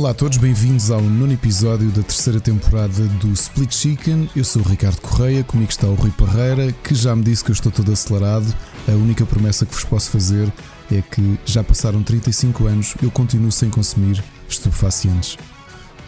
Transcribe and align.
Olá 0.00 0.12
a 0.12 0.14
todos, 0.14 0.38
bem-vindos 0.38 0.90
ao 0.90 1.02
nono 1.02 1.34
episódio 1.34 1.90
da 1.90 2.02
terceira 2.02 2.40
temporada 2.40 3.04
do 3.20 3.30
Split 3.34 3.70
Chicken. 3.70 4.30
Eu 4.34 4.42
sou 4.42 4.62
o 4.62 4.64
Ricardo 4.64 4.98
Correia, 4.98 5.44
comigo 5.44 5.70
está 5.70 5.86
o 5.86 5.94
Rui 5.94 6.10
Parreira, 6.12 6.72
que 6.72 6.94
já 6.94 7.14
me 7.14 7.22
disse 7.22 7.44
que 7.44 7.50
eu 7.50 7.52
estou 7.52 7.70
todo 7.70 7.92
acelerado. 7.92 8.46
A 8.88 8.92
única 8.92 9.26
promessa 9.26 9.66
que 9.66 9.74
vos 9.74 9.84
posso 9.84 10.10
fazer 10.10 10.50
é 10.90 11.02
que 11.02 11.38
já 11.44 11.62
passaram 11.62 12.02
35 12.02 12.66
anos, 12.66 12.94
eu 13.02 13.10
continuo 13.10 13.52
sem 13.52 13.68
consumir 13.68 14.24
estupefacientes. 14.48 15.36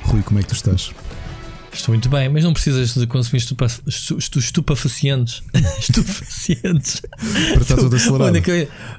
Rui, 0.05 0.23
como 0.23 0.39
é 0.39 0.43
que 0.43 0.49
tu 0.49 0.55
estás? 0.55 0.91
Estou 1.73 1.93
muito 1.93 2.09
bem, 2.09 2.29
mas 2.29 2.45
não 2.45 2.53
precisas 2.53 2.95
de 2.95 3.07
consumir 3.07 3.39
estupa, 3.39 3.67
estupefacientes. 4.39 5.43
estupefacientes. 5.81 7.01
Para 7.01 7.63
estar 7.63 7.77
todo 7.77 7.97
acelerado. 7.97 8.37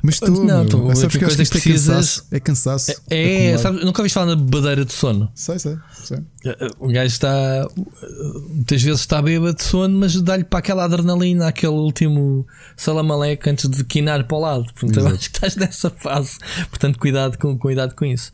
Mas 0.02 0.20
tu, 0.20 0.32
não, 0.44 0.66
tu, 0.66 0.78
a 0.78 0.96
única 0.96 1.20
coisa 1.20 1.44
que 1.44 1.50
precisas. 1.50 2.26
É 2.32 2.40
cansaço. 2.40 2.92
É, 2.92 2.96
é, 3.16 3.46
é 3.52 3.58
sabe, 3.58 3.86
nunca 3.86 4.02
ouviste 4.02 4.16
falar 4.16 4.36
na 4.36 4.36
badeira 4.36 4.84
de 4.84 4.92
sono? 4.92 5.32
Sei, 5.36 5.60
sei, 5.60 5.78
sei. 5.94 6.20
O 6.80 6.88
gajo 6.88 7.08
está. 7.08 7.68
Muitas 8.50 8.82
vezes 8.82 9.02
está 9.02 9.22
bêbado 9.22 9.56
de 9.56 9.62
sono, 9.62 10.00
mas 10.00 10.20
dá-lhe 10.22 10.44
para 10.44 10.60
aquela 10.60 10.84
adrenalina, 10.84 11.48
aquele 11.48 11.74
último 11.74 12.46
salamaleque 12.76 13.50
antes 13.50 13.70
de 13.70 13.84
quinar 13.84 14.26
para 14.26 14.38
o 14.38 14.40
lado. 14.40 14.66
Portanto, 14.74 15.16
estás 15.22 15.56
nessa 15.56 15.90
fase. 15.92 16.38
Portanto, 16.70 16.98
cuidado 17.00 17.38
com, 17.38 17.58
cuidado 17.58 17.96
com 17.96 18.04
isso. 18.04 18.32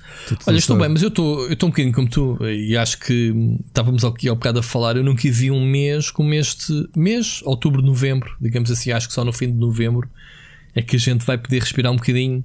Olha, 0.47 0.57
estou 0.57 0.77
bem, 0.77 0.89
mas 0.89 1.01
eu 1.03 1.09
estou, 1.09 1.41
eu 1.45 1.53
estou 1.53 1.67
um 1.67 1.71
bocadinho 1.71 1.93
como 1.93 2.09
tu 2.09 2.37
e 2.45 2.75
acho 2.77 2.99
que 2.99 3.33
estávamos 3.67 4.03
aqui 4.29 4.31
ao 4.31 4.35
bocado 4.35 4.59
a 4.59 4.63
falar, 4.63 4.95
eu 4.95 5.03
nunca 5.03 5.29
vi 5.29 5.49
um 5.49 5.65
mês 5.65 6.11
como 6.11 6.33
este 6.33 6.87
mês, 6.95 7.41
outubro, 7.43 7.81
novembro, 7.81 8.35
digamos 8.39 8.69
assim, 8.69 8.91
acho 8.91 9.07
que 9.07 9.13
só 9.13 9.25
no 9.25 9.33
fim 9.33 9.47
de 9.47 9.57
novembro 9.57 10.09
é 10.75 10.81
que 10.81 10.95
a 10.95 10.99
gente 10.99 11.25
vai 11.25 11.37
poder 11.37 11.59
respirar 11.59 11.91
um 11.91 11.95
bocadinho 11.95 12.43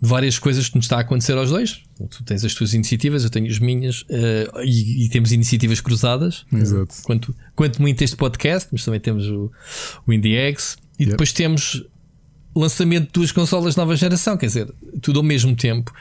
de 0.00 0.08
várias 0.08 0.38
coisas 0.38 0.68
que 0.68 0.76
nos 0.76 0.84
está 0.84 0.98
a 0.98 1.00
acontecer 1.00 1.32
aos 1.32 1.50
dois. 1.50 1.82
Tu 2.10 2.24
tens 2.24 2.44
as 2.44 2.54
tuas 2.54 2.74
iniciativas, 2.74 3.24
eu 3.24 3.30
tenho 3.30 3.46
as 3.46 3.58
minhas, 3.58 4.02
uh, 4.02 4.60
e, 4.62 5.06
e, 5.06 5.08
temos 5.08 5.32
iniciativas 5.32 5.80
cruzadas. 5.80 6.44
Exato. 6.52 6.94
Quanto, 7.04 7.34
quanto 7.54 7.80
muito 7.80 8.02
este 8.02 8.16
podcast, 8.16 8.68
mas 8.70 8.84
também 8.84 9.00
temos 9.00 9.26
o, 9.28 9.50
o 10.06 10.12
IndieX, 10.12 10.76
e 10.98 11.04
yep. 11.04 11.12
depois 11.12 11.32
temos 11.32 11.84
lançamento 12.54 13.06
de 13.06 13.12
duas 13.12 13.32
consolas 13.32 13.74
de 13.74 13.78
nova 13.78 13.96
geração, 13.96 14.36
quer 14.36 14.46
dizer, 14.46 14.72
tudo 15.00 15.20
ao 15.20 15.24
mesmo 15.24 15.56
tempo. 15.56 15.92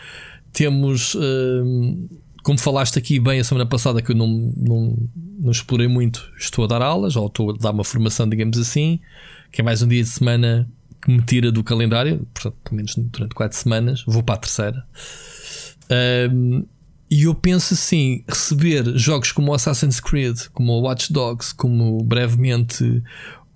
Temos. 0.52 1.16
Uh, 1.16 2.23
como 2.44 2.60
falaste 2.60 3.00
aqui 3.00 3.20
bem 3.20 3.40
a 3.40 3.44
semana 3.44 3.66
passada, 3.66 4.02
que 4.02 4.12
eu 4.12 4.16
não, 4.16 4.54
não, 4.56 4.98
não 5.40 5.52
explorei 5.52 5.88
muito, 5.88 6.32
estou 6.38 6.66
a 6.66 6.68
dar 6.68 6.82
aulas, 6.82 7.16
ou 7.16 7.28
estou 7.28 7.52
a 7.52 7.54
dar 7.54 7.72
uma 7.72 7.84
formação, 7.84 8.28
digamos 8.28 8.58
assim, 8.58 9.00
que 9.52 9.62
é 9.62 9.64
mais 9.64 9.82
um 9.82 9.88
dia 9.88 10.04
de 10.04 10.10
semana 10.10 10.70
que 11.02 11.10
me 11.10 11.22
tira 11.22 11.52
do 11.52 11.64
calendário, 11.64 12.28
portanto, 12.34 12.58
pelo 12.64 12.76
menos 12.76 12.96
durante 12.96 13.34
quatro 13.34 13.58
semanas, 13.58 14.04
vou 14.06 14.22
para 14.22 14.36
a 14.36 14.40
terceira. 14.40 14.86
Um, 16.32 16.66
e 17.10 17.24
eu 17.24 17.36
penso 17.36 17.74
assim: 17.74 18.24
receber 18.28 18.98
jogos 18.98 19.32
como 19.32 19.54
Assassin's 19.54 20.00
Creed, 20.00 20.48
como 20.54 20.80
Watch 20.82 21.14
Dogs, 21.14 21.54
como 21.54 22.04
brevemente 22.04 23.04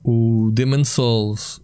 o 0.03 0.51
Demon 0.53 0.85
Souls, 0.85 1.61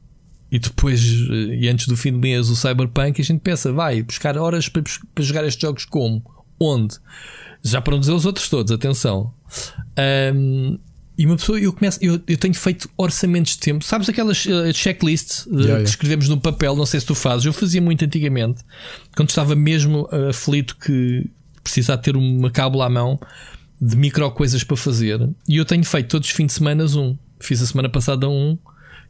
e 0.52 0.60
depois, 0.60 1.02
eh, 1.04 1.56
e 1.62 1.70
antes 1.70 1.88
do 1.88 1.96
fim 1.96 2.12
do 2.12 2.18
mês, 2.18 2.50
o 2.50 2.56
Cyberpunk, 2.56 3.22
a 3.22 3.24
gente 3.24 3.42
pensa, 3.42 3.72
vai 3.72 4.02
buscar 4.04 4.38
horas 4.38 4.70
para, 4.70 4.84
para 5.14 5.24
jogar 5.24 5.46
estes 5.46 5.62
jogos 5.62 5.86
como? 5.86 6.24
Onde? 6.60 6.96
Já 7.64 7.82
para 7.82 7.94
não 7.94 8.00
dizer 8.00 8.12
os 8.12 8.26
outros 8.26 8.50
todos, 8.50 8.72
atenção. 8.72 9.34
Um, 10.36 10.78
e 11.18 11.26
uma 11.26 11.38
pessoa, 11.38 11.60
eu 11.60 11.72
começo, 11.72 12.00
eu, 12.02 12.20
eu 12.28 12.38
tenho 12.38 12.54
feito 12.54 12.90
orçamentos 12.98 13.54
de 13.54 13.60
tempo. 13.60 13.86
Sabes 13.86 14.10
aquelas 14.10 14.46
uh, 14.46 14.74
checklists 14.74 15.46
uh, 15.46 15.50
yeah, 15.50 15.66
yeah. 15.66 15.84
que 15.84 15.90
escrevemos 15.90 16.28
no 16.28 16.40
papel? 16.40 16.76
Não 16.76 16.86
sei 16.86 17.00
se 17.00 17.06
tu 17.06 17.14
fazes. 17.14 17.46
Eu 17.46 17.54
fazia 17.54 17.82
muito 17.82 18.04
antigamente, 18.04 18.64
quando 19.16 19.30
estava 19.30 19.56
mesmo 19.56 20.10
uh, 20.12 20.30
aflito 20.30 20.76
que 20.78 21.30
precisava 21.64 22.02
ter 22.02 22.16
uma 22.18 22.50
cábula 22.50 22.88
à 22.88 22.90
mão 22.90 23.20
de 23.80 23.96
micro 23.96 24.30
coisas 24.32 24.64
para 24.64 24.76
fazer. 24.76 25.30
E 25.48 25.58
eu 25.58 25.66
tenho 25.66 25.84
feito 25.86 26.08
todos 26.08 26.28
os 26.28 26.34
fins 26.34 26.48
de 26.48 26.54
semana 26.54 26.86
um. 26.86 27.18
Fiz 27.40 27.62
a 27.62 27.66
semana 27.66 27.90
passada 27.90 28.28
um 28.28 28.58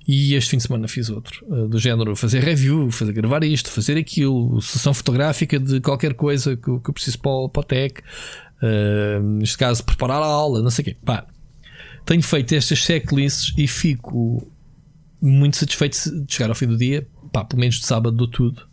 e 0.07 0.35
este 0.35 0.51
fim 0.51 0.57
de 0.57 0.63
semana 0.63 0.87
fiz 0.87 1.09
outro, 1.09 1.45
uh, 1.47 1.67
do 1.67 1.79
género 1.79 2.15
fazer 2.15 2.43
review, 2.43 2.91
fazer 2.91 3.13
gravar 3.13 3.43
isto, 3.43 3.71
fazer 3.71 3.97
aquilo, 3.97 4.61
sessão 4.61 4.93
fotográfica 4.93 5.59
de 5.59 5.79
qualquer 5.79 6.13
coisa 6.13 6.55
que, 6.55 6.79
que 6.79 6.89
eu 6.89 6.93
preciso 6.93 7.19
para 7.19 7.31
o, 7.31 7.49
para 7.49 7.61
o 7.61 7.63
tech, 7.63 8.01
uh, 8.01 9.23
neste 9.23 9.57
caso 9.57 9.83
preparar 9.83 10.21
a 10.21 10.25
aula, 10.25 10.61
não 10.61 10.69
sei 10.69 10.81
o 10.81 10.85
quê. 10.85 10.97
Pá, 11.05 11.25
tenho 12.05 12.21
feito 12.21 12.53
estas 12.53 12.79
checklists 12.79 13.53
e 13.57 13.67
fico 13.67 14.45
muito 15.21 15.55
satisfeito 15.55 15.97
de 16.25 16.33
chegar 16.33 16.49
ao 16.49 16.55
fim 16.55 16.67
do 16.67 16.77
dia, 16.77 17.07
pá, 17.31 17.45
pelo 17.45 17.61
menos 17.61 17.75
de 17.75 17.85
sábado 17.85 18.15
dou 18.15 18.27
tudo. 18.27 18.67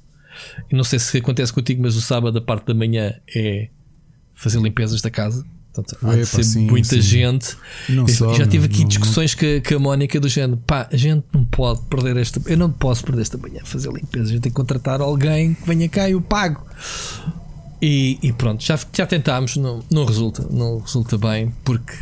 E 0.71 0.75
não 0.75 0.85
sei 0.85 0.99
se 0.99 1.19
acontece 1.19 1.53
contigo, 1.53 1.83
mas 1.83 1.97
o 1.97 2.03
sábado, 2.03 2.39
a 2.39 2.41
parte 2.41 2.67
da 2.67 2.75
manhã, 2.75 3.15
é 3.35 3.69
fazer 4.35 4.61
limpezas 4.61 5.01
da 5.01 5.11
casa. 5.11 5.47
Portanto, 5.83 6.11
há 6.11 6.17
de 6.17 6.27
ser 6.27 6.45
sim, 6.45 6.67
muita 6.67 6.89
sim. 6.89 7.01
gente. 7.01 7.57
Não 7.89 8.07
só, 8.07 8.35
já 8.35 8.47
tive 8.47 8.67
aqui 8.67 8.81
não, 8.81 8.89
discussões 8.89 9.35
com, 9.35 9.47
com 9.67 9.75
a 9.75 9.79
Mónica 9.79 10.19
do 10.21 10.29
género: 10.29 10.59
pá, 10.67 10.89
a 10.91 10.97
gente 10.97 11.25
não 11.33 11.45
pode 11.45 11.81
perder 11.83 12.17
esta. 12.17 12.41
Eu 12.47 12.57
não 12.57 12.71
posso 12.71 13.05
perder 13.05 13.23
esta 13.23 13.39
manhã 13.39 13.61
fazer 13.65 13.93
limpeza. 13.93 14.25
A 14.25 14.33
gente 14.33 14.43
tem 14.43 14.53
que 14.53 14.57
contratar 14.57 15.01
alguém 15.01 15.55
que 15.55 15.67
venha 15.67 15.89
cá 15.89 16.09
e 16.09 16.13
eu 16.13 16.21
pago. 16.21 16.65
E, 17.83 18.19
e 18.23 18.33
pronto, 18.33 18.63
já, 18.63 18.79
já 18.93 19.07
tentámos, 19.07 19.57
não, 19.57 19.83
não 19.91 20.05
resulta, 20.05 20.47
não 20.51 20.81
resulta 20.81 21.17
bem, 21.17 21.55
porque, 21.65 21.95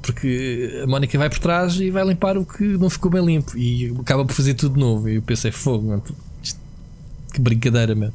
porque 0.00 0.80
a 0.82 0.86
Mónica 0.86 1.18
vai 1.18 1.28
por 1.28 1.38
trás 1.38 1.78
e 1.78 1.90
vai 1.90 2.02
limpar 2.04 2.38
o 2.38 2.46
que 2.46 2.64
não 2.64 2.88
ficou 2.88 3.10
bem 3.10 3.22
limpo 3.22 3.56
e 3.56 3.94
acaba 4.00 4.24
por 4.24 4.32
fazer 4.32 4.54
tudo 4.54 4.80
novo. 4.80 5.06
E 5.06 5.16
eu 5.16 5.22
pensei, 5.22 5.50
fogo, 5.50 5.88
mano, 5.88 6.02
que 7.32 7.40
brincadeira, 7.40 7.94
mesmo. 7.94 8.14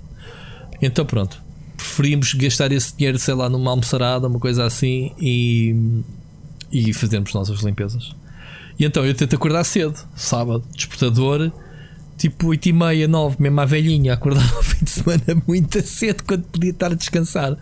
Então 0.82 1.06
pronto, 1.06 1.40
preferimos 1.84 2.34
gastar 2.34 2.72
esse 2.72 2.96
dinheiro, 2.96 3.20
sei 3.20 3.34
lá, 3.34 3.50
numa 3.50 3.70
almoçarada, 3.72 4.28
uma 4.28 4.40
coisa 4.40 4.66
assim 4.66 5.12
e, 5.20 5.76
e 6.72 6.94
fazermos 6.94 7.34
nossas 7.34 7.60
limpezas. 7.60 8.16
E 8.80 8.86
então 8.86 9.06
eu 9.06 9.14
tento 9.14 9.36
acordar 9.36 9.66
cedo, 9.66 10.00
sábado, 10.16 10.64
despertador, 10.74 11.52
tipo 12.18 12.48
8 12.48 12.70
e 12.70 12.74
meia, 12.74 13.08
9, 13.08 13.36
mesmo 13.40 13.60
à 13.60 13.66
velhinha, 13.66 14.14
acordar 14.14 14.50
no 14.56 14.64
fim 14.64 14.84
de 14.86 14.90
semana 14.90 15.44
muito 15.46 15.82
cedo 15.86 16.24
quando 16.24 16.44
podia 16.44 16.72
estar 16.72 16.92
a 16.92 16.96
descansar. 16.96 17.58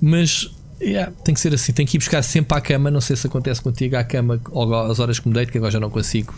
Mas 0.00 0.48
yeah, 0.80 1.12
tem 1.24 1.34
que 1.34 1.40
ser 1.40 1.52
assim, 1.52 1.72
tem 1.72 1.84
que 1.84 1.96
ir 1.96 1.98
buscar 1.98 2.22
sempre 2.22 2.56
à 2.56 2.60
cama. 2.60 2.90
Não 2.90 3.00
sei 3.00 3.16
se 3.16 3.26
acontece 3.26 3.60
contigo 3.60 3.96
à 3.96 4.04
cama 4.04 4.40
ou 4.50 4.74
às 4.74 5.00
horas 5.00 5.18
que 5.18 5.28
me 5.28 5.34
deito, 5.34 5.50
que 5.50 5.58
agora 5.58 5.72
já 5.72 5.80
não 5.80 5.90
consigo 5.90 6.32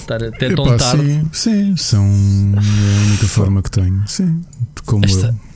estar 0.00 0.22
até 0.22 0.54
tão 0.54 0.76
tarde. 0.76 1.02
Sim, 1.02 1.28
sim, 1.32 1.76
são 1.76 2.04
a 2.04 3.00
única 3.00 3.26
forma 3.26 3.62
que 3.62 3.70
tenho. 3.70 4.02
Sim, 4.06 4.42
como 4.86 5.04
Esta, 5.04 5.26
eu. 5.26 5.51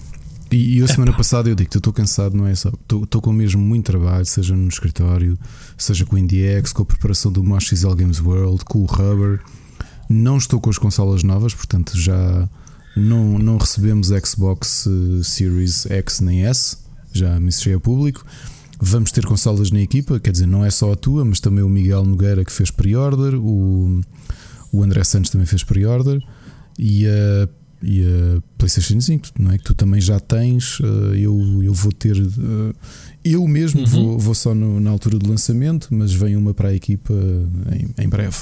E, 0.51 0.79
e 0.79 0.83
a 0.83 0.87
semana 0.87 1.13
passada 1.13 1.49
eu 1.49 1.55
digo 1.55 1.71
que 1.71 1.77
estou 1.77 1.93
cansado, 1.93 2.37
não 2.37 2.47
é 2.47 2.55
só. 2.55 2.69
Estou 2.69 3.21
com 3.21 3.33
mesmo 3.33 3.61
muito 3.61 3.87
trabalho, 3.87 4.25
seja 4.25 4.55
no 4.55 4.69
escritório, 4.69 5.39
seja 5.77 6.05
com 6.05 6.15
o 6.15 6.19
IndieX, 6.19 6.73
com 6.73 6.83
a 6.83 6.87
preparação 6.87 7.33
do 7.33 7.43
Mosh 7.43 7.69
XL 7.69 7.95
Games 7.95 8.21
World, 8.21 8.65
com 8.65 8.81
o 8.81 8.85
Rubber. 8.85 9.41
Não 10.09 10.37
estou 10.37 10.61
com 10.61 10.71
as 10.71 10.79
consolas 10.79 11.25
novas, 11.25 11.53
portanto 11.53 11.99
já 11.99 12.49
não, 12.97 13.39
não 13.39 13.59
recebemos 13.59 14.09
Xbox 14.25 14.87
eh, 14.87 15.23
Series 15.25 15.85
X 15.87 16.21
nem 16.21 16.47
S, 16.47 16.79
já 17.13 17.41
me 17.41 17.51
a 17.75 17.81
público. 17.81 18.25
Vamos 18.81 19.11
ter 19.11 19.27
consolas 19.27 19.71
na 19.71 19.81
equipa, 19.81 20.21
quer 20.21 20.31
dizer, 20.31 20.47
não 20.47 20.65
é 20.65 20.71
só 20.71 20.93
a 20.93 20.97
tua, 20.97 21.25
mas 21.25 21.41
também 21.41 21.65
o 21.65 21.69
Miguel 21.69 22.05
Nogueira 22.05 22.45
que 22.45 22.53
fez 22.53 22.71
pre-order, 22.71 23.35
o, 23.35 24.01
o 24.71 24.83
André 24.83 25.03
Santos 25.03 25.31
também 25.31 25.47
fez 25.47 25.65
pre-order 25.65 26.23
e 26.79 27.07
a 27.07 27.49
e 27.83 28.05
a 28.05 28.43
PlayStation 28.59 29.01
5, 29.01 29.29
não 29.39 29.53
é? 29.53 29.59
Que 29.59 29.65
tu 29.65 29.75
também 29.75 30.01
já 30.01 30.19
tens. 30.19 30.79
Eh, 30.83 31.19
eu, 31.21 31.63
eu 31.63 31.75
vou 31.75 31.93
ter. 31.93 32.17
Eh, 32.17 32.75
eu 33.25 33.47
mesmo 33.47 33.81
uhum. 33.81 33.87
vou, 33.87 34.19
vou 34.19 34.35
só 34.35 34.55
no, 34.55 34.81
na 34.81 34.91
altura 34.91 35.19
do 35.19 35.29
lançamento, 35.29 35.89
mas 35.91 36.13
vem 36.13 36.37
uma 36.37 36.55
para 36.55 36.71
a 36.71 36.75
equipa 36.75 37.13
em, 37.73 38.05
em, 38.05 38.09
breve. 38.09 38.37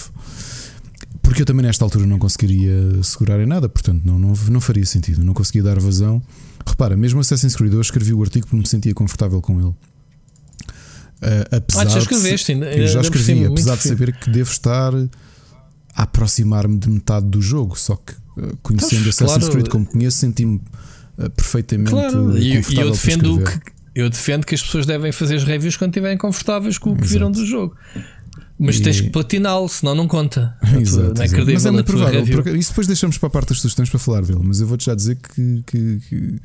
Porque 1.23 1.43
eu 1.43 1.47
também 1.47 1.65
nesta 1.65 1.85
altura 1.85 2.07
não 2.07 2.19
conseguiria 2.19 3.03
segurar 3.03 3.41
em 3.41 3.47
nada, 3.47 3.69
portanto 3.69 4.03
não, 4.05 4.19
não, 4.19 4.35
não 4.51 4.61
faria 4.61 4.85
sentido, 4.85 5.25
não 5.25 5.35
conseguia 5.35 5.63
dar 5.63 5.81
vazão. 5.81 6.23
Repara, 6.67 6.97
mesmo 6.97 7.21
Assassin's 7.21 7.57
Creed 7.57 7.73
eu 7.73 7.81
escrevi 7.81 8.13
o 8.13 8.23
artigo 8.23 8.47
porque 8.47 8.57
me 8.57 8.67
sentia 8.67 8.95
confortável 8.95 9.41
com 9.41 9.59
ele. 9.59 9.75
Uh, 11.25 11.57
apesar 11.57 11.87
ah, 11.87 11.89
já 11.89 11.99
escreveste, 11.99 12.55
de, 12.55 12.81
eu 12.81 12.87
já 12.87 13.01
escrevi, 13.01 13.47
apesar 13.47 13.77
de 13.77 13.83
saber 13.83 14.15
que 14.15 14.31
devo 14.31 14.51
estar 14.51 14.93
a 15.95 16.03
aproximar-me 16.03 16.77
de 16.77 16.91
metade 16.91 17.27
do 17.27 17.41
jogo, 17.41 17.79
só 17.79 17.97
que 17.97 18.13
conhecendo 18.63 19.03
pois, 19.03 19.09
Assassin's 19.23 19.45
claro. 19.45 19.53
Creed 19.53 19.69
como 19.69 19.87
conheço, 19.87 20.19
senti-me 20.19 20.61
uh, 21.19 21.31
perfeitamente 21.31 21.91
claro. 21.91 22.37
e, 22.39 22.61
e 22.61 22.77
eu 22.77 22.91
defendo 22.91 23.43
que 23.43 23.75
eu 23.95 24.11
defendo 24.11 24.45
que 24.45 24.55
as 24.55 24.63
pessoas 24.63 24.87
devem 24.87 25.13
fazer 25.13 25.37
as 25.37 25.45
reviews 25.45 25.77
quando 25.77 25.91
estiverem 25.91 26.19
confortáveis 26.19 26.79
com 26.79 26.91
o 26.91 26.95
que 26.97 27.03
Exato. 27.03 27.13
viram 27.13 27.31
do 27.31 27.47
jogo. 27.47 27.77
Mas 28.59 28.77
e... 28.77 28.83
tens 28.83 29.01
que 29.01 29.11
platiná-lo, 29.11 29.69
senão 29.69 29.95
não 29.95 30.09
conta. 30.09 30.57
Exato, 30.81 31.15
não 31.15 31.23
é 31.23 31.29
credível 31.29 31.55
mas 31.55 31.67
é 31.67 31.71
muito 31.71 31.87
provável. 31.87 32.57
Isso 32.57 32.71
depois 32.71 32.87
deixamos 32.87 33.19
para 33.19 33.29
a 33.29 33.31
parte 33.31 33.51
das 33.51 33.59
sugestões 33.59 33.89
para 33.89 33.99
falar 33.99 34.23
dele. 34.23 34.41
Mas 34.43 34.61
eu 34.61 34.67
vou-te 34.67 34.87
já 34.87 34.95
dizer 34.95 35.17
que, 35.17 35.63
que, 35.67 36.01
que, 36.09 36.41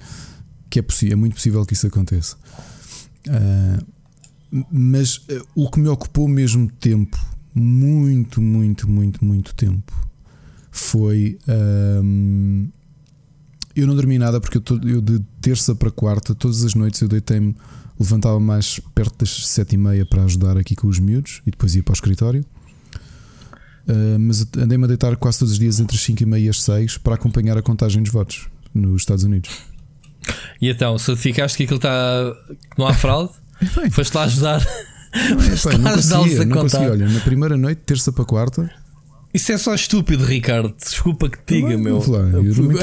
que 0.69 0.79
é, 0.79 0.81
possível, 0.81 1.13
é 1.13 1.15
muito 1.15 1.33
possível 1.33 1.65
que 1.65 1.73
isso 1.73 1.87
aconteça. 1.87 2.37
Uh, 3.27 3.85
mas 4.71 5.17
uh, 5.17 5.45
o 5.55 5.69
que 5.69 5.79
me 5.79 5.87
ocupou 5.87 6.27
mesmo 6.27 6.69
tempo, 6.79 7.17
muito, 7.53 8.41
muito, 8.41 8.89
muito, 8.89 9.25
muito 9.25 9.55
tempo, 9.55 9.93
foi. 10.79 11.37
Um, 11.47 12.69
eu 13.75 13.87
não 13.87 13.95
dormi 13.95 14.17
nada 14.17 14.41
porque 14.41 14.57
eu, 14.57 14.61
tô, 14.61 14.75
eu, 14.85 15.01
de 15.01 15.19
terça 15.41 15.73
para 15.73 15.91
quarta, 15.91 16.35
todas 16.35 16.63
as 16.63 16.73
noites 16.73 17.01
eu 17.01 17.07
deitei-me 17.07 17.55
levantava 17.99 18.39
mais 18.39 18.79
perto 18.95 19.17
das 19.19 19.47
sete 19.47 19.73
e 19.73 19.77
meia 19.77 20.05
para 20.05 20.23
ajudar 20.23 20.57
aqui 20.57 20.75
com 20.75 20.87
os 20.87 20.99
miúdos 20.99 21.41
e 21.45 21.51
depois 21.51 21.75
ia 21.75 21.83
para 21.83 21.91
o 21.91 21.93
escritório. 21.93 22.45
Uh, 23.87 24.19
mas 24.19 24.47
andei-me 24.57 24.85
a 24.85 24.87
deitar 24.87 25.15
quase 25.17 25.39
todos 25.39 25.53
os 25.53 25.59
dias 25.59 25.79
entre 25.79 25.97
as 25.97 26.03
5 26.03 26.21
e 26.21 26.25
meia 26.25 26.45
e 26.45 26.49
as 26.49 26.61
6 26.61 26.99
para 26.99 27.15
acompanhar 27.15 27.57
a 27.57 27.61
contagem 27.61 28.03
dos 28.03 28.11
votos 28.11 28.47
nos 28.73 29.01
Estados 29.01 29.23
Unidos. 29.23 29.49
E 30.61 30.69
então, 30.69 30.97
certificaste 30.97 31.57
que 31.57 31.63
aquilo 31.63 31.77
está. 31.77 32.35
que 32.71 32.77
não 32.77 32.87
há 32.87 32.93
fraude? 32.93 33.33
Foste 33.91 34.15
lá 34.15 34.23
ajudar. 34.23 34.61
Foste 34.61 35.77
lá 35.77 35.91
ajudá-los 35.91 36.39
a 36.39 36.45
não 36.45 36.61
consegui. 36.61 36.85
Olha, 36.85 37.09
na 37.09 37.19
primeira 37.21 37.57
noite, 37.57 37.81
terça 37.85 38.11
para 38.11 38.25
quarta, 38.25 38.71
isso 39.31 39.51
é 39.51 39.57
só 39.59 39.75
estúpido, 39.75 40.25
Ricardo. 40.25 40.73
Desculpa 40.75 41.29
que 41.29 41.37
te 41.37 41.61
diga, 41.61 41.77
meu. 41.77 42.01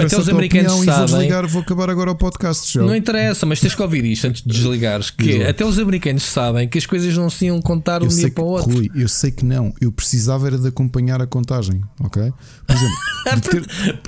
Até 0.01 0.17
os 0.17 0.29
americanos 0.29 0.73
sabem. 0.73 0.95
Vou 0.95 1.07
desligar, 1.07 1.47
vou 1.49 1.63
acabar 1.63 1.91
agora 1.91 2.13
o 2.13 2.15
podcast. 2.15 2.73
Já. 2.73 2.83
Não 2.83 2.95
interessa, 2.95 3.45
mas 3.45 3.59
tens 3.59 3.75
que 3.75 3.83
ouvir 3.83 4.05
isto 4.05 4.29
antes 4.29 4.43
de 4.43 4.49
desligares. 4.49 5.11
Que 5.11 5.43
até 5.43 5.65
os 5.65 5.77
americanos 5.79 6.25
sabem 6.31 6.69
que 6.69 6.79
as 6.79 6.87
coisas 6.87 7.17
não 7.17 7.29
se 7.29 7.47
iam 7.47 7.61
contar 7.61 8.01
um 8.03 8.07
dia 8.07 8.31
para 8.31 8.45
o 8.45 8.47
outro. 8.47 8.73
Rui, 8.73 8.89
eu 8.95 9.09
sei 9.09 9.33
que 9.33 9.45
não. 9.45 9.75
Eu 9.81 9.91
precisava 9.91 10.47
era 10.47 10.57
de 10.57 10.69
acompanhar 10.69 11.21
a 11.21 11.27
contagem, 11.27 11.83
ok? 11.99 12.33
Por 12.65 12.77
exemplo, 12.77 12.97
ter... 13.51 14.01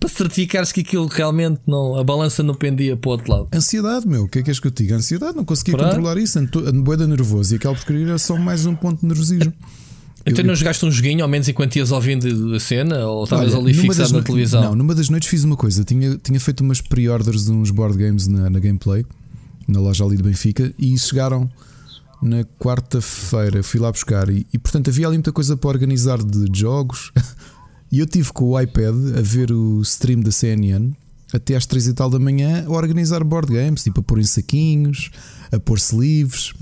para 0.00 0.08
certificar-se 0.08 0.74
que 0.74 0.80
aquilo 0.80 1.06
realmente 1.06 1.60
não. 1.68 1.96
A 1.96 2.02
balança 2.02 2.42
não 2.42 2.54
pendia 2.54 2.96
para 2.96 3.08
o 3.08 3.12
outro 3.12 3.30
lado. 3.30 3.48
Ansiedade, 3.54 4.08
meu. 4.08 4.24
O 4.24 4.28
que 4.28 4.40
é 4.40 4.42
que 4.42 4.50
és 4.50 4.58
que 4.58 4.66
eu 4.66 4.72
te 4.72 4.82
diga? 4.82 4.96
Ansiedade, 4.96 5.36
não 5.36 5.44
conseguia 5.44 5.76
controlar 5.76 6.18
isso. 6.18 6.36
Ando 6.36 6.82
boeda 6.82 7.06
nervoso 7.06 7.54
e 7.54 7.56
aquela 7.56 7.74
porcaria 7.74 8.06
era 8.06 8.18
só 8.18 8.36
mais 8.36 8.66
um 8.66 8.74
ponto 8.74 9.00
de 9.00 9.06
nervosismo. 9.06 9.52
Então 10.26 10.42
eu... 10.42 10.46
não 10.48 10.54
jogaste 10.54 10.84
um 10.84 10.90
joguinho, 10.90 11.22
ao 11.22 11.28
menos 11.28 11.48
enquanto 11.48 11.76
ias 11.76 11.92
ouvindo 11.92 12.54
a 12.54 12.60
cena? 12.60 13.06
Ou 13.06 13.24
estavas 13.24 13.54
ali 13.54 13.72
fixado 13.72 14.12
na 14.12 14.22
televisão? 14.22 14.62
Não, 14.62 14.74
numa 14.74 14.94
das 14.94 15.08
noites 15.08 15.28
fiz 15.28 15.44
uma 15.44 15.56
coisa. 15.56 15.84
Tinha, 15.84 16.18
tinha 16.18 16.40
feito 16.40 16.60
umas 16.60 16.80
pre-orders 16.80 17.46
de 17.46 17.52
uns 17.52 17.70
board 17.70 17.96
games 17.96 18.26
na, 18.26 18.50
na 18.50 18.58
gameplay, 18.58 19.06
na 19.68 19.80
loja 19.80 20.04
ali 20.04 20.16
de 20.16 20.22
Benfica, 20.22 20.72
e 20.78 20.98
chegaram 20.98 21.48
na 22.20 22.42
quarta-feira. 22.58 23.62
Fui 23.62 23.78
lá 23.78 23.92
buscar, 23.92 24.28
e, 24.28 24.46
e 24.52 24.58
portanto 24.58 24.88
havia 24.88 25.06
ali 25.06 25.16
muita 25.16 25.32
coisa 25.32 25.56
para 25.56 25.70
organizar 25.70 26.18
de 26.18 26.46
jogos. 26.58 27.12
e 27.92 28.00
eu 28.00 28.06
tive 28.06 28.32
com 28.32 28.46
o 28.46 28.60
iPad 28.60 28.94
a 29.16 29.22
ver 29.22 29.52
o 29.52 29.80
stream 29.82 30.20
da 30.20 30.32
CNN 30.32 30.92
até 31.32 31.56
às 31.56 31.66
três 31.66 31.86
e 31.86 31.92
tal 31.92 32.08
da 32.08 32.18
manhã 32.18 32.64
a 32.66 32.70
organizar 32.70 33.22
board 33.22 33.52
games, 33.52 33.82
tipo 33.82 34.00
a 34.00 34.02
pôr 34.02 34.18
em 34.18 34.24
saquinhos, 34.24 35.10
a 35.52 35.58
pôr-se 35.58 35.96
livres. 35.96 36.52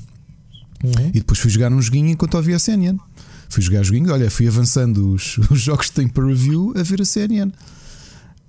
Uhum. 0.83 1.09
E 1.09 1.21
depois 1.21 1.39
fui 1.39 1.51
jogar 1.51 1.73
um 1.73 1.81
joguinho 1.81 2.11
enquanto 2.11 2.37
havia 2.37 2.57
a 2.57 2.59
CNN. 2.59 2.99
Fui 3.55 3.63
jogar 3.63 3.85
joguinhos, 3.85 4.11
olha, 4.11 4.29
fui 4.31 4.49
avançando 4.49 5.13
os, 5.13 5.39
os 5.49 5.61
jogos 5.61 5.89
que 5.89 5.95
tenho 5.95 6.11
para 6.11 6.27
review 6.27 6.75
a 6.77 6.83
ver 6.83 7.01
a 7.01 7.05
CNN. 7.05 7.53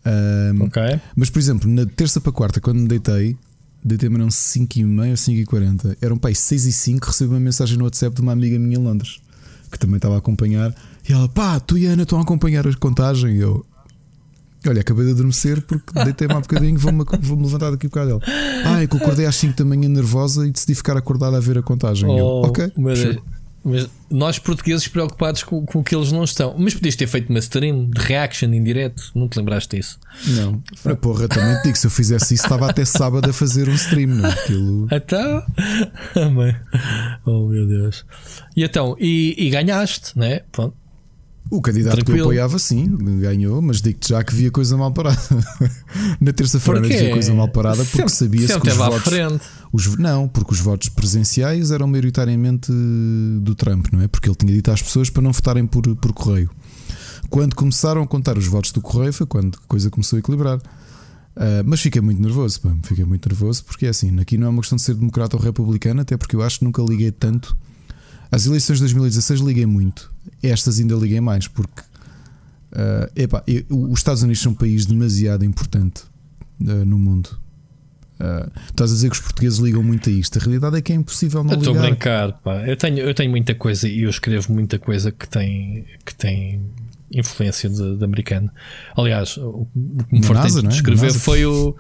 Um, 0.06 0.64
ok. 0.64 0.82
Mas, 1.16 1.30
por 1.30 1.40
exemplo, 1.40 1.70
na 1.70 1.86
terça 1.86 2.20
para 2.20 2.32
quarta, 2.32 2.60
quando 2.60 2.80
me 2.80 2.88
deitei, 2.88 3.38
deitei-me 3.84 4.16
eram 4.16 4.32
5 4.32 4.80
e 4.80 4.84
meia 4.84 5.12
ou 5.12 5.18
5 5.18 5.40
e 5.40 5.46
40 5.46 5.98
Eram 6.02 6.18
pai 6.18 6.34
6 6.34 6.66
e 6.66 6.72
5 6.72 7.08
recebi 7.08 7.30
uma 7.30 7.40
mensagem 7.40 7.78
no 7.78 7.84
WhatsApp 7.84 8.16
de 8.16 8.22
uma 8.22 8.32
amiga 8.32 8.58
minha 8.58 8.78
em 8.78 8.82
Londres 8.82 9.20
que 9.72 9.80
também 9.80 9.98
estava 9.98 10.16
a 10.16 10.18
acompanhar. 10.18 10.74
E 11.08 11.14
ela, 11.14 11.28
pá, 11.28 11.60
tu 11.60 11.78
e 11.78 11.88
a 11.88 11.92
Ana 11.92 12.04
estão 12.04 12.18
a 12.18 12.22
acompanhar 12.22 12.68
a 12.68 12.74
contagem. 12.76 13.36
E 13.36 13.40
eu, 13.40 13.66
olha, 14.68 14.82
acabei 14.82 15.06
de 15.06 15.12
adormecer 15.12 15.62
porque 15.62 15.92
deitei-me 16.04 16.34
há 16.34 16.40
bocadinho, 16.40 16.80
vou-me 16.80 17.04
vou 17.22 17.40
levantar 17.40 17.72
daqui 17.72 17.86
um 17.86 17.90
bocado 17.90 18.08
dela. 18.08 18.22
Ah, 18.66 18.82
é 18.82 18.88
que 18.88 18.96
eu 18.96 19.00
acordei 19.00 19.26
às 19.26 19.36
5 19.36 19.56
da 19.56 19.66
manhã 19.66 19.90
nervosa 19.90 20.48
e 20.48 20.52
decidi 20.52 20.76
ficar 20.76 20.98
acordado 20.98 21.36
a 21.36 21.40
ver 21.40 21.58
a 21.58 21.62
contagem. 21.62 22.10
Oh, 22.10 22.18
eu, 22.18 22.26
ok. 22.50 22.72
Mas, 22.78 23.00
mas 23.66 23.90
nós 24.12 24.38
portugueses 24.38 24.88
preocupados 24.88 25.42
com, 25.42 25.66
com 25.66 25.80
o 25.80 25.84
que 25.84 25.96
eles 25.96 26.12
não 26.12 26.24
estão. 26.24 26.56
Mas 26.58 26.76
podias 26.76 26.96
ter 26.96 27.08
feito 27.08 27.32
uma 27.32 27.40
stream 27.40 27.90
de 27.90 28.00
reaction 28.00 28.54
em 28.54 28.64
direto, 28.64 29.12
não 29.16 29.28
te 29.28 29.40
lembraste 29.40 29.76
disso? 29.76 30.00
Não. 30.28 30.64
A 30.86 30.96
porra, 30.96 31.28
também 31.28 31.58
te 31.58 31.64
digo, 31.64 31.78
se 31.78 31.88
eu 31.88 31.92
fizesse 31.92 32.36
isso, 32.36 32.46
estava 32.46 32.70
até 32.70 32.86
sábado 32.86 33.28
a 33.28 33.34
fazer 33.34 33.68
um 33.68 33.74
stream, 33.74 34.10
não? 34.10 34.30
É? 34.30 34.32
Aquilo... 34.32 34.88
Então. 34.92 35.46
oh 37.26 37.48
meu 37.48 37.68
Deus. 37.68 38.06
E 38.56 38.64
então, 38.64 38.96
e, 39.00 39.36
e 39.38 39.50
ganhaste, 39.50 40.18
né? 40.18 40.42
Pronto. 40.52 40.85
O 41.50 41.62
candidato 41.62 41.98
Tranquilo. 41.98 42.16
que 42.16 42.22
eu 42.22 42.26
apoiava, 42.26 42.58
sim, 42.58 42.88
ganhou, 43.20 43.62
mas 43.62 43.80
digo-te 43.80 44.10
já 44.10 44.24
que 44.24 44.34
via 44.34 44.50
coisa 44.50 44.76
mal 44.76 44.92
parada. 44.92 45.20
Na 46.20 46.34
terça-feira 46.34 46.82
via 46.82 47.12
coisa 47.12 47.34
mal 47.34 47.48
parada 47.50 47.78
porque 47.78 47.92
sempre, 47.92 48.12
sabia-se 48.12 48.60
que 48.60 48.68
os 48.68 48.76
votos. 48.76 49.02
Frente. 49.04 49.46
Os, 49.72 49.98
não, 49.98 50.28
porque 50.28 50.54
os 50.54 50.60
votos 50.60 50.90
presenciais 50.90 51.70
eram 51.70 51.88
maioritariamente 51.88 52.72
do 53.42 53.54
Trump, 53.54 53.88
não 53.92 54.02
é? 54.02 54.08
Porque 54.08 54.28
ele 54.28 54.36
tinha 54.36 54.52
dito 54.52 54.72
às 54.72 54.82
pessoas 54.82 55.10
para 55.10 55.22
não 55.22 55.32
votarem 55.32 55.68
por, 55.68 55.84
por 55.98 56.14
correio. 56.14 56.50
Quando 57.30 57.56
começaram 57.56 58.02
a 58.02 58.08
contar 58.08 58.38
os 58.38 58.48
votos 58.48 58.72
do 58.72 58.82
correio 58.82 59.14
foi 59.14 59.28
quando 59.28 59.58
a 59.64 59.68
coisa 59.68 59.90
começou 59.90 60.18
a 60.18 60.20
equilibrar. 60.20 60.58
Uh, 60.58 61.62
mas 61.66 61.82
fiquei 61.82 62.02
muito 62.02 62.22
nervoso, 62.22 62.62
pá, 62.62 62.74
fiquei 62.84 63.04
muito 63.04 63.28
nervoso 63.28 63.66
porque 63.66 63.86
é 63.86 63.90
assim, 63.90 64.18
aqui 64.22 64.38
não 64.38 64.48
é 64.48 64.50
uma 64.50 64.62
questão 64.62 64.78
de 64.78 64.82
ser 64.82 64.96
democrata 64.96 65.36
ou 65.36 65.42
republicano, 65.42 66.00
até 66.00 66.16
porque 66.16 66.34
eu 66.34 66.42
acho 66.42 66.60
que 66.60 66.66
nunca 66.66 66.82
liguei 66.82 67.12
tanto. 67.12 67.56
As 68.32 68.46
eleições 68.46 68.78
de 68.78 68.84
2016 68.84 69.42
liguei 69.42 69.66
muito, 69.66 70.12
estas 70.50 70.80
ainda 70.80 70.96
liguei 70.96 71.22
mais, 71.22 71.48
porque 71.48 71.82
uh, 72.72 73.12
epá, 73.16 73.44
eu, 73.48 73.64
os 73.70 74.00
Estados 74.00 74.24
Unidos 74.24 74.42
são 74.42 74.52
um 74.52 74.56
país 74.56 74.86
demasiado 74.86 75.44
importante 75.44 76.04
uh, 76.62 76.86
no 76.86 76.98
mundo. 76.98 77.38
Uh, 78.20 78.50
estás 78.68 78.92
a 78.92 78.94
dizer 78.94 79.10
que 79.10 79.16
os 79.16 79.22
portugueses 79.22 79.60
ligam 79.60 79.84
muito 79.84 80.10
a 80.10 80.12
isto. 80.12 80.40
A 80.40 80.42
realidade 80.42 80.78
é 80.78 80.82
que 80.82 80.94
é 80.94 80.96
impossível 80.96 81.44
não 81.44 81.52
eu 81.52 81.60
ligar. 81.60 81.72
Estou 81.72 81.84
a 81.84 81.90
brincar, 81.90 82.32
pá. 82.42 82.68
Eu 82.68 82.78
tenho, 82.78 83.00
eu 83.00 83.14
tenho 83.14 83.30
muita 83.30 83.54
coisa 83.54 83.88
e 83.88 84.02
eu 84.04 84.10
escrevo 84.10 84.54
muita 84.54 84.80
coisa 84.80 85.12
que 85.12 85.28
tem, 85.28 85.86
que 86.06 86.16
tem 86.16 86.62
influência 87.12 87.70
de, 87.70 87.98
de 87.98 88.04
americano. 88.04 88.50
Aliás, 88.96 89.38
o 89.38 89.68
que 90.10 90.16
me 90.16 90.24
fartei 90.24 90.52
de 90.52 90.66
é? 90.66 90.70
escrever 90.70 91.12
foi 91.12 91.46
o. 91.46 91.76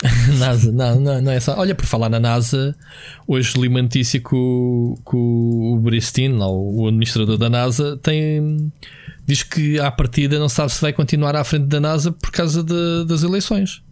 NASA, 0.38 0.70
não, 0.70 1.00
não, 1.00 1.20
não 1.20 1.32
é 1.32 1.40
só. 1.40 1.58
Olha, 1.58 1.74
por 1.74 1.84
falar 1.84 2.08
na 2.08 2.20
NASA, 2.20 2.74
hoje 3.26 3.58
li 3.58 3.68
uma 3.68 3.82
notícia 3.82 4.20
que 4.20 4.34
o, 4.34 4.96
que 5.04 5.16
o 5.16 5.78
Bristin, 5.82 6.38
o 6.40 6.86
administrador 6.86 7.36
da 7.36 7.50
NASA, 7.50 7.96
tem 7.96 8.70
diz 9.26 9.42
que 9.42 9.78
à 9.78 9.90
partida 9.90 10.38
não 10.38 10.48
sabe 10.48 10.72
se 10.72 10.80
vai 10.80 10.92
continuar 10.92 11.36
à 11.36 11.44
frente 11.44 11.66
da 11.66 11.78
NASA 11.78 12.10
por 12.10 12.30
causa 12.30 12.62
de, 12.62 13.04
das 13.06 13.22
eleições 13.22 13.82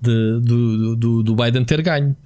de, 0.00 0.40
do, 0.40 0.96
do, 0.96 1.22
do 1.22 1.36
Biden 1.36 1.64
ter 1.64 1.82
ganho 1.82 2.16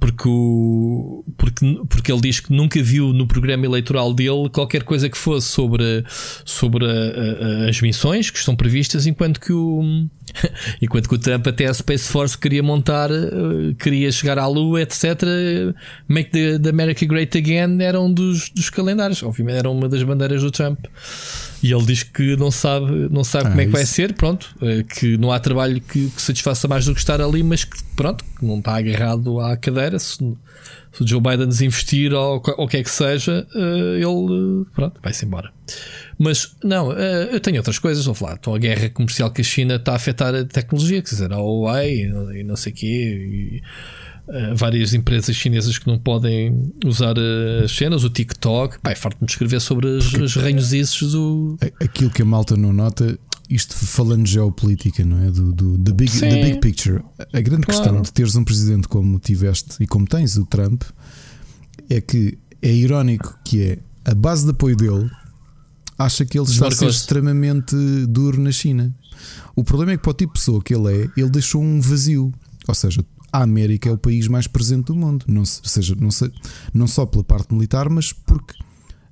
porque, 0.00 0.28
o, 0.28 1.24
porque, 1.36 1.80
porque 1.88 2.12
ele 2.12 2.20
diz 2.20 2.40
que 2.40 2.52
nunca 2.52 2.82
viu 2.82 3.12
no 3.12 3.26
programa 3.26 3.64
eleitoral 3.64 4.12
dele 4.12 4.48
qualquer 4.52 4.82
coisa 4.82 5.08
que 5.08 5.18
fosse 5.18 5.48
sobre, 5.48 6.04
sobre 6.44 6.84
a, 6.86 7.66
a, 7.66 7.68
as 7.68 7.80
missões 7.80 8.30
que 8.30 8.38
estão 8.38 8.54
previstas, 8.54 9.06
enquanto 9.06 9.40
que 9.40 9.52
o 9.52 10.06
enquanto 10.82 11.08
que 11.08 11.14
o 11.14 11.18
Trump 11.18 11.46
até 11.46 11.66
a 11.66 11.74
Space 11.74 12.08
Force 12.08 12.38
queria 12.38 12.62
montar, 12.62 13.10
uh, 13.10 13.74
queria 13.78 14.10
chegar 14.10 14.38
à 14.38 14.46
Lua, 14.46 14.82
etc. 14.82 15.04
Make 16.08 16.30
the, 16.30 16.58
the 16.58 16.70
America 16.70 17.04
Great 17.06 17.36
Again 17.36 17.80
era 17.80 18.00
um 18.00 18.12
dos, 18.12 18.50
dos 18.50 18.70
calendários, 18.70 19.22
obviamente 19.22 19.58
era 19.58 19.70
uma 19.70 19.88
das 19.88 20.02
bandeiras 20.02 20.42
do 20.42 20.50
Trump. 20.50 20.78
E 21.62 21.72
ele 21.72 21.86
diz 21.86 22.02
que 22.02 22.36
não 22.36 22.50
sabe, 22.50 23.08
não 23.10 23.24
sabe 23.24 23.46
ah, 23.46 23.50
como 23.50 23.60
é 23.62 23.64
que 23.64 23.70
vai 23.70 23.86
ser, 23.86 24.12
pronto, 24.12 24.54
que 24.96 25.16
não 25.16 25.32
há 25.32 25.40
trabalho 25.40 25.80
que, 25.80 26.10
que 26.10 26.22
satisfaça 26.22 26.68
mais 26.68 26.84
do 26.84 26.92
que 26.92 27.00
estar 27.00 27.22
ali, 27.22 27.42
mas 27.42 27.64
que 27.64 27.78
pronto, 27.96 28.22
que 28.38 28.44
não 28.44 28.58
está 28.58 28.76
agarrado 28.76 29.40
à 29.40 29.56
cadeira. 29.56 29.93
Se, 29.98 30.16
se 30.16 31.02
o 31.02 31.06
Joe 31.06 31.20
Biden 31.20 31.48
desinvestir 31.48 32.12
ou 32.12 32.42
o 32.58 32.68
que 32.68 32.76
é 32.78 32.82
que 32.82 32.90
seja, 32.90 33.46
uh, 33.54 33.94
ele 33.94 34.64
pronto, 34.74 35.00
vai-se 35.02 35.24
embora. 35.24 35.52
Mas 36.18 36.54
não, 36.62 36.90
uh, 36.90 36.94
eu 37.32 37.40
tenho 37.40 37.56
outras 37.58 37.78
coisas. 37.78 38.04
Vou 38.04 38.14
falar, 38.14 38.34
então 38.34 38.54
a 38.54 38.58
guerra 38.58 38.88
comercial 38.90 39.30
com 39.30 39.40
a 39.40 39.44
China 39.44 39.76
está 39.76 39.92
a 39.92 39.96
afetar 39.96 40.34
a 40.34 40.44
tecnologia, 40.44 41.02
quer 41.02 41.10
dizer, 41.10 41.32
a 41.32 41.36
Huawei 41.36 42.04
e, 42.34 42.44
não 42.44 42.56
sei 42.56 42.72
o 42.72 42.74
quê. 42.74 42.86
E, 42.86 43.62
Uh, 44.26 44.56
várias 44.56 44.94
empresas 44.94 45.36
chinesas 45.36 45.76
que 45.76 45.86
não 45.86 45.98
podem 45.98 46.72
usar 46.82 47.14
as 47.62 47.70
cenas, 47.70 48.04
o 48.04 48.08
TikTok. 48.08 48.78
Pai, 48.80 48.94
farto-me 48.94 49.26
de 49.26 49.32
escrever 49.32 49.60
sobre 49.60 49.98
as, 49.98 50.14
os 50.14 50.34
ranhosices 50.36 51.12
do. 51.12 51.58
Aquilo 51.78 52.08
que 52.08 52.22
a 52.22 52.24
malta 52.24 52.56
não 52.56 52.72
nota, 52.72 53.18
isto 53.54 53.74
falando 53.74 54.26
geopolítica, 54.26 55.04
não 55.04 55.22
é? 55.22 55.30
Do, 55.30 55.52
do 55.52 55.78
the, 55.78 55.92
big, 55.92 56.10
the 56.18 56.42
big 56.42 56.60
picture. 56.60 57.04
A 57.32 57.40
grande 57.40 57.66
claro. 57.66 57.82
questão 57.82 58.02
de 58.02 58.12
teres 58.12 58.34
um 58.34 58.44
presidente 58.44 58.88
como 58.88 59.18
tiveste 59.20 59.76
e 59.80 59.86
como 59.86 60.06
tens 60.06 60.36
o 60.36 60.44
Trump 60.44 60.82
é 61.88 62.00
que 62.00 62.36
é 62.60 62.72
irónico 62.72 63.38
que 63.44 63.62
é 63.62 63.78
a 64.04 64.14
base 64.14 64.44
de 64.44 64.50
apoio 64.50 64.76
dele 64.76 65.08
acha 65.96 66.24
que 66.24 66.36
ele 66.36 66.48
está 66.48 66.66
a 66.66 66.70
ser 66.72 66.88
extremamente 66.88 67.76
duro 68.08 68.40
na 68.40 68.50
China. 68.50 68.92
O 69.54 69.62
problema 69.62 69.92
é 69.92 69.96
que 69.96 70.02
para 70.02 70.10
o 70.10 70.14
tipo 70.14 70.32
de 70.32 70.40
pessoa 70.40 70.60
que 70.60 70.74
ele 70.74 70.92
é, 70.92 71.10
ele 71.16 71.30
deixou 71.30 71.62
um 71.62 71.80
vazio. 71.80 72.32
Ou 72.66 72.74
seja, 72.74 73.04
a 73.32 73.42
América 73.42 73.88
é 73.88 73.92
o 73.92 73.98
país 73.98 74.26
mais 74.26 74.48
presente 74.48 74.86
do 74.86 74.96
mundo. 74.96 75.24
Não, 75.28 75.44
seja, 75.44 75.94
não, 75.94 76.10
se, 76.10 76.28
não 76.72 76.88
só 76.88 77.06
pela 77.06 77.22
parte 77.22 77.54
militar, 77.54 77.88
mas 77.88 78.12
porque 78.12 78.54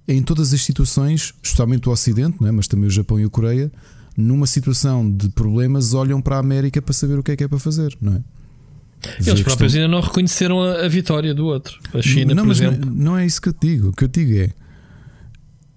em 0.09 0.21
todas 0.21 0.53
as 0.53 0.63
situações, 0.63 1.33
especialmente 1.43 1.89
o 1.89 1.93
Ocidente, 1.93 2.39
não 2.41 2.49
é? 2.49 2.53
mas 2.53 2.67
também 2.67 2.89
o 2.89 2.91
Japão 2.91 3.21
e 3.21 3.25
a 3.25 3.29
Coreia, 3.31 3.71
numa 4.17 4.47
situação 4.47 5.11
de 5.11 5.29
problemas, 5.31 5.95
olham 5.95 6.21
para 6.21 6.37
a 6.37 6.39
América 6.39 6.81
para 6.81 6.93
saber 6.93 7.19
o 7.19 7.23
que 7.23 7.33
é 7.33 7.37
que 7.37 7.45
é 7.45 7.49
para 7.49 7.59
fazer, 7.59 7.97
não 8.01 8.15
é? 8.15 8.23
Eles 9.27 9.43
próprios 9.43 9.75
ainda 9.75 9.89
não 9.89 10.01
reconheceram 10.01 10.63
a, 10.63 10.85
a, 10.85 10.89
vitória 10.89 11.35
do 11.35 11.47
outro. 11.47 11.79
A 11.93 12.01
China, 12.01 12.35
não, 12.35 12.45
por 12.45 12.49
mas 12.49 12.61
exemplo. 12.61 12.87
Não, 12.87 12.95
não 12.95 13.19
é 13.19 13.27
isso 13.27 13.43
que 13.43 13.49
eu 13.49 13.53
te 13.53 13.67
digo. 13.67 13.89
O 13.89 13.93
que 13.93 14.05
eu 14.05 14.09
te 14.09 14.25
digo 14.25 14.39
é 14.39 14.51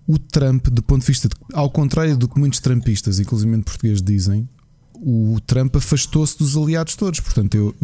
o 0.08 0.20
Trump, 0.20 0.68
do 0.68 0.84
ponto 0.84 1.02
de 1.02 1.08
vista, 1.08 1.28
de, 1.28 1.36
ao 1.54 1.70
contrário 1.70 2.16
do 2.16 2.28
que 2.28 2.40
muitos 2.40 2.60
trumpistas, 2.60 3.20
inclusive 3.20 3.58
portugueses, 3.64 4.02
dizem, 4.02 4.48
o 4.94 5.40
Trump 5.46 5.76
afastou-se 5.76 6.38
dos 6.38 6.56
aliados 6.56 6.96
todos. 6.96 7.20
Portanto, 7.20 7.56
eu, 7.56 7.76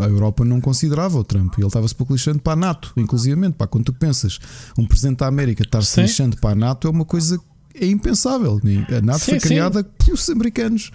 a 0.00 0.04
Europa 0.06 0.44
não 0.44 0.60
considerava 0.60 1.18
o 1.18 1.24
Trump. 1.24 1.54
Ele 1.56 1.66
estava-se 1.66 1.94
pouco 1.94 2.12
lixando 2.12 2.40
para 2.40 2.54
a 2.54 2.56
NATO, 2.56 2.92
inclusivamente. 2.96 3.54
Pá, 3.56 3.66
quando 3.66 3.86
tu 3.86 3.92
pensas 3.92 4.38
um 4.76 4.86
presidente 4.86 5.18
da 5.18 5.26
América 5.26 5.62
estar-se 5.62 6.00
lixando 6.00 6.36
para 6.38 6.50
a 6.50 6.54
NATO 6.54 6.88
é 6.88 6.90
uma 6.90 7.04
coisa 7.04 7.38
é 7.80 7.86
impensável. 7.86 8.60
A 8.88 9.00
NATO 9.00 9.18
sim, 9.18 9.32
foi 9.32 9.40
criada 9.40 9.80
sim. 9.80 9.86
pelos 10.04 10.30
americanos. 10.30 10.90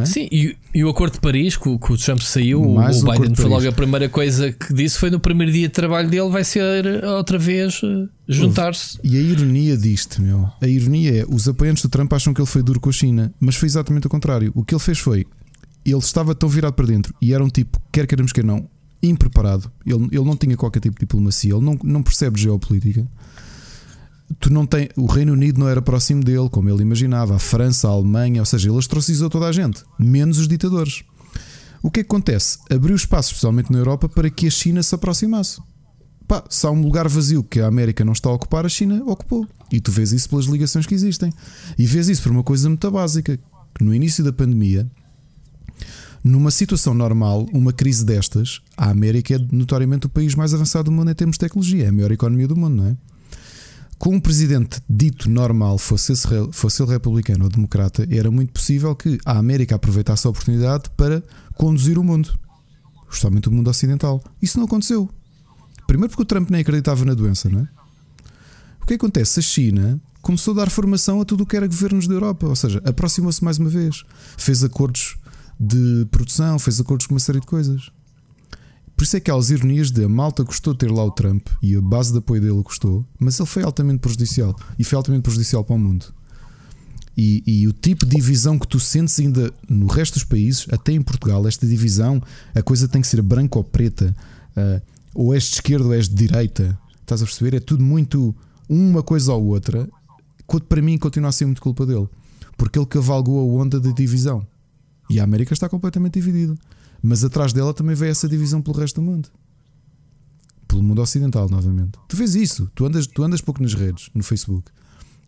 É? 0.00 0.06
Sim, 0.06 0.28
e, 0.30 0.56
e, 0.74 0.84
o 0.84 0.88
Acordo 0.88 1.14
de 1.14 1.20
Paris, 1.20 1.56
que 1.56 1.68
o, 1.68 1.78
que 1.78 1.92
o 1.92 1.96
Trump 1.96 2.20
saiu, 2.20 2.74
Mais 2.74 3.02
o 3.02 3.10
Biden 3.10 3.34
foi 3.34 3.46
logo 3.46 3.68
a 3.68 3.72
primeira 3.72 4.08
coisa 4.08 4.52
que 4.52 4.72
disse 4.72 4.98
foi 4.98 5.10
no 5.10 5.20
primeiro 5.20 5.52
dia 5.52 5.68
de 5.68 5.74
trabalho 5.74 6.08
dele, 6.08 6.28
vai 6.30 6.44
ser 6.44 7.04
outra 7.04 7.38
vez 7.38 7.80
eh, 7.82 8.08
juntar-se. 8.28 8.98
E 9.02 9.16
a 9.16 9.20
ironia 9.20 9.76
disto, 9.76 10.22
meu, 10.22 10.50
a 10.60 10.66
ironia 10.66 11.22
é: 11.22 11.24
os 11.28 11.48
apoiantes 11.48 11.82
do 11.82 11.88
Trump 11.88 12.12
acham 12.12 12.32
que 12.32 12.40
ele 12.40 12.48
foi 12.48 12.62
duro 12.62 12.80
com 12.80 12.88
a 12.88 12.92
China, 12.92 13.32
mas 13.40 13.56
foi 13.56 13.66
exatamente 13.66 14.06
o 14.06 14.10
contrário. 14.10 14.52
O 14.54 14.64
que 14.64 14.74
ele 14.74 14.82
fez 14.82 14.98
foi. 14.98 15.26
Ele 15.84 15.96
estava 15.98 16.34
tão 16.34 16.48
virado 16.48 16.74
para 16.74 16.86
dentro 16.86 17.14
e 17.22 17.32
era 17.32 17.42
um 17.42 17.48
tipo, 17.48 17.80
quer 17.90 18.06
queremos 18.06 18.32
que 18.32 18.42
não, 18.42 18.68
impreparado. 19.02 19.70
Ele, 19.86 20.08
ele 20.12 20.24
não 20.24 20.36
tinha 20.36 20.56
qualquer 20.56 20.80
tipo 20.80 20.94
de 20.94 21.00
diplomacia, 21.00 21.54
ele 21.54 21.64
não, 21.64 21.76
não 21.82 22.02
percebe 22.02 22.38
geopolítica 22.38 23.06
tu 24.38 24.52
não 24.52 24.66
tem, 24.66 24.88
o 24.96 25.06
Reino 25.06 25.32
Unido 25.32 25.58
não 25.58 25.68
era 25.68 25.82
próximo 25.82 26.22
dele, 26.22 26.48
como 26.50 26.68
ele 26.68 26.82
imaginava, 26.82 27.36
a 27.36 27.38
França, 27.38 27.88
a 27.88 27.90
Alemanha, 27.90 28.40
ou 28.40 28.46
seja, 28.46 28.68
ele 28.68 28.76
ostracizou 28.76 29.28
toda 29.28 29.46
a 29.46 29.52
gente, 29.52 29.82
menos 29.98 30.38
os 30.38 30.46
ditadores. 30.46 31.02
O 31.82 31.90
que, 31.90 32.00
é 32.00 32.02
que 32.02 32.08
acontece? 32.08 32.58
Abriu 32.70 32.94
espaço, 32.94 33.30
especialmente 33.30 33.72
na 33.72 33.78
Europa, 33.78 34.08
para 34.08 34.28
que 34.28 34.46
a 34.46 34.50
China 34.50 34.82
se 34.82 34.94
aproximasse. 34.94 35.60
Pá, 36.28 36.44
se 36.48 36.66
há 36.66 36.70
um 36.70 36.82
lugar 36.82 37.08
vazio 37.08 37.42
que 37.42 37.58
a 37.58 37.66
América 37.66 38.04
não 38.04 38.12
está 38.12 38.28
a 38.28 38.34
ocupar, 38.34 38.64
a 38.64 38.68
China 38.68 39.02
ocupou. 39.06 39.46
E 39.72 39.80
tu 39.80 39.90
vês 39.90 40.12
isso 40.12 40.28
pelas 40.28 40.44
ligações 40.44 40.86
que 40.86 40.94
existem. 40.94 41.32
E 41.78 41.86
vês 41.86 42.08
isso 42.08 42.22
por 42.22 42.30
uma 42.30 42.44
coisa 42.44 42.68
muito 42.68 42.88
básica: 42.90 43.36
que 43.74 43.84
no 43.84 43.94
início 43.94 44.22
da 44.22 44.32
pandemia, 44.32 44.88
numa 46.22 46.50
situação 46.50 46.92
normal, 46.92 47.46
uma 47.52 47.72
crise 47.72 48.04
destas, 48.04 48.60
a 48.76 48.90
América 48.90 49.34
é 49.34 49.38
notoriamente 49.50 50.06
o 50.06 50.08
país 50.10 50.34
mais 50.34 50.52
avançado 50.52 50.84
do 50.84 50.92
mundo 50.92 51.10
em 51.10 51.14
termos 51.14 51.34
de 51.34 51.40
tecnologia, 51.40 51.86
é 51.86 51.88
a 51.88 51.92
maior 51.92 52.12
economia 52.12 52.46
do 52.46 52.54
mundo, 52.54 52.76
não 52.76 52.86
é? 52.88 52.96
Com 54.00 54.14
um 54.14 54.20
presidente 54.20 54.80
dito 54.88 55.28
normal, 55.28 55.76
fosse, 55.76 56.14
fosse 56.52 56.82
ele 56.82 56.90
republicano 56.90 57.44
ou 57.44 57.50
democrata, 57.50 58.08
era 58.10 58.30
muito 58.30 58.50
possível 58.50 58.96
que 58.96 59.18
a 59.26 59.36
América 59.36 59.74
aproveitasse 59.74 60.26
a 60.26 60.30
oportunidade 60.30 60.88
para 60.96 61.22
conduzir 61.54 61.98
o 61.98 62.02
mundo, 62.02 62.34
justamente 63.10 63.50
o 63.50 63.52
mundo 63.52 63.68
ocidental. 63.68 64.24
Isso 64.40 64.56
não 64.56 64.64
aconteceu. 64.64 65.06
Primeiro 65.86 66.08
porque 66.08 66.22
o 66.22 66.24
Trump 66.24 66.48
nem 66.48 66.62
acreditava 66.62 67.04
na 67.04 67.12
doença, 67.12 67.50
não 67.50 67.60
é? 67.60 67.68
O 68.80 68.86
que 68.86 68.94
acontece? 68.94 69.38
A 69.38 69.42
China 69.42 70.00
começou 70.22 70.54
a 70.54 70.64
dar 70.64 70.70
formação 70.70 71.20
a 71.20 71.24
tudo 71.26 71.42
o 71.42 71.46
que 71.46 71.58
era 71.58 71.66
governos 71.66 72.08
da 72.08 72.14
Europa, 72.14 72.46
ou 72.46 72.56
seja, 72.56 72.80
aproximou-se 72.86 73.44
mais 73.44 73.58
uma 73.58 73.68
vez, 73.68 74.02
fez 74.38 74.64
acordos 74.64 75.18
de 75.60 76.06
produção, 76.10 76.58
fez 76.58 76.80
acordos 76.80 77.06
com 77.06 77.12
uma 77.12 77.20
série 77.20 77.38
de 77.38 77.46
coisas. 77.46 77.90
Por 79.00 79.04
isso 79.04 79.16
é 79.16 79.20
que 79.20 79.30
há 79.30 79.34
as 79.34 79.48
ironias 79.48 79.90
de 79.90 80.04
a 80.04 80.08
malta 80.10 80.42
gostou 80.42 80.74
de 80.74 80.80
ter 80.80 80.90
lá 80.90 81.02
o 81.02 81.10
Trump 81.10 81.48
e 81.62 81.74
a 81.74 81.80
base 81.80 82.12
de 82.12 82.18
apoio 82.18 82.38
dele 82.38 82.62
gostou, 82.62 83.02
mas 83.18 83.40
ele 83.40 83.48
foi 83.48 83.62
altamente 83.62 84.00
prejudicial 84.00 84.54
e 84.78 84.84
foi 84.84 84.94
altamente 84.94 85.22
prejudicial 85.22 85.64
para 85.64 85.74
o 85.74 85.78
mundo. 85.78 86.12
E, 87.16 87.42
e, 87.46 87.66
o 87.66 87.72
tipo 87.72 88.04
de 88.04 88.16
divisão 88.16 88.58
que 88.58 88.68
tu 88.68 88.78
sentes 88.78 89.18
ainda 89.18 89.50
no 89.66 89.86
resto 89.86 90.16
dos 90.16 90.24
países, 90.24 90.66
até 90.70 90.92
em 90.92 91.00
Portugal, 91.00 91.48
esta 91.48 91.66
divisão, 91.66 92.22
a 92.54 92.60
coisa 92.60 92.86
tem 92.88 93.00
que 93.00 93.06
ser 93.06 93.22
branca 93.22 93.56
ou 93.56 93.64
preta, 93.64 94.14
uh, 94.54 94.82
ou 95.14 95.32
és 95.32 95.44
de 95.44 95.54
esquerda 95.54 95.86
ou 95.86 95.94
és 95.94 96.06
de 96.06 96.14
direita. 96.14 96.78
Estás 97.00 97.22
a 97.22 97.24
perceber? 97.24 97.56
É 97.56 97.60
tudo 97.60 97.82
muito 97.82 98.36
uma 98.68 99.02
coisa 99.02 99.32
ou 99.32 99.46
outra. 99.46 99.88
Para 100.68 100.82
mim, 100.82 100.98
continua 100.98 101.30
a 101.30 101.32
ser 101.32 101.46
muito 101.46 101.62
culpa 101.62 101.86
dele, 101.86 102.06
porque 102.54 102.78
ele 102.78 102.84
cavalgou 102.84 103.40
a 103.40 103.62
onda 103.62 103.80
da 103.80 103.92
divisão 103.92 104.46
e 105.08 105.18
a 105.18 105.24
América 105.24 105.54
está 105.54 105.70
completamente 105.70 106.20
dividida. 106.20 106.54
Mas 107.02 107.24
atrás 107.24 107.52
dela 107.52 107.72
também 107.72 107.94
vem 107.94 108.10
essa 108.10 108.28
divisão 108.28 108.60
pelo 108.60 108.76
resto 108.76 109.00
do 109.00 109.02
mundo. 109.02 109.28
Pelo 110.68 110.82
mundo 110.82 111.00
ocidental, 111.00 111.48
novamente. 111.48 111.98
Tu 112.08 112.16
vês 112.16 112.34
isso. 112.34 112.70
Tu 112.74 112.84
andas, 112.84 113.06
tu 113.06 113.22
andas 113.22 113.40
pouco 113.40 113.62
nas 113.62 113.74
redes, 113.74 114.10
no 114.14 114.22
Facebook. 114.22 114.70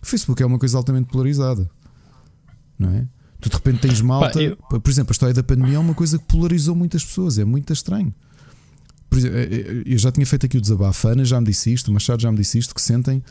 O 0.03 0.07
Facebook 0.07 0.43
é 0.43 0.47
uma 0.47 0.59
coisa 0.59 0.77
altamente 0.77 1.11
polarizada. 1.11 1.69
Não 2.79 2.91
é? 2.91 3.09
Tu 3.41 3.49
de 3.49 3.57
repente 3.57 3.81
tens 3.81 4.01
malta. 4.01 4.41
eu... 4.41 4.57
Por 4.57 4.89
exemplo, 4.89 5.11
a 5.11 5.15
história 5.15 5.35
da 5.35 5.43
pandemia 5.43 5.77
é 5.77 5.79
uma 5.79 5.95
coisa 5.95 6.19
que 6.19 6.25
polarizou 6.25 6.77
muitas 6.77 7.05
pessoas. 7.05 7.39
É 7.39 7.45
muito 7.45 7.73
estranho. 7.73 8.15
Por 9.09 9.19
exemplo, 9.19 9.39
eh, 9.39 9.49
eh, 9.51 9.83
eu 9.87 9.99
já 9.99 10.13
tinha 10.13 10.27
feito 10.27 10.47
aqui 10.47 10.59
o 10.59 10.61
desabafo. 10.61 11.09
A 11.09 11.13
Ana 11.13 11.25
já 11.25 11.41
me 11.41 11.47
disse 11.47 11.73
isto, 11.73 11.89
o 11.89 11.93
Machado 11.93 12.23
já 12.23 12.31
me 12.31 12.39
disse 12.39 12.59
isto, 12.59 12.75
que 12.75 12.81
sentem 12.81 13.23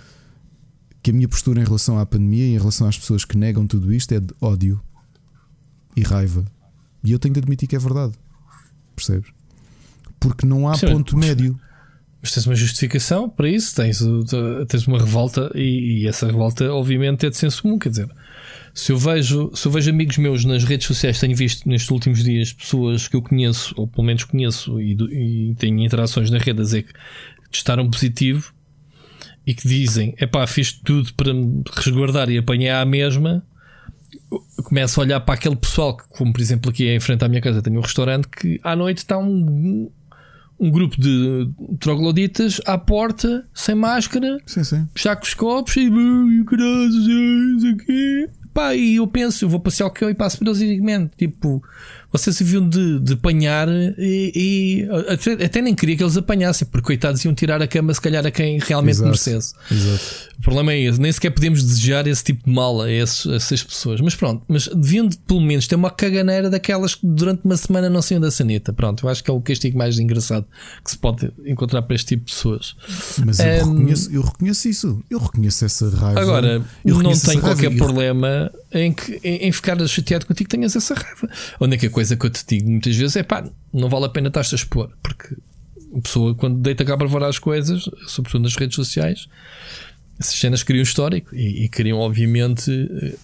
que 1.01 1.11
a 1.11 1.13
minha 1.13 1.27
postura 1.27 1.61
em 1.61 1.63
relação 1.63 1.97
à 1.97 2.05
pandemia 2.05 2.45
e 2.45 2.53
em 2.53 2.57
relação 2.57 2.87
às 2.87 2.97
pessoas 2.97 3.25
que 3.25 3.37
negam 3.37 3.65
tudo 3.65 3.91
isto 3.91 4.11
é 4.11 4.19
de 4.19 4.33
ódio 4.39 4.81
e 5.95 6.01
raiva. 6.01 6.45
E 7.03 7.11
eu 7.11 7.17
tenho 7.17 7.33
de 7.33 7.39
admitir 7.39 7.67
que 7.67 7.75
é 7.75 7.79
verdade 7.79 8.13
percebes? 8.95 9.29
Porque 10.19 10.45
não 10.45 10.67
há 10.67 10.75
Sim, 10.75 10.87
ponto 10.87 11.17
mas, 11.17 11.27
médio. 11.27 11.59
Mas 12.21 12.31
tens 12.31 12.45
uma 12.45 12.55
justificação 12.55 13.27
para 13.27 13.49
isso, 13.49 13.75
tens, 13.75 13.99
tens 14.67 14.85
uma 14.85 14.99
revolta 14.99 15.51
e, 15.55 16.03
e, 16.03 16.07
essa 16.07 16.27
revolta, 16.27 16.71
obviamente, 16.71 17.25
é 17.25 17.29
de 17.29 17.35
senso 17.35 17.63
comum. 17.63 17.79
Quer 17.79 17.89
dizer, 17.89 18.07
se 18.75 18.91
eu, 18.91 18.97
vejo, 18.97 19.51
se 19.55 19.65
eu 19.65 19.71
vejo 19.71 19.89
amigos 19.89 20.17
meus 20.17 20.45
nas 20.45 20.63
redes 20.63 20.85
sociais, 20.85 21.19
tenho 21.19 21.35
visto 21.35 21.67
nestes 21.67 21.89
últimos 21.89 22.23
dias 22.23 22.53
pessoas 22.53 23.07
que 23.07 23.15
eu 23.15 23.23
conheço, 23.23 23.73
ou 23.75 23.87
pelo 23.87 24.05
menos 24.05 24.23
conheço, 24.23 24.79
e, 24.79 24.93
e 24.93 25.55
tenho 25.55 25.79
interações 25.79 26.29
na 26.29 26.37
rede 26.37 26.61
a 26.61 26.63
dizer 26.63 26.83
que 26.83 26.93
testaram 27.51 27.89
positivo 27.89 28.53
e 29.45 29.55
que 29.55 29.67
dizem: 29.67 30.13
é 30.17 30.27
pá, 30.27 30.45
fiz 30.45 30.71
tudo 30.71 31.11
para 31.15 31.33
me 31.33 31.63
resguardar 31.73 32.29
e 32.29 32.37
apanhei 32.37 32.69
a 32.69 32.85
mesma 32.85 33.43
começo 34.63 34.99
a 34.99 35.03
olhar 35.03 35.19
para 35.19 35.35
aquele 35.35 35.55
pessoal 35.55 35.97
que, 35.97 36.03
como 36.09 36.31
por 36.31 36.41
exemplo 36.41 36.69
aqui 36.69 36.87
em 36.87 36.99
frente 36.99 37.23
à 37.23 37.27
minha 37.27 37.41
casa, 37.41 37.61
tenho 37.61 37.77
um 37.77 37.81
restaurante 37.81 38.27
que 38.27 38.59
à 38.63 38.75
noite 38.75 38.99
está 38.99 39.17
um, 39.17 39.89
um 40.59 40.69
grupo 40.69 40.99
de 40.99 41.49
trogloditas 41.79 42.61
à 42.65 42.77
porta, 42.77 43.47
sem 43.53 43.75
máscara, 43.75 44.37
sim, 44.45 44.63
sim. 44.63 44.87
já 44.95 45.15
com 45.15 45.23
os 45.23 45.33
copos 45.33 45.75
e, 45.75 45.89
caralho, 46.45 47.73
aqui. 47.73 48.29
Pá, 48.53 48.75
e 48.75 48.97
eu 48.97 49.07
penso, 49.07 49.45
eu 49.45 49.49
vou 49.49 49.59
passear 49.59 49.87
o 49.87 49.91
que 49.91 50.03
eu 50.03 50.09
e 50.09 50.13
passo 50.13 50.37
por 50.37 50.47
eles 50.47 50.59
e 50.61 50.67
digo, 50.67 51.09
tipo, 51.17 51.63
vocês 52.11 52.35
se 52.35 52.43
viam 52.43 52.67
de, 52.67 52.99
de 52.99 53.13
apanhar 53.13 53.67
e, 53.97 54.31
e, 54.35 54.87
até, 55.43 55.61
nem 55.61 55.73
queria 55.73 55.95
que 55.95 56.03
eles 56.03 56.17
apanhassem, 56.17 56.67
porque 56.67 56.87
coitados 56.87 57.23
iam 57.23 57.33
tirar 57.33 57.61
a 57.61 57.67
cama 57.67 57.93
se 57.93 58.01
calhar 58.01 58.25
a 58.25 58.31
quem 58.31 58.59
realmente 58.59 58.95
Exato. 58.95 59.05
merecesse. 59.05 59.53
Exato. 59.71 60.31
O 60.37 60.41
problema 60.41 60.73
é 60.73 60.81
esse, 60.81 60.99
nem 60.99 61.11
sequer 61.11 61.29
podemos 61.29 61.63
desejar 61.63 62.07
esse 62.07 62.23
tipo 62.23 62.45
de 62.45 62.51
mal 62.51 62.81
a, 62.81 62.91
esses, 62.91 63.25
a 63.25 63.35
essas 63.35 63.63
pessoas. 63.63 64.01
Mas 64.01 64.13
pronto, 64.15 64.43
mas 64.47 64.67
deviam 64.67 65.07
pelo 65.09 65.39
menos 65.39 65.67
ter 65.67 65.75
uma 65.75 65.89
caganeira 65.89 66.49
daquelas 66.49 66.95
que 66.95 67.07
durante 67.07 67.45
uma 67.45 67.55
semana 67.55 67.89
não 67.89 68.01
saiam 68.01 68.19
da 68.19 68.29
sanita. 68.29 68.73
Pronto, 68.73 69.05
eu 69.05 69.09
acho 69.09 69.23
que 69.23 69.29
é 69.29 69.33
o 69.33 69.39
castigo 69.39 69.77
mais 69.77 69.97
engraçado 69.97 70.45
que 70.83 70.91
se 70.91 70.97
pode 70.97 71.31
encontrar 71.45 71.81
para 71.83 71.95
este 71.95 72.07
tipo 72.07 72.25
de 72.25 72.33
pessoas. 72.33 72.75
Mas 73.25 73.39
eu, 73.39 73.67
um, 73.67 73.73
reconheço, 73.73 74.11
eu 74.11 74.21
reconheço 74.21 74.67
isso, 74.67 75.03
eu 75.09 75.19
reconheço 75.19 75.63
essa 75.63 75.89
raiva. 75.89 76.19
Agora, 76.19 76.65
não 76.83 77.13
tenho 77.13 77.39
qualquer 77.39 77.75
problema 77.77 78.51
em, 78.73 78.93
que, 78.93 79.19
em, 79.23 79.47
em 79.47 79.51
ficar 79.51 79.77
chateado 79.87 80.25
contigo 80.25 80.49
tenhas 80.49 80.75
essa 80.75 80.93
raiva. 80.93 81.29
A 81.59 81.63
única 81.63 81.89
coisa 81.89 82.15
que 82.15 82.25
eu 82.25 82.29
te 82.29 82.43
digo 82.47 82.69
muitas 82.69 82.95
vezes 82.95 83.15
é 83.15 83.23
pá, 83.23 83.43
não 83.73 83.89
vale 83.89 84.05
a 84.05 84.09
pena 84.09 84.27
estar-te 84.27 84.55
a 84.55 84.57
expor, 84.57 84.91
porque 85.01 85.35
a 85.97 86.01
pessoa, 86.01 86.33
quando 86.35 86.59
deita 86.59 86.85
cá 86.85 86.97
para 86.97 87.09
fora 87.09 87.27
as 87.27 87.39
coisas, 87.39 87.89
sobretudo 88.07 88.43
nas 88.43 88.55
redes 88.55 88.75
sociais, 88.75 89.27
essas 90.19 90.35
cenas 90.35 90.63
criam 90.63 90.83
histórico 90.83 91.35
e, 91.35 91.65
e 91.65 91.69
criam, 91.69 91.99
obviamente, 91.99 92.71
eh, 92.71 93.15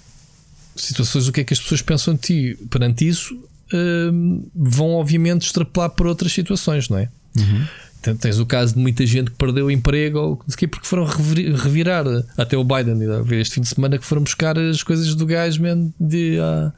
situações 0.75 1.25
do 1.27 1.31
que 1.31 1.41
é 1.41 1.43
que 1.43 1.53
as 1.53 1.59
pessoas 1.59 1.81
pensam 1.81 2.15
de 2.15 2.21
ti 2.21 2.57
perante 2.69 3.07
isso. 3.07 3.35
Uh, 3.67 4.49
vão 4.55 4.93
obviamente 4.93 5.45
extrapolar 5.45 5.89
por 5.89 6.07
outras 6.07 6.31
situações, 6.31 6.87
não 6.87 6.99
é? 6.99 7.09
Uhum. 7.35 7.67
Tens 8.15 8.39
o 8.39 8.45
caso 8.45 8.73
de 8.75 8.79
muita 8.79 9.05
gente 9.05 9.31
que 9.31 9.37
perdeu 9.37 9.65
o 9.65 9.71
emprego 9.71 10.19
ou 10.19 10.37
porque 10.37 10.87
foram 10.87 11.05
revirar 11.05 12.05
até 12.37 12.57
o 12.57 12.63
Biden 12.63 12.99
este 13.31 13.55
fim 13.55 13.61
de 13.61 13.67
semana 13.67 13.97
que 13.97 14.05
foram 14.05 14.23
buscar 14.23 14.57
as 14.57 14.83
coisas 14.83 15.13
do 15.15 15.25
gajo 15.25 15.61
de 15.99 16.39
há, 16.39 16.73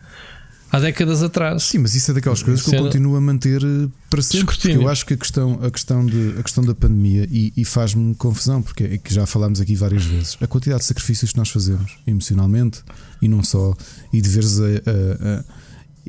há 0.71 0.79
décadas 0.79 1.23
atrás. 1.23 1.63
Sim, 1.63 1.79
mas 1.79 1.95
isso 1.95 2.11
é 2.11 2.13
daquelas 2.13 2.43
coisas 2.43 2.63
que 2.65 2.75
eu 2.75 2.83
continuo 2.83 3.15
a 3.15 3.21
manter 3.21 3.61
eh, 3.63 3.87
para 4.09 4.21
sempre. 4.21 4.45
Porque 4.45 4.67
eu 4.69 4.87
acho 4.87 5.05
que 5.05 5.13
a 5.13 5.17
questão, 5.17 5.59
a 5.63 5.71
questão, 5.71 6.05
de, 6.05 6.35
a 6.39 6.43
questão 6.43 6.63
da 6.63 6.75
pandemia 6.75 7.27
e, 7.29 7.53
e 7.55 7.65
faz-me 7.65 8.15
confusão, 8.15 8.61
porque 8.61 8.83
é 8.83 8.97
que 8.97 9.13
já 9.13 9.25
falámos 9.25 9.59
aqui 9.59 9.75
várias 9.75 10.03
vezes, 10.05 10.37
a 10.41 10.47
quantidade 10.47 10.81
de 10.81 10.85
sacrifícios 10.85 11.31
que 11.31 11.37
nós 11.37 11.49
fazemos 11.49 11.97
emocionalmente 12.05 12.81
e 13.21 13.27
não 13.27 13.43
só, 13.43 13.75
e 14.13 14.21
de 14.21 14.29
veres 14.29 14.59
a, 14.59 14.65
a, 14.65 15.39
a 15.39 15.43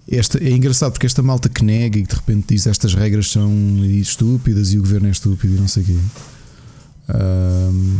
esta, 0.08 0.42
é 0.42 0.50
engraçado 0.50 0.92
porque 0.92 1.06
esta 1.06 1.22
malta 1.22 1.48
que 1.48 1.64
nega 1.64 1.98
e 1.98 2.02
que 2.02 2.08
de 2.08 2.14
repente 2.14 2.46
diz 2.48 2.66
estas 2.66 2.94
regras 2.94 3.28
são 3.30 3.52
estúpidas 3.84 4.72
e 4.72 4.78
o 4.78 4.80
governo 4.80 5.08
é 5.08 5.10
estúpido 5.10 5.54
e 5.54 5.60
não 5.60 5.68
sei 5.68 5.82
o 5.82 5.86
quê. 5.86 5.98
Um, 7.08 7.98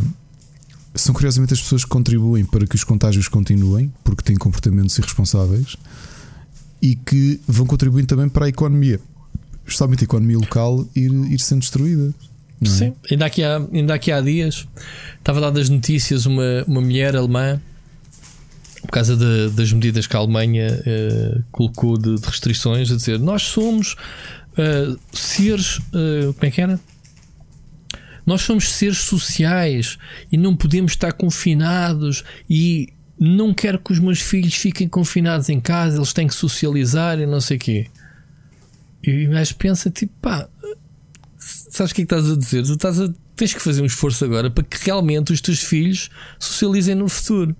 são 0.95 1.15
curiosamente 1.15 1.55
as 1.55 1.61
pessoas 1.61 1.85
que 1.85 1.91
contribuem 1.91 2.45
para 2.45 2.67
que 2.67 2.75
os 2.75 2.85
contágios 2.85 3.29
continuem, 3.29 3.93
porque 4.03 4.23
têm 4.23 4.37
comportamentos 4.37 4.97
irresponsáveis 4.99 5.77
e 6.83 6.97
que 6.97 7.41
vão 7.47 7.67
contribuindo 7.67 8.09
também 8.09 8.29
para 8.29 8.47
a 8.47 8.49
economia, 8.49 9.01
especialmente 9.67 10.03
a 10.03 10.05
economia 10.05 10.39
local, 10.39 10.87
ir, 10.95 11.11
ir 11.11 11.39
sendo 11.39 11.61
destruída. 11.61 12.13
É? 12.63 12.67
Sim, 12.67 12.93
ainda 13.11 13.27
aqui, 13.27 13.43
há, 13.43 13.57
ainda 13.73 13.95
aqui 13.95 14.13
há 14.13 14.21
dias 14.21 14.67
estava 15.19 15.39
a 15.39 15.43
dar 15.43 15.51
das 15.51 15.69
notícias 15.69 16.27
uma, 16.27 16.65
uma 16.67 16.81
mulher 16.81 17.17
alemã 17.17 17.61
por 18.83 18.91
causa 18.91 19.17
de, 19.17 19.51
das 19.51 19.73
medidas 19.73 20.07
que 20.07 20.17
a 20.17 20.19
Alemanha 20.19 20.81
uh, 20.81 21.45
colocou 21.51 21.99
de, 21.99 22.17
de, 22.17 22.27
restrições, 22.27 22.91
a 22.91 22.97
dizer 22.97 23.19
nós 23.19 23.43
somos 23.43 23.95
uh, 24.53 24.99
seres. 25.13 25.79
Uh, 25.79 26.33
como 26.35 26.47
é 26.47 26.51
que 26.51 26.61
era? 26.61 26.81
Nós 28.27 28.43
somos 28.43 28.69
seres 28.69 29.01
sociais 29.01 29.99
e 30.31 30.37
não 30.37 30.55
podemos 30.55 30.93
estar 30.93 31.13
confinados 31.13 32.23
e 32.49 32.93
não 33.19 33.53
quero 33.53 33.79
que 33.79 33.93
os 33.93 33.99
meus 33.99 34.21
filhos 34.21 34.55
fiquem 34.55 34.89
confinados 34.89 35.49
em 35.49 35.61
casa, 35.61 35.97
eles 35.97 36.13
têm 36.13 36.27
que 36.27 36.35
socializar 36.35 37.19
e 37.19 37.27
não 37.27 37.41
sei 37.41 37.57
o 37.57 37.61
quê. 37.61 37.87
E 39.03 39.27
gajo 39.27 39.57
pensa 39.57 39.91
tipo, 39.91 40.13
pá, 40.21 40.49
sabes 41.39 41.93
o 41.93 41.95
que 41.95 42.03
é 42.03 42.07
que 42.07 42.15
estás 42.15 42.31
a 42.31 42.37
dizer? 42.37 42.65
Tu 42.65 42.73
estás 42.73 43.01
a, 43.01 43.13
tens 43.37 43.53
que 43.53 43.61
fazer 43.61 43.83
um 43.83 43.87
esforço 43.87 44.25
agora 44.25 44.51
para 44.51 44.65
que 44.65 44.79
realmente 44.85 45.33
os 45.33 45.41
teus 45.41 45.63
filhos 45.65 46.11
socializem 46.39 46.95
no 46.95 47.09
futuro, 47.09 47.57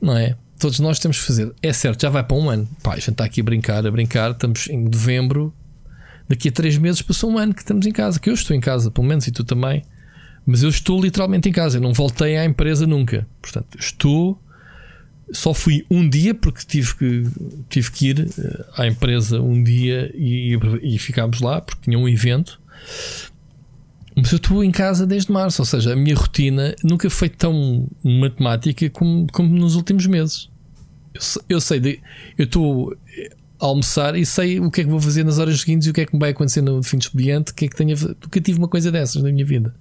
não 0.00 0.16
é? 0.16 0.36
Todos 0.58 0.78
nós 0.80 0.98
temos 0.98 1.18
que 1.18 1.26
fazer. 1.26 1.52
É 1.62 1.72
certo, 1.72 2.02
já 2.02 2.10
vai 2.10 2.22
para 2.22 2.36
um 2.36 2.50
ano. 2.50 2.68
Pá, 2.82 2.92
a 2.92 2.96
gente 2.96 3.12
está 3.12 3.24
aqui 3.24 3.40
a 3.40 3.44
brincar, 3.44 3.86
a 3.86 3.90
brincar. 3.90 4.32
Estamos 4.32 4.68
em 4.68 4.84
novembro. 4.84 5.54
Daqui 6.28 6.48
a 6.48 6.52
três 6.52 6.76
meses 6.76 7.00
passou 7.00 7.30
um 7.30 7.38
ano 7.38 7.54
que 7.54 7.60
estamos 7.60 7.86
em 7.86 7.92
casa. 7.92 8.20
Que 8.20 8.28
eu 8.28 8.34
estou 8.34 8.54
em 8.54 8.60
casa, 8.60 8.90
pelo 8.90 9.06
menos, 9.06 9.26
e 9.26 9.30
tu 9.30 9.42
também. 9.42 9.82
Mas 10.44 10.62
eu 10.62 10.68
estou 10.68 11.00
literalmente 11.00 11.48
em 11.48 11.52
casa. 11.52 11.78
Eu 11.78 11.80
não 11.80 11.94
voltei 11.94 12.36
à 12.36 12.44
empresa 12.44 12.86
nunca. 12.86 13.26
Portanto, 13.40 13.78
estou. 13.78 14.38
Só 15.32 15.54
fui 15.54 15.86
um 15.90 16.06
dia 16.06 16.34
porque 16.34 16.62
tive 16.66 16.94
que, 16.94 17.22
tive 17.68 17.90
que 17.92 18.08
ir 18.08 18.28
eh, 18.36 18.64
à 18.76 18.86
empresa 18.86 19.40
um 19.40 19.62
dia 19.62 20.10
e, 20.12 20.58
e 20.82 20.98
ficámos 20.98 21.40
lá 21.40 21.60
porque 21.60 21.82
tinha 21.84 21.98
um 21.98 22.08
evento. 22.08 22.60
Mas 24.20 24.32
eu 24.32 24.36
estou 24.36 24.62
em 24.62 24.70
casa 24.70 25.06
desde 25.06 25.32
março, 25.32 25.62
ou 25.62 25.66
seja, 25.66 25.92
a 25.92 25.96
minha 25.96 26.14
rotina 26.14 26.74
nunca 26.82 27.08
foi 27.08 27.28
tão 27.28 27.88
matemática 28.02 28.88
como, 28.90 29.26
como 29.32 29.48
nos 29.48 29.76
últimos 29.76 30.06
meses. 30.06 30.48
Eu, 31.14 31.42
eu 31.48 31.60
sei, 31.60 31.80
de, 31.80 32.00
eu 32.36 32.44
estou 32.44 32.96
a 33.60 33.66
almoçar 33.66 34.16
e 34.16 34.24
sei 34.24 34.58
o 34.60 34.70
que 34.70 34.80
é 34.80 34.84
que 34.84 34.90
vou 34.90 35.00
fazer 35.00 35.24
nas 35.24 35.38
horas 35.38 35.60
seguintes 35.60 35.86
e 35.86 35.90
o 35.90 35.92
que 35.92 36.00
é 36.00 36.06
que 36.06 36.14
me 36.14 36.20
vai 36.20 36.30
acontecer 36.30 36.62
no 36.62 36.82
fim 36.82 36.98
de 36.98 37.04
expediente. 37.04 37.54
Que 37.54 37.66
é 37.66 37.68
que 37.68 37.76
tenho, 37.76 37.96
nunca 37.98 38.40
tive 38.40 38.58
uma 38.58 38.68
coisa 38.68 38.90
dessas 38.90 39.22
na 39.22 39.30
minha 39.30 39.44
vida. 39.44 39.74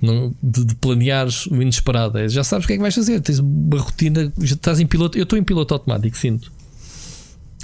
Não, 0.00 0.34
de, 0.42 0.64
de 0.64 0.74
planear 0.76 1.26
o 1.50 1.60
inesperado. 1.60 2.18
É, 2.18 2.28
já 2.28 2.44
sabes 2.44 2.64
o 2.64 2.68
que 2.68 2.74
é 2.74 2.76
que 2.76 2.82
vais 2.82 2.94
fazer. 2.94 3.20
Tens 3.20 3.38
uma 3.38 3.78
rotina, 3.78 4.32
já 4.38 4.54
estás 4.54 4.78
em 4.80 4.86
piloto. 4.86 5.18
Eu 5.18 5.24
estou 5.24 5.38
em 5.38 5.42
piloto 5.42 5.74
automático, 5.74 6.16
sinto. 6.16 6.52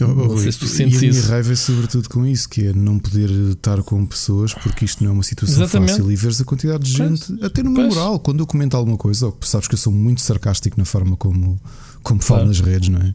Oh, 0.00 0.06
oh, 0.06 0.14
não 0.14 0.38
sei 0.38 0.50
se 0.50 0.58
tu 0.58 0.66
sentes 0.66 1.00
e 1.02 1.08
a 1.08 1.12
minha 1.12 1.26
raiva 1.26 1.52
é 1.52 1.54
sobretudo 1.54 2.08
com 2.08 2.26
isso, 2.26 2.48
que 2.48 2.66
é 2.66 2.72
não 2.72 2.98
poder 2.98 3.30
estar 3.52 3.80
com 3.84 4.04
pessoas, 4.04 4.52
porque 4.52 4.84
isto 4.84 5.04
não 5.04 5.10
é 5.10 5.14
uma 5.14 5.22
situação 5.22 5.62
Exatamente. 5.62 5.90
fácil. 5.90 6.10
E 6.10 6.16
veres 6.16 6.40
a 6.40 6.44
quantidade 6.44 6.84
de 6.84 6.90
gente, 6.90 7.26
pois. 7.28 7.42
até 7.44 7.62
no 7.62 7.70
meu 7.70 7.86
moral, 7.86 8.18
quando 8.18 8.40
eu 8.40 8.46
comento 8.46 8.76
alguma 8.76 8.96
coisa, 8.96 9.28
oh, 9.28 9.36
sabes 9.42 9.68
que 9.68 9.74
eu 9.74 9.78
sou 9.78 9.92
muito 9.92 10.20
sarcástico 10.20 10.76
na 10.78 10.84
forma 10.84 11.16
como, 11.16 11.60
como 12.02 12.20
falo 12.20 12.40
claro. 12.40 12.48
nas 12.48 12.60
redes, 12.60 12.88
não 12.88 13.00
é? 13.00 13.14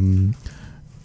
Um, 0.00 0.30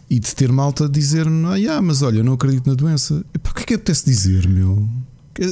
e 0.08 0.20
de 0.20 0.36
ter 0.36 0.52
malta 0.52 0.88
dizer, 0.88 1.28
ah, 1.28 1.56
yeah, 1.56 1.82
mas 1.82 2.04
olha, 2.04 2.18
eu 2.18 2.24
não 2.24 2.34
acredito 2.34 2.68
na 2.68 2.76
doença. 2.76 3.26
E, 3.34 3.40
pá, 3.40 3.50
o 3.50 3.54
que 3.56 3.64
é 3.64 3.66
que 3.66 3.74
apetece 3.74 4.06
dizer, 4.06 4.48
meu? 4.48 4.88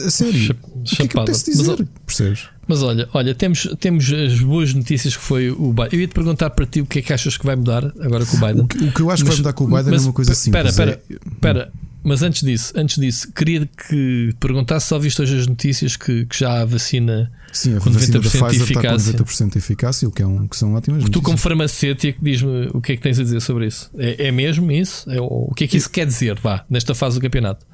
A 0.06 0.12
sério, 0.12 0.56
o 0.62 0.84
que 0.84 1.02
é 1.02 1.08
que 1.08 1.18
apetece 1.18 1.52
dizer? 1.52 1.78
Mas, 1.80 1.88
Percebes? 2.06 2.52
Mas 2.67 2.82
olha, 2.82 3.10
olha, 3.13 3.36
temos, 3.36 3.67
temos 3.79 4.12
as 4.12 4.39
boas 4.39 4.74
notícias 4.74 5.15
que 5.15 5.24
foi 5.24 5.51
o 5.51 5.74
Biden. 5.74 5.89
Eu 5.91 6.00
ia 6.00 6.08
te 6.08 6.13
perguntar 6.13 6.50
para 6.51 6.65
ti 6.65 6.82
o 6.82 6.86
que 6.86 7.00
é 7.00 7.01
que 7.01 7.12
achas 7.12 7.38
que 7.38 7.46
vai 7.46 7.55
mudar 7.55 7.86
agora 8.00 8.25
com 8.25 8.38
o 8.38 8.39
Biden. 8.39 8.62
O 8.63 8.67
que, 8.67 8.84
o 8.84 8.91
que 8.91 9.01
eu 9.01 9.10
acho 9.10 9.24
mas, 9.25 9.36
que 9.36 9.36
vai 9.36 9.38
mudar 9.38 9.53
com 9.53 9.63
o 9.65 9.67
Biden 9.67 9.91
mas, 9.91 10.03
é 10.03 10.08
uma 10.08 10.13
coisa 10.13 10.34
simples. 10.34 10.70
Espera, 10.70 10.91
espera, 10.91 11.03
é... 11.10 11.34
espera. 11.34 11.74
Mas 12.03 12.22
antes 12.22 12.41
disso, 12.41 12.74
antes 12.75 12.98
disso, 12.98 13.32
queria 13.32 13.65
que 13.65 14.36
perguntasse 14.38 14.88
se 14.88 14.93
ouviste 14.93 15.22
hoje 15.22 15.39
as 15.39 15.48
notícias 15.48 15.96
que, 15.96 16.25
que 16.25 16.38
já 16.38 16.62
há 16.62 16.65
vacina 16.65 17.32
Sim, 17.53 17.77
a 17.77 17.79
com 17.79 17.91
vacina 17.91 18.20
90% 18.20 18.22
de 18.22 18.27
eficácia. 18.58 18.58
Está 18.58 19.24
com 19.24 19.24
90% 19.24 19.51
de 19.51 19.58
eficácia, 19.58 20.08
o 20.10 20.12
que, 20.12 20.22
é 20.22 20.27
um, 20.27 20.46
que 20.46 20.58
são 20.58 20.74
ótimas 20.74 21.05
Tu, 21.05 21.22
como 21.22 21.38
farmacêutico, 21.38 22.20
diz-me 22.22 22.67
o 22.74 22.82
que 22.82 22.91
é 22.91 22.98
que 22.98 23.01
tens 23.01 23.20
a 23.20 23.24
dizer 23.24 23.41
sobre 23.41 23.67
isso. 23.67 23.89
É, 23.98 24.28
é 24.28 24.32
mesmo 24.32 24.69
isso? 24.69 25.10
É, 25.10 25.21
o 25.21 25.54
que 25.56 25.63
é 25.63 25.67
que 25.67 25.78
isso 25.78 25.89
quer 25.89 26.06
dizer, 26.06 26.38
vá, 26.39 26.65
nesta 26.69 26.93
fase 26.93 27.17
do 27.17 27.21
campeonato? 27.21 27.65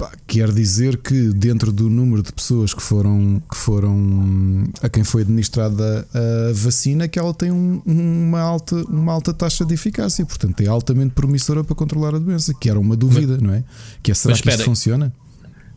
Pá, 0.00 0.10
quer 0.26 0.50
dizer 0.50 0.96
que 0.96 1.28
dentro 1.28 1.70
do 1.70 1.90
número 1.90 2.22
de 2.22 2.32
pessoas 2.32 2.72
que 2.72 2.80
foram, 2.80 3.42
que 3.50 3.54
foram 3.54 4.64
a 4.80 4.88
quem 4.88 5.04
foi 5.04 5.20
administrada 5.20 6.08
a 6.14 6.52
vacina, 6.54 7.06
que 7.06 7.18
ela 7.18 7.34
tem 7.34 7.50
um, 7.50 7.82
uma, 7.84 8.40
alta, 8.40 8.76
uma 8.88 9.12
alta 9.12 9.34
taxa 9.34 9.62
de 9.62 9.74
eficácia, 9.74 10.24
portanto 10.24 10.58
é 10.62 10.66
altamente 10.68 11.12
promissora 11.12 11.62
para 11.62 11.76
controlar 11.76 12.14
a 12.14 12.18
doença, 12.18 12.54
que 12.58 12.70
era 12.70 12.80
uma 12.80 12.96
dúvida, 12.96 13.34
mas, 13.34 13.42
não 13.42 13.52
é? 13.52 13.62
Que 14.02 14.12
é 14.12 14.14
será 14.14 14.34
que 14.34 14.48
isto 14.48 14.64
funciona? 14.64 15.12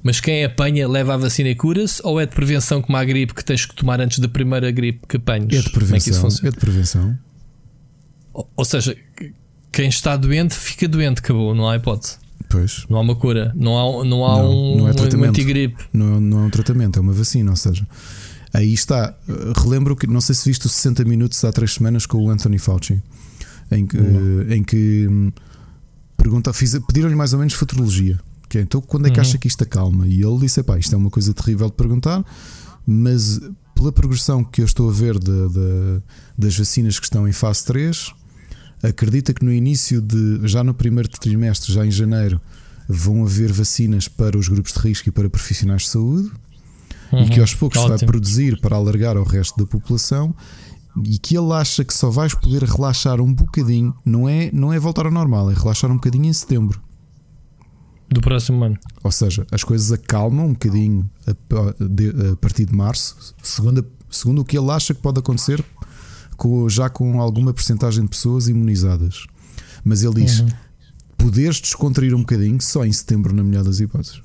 Mas 0.02 0.22
quem 0.22 0.46
apanha 0.46 0.88
leva 0.88 1.16
a 1.16 1.18
vacina 1.18 1.50
e 1.50 1.56
cura-se 1.56 2.00
ou 2.02 2.18
é 2.18 2.26
de 2.26 2.34
prevenção 2.34 2.82
como 2.82 2.98
a 2.98 3.04
gripe 3.04 3.34
que 3.34 3.44
tens 3.44 3.66
que 3.66 3.76
tomar 3.76 4.00
antes 4.00 4.20
da 4.20 4.30
primeira 4.30 4.72
gripe 4.72 5.06
que 5.06 5.18
apanhas? 5.18 5.52
É 5.52 5.62
de 5.62 5.70
prevenção. 5.70 6.30
É, 6.44 6.48
é 6.48 6.52
de 6.52 6.58
prevenção. 6.58 7.20
Ou, 8.34 8.50
ou 8.56 8.64
seja, 8.64 8.96
quem 9.74 9.90
está 9.90 10.16
doente 10.16 10.56
fica 10.56 10.88
doente, 10.88 11.20
acabou, 11.20 11.54
não 11.54 11.68
há 11.68 11.76
hipótese. 11.76 12.23
Pois. 12.54 12.86
Não 12.88 12.98
há 12.98 13.02
uma 13.02 13.16
cura, 13.16 13.52
não 13.56 13.78
há, 13.80 14.06
não 14.06 14.26
há 14.26 14.38
não, 14.38 14.52
um, 14.52 14.78
não 14.78 14.88
é 14.88 14.94
tratamento. 14.94 15.26
um 15.26 15.30
antigripe. 15.30 15.84
Não, 15.92 16.22
não 16.22 16.40
é 16.42 16.46
um 16.46 16.50
tratamento, 16.52 17.00
é 17.00 17.02
uma 17.02 17.12
vacina, 17.12 17.50
ou 17.50 17.58
seja. 17.58 17.88
Aí 18.54 18.72
está, 18.72 19.16
relembro 19.58 19.96
que 19.96 20.06
não 20.06 20.22
sei 20.22 20.36
se 20.36 20.48
viste 20.48 20.68
os 20.68 20.74
60 20.74 21.04
minutos 21.06 21.44
há 21.44 21.52
três 21.52 21.74
semanas 21.74 22.06
com 22.06 22.20
o 22.20 22.30
Anthony 22.30 22.60
Fauci, 22.60 23.02
em 23.72 23.88
que, 23.88 23.98
em 24.50 24.64
que 24.64 25.08
hum, 25.10 25.32
pergunta, 26.16 26.52
pediram-lhe 26.86 27.16
mais 27.16 27.34
ou 27.34 27.40
menos 27.40 27.56
futurologia. 27.56 28.20
Que 28.48 28.60
é, 28.60 28.62
então 28.62 28.80
quando 28.82 29.08
é 29.08 29.10
que 29.10 29.18
uhum. 29.18 29.22
acha 29.22 29.40
que 29.40 29.48
isto 29.48 29.64
acalma? 29.64 30.08
E 30.08 30.22
ele 30.22 30.38
disse: 30.38 30.62
pá, 30.62 30.78
isto 30.78 30.94
é 30.94 30.98
uma 30.98 31.10
coisa 31.10 31.34
terrível 31.34 31.68
de 31.72 31.76
perguntar, 31.76 32.24
mas 32.86 33.42
pela 33.74 33.92
progressão 33.92 34.44
que 34.44 34.62
eu 34.62 34.66
estou 34.66 34.88
a 34.90 34.94
ver 34.94 35.18
de, 35.18 35.50
de, 35.50 36.02
das 36.38 36.56
vacinas 36.56 37.00
que 37.00 37.06
estão 37.06 37.28
em 37.28 37.32
fase 37.32 37.66
3, 37.66 38.14
acredita 38.84 39.34
que 39.34 39.44
no 39.44 39.52
início 39.52 40.02
de, 40.02 40.48
já 40.48 40.64
no 40.64 40.74
primeiro 40.74 41.10
trimestre, 41.10 41.74
já 41.74 41.86
em 41.86 41.92
janeiro, 41.92 42.40
vão 42.88 43.24
haver 43.24 43.52
vacinas 43.52 44.08
para 44.08 44.38
os 44.38 44.48
grupos 44.48 44.74
de 44.74 44.80
risco 44.80 45.10
e 45.10 45.12
para 45.12 45.30
profissionais 45.30 45.84
de 45.84 45.90
saúde? 45.90 46.32
Uhum, 47.12 47.24
e 47.24 47.30
que 47.30 47.40
aos 47.40 47.54
poucos 47.54 47.80
se 47.80 47.88
vai 47.88 47.98
produzir 48.00 48.60
para 48.60 48.76
alargar 48.76 49.16
ao 49.16 49.24
resto 49.24 49.58
da 49.58 49.66
população 49.66 50.36
e 51.06 51.18
que 51.18 51.38
ele 51.38 51.52
acha 51.54 51.84
que 51.84 51.94
só 51.94 52.10
vais 52.10 52.34
poder 52.34 52.64
relaxar 52.64 53.20
um 53.22 53.34
bocadinho, 53.34 53.96
não 54.06 54.28
é, 54.28 54.52
não 54.52 54.72
é 54.72 54.80
voltar 54.80 55.06
ao 55.06 55.12
normal, 55.12 55.50
é 55.50 55.54
relaxar 55.54 55.90
um 55.90 55.96
bocadinho 55.96 56.26
em 56.26 56.34
setembro. 56.34 56.82
Do 58.10 58.22
próximo 58.22 58.64
ano. 58.64 58.78
Ou 59.04 59.12
seja, 59.12 59.48
as 59.52 59.64
coisas 59.64 59.92
acalmam 59.92 60.48
um 60.48 60.54
bocadinho 60.54 61.10
a 61.26 62.36
partir 62.36 62.66
de 62.66 62.76
março, 62.76 63.34
segundo, 63.42 63.86
segundo 64.10 64.42
o 64.42 64.46
que 64.46 64.58
ele 64.58 64.70
acha 64.70 64.94
que 64.94 65.02
pode 65.02 65.20
acontecer 65.20 65.64
com, 66.36 66.68
já 66.70 66.90
com 66.90 67.20
alguma 67.22 67.54
porcentagem 67.54 68.04
de 68.04 68.10
pessoas 68.10 68.48
imunizadas. 68.48 69.26
Mas 69.84 70.04
ele 70.04 70.24
diz: 70.24 70.40
uhum. 70.40 70.48
poderes 71.18 71.60
descontrair 71.60 72.14
um 72.14 72.20
bocadinho 72.20 72.62
só 72.62 72.86
em 72.86 72.92
setembro, 72.92 73.34
na 73.34 73.44
melhor 73.44 73.64
das 73.64 73.80
hipóteses. 73.80 74.22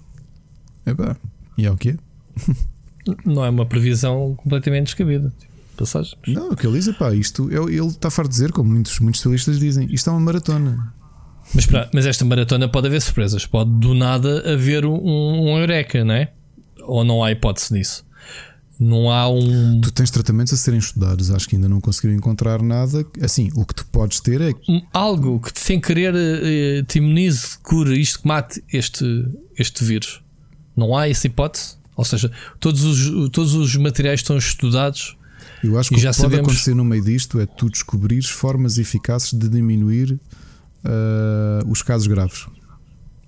É 0.87 0.95
pá, 0.95 1.17
e 1.57 1.67
é 1.67 1.71
o 1.71 1.77
quê? 1.77 1.97
Não 3.25 3.45
é 3.45 3.51
uma 3.51 3.67
previsão 3.67 4.35
completamente 4.37 4.87
descabida. 4.87 5.33
Passagens. 5.77 6.17
Não, 6.27 6.51
o 6.51 6.57
que 6.57 6.67
ele 6.67 6.77
diz 6.77 6.89
é 6.89 6.93
pá, 6.93 7.15
isto 7.15 7.51
ele 7.51 7.87
está 7.87 8.11
farto 8.11 8.29
de 8.29 8.35
dizer, 8.35 8.53
como 8.53 8.71
muitos, 8.71 8.99
muitos 8.99 9.21
estilistas 9.21 9.59
dizem, 9.59 9.87
isto 9.93 10.11
é 10.11 10.13
uma 10.13 10.21
maratona. 10.21 10.93
Mas, 11.55 11.67
mas 11.95 12.05
esta 12.05 12.25
maratona 12.25 12.69
pode 12.69 12.89
haver 12.89 13.01
surpresas, 13.01 13.47
pode 13.47 13.71
do 13.71 13.95
nada 13.95 14.53
haver 14.53 14.85
um, 14.85 14.95
um 14.95 15.59
eureka, 15.59 16.05
não 16.05 16.15
é? 16.15 16.33
Ou 16.83 17.05
não 17.05 17.23
há 17.23 17.31
hipótese 17.31 17.73
nisso? 17.73 18.05
Não 18.79 19.11
há 19.11 19.29
um. 19.29 19.81
Tu 19.81 19.91
tens 19.91 20.11
tratamentos 20.11 20.53
a 20.53 20.57
serem 20.57 20.79
estudados, 20.79 21.33
acho 21.33 21.49
que 21.49 21.57
ainda 21.57 21.69
não 21.69 21.81
conseguiram 21.81 22.15
encontrar 22.15 22.63
nada. 22.63 23.05
Assim, 23.21 23.51
o 23.55 23.65
que 23.65 23.75
tu 23.75 23.85
podes 23.87 24.21
ter 24.21 24.41
é. 24.41 24.53
Algo 24.93 25.41
que 25.41 25.59
sem 25.59 25.81
querer 25.81 26.15
eh, 26.15 26.85
te 26.87 26.99
imunize, 26.99 27.59
cure 27.61 28.01
isto, 28.01 28.23
que 28.23 28.29
mate 28.29 28.63
este, 28.73 29.05
este 29.59 29.83
vírus. 29.83 30.23
Não 30.77 30.97
há 30.97 31.09
essa 31.09 31.27
hipótese? 31.27 31.77
Ou 31.97 32.05
seja, 32.05 32.31
todos 32.61 32.85
os, 32.85 33.31
todos 33.31 33.55
os 33.55 33.75
materiais 33.75 34.21
estão 34.21 34.39
estudados. 34.39 35.17
Eu 35.65 35.77
acho 35.77 35.89
que 35.89 35.97
o 35.97 35.99
que 35.99 36.05
pode 36.05 36.17
sabemos... 36.17 36.47
acontecer 36.47 36.75
no 36.75 36.85
meio 36.85 37.03
disto 37.03 37.41
é 37.41 37.47
tu 37.47 37.69
descobrires 37.69 38.31
formas 38.31 38.79
eficazes 38.79 39.33
de 39.33 39.49
diminuir 39.49 40.13
uh, 40.13 41.69
os 41.69 41.83
casos 41.83 42.07
graves 42.07 42.47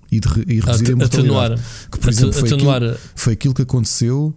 e, 0.09 0.21
de, 0.21 0.27
e 0.47 0.61
reduzir 0.61 0.91
a, 0.91 0.93
a 0.93 0.95
mortalidade. 0.95 1.05
Atenuar. 1.05 1.59
Que, 1.91 1.99
por 1.99 2.09
exemplo, 2.09 2.31
foi, 2.31 2.49
aquilo, 2.53 2.97
foi 3.15 3.33
aquilo 3.33 3.53
que 3.53 3.61
aconteceu. 3.63 4.33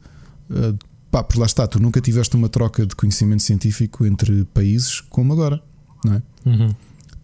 Uh, 0.50 0.76
Pá, 1.14 1.22
por 1.22 1.38
lá 1.38 1.46
está, 1.46 1.64
tu 1.64 1.78
nunca 1.78 2.00
tiveste 2.00 2.34
uma 2.34 2.48
troca 2.48 2.84
de 2.84 2.96
conhecimento 2.96 3.40
científico 3.40 4.04
entre 4.04 4.44
países 4.52 5.00
como 5.00 5.32
agora, 5.32 5.62
não 6.04 6.14
é? 6.14 6.22
Uhum. 6.44 6.70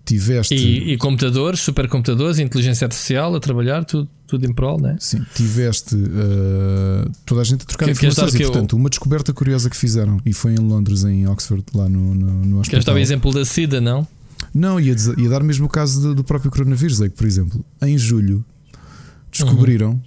Tiveste. 0.05 0.55
E, 0.55 0.93
e, 0.93 0.97
computadores, 0.97 1.59
supercomputadores, 1.59 2.39
inteligência 2.39 2.85
artificial 2.85 3.35
a 3.35 3.41
trabalhar, 3.41 3.85
tudo, 3.85 4.09
tudo 4.29 4.47
em 4.47 4.53
prol, 4.53 4.79
não 4.79 4.91
é? 4.91 4.97
Sim, 5.01 5.27
tiveste 5.35 5.97
uh, 5.97 7.11
toda 7.27 7.41
a 7.41 7.45
gente 7.45 7.63
a 7.63 7.67
trocar 7.67 7.87
que, 7.87 7.91
informações 7.91 8.31
que 8.33 8.45
e, 8.45 8.47
portanto, 8.47 8.75
eu... 8.75 8.79
uma 8.79 8.89
descoberta 8.89 9.33
curiosa 9.33 9.69
que 9.69 9.77
fizeram, 9.77 10.21
e 10.25 10.33
foi 10.33 10.53
em 10.53 10.59
Londres, 10.59 11.03
em 11.03 11.27
Oxford, 11.27 11.65
lá 11.75 11.89
no, 11.89 12.15
no, 12.15 12.45
no 12.45 12.61
hospital. 12.61 12.79
estava 12.79 13.01
exemplo 13.01 13.33
da 13.33 13.45
SIDA, 13.45 13.81
não? 13.81 14.07
Não, 14.55 14.79
ia, 14.79 14.95
ia 15.19 15.29
dar 15.29 15.43
mesmo 15.43 15.67
o 15.67 15.69
caso 15.69 16.01
do, 16.01 16.15
do 16.15 16.23
próprio 16.23 16.49
coronavírus, 16.49 17.01
é 17.01 17.09
que, 17.09 17.17
por 17.17 17.27
exemplo, 17.27 17.65
em 17.83 17.99
julho 17.99 18.45
descobriram 19.33 19.91
uhum. 19.91 20.01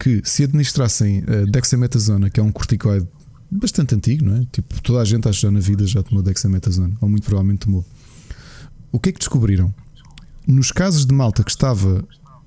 que 0.00 0.20
se 0.24 0.42
administrassem 0.42 1.20
uh, 1.20 1.46
dexametasona, 1.48 2.28
que 2.28 2.40
é 2.40 2.42
um 2.42 2.50
corticoide 2.50 3.06
bastante 3.50 3.94
antigo, 3.94 4.24
não 4.24 4.36
é? 4.36 4.46
Tipo, 4.52 4.80
toda 4.82 5.00
a 5.00 5.04
gente 5.04 5.28
acha 5.28 5.40
já 5.40 5.50
na 5.50 5.60
vida 5.60 5.86
já 5.86 6.02
tomou 6.02 6.22
dexametasona, 6.22 6.96
ou 7.00 7.08
muito 7.08 7.24
provavelmente 7.24 7.60
tomou. 7.60 7.84
O 8.92 8.98
que 8.98 9.08
é 9.08 9.12
que 9.12 9.18
descobriram? 9.18 9.74
Nos 10.46 10.70
casos 10.72 11.04
de 11.06 11.14
malta 11.14 11.42
que 11.42 11.50
estava 11.50 12.04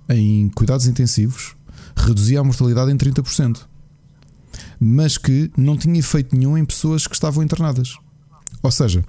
em 0.09 0.49
cuidados 0.49 0.87
intensivos, 0.87 1.55
reduzia 1.95 2.39
a 2.39 2.43
mortalidade 2.43 2.91
em 2.91 2.97
30%, 2.97 3.61
mas 4.79 5.17
que 5.17 5.51
não 5.57 5.77
tinha 5.77 5.99
efeito 5.99 6.35
nenhum 6.35 6.57
em 6.57 6.65
pessoas 6.65 7.07
que 7.07 7.15
estavam 7.15 7.43
internadas. 7.43 7.95
Ou 8.61 8.71
seja, 8.71 9.03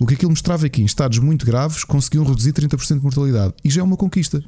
o 0.00 0.06
que 0.06 0.14
aquilo 0.14 0.30
mostrava 0.30 0.66
é 0.66 0.68
que 0.68 0.82
em 0.82 0.84
estados 0.84 1.18
muito 1.18 1.46
graves 1.46 1.84
conseguiam 1.84 2.24
reduzir 2.24 2.52
30% 2.52 2.96
de 2.96 3.02
mortalidade. 3.02 3.54
E 3.64 3.70
já 3.70 3.80
é 3.80 3.84
uma 3.84 3.96
conquista. 3.96 4.42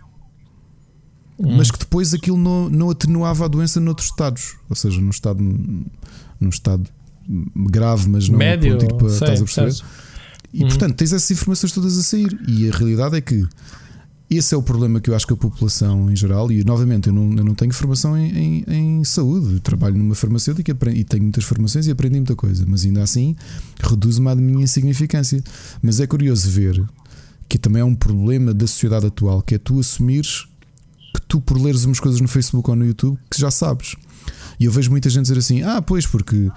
Hum. 1.39 1.57
Mas 1.57 1.71
que 1.71 1.79
depois 1.79 2.13
aquilo 2.13 2.37
não, 2.37 2.69
não 2.69 2.91
atenuava 2.91 3.45
a 3.45 3.49
doença 3.49 3.81
noutros 3.81 4.09
estados. 4.09 4.57
Ou 4.69 4.75
seja, 4.77 5.01
num 5.01 5.11
estado, 5.11 5.43
num 6.41 6.49
estado 6.49 6.89
grave, 7.55 8.09
mas 8.09 8.29
não 8.29 8.39
Médio, 8.39 8.77
político 8.77 8.99
para 8.99 9.09
sei, 9.09 9.17
estás 9.17 9.41
a 9.41 9.45
perceber. 9.45 9.89
E 10.53 10.65
hum. 10.65 10.69
portanto 10.69 10.95
tens 10.95 11.13
essas 11.13 11.31
informações 11.31 11.73
todas 11.73 11.97
a 11.99 12.03
sair. 12.03 12.37
E 12.49 12.69
a 12.69 12.73
realidade 12.73 13.17
é 13.17 13.21
que 13.21 13.47
esse 14.31 14.55
é 14.55 14.59
o 14.59 14.63
problema 14.63 15.01
que 15.01 15.09
eu 15.09 15.15
acho 15.15 15.27
que 15.27 15.33
a 15.33 15.37
população 15.37 16.11
em 16.11 16.17
geral, 16.17 16.53
e 16.53 16.63
novamente 16.63 17.09
eu 17.09 17.15
não, 17.15 17.33
eu 17.35 17.45
não 17.45 17.55
tenho 17.55 17.73
formação 17.73 18.17
em, 18.17 18.65
em, 18.67 18.99
em 18.99 19.05
saúde, 19.05 19.55
eu 19.55 19.61
trabalho 19.61 19.97
numa 19.97 20.15
farmacêutica 20.15 20.77
e 20.95 21.05
tenho 21.05 21.23
muitas 21.23 21.45
formações 21.45 21.87
e 21.87 21.91
aprendi 21.91 22.17
muita 22.17 22.37
coisa, 22.37 22.65
mas 22.69 22.85
ainda 22.85 23.03
assim 23.03 23.35
reduz-me 23.81 24.29
a 24.29 24.35
minha 24.35 24.65
insignificância. 24.65 25.43
Mas 25.81 25.99
é 25.99 26.07
curioso 26.07 26.51
ver 26.51 26.85
que 27.49 27.57
também 27.59 27.81
é 27.81 27.85
um 27.85 27.95
problema 27.95 28.53
da 28.53 28.67
sociedade 28.67 29.07
atual, 29.07 29.41
que 29.41 29.55
é 29.55 29.59
tu 29.59 29.81
assumires 29.81 30.47
tu, 31.29 31.41
por 31.41 31.61
leres 31.61 31.85
umas 31.85 32.01
coisas 32.01 32.21
no 32.21 32.27
Facebook 32.27 32.69
ou 32.69 32.75
no 32.75 32.87
YouTube, 32.87 33.19
que 33.31 33.41
já 33.41 33.51
sabes. 33.51 33.95
E 34.59 34.65
eu 34.65 34.73
vejo 34.73 34.91
muita 34.91 35.09
gente 35.09 35.23
dizer 35.23 35.39
assim: 35.39 35.63
ah, 35.63 35.81
pois, 35.81 36.07
porque 36.07 36.51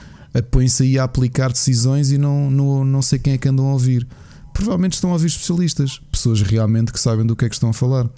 põe-se 0.50 0.84
aí 0.84 0.98
a 0.98 1.04
aplicar 1.04 1.52
decisões 1.52 2.12
e 2.12 2.18
não, 2.18 2.50
não, 2.50 2.86
não 2.86 3.02
sei 3.02 3.20
quem 3.20 3.34
é 3.34 3.38
que 3.38 3.48
andam 3.48 3.68
a 3.68 3.74
ouvir 3.74 4.08
provavelmente 4.54 4.94
estão 4.94 5.10
a 5.10 5.14
ouvir 5.14 5.28
especialistas, 5.28 6.02
pessoas 6.12 6.42
realmente 6.42 6.92
que 6.92 7.00
sabem 7.00 7.26
do 7.26 7.36
que 7.36 7.46
é 7.46 7.50
que 7.50 7.56
estão 7.56 7.70
a 7.70 7.74
falar. 7.74 8.10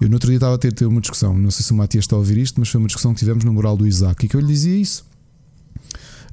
Eu 0.00 0.08
no 0.08 0.14
outro 0.14 0.28
dia 0.28 0.36
estava 0.36 0.54
a 0.54 0.58
ter, 0.58 0.72
ter 0.72 0.84
uma 0.84 1.00
discussão, 1.00 1.36
não 1.38 1.50
sei 1.50 1.64
se 1.64 1.72
o 1.72 1.76
Matias 1.76 2.04
está 2.04 2.16
a 2.16 2.18
ouvir 2.18 2.36
isto, 2.36 2.60
mas 2.60 2.68
foi 2.68 2.78
uma 2.78 2.86
discussão 2.86 3.14
que 3.14 3.18
tivemos 3.18 3.44
no 3.44 3.52
mural 3.52 3.76
do 3.76 3.86
Isaac 3.86 4.26
e 4.26 4.28
que 4.28 4.36
eu 4.36 4.40
lhe 4.40 4.46
dizia 4.46 4.76
isso. 4.76 5.06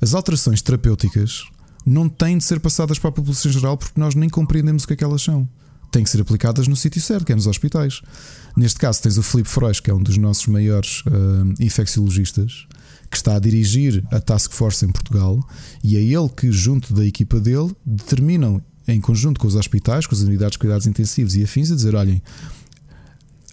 As 0.01 0.13
alterações 0.13 0.61
terapêuticas 0.61 1.45
não 1.85 2.09
têm 2.09 2.37
de 2.37 2.43
ser 2.43 2.59
passadas 2.59 2.99
para 2.99 3.09
a 3.09 3.13
população 3.13 3.51
geral 3.51 3.77
porque 3.77 3.99
nós 3.99 4.15
nem 4.15 4.29
compreendemos 4.29 4.83
o 4.83 4.87
que 4.87 4.93
é 4.93 4.95
que 4.97 5.03
elas 5.03 5.21
são. 5.21 5.47
Têm 5.93 6.03
que 6.03 6.09
ser 6.09 6.19
aplicadas 6.21 6.67
no 6.67 6.75
sítio 6.75 6.99
certo, 6.99 7.23
que 7.23 7.31
é 7.31 7.35
nos 7.35 7.45
hospitais. 7.45 8.01
Neste 8.57 8.79
caso, 8.79 8.99
tens 8.99 9.15
o 9.15 9.21
Filipe 9.21 9.47
Frois, 9.47 9.79
que 9.79 9.91
é 9.91 9.93
um 9.93 10.01
dos 10.01 10.17
nossos 10.17 10.47
maiores 10.47 11.01
uh, 11.01 11.53
infecciologistas, 11.59 12.65
que 13.11 13.15
está 13.15 13.35
a 13.35 13.39
dirigir 13.39 14.03
a 14.11 14.19
Task 14.19 14.53
Force 14.53 14.83
em 14.83 14.91
Portugal, 14.91 15.47
e 15.83 15.95
é 15.95 16.01
ele 16.01 16.27
que, 16.29 16.51
junto 16.51 16.95
da 16.95 17.05
equipa 17.05 17.39
dele, 17.39 17.75
determinam 17.85 18.59
em 18.87 18.99
conjunto 18.99 19.39
com 19.39 19.45
os 19.45 19.53
hospitais, 19.53 20.07
com 20.07 20.15
as 20.15 20.21
unidades 20.21 20.53
de 20.53 20.57
cuidados 20.57 20.87
intensivos 20.87 21.35
e 21.35 21.43
afins, 21.43 21.69
a 21.69 21.75
dizer: 21.75 21.93
olhem, 21.93 22.23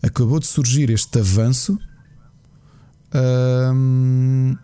acabou 0.03 0.41
de 0.41 0.47
surgir 0.47 0.89
este 0.89 1.19
avanço. 1.19 1.79
Hum, 3.75 4.57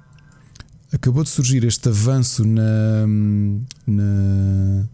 acabou 0.91 1.23
de 1.23 1.29
surgir 1.29 1.63
este 1.63 1.91
avanço 1.91 2.43
na, 2.43 3.07
na, 3.87 4.89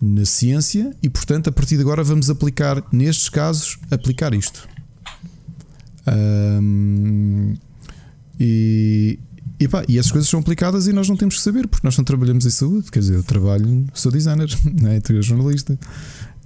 na 0.00 0.24
ciência 0.24 0.94
e, 1.02 1.08
portanto, 1.08 1.48
a 1.48 1.52
partir 1.52 1.76
de 1.76 1.82
agora 1.82 2.02
vamos 2.04 2.28
aplicar, 2.28 2.82
nestes 2.92 3.28
casos, 3.28 3.78
aplicar 3.90 4.34
isto. 4.34 4.68
Hum, 6.08 7.54
e, 8.38 9.18
e, 9.58 9.66
pá, 9.66 9.84
e 9.88 9.98
essas 9.98 10.12
coisas 10.12 10.28
são 10.28 10.40
aplicadas 10.40 10.86
e 10.86 10.92
nós 10.92 11.08
não 11.08 11.16
temos 11.16 11.36
que 11.36 11.42
saber, 11.42 11.66
porque 11.66 11.86
nós 11.86 11.96
não 11.96 12.04
trabalhamos 12.04 12.44
em 12.44 12.50
saúde. 12.50 12.90
Quer 12.90 13.00
dizer, 13.00 13.14
eu 13.14 13.22
trabalho, 13.22 13.86
sou 13.94 14.12
designer, 14.12 14.48
né? 14.80 15.00
eu 15.08 15.22
jornalista. 15.22 15.78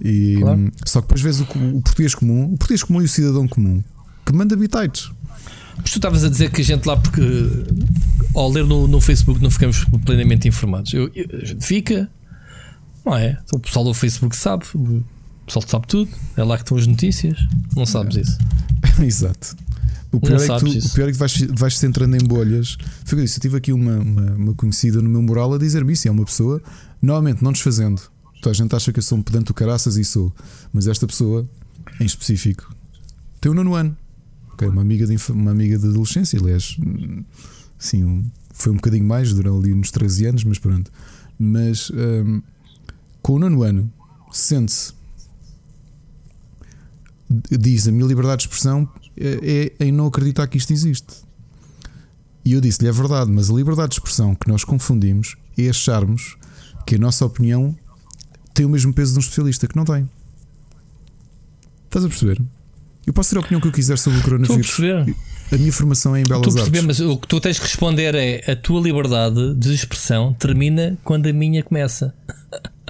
E, 0.03 0.37
claro. 0.39 0.71
Só 0.85 1.01
que 1.01 1.07
depois 1.07 1.21
vês 1.21 1.39
o, 1.41 1.43
o, 1.43 1.81
português 1.81 2.15
comum, 2.15 2.45
o 2.45 2.57
português 2.57 2.83
comum 2.83 3.01
e 3.01 3.05
o 3.05 3.09
cidadão 3.09 3.47
comum, 3.47 3.83
que 4.25 4.33
manda 4.33 4.55
bitites. 4.55 5.11
Mas 5.77 5.91
tu 5.91 5.97
estavas 5.97 6.23
a 6.23 6.29
dizer 6.29 6.51
que 6.51 6.61
a 6.61 6.63
gente 6.63 6.85
lá, 6.85 6.97
porque 6.97 7.21
ao 8.33 8.49
ler 8.49 8.65
no, 8.65 8.87
no 8.87 9.01
Facebook 9.01 9.41
não 9.41 9.49
ficamos 9.49 9.85
plenamente 10.05 10.47
informados. 10.47 10.93
Eu, 10.93 11.09
eu, 11.13 11.25
a 11.41 11.45
gente 11.45 11.65
fica, 11.65 12.09
não 13.05 13.15
é? 13.15 13.37
O 13.51 13.59
pessoal 13.59 13.85
do 13.85 13.93
Facebook 13.93 14.35
sabe, 14.35 14.65
o 14.75 15.03
pessoal 15.45 15.65
sabe 15.67 15.87
tudo, 15.87 16.11
é 16.37 16.43
lá 16.43 16.57
que 16.57 16.63
estão 16.63 16.77
as 16.77 16.87
notícias, 16.87 17.37
não 17.75 17.85
sabes 17.85 18.17
é. 18.17 18.21
isso. 18.21 18.37
Exato. 19.01 19.55
O 20.11 20.19
pior, 20.19 20.41
é 20.41 20.59
que, 20.59 20.79
tu, 20.79 20.87
o 20.87 20.93
pior 20.93 21.07
é 21.07 21.11
que 21.13 21.17
vais, 21.17 21.41
vais 21.51 21.77
se 21.77 21.85
entrando 21.85 22.15
em 22.15 22.19
bolhas. 22.19 22.77
Foi 23.05 23.17
eu 23.17 23.23
disse. 23.23 23.37
Eu 23.37 23.41
tive 23.41 23.57
aqui 23.57 23.71
uma, 23.71 23.97
uma, 23.97 24.31
uma 24.33 24.53
conhecida 24.53 25.01
no 25.01 25.09
meu 25.09 25.21
moral 25.21 25.53
a 25.53 25.57
dizer-me 25.57 25.93
isso. 25.93 26.05
É 26.05 26.11
uma 26.11 26.25
pessoa, 26.25 26.61
normalmente 27.01 27.41
não 27.41 27.53
desfazendo. 27.53 28.01
Toda 28.41 28.51
a 28.51 28.53
gente 28.53 28.75
acha 28.75 28.91
que 28.91 28.99
eu 28.99 29.03
sou 29.03 29.17
um 29.17 29.21
pedante 29.21 29.45
do 29.45 29.53
caraças 29.53 29.95
e 29.95 30.03
sou. 30.03 30.33
Mas 30.73 30.85
esta 30.87 31.07
pessoa, 31.07 31.47
em 31.97 32.05
específico, 32.05 32.75
tem 33.39 33.49
o 33.49 33.55
nono 33.55 33.73
ano. 33.73 33.95
Okay, 34.53 34.67
uma, 34.67 34.81
amiga 34.81 35.07
de, 35.07 35.15
uma 35.31 35.51
amiga 35.51 35.77
de 35.79 35.87
adolescência, 35.87 36.37
aliás. 36.37 36.77
Sim, 37.79 38.03
um, 38.03 38.25
foi 38.53 38.73
um 38.73 38.75
bocadinho 38.75 39.05
mais, 39.05 39.33
durante 39.33 39.57
ali 39.57 39.73
uns 39.73 39.91
13 39.91 40.25
anos, 40.25 40.43
mas 40.43 40.59
pronto. 40.59 40.91
Mas 41.39 41.89
um, 41.89 42.41
com 43.21 43.33
o 43.33 43.39
nono 43.39 43.63
ano, 43.63 43.91
sente-se 44.31 44.93
diz 47.49 47.87
a 47.87 47.91
minha 47.91 48.05
liberdade 48.05 48.43
de 48.43 48.43
expressão 48.43 48.87
é, 49.17 49.71
é 49.79 49.85
em 49.85 49.91
não 49.91 50.07
acreditar 50.07 50.47
que 50.47 50.57
isto 50.57 50.73
existe. 50.73 51.13
E 52.43 52.53
eu 52.53 52.61
disse-lhe: 52.61 52.89
é 52.89 52.91
verdade, 52.91 53.31
mas 53.31 53.49
a 53.49 53.53
liberdade 53.53 53.89
de 53.89 53.95
expressão 53.95 54.35
que 54.35 54.47
nós 54.47 54.63
confundimos 54.63 55.35
é 55.57 55.69
acharmos 55.69 56.37
que 56.85 56.95
a 56.95 56.97
nossa 56.97 57.25
opinião 57.25 57.75
tem 58.53 58.65
o 58.65 58.69
mesmo 58.69 58.93
peso 58.93 59.13
de 59.13 59.19
um 59.19 59.21
especialista, 59.21 59.67
que 59.67 59.75
não 59.75 59.85
tem. 59.85 60.09
Estás 61.85 62.05
a 62.05 62.07
perceber? 62.07 62.41
Eu 63.05 63.13
posso 63.13 63.31
ter 63.31 63.37
a 63.37 63.39
opinião 63.39 63.59
que 63.59 63.67
eu 63.67 63.71
quiser 63.71 63.97
sobre 63.97 64.19
o 64.19 64.23
coronavírus. 64.23 64.67
Estou 64.67 64.85
a 64.85 65.03
perceber. 65.03 65.15
A 65.51 65.57
minha 65.57 65.73
formação 65.73 66.15
é 66.15 66.21
em 66.21 66.25
belas 66.25 66.47
Estou 66.47 66.51
a 66.51 66.55
perceber, 66.55 66.81
mas 66.87 66.99
o 66.99 67.17
que 67.17 67.27
tu 67.27 67.39
tens 67.41 67.57
que 67.57 67.65
responder 67.65 68.15
é 68.15 68.51
a 68.51 68.55
tua 68.55 68.79
liberdade 68.81 69.55
de 69.55 69.73
expressão 69.73 70.33
termina 70.33 70.97
quando 71.03 71.27
a 71.27 71.33
minha 71.33 71.63
começa. 71.63 72.13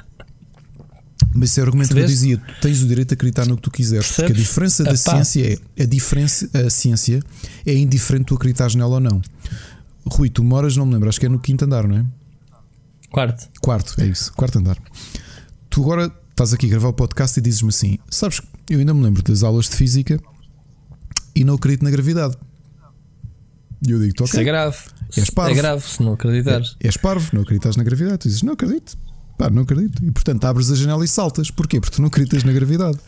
Mas 1.33 1.51
esse 1.51 1.59
é 1.59 1.63
o 1.63 1.65
argumento 1.65 1.93
que 1.93 1.99
eu 1.99 2.05
dizia: 2.05 2.41
tens 2.61 2.81
o 2.81 2.87
direito 2.87 3.13
a 3.13 3.15
acreditar 3.15 3.45
no 3.45 3.55
que 3.55 3.61
tu 3.61 3.71
quiseres. 3.71 4.11
Porque 4.11 4.33
a 4.33 4.35
diferença 4.35 4.83
da 4.83 4.97
ciência 4.97 5.59
é 5.77 5.83
a 5.83 5.85
diferença, 5.85 6.49
a 6.53 6.69
ciência 6.69 7.21
é 7.65 7.73
indiferente 7.73 8.25
tu 8.25 8.35
acreditares 8.35 8.75
nela 8.75 8.95
ou 8.95 8.99
não. 8.99 9.21
Rui, 10.05 10.29
tu 10.29 10.43
moras, 10.43 10.75
não 10.75 10.85
me 10.85 10.93
lembro, 10.93 11.07
acho 11.09 11.19
que 11.19 11.25
é 11.25 11.29
no 11.29 11.39
quinto 11.39 11.63
andar, 11.63 11.87
não 11.87 11.97
é? 11.97 12.05
Quarto. 13.09 13.49
Quarto, 13.61 14.01
é 14.01 14.05
isso, 14.05 14.33
quarto 14.33 14.59
andar. 14.59 14.77
Tu 15.69 15.81
agora 15.81 16.11
estás 16.31 16.53
aqui 16.53 16.65
a 16.65 16.69
gravar 16.69 16.89
o 16.89 16.93
podcast 16.93 17.39
e 17.39 17.41
dizes-me 17.41 17.69
assim: 17.69 17.97
sabes, 18.09 18.41
eu 18.69 18.79
ainda 18.79 18.93
me 18.93 19.03
lembro 19.03 19.21
das 19.21 19.43
aulas 19.43 19.69
de 19.69 19.75
física 19.75 20.19
e 21.35 21.43
não 21.43 21.55
acredito 21.55 21.83
na 21.83 21.91
gravidade. 21.91 22.35
E 23.87 23.91
eu 23.91 23.99
digo: 23.99 24.13
okay, 24.13 24.25
Isso 24.25 24.39
é 24.39 24.43
grave. 24.43 24.77
És 25.15 25.29
parvo. 25.29 25.51
É 25.51 25.55
grave 25.55 25.81
se 25.87 26.03
não 26.03 26.13
acreditares. 26.13 26.75
É, 26.79 26.87
és 26.87 26.97
parvo, 26.97 27.29
não 27.33 27.41
acreditas 27.41 27.75
na 27.75 27.83
gravidade. 27.83 28.19
Tu 28.19 28.27
dizes: 28.27 28.43
não 28.43 28.53
acredito. 28.53 28.97
Pá, 29.41 29.49
não 29.49 29.63
acredito. 29.63 30.05
E 30.05 30.11
portanto 30.11 30.45
abres 30.45 30.69
a 30.69 30.75
janela 30.75 31.03
e 31.03 31.07
saltas. 31.07 31.49
Porquê? 31.49 31.79
Porque 31.79 31.95
tu 31.95 31.99
não 31.99 32.09
acreditas 32.09 32.43
na 32.43 32.51
gravidade. 32.51 32.99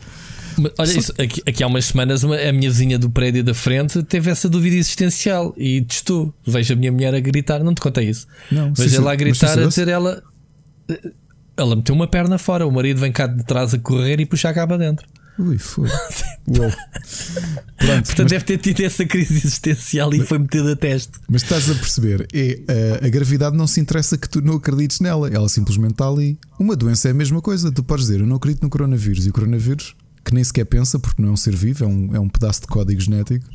Olha 0.76 0.92
Só... 0.92 0.98
isso, 0.98 1.12
aqui, 1.16 1.40
aqui, 1.46 1.62
há 1.62 1.66
umas 1.68 1.86
semanas 1.86 2.24
uma, 2.24 2.36
a 2.36 2.52
minha 2.52 2.68
vizinha 2.68 2.98
do 2.98 3.08
prédio 3.08 3.44
da 3.44 3.54
frente 3.54 4.02
teve 4.02 4.32
essa 4.32 4.48
dúvida 4.48 4.74
existencial 4.74 5.54
e 5.56 5.82
testou. 5.82 6.34
Vejo 6.44 6.72
a 6.72 6.76
minha 6.76 6.90
mulher 6.90 7.14
a 7.14 7.20
gritar, 7.20 7.62
não 7.62 7.72
te 7.72 7.80
contei 7.80 8.08
isso. 8.08 8.26
Não, 8.50 8.74
Vejo 8.74 8.96
ela 8.96 9.12
a 9.12 9.14
gritar 9.14 9.56
a 9.56 9.64
dizer 9.64 9.86
ela. 9.86 10.24
Ela 11.56 11.76
meteu 11.76 11.94
uma 11.94 12.08
perna 12.08 12.36
fora, 12.36 12.66
o 12.66 12.72
marido 12.72 12.98
vem 12.98 13.12
cá 13.12 13.28
de 13.28 13.44
trás 13.44 13.72
a 13.72 13.78
correr 13.78 14.18
e 14.18 14.26
puxa 14.26 14.48
a 14.48 14.54
capa 14.54 14.76
dentro. 14.76 15.06
Ui, 15.38 15.58
foi. 15.58 15.88
Pronto, 16.46 16.76
Portanto, 17.76 18.14
mas... 18.18 18.30
deve 18.30 18.44
ter 18.44 18.58
tido 18.58 18.80
essa 18.82 19.04
crise 19.04 19.34
existencial 19.34 20.14
e 20.14 20.20
foi 20.20 20.38
metido 20.38 20.70
a 20.70 20.76
teste. 20.76 21.12
Mas 21.28 21.42
estás 21.42 21.68
a 21.68 21.74
perceber, 21.74 22.28
é, 22.32 23.00
a, 23.02 23.06
a, 23.06 23.08
gravidade 23.08 23.56
não 23.56 23.66
se 23.66 23.80
interessa 23.80 24.16
que 24.16 24.28
tu 24.28 24.40
não 24.40 24.54
acredites 24.54 25.00
nela, 25.00 25.28
ela 25.28 25.48
simplesmente 25.48 25.92
está 25.92 26.08
ali. 26.08 26.38
Uma 26.58 26.76
doença 26.76 27.08
é 27.08 27.10
a 27.10 27.14
mesma 27.14 27.40
coisa. 27.42 27.72
Tu 27.72 27.82
podes 27.82 28.06
dizer, 28.06 28.20
eu 28.20 28.26
não 28.26 28.36
acredito 28.36 28.62
no 28.62 28.70
coronavírus, 28.70 29.26
e 29.26 29.30
o 29.30 29.32
coronavírus, 29.32 29.96
que 30.24 30.32
nem 30.32 30.44
sequer 30.44 30.66
pensa, 30.66 30.98
porque 30.98 31.20
não 31.20 31.30
é 31.30 31.32
um 31.32 31.36
ser 31.36 31.56
vivo, 31.56 31.84
é 31.84 31.86
um, 31.86 32.14
é 32.14 32.20
um 32.20 32.28
pedaço 32.28 32.60
de 32.60 32.66
código 32.68 33.00
genético, 33.00 33.46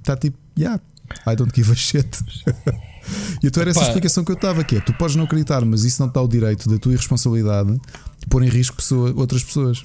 está 0.00 0.16
tipo, 0.16 0.38
yeah, 0.58 0.80
I 1.26 1.36
don't 1.36 1.52
give 1.54 1.70
a 1.70 1.74
shit. 1.74 2.08
e 3.42 3.46
então 3.46 3.60
era 3.60 3.70
essa 3.70 3.82
explicação 3.82 4.24
que 4.24 4.30
eu 4.30 4.36
estava, 4.36 4.64
que 4.64 4.76
é, 4.76 4.80
tu 4.80 4.92
podes 4.94 5.16
não 5.16 5.24
acreditar, 5.24 5.64
mas 5.64 5.84
isso 5.84 6.00
não 6.00 6.08
está 6.08 6.20
o 6.20 6.28
direito 6.28 6.68
da 6.68 6.78
tua 6.78 6.92
irresponsabilidade 6.92 7.74
de 7.74 8.26
pôr 8.28 8.42
em 8.42 8.48
risco 8.48 8.76
pessoa, 8.76 9.12
outras 9.16 9.44
pessoas. 9.44 9.84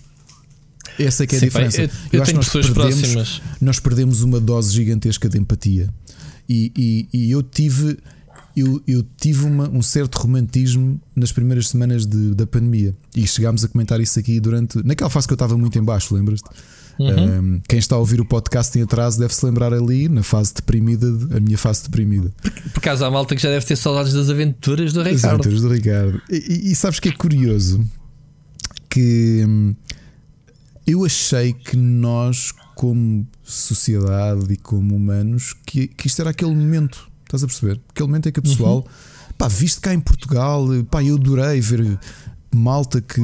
Essa 0.99 1.23
é 1.23 1.27
que 1.27 1.35
é 1.35 1.37
a 1.37 1.39
Sim, 1.39 1.45
diferença. 1.47 1.77
Pai, 1.77 1.85
eu, 1.85 1.89
eu, 2.13 2.19
eu 2.19 2.25
tenho 2.25 2.39
pessoas 2.39 2.67
perdemos, 2.67 2.99
próximas. 2.99 3.41
Nós 3.59 3.79
perdemos 3.79 4.21
uma 4.21 4.39
dose 4.39 4.73
gigantesca 4.73 5.29
de 5.29 5.37
empatia. 5.37 5.89
E, 6.47 6.71
e, 6.77 7.07
e, 7.13 7.31
eu 7.31 7.41
tive. 7.41 7.97
eu, 8.55 8.81
eu 8.87 9.05
tive 9.17 9.45
uma, 9.45 9.69
um 9.69 9.81
certo 9.81 10.15
romantismo 10.15 10.99
nas 11.15 11.31
primeiras 11.31 11.69
semanas 11.69 12.05
de, 12.05 12.35
da 12.35 12.45
pandemia 12.45 12.93
e 13.15 13.25
chegámos 13.25 13.63
a 13.63 13.67
comentar 13.67 13.99
isso 14.01 14.19
aqui 14.19 14.39
durante. 14.39 14.85
Naquela 14.85 15.09
fase 15.09 15.27
que 15.27 15.33
eu 15.33 15.35
estava 15.35 15.57
muito 15.57 15.77
em 15.77 15.83
baixo, 15.83 16.13
lembras-te? 16.13 16.49
Uhum. 16.99 17.55
Um, 17.55 17.61
quem 17.67 17.79
está 17.79 17.95
a 17.95 17.99
ouvir 17.99 18.19
o 18.21 18.25
podcast 18.25 18.77
em 18.77 18.83
atraso 18.83 19.17
deve 19.17 19.33
se 19.33 19.43
lembrar 19.45 19.73
ali, 19.73 20.07
na 20.07 20.21
fase 20.21 20.53
deprimida, 20.53 21.07
a 21.35 21.39
minha 21.39 21.57
fase 21.57 21.83
deprimida. 21.83 22.31
Por, 22.73 22.81
causa 22.81 23.05
da 23.05 23.11
malta 23.11 23.35
que 23.35 23.41
já 23.41 23.49
deve 23.49 23.65
ter 23.65 23.75
saudades 23.75 24.13
das 24.13 24.29
aventuras 24.29 24.93
do 24.93 25.01
Ricardo. 25.01 25.15
As 25.15 25.25
aventuras 25.25 25.61
do 25.61 25.69
Ricardo. 25.69 26.21
E, 26.29 26.35
e, 26.35 26.71
e 26.71 26.75
sabes 26.75 26.99
que 26.99 27.09
é 27.09 27.11
curioso? 27.11 27.83
Que 28.89 29.43
hum, 29.47 29.73
eu 30.91 31.05
achei 31.05 31.53
que 31.53 31.77
nós, 31.77 32.53
como 32.75 33.27
sociedade 33.43 34.53
e 34.53 34.57
como 34.57 34.95
humanos, 34.95 35.55
que, 35.65 35.87
que 35.87 36.07
isto 36.07 36.19
era 36.21 36.31
aquele 36.31 36.55
momento 36.55 37.11
Estás 37.31 37.43
a 37.45 37.47
perceber? 37.47 37.79
Aquele 37.89 38.07
momento 38.07 38.27
em 38.27 38.31
que 38.33 38.39
o 38.39 38.43
pessoal, 38.43 38.79
uhum. 38.79 39.33
pá, 39.37 39.47
visto 39.47 39.79
cá 39.79 39.93
em 39.93 40.01
Portugal, 40.01 40.67
pá, 40.89 41.01
eu 41.01 41.15
adorei 41.15 41.61
ver 41.61 41.97
malta 42.53 42.99
que, 42.99 43.21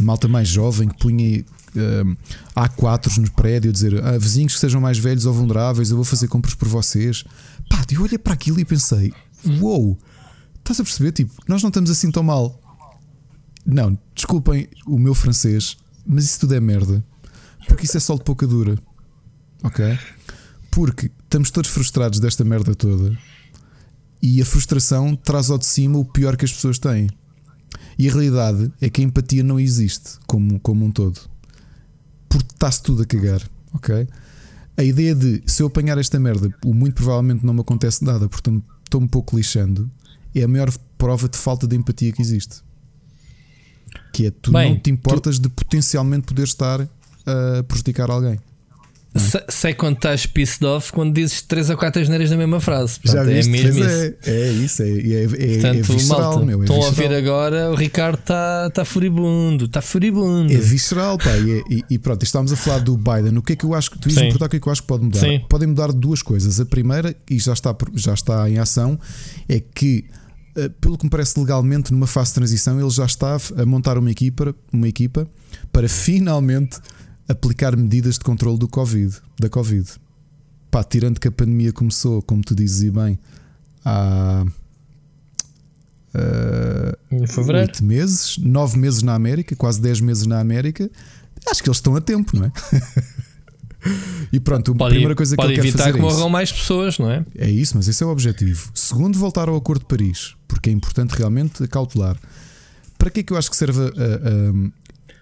malta 0.00 0.26
mais 0.26 0.48
jovem 0.48 0.88
que 0.88 0.98
punha 0.98 1.40
uh, 1.40 2.16
A4s 2.56 3.18
no 3.18 3.30
prédio, 3.30 3.72
dizer 3.72 4.04
ah, 4.04 4.18
vizinhos 4.18 4.54
que 4.54 4.58
sejam 4.58 4.80
mais 4.80 4.98
velhos 4.98 5.26
ou 5.26 5.32
vulneráveis, 5.32 5.90
eu 5.90 5.96
vou 5.96 6.04
fazer 6.04 6.26
compras 6.26 6.56
por 6.56 6.66
vocês. 6.66 7.22
Pá, 7.68 7.84
eu 7.92 8.02
olhei 8.02 8.18
para 8.18 8.32
aquilo 8.32 8.58
e 8.58 8.64
pensei: 8.64 9.12
uou, 9.60 9.84
wow, 9.84 9.98
estás 10.58 10.80
a 10.80 10.82
perceber? 10.82 11.12
Tipo, 11.12 11.32
nós 11.46 11.62
não 11.62 11.68
estamos 11.68 11.88
assim 11.88 12.10
tão 12.10 12.24
mal. 12.24 12.60
Não, 13.64 13.96
desculpem 14.12 14.68
o 14.84 14.98
meu 14.98 15.14
francês, 15.14 15.76
mas 16.06 16.24
isso 16.24 16.40
tudo 16.40 16.54
é 16.54 16.60
merda. 16.60 17.04
Porque 17.66 17.84
isso 17.84 17.96
é 17.96 18.00
só 18.00 18.14
de 18.14 18.24
pouca 18.24 18.46
dura. 18.46 18.78
Ok? 19.62 19.98
Porque 20.70 21.10
estamos 21.24 21.50
todos 21.50 21.70
frustrados 21.70 22.20
desta 22.20 22.44
merda 22.44 22.74
toda 22.74 23.16
e 24.22 24.40
a 24.40 24.44
frustração 24.44 25.16
traz 25.16 25.50
ao 25.50 25.58
de 25.58 25.66
cima 25.66 25.98
o 25.98 26.04
pior 26.04 26.36
que 26.36 26.44
as 26.44 26.52
pessoas 26.52 26.78
têm. 26.78 27.08
E 27.98 28.08
a 28.08 28.12
realidade 28.12 28.72
é 28.80 28.88
que 28.88 29.00
a 29.00 29.04
empatia 29.04 29.42
não 29.42 29.58
existe 29.58 30.18
como, 30.26 30.58
como 30.60 30.84
um 30.84 30.90
todo. 30.90 31.20
Porque 32.28 32.52
está-se 32.52 32.82
tudo 32.82 33.02
a 33.02 33.06
cagar, 33.06 33.42
ok? 33.72 34.06
A 34.76 34.84
ideia 34.84 35.14
de 35.14 35.42
se 35.46 35.62
eu 35.62 35.66
apanhar 35.66 35.98
esta 35.98 36.18
merda, 36.18 36.54
o 36.64 36.72
muito 36.72 36.94
provavelmente 36.94 37.44
não 37.44 37.52
me 37.52 37.60
acontece 37.60 38.04
nada, 38.04 38.28
portanto 38.28 38.64
estou 38.84 39.00
um 39.00 39.08
pouco 39.08 39.36
lixando, 39.36 39.90
é 40.34 40.42
a 40.42 40.48
maior 40.48 40.72
prova 40.96 41.28
de 41.28 41.36
falta 41.36 41.66
de 41.66 41.76
empatia 41.76 42.12
que 42.12 42.22
existe. 42.22 42.62
Que 44.12 44.26
é 44.26 44.30
tu 44.30 44.52
Bem, 44.52 44.74
não 44.74 44.80
te 44.80 44.90
importas 44.90 45.38
tu... 45.38 45.42
de 45.42 45.48
potencialmente 45.48 46.26
poder 46.26 46.44
estar 46.44 46.80
a 46.80 47.62
prejudicar 47.62 48.10
alguém. 48.10 48.38
Sei 49.48 49.74
quando 49.74 49.96
estás 49.96 50.24
pissed 50.24 50.64
off 50.64 50.92
quando 50.92 51.12
dizes 51.12 51.42
3 51.42 51.70
ou 51.70 51.76
4 51.76 52.02
asneiras 52.02 52.30
na 52.30 52.36
mesma 52.36 52.60
frase. 52.60 53.00
Portanto, 53.00 53.24
Já 53.26 53.32
é 53.32 53.34
viste, 53.34 53.48
é 53.48 53.52
mesmo 53.52 53.84
isso. 53.84 54.14
É, 54.24 54.30
é 54.30 54.52
isso, 54.52 54.82
é, 54.82 54.88
é, 54.88 55.22
é, 55.22 55.26
Portanto, 55.26 55.64
é 55.64 55.82
visceral, 55.82 56.20
malta, 56.20 56.46
meu. 56.46 56.60
É 56.60 56.64
estão 56.64 56.86
a 56.86 56.90
ver 56.92 57.14
agora, 57.14 57.70
o 57.72 57.74
Ricardo 57.74 58.20
está 58.20 58.70
tá 58.70 58.84
furibundo, 58.84 59.64
está 59.64 59.82
furibundo. 59.82 60.52
É 60.52 60.56
visceral, 60.58 61.18
pá. 61.18 61.36
E, 61.38 61.64
e, 61.68 61.84
e, 61.90 61.98
pronto, 61.98 62.22
estávamos 62.22 62.52
a 62.52 62.56
falar 62.56 62.78
do 62.78 62.96
Biden. 62.96 63.36
O 63.36 63.42
que 63.42 63.54
é 63.54 63.56
que 63.56 63.64
eu 63.64 63.74
acho 63.74 63.90
que 63.90 63.98
tu 63.98 64.08
ias 64.08 64.14
me 64.14 64.22
perguntar 64.22 64.46
o 64.46 64.48
que 64.48 64.56
é 64.56 64.60
que 64.60 64.68
eu 64.68 64.72
acho 64.72 64.82
que 64.82 64.88
pode 64.88 65.02
mudar? 65.02 65.18
Sim. 65.18 65.44
Podem 65.48 65.66
mudar 65.66 65.92
duas 65.92 66.22
coisas. 66.22 66.60
A 66.60 66.64
primeira, 66.64 67.16
e 67.28 67.36
já 67.40 67.52
está, 67.52 67.74
já 67.94 68.14
está 68.14 68.48
em 68.48 68.58
ação, 68.58 68.96
é 69.48 69.58
que 69.58 70.04
pelo 70.80 70.98
que 70.98 71.04
me 71.04 71.10
parece 71.10 71.38
legalmente, 71.38 71.92
numa 71.92 72.06
fase 72.06 72.30
de 72.30 72.34
transição, 72.34 72.80
ele 72.80 72.90
já 72.90 73.04
está 73.04 73.36
a 73.56 73.66
montar 73.66 73.96
uma 73.98 74.10
equipa, 74.10 74.54
uma 74.72 74.88
equipa 74.88 75.28
para 75.72 75.88
finalmente 75.88 76.78
aplicar 77.28 77.76
medidas 77.76 78.14
de 78.14 78.20
controle 78.20 78.58
do 78.58 78.68
Covid, 78.68 79.16
da 79.38 79.48
Covid. 79.48 79.88
Pá, 80.70 80.82
tirando 80.82 81.20
que 81.20 81.28
a 81.28 81.32
pandemia 81.32 81.72
começou, 81.72 82.22
como 82.22 82.42
tu 82.42 82.54
dizes 82.54 82.82
e 82.82 82.90
bem, 82.90 83.18
há 83.84 84.44
uh, 86.14 87.52
oito 87.52 87.84
meses, 87.84 88.36
nove 88.38 88.78
meses 88.78 89.02
na 89.02 89.14
América, 89.14 89.54
quase 89.56 89.80
dez 89.80 90.00
meses 90.00 90.26
na 90.26 90.40
América, 90.40 90.90
acho 91.48 91.62
que 91.62 91.68
eles 91.68 91.78
estão 91.78 91.96
a 91.96 92.00
tempo, 92.00 92.36
não 92.36 92.46
é? 92.46 92.52
e 94.32 94.40
pronto, 94.40 94.74
pode, 94.74 94.90
a 94.90 94.94
primeira 94.94 95.14
coisa 95.14 95.36
que 95.36 95.42
eu 95.42 95.48
quero 95.48 95.72
fazer 95.72 95.92
que 95.92 95.98
é 95.98 96.02
morram 96.02 96.28
mais 96.28 96.52
pessoas, 96.52 96.98
não 96.98 97.10
é? 97.10 97.24
É 97.36 97.50
isso, 97.50 97.76
mas 97.76 97.88
esse 97.88 98.02
é 98.02 98.06
o 98.06 98.10
objetivo. 98.10 98.70
Segundo, 98.74 99.18
voltar 99.18 99.48
ao 99.48 99.56
Acordo 99.56 99.80
de 99.80 99.86
Paris, 99.86 100.34
porque 100.46 100.70
é 100.70 100.72
importante 100.72 101.10
realmente 101.12 101.66
cautelar. 101.68 102.16
Para 102.98 103.10
que 103.10 103.20
é 103.20 103.22
que 103.22 103.32
eu 103.32 103.36
acho 103.36 103.50
que 103.50 103.56
serve 103.56 103.80
a. 103.80 103.84
a, 103.84 103.88
a 103.88 104.70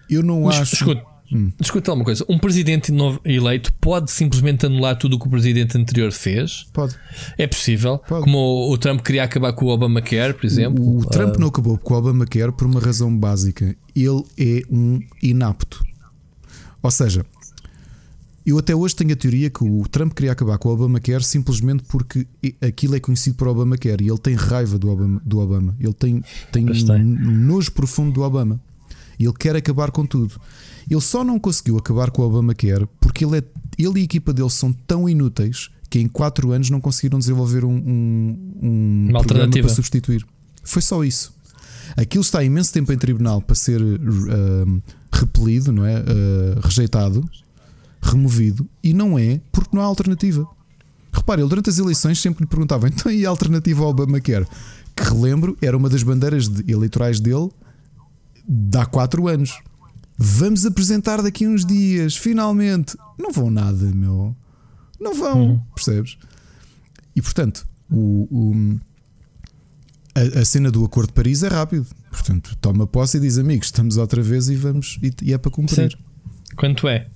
eu 0.09 0.23
não 0.23 0.43
mas, 0.43 0.61
acho. 0.61 0.75
Escuta, 0.75 1.03
Hum. 1.31 1.51
Escuta 1.59 1.93
uma 1.93 2.03
coisa: 2.03 2.25
um 2.27 2.39
presidente 2.39 2.91
novo 2.91 3.21
eleito 3.23 3.71
pode 3.79 4.11
simplesmente 4.11 4.65
anular 4.65 4.97
tudo 4.97 5.15
o 5.15 5.19
que 5.19 5.27
o 5.27 5.29
presidente 5.29 5.77
anterior 5.77 6.11
fez? 6.11 6.65
Pode. 6.73 6.95
É 7.37 7.45
possível. 7.45 7.99
Pode. 7.99 8.23
Como 8.23 8.37
o, 8.37 8.71
o, 8.71 8.77
Trump 8.77 9.01
queria 9.01 9.23
acabar 9.23 9.53
com 9.53 9.65
o 9.65 9.69
Obamacare, 9.69 10.33
por 10.33 10.45
exemplo. 10.45 10.83
O, 10.83 10.99
o 10.99 11.05
Trump 11.05 11.35
uh... 11.35 11.39
não 11.39 11.47
acabou 11.49 11.77
com 11.77 11.93
o 11.93 11.97
Obamacare 11.97 12.51
por 12.51 12.65
uma 12.65 12.79
razão 12.79 13.15
básica: 13.15 13.75
ele 13.95 14.23
é 14.37 14.61
um 14.71 14.99
inapto. 15.21 15.83
Ou 16.81 16.89
seja, 16.89 17.25
eu 18.49 18.57
até 18.57 18.75
hoje 18.75 18.95
tenho 18.95 19.13
a 19.13 19.15
teoria 19.15 19.49
que 19.49 19.63
o 19.63 19.87
Trump 19.89 20.13
queria 20.13 20.31
acabar 20.31 20.57
com 20.57 20.69
o 20.69 20.71
Obamacare 20.71 21.23
simplesmente 21.23 21.83
porque 21.83 22.25
aquilo 22.61 22.95
é 22.95 22.99
conhecido 22.99 23.35
por 23.35 23.47
Obamacare 23.47 24.03
e 24.03 24.09
ele 24.09 24.17
tem 24.17 24.33
raiva 24.33 24.77
do 24.77 24.89
Obama. 24.89 25.21
Do 25.23 25.39
Obama. 25.39 25.75
Ele 25.79 25.93
tem, 25.93 26.23
tem 26.51 26.65
um 26.65 27.31
nojo 27.31 27.71
profundo 27.71 28.11
do 28.11 28.21
Obama. 28.21 28.59
E 29.19 29.25
ele 29.25 29.33
quer 29.33 29.55
acabar 29.55 29.91
com 29.91 30.05
tudo. 30.05 30.39
Ele 30.89 31.01
só 31.01 31.23
não 31.23 31.37
conseguiu 31.37 31.77
acabar 31.77 32.09
com 32.09 32.21
o 32.21 32.25
Obamacare 32.25 32.87
porque 32.99 33.25
ele, 33.25 33.37
é, 33.37 33.43
ele 33.77 33.99
e 33.99 34.01
a 34.01 34.03
equipa 34.03 34.33
dele 34.33 34.49
são 34.49 34.71
tão 34.71 35.07
inúteis 35.07 35.69
que 35.89 35.99
em 35.99 36.07
4 36.07 36.51
anos 36.51 36.69
não 36.69 36.79
conseguiram 36.79 37.19
desenvolver 37.19 37.65
um, 37.65 37.75
um, 37.75 38.53
um 38.61 39.07
Uma 39.09 39.23
programa 39.23 39.51
para 39.51 39.69
substituir. 39.69 40.25
Foi 40.63 40.81
só 40.81 41.03
isso. 41.03 41.33
Aquilo 41.97 42.21
está 42.21 42.39
há 42.39 42.43
imenso 42.43 42.71
tempo 42.71 42.93
em 42.93 42.97
tribunal 42.97 43.41
para 43.41 43.55
ser 43.55 43.81
uh, 43.81 44.81
repelido, 45.11 45.71
não 45.71 45.85
é? 45.85 45.99
Uh, 45.99 46.59
rejeitado, 46.61 47.27
removido, 48.01 48.67
e 48.83 48.93
não 48.93 49.17
é 49.17 49.41
porque 49.51 49.75
não 49.75 49.81
há 49.83 49.85
alternativa. 49.85 50.47
Repare, 51.11 51.41
ele 51.41 51.49
durante 51.49 51.69
as 51.69 51.77
eleições 51.77 52.19
sempre 52.19 52.43
lhe 52.43 52.49
perguntava 52.49 52.87
então 52.87 53.11
e 53.11 53.25
a 53.25 53.29
alternativa 53.29 53.83
ao 53.83 53.89
Obamacare? 53.89 54.47
Que 54.95 55.03
relembro, 55.03 55.57
era 55.61 55.75
uma 55.75 55.89
das 55.89 56.03
bandeiras 56.03 56.47
de, 56.47 56.71
eleitorais 56.71 57.19
dele 57.19 57.49
de 58.47 58.77
há 58.77 58.85
4 58.85 59.27
anos. 59.27 59.59
Vamos 60.17 60.65
apresentar 60.65 61.21
daqui 61.21 61.47
uns 61.47 61.65
dias, 61.65 62.15
finalmente. 62.15 62.97
Não 63.17 63.31
vão 63.31 63.49
nada, 63.49 63.85
meu. 63.93 64.35
Não 64.99 65.13
vão, 65.15 65.41
uhum. 65.41 65.59
percebes? 65.73 66.17
E 67.15 67.21
portanto, 67.21 67.65
o, 67.89 68.27
o 68.29 68.79
a, 70.13 70.41
a, 70.41 70.45
cena 70.45 70.69
do 70.69 70.83
Acordo 70.83 71.07
de 71.07 71.13
Paris 71.13 71.43
é 71.43 71.47
rápido. 71.47 71.87
Portanto, 72.11 72.55
toma 72.59 72.85
posse 72.85 73.17
e 73.17 73.19
diz 73.19 73.37
amigos, 73.37 73.67
estamos 73.67 73.97
outra 73.97 74.21
vez 74.21 74.49
e 74.49 74.55
vamos 74.55 74.99
e, 75.01 75.13
e 75.23 75.33
é 75.33 75.37
para 75.37 75.51
cumprir. 75.51 75.91
Sim. 75.91 75.97
Quanto 76.55 76.87
é? 76.87 77.07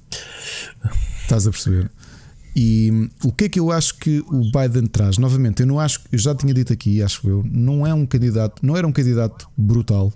Estás 1.21 1.47
a 1.47 1.51
perceber? 1.51 1.89
E 2.55 3.09
o 3.23 3.31
que 3.31 3.45
é 3.45 3.49
que 3.49 3.59
eu 3.59 3.71
acho 3.71 3.97
que 3.97 4.19
o 4.27 4.51
Biden 4.51 4.85
traz? 4.85 5.17
Novamente, 5.17 5.61
eu 5.61 5.67
não 5.67 5.79
acho, 5.79 6.01
eu 6.11 6.19
já 6.19 6.35
tinha 6.35 6.53
dito 6.53 6.71
aqui, 6.71 7.01
acho 7.01 7.27
eu, 7.27 7.43
não 7.49 7.85
é 7.85 7.93
um 7.93 8.05
candidato, 8.05 8.63
não 8.63 8.77
era 8.77 8.85
um 8.85 8.91
candidato 8.91 9.49
brutal, 9.57 10.13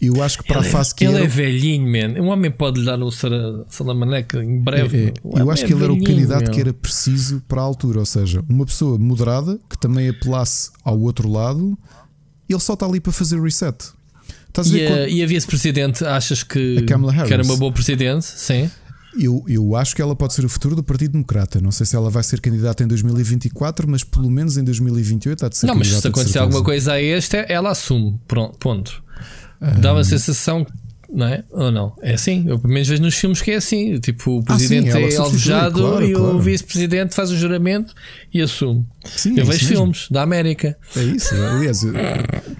eu 0.00 0.22
acho 0.22 0.38
que 0.38 0.44
para 0.44 0.60
ele 0.60 0.68
a 0.68 0.70
fase 0.70 0.92
é, 0.92 0.94
que 0.94 1.04
ele 1.04 1.14
era... 1.14 1.24
é 1.24 1.28
velhinho, 1.28 1.90
man. 1.90 2.20
Um 2.20 2.28
homem 2.28 2.50
pode 2.50 2.78
lhe 2.78 2.86
dar 2.86 2.96
no 2.96 3.10
salamaneca 3.10 4.42
em 4.42 4.60
breve. 4.60 5.06
É, 5.06 5.38
é. 5.38 5.42
Eu 5.42 5.50
acho 5.50 5.66
que 5.66 5.72
é 5.72 5.76
ele 5.76 5.84
era 5.84 5.92
o 5.92 6.02
candidato 6.02 6.44
meu. 6.44 6.52
que 6.52 6.60
era 6.60 6.72
preciso 6.72 7.42
para 7.48 7.60
a 7.60 7.64
altura, 7.64 7.98
ou 7.98 8.06
seja, 8.06 8.44
uma 8.48 8.64
pessoa 8.64 8.96
moderada 8.96 9.58
que 9.68 9.76
também 9.76 10.08
apelasse 10.08 10.70
ao 10.84 10.98
outro 11.00 11.28
lado. 11.28 11.76
Ele 12.48 12.60
só 12.60 12.74
está 12.74 12.86
ali 12.86 13.00
para 13.00 13.12
fazer 13.12 13.40
reset. 13.42 13.76
Estás 14.60 14.70
e, 14.72 14.84
a, 14.84 14.88
quando... 14.88 15.08
e 15.08 15.22
a 15.22 15.26
vice-presidente, 15.26 16.04
achas 16.04 16.42
que, 16.42 16.82
que 16.82 17.32
era 17.32 17.42
uma 17.42 17.56
boa 17.56 17.72
presidente? 17.72 18.24
Sim. 18.24 18.70
Eu, 19.18 19.44
eu 19.48 19.74
acho 19.74 19.96
que 19.96 20.02
ela 20.02 20.14
pode 20.14 20.34
ser 20.34 20.44
o 20.44 20.48
futuro 20.48 20.76
do 20.76 20.82
Partido 20.82 21.12
Democrata. 21.12 21.60
Não 21.60 21.70
sei 21.70 21.86
se 21.86 21.96
ela 21.96 22.10
vai 22.10 22.22
ser 22.22 22.40
candidata 22.40 22.84
em 22.84 22.86
2024, 22.86 23.88
mas 23.88 24.04
pelo 24.04 24.30
menos 24.30 24.56
em 24.56 24.64
2028 24.64 25.46
há 25.46 25.48
de 25.48 25.56
ser 25.56 25.66
Não, 25.66 25.74
mas 25.74 25.88
se 25.88 26.06
acontecer 26.06 26.38
alguma 26.38 26.62
coisa 26.62 26.92
a 26.92 27.02
este, 27.02 27.44
ela 27.48 27.70
assume. 27.70 28.20
Pronto, 28.28 28.58
ponto. 28.58 29.02
Dá 29.80 29.92
uma 29.92 30.04
sensação 30.04 30.64
não 31.10 31.26
é? 31.26 31.42
Ou 31.50 31.70
não? 31.70 31.94
É 32.02 32.12
assim? 32.12 32.44
Eu 32.46 32.58
pelo 32.58 32.72
menos 32.72 32.86
vejo 32.86 33.02
nos 33.02 33.14
filmes 33.14 33.40
que 33.40 33.50
é 33.50 33.56
assim. 33.56 33.98
Tipo, 33.98 34.38
o 34.38 34.44
presidente 34.44 34.90
ah, 34.90 34.92
sim, 34.92 35.16
é 35.16 35.16
alvejado 35.16 35.80
claro, 35.80 36.04
e 36.04 36.12
claro. 36.12 36.36
o 36.36 36.40
vice-presidente 36.40 37.14
faz 37.14 37.30
o 37.30 37.36
juramento 37.36 37.94
e 38.32 38.42
assume. 38.42 38.86
Sim, 39.04 39.34
eu 39.36 39.44
é 39.44 39.46
vejo 39.46 39.66
filmes 39.66 40.08
da 40.10 40.22
América. 40.22 40.76
É 40.94 41.02
isso. 41.02 41.34
Aliás, 41.34 41.82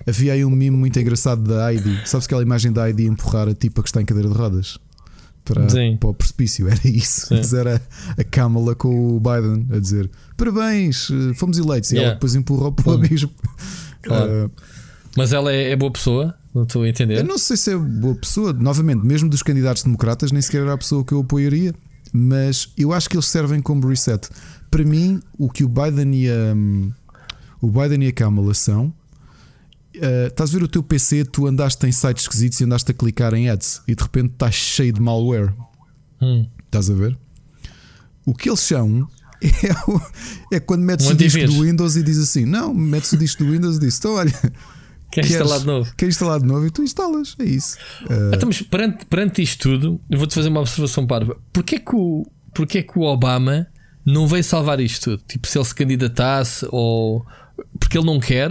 havia 0.07 0.33
aí 0.33 0.45
um 0.45 0.51
mimo 0.51 0.79
muito 0.79 0.99
engraçado 0.99 1.43
da 1.43 1.73
Heidi. 1.73 2.01
Sabes 2.07 2.27
aquela 2.27 2.43
imagem 2.43 2.73
da 2.73 2.89
Heidi 2.89 3.05
empurrar 3.05 3.49
a 3.49 3.55
tipa 3.55 3.83
que 3.83 3.89
está 3.89 4.01
em 4.01 4.07
cadeira 4.07 4.29
de 4.29 4.35
rodas? 4.35 4.79
Para, 5.45 5.67
para 5.99 6.11
o 6.11 6.15
precipício, 6.15 6.69
era 6.69 6.81
isso. 6.85 7.27
Mas 7.31 7.53
era 7.53 7.81
a 8.17 8.25
Kamala 8.25 8.75
com 8.75 9.17
o 9.17 9.21
Biden 9.21 9.67
a 9.75 9.79
dizer: 9.79 10.11
Parabéns, 10.37 11.09
fomos 11.37 11.59
eleitos. 11.59 11.91
E 11.91 11.95
yeah. 11.95 12.09
ela 12.09 12.15
depois 12.15 12.35
empurrou 12.35 12.73
para 12.73 12.91
o 12.91 12.95
abismo. 12.95 13.31
Claro. 14.03 14.47
Uh, 14.47 14.51
Mas 15.17 15.33
ela 15.33 15.53
é, 15.53 15.73
é 15.73 15.77
boa 15.77 15.91
pessoa? 15.91 16.35
Não 16.59 16.65
estou 16.65 16.83
a 16.83 16.89
entender. 16.89 17.19
Eu 17.19 17.25
não 17.25 17.39
sei 17.39 17.57
se 17.57 17.73
é 17.73 17.77
boa 17.77 18.17
pessoa. 18.17 18.53
Novamente, 18.53 19.07
mesmo 19.07 19.31
dos 19.31 19.45
candidatos 19.45 19.85
democratas, 19.85 20.33
nem 20.33 20.43
sequer 20.43 20.63
era 20.63 20.73
a 20.73 20.79
pessoa 20.79 21.05
que 21.05 21.13
eu 21.13 21.21
apoiaria. 21.21 21.73
Mas 22.13 22.73
eu 22.77 22.93
acho 22.93 23.09
que 23.09 23.15
eles 23.15 23.27
servem 23.27 23.63
como 23.63 23.87
reset. 23.87 24.29
Para 24.69 24.85
mim, 24.85 25.23
o 25.39 25.49
que 25.49 25.63
o 25.63 25.69
Biden 25.69 26.13
e 26.17 26.29
a, 26.29 26.57
O 27.61 27.71
Biden 27.71 28.05
e 28.05 28.09
a 28.09 28.13
Kamala 28.13 28.55
são. 28.55 28.87
Uh, 29.95 30.27
estás 30.29 30.51
a 30.51 30.59
ver 30.59 30.65
o 30.65 30.69
teu 30.69 30.83
PC, 30.83 31.25
tu 31.27 31.47
andaste 31.47 31.87
em 31.87 31.93
sites 31.93 32.25
esquisitos 32.25 32.61
e 32.61 32.65
andaste 32.65 32.91
a 32.91 32.95
clicar 32.95 33.35
em 33.35 33.49
ads 33.49 33.81
e 33.87 33.95
de 33.95 34.03
repente 34.03 34.33
estás 34.33 34.55
cheio 34.55 34.93
de 34.93 35.01
malware. 35.01 35.55
Hum. 36.21 36.47
Estás 36.67 36.91
a 36.91 36.95
ver? 36.95 37.17
O 38.27 38.35
que 38.35 38.49
eles 38.49 38.61
são 38.61 39.09
é, 39.43 39.91
o, 39.91 40.01
é 40.53 40.61
quando 40.61 40.83
metes 40.83 41.07
um 41.07 41.13
o 41.13 41.15
disco 41.15 41.47
do 41.47 41.63
Windows 41.63 41.95
e 41.95 42.03
diz 42.03 42.19
assim: 42.19 42.45
Não, 42.45 42.75
metes 42.75 43.13
o 43.13 43.17
disco 43.17 43.45
do 43.45 43.53
Windows 43.53 43.77
e 43.77 43.81
diz: 43.81 43.99
Então, 43.99 44.15
olha, 44.15 44.35
Quer 45.11 45.25
instalar 45.25 45.61
de 45.61 45.67
novo? 45.67 45.95
Quer 45.97 46.07
instalar 46.07 46.41
de 46.41 46.47
novo 46.47 46.67
e 46.67 46.71
tu 46.71 46.83
instalas, 46.83 47.35
é 47.39 47.45
isso. 47.45 47.77
Uh... 48.03 48.35
Então, 48.35 48.47
mas 48.47 48.61
perante, 48.63 49.07
perante 49.07 49.43
isto 49.43 49.69
tudo, 49.69 50.01
eu 50.11 50.19
vou-te 50.19 50.35
fazer 50.35 50.49
uma 50.49 50.61
observação 50.61 51.07
parva. 51.07 51.37
Porquê 51.53 51.79
que, 51.79 51.95
o, 51.95 52.27
porquê 52.55 52.83
que 52.83 52.99
o 52.99 53.03
Obama 53.03 53.67
não 54.05 54.27
veio 54.27 54.45
salvar 54.45 54.81
isto 54.81 55.11
tudo? 55.11 55.23
Tipo, 55.27 55.47
se 55.47 55.59
ele 55.59 55.65
se 55.65 55.75
candidatasse 55.75 56.67
ou. 56.71 57.25
Porque 57.79 57.99
ele 57.99 58.07
não 58.07 58.21
quer? 58.21 58.49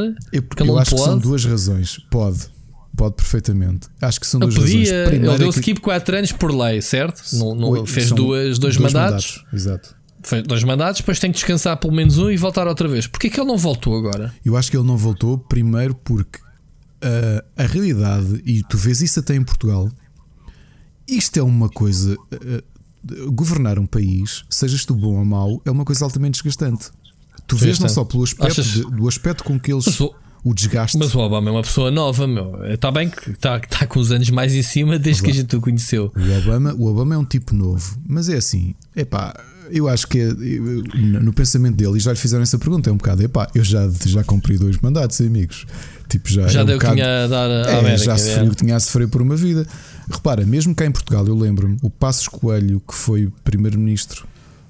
Porque 0.48 0.64
eu 0.64 0.66
ele 0.66 0.74
não 0.74 0.80
acho 0.80 0.92
pode? 0.92 1.04
que 1.04 1.10
são 1.10 1.18
duas 1.20 1.46
razões. 1.46 2.00
Pode. 2.10 2.58
Pode 2.96 3.16
perfeitamente. 3.16 3.88
Acho 4.02 4.20
que 4.20 4.26
são 4.26 4.40
duas 4.40 4.56
podia, 4.56 4.80
razões. 4.80 5.08
Primeiro 5.08 5.32
ele 5.34 5.38
deu 5.38 5.50
é 5.50 5.52
que... 5.52 5.60
skip 5.60 5.80
4 5.80 6.18
anos 6.18 6.32
por 6.32 6.52
lei, 6.52 6.82
certo? 6.82 7.22
Não, 7.34 7.54
não 7.54 7.86
fez 7.86 8.10
duas, 8.10 8.58
dois, 8.58 8.60
dois 8.60 8.78
mandatos. 8.78 9.38
mandatos. 9.38 9.54
Exato. 9.54 9.96
Fez 10.24 10.44
dois 10.44 10.64
mandatos, 10.64 11.02
depois 11.02 11.20
tem 11.20 11.32
que 11.32 11.38
descansar 11.38 11.78
pelo 11.78 11.94
menos 11.94 12.18
um 12.18 12.30
e 12.30 12.36
voltar 12.36 12.68
outra 12.68 12.88
vez. 12.88 13.06
Porquê 13.06 13.30
que 13.30 13.40
ele 13.40 13.48
não 13.48 13.56
voltou 13.56 13.96
agora? 13.96 14.34
Eu 14.44 14.58
acho 14.58 14.72
que 14.72 14.76
ele 14.76 14.86
não 14.86 14.98
voltou, 14.98 15.38
primeiro 15.38 15.94
porque 15.94 16.40
uh, 17.04 17.46
a 17.56 17.64
realidade, 17.64 18.42
e 18.46 18.64
tu 18.64 18.78
vês 18.78 19.02
isso 19.02 19.20
até 19.20 19.36
em 19.36 19.44
Portugal, 19.44 19.90
isto 21.08 21.38
é 21.38 21.44
uma 21.44 21.70
coisa. 21.70 22.16
Uh, 22.16 22.78
governar 23.32 23.80
um 23.80 23.86
país, 23.86 24.44
sejas 24.50 24.84
tu 24.84 24.94
bom 24.94 25.18
ou 25.18 25.24
mau, 25.24 25.62
é 25.64 25.72
uma 25.72 25.86
coisa 25.86 26.04
altamente 26.04 26.34
desgastante. 26.34 26.90
Tu 27.46 27.56
vês 27.56 27.80
não 27.80 27.88
só 27.88 28.04
pelo 28.04 28.24
aspecto 28.24 28.60
Achas... 28.60 28.66
de, 28.66 28.82
do 28.82 29.08
aspecto 29.08 29.44
com 29.44 29.60
que 29.60 29.72
eles. 29.72 29.86
O 30.44 30.54
desgaste. 30.54 30.98
Mas 30.98 31.14
o 31.14 31.20
Obama 31.20 31.50
é 31.50 31.52
uma 31.52 31.62
pessoa 31.62 31.92
nova, 31.92 32.26
meu. 32.26 32.64
Está 32.66 32.90
bem 32.92 33.10
que 33.10 33.32
está 33.32 33.60
tá 33.60 33.86
com 33.86 34.00
os 34.00 34.12
anos 34.12 34.30
mais 34.30 34.54
em 34.54 34.62
cima 34.62 34.98
desde 34.98 35.22
que 35.22 35.32
a 35.32 35.34
gente 35.34 35.56
o 35.56 35.60
conheceu. 35.60 36.12
O 36.16 36.38
Obama, 36.38 36.74
o 36.74 36.86
Obama 36.86 37.16
é 37.16 37.18
um 37.18 37.26
tipo 37.26 37.54
novo, 37.54 38.00
mas 38.08 38.30
é 38.30 38.38
assim, 38.38 38.74
é 38.96 39.04
pá, 39.04 39.34
eu 39.70 39.90
acho 39.90 40.08
que 40.08 40.20
é, 40.20 40.34
no 41.22 41.34
pensamento 41.34 41.76
dele, 41.76 41.98
e 41.98 42.00
já 42.00 42.12
lhe 42.12 42.18
fizeram 42.18 42.44
essa 42.44 42.58
pergunta, 42.58 42.90
é 42.90 42.94
um 42.94 42.98
bocado, 42.98 43.24
epá, 43.24 43.50
eu 43.54 43.64
já, 43.64 43.90
já 44.06 44.24
cumpri 44.24 44.58
dois 44.58 44.78
mandatos, 44.80 45.20
amigos. 45.22 45.66
Tipo, 46.08 46.30
já 46.30 46.48
já 46.48 46.62
é 46.62 46.64
um 46.64 46.66
deu 46.66 46.78
bocado, 46.78 46.96
que 46.96 47.02
tinha 47.02 47.24
a 47.24 47.28
dar 47.28 47.50
a 47.50 47.72
é, 47.72 47.80
América, 47.80 47.98
já 47.98 48.18
sofreu, 48.18 48.56
tinha 48.56 48.76
a 48.76 48.80
sofrer 48.80 49.08
por 49.08 49.22
uma 49.22 49.36
vida. 49.36 49.68
Repara, 50.10 50.46
mesmo 50.46 50.74
cá 50.74 50.86
em 50.86 50.92
Portugal, 50.92 51.28
eu 51.28 51.36
lembro-me, 51.36 51.78
o 51.82 51.90
Passos 51.90 52.28
Coelho, 52.28 52.82
que 52.88 52.96
foi 52.96 53.30
primeiro-ministro 53.44 54.26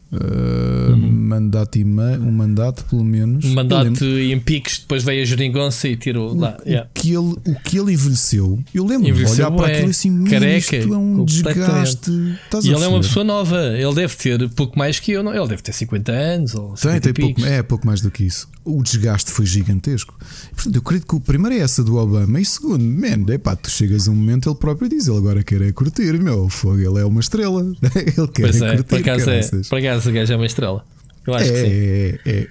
Uh, 0.09 0.91
uhum. 0.91 1.11
mandato 1.11 1.77
e 1.77 1.83
meio, 1.83 2.21
um 2.21 2.31
mandato 2.31 2.85
pelo 2.85 3.03
menos. 3.03 3.43
Um 3.43 3.53
mandato 3.53 4.05
em 4.05 4.39
piques, 4.39 4.79
depois 4.79 5.03
veio 5.03 5.21
a 5.21 5.25
Jeringonça 5.25 5.89
e 5.89 5.97
tirou 5.97 6.33
lá. 6.33 6.57
O, 6.65 6.69
yeah. 6.69 6.89
que 6.93 7.09
ele, 7.09 7.35
o 7.45 7.59
que 7.61 7.77
ele 7.77 7.91
envelheceu, 7.91 8.57
eu 8.73 8.85
lembro 8.85 9.13
de 9.13 9.25
olhar 9.25 9.51
para 9.51 9.67
aquilo 9.67 9.89
assim, 9.89 10.23
careca, 10.23 10.77
isto 10.77 10.93
é 10.93 10.97
um 10.97 11.25
desgaste. 11.25 12.09
e 12.09 12.69
ele 12.69 12.83
é 12.83 12.87
uma 12.87 13.01
pessoa 13.01 13.25
nova, 13.25 13.77
ele 13.77 13.93
deve 13.95 14.15
ter 14.15 14.49
pouco 14.51 14.79
mais 14.79 14.97
que 14.97 15.11
eu, 15.11 15.21
não? 15.21 15.35
ele 15.35 15.47
deve 15.49 15.61
ter 15.61 15.73
50 15.73 16.11
anos 16.11 16.55
ou 16.55 16.73
tem, 16.75 17.01
tem 17.01 17.13
pouco, 17.13 17.45
é 17.45 17.61
pouco 17.61 17.85
mais 17.85 17.99
do 17.99 18.09
que 18.09 18.23
isso. 18.23 18.47
O 18.69 18.83
desgaste 18.83 19.31
foi 19.31 19.45
gigantesco. 19.45 20.13
Portanto, 20.53 20.75
eu 20.75 20.81
acredito 20.81 21.07
que 21.07 21.15
o 21.15 21.19
primeiro 21.21 21.55
é 21.55 21.59
essa 21.59 21.81
do 21.83 21.95
Obama, 21.95 22.39
e 22.39 22.45
segundo, 22.45 22.83
man, 22.83 23.33
epá, 23.33 23.55
tu 23.55 23.69
chegas 23.69 24.07
a 24.07 24.11
um 24.11 24.15
momento, 24.15 24.49
ele 24.49 24.57
próprio 24.57 24.89
diz: 24.89 25.07
ele 25.07 25.17
agora 25.17 25.41
quer 25.41 25.61
é 25.61 25.71
curtir, 25.71 26.19
meu 26.19 26.49
fogo, 26.49 26.79
ele 26.79 26.99
é 26.99 27.05
uma 27.05 27.21
estrela, 27.21 27.61
ele 27.95 28.27
quer 28.27 28.41
pois 28.41 28.61
é, 28.61 28.75
curtir. 28.75 28.83
Por 28.83 28.99
acaso, 28.99 29.29
é, 29.29 29.41
por 29.41 29.79
acaso 29.79 29.99
essa 29.99 30.11
gaja 30.11 30.33
é 30.33 30.37
uma 30.37 30.45
estrela. 30.45 30.85
Eu 31.25 31.33
acho 31.33 31.45
é, 31.45 31.51
que 31.51 31.59
sim. 31.59 31.67
É, 31.69 32.19
é. 32.25 32.47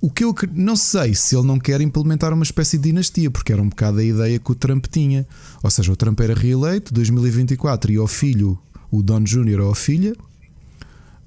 O 0.00 0.10
que 0.10 0.24
eu 0.24 0.34
não 0.52 0.74
sei 0.74 1.14
se 1.14 1.36
ele 1.36 1.46
não 1.46 1.60
quer 1.60 1.80
implementar 1.80 2.32
uma 2.32 2.42
espécie 2.42 2.76
de 2.76 2.84
dinastia, 2.84 3.30
porque 3.30 3.52
era 3.52 3.62
um 3.62 3.68
bocado 3.68 4.00
a 4.00 4.04
ideia 4.04 4.36
que 4.36 4.50
o 4.50 4.54
Trump 4.56 4.86
tinha. 4.90 5.24
Ou 5.62 5.70
seja, 5.70 5.92
o 5.92 5.96
Trump 5.96 6.18
era 6.18 6.34
reeleito 6.34 6.92
2024 6.92 7.92
e 7.92 7.96
ao 7.98 8.08
filho, 8.08 8.58
o 8.90 9.00
Don 9.00 9.20
Jr. 9.20 9.60
ou 9.60 9.70
a 9.70 9.76
filha. 9.76 10.12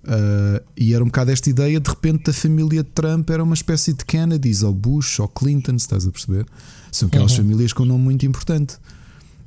Uh, 0.05 0.63
e 0.77 0.93
era 0.93 1.03
um 1.03 1.07
bocado 1.07 1.31
esta 1.31 1.49
ideia, 1.49 1.79
de 1.79 1.89
repente, 1.89 2.29
a 2.29 2.33
família 2.33 2.83
de 2.83 2.89
Trump 2.89 3.27
era 3.31 3.43
uma 3.43 3.55
espécie 3.55 3.91
de 3.91 4.05
Kennedys 4.05 4.61
ou 4.61 4.71
Bush 4.71 5.19
ou 5.19 5.27
Clinton, 5.27 5.71
se 5.79 5.85
estás 5.85 6.05
a 6.05 6.11
perceber? 6.11 6.45
São 6.91 7.07
aquelas 7.07 7.31
uhum. 7.31 7.37
famílias 7.37 7.73
com 7.73 7.83
um 7.83 7.87
nome 7.87 8.03
muito 8.03 8.25
importante. 8.25 8.77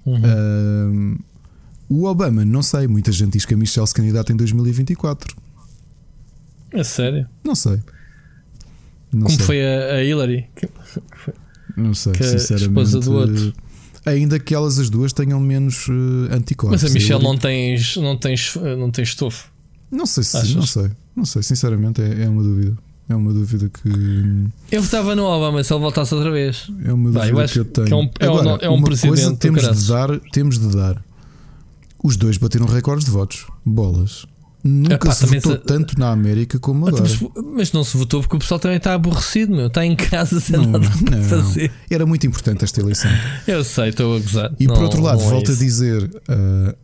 Uhum. 0.04 1.16
Uh, 1.16 1.18
o 1.88 2.04
Obama, 2.06 2.44
não 2.44 2.62
sei, 2.62 2.88
muita 2.88 3.12
gente 3.12 3.32
diz 3.34 3.44
que 3.44 3.54
a 3.54 3.56
Michelle 3.56 3.86
se 3.86 3.94
candidata 3.94 4.32
em 4.32 4.36
2024. 4.36 5.36
É 6.72 6.82
sério? 6.82 7.28
Não 7.44 7.54
sei. 7.54 7.80
Não 9.12 9.26
Como 9.26 9.36
sei. 9.36 9.46
foi 9.46 9.64
a, 9.64 9.94
a 9.94 10.04
Hillary? 10.04 10.46
Não 11.76 11.94
sei, 11.94 12.12
que 12.12 12.24
sinceramente. 12.24 12.68
esposa 12.68 13.00
do 13.00 13.12
outro. 13.12 13.54
Ainda 14.04 14.38
que 14.38 14.54
elas 14.54 14.78
as 14.78 14.90
duas 14.90 15.12
tenham 15.12 15.38
menos 15.38 15.86
uh, 15.88 16.32
anticorpos. 16.32 16.82
Mas 16.82 16.90
a 16.90 16.92
Michelle 16.92 17.22
não 17.22 17.36
tens, 17.38 17.96
não 17.96 18.16
tens, 18.16 18.54
não 18.56 18.90
tens 18.90 19.10
estofo. 19.10 19.50
Não 19.90 20.06
sei 20.06 20.22
se 20.22 20.54
não 20.54 20.66
sei. 20.66 20.90
Não 21.16 21.24
sei, 21.24 21.42
sinceramente 21.42 22.00
é, 22.00 22.24
é 22.24 22.28
uma 22.28 22.42
dúvida. 22.42 22.76
É 23.08 23.14
uma 23.16 23.32
dúvida 23.32 23.70
que. 23.70 23.88
Eu 24.70 24.82
votava 24.82 25.16
no 25.16 25.24
Obama 25.24 25.64
se 25.64 25.72
ele 25.72 25.80
voltasse 25.80 26.14
outra 26.14 26.30
vez. 26.30 26.70
É 26.84 26.92
uma 26.92 27.10
dúvida 27.10 27.34
Vai, 27.34 27.48
que 27.48 27.58
eu 27.58 27.64
tenho. 27.64 27.86
Que 27.86 27.92
é 27.92 27.96
um, 27.96 28.10
é 28.20 28.26
Agora, 28.26 28.48
um, 28.48 28.56
é 28.60 28.70
um 28.70 28.74
uma 28.74 28.86
coisa 28.86 29.36
temos 29.36 29.62
de 29.62 29.88
dar, 29.88 30.20
temos 30.30 30.58
de 30.58 30.76
dar. 30.76 31.02
Os 32.04 32.16
dois 32.16 32.36
bateram 32.36 32.66
recordes 32.66 33.06
de 33.06 33.10
votos. 33.10 33.46
Bolas. 33.64 34.26
Nunca 34.62 34.94
Epá, 34.94 35.12
se 35.12 35.24
votou 35.24 35.52
se... 35.52 35.58
tanto 35.58 35.98
na 35.98 36.10
América 36.10 36.58
como 36.58 36.86
agora. 36.86 37.02
Mas, 37.02 37.44
mas, 37.54 37.72
não 37.72 37.82
se 37.82 37.96
votou 37.96 38.20
porque 38.20 38.36
o 38.36 38.38
pessoal 38.40 38.60
também 38.60 38.76
está 38.76 38.92
aborrecido, 38.92 39.56
meu. 39.56 39.68
Está 39.68 39.86
em 39.86 39.96
casa 39.96 40.38
sem 40.38 40.58
não, 40.58 40.72
nada 40.72 40.86
para 41.04 41.22
fazer. 41.22 41.72
Era 41.88 42.04
muito 42.04 42.26
importante 42.26 42.64
esta 42.64 42.80
eleição. 42.80 43.10
Eu 43.46 43.64
sei, 43.64 43.88
estou 43.88 44.16
a 44.16 44.20
gozar. 44.20 44.52
E 44.60 44.66
não, 44.66 44.74
por 44.74 44.84
outro 44.84 45.00
lado, 45.00 45.22
é 45.22 45.28
volto 45.30 45.52
a 45.52 45.54
dizer: 45.54 46.04
uh, 46.04 46.76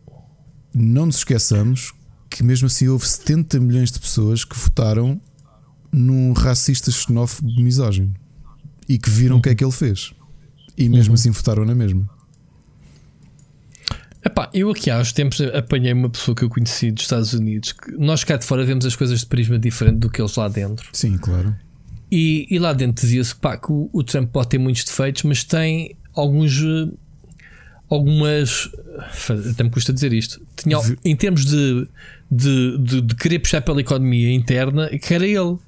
não 0.72 1.06
nos 1.06 1.16
esqueçamos 1.16 1.92
que 2.34 2.42
mesmo 2.42 2.66
assim 2.66 2.88
houve 2.88 3.06
70 3.06 3.60
milhões 3.60 3.92
de 3.92 4.00
pessoas 4.00 4.44
que 4.44 4.58
votaram 4.58 5.20
num 5.92 6.32
racista 6.32 6.90
xenófobo 6.90 7.48
misógino 7.62 8.12
e 8.88 8.98
que 8.98 9.08
viram 9.08 9.36
o 9.36 9.40
que 9.40 9.50
é 9.50 9.54
que 9.54 9.62
ele 9.62 9.70
fez. 9.70 10.12
E 10.76 10.88
mesmo 10.88 11.10
uhum. 11.10 11.14
assim 11.14 11.30
votaram 11.30 11.64
na 11.64 11.76
mesma. 11.76 12.10
Epá, 14.24 14.50
eu 14.52 14.68
aqui 14.68 14.90
há 14.90 14.98
uns 14.98 15.12
tempos 15.12 15.40
apanhei 15.40 15.92
uma 15.92 16.10
pessoa 16.10 16.34
que 16.34 16.42
eu 16.42 16.48
conheci 16.48 16.90
dos 16.90 17.04
Estados 17.04 17.34
Unidos. 17.34 17.70
Que 17.70 17.92
nós 17.92 18.24
cá 18.24 18.36
de 18.36 18.44
fora 18.44 18.64
vemos 18.64 18.84
as 18.84 18.96
coisas 18.96 19.20
de 19.20 19.26
prisma 19.26 19.56
diferente 19.56 19.98
do 19.98 20.10
que 20.10 20.20
eles 20.20 20.34
lá 20.34 20.48
dentro. 20.48 20.88
Sim, 20.92 21.16
claro. 21.16 21.54
E, 22.10 22.48
e 22.50 22.58
lá 22.58 22.72
dentro 22.72 23.00
dizia-se 23.02 23.36
pá, 23.36 23.56
que 23.56 23.70
o, 23.70 23.88
o, 23.92 24.02
Trump 24.02 24.30
pode 24.32 24.48
ter 24.48 24.58
muitos 24.58 24.82
defeitos, 24.82 25.22
mas 25.22 25.44
tem 25.44 25.96
alguns. 26.12 26.60
Eh, 26.60 26.92
algumas. 27.88 28.68
Até 29.52 29.62
me 29.62 29.70
custa 29.70 29.92
dizer 29.92 30.12
isto. 30.12 30.40
Tinha, 30.56 30.78
em 31.04 31.14
termos 31.14 31.44
de, 31.44 31.86
de, 32.34 32.78
de, 32.78 33.00
de 33.00 33.14
querer 33.14 33.38
puxar 33.38 33.60
pela 33.62 33.80
economia 33.80 34.32
interna, 34.32 34.88
que 34.88 35.14
era 35.14 35.26
ele 35.26 35.58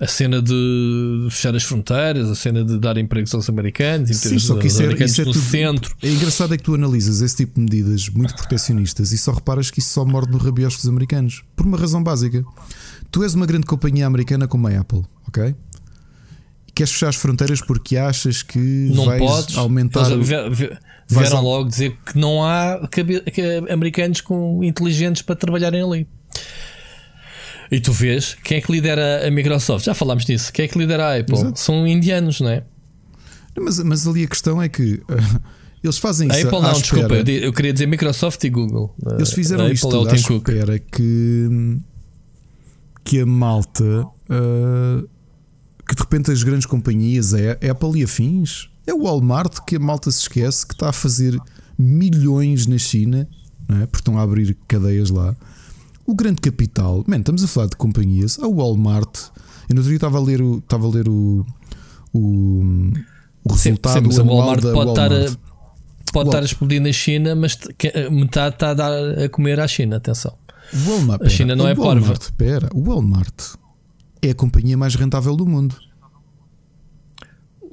a 0.00 0.08
cena 0.08 0.42
de 0.42 1.28
fechar 1.30 1.54
as 1.54 1.62
fronteiras, 1.62 2.28
a 2.28 2.34
cena 2.34 2.64
de 2.64 2.76
dar 2.76 2.96
empregos 2.96 3.32
aos 3.34 3.48
americanos, 3.48 4.16
Sim, 4.16 4.36
só 4.36 4.56
que 4.56 4.66
isso 4.66 4.82
é, 4.82 4.92
isso 5.04 5.20
é 5.20 5.24
no 5.24 5.32
tudo, 5.32 5.40
centro. 5.40 5.96
É 6.02 6.10
engraçado 6.10 6.52
é 6.52 6.56
que 6.56 6.64
tu 6.64 6.74
analisas 6.74 7.20
esse 7.20 7.36
tipo 7.36 7.54
de 7.54 7.60
medidas 7.60 8.08
muito 8.08 8.34
proteccionistas 8.34 9.12
e 9.12 9.18
só 9.18 9.30
reparas 9.30 9.70
que 9.70 9.78
isso 9.78 9.90
só 9.90 10.04
morde 10.04 10.32
no 10.32 10.38
rabiosco 10.38 10.80
dos 10.80 10.88
americanos. 10.88 11.44
Por 11.54 11.66
uma 11.66 11.78
razão 11.78 12.02
básica. 12.02 12.42
Tu 13.12 13.22
és 13.22 13.34
uma 13.34 13.46
grande 13.46 13.66
companhia 13.66 14.06
americana 14.06 14.48
como 14.48 14.66
a 14.66 14.80
Apple, 14.80 15.04
ok? 15.28 15.54
Queres 16.74 16.92
fechar 16.92 17.10
as 17.10 17.16
fronteiras 17.16 17.60
porque 17.60 17.96
achas 17.96 18.42
que 18.42 18.58
não 18.58 19.04
vais 19.04 19.20
podes, 19.20 19.56
aumentar. 19.56 20.08
Vieram 21.08 21.42
logo 21.42 21.68
dizer 21.68 21.96
que 22.06 22.18
não 22.18 22.44
há 22.44 22.80
americanos 23.70 24.20
com 24.20 24.62
inteligentes 24.62 25.22
para 25.22 25.36
trabalharem 25.36 25.82
ali. 25.82 26.08
E 27.70 27.80
tu 27.80 27.92
vês 27.92 28.36
quem 28.44 28.58
é 28.58 28.60
que 28.60 28.70
lidera 28.70 29.26
a 29.26 29.30
Microsoft? 29.30 29.86
Já 29.86 29.94
falámos 29.94 30.26
disso. 30.26 30.52
Quem 30.52 30.66
é 30.66 30.68
que 30.68 30.78
lidera 30.78 31.08
a 31.08 31.18
Apple? 31.18 31.34
Exato. 31.34 31.58
São 31.58 31.86
indianos, 31.86 32.40
não 32.40 32.50
é? 32.50 32.64
Mas, 33.58 33.78
mas 33.78 34.06
ali 34.06 34.24
a 34.24 34.28
questão 34.28 34.60
é 34.60 34.68
que 34.68 34.94
uh, 34.94 35.40
eles 35.82 35.98
fazem 35.98 36.30
a 36.30 36.36
isso. 36.36 36.46
Apple 36.46 36.60
não, 36.60 36.72
desculpa, 36.72 37.14
eu, 37.14 37.38
eu, 37.38 37.52
queria 37.52 37.72
dizer 37.72 37.86
Microsoft 37.86 38.42
e 38.44 38.50
Google. 38.50 38.94
Eles 39.16 39.32
fizeram 39.32 39.64
a 39.64 39.72
isto 39.72 39.86
Apple 39.86 40.08
é 40.08 40.12
à 40.12 40.14
espera 40.14 40.78
que, 40.78 41.78
que 43.04 43.20
a 43.20 43.26
malta. 43.26 44.06
Uh, 44.28 45.08
que 45.86 45.96
de 45.96 46.02
repente 46.02 46.30
as 46.30 46.42
grandes 46.42 46.64
companhias, 46.64 47.34
a 47.34 47.52
Apple 47.70 48.00
e 48.00 48.04
afins, 48.04 48.70
é 48.86 48.92
o 48.94 49.04
Walmart 49.04 49.60
que 49.66 49.76
a 49.76 49.80
malta 49.80 50.10
se 50.10 50.20
esquece 50.20 50.66
que 50.66 50.74
está 50.74 50.88
a 50.88 50.92
fazer 50.92 51.38
milhões 51.78 52.66
na 52.66 52.78
China, 52.78 53.28
é? 53.68 53.86
porque 53.86 53.98
estão 53.98 54.18
a 54.18 54.22
abrir 54.22 54.56
cadeias 54.68 55.10
lá 55.10 55.34
o 56.06 56.14
grande 56.14 56.40
capital, 56.40 57.04
man, 57.06 57.18
estamos 57.18 57.44
a 57.44 57.48
falar 57.48 57.68
de 57.68 57.76
companhias, 57.76 58.38
a 58.38 58.46
Walmart. 58.46 59.30
Eu 59.68 59.74
no 59.74 59.80
outro 59.80 59.88
dia 59.88 59.96
estava 59.96 60.18
a 60.18 60.20
ler 60.20 60.42
o, 60.42 60.58
estava 60.58 60.86
a 60.86 60.90
ler 60.90 61.08
o, 61.08 61.46
o, 62.12 62.62
o 63.44 63.52
resultado 63.52 64.04
sim, 64.04 64.10
sim, 64.10 64.20
anual 64.20 64.38
Walmart 64.38 64.62
pode 64.62 64.74
Walmart. 64.74 65.12
Estar 65.12 65.12
a, 65.12 66.12
pode 66.12 66.28
estar 66.28 66.42
a 66.42 66.44
explodir 66.44 66.80
na 66.82 66.92
China, 66.92 67.34
mas 67.34 67.58
metade 68.10 68.54
está 68.54 68.70
a 68.70 68.74
dar 68.74 68.92
a 68.92 69.28
comer 69.28 69.60
à 69.60 69.68
China. 69.68 69.96
Atenção. 69.96 70.34
Walmart, 70.74 71.22
a 71.22 71.28
China 71.28 71.54
não 71.54 71.68
é 71.68 71.74
Walmart, 71.74 72.00
porva. 72.00 72.12
Espera, 72.20 72.68
o 72.74 72.82
Walmart 72.82 73.54
é 74.20 74.30
a 74.30 74.34
companhia 74.34 74.76
mais 74.76 74.94
rentável 74.94 75.36
do 75.36 75.46
mundo. 75.46 75.76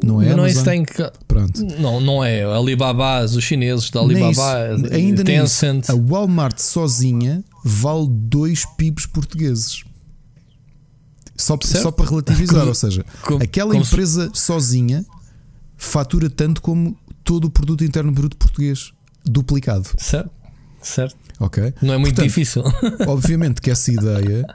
Não 0.01 0.21
é? 0.21 0.25
Não 0.35 0.45
é 0.45 0.51
Amazon? 0.51 0.63
tem 0.63 0.85
que. 0.85 1.11
Pronto. 1.27 1.61
Não, 1.79 1.99
não 1.99 2.23
é. 2.23 2.43
Alibaba, 2.43 3.23
os 3.25 3.43
chineses 3.43 3.89
da 3.89 3.99
Alibaba, 3.99 4.31
isso. 4.31 4.93
Ainda. 4.93 5.23
Tencent. 5.23 5.89
A 5.89 5.93
Walmart 5.95 6.57
sozinha 6.59 7.43
vale 7.65 8.07
dois 8.09 8.65
PIBs 8.77 9.05
portugueses. 9.05 9.83
Só, 11.35 11.57
Certo. 11.61 11.83
só 11.83 11.91
para 11.91 12.09
relativizar, 12.09 12.67
ou 12.67 12.75
seja, 12.75 13.05
Como- 13.23 13.41
aquela 13.41 13.71
como 13.71 13.85
se- 13.85 13.93
empresa 13.93 14.29
sozinha 14.33 15.05
fatura 15.77 16.29
tanto 16.29 16.61
como 16.61 16.97
todo 17.23 17.45
o 17.45 17.49
produto 17.49 17.83
interno 17.83 18.11
bruto 18.11 18.35
português 18.35 18.91
duplicado, 19.23 19.87
Certo, 19.97 20.29
certo. 20.81 21.15
ok? 21.39 21.73
Não 21.81 21.93
é 21.93 21.97
muito 21.97 22.15
Portanto, 22.15 22.27
difícil. 22.27 22.63
Obviamente 23.07 23.61
que 23.61 23.71
essa 23.71 23.89
ideia, 23.89 24.45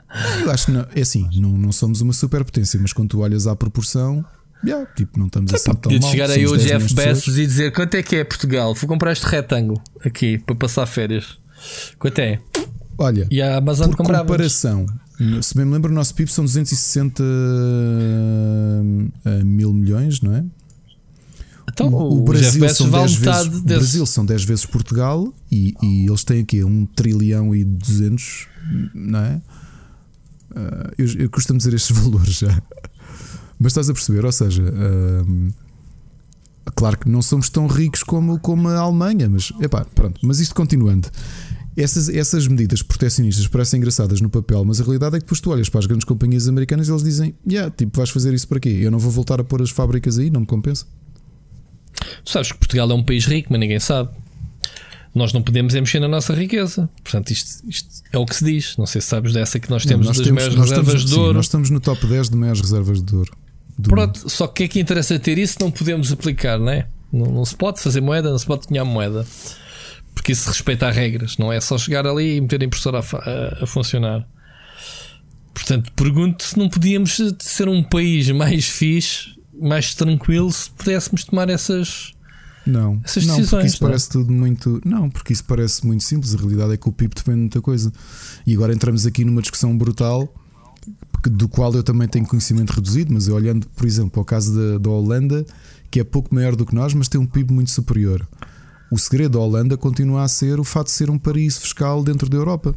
eu 0.43 0.51
acho 0.51 0.67
que 0.67 0.71
não, 0.73 0.85
é 0.95 1.01
assim, 1.01 1.27
não, 1.39 1.49
não 1.57 1.71
somos 1.71 2.01
uma 2.01 2.13
superpotência, 2.13 2.79
mas 2.79 2.93
quando 2.93 3.09
tu 3.09 3.19
olhas 3.21 3.47
à 3.47 3.55
proporção, 3.55 4.23
yeah, 4.65 4.85
tipo, 4.95 5.19
não 5.19 5.27
estamos 5.27 5.53
assim 5.53 5.73
tão 5.75 5.91
mal. 5.91 6.01
chegar 6.01 6.29
aí 6.29 6.45
o 6.45 6.55
10 6.55 6.63
Jeff. 6.63 6.93
Bezos 6.93 7.37
e 7.37 7.45
dizer 7.45 7.71
quanto 7.73 7.95
é 7.95 8.03
que 8.03 8.15
é 8.17 8.23
Portugal? 8.23 8.73
Vou 8.73 8.87
comprar 8.87 9.11
este 9.11 9.25
retângulo 9.25 9.81
aqui 10.03 10.37
para 10.37 10.55
passar 10.55 10.85
férias. 10.85 11.37
Quanto 11.97 12.19
é? 12.19 12.39
Olha, 12.97 13.27
E 13.29 13.41
a 13.41 13.57
Amazon 13.57 13.89
por 13.89 13.97
comprava. 13.97 14.23
comparação, 14.23 14.85
se 15.41 15.55
bem 15.55 15.65
me 15.65 15.73
lembro, 15.73 15.91
o 15.91 15.95
nosso 15.95 16.13
PIB 16.15 16.31
são 16.31 16.45
260 16.45 17.23
eh, 19.25 19.43
mil 19.43 19.73
milhões, 19.73 20.21
não 20.21 20.33
é? 20.33 20.45
Então, 21.69 21.89
o, 21.89 22.19
o, 22.19 22.23
Brasil 22.23 22.69
são 22.69 22.89
vale 22.89 23.07
10 23.07 23.17
vezes, 23.17 23.49
desse. 23.49 23.63
Brasil 23.63 24.05
são 24.05 24.25
10 24.25 24.43
vezes 24.45 24.65
Portugal 24.65 25.33
e, 25.51 25.73
e 25.81 26.05
eles 26.07 26.23
têm 26.23 26.41
aqui 26.41 26.63
1 26.63 26.85
trilhão 26.87 27.53
e 27.53 27.65
200, 27.65 28.47
não 28.93 29.19
é? 29.19 29.41
Ah, 30.55 30.91
eu, 30.97 31.05
eu 31.19 31.29
costumo 31.29 31.57
dizer 31.57 31.73
estes 31.73 31.95
valores 31.97 32.39
já, 32.39 32.61
mas 33.59 33.71
estás 33.71 33.89
a 33.89 33.93
perceber? 33.93 34.25
Ou 34.25 34.31
seja, 34.31 34.63
ah, 34.65 36.71
claro 36.75 36.97
que 36.97 37.09
não 37.09 37.21
somos 37.21 37.49
tão 37.49 37.67
ricos 37.67 38.03
como, 38.03 38.39
como 38.39 38.67
a 38.67 38.77
Alemanha, 38.77 39.29
mas 39.29 39.51
epá, 39.61 39.85
pronto. 39.95 40.19
Mas 40.23 40.39
isto 40.39 40.55
continuando, 40.55 41.09
essas, 41.77 42.09
essas 42.09 42.47
medidas 42.47 42.81
protecionistas 42.81 43.47
parecem 43.47 43.79
engraçadas 43.79 44.21
no 44.21 44.29
papel, 44.29 44.63
mas 44.63 44.79
a 44.79 44.83
realidade 44.83 45.17
é 45.17 45.19
que 45.19 45.25
depois 45.25 45.41
tu 45.41 45.51
olhas 45.51 45.69
para 45.69 45.79
as 45.79 45.85
grandes 45.85 46.05
companhias 46.05 46.47
americanas 46.47 46.87
e 46.87 46.91
eles 46.91 47.03
dizem: 47.03 47.35
yeah, 47.47 47.69
tipo, 47.69 47.97
vais 47.97 48.09
fazer 48.09 48.33
isso 48.33 48.47
para 48.47 48.59
quê? 48.59 48.69
Eu 48.69 48.91
não 48.91 48.99
vou 48.99 49.11
voltar 49.11 49.39
a 49.39 49.43
pôr 49.43 49.61
as 49.61 49.69
fábricas 49.69 50.17
aí, 50.17 50.29
não 50.29 50.41
me 50.41 50.47
compensa. 50.47 50.85
Tu 52.23 52.31
sabes 52.31 52.51
que 52.51 52.57
Portugal 52.57 52.89
é 52.89 52.93
um 52.93 53.03
país 53.03 53.25
rico, 53.25 53.49
mas 53.51 53.59
ninguém 53.59 53.79
sabe. 53.79 54.09
Nós 55.13 55.31
não 55.31 55.41
podemos 55.41 55.73
é 55.73 55.79
mexer 55.79 56.01
na 56.01 56.09
nossa 56.09 56.33
riqueza. 56.33 56.89
Portanto, 57.01 57.31
isto, 57.31 57.65
isto 57.69 58.03
é 58.11 58.17
o 58.17 58.25
que 58.25 58.35
se 58.35 58.43
diz. 58.43 58.75
Não 58.75 58.85
sei 58.85 58.99
se 58.99 59.07
sabes 59.07 59.31
dessa 59.31 59.61
que 59.61 59.69
nós 59.69 59.85
temos 59.85 60.05
Não, 60.05 60.13
nós 60.13 60.17
das 60.17 60.29
maiores 60.29 60.55
nós 60.55 60.69
reservas 60.69 61.05
de 61.05 61.11
sim, 61.11 61.19
ouro. 61.19 61.33
nós 61.33 61.45
estamos 61.45 61.69
no 61.69 61.79
top 61.79 62.05
10 62.05 62.29
de 62.29 62.35
maiores 62.35 62.59
reservas 62.59 63.01
de 63.01 63.15
ouro. 63.15 63.31
Do. 63.77 63.89
Pronto, 63.89 64.29
só 64.29 64.47
que 64.47 64.51
o 64.51 64.55
que 64.55 64.63
é 64.63 64.67
que 64.67 64.79
interessa 64.79 65.17
ter 65.19 65.37
isso? 65.37 65.57
Não 65.59 65.69
podemos 65.71 66.11
aplicar, 66.11 66.57
não 66.59 66.69
é? 66.69 66.87
Não, 67.11 67.25
não 67.31 67.45
se 67.45 67.55
pode 67.55 67.79
fazer 67.79 68.01
moeda, 68.01 68.29
não 68.31 68.37
se 68.37 68.45
pode 68.45 68.67
cunhar 68.67 68.85
moeda. 68.85 69.25
Porque 70.13 70.31
isso 70.31 70.47
respeita 70.49 70.87
às 70.87 70.95
regras, 70.95 71.37
não 71.37 71.51
é 71.51 71.59
só 71.59 71.77
chegar 71.77 72.07
ali 72.07 72.37
e 72.37 72.41
meter 72.41 72.61
a 72.61 72.65
impressora 72.65 72.99
a, 72.99 73.01
a- 73.01 73.63
a 73.63 73.67
funcionar. 73.67 74.25
Portanto, 75.53 75.91
pergunto 75.95 76.43
se 76.43 76.57
não 76.57 76.69
podíamos 76.69 77.19
ser 77.39 77.67
um 77.69 77.81
país 77.83 78.29
mais 78.31 78.69
fixe, 78.69 79.35
mais 79.59 79.93
tranquilo, 79.93 80.51
se 80.51 80.69
pudéssemos 80.71 81.23
tomar 81.23 81.49
essas. 81.49 82.13
Não, 82.65 82.99
Essas 83.03 83.27
não 83.27 83.35
porque 83.35 83.41
decisões, 83.41 83.73
isso 83.73 83.83
não 83.83 83.87
é? 83.87 83.91
parece 83.91 84.09
tudo 84.09 84.31
muito. 84.33 84.81
Não, 84.83 85.09
porque 85.09 85.31
isso 85.33 85.43
parece 85.45 85.85
muito 85.85 86.03
simples. 86.03 86.33
A 86.33 86.37
realidade 86.37 86.73
é 86.73 86.77
que 86.77 86.89
o 86.89 86.91
PIB 86.91 87.13
depende 87.15 87.35
de 87.35 87.41
muita 87.41 87.61
coisa. 87.61 87.93
E 88.45 88.53
agora 88.55 88.73
entramos 88.73 89.05
aqui 89.05 89.23
numa 89.23 89.41
discussão 89.41 89.77
brutal, 89.77 90.33
do 91.29 91.47
qual 91.49 91.73
eu 91.73 91.83
também 91.83 92.07
tenho 92.07 92.25
conhecimento 92.25 92.71
reduzido, 92.71 93.13
mas 93.13 93.27
eu 93.27 93.35
olhando, 93.35 93.67
por 93.75 93.85
exemplo, 93.85 94.19
ao 94.19 94.25
caso 94.25 94.53
da, 94.55 94.77
da 94.77 94.89
Holanda, 94.89 95.45
que 95.91 95.99
é 95.99 96.03
pouco 96.03 96.33
maior 96.33 96.55
do 96.55 96.65
que 96.65 96.73
nós, 96.75 96.93
mas 96.93 97.07
tem 97.07 97.19
um 97.19 97.25
PIB 97.25 97.53
muito 97.53 97.71
superior. 97.71 98.27
O 98.91 98.97
segredo 98.97 99.33
da 99.33 99.39
Holanda 99.39 99.75
continua 99.77 100.23
a 100.23 100.27
ser 100.27 100.59
o 100.59 100.63
fato 100.63 100.87
de 100.87 100.93
ser 100.93 101.09
um 101.09 101.17
paraíso 101.17 101.59
fiscal 101.61 102.03
dentro 102.03 102.29
da 102.29 102.37
Europa. 102.37 102.75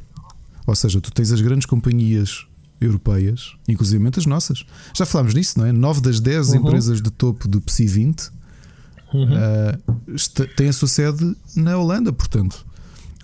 Ou 0.66 0.74
seja, 0.74 1.00
tu 1.00 1.12
tens 1.12 1.30
as 1.32 1.40
grandes 1.40 1.66
companhias 1.66 2.46
europeias, 2.80 3.54
inclusive 3.66 4.08
as 4.16 4.26
nossas. 4.26 4.64
Já 4.96 5.04
falámos 5.04 5.34
nisso, 5.34 5.58
não 5.58 5.66
é? 5.66 5.72
9 5.72 6.00
das 6.00 6.20
10 6.20 6.50
Uhum. 6.50 6.56
empresas 6.56 7.00
de 7.02 7.10
topo 7.10 7.46
do 7.48 7.60
PSI 7.60 7.86
20 7.86 8.30
Uh, 9.10 10.12
esta- 10.14 10.46
tem 10.46 10.68
a 10.68 10.72
sua 10.72 10.86
sede 10.86 11.34
na 11.56 11.78
Holanda, 11.78 12.12
portanto, 12.12 12.66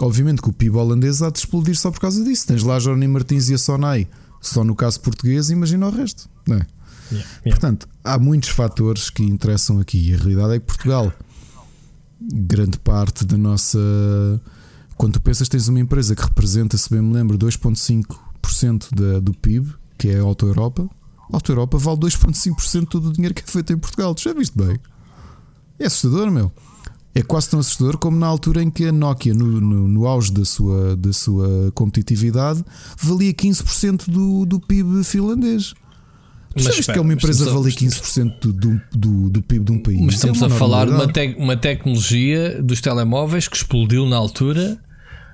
obviamente 0.01 0.41
que 0.41 0.49
o 0.49 0.53
PIB 0.53 0.77
holandês 0.79 1.21
há 1.21 1.29
de 1.29 1.39
explodir 1.39 1.77
só 1.77 1.91
por 1.91 2.01
causa 2.01 2.25
disso. 2.25 2.47
Tens 2.47 2.63
lá 2.63 2.77
a 2.77 2.81
Jorney 2.81 3.07
Martins 3.07 3.51
e 3.51 3.55
a 3.55 3.59
Sonai, 3.59 4.09
só 4.49 4.63
no 4.65 4.75
caso 4.75 5.01
português, 5.01 5.51
imagina 5.51 5.87
o 5.87 5.91
resto, 5.91 6.29
não 6.47 6.57
é? 6.57 6.67
Yeah, 7.11 7.31
yeah. 7.45 7.51
Portanto, 7.51 7.89
há 8.03 8.19
muitos 8.19 8.49
fatores 8.49 9.11
que 9.11 9.23
interessam 9.23 9.79
aqui. 9.79 10.11
E 10.11 10.15
a 10.15 10.17
realidade 10.19 10.55
é 10.55 10.59
que 10.61 10.67
Portugal, 10.67 11.13
grande 12.21 12.79
parte 12.79 13.25
da 13.25 13.37
nossa. 13.37 13.79
Quando 14.97 15.15
tu 15.15 15.21
pensas, 15.21 15.49
tens 15.49 15.69
uma 15.69 15.81
empresa 15.81 16.15
que 16.15 16.23
representa, 16.23 16.77
se 16.79 16.89
bem 16.89 17.03
me 17.03 17.13
lembro, 17.13 17.37
2,5% 17.39 18.89
da- 18.95 19.21
do 19.21 19.35
PIB, 19.35 19.73
que 19.99 20.09
é 20.09 20.19
a 20.19 20.23
Auto 20.23 20.47
Europa. 20.47 20.89
A 21.33 21.37
Auto 21.37 21.51
Europa 21.53 21.79
vale 21.79 21.99
2,5% 21.99 23.01
do 23.01 23.13
dinheiro 23.13 23.35
que 23.35 23.43
é 23.43 23.47
feito 23.47 23.73
em 23.73 23.79
Portugal. 23.79 24.15
Tu 24.15 24.23
já 24.23 24.33
viste 24.33 24.57
bem? 24.57 24.79
É 25.79 25.87
assustador, 25.87 26.31
meu. 26.31 26.53
É 27.15 27.23
quase 27.23 27.49
tão 27.51 27.61
assustador 27.61 27.97
como 27.99 28.17
na 28.19 28.27
altura 28.27 28.63
em 28.63 28.71
que 28.71 28.87
a 28.87 28.93
Nokia, 28.93 29.33
no, 29.33 29.61
no, 29.61 29.87
no 29.89 30.07
auge 30.07 30.33
da 30.33 30.45
sua, 30.45 30.97
da 30.97 31.13
sua 31.13 31.71
competitividade, 31.73 32.65
valia 33.01 33.33
15% 33.33 34.11
do, 34.11 34.45
do 34.45 34.59
PIB 34.61 35.05
finlandês. 35.05 35.75
Mas 36.57 36.67
espera, 36.67 36.93
que 36.95 36.99
é 36.99 37.03
uma 37.03 37.13
empresa 37.13 37.51
valer 37.51 37.73
15% 37.73 38.41
do, 38.41 38.53
do, 38.53 38.81
do, 38.93 39.31
do 39.31 39.43
PIB 39.43 39.65
de 39.65 39.73
um 39.73 39.79
país? 39.83 40.01
Mas 40.01 40.15
estamos 40.15 40.43
É 40.43 40.47
a 40.47 40.51
falar 40.51 40.87
de 40.87 40.93
uma, 40.93 41.07
tec- 41.13 41.37
uma 41.39 41.57
tecnologia 41.57 42.61
dos 42.63 42.81
telemóveis 42.81 43.49
que 43.49 43.57
explodiu 43.57 44.07
na 44.07 44.17
altura 44.17 44.79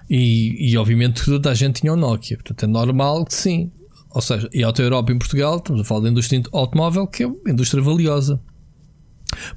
e, 0.09 0.71
e 0.73 0.77
obviamente 0.77 1.25
toda 1.25 1.51
a 1.51 1.55
gente 1.55 1.81
tinha 1.81 1.93
um 1.93 1.97
Nokia. 1.97 2.37
Portanto, 2.37 2.63
é 2.65 2.67
normal 2.67 3.25
que 3.25 3.35
sim. 3.35 3.71
Ou 4.15 4.21
seja, 4.21 4.49
e 4.53 4.63
a 4.65 4.67
Auto 4.67 4.83
Europa 4.83 5.13
em 5.13 5.19
Portugal, 5.19 5.59
estamos 5.59 5.81
a 5.83 5.85
falar 5.85 6.01
da 6.01 6.09
indústria 6.11 6.43
automóvel, 6.53 7.07
que 7.07 7.23
é 7.23 7.27
uma 7.27 7.51
indústria 7.51 7.83
valiosa. 7.83 8.41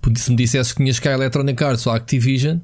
Porque 0.01 0.19
se 0.19 0.29
me 0.29 0.37
dissesse 0.37 0.71
que 0.71 0.83
tinhas 0.83 0.99
cá 0.99 1.11
a 1.11 1.13
Electronic 1.13 1.63
Arts 1.63 1.85
ou 1.87 1.93
a 1.93 1.97
Activision 1.97 2.59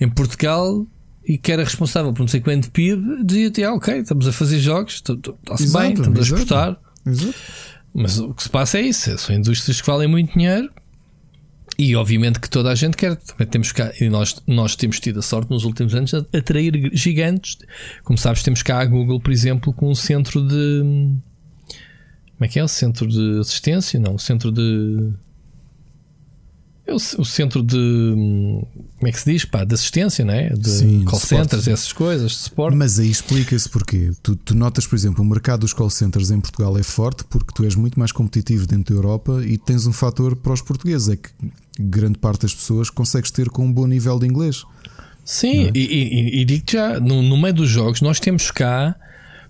em 0.00 0.08
Portugal 0.08 0.86
e 1.24 1.38
que 1.38 1.50
era 1.50 1.64
responsável 1.64 2.12
por 2.12 2.20
não 2.22 2.28
sei 2.28 2.40
quanto 2.40 2.70
PIB, 2.70 3.24
dizia-te, 3.24 3.64
ah, 3.64 3.74
ok, 3.74 3.98
estamos 3.98 4.28
a 4.28 4.32
fazer 4.32 4.58
jogos, 4.60 4.94
está-se 4.94 5.72
bem, 5.72 5.92
estamos 5.92 6.18
a 6.18 6.22
exportar. 6.22 6.80
Exato. 7.04 7.34
Mas 7.94 8.18
o 8.18 8.34
que 8.34 8.42
se 8.42 8.50
passa 8.50 8.78
é 8.78 8.82
isso: 8.82 9.16
são 9.18 9.34
indústrias 9.34 9.80
que 9.80 9.86
valem 9.86 10.06
muito 10.06 10.34
dinheiro 10.34 10.70
e, 11.78 11.96
obviamente, 11.96 12.40
que 12.40 12.48
toda 12.48 12.70
a 12.70 12.74
gente 12.74 12.96
quer. 12.96 13.16
Também 13.16 13.46
temos 13.46 13.72
cá, 13.72 13.92
e 14.00 14.08
nós, 14.08 14.36
nós 14.46 14.76
temos 14.76 15.00
tido 15.00 15.18
a 15.18 15.22
sorte 15.22 15.50
nos 15.50 15.64
últimos 15.64 15.94
anos 15.94 16.10
de 16.10 16.38
atrair 16.38 16.90
gigantes. 16.92 17.58
Como 18.04 18.18
sabes, 18.18 18.42
temos 18.42 18.62
cá 18.62 18.80
a 18.80 18.84
Google, 18.84 19.20
por 19.20 19.32
exemplo, 19.32 19.72
com 19.72 19.90
um 19.90 19.94
centro 19.94 20.46
de. 20.46 20.82
Como 20.82 22.44
é 22.44 22.48
que 22.48 22.58
é? 22.58 22.64
O 22.64 22.68
centro 22.68 23.08
de 23.08 23.40
assistência? 23.40 23.98
Não, 23.98 24.14
o 24.14 24.18
centro 24.18 24.52
de. 24.52 25.12
É 26.86 26.94
o, 26.94 26.98
centro 26.98 27.64
de. 27.64 27.76
Como 27.76 29.08
é 29.08 29.10
que 29.10 29.18
se 29.18 29.32
diz? 29.32 29.44
Pá, 29.44 29.64
de 29.64 29.74
assistência, 29.74 30.24
não 30.24 30.32
é? 30.32 30.50
De 30.50 30.70
Sim, 30.70 31.00
de 31.00 31.04
call 31.04 31.18
suporte. 31.18 31.42
centers, 31.42 31.66
essas 31.66 31.92
coisas, 31.92 32.30
de 32.30 32.38
suporte. 32.38 32.76
Mas 32.76 33.00
aí 33.00 33.10
explica-se 33.10 33.68
porquê. 33.68 34.12
Tu, 34.22 34.36
tu 34.36 34.54
notas, 34.56 34.86
por 34.86 34.94
exemplo, 34.94 35.24
o 35.24 35.26
mercado 35.26 35.60
dos 35.60 35.72
call 35.72 35.90
centers 35.90 36.30
em 36.30 36.40
Portugal 36.40 36.78
é 36.78 36.84
forte 36.84 37.24
porque 37.24 37.52
tu 37.52 37.64
és 37.64 37.74
muito 37.74 37.98
mais 37.98 38.12
competitivo 38.12 38.68
dentro 38.68 38.94
da 38.94 39.00
Europa 39.00 39.42
e 39.44 39.58
tens 39.58 39.84
um 39.88 39.92
fator 39.92 40.36
para 40.36 40.52
os 40.52 40.62
portugueses: 40.62 41.08
é 41.08 41.16
que 41.16 41.30
grande 41.78 42.18
parte 42.18 42.42
das 42.42 42.54
pessoas 42.54 42.88
consegues 42.88 43.32
ter 43.32 43.48
com 43.50 43.66
um 43.66 43.72
bom 43.72 43.86
nível 43.88 44.16
de 44.20 44.26
inglês. 44.26 44.62
Sim, 45.24 45.72
e, 45.74 45.80
e, 45.80 46.40
e 46.40 46.44
digo 46.44 46.64
já, 46.68 47.00
no, 47.00 47.20
no 47.20 47.36
meio 47.36 47.52
dos 47.52 47.68
jogos, 47.68 48.00
nós 48.00 48.20
temos 48.20 48.52
cá 48.52 48.94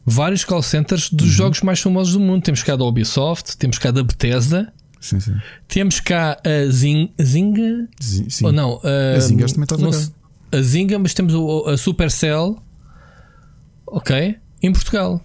vários 0.07 0.43
call 0.43 0.63
centers 0.63 1.11
dos 1.11 1.29
jogos 1.29 1.61
mais 1.61 1.81
famosos 1.81 2.15
do 2.15 2.21
mundo. 2.21 2.43
Temos 2.43 2.63
cá 2.63 2.77
da 2.77 2.85
Ubisoft, 2.85 3.59
temos 3.59 3.77
cá 3.79 3.91
da 3.91 4.03
Bethesda, 4.03 4.73
Sim, 5.01 5.21
sim. 5.21 5.35
temos 5.69 6.01
cá 6.01 6.41
a 6.45 6.71
Zing, 6.71 7.11
Sim, 8.01 8.29
sim. 8.29 8.45
ou 8.47 8.53
não, 8.53 8.81
A 8.83 9.19
Zynga 9.21 9.47
também 9.47 9.63
está 9.65 9.77
cá. 9.77 9.93
se- 9.93 10.13
a 10.53 10.63
Zynga, 10.63 10.99
mas 10.99 11.15
temos 11.15 11.35
o- 11.35 11.65
a 11.69 11.77
Supercell, 11.77 12.57
ok, 13.87 14.37
em 14.63 14.73
Portugal. 14.73 15.21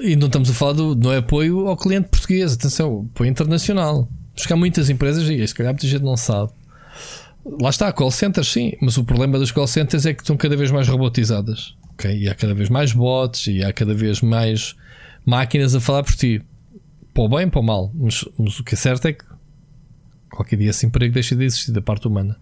E 0.00 0.16
não 0.16 0.26
estamos 0.26 0.50
a 0.50 0.54
falar 0.54 0.72
do 0.72 0.94
não 0.96 1.12
é 1.12 1.18
apoio 1.18 1.68
ao 1.68 1.76
cliente 1.76 2.08
português, 2.08 2.52
atenção, 2.54 3.08
apoio 3.14 3.30
internacional. 3.30 4.08
Mas 4.36 4.46
cá 4.46 4.56
muitas 4.56 4.90
empresas, 4.90 5.28
e 5.28 5.46
se 5.46 5.54
calhar 5.54 5.72
muita 5.72 5.86
gente 5.86 6.02
não 6.02 6.16
sabe. 6.16 6.52
Lá 7.60 7.70
está, 7.70 7.90
call 7.92 8.10
centers, 8.10 8.48
sim, 8.52 8.72
mas 8.82 8.96
o 8.98 9.04
problema 9.04 9.38
dos 9.38 9.50
call 9.52 9.66
centers 9.66 10.04
é 10.04 10.12
que 10.12 10.22
estão 10.22 10.36
cada 10.36 10.56
vez 10.56 10.70
mais 10.70 10.86
robotizadas. 10.88 11.74
ok? 11.94 12.16
E 12.16 12.28
há 12.28 12.34
cada 12.34 12.54
vez 12.54 12.68
mais 12.68 12.92
bots 12.92 13.46
e 13.46 13.62
há 13.64 13.72
cada 13.72 13.94
vez 13.94 14.20
mais 14.20 14.74
máquinas 15.24 15.74
a 15.74 15.80
falar 15.80 16.02
por 16.02 16.14
ti. 16.14 16.42
Para 17.18 17.24
o 17.24 17.28
bem, 17.28 17.50
para 17.50 17.58
o 17.58 17.64
mal. 17.64 17.90
Mas, 17.96 18.24
mas 18.38 18.60
o 18.60 18.62
que 18.62 18.74
é 18.74 18.76
certo 18.76 19.08
é 19.08 19.12
que 19.12 19.24
qualquer 20.30 20.54
dia 20.54 20.70
esse 20.70 20.86
emprego 20.86 21.12
deixa 21.12 21.34
de 21.34 21.46
existir 21.46 21.72
da 21.72 21.82
parte 21.82 22.06
humana. 22.06 22.38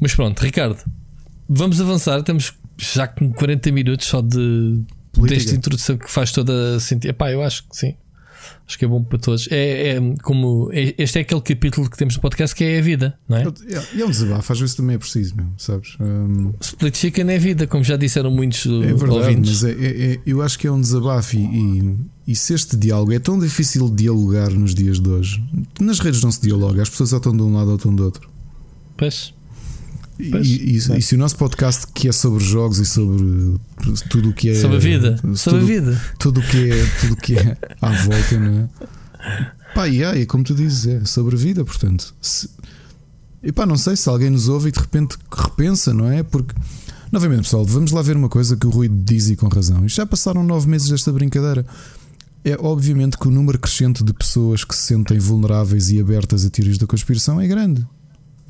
Mas 0.00 0.12
pronto, 0.12 0.40
Ricardo, 0.40 0.82
vamos 1.48 1.80
avançar. 1.80 2.18
Estamos 2.18 2.58
já 2.76 3.06
com 3.06 3.32
40 3.32 3.70
minutos 3.70 4.08
só 4.08 4.20
de 4.20 4.82
Política. 5.12 5.40
desta 5.40 5.54
introdução 5.54 5.96
que 5.96 6.10
faz 6.10 6.32
toda 6.32 6.74
a 6.74 6.80
sentido. 6.80 7.10
Epá, 7.10 7.30
eu 7.30 7.40
acho 7.40 7.68
que 7.68 7.76
sim. 7.76 7.94
Acho 8.66 8.78
que 8.78 8.84
é 8.84 8.88
bom 8.88 9.02
para 9.02 9.18
todos. 9.18 9.48
É, 9.50 9.96
é 9.96 10.00
como 10.22 10.70
é, 10.72 10.94
este 10.98 11.18
é 11.18 11.22
aquele 11.22 11.40
capítulo 11.40 11.88
que 11.88 11.96
temos 11.96 12.14
no 12.16 12.20
podcast 12.20 12.54
que 12.54 12.64
é 12.64 12.78
a 12.78 12.82
vida, 12.82 13.18
não 13.28 13.36
é? 13.36 13.44
E 13.94 14.02
é 14.02 14.06
um 14.06 14.10
desabafo, 14.10 14.52
às 14.52 14.60
vezes 14.60 14.74
também 14.74 14.96
é 14.96 14.98
preciso, 14.98 15.36
mesmo, 15.36 15.52
sabes? 15.58 15.96
Um... 16.00 16.52
Split 16.60 16.96
chicken 16.96 17.30
é 17.30 17.38
vida, 17.38 17.66
como 17.66 17.84
já 17.84 17.96
disseram 17.96 18.30
muitos 18.30 18.66
é 18.66 18.94
verdade, 18.94 19.10
ouvintes. 19.10 19.62
Mas 19.62 19.64
é, 19.64 19.72
é, 19.72 20.12
é, 20.14 20.20
eu 20.26 20.42
acho 20.42 20.58
que 20.58 20.66
é 20.66 20.72
um 20.72 20.80
desabafo 20.80 21.36
e, 21.36 21.40
e, 21.40 21.96
e, 22.28 22.36
se 22.36 22.54
este 22.54 22.76
diálogo 22.76 23.12
é 23.12 23.18
tão 23.18 23.38
difícil 23.38 23.88
de 23.88 24.04
dialogar 24.04 24.50
nos 24.50 24.74
dias 24.74 24.98
de 24.98 25.08
hoje, 25.08 25.42
nas 25.80 26.00
redes 26.00 26.22
não 26.22 26.30
se 26.30 26.40
dialoga, 26.40 26.82
as 26.82 26.88
pessoas 26.88 27.12
ou 27.12 27.18
estão 27.18 27.36
de 27.36 27.42
um 27.42 27.54
lado 27.54 27.70
ou 27.70 27.76
estão 27.76 27.94
do 27.94 28.04
outro. 28.04 28.28
Pois. 28.96 29.34
E, 30.18 30.76
e, 30.76 30.76
e, 30.76 31.02
se 31.02 31.14
o 31.16 31.18
nosso 31.18 31.36
podcast 31.36 31.88
que 31.92 32.08
é 32.08 32.12
sobre 32.12 32.42
jogos 32.42 32.78
e 32.78 32.86
sobre 32.86 33.56
tudo 34.08 34.30
o 34.30 34.32
que 34.32 34.50
é 34.50 34.54
sobre 34.54 34.76
a 34.76 34.80
vida, 34.80 35.16
tudo, 35.20 35.36
sobre 35.36 35.60
a 35.60 35.64
vida, 35.64 36.02
tudo 36.20 36.40
o 36.40 36.42
que 36.42 36.70
é 36.70 36.86
tudo 37.00 37.16
que 37.16 37.36
é 37.36 37.56
à 37.80 37.90
volta, 37.90 38.38
não 38.38 38.60
é? 38.60 38.68
Pá, 39.74 39.88
e 39.88 40.02
é 40.02 40.24
como 40.24 40.44
tu 40.44 40.54
dizes, 40.54 40.86
é 40.86 41.04
sobre 41.04 41.34
a 41.34 41.38
vida, 41.38 41.64
portanto. 41.64 42.14
Se, 42.22 42.48
e 43.42 43.50
pá, 43.50 43.66
não 43.66 43.76
sei 43.76 43.96
se 43.96 44.08
alguém 44.08 44.30
nos 44.30 44.48
ouve 44.48 44.68
e 44.68 44.72
de 44.72 44.78
repente 44.78 45.16
repensa, 45.32 45.92
não 45.92 46.08
é? 46.08 46.22
Porque, 46.22 46.54
novamente, 47.10 47.42
pessoal, 47.42 47.64
vamos 47.64 47.90
lá 47.90 48.00
ver 48.00 48.16
uma 48.16 48.28
coisa 48.28 48.56
que 48.56 48.68
o 48.68 48.70
Rui 48.70 48.88
diz 48.88 49.30
e 49.30 49.36
com 49.36 49.48
razão. 49.48 49.84
Isto 49.84 49.96
já 49.96 50.06
passaram 50.06 50.44
nove 50.44 50.68
meses 50.68 50.88
desta 50.88 51.10
brincadeira. 51.10 51.66
É 52.44 52.56
obviamente 52.60 53.18
que 53.18 53.26
o 53.26 53.30
número 53.32 53.58
crescente 53.58 54.04
de 54.04 54.12
pessoas 54.12 54.62
que 54.62 54.76
se 54.76 54.82
sentem 54.82 55.18
vulneráveis 55.18 55.90
e 55.90 55.98
abertas 55.98 56.44
a 56.44 56.50
teorias 56.50 56.78
da 56.78 56.86
conspiração 56.86 57.40
é 57.40 57.48
grande 57.48 57.84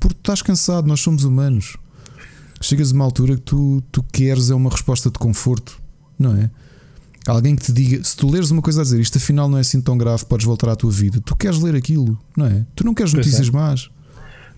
porque 0.08 0.20
estás 0.20 0.42
cansado, 0.42 0.86
nós 0.86 1.00
somos 1.00 1.24
humanos. 1.24 1.78
Chegas 2.60 2.92
a 2.92 2.94
uma 2.94 3.04
altura 3.04 3.36
que 3.36 3.42
tu, 3.42 3.82
tu 3.90 4.02
queres 4.02 4.50
é 4.50 4.54
uma 4.54 4.68
resposta 4.68 5.10
de 5.10 5.18
conforto, 5.18 5.80
não 6.18 6.36
é? 6.36 6.50
Alguém 7.26 7.56
que 7.56 7.64
te 7.64 7.72
diga, 7.72 8.04
se 8.04 8.14
tu 8.14 8.30
leres 8.30 8.50
uma 8.50 8.60
coisa 8.60 8.82
a 8.82 8.84
dizer 8.84 9.00
isto 9.00 9.16
afinal 9.16 9.48
não 9.48 9.56
é 9.56 9.62
assim 9.62 9.80
tão 9.80 9.96
grave, 9.96 10.26
podes 10.26 10.44
voltar 10.44 10.68
à 10.68 10.76
tua 10.76 10.90
vida, 10.90 11.22
tu 11.24 11.34
queres 11.34 11.58
ler 11.58 11.74
aquilo, 11.74 12.18
não 12.36 12.44
é? 12.44 12.66
Tu 12.74 12.84
não 12.84 12.92
queres 12.92 13.12
pois 13.12 13.24
notícias 13.24 13.48
é. 13.48 13.52
más. 13.52 13.88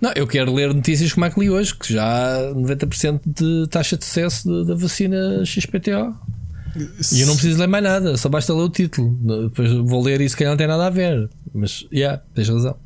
Não, 0.01 0.13
eu 0.17 0.27
quero 0.27 0.53
ler 0.53 0.75
notícias 0.75 1.13
como 1.13 1.27
é 1.27 1.31
que 1.31 1.39
li 1.39 1.49
hoje, 1.49 1.75
que 1.75 1.93
já 1.93 2.53
90% 2.53 3.21
de 3.25 3.69
taxa 3.69 3.97
de 3.97 4.05
sucesso 4.05 4.65
da 4.65 4.75
vacina 4.75 5.45
XPTO. 5.45 6.13
E 7.13 7.21
eu 7.21 7.27
não 7.27 7.35
preciso 7.35 7.59
ler 7.59 7.69
mais 7.69 7.85
nada, 7.85 8.17
só 8.17 8.29
basta 8.29 8.53
ler 8.53 8.63
o 8.63 8.69
título. 8.69 9.17
Depois 9.49 9.73
vou 9.73 10.03
ler 10.03 10.21
e 10.21 10.29
se 10.29 10.37
calhar 10.37 10.53
não 10.53 10.59
tem 10.59 10.67
nada 10.67 10.87
a 10.87 10.91
ver. 10.91 11.31
Mas, 11.55 11.87
já, 11.91 11.97
yeah, 11.97 12.23
tens 12.35 12.49
razão. 12.49 12.77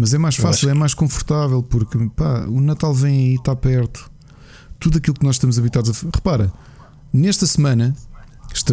Mas 0.00 0.14
é 0.14 0.18
mais 0.18 0.34
fácil, 0.34 0.70
é 0.70 0.74
mais 0.74 0.94
confortável, 0.94 1.62
porque 1.62 1.98
pá, 2.16 2.46
o 2.48 2.58
Natal 2.58 2.94
vem 2.94 3.18
aí, 3.18 3.34
está 3.34 3.54
perto. 3.54 4.10
Tudo 4.78 4.96
aquilo 4.96 5.14
que 5.14 5.24
nós 5.26 5.34
estamos 5.34 5.58
habitados 5.58 5.90
a. 5.90 6.06
Repara, 6.06 6.50
nesta 7.12 7.46
semana 7.46 7.94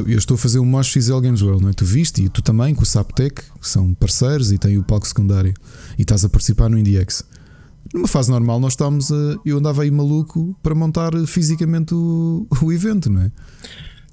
eu 0.07 0.17
estou 0.17 0.36
a 0.36 0.38
fazer 0.38 0.59
um 0.59 0.65
Mosh 0.65 0.88
Fizel 0.88 1.19
Games 1.19 1.41
World, 1.41 1.63
não 1.63 1.69
é? 1.69 1.73
Tu 1.73 1.84
viste 1.84 2.23
e 2.23 2.30
tu 2.30 2.41
também 2.41 2.73
com 2.73 2.84
o 2.84 2.86
Saptec, 2.86 3.41
que 3.59 3.67
são 3.67 3.93
parceiros 3.93 4.53
e 4.53 4.57
têm 4.57 4.78
o 4.78 4.84
palco 4.84 5.05
secundário 5.05 5.53
e 5.97 6.03
estás 6.03 6.23
a 6.23 6.30
participar 6.30 6.69
no 6.69 6.80
IndieX. 6.80 7.25
Numa 7.93 8.07
fase 8.07 8.32
normal, 8.32 8.61
nós 8.61 8.71
estávamos 8.71 9.11
a. 9.11 9.36
Eu 9.45 9.57
andava 9.57 9.84
aí 9.84 9.91
maluco 9.91 10.57
para 10.63 10.73
montar 10.73 11.11
fisicamente 11.28 11.93
o, 11.93 12.47
o 12.61 12.71
evento, 12.71 13.09
não 13.09 13.23
é? 13.23 13.32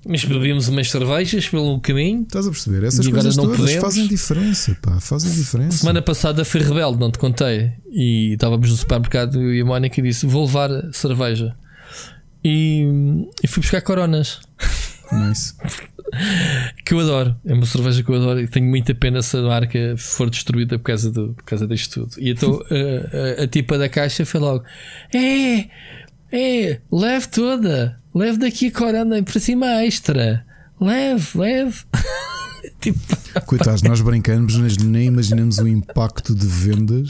Mas 0.06 0.24
bebíamos 0.24 0.68
umas 0.68 0.88
cervejas 0.88 1.48
pelo 1.48 1.80
caminho. 1.80 2.22
Estás 2.22 2.46
a 2.46 2.50
perceber? 2.50 2.84
Essas 2.86 3.06
coisas 3.08 3.36
todas 3.36 3.56
podemos. 3.56 3.82
fazem 3.82 4.06
diferença, 4.06 4.76
pá, 4.82 5.00
fazem 5.00 5.32
diferença. 5.32 5.78
Semana 5.78 6.02
passada 6.02 6.44
foi 6.44 6.60
rebelde, 6.60 6.98
não 6.98 7.10
te 7.10 7.18
contei. 7.18 7.72
E 7.90 8.32
estávamos 8.34 8.70
no 8.70 8.76
supermercado 8.76 9.52
e 9.52 9.60
a 9.60 9.64
Mónica 9.64 10.02
disse: 10.02 10.26
Vou 10.26 10.44
levar 10.44 10.70
cerveja. 10.92 11.54
E, 12.44 12.84
e 13.42 13.46
fui 13.46 13.60
buscar 13.60 13.80
coronas. 13.80 14.40
Nice. 15.12 15.54
que 16.84 16.94
eu 16.94 17.00
adoro. 17.00 17.36
É 17.44 17.52
uma 17.52 17.66
cerveja 17.66 18.02
que 18.02 18.10
eu 18.10 18.16
adoro 18.16 18.40
e 18.40 18.48
tenho 18.48 18.66
muita 18.66 18.94
pena 18.94 19.20
se 19.22 19.36
a 19.36 19.42
marca 19.42 19.94
for 19.96 20.30
destruída 20.30 20.78
por 20.78 20.86
causa, 20.86 21.10
do, 21.10 21.34
por 21.34 21.44
causa 21.44 21.66
disto 21.66 22.00
tudo. 22.00 22.20
E 22.20 22.30
então 22.30 22.60
a, 22.70 23.40
a, 23.40 23.44
a 23.44 23.46
tipa 23.46 23.76
da 23.78 23.88
caixa 23.88 24.24
foi 24.24 24.40
logo: 24.40 24.64
É, 25.14 25.68
é, 26.34 26.80
leve 26.90 27.28
toda. 27.28 28.00
Leve 28.14 28.38
daqui 28.38 28.68
a 28.68 28.72
corona 28.72 29.22
para 29.22 29.40
cima 29.40 29.84
extra. 29.84 30.44
Leve, 30.80 31.38
leve. 31.38 31.82
tipo... 32.80 32.98
Coitados, 33.46 33.82
nós 33.82 34.00
brincamos, 34.00 34.56
mas 34.56 34.76
nem 34.76 35.06
imaginamos 35.06 35.58
o 35.58 35.66
impacto 35.66 36.34
de 36.34 36.46
vendas. 36.46 37.08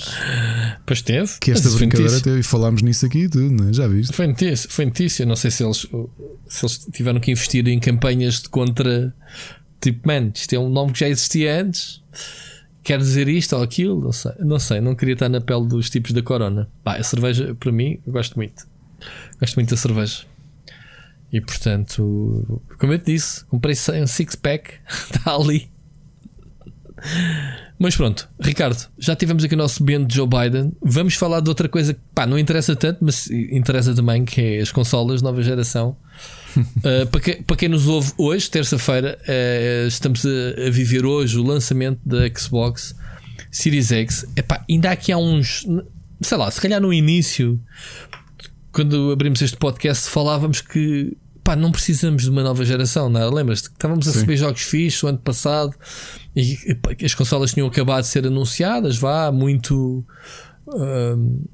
Pois 0.87 1.03
teve. 1.03 1.31
Que 1.41 1.51
esta 1.51 1.69
mas 1.69 1.77
brincadeira 1.77 2.21
teve 2.21 2.41
e 2.41 2.43
falámos 2.43 2.83
nisso 2.83 3.05
aqui 3.05 3.25
e 3.25 3.29
tudo, 3.29 3.69
é? 3.69 3.73
já 3.73 3.87
viste? 3.87 4.15
Foi 4.15 4.27
notícia, 4.27 4.69
foi 4.71 4.85
notícia. 4.87 5.27
Não 5.27 5.37
sei 5.37 5.51
se 5.51 5.65
eles, 5.65 5.87
se 6.47 6.65
eles 6.65 6.87
tiveram 6.93 7.21
que 7.21 7.31
investir 7.31 7.67
em 7.69 7.79
campanhas 7.79 8.43
de 8.43 8.49
contra. 8.49 9.15
Tipo, 9.81 10.07
man, 10.09 10.33
isto 10.35 10.53
é 10.55 10.59
um 10.59 10.69
nome 10.69 10.93
que 10.93 11.01
já 11.01 11.09
existia 11.09 11.61
antes. 11.61 12.03
Quer 12.83 12.99
dizer 12.99 13.29
isto 13.29 13.57
ou 13.57 13.63
aquilo? 13.63 14.01
Não 14.01 14.13
sei, 14.13 14.33
não 14.41 14.59
sei. 14.59 14.81
Não 14.81 14.95
queria 14.95 15.15
estar 15.15 15.29
na 15.29 15.41
pele 15.41 15.67
dos 15.67 15.91
tipos 15.91 16.13
da 16.13 16.23
corona. 16.23 16.69
Pá, 16.83 16.97
a 16.97 17.03
cerveja, 17.03 17.55
para 17.55 17.73
mim, 17.73 17.99
eu 18.07 18.13
gosto 18.13 18.37
muito. 18.37 18.67
Gosto 19.41 19.57
muito 19.57 19.71
da 19.71 19.77
cerveja. 19.77 20.25
E 21.33 21.41
portanto, 21.41 22.63
como 22.79 22.93
eu 22.93 22.99
te 22.99 23.13
disse, 23.13 23.45
comprei 23.47 23.75
um 24.01 24.07
six-pack, 24.07 24.75
está 24.89 25.35
ali. 25.35 25.69
Mas 27.79 27.97
pronto, 27.97 28.29
Ricardo, 28.41 28.79
já 28.99 29.17
tivemos 29.17 29.43
aqui 29.43 29.55
o 29.55 29.59
nosso 29.59 29.83
bem 29.83 30.07
de 30.07 30.15
Joe 30.15 30.29
Biden. 30.29 30.73
Vamos 30.81 31.15
falar 31.17 31.41
de 31.41 31.49
outra 31.49 31.69
coisa 31.69 31.93
que 31.93 32.01
pá, 32.15 32.25
não 32.25 32.39
interessa 32.39 32.77
tanto, 32.77 33.05
mas 33.05 33.29
interessa 33.29 33.93
também, 33.95 34.25
que 34.25 34.41
é 34.41 34.61
as 34.61 34.71
consolas 34.71 35.21
nova 35.21 35.43
geração. 35.43 35.97
uh, 36.57 37.07
para, 37.11 37.21
que, 37.21 37.43
para 37.43 37.57
quem 37.57 37.69
nos 37.69 37.89
ouve 37.89 38.13
hoje, 38.17 38.49
terça-feira, 38.49 39.19
uh, 39.21 39.89
estamos 39.89 40.25
a, 40.25 40.69
a, 40.69 40.71
viver 40.71 41.05
hoje 41.05 41.37
o 41.37 41.43
lançamento 41.43 42.01
da 42.07 42.29
Xbox 42.33 42.95
Series 43.51 43.91
X. 43.91 44.25
Epá, 44.37 44.65
ainda 44.71 44.91
aqui 44.91 45.11
há 45.11 45.19
uns, 45.19 45.67
sei 46.21 46.39
lá, 46.39 46.49
se 46.51 46.61
calhar 46.61 46.81
no 46.81 46.93
início, 46.93 47.61
quando 48.75 49.13
abrimos 49.13 49.41
este 49.41 49.57
podcast, 49.57 50.11
falávamos 50.11 50.61
que 50.61 51.17
pá, 51.45 51.55
não 51.55 51.71
precisamos 51.71 52.25
de 52.25 52.31
uma 52.31 52.43
nova 52.43 52.65
geração, 52.65 53.09
não 53.09 53.21
é? 53.21 53.31
Lembras-te 53.31 53.69
que 53.69 53.77
estávamos 53.77 54.09
a 54.09 54.11
receber 54.11 54.37
jogos 54.37 54.63
fixos 54.63 55.03
o 55.05 55.07
ano 55.07 55.19
passado 55.19 55.75
e 56.35 56.59
as 57.03 57.15
consolas 57.15 57.53
tinham 57.53 57.69
acabado 57.69 58.03
de 58.03 58.09
ser 58.09 58.27
anunciadas, 58.27 58.97
vá, 58.97 59.31
muito 59.31 60.05
hum, 60.67 61.45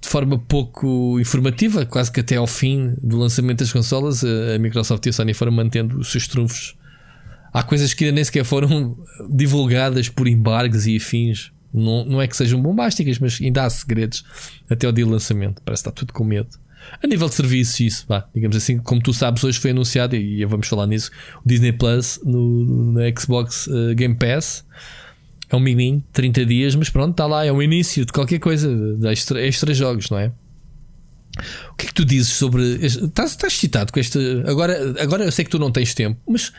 de 0.00 0.08
forma 0.08 0.38
pouco 0.38 1.18
informativa, 1.18 1.84
quase 1.84 2.12
que 2.12 2.20
até 2.20 2.36
ao 2.36 2.46
fim 2.46 2.94
do 3.02 3.18
lançamento 3.18 3.58
das 3.58 3.72
consolas, 3.72 4.22
a 4.22 4.58
Microsoft 4.60 5.04
e 5.06 5.08
a 5.08 5.12
Sony 5.12 5.34
foram 5.34 5.50
mantendo 5.50 5.98
os 5.98 6.12
seus 6.12 6.28
trunfos. 6.28 6.76
Há 7.52 7.64
coisas 7.64 7.94
que 7.94 8.04
ainda 8.04 8.14
nem 8.14 8.22
sequer 8.24 8.44
foram 8.44 8.96
divulgadas 9.28 10.08
por 10.08 10.28
embargos 10.28 10.86
e 10.86 10.96
afins. 10.96 11.50
Não, 11.72 12.04
não 12.04 12.22
é 12.22 12.26
que 12.26 12.36
sejam 12.36 12.60
bombásticas, 12.60 13.18
mas 13.18 13.38
ainda 13.40 13.64
há 13.64 13.70
segredos 13.70 14.24
até 14.68 14.86
ao 14.86 14.92
dia 14.92 15.04
do 15.04 15.10
lançamento. 15.10 15.60
Parece 15.64 15.82
que 15.82 15.88
está 15.88 16.00
tudo 16.00 16.12
com 16.12 16.24
medo. 16.24 16.48
A 17.02 17.06
nível 17.06 17.28
de 17.28 17.34
serviços, 17.34 17.80
isso, 17.80 18.04
vá, 18.08 18.26
digamos 18.34 18.56
assim, 18.56 18.78
como 18.78 19.02
tu 19.02 19.12
sabes, 19.12 19.42
hoje 19.44 19.58
foi 19.58 19.72
anunciado, 19.72 20.16
e 20.16 20.44
vamos 20.44 20.68
falar 20.68 20.86
nisso, 20.86 21.10
o 21.44 21.48
Disney 21.48 21.72
Plus 21.72 22.20
no, 22.24 22.64
no 22.92 23.00
Xbox 23.18 23.66
uh, 23.66 23.94
Game 23.94 24.14
Pass. 24.14 24.64
É 25.50 25.56
um 25.56 25.60
miminho, 25.60 26.02
30 26.12 26.46
dias, 26.46 26.74
mas 26.74 26.90
pronto, 26.90 27.10
está 27.10 27.26
lá, 27.26 27.44
é 27.44 27.52
o 27.52 27.62
início 27.62 28.04
de 28.04 28.12
qualquer 28.12 28.38
coisa, 28.38 28.68
de 28.96 29.08
extra, 29.08 29.44
extra 29.44 29.74
jogos, 29.74 30.10
não 30.10 30.18
é? 30.18 30.32
O 31.70 31.74
que 31.76 31.86
é 31.86 31.88
que 31.88 31.94
tu 31.94 32.04
dizes 32.04 32.28
sobre. 32.28 32.62
Estás, 32.84 33.30
estás 33.30 33.52
excitado 33.52 33.92
com 33.92 34.00
este. 34.00 34.18
Agora, 34.46 35.00
agora 35.00 35.24
eu 35.24 35.32
sei 35.32 35.44
que 35.44 35.50
tu 35.50 35.58
não 35.58 35.70
tens 35.70 35.94
tempo, 35.94 36.20
mas 36.26 36.52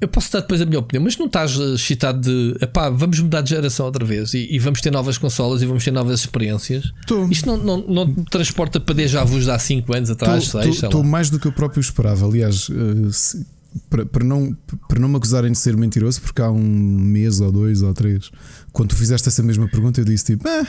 eu 0.00 0.08
posso 0.08 0.32
dar 0.32 0.40
depois 0.40 0.60
a 0.60 0.66
minha 0.66 0.78
opinião, 0.78 1.04
mas 1.04 1.16
não 1.16 1.26
estás 1.26 1.56
excitado 1.56 2.20
de 2.20 2.56
epá, 2.60 2.90
vamos 2.90 3.20
mudar 3.20 3.42
de 3.42 3.50
geração 3.50 3.86
outra 3.86 4.04
vez 4.04 4.34
e, 4.34 4.48
e 4.50 4.58
vamos 4.58 4.80
ter 4.80 4.90
novas 4.90 5.16
consolas 5.16 5.62
e 5.62 5.66
vamos 5.66 5.84
ter 5.84 5.92
novas 5.92 6.20
experiências. 6.20 6.92
Tô. 7.06 7.26
Isto 7.28 7.46
não, 7.46 7.56
não, 7.56 7.86
não 7.86 8.14
te 8.14 8.24
transporta 8.24 8.80
para 8.80 8.94
déjà 8.94 9.22
vus 9.22 9.44
de 9.44 9.50
há 9.50 9.58
5 9.58 9.94
anos 9.94 10.10
atrás? 10.10 10.52
Estou 10.54 11.04
mais 11.04 11.30
do 11.30 11.38
que 11.38 11.46
eu 11.46 11.52
próprio 11.52 11.80
esperava. 11.80 12.26
Aliás, 12.26 12.68
uh, 12.68 13.12
se, 13.12 13.46
para, 13.88 14.04
para, 14.04 14.24
não, 14.24 14.56
para 14.88 14.98
não 14.98 15.08
me 15.08 15.16
acusarem 15.16 15.52
de 15.52 15.58
ser 15.58 15.76
mentiroso, 15.76 16.20
porque 16.22 16.42
há 16.42 16.50
um 16.50 16.58
mês 16.60 17.40
ou 17.40 17.52
dois 17.52 17.80
ou 17.80 17.94
três, 17.94 18.30
quando 18.72 18.90
tu 18.90 18.96
fizeste 18.96 19.28
essa 19.28 19.42
mesma 19.44 19.68
pergunta, 19.68 20.00
eu 20.00 20.04
disse 20.04 20.24
tipo, 20.24 20.48
ah, 20.48 20.66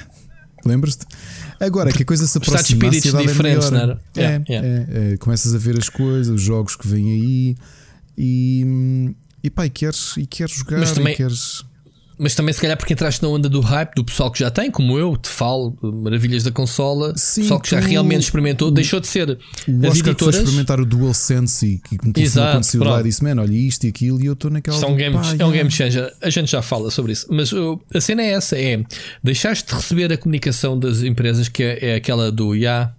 lembras-te? 0.63 1.07
Agora 1.59 1.91
que 1.91 2.03
a 2.03 2.05
coisa 2.05 2.27
se 2.27 2.37
aproxima, 2.37 2.59
Está 2.59 2.89
de 2.89 2.97
espíritos 2.97 3.21
diferentes, 3.21 3.71
é? 3.71 3.97
É, 4.15 4.23
é, 4.23 4.41
é, 4.47 5.13
é, 5.13 5.17
começas 5.17 5.55
a 5.55 5.57
ver 5.57 5.77
as 5.79 5.89
coisas, 5.89 6.33
os 6.33 6.41
jogos 6.41 6.75
que 6.75 6.87
vêm 6.87 7.11
aí 7.11 7.55
e, 8.19 9.15
e 9.41 9.49
pá, 9.49 9.65
e 9.65 9.69
queres, 9.69 10.17
e 10.17 10.25
queres 10.25 10.53
jogar 10.53 10.79
mas 10.79 10.91
também, 10.91 11.15
queres... 11.15 11.63
Mas 12.21 12.35
também, 12.35 12.51
se 12.53 12.59
calhar, 12.59 12.75
porque 12.75 12.91
entraste 12.91 13.23
na 13.23 13.29
onda 13.29 13.47
do 13.47 13.61
hype 13.61 13.95
do 13.95 14.03
pessoal 14.03 14.29
que 14.29 14.39
já 14.39 14.51
tem, 14.51 14.69
como 14.69 14.99
eu, 14.99 15.15
te 15.15 15.29
falo, 15.29 15.73
maravilhas 15.81 16.43
da 16.43 16.51
consola, 16.51 17.13
Sim, 17.15 17.43
pessoal 17.43 17.61
que 17.61 17.69
já 17.69 17.79
realmente 17.79 18.23
experimentou, 18.23 18.69
deixou 18.69 18.99
de 18.99 19.07
ser 19.07 19.29
o 19.29 19.37
as 19.85 19.91
Oscar 19.91 20.11
editoras. 20.11 20.35
experimentar 20.35 20.81
o 20.81 20.85
DualSense 20.85 21.65
e 21.65 21.77
que 21.77 21.97
me 22.05 22.11
aconteceu 22.49 22.83
lá 22.83 22.99
e 22.99 23.03
disse, 23.03 23.23
mano, 23.23 23.41
olha 23.41 23.55
isto 23.55 23.85
e 23.85 23.87
aquilo, 23.87 24.21
e 24.21 24.25
eu 24.25 24.33
estou 24.33 24.51
naquela. 24.51 24.75
Isto 24.75 24.85
é 24.85 24.89
um, 24.89 24.97
game, 24.97 25.15
pá, 25.15 25.35
é 25.39 25.45
um 25.45 25.51
game 25.51 25.71
changer, 25.71 26.13
a 26.21 26.29
gente 26.29 26.51
já 26.51 26.61
fala 26.61 26.91
sobre 26.91 27.13
isso, 27.13 27.25
mas 27.29 27.53
uh, 27.53 27.79
a 27.95 28.01
cena 28.01 28.21
é 28.21 28.31
essa: 28.31 28.59
é 28.59 28.83
deixaste 29.23 29.65
de 29.67 29.73
receber 29.73 30.11
a 30.11 30.17
comunicação 30.17 30.77
das 30.77 31.01
empresas 31.03 31.47
que 31.47 31.63
é, 31.63 31.91
é 31.91 31.95
aquela 31.95 32.29
do 32.29 32.53
ya, 32.53 32.59
yeah, 32.59 32.95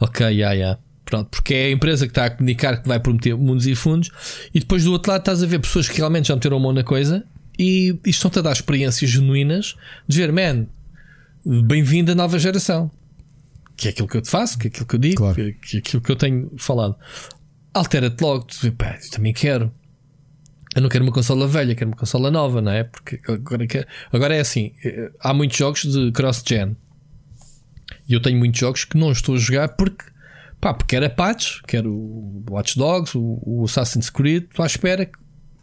ok, 0.00 0.24
ya, 0.24 0.30
yeah, 0.30 0.54
ya. 0.54 0.58
Yeah. 0.60 0.80
Pronto, 1.14 1.28
porque 1.28 1.54
é 1.54 1.66
a 1.66 1.70
empresa 1.70 2.06
que 2.06 2.10
está 2.10 2.24
a 2.24 2.30
comunicar 2.30 2.82
que 2.82 2.88
vai 2.88 2.98
prometer 2.98 3.36
mundos 3.36 3.68
e 3.68 3.76
fundos, 3.76 4.10
e 4.52 4.58
depois 4.58 4.82
do 4.82 4.90
outro 4.90 5.12
lado 5.12 5.20
estás 5.20 5.44
a 5.44 5.46
ver 5.46 5.60
pessoas 5.60 5.88
que 5.88 5.96
realmente 5.96 6.26
já 6.26 6.34
meteram 6.34 6.56
a 6.56 6.60
mão 6.60 6.72
na 6.72 6.82
coisa 6.82 7.24
e, 7.56 7.96
e 8.04 8.10
estão-te 8.10 8.40
a 8.40 8.42
dar 8.42 8.50
experiências 8.50 9.12
genuínas 9.12 9.76
de 10.08 10.16
ver, 10.16 10.32
man, 10.32 10.66
bem-vindo 11.46 12.10
à 12.10 12.16
nova 12.16 12.36
geração. 12.36 12.90
Que 13.76 13.86
é 13.86 13.90
aquilo 13.92 14.08
que 14.08 14.16
eu 14.16 14.22
te 14.22 14.28
faço, 14.28 14.58
que 14.58 14.66
é 14.66 14.70
aquilo 14.70 14.86
que 14.86 14.94
eu 14.96 14.98
digo, 14.98 15.18
claro. 15.18 15.34
que, 15.36 15.76
é 15.76 15.78
aquilo 15.78 16.02
que 16.02 16.10
eu 16.10 16.16
tenho 16.16 16.50
falado. 16.58 16.96
Altera-te 17.72 18.20
logo, 18.20 18.46
tu 18.46 18.72
pá, 18.72 18.98
eu 19.00 19.10
também 19.12 19.32
quero. 19.32 19.72
Eu 20.74 20.82
não 20.82 20.88
quero 20.88 21.04
uma 21.04 21.12
consola 21.12 21.46
velha, 21.46 21.76
quero 21.76 21.90
uma 21.90 21.96
consola 21.96 22.28
nova, 22.28 22.60
não 22.60 22.72
é? 22.72 22.82
Porque 22.82 23.20
agora, 23.28 23.64
agora 24.12 24.34
é 24.34 24.40
assim: 24.40 24.72
eh, 24.84 25.12
há 25.20 25.32
muitos 25.32 25.56
jogos 25.56 25.82
de 25.84 26.10
cross-gen. 26.10 26.76
E 28.08 28.14
eu 28.14 28.20
tenho 28.20 28.36
muitos 28.36 28.58
jogos 28.58 28.84
que 28.84 28.96
não 28.96 29.12
estou 29.12 29.36
a 29.36 29.38
jogar 29.38 29.68
porque, 29.68 30.04
pá, 30.64 30.72
porque 30.72 30.96
quero 30.96 31.04
a 31.04 31.10
patch, 31.10 31.60
quero 31.66 31.92
o 31.92 32.42
Watch 32.48 32.78
Dogs, 32.78 33.14
o, 33.14 33.38
o 33.42 33.64
Assassin's 33.64 34.08
Creed. 34.08 34.44
Estou 34.44 34.62
à 34.62 34.66
espera 34.66 35.10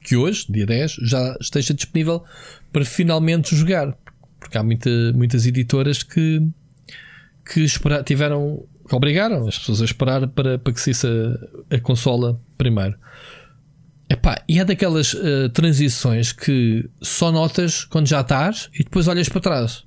que 0.04 0.16
hoje, 0.16 0.46
dia 0.48 0.64
10, 0.64 0.98
já 1.02 1.36
esteja 1.42 1.74
disponível 1.74 2.24
para 2.72 2.86
finalmente 2.86 3.56
jogar. 3.56 3.98
Porque 4.40 4.60
há 4.60 4.64
muita, 4.64 4.90
muitas 5.14 5.48
editoras 5.48 6.04
que, 6.04 6.48
que 7.52 7.62
espera, 7.62 8.04
tiveram, 8.04 8.64
que 8.88 8.94
obrigaram 8.94 9.48
as 9.48 9.58
pessoas 9.58 9.82
a 9.82 9.86
esperar 9.86 10.28
para, 10.28 10.60
para 10.60 10.72
que 10.72 10.80
saísse 10.80 11.08
a, 11.08 11.76
a 11.76 11.80
consola 11.80 12.40
primeiro. 12.56 12.96
Epá, 14.08 14.44
e 14.48 14.60
é 14.60 14.66
daquelas 14.66 15.14
uh, 15.16 15.50
transições 15.50 16.32
que 16.32 16.88
só 17.02 17.32
notas 17.32 17.86
quando 17.86 18.06
já 18.06 18.22
estás 18.22 18.70
e 18.72 18.84
depois 18.84 19.08
olhas 19.08 19.30
para 19.30 19.42
trás. 19.42 19.84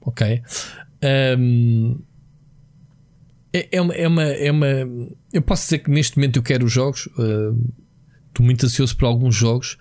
Ok? 0.00 0.42
Um, 1.36 1.98
é, 3.52 3.68
é, 3.72 3.80
uma, 3.80 3.94
é, 3.94 4.06
uma, 4.06 4.22
é 4.24 4.50
uma. 4.50 4.66
Eu 5.32 5.42
posso 5.42 5.64
dizer 5.64 5.78
que 5.78 5.90
neste 5.90 6.16
momento 6.16 6.36
eu 6.36 6.42
quero 6.42 6.64
os 6.64 6.72
jogos. 6.72 7.06
Uh, 7.18 7.72
estou 8.28 8.44
muito 8.44 8.64
ansioso 8.64 8.96
por 8.96 9.06
alguns 9.06 9.34
jogos. 9.34 9.76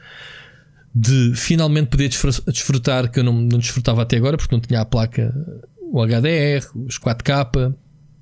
De 0.93 1.33
finalmente 1.35 1.89
poder 1.89 2.09
desfrutar, 2.47 3.11
que 3.11 3.19
eu 3.19 3.23
não, 3.23 3.33
não 3.33 3.59
desfrutava 3.59 4.01
até 4.01 4.17
agora, 4.17 4.37
porque 4.37 4.53
não 4.53 4.59
tinha 4.59 4.81
a 4.81 4.85
placa, 4.85 5.31
o 5.79 6.03
HDR, 6.03 6.65
os 6.87 6.97
4K. 6.97 7.75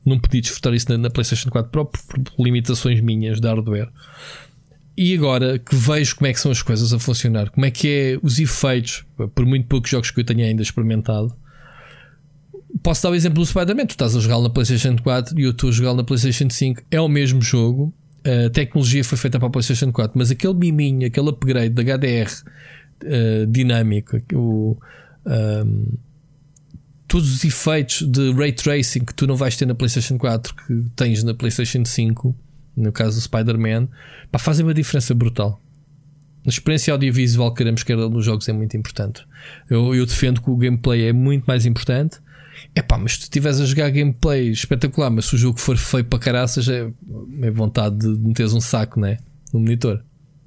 Não 0.06 0.20
podia 0.20 0.42
desfrutar 0.42 0.74
isso 0.74 0.90
na, 0.90 0.98
na 0.98 1.10
PlayStation 1.10 1.50
4 1.50 1.72
Pro 1.72 1.86
por, 1.86 2.02
por 2.02 2.44
limitações 2.44 3.00
minhas 3.00 3.40
de 3.40 3.48
hardware. 3.48 3.90
E 4.98 5.14
agora 5.14 5.60
que 5.60 5.76
vejo 5.76 6.16
como 6.16 6.28
é 6.28 6.34
que 6.34 6.40
são 6.40 6.52
as 6.52 6.62
coisas 6.62 6.92
a 6.92 6.98
funcionar, 6.98 7.52
como 7.52 7.66
é 7.66 7.72
que 7.72 7.88
é 7.88 8.20
os 8.24 8.40
efeitos, 8.40 9.06
por 9.36 9.46
muito 9.46 9.68
poucos 9.68 9.92
jogos 9.92 10.10
que 10.10 10.20
eu 10.20 10.26
tenha 10.26 10.46
ainda 10.46 10.64
experimentado, 10.64 11.36
posso 12.84 13.04
dar 13.04 13.10
o 13.10 13.16
exemplo 13.16 13.40
do 13.40 13.46
Spider-Man. 13.46 13.86
Tu 13.86 13.92
estás 13.92 14.16
a 14.16 14.20
jogar 14.20 14.40
na 14.42 14.50
PlayStation 14.50 14.96
4 14.98 15.40
e 15.40 15.44
eu 15.44 15.52
estou 15.52 15.70
a 15.70 15.72
jogar 15.72 15.94
na 15.94 16.04
PlayStation 16.04 16.50
5. 16.50 16.82
É 16.92 17.00
o 17.00 17.08
mesmo 17.08 17.42
jogo, 17.42 17.94
a 18.24 18.50
tecnologia 18.50 19.04
foi 19.04 19.18
feita 19.18 19.40
para 19.40 19.48
a 19.48 19.52
PlayStation 19.52 19.92
4, 19.92 20.18
mas 20.18 20.32
aquele 20.32 20.54
miminho, 20.54 21.08
aquele 21.08 21.30
upgrade 21.30 21.70
da 21.70 21.82
HDR 21.82 22.30
uh, 23.04 23.48
dinâmico, 23.48 24.18
o, 24.34 24.78
um, 25.26 25.98
todos 27.08 27.34
os 27.34 27.44
efeitos 27.44 28.02
de 28.02 28.34
ray 28.34 28.52
tracing 28.52 29.06
que 29.06 29.14
tu 29.14 29.26
não 29.26 29.36
vais 29.36 29.56
ter 29.56 29.66
na 29.66 29.76
PlayStation 29.76 30.18
4 30.18 30.54
que 30.56 30.86
tens 30.96 31.24
na 31.24 31.34
PlayStation 31.34 31.86
5 31.86 32.36
no 32.78 32.92
caso 32.92 33.18
do 33.18 33.22
Spider-Man, 33.22 33.88
fazem 34.38 34.64
uma 34.64 34.74
diferença 34.74 35.14
brutal. 35.14 35.60
A 36.46 36.50
experiência 36.50 36.94
audiovisual 36.94 37.52
que 37.52 37.58
queremos 37.58 37.84
querer 37.84 38.08
nos 38.08 38.24
jogos 38.24 38.48
é 38.48 38.54
muito 38.54 38.78
importante. 38.78 39.26
Eu, 39.70 39.94
eu, 39.96 40.06
defendo 40.06 40.42
que 40.42 40.50
o 40.50 40.56
gameplay 40.56 41.08
é 41.08 41.12
muito 41.12 41.46
mais 41.46 41.66
importante. 41.66 42.20
É 42.74 42.82
pá, 42.82 42.98
mas 42.98 43.14
se 43.14 43.20
tu 43.20 43.24
estiveres 43.24 43.60
a 43.60 43.66
jogar 43.66 43.90
gameplay 43.90 44.50
espetacular, 44.50 45.10
mas 45.10 45.26
se 45.26 45.36
o 45.36 45.38
jogo 45.38 45.60
for 45.60 45.78
feio 45.78 46.06
para 46.06 46.20
caraças, 46.20 46.68
é, 46.68 46.92
é 47.42 47.52
vontade 47.52 47.98
de 47.98 48.08
meteres 48.08 48.54
um 48.54 48.62
saco 48.62 49.00
né, 49.00 49.18
no 49.54 49.60
monitor. 49.60 50.04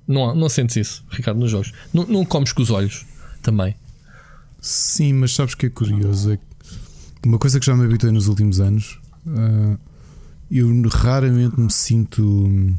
Não, 0.07 0.35
não 0.35 0.49
sentes 0.49 0.77
isso, 0.77 1.05
Ricardo, 1.11 1.39
nos 1.39 1.51
jogos. 1.51 1.73
Não, 1.93 2.05
não 2.07 2.25
comes 2.25 2.53
com 2.53 2.63
os 2.63 2.71
olhos 2.71 3.07
também. 3.43 3.77
Sim, 4.61 5.15
mas 5.15 5.33
sabes 5.33 5.55
que 5.55 5.67
é 5.67 5.71
curioso? 5.71 6.33
É 6.33 6.39
uma 7.25 7.39
coisa 7.39 7.61
que 7.61 7.67
já 7.67 7.77
me 7.77 7.85
habituei 7.85 8.13
nos 8.13 8.27
últimos 8.27 8.61
anos. 8.61 8.99
Uh, 9.27 9.79
eu 10.51 10.69
raramente 10.89 11.59
me 11.59 11.71
sinto 11.71 12.23
hum, 12.23 12.75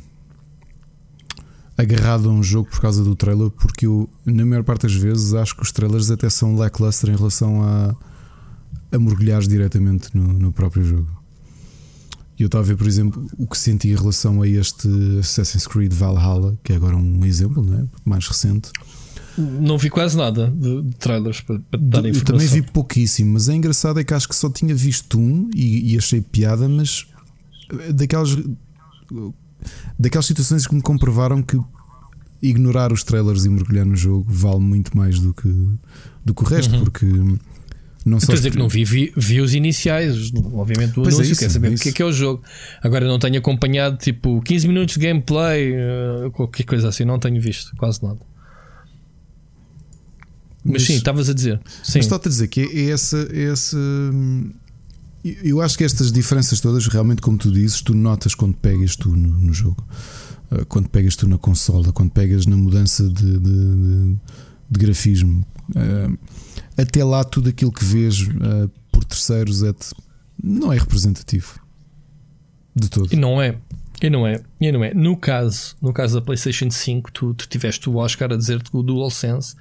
agarrado 1.78 2.30
a 2.30 2.34
um 2.34 2.44
jogo 2.44 2.70
por 2.70 2.82
causa 2.82 3.04
do 3.04 3.16
trailer, 3.16 3.50
porque 3.50 3.86
eu, 3.86 4.10
na 4.26 4.46
maior 4.46 4.64
parte 4.64 4.84
das 4.84 4.94
vezes, 4.94 5.34
acho 5.34 5.56
que 5.56 5.64
os 5.64 5.72
trailers 5.72 6.12
até 6.12 6.30
são 6.30 6.56
lackluster 6.56 7.10
em 7.10 7.16
relação 7.16 7.64
a, 7.64 7.96
a 8.92 9.00
mergulhares 9.00 9.48
diretamente 9.48 10.10
no, 10.14 10.34
no 10.34 10.52
próprio 10.52 10.84
jogo. 10.84 11.22
E 12.38 12.44
eu 12.44 12.48
estava 12.48 12.64
a 12.64 12.68
ver, 12.68 12.76
por 12.76 12.88
exemplo, 12.88 13.28
o 13.38 13.46
que 13.46 13.58
senti 13.58 13.90
em 13.90 13.96
relação 13.96 14.42
a 14.42 14.48
este 14.48 14.88
Assassin's 15.20 15.68
Creed 15.68 15.94
Valhalla, 15.94 16.58
que 16.64 16.74
é 16.74 16.76
agora 16.76 16.96
um 16.96 17.24
exemplo 17.24 17.64
não 17.64 17.80
é? 17.80 17.86
mais 18.04 18.28
recente. 18.28 18.70
Não 19.38 19.78
vi 19.78 19.90
quase 19.90 20.18
nada 20.18 20.52
de, 20.52 20.84
trailers 20.98 21.42
para, 21.42 21.60
para 21.60 21.80
dar 21.80 22.00
informação. 22.00 22.20
Eu 22.20 22.26
também 22.26 22.48
vi 22.48 22.62
pouquíssimo, 22.64 23.34
mas 23.34 23.48
é 23.48 23.56
engraçado 23.56 24.00
é 24.00 24.04
que 24.04 24.14
acho 24.14 24.28
que 24.28 24.36
só 24.36 24.50
tinha 24.50 24.76
visto 24.76 25.20
um 25.20 25.50
e, 25.54 25.94
e 25.94 25.98
achei 25.98 26.20
piada, 26.20 26.68
mas 26.68 27.06
daquelas 27.94 28.38
daquelas 29.98 30.26
situações 30.26 30.66
que 30.66 30.74
me 30.74 30.82
comprovaram 30.82 31.42
que 31.42 31.60
ignorar 32.42 32.92
os 32.92 33.04
trailers 33.04 33.46
e 33.46 33.50
mergulhar 33.50 33.86
no 33.86 33.96
jogo 33.96 34.26
vale 34.28 34.60
muito 34.60 34.98
mais 34.98 35.20
do 35.20 35.34
que, 35.34 35.70
do 36.26 36.34
que 36.34 36.44
o 36.44 36.46
resto, 36.46 36.76
uhum. 36.76 36.84
porque 36.84 37.06
não 38.06 38.20
só. 38.20 38.28
Quer 38.28 38.36
dizer 38.36 38.52
que 38.52 38.58
não 38.58 38.68
vi, 38.68 38.84
vi, 38.84 39.14
vi, 39.16 39.42
os 39.42 39.54
iniciais, 39.54 40.32
obviamente, 40.54 40.94
do 40.94 41.04
pois 41.04 41.16
é 41.16 41.18
anúncio, 41.18 41.22
é 41.22 41.32
isso, 41.32 41.40
quer 41.40 41.50
saber 41.50 41.72
é 41.72 41.76
o 41.76 41.78
que 41.78 41.90
é 41.90 41.92
que 41.92 42.02
é 42.02 42.06
o 42.06 42.12
jogo. 42.12 42.44
Agora 42.82 43.08
não 43.08 43.20
tenho 43.20 43.38
acompanhado 43.38 43.98
tipo 43.98 44.42
15 44.42 44.68
minutos 44.68 44.96
de 44.96 45.02
gameplay, 45.02 45.74
uh, 45.74 46.32
qualquer 46.32 46.64
coisa 46.64 46.90
assim, 46.90 47.06
não 47.06 47.20
tenho 47.20 47.40
visto 47.42 47.76
quase 47.78 48.04
nada. 48.04 48.20
Mas, 50.64 50.74
mas 50.74 50.84
sim, 50.84 50.94
estavas 50.96 51.30
a 51.30 51.34
dizer. 51.34 51.60
Sim. 51.84 52.00
Mas 52.00 52.06
estou-te 52.06 52.28
a 52.28 52.30
dizer 52.30 52.48
que 52.48 52.62
é, 52.62 52.90
essa, 52.92 53.28
é 53.32 53.44
essa 53.52 53.78
eu 55.44 55.62
acho 55.62 55.78
que 55.78 55.84
estas 55.84 56.12
diferenças 56.12 56.60
todas, 56.60 56.88
realmente, 56.88 57.22
como 57.22 57.38
tu 57.38 57.52
dizes, 57.52 57.82
tu 57.82 57.94
notas 57.94 58.34
quando 58.34 58.56
pegas 58.56 58.96
tu 58.96 59.10
no, 59.10 59.30
no 59.30 59.54
jogo, 59.54 59.84
uh, 60.52 60.66
quando 60.66 60.90
pegas 60.90 61.16
tu 61.16 61.28
na 61.28 61.38
consola, 61.38 61.92
quando 61.92 62.12
pegas 62.12 62.48
na 62.48 62.58
mudança 62.58 63.04
de, 63.04 63.40
de, 63.40 63.40
de, 63.40 64.18
de 64.72 64.80
grafismo. 64.80 65.46
Uh, 65.70 66.18
até 66.78 67.04
lá, 67.04 67.24
tudo 67.24 67.50
aquilo 67.50 67.72
que 67.72 67.84
vês 67.84 68.22
uh, 68.22 68.70
por 68.92 69.04
terceiros 69.04 69.64
é 69.64 69.74
não 70.44 70.74
é 70.74 70.78
representativo 70.78 71.60
de 72.76 72.90
todo. 72.90 73.14
E 73.14 73.16
não 73.16 73.42
é. 73.42 73.58
E 74.02 74.10
não 74.10 74.26
é, 74.26 74.42
e 74.60 74.72
não 74.72 74.84
é. 74.84 74.94
No 74.96 75.16
caso, 75.16 75.76
no 75.80 75.94
caso 75.94 76.16
da 76.16 76.22
PlayStation 76.22 76.72
5, 76.72 77.12
tu, 77.12 77.34
tu 77.36 77.48
tiveste 77.48 77.88
o 77.88 77.98
Oscar 77.98 78.34
a 78.34 78.36
dizer-te 78.36 78.72
o 78.74 78.82
DualSense. 78.82 79.56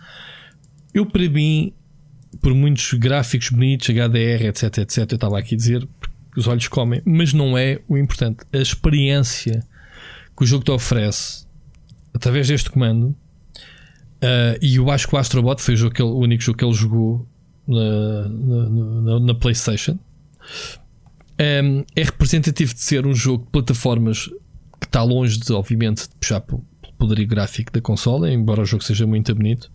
Eu, 0.94 1.04
para 1.04 1.28
mim, 1.28 1.74
por 2.40 2.54
muitos 2.54 2.94
gráficos 2.94 3.50
bonitos, 3.50 3.88
HDR, 3.90 4.46
etc, 4.46 4.78
etc, 4.78 4.98
eu 5.10 5.16
estava 5.16 5.38
aqui 5.38 5.54
a 5.54 5.58
dizer, 5.58 5.86
os 6.34 6.46
olhos 6.46 6.68
comem, 6.68 7.02
mas 7.04 7.34
não 7.34 7.58
é 7.58 7.80
o 7.86 7.98
importante. 7.98 8.38
A 8.50 8.56
experiência 8.56 9.62
que 10.34 10.42
o 10.42 10.46
jogo 10.46 10.64
te 10.64 10.70
oferece 10.70 11.44
através 12.14 12.48
deste 12.48 12.70
comando, 12.70 13.14
uh, 14.22 14.58
e 14.60 14.76
eu 14.76 14.90
acho 14.90 15.08
que 15.08 15.14
o 15.14 15.18
Astrobot 15.18 15.62
foi 15.62 15.74
o, 15.74 15.76
jogo 15.76 15.94
que 15.94 16.02
ele, 16.02 16.10
o 16.10 16.18
único 16.18 16.42
jogo 16.42 16.58
que 16.58 16.64
ele 16.64 16.74
jogou 16.74 17.26
na, 17.66 18.28
na, 18.28 18.68
na, 19.02 19.20
na 19.20 19.34
PlayStation. 19.34 19.98
Um, 21.40 21.84
é 21.96 22.02
representativo 22.02 22.74
de 22.74 22.82
ser 22.82 23.06
um 23.06 23.14
jogo 23.14 23.44
de 23.44 23.50
plataformas 23.50 24.26
que 24.78 24.86
está 24.86 25.02
longe 25.02 25.38
de, 25.38 25.52
obviamente, 25.52 26.02
de 26.02 26.14
puxar 26.20 26.40
pelo 26.40 26.62
poderio 26.98 27.26
gráfico 27.26 27.72
da 27.72 27.80
consola, 27.80 28.30
embora 28.30 28.60
o 28.60 28.64
jogo 28.64 28.84
seja 28.84 29.06
muito 29.06 29.34
bonito 29.34 29.70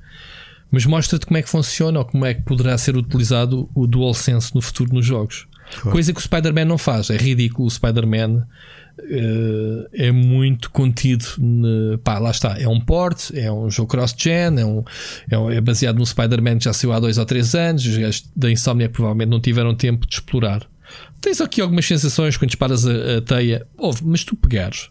mas 0.71 0.85
mostra-te 0.85 1.25
como 1.25 1.37
é 1.37 1.41
que 1.41 1.49
funciona 1.49 1.99
ou 1.99 2.05
como 2.05 2.25
é 2.25 2.33
que 2.33 2.41
poderá 2.41 2.77
ser 2.77 2.97
utilizado 2.97 3.69
o 3.73 3.87
DualSense 3.87 4.53
no 4.53 4.61
futuro 4.61 4.93
nos 4.93 5.05
jogos. 5.05 5.47
Claro. 5.71 5.91
Coisa 5.91 6.11
que 6.11 6.19
o 6.19 6.21
Spider-Man 6.21 6.65
não 6.65 6.77
faz. 6.77 7.09
É 7.09 7.17
ridículo. 7.17 7.65
O 7.65 7.71
Spider-Man 7.71 8.45
é 9.93 10.11
muito 10.11 10.69
contido. 10.71 11.25
Ne, 11.37 11.97
pá, 12.03 12.19
lá 12.19 12.31
está. 12.31 12.59
É 12.59 12.67
um 12.67 12.79
port, 12.79 13.31
é 13.33 13.51
um 13.51 13.69
jogo 13.69 13.89
cross-gen, 13.89 14.59
é, 14.59 14.65
um, 14.65 14.83
é, 15.29 15.37
um, 15.37 15.51
é, 15.51 15.61
baseado 15.61 15.97
no 15.97 16.05
Spider-Man 16.05 16.57
que 16.57 16.65
já 16.65 16.73
saiu 16.73 16.93
há 16.93 16.99
dois 16.99 17.17
ou 17.17 17.25
três 17.25 17.55
anos. 17.55 17.85
Os 17.85 17.97
gajos 17.97 18.29
da 18.35 18.51
Insomnia 18.51 18.89
provavelmente 18.89 19.29
não 19.29 19.39
tiveram 19.39 19.75
tempo 19.75 20.07
de 20.07 20.15
explorar. 20.15 20.67
Tens 21.21 21.41
aqui 21.41 21.61
algumas 21.61 21.85
sensações 21.85 22.37
quando 22.37 22.49
disparas 22.49 22.85
a, 22.87 23.17
a 23.17 23.21
teia. 23.21 23.67
Ouve, 23.77 24.01
mas 24.05 24.23
tu 24.23 24.35
pegares 24.35 24.89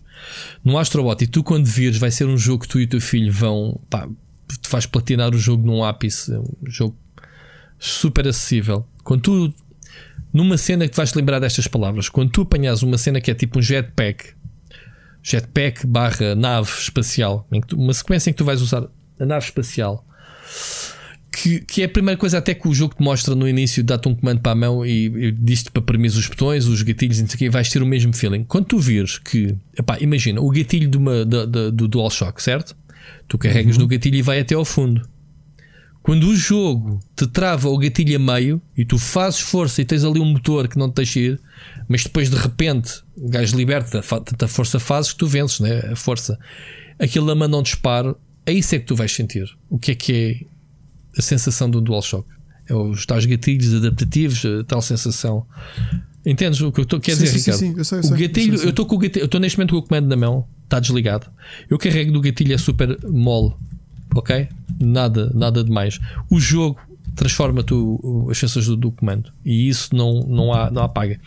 no 0.64 0.78
Astrobot 0.78 1.22
e 1.22 1.26
tu, 1.26 1.42
quando 1.42 1.66
vires, 1.66 1.98
vai 1.98 2.11
ser 2.11 2.26
um 2.26 2.36
jogo 2.36 2.62
que 2.62 2.68
tu 2.68 2.80
e 2.80 2.84
o 2.84 2.88
teu 2.88 3.00
filho 3.00 3.32
vão. 3.32 3.80
Pá, 3.90 4.09
te 4.61 4.68
faz 4.68 4.86
platinar 4.86 5.34
o 5.34 5.38
jogo 5.38 5.66
num 5.66 5.84
ápice. 5.84 6.32
Um 6.32 6.70
jogo 6.70 6.96
super 7.78 8.26
acessível. 8.26 8.86
Quando 9.02 9.22
tu, 9.22 9.55
numa 10.32 10.56
cena 10.56 10.86
que 10.86 10.92
te 10.92 10.96
vais 10.96 11.14
lembrar 11.14 11.38
destas 11.38 11.66
palavras, 11.66 12.08
quando 12.08 12.30
tu 12.30 12.42
apanhas 12.42 12.82
uma 12.82 12.98
cena 12.98 13.20
que 13.20 13.30
é 13.30 13.34
tipo 13.34 13.58
um 13.58 13.62
jetpack, 13.62 14.34
jetpack 15.22 15.86
barra 15.86 16.34
nave 16.34 16.68
espacial, 16.68 17.48
uma 17.72 17.94
sequência 17.94 18.30
em 18.30 18.32
que 18.32 18.38
tu 18.38 18.44
vais 18.44 18.60
usar 18.60 18.88
a 19.18 19.26
nave 19.26 19.44
espacial, 19.44 20.04
que, 21.30 21.60
que 21.60 21.82
é 21.82 21.84
a 21.86 21.88
primeira 21.88 22.18
coisa 22.18 22.38
até 22.38 22.54
que 22.54 22.68
o 22.68 22.74
jogo 22.74 22.94
te 22.94 23.02
mostra 23.02 23.34
no 23.34 23.48
início, 23.48 23.82
dá-te 23.82 24.08
um 24.08 24.14
comando 24.14 24.40
para 24.40 24.52
a 24.52 24.54
mão 24.54 24.86
e, 24.86 25.06
e 25.06 25.32
diz-te 25.32 25.70
para 25.70 25.82
premir 25.82 26.08
os 26.08 26.28
botões, 26.28 26.66
os 26.66 26.82
gatilhos, 26.82 27.18
e 27.18 27.44
não 27.44 27.50
vais 27.50 27.68
ter 27.68 27.82
o 27.82 27.86
mesmo 27.86 28.14
feeling. 28.14 28.44
Quando 28.44 28.66
tu 28.66 28.78
vires 28.78 29.18
que, 29.18 29.54
epá, 29.76 29.98
imagina, 30.00 30.40
o 30.40 30.50
gatilho 30.50 30.88
de 30.88 30.96
uma, 30.96 31.24
de, 31.24 31.46
de, 31.46 31.70
do 31.70 31.88
DualShock, 31.88 32.42
certo? 32.42 32.76
Tu 33.28 33.36
carregas 33.36 33.76
uhum. 33.76 33.82
no 33.82 33.88
gatilho 33.88 34.16
e 34.16 34.22
vai 34.22 34.40
até 34.40 34.54
ao 34.54 34.64
fundo. 34.64 35.06
Quando 36.05 36.28
o 36.28 36.36
jogo 36.36 37.00
te 37.16 37.26
trava 37.26 37.70
o 37.70 37.78
gatilho 37.78 38.16
a 38.16 38.18
meio 38.18 38.61
e 38.76 38.84
tu 38.84 38.98
fazes 38.98 39.40
força 39.40 39.80
e 39.80 39.86
tens 39.86 40.05
ali 40.05 40.20
um 40.20 40.26
motor 40.26 40.68
que 40.68 40.78
não 40.78 40.90
te 40.90 40.96
deixa 40.96 41.18
ir, 41.18 41.40
mas 41.88 42.05
depois 42.05 42.28
de 42.28 42.36
repente 42.36 43.02
o 43.16 43.26
gajo 43.26 43.57
liberta 43.57 44.02
tanta 44.02 44.46
força 44.46 44.78
fazes 44.78 45.12
que 45.12 45.18
tu 45.20 45.26
vences, 45.26 45.61
né? 45.61 45.78
a 45.90 45.96
força. 45.96 46.38
Aquilo 46.98 47.30
a 47.30 47.34
manda 47.34 47.57
um 47.57 47.62
disparo, 47.62 48.18
é 48.44 48.52
isso 48.52 48.74
é 48.74 48.78
que 48.78 48.84
tu 48.84 48.94
vais 48.94 49.11
sentir. 49.12 49.48
O 49.70 49.78
que 49.78 49.92
é 49.92 49.94
que 49.94 50.12
é 50.12 51.18
a 51.18 51.22
sensação 51.22 51.70
do 51.70 51.80
DualShock? 51.80 52.28
É 52.68 52.74
os 52.74 53.07
tais 53.07 53.24
gatilhos 53.24 53.72
adaptativos, 53.72 54.44
a 54.44 54.62
tal 54.62 54.82
sensação. 54.82 55.46
Entendes 56.26 56.61
o 56.61 56.70
que 56.70 56.80
eu 56.80 56.84
estou 56.84 56.98
a 56.98 57.00
dizer, 57.00 57.26
sim, 57.26 57.38
Ricardo? 57.38 57.59
Sim, 57.59 57.72
sim, 57.72 57.78
eu 57.78 57.84
sei, 57.84 57.98
eu 58.00 58.02
sei, 58.02 58.12
o 58.12 58.18
gatilho, 58.18 58.61
eu 58.61 58.68
estou 58.68 58.84
com 58.84 58.96
o 58.96 58.98
gatilho, 58.98 59.22
eu 59.22 59.24
estou 59.24 59.40
neste 59.40 59.57
momento 59.57 59.70
com 59.70 59.78
o 59.78 59.82
comando 59.82 60.07
na 60.07 60.16
mão, 60.16 60.46
está 60.64 60.78
desligado. 60.78 61.28
Eu 61.70 61.78
carrego 61.78 62.12
do 62.12 62.20
gatilho, 62.20 62.52
é 62.52 62.59
super 62.59 62.98
mole, 63.05 63.55
ok? 64.14 64.48
Nada, 64.80 65.30
nada 65.34 65.62
demais. 65.62 66.00
O 66.30 66.38
jogo 66.38 66.78
transforma-te 67.14 67.72
as 68.30 68.38
sensações 68.38 68.66
do, 68.66 68.76
do, 68.76 68.90
comando 68.90 69.32
e 69.44 69.68
isso 69.68 69.94
não, 69.94 70.20
não, 70.26 70.52
há, 70.52 70.70
não 70.70 70.82
apaga. 70.82 71.18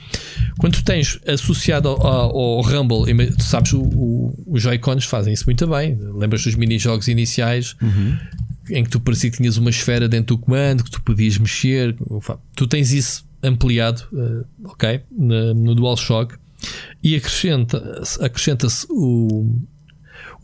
Quando 0.58 0.76
tu 0.76 0.84
tens 0.84 1.20
associado 1.26 1.88
ao, 1.88 2.38
ao 2.38 2.62
Rumble, 2.62 3.06
tu 3.38 3.44
sabes, 3.44 3.74
o, 3.74 3.82
o, 3.82 4.44
os 4.48 4.62
Joy-Cons 4.62 5.06
fazem 5.06 5.34
isso 5.34 5.46
muito 5.46 5.66
bem. 5.68 5.98
Lembras 6.14 6.44
dos 6.44 6.56
mini-jogos 6.56 7.08
iniciais 7.08 7.76
uhum. 7.82 8.18
em 8.70 8.84
que 8.84 8.90
tu 8.90 9.00
parecia 9.00 9.32
que 9.32 9.38
tinhas 9.38 9.58
uma 9.58 9.70
esfera 9.70 10.10
dentro 10.10 10.36
do 10.36 10.42
comando, 10.42 10.84
que 10.84 10.92
tu 10.92 11.02
podias 11.02 11.38
mexer. 11.38 11.96
Tu 12.56 12.68
tens 12.68 12.92
isso 12.92 13.26
ampliado, 13.42 14.04
uh, 14.12 14.46
ok? 14.66 15.02
No, 15.12 15.54
no 15.54 15.76
DualShock 15.76 16.36
e 17.04 17.16
acrescenta-se 17.16 18.24
acrescenta 18.24 18.68
o, 18.90 19.56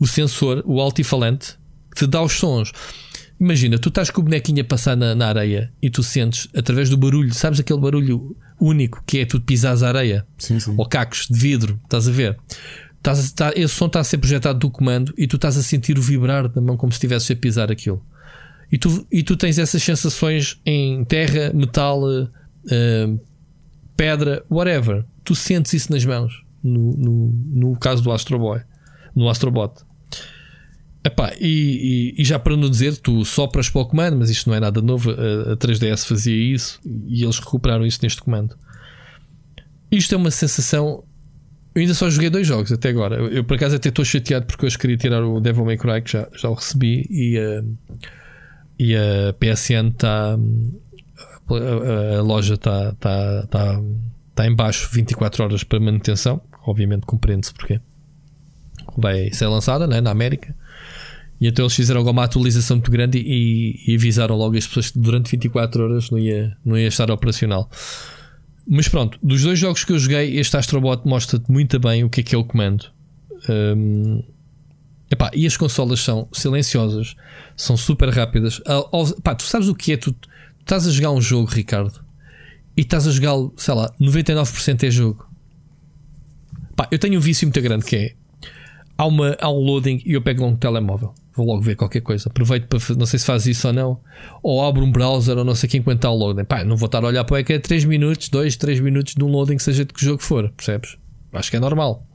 o 0.00 0.06
sensor, 0.06 0.62
o 0.64 0.80
altifalante, 0.80 1.56
que 1.94 2.04
te 2.04 2.06
dá 2.06 2.22
os 2.22 2.32
sons. 2.32 2.72
Imagina, 3.40 3.78
tu 3.78 3.88
estás 3.88 4.10
com 4.10 4.20
o 4.20 4.24
bonequinho 4.24 4.62
a 4.62 4.64
passar 4.64 4.96
na, 4.96 5.14
na, 5.14 5.26
areia 5.26 5.72
e 5.82 5.90
tu 5.90 6.02
sentes 6.02 6.48
através 6.54 6.88
do 6.88 6.96
barulho, 6.96 7.34
sabes 7.34 7.58
aquele 7.58 7.80
barulho 7.80 8.36
único 8.60 9.02
que 9.04 9.18
é 9.18 9.26
tu 9.26 9.40
pisares 9.40 9.82
a 9.82 9.88
areia 9.88 10.26
sim, 10.38 10.60
sim. 10.60 10.74
ou 10.76 10.86
cacos 10.86 11.26
de 11.28 11.38
vidro, 11.38 11.80
estás 11.82 12.06
a 12.06 12.12
ver? 12.12 12.38
Estás, 12.96 13.18
está, 13.18 13.52
esse 13.56 13.74
som 13.74 13.86
está 13.86 14.00
a 14.00 14.04
ser 14.04 14.18
projetado 14.18 14.58
do 14.58 14.70
comando 14.70 15.12
e 15.18 15.26
tu 15.26 15.36
estás 15.36 15.56
a 15.58 15.62
sentir 15.62 15.98
o 15.98 16.02
vibrar 16.02 16.48
da 16.48 16.60
mão 16.60 16.76
como 16.76 16.92
se 16.92 16.96
estivesse 16.96 17.32
a 17.32 17.36
pisar 17.36 17.70
aquilo. 17.70 18.02
E 18.70 18.78
tu, 18.78 19.06
e 19.10 19.22
tu 19.22 19.36
tens 19.36 19.58
essas 19.58 19.82
sensações 19.82 20.60
em 20.64 21.04
terra, 21.04 21.52
metal, 21.52 22.02
uh, 22.02 23.20
pedra, 23.96 24.44
whatever 24.48 25.04
tu 25.24 25.34
sentes 25.34 25.72
isso 25.72 25.90
nas 25.90 26.04
mãos. 26.04 26.44
No, 26.62 26.96
no, 26.96 27.32
no 27.46 27.78
caso 27.78 28.02
do 28.02 28.12
Astro 28.12 28.38
Boy, 28.38 28.60
no 29.14 29.28
Astrobot. 29.28 29.74
Epá, 31.06 31.34
e, 31.38 32.14
e, 32.16 32.22
e, 32.22 32.24
já 32.24 32.38
para 32.38 32.56
não 32.56 32.70
dizer, 32.70 32.96
tu 32.96 33.22
sopras 33.26 33.68
para 33.68 33.82
o 33.82 33.86
comando, 33.86 34.16
mas 34.16 34.30
isto 34.30 34.48
não 34.48 34.56
é 34.56 34.60
nada 34.60 34.80
novo. 34.80 35.10
A, 35.10 35.52
a 35.52 35.56
3DS 35.56 36.06
fazia 36.06 36.34
isso 36.34 36.80
e 36.84 37.22
eles 37.22 37.38
recuperaram 37.38 37.84
isso 37.84 37.98
neste 38.02 38.22
comando. 38.22 38.56
Isto 39.92 40.14
é 40.14 40.16
uma 40.16 40.30
sensação. 40.30 41.04
Eu 41.74 41.82
ainda 41.82 41.92
só 41.92 42.08
joguei 42.08 42.30
dois 42.30 42.46
jogos 42.46 42.72
até 42.72 42.88
agora. 42.88 43.16
Eu, 43.16 43.28
eu 43.28 43.44
por 43.44 43.56
acaso 43.56 43.76
até 43.76 43.90
estou 43.90 44.02
chateado 44.02 44.46
porque 44.46 44.64
hoje 44.64 44.78
queria 44.78 44.96
tirar 44.96 45.22
o 45.22 45.40
Devil 45.40 45.66
May 45.66 45.76
Cry, 45.76 46.00
que 46.00 46.10
já, 46.10 46.26
já 46.34 46.48
o 46.48 46.54
recebi, 46.54 47.06
e 47.10 47.38
a, 47.38 47.62
e 48.78 48.96
a 48.96 49.34
PSN 49.34 49.88
está. 49.88 50.38
A, 51.50 52.16
a, 52.18 52.22
loja 52.22 52.54
está. 52.54 52.92
Tá, 52.94 53.46
tá, 53.48 53.82
está 54.30 54.46
em 54.46 54.54
baixo 54.54 54.88
24 54.90 55.44
horas 55.44 55.62
para 55.62 55.78
manutenção. 55.78 56.40
Obviamente 56.66 57.04
compreende-se 57.04 57.52
porque 57.52 57.78
vai 58.96 59.30
ser 59.32 59.48
lançada 59.48 59.86
né, 59.86 60.00
na 60.00 60.10
América. 60.10 60.54
E 61.40 61.48
então 61.48 61.64
eles 61.64 61.74
fizeram 61.74 62.00
alguma 62.00 62.24
atualização 62.24 62.76
muito 62.76 62.90
grande 62.90 63.18
e, 63.18 63.80
e, 63.86 63.94
avisaram 63.94 64.36
logo 64.36 64.56
as 64.56 64.66
pessoas 64.66 64.90
que 64.90 64.98
durante 64.98 65.30
24 65.30 65.82
horas 65.82 66.10
não 66.10 66.18
ia, 66.18 66.56
não 66.64 66.78
ia 66.78 66.88
estar 66.88 67.10
operacional. 67.10 67.68
Mas 68.66 68.88
pronto, 68.88 69.18
dos 69.22 69.42
dois 69.42 69.58
jogos 69.58 69.84
que 69.84 69.92
eu 69.92 69.98
joguei, 69.98 70.38
este 70.38 70.56
Astrobot 70.56 71.06
mostra-te 71.06 71.50
muito 71.50 71.78
bem 71.78 72.04
o 72.04 72.08
que 72.08 72.20
é 72.20 72.22
que 72.22 72.34
é 72.34 72.38
o 72.38 72.44
comando. 72.44 72.86
Um, 73.48 74.22
epá, 75.10 75.30
e 75.34 75.46
as 75.46 75.56
consolas 75.56 76.00
são 76.00 76.28
silenciosas, 76.32 77.14
são 77.56 77.76
super 77.76 78.08
rápidas. 78.08 78.62
Tu 79.38 79.44
sabes 79.44 79.68
o 79.68 79.74
que 79.74 79.92
é? 79.92 79.96
Tu, 79.96 80.12
tu 80.12 80.28
estás 80.60 80.86
a 80.86 80.90
jogar 80.90 81.10
um 81.10 81.20
jogo, 81.20 81.50
Ricardo, 81.50 82.02
e 82.76 82.80
estás 82.80 83.06
a 83.06 83.10
jogá-lo, 83.10 83.52
sei 83.56 83.74
lá, 83.74 83.92
99% 84.00 84.84
é 84.84 84.90
jogo. 84.90 85.28
Eu 86.90 86.98
tenho 86.98 87.18
um 87.18 87.20
vício 87.20 87.46
muito 87.46 87.60
grande 87.60 87.84
que 87.84 87.96
é 87.96 88.14
há, 88.96 89.06
uma, 89.06 89.36
há 89.40 89.50
um 89.50 89.58
loading 89.58 90.02
e 90.04 90.12
eu 90.12 90.22
pego 90.22 90.42
logo 90.42 90.54
um 90.54 90.56
telemóvel. 90.56 91.14
Vou 91.34 91.46
logo 91.46 91.60
ver 91.60 91.74
qualquer 91.74 92.00
coisa. 92.00 92.28
Aproveito 92.28 92.66
para 92.68 92.78
não 92.96 93.06
sei 93.06 93.18
se 93.18 93.24
faz 93.24 93.46
isso 93.46 93.66
ou 93.66 93.72
não. 93.72 94.00
Ou 94.42 94.64
abro 94.64 94.84
um 94.84 94.90
browser 94.90 95.36
ou 95.36 95.44
não 95.44 95.54
sei 95.54 95.68
quem 95.68 95.80
enquanto 95.80 95.98
está 95.98 96.10
o 96.10 96.16
loading. 96.16 96.44
Pá, 96.44 96.64
não 96.64 96.76
vou 96.76 96.86
estar 96.86 97.02
a 97.02 97.06
olhar 97.06 97.24
para 97.24 97.34
o 97.34 97.38
ecrã 97.38 97.58
3 97.58 97.84
minutos, 97.84 98.28
2, 98.28 98.56
3 98.56 98.80
minutos 98.80 99.14
de 99.14 99.24
um 99.24 99.28
loading, 99.28 99.58
seja 99.58 99.84
de 99.84 99.92
que 99.92 100.04
jogo 100.04 100.22
for, 100.22 100.50
percebes? 100.50 100.96
Acho 101.32 101.50
que 101.50 101.56
é 101.56 101.60
normal. 101.60 102.06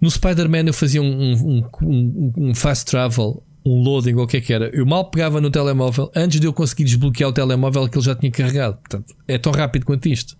No 0.00 0.10
Spider-Man 0.10 0.64
eu 0.66 0.74
fazia 0.74 1.00
um, 1.00 1.64
um, 1.82 2.32
um, 2.36 2.54
fast 2.54 2.84
travel 2.84 3.42
um 3.64 3.82
loading 3.82 4.14
ou 4.14 4.24
o 4.24 4.26
que 4.26 4.36
é 4.36 4.40
que 4.40 4.52
era, 4.52 4.68
eu 4.68 4.86
mal 4.86 5.10
pegava 5.10 5.40
no 5.40 5.50
telemóvel, 5.50 6.10
antes 6.14 6.38
de 6.38 6.46
eu 6.46 6.52
conseguir 6.52 6.84
desbloquear 6.84 7.30
o 7.30 7.32
telemóvel 7.32 7.88
que 7.88 7.98
ele 7.98 8.04
já 8.04 8.14
tinha 8.14 8.30
carregado. 8.30 8.76
Portanto, 8.76 9.14
é 9.26 9.38
tão 9.38 9.50
rápido 9.50 9.84
quanto 9.84 10.06
isto. 10.06 10.38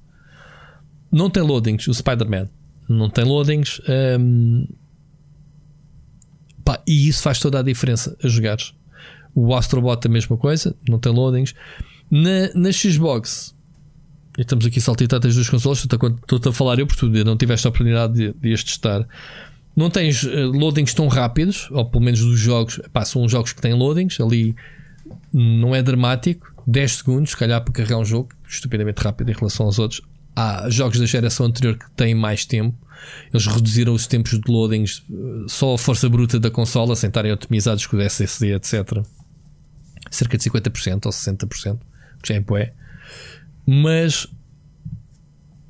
Não 1.10 1.28
tem 1.28 1.42
loadings, 1.42 1.88
o 1.88 1.94
Spider-Man. 1.94 2.48
Não 2.88 3.10
tem 3.10 3.24
loadings. 3.24 3.80
Um, 3.88 4.66
pá, 6.66 6.82
e 6.86 7.08
isso 7.08 7.22
faz 7.22 7.38
toda 7.38 7.60
a 7.60 7.62
diferença 7.62 8.16
a 8.22 8.28
jogares. 8.28 8.74
O 9.34 9.54
Astrobot 9.54 10.04
a 10.04 10.10
mesma 10.10 10.36
coisa, 10.36 10.74
não 10.88 10.98
tem 10.98 11.12
loadings. 11.12 11.54
Na, 12.10 12.52
na 12.54 12.72
Xbox, 12.72 13.54
e 14.36 14.42
estamos 14.42 14.66
aqui 14.66 14.80
saltitadas 14.80 15.34
dos 15.34 15.48
consoles, 15.48 15.78
estou-te 15.78 16.48
a 16.48 16.52
falar 16.52 16.78
eu, 16.78 16.86
porque 16.86 17.00
tu 17.00 17.24
não 17.24 17.36
tiveste 17.36 17.66
a 17.66 17.70
oportunidade 17.70 18.14
de, 18.14 18.32
de 18.32 18.52
as 18.52 18.64
testar 18.64 19.06
não 19.76 19.90
tens 19.90 20.22
uh, 20.22 20.50
loadings 20.50 20.94
tão 20.94 21.06
rápidos, 21.06 21.68
ou 21.70 21.84
pelo 21.84 22.02
menos 22.02 22.20
dos 22.20 22.40
jogos, 22.40 22.80
pá, 22.92 23.04
são 23.04 23.28
jogos 23.28 23.52
que 23.52 23.60
têm 23.60 23.74
loadings, 23.74 24.18
ali 24.18 24.56
não 25.30 25.74
é 25.74 25.82
dramático, 25.82 26.50
10 26.66 26.92
segundos, 26.92 27.30
se 27.30 27.36
calhar 27.36 27.62
para 27.62 27.72
carregar 27.72 27.98
um 27.98 28.04
jogo, 28.04 28.30
estupidamente 28.48 29.02
rápido 29.02 29.30
em 29.30 29.34
relação 29.34 29.66
aos 29.66 29.78
outros. 29.78 30.00
Há 30.34 30.68
jogos 30.70 30.98
da 30.98 31.04
geração 31.04 31.46
anterior 31.46 31.78
que 31.78 31.90
têm 31.90 32.14
mais 32.14 32.46
tempo, 32.46 32.74
eles 33.32 33.46
reduziram 33.46 33.92
os 33.92 34.06
tempos 34.06 34.32
de 34.32 34.50
loadings, 34.50 35.02
eh, 35.10 35.44
só 35.48 35.74
a 35.74 35.78
força 35.78 36.08
bruta 36.08 36.38
da 36.38 36.50
consola, 36.50 36.96
sem 36.96 37.08
estarem 37.08 37.32
otimizados 37.32 37.86
com 37.86 37.96
o 37.96 38.00
SSD, 38.00 38.54
etc. 38.54 39.02
Cerca 40.10 40.36
de 40.36 40.44
50% 40.44 41.06
ou 41.06 41.12
60%, 41.12 41.78
que 42.22 42.28
já 42.28 42.34
é 42.34 42.40
bué. 42.40 42.72
Mas 43.66 44.28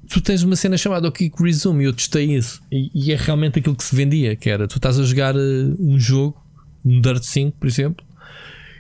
tu 0.09 0.21
tens 0.21 0.43
uma 0.43 0.57
cena 0.57 0.77
chamada 0.77 1.09
o 1.09 1.13
Kick 1.13 1.43
Resume 1.43 1.85
e 1.85 1.87
eu 1.87 1.93
testei 1.93 2.37
isso. 2.37 2.63
E, 2.71 2.91
e, 2.95 3.13
é 3.13 3.17
realmente 3.17 3.59
aquilo 3.59 3.75
que 3.75 3.83
se 3.83 3.95
vendia: 3.95 4.37
que 4.37 4.49
era 4.49 4.69
tu 4.69 4.77
estás 4.77 4.99
a 4.99 5.03
jogar 5.03 5.35
uh, 5.37 5.77
um 5.79 5.99
jogo, 5.99 6.41
um 6.85 7.01
Dirt 7.01 7.23
5, 7.23 7.57
por 7.59 7.67
exemplo, 7.67 8.07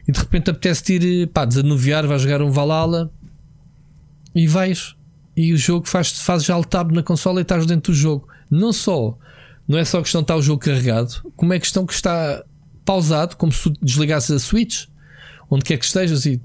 e 0.07 0.12
de 0.12 0.18
repente 0.18 0.50
apetece-te 0.50 0.92
ir 0.94 1.22
eh, 1.22 1.26
pá, 1.26 1.44
desanuviar, 1.44 2.07
vais 2.07 2.22
jogar 2.22 2.40
um 2.42 2.50
Valhalla 2.50 3.11
e 4.34 4.46
vais. 4.46 4.94
E 5.36 5.52
o 5.52 5.57
jogo 5.57 5.86
faz, 5.86 6.12
faz 6.20 6.44
já 6.44 6.57
o 6.57 6.64
tab 6.64 6.92
na 6.92 7.02
consola 7.02 7.40
e 7.40 7.42
estás 7.42 7.66
dentro 7.66 7.92
do 7.92 7.98
jogo. 7.98 8.28
Não 8.51 8.72
só, 8.72 9.16
não 9.66 9.78
é 9.78 9.84
só 9.84 10.01
questão 10.01 10.20
de 10.20 10.24
estar 10.24 10.36
o 10.36 10.42
jogo 10.42 10.61
carregado, 10.61 11.32
como 11.36 11.53
é 11.53 11.59
questão 11.59 11.86
que 11.86 11.92
está 11.92 12.44
pausado, 12.84 13.36
como 13.36 13.53
se 13.53 13.64
tu 13.64 13.70
desligasses 13.82 14.30
a 14.30 14.38
Switch, 14.38 14.86
onde 15.51 15.64
quer 15.64 15.76
que 15.76 15.84
estejas 15.84 16.26
e 16.26 16.40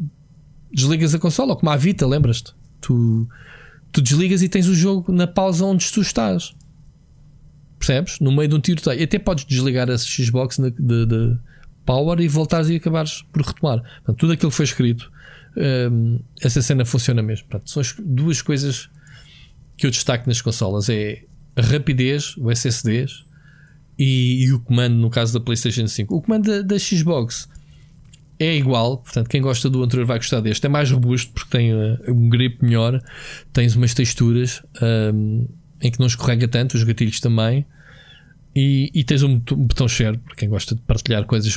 desligas 0.73 1.13
a 1.13 1.19
consola, 1.19 1.55
como 1.55 1.69
a 1.69 1.77
Vita, 1.77 2.07
lembras-te? 2.07 2.53
Tu 2.79 3.27
tu 3.91 4.01
desligas 4.01 4.41
e 4.41 4.49
tens 4.49 4.67
o 4.67 4.73
jogo 4.73 5.11
na 5.11 5.27
pausa 5.27 5.65
onde 5.65 5.91
tu 5.91 6.01
estás. 6.01 6.53
Percebes? 7.77 8.19
No 8.19 8.31
meio 8.31 8.47
de 8.47 8.55
um 8.55 8.59
tiroteio. 8.59 9.03
Até 9.03 9.19
podes 9.19 9.45
desligar 9.45 9.89
a 9.89 9.97
Xbox 9.97 10.57
de, 10.57 10.71
de, 10.71 11.05
de 11.05 11.37
power 11.85 12.19
e 12.19 12.27
voltares 12.27 12.69
e 12.69 12.75
acabares 12.75 13.23
por 13.33 13.41
retomar. 13.41 13.81
Portanto, 13.81 14.17
tudo 14.17 14.33
aquilo 14.33 14.51
que 14.51 14.55
foi 14.55 14.65
escrito, 14.65 15.11
hum, 15.91 16.19
essa 16.41 16.61
cena 16.61 16.85
funciona 16.85 17.21
mesmo. 17.21 17.47
Portanto, 17.47 17.69
são 17.69 17.81
as 17.81 17.93
duas 17.99 18.41
coisas 18.41 18.89
que 19.77 19.85
eu 19.85 19.91
destaco 19.91 20.27
nas 20.27 20.41
consolas: 20.41 20.89
é 20.89 21.23
rapidez, 21.57 22.35
o 22.37 22.49
SSDs 22.51 23.23
e, 23.97 24.45
e, 24.45 24.53
o 24.53 24.59
comando, 24.59 24.95
no 24.95 25.09
caso 25.09 25.33
da 25.33 25.39
PlayStation 25.39 25.87
5. 25.87 26.15
O 26.15 26.21
comando 26.21 26.47
da, 26.47 26.61
da 26.61 26.79
Xbox 26.79 27.47
é 28.39 28.55
igual, 28.57 28.97
portanto, 28.97 29.29
quem 29.29 29.41
gosta 29.41 29.69
do 29.69 29.83
anterior 29.83 30.05
vai 30.05 30.17
gostar 30.17 30.39
deste. 30.39 30.65
É 30.65 30.69
mais 30.69 30.89
robusto 30.89 31.31
porque 31.31 31.49
tem 31.49 31.73
uh, 31.73 31.99
um 32.07 32.27
grip 32.29 32.63
melhor, 32.63 33.01
tens 33.53 33.75
umas 33.75 33.93
texturas 33.93 34.63
um, 35.13 35.47
em 35.79 35.91
que 35.91 35.99
não 35.99 36.07
escorrega 36.07 36.47
tanto, 36.47 36.75
os 36.75 36.83
gatilhos 36.83 37.19
também. 37.19 37.65
E, 38.55 38.91
e 38.93 39.03
tens 39.03 39.23
um, 39.23 39.39
botão 39.39 39.87
share, 39.87 40.17
para 40.17 40.35
quem 40.35 40.49
gosta 40.49 40.75
de 40.75 40.81
partilhar 40.81 41.23
coisas, 41.25 41.55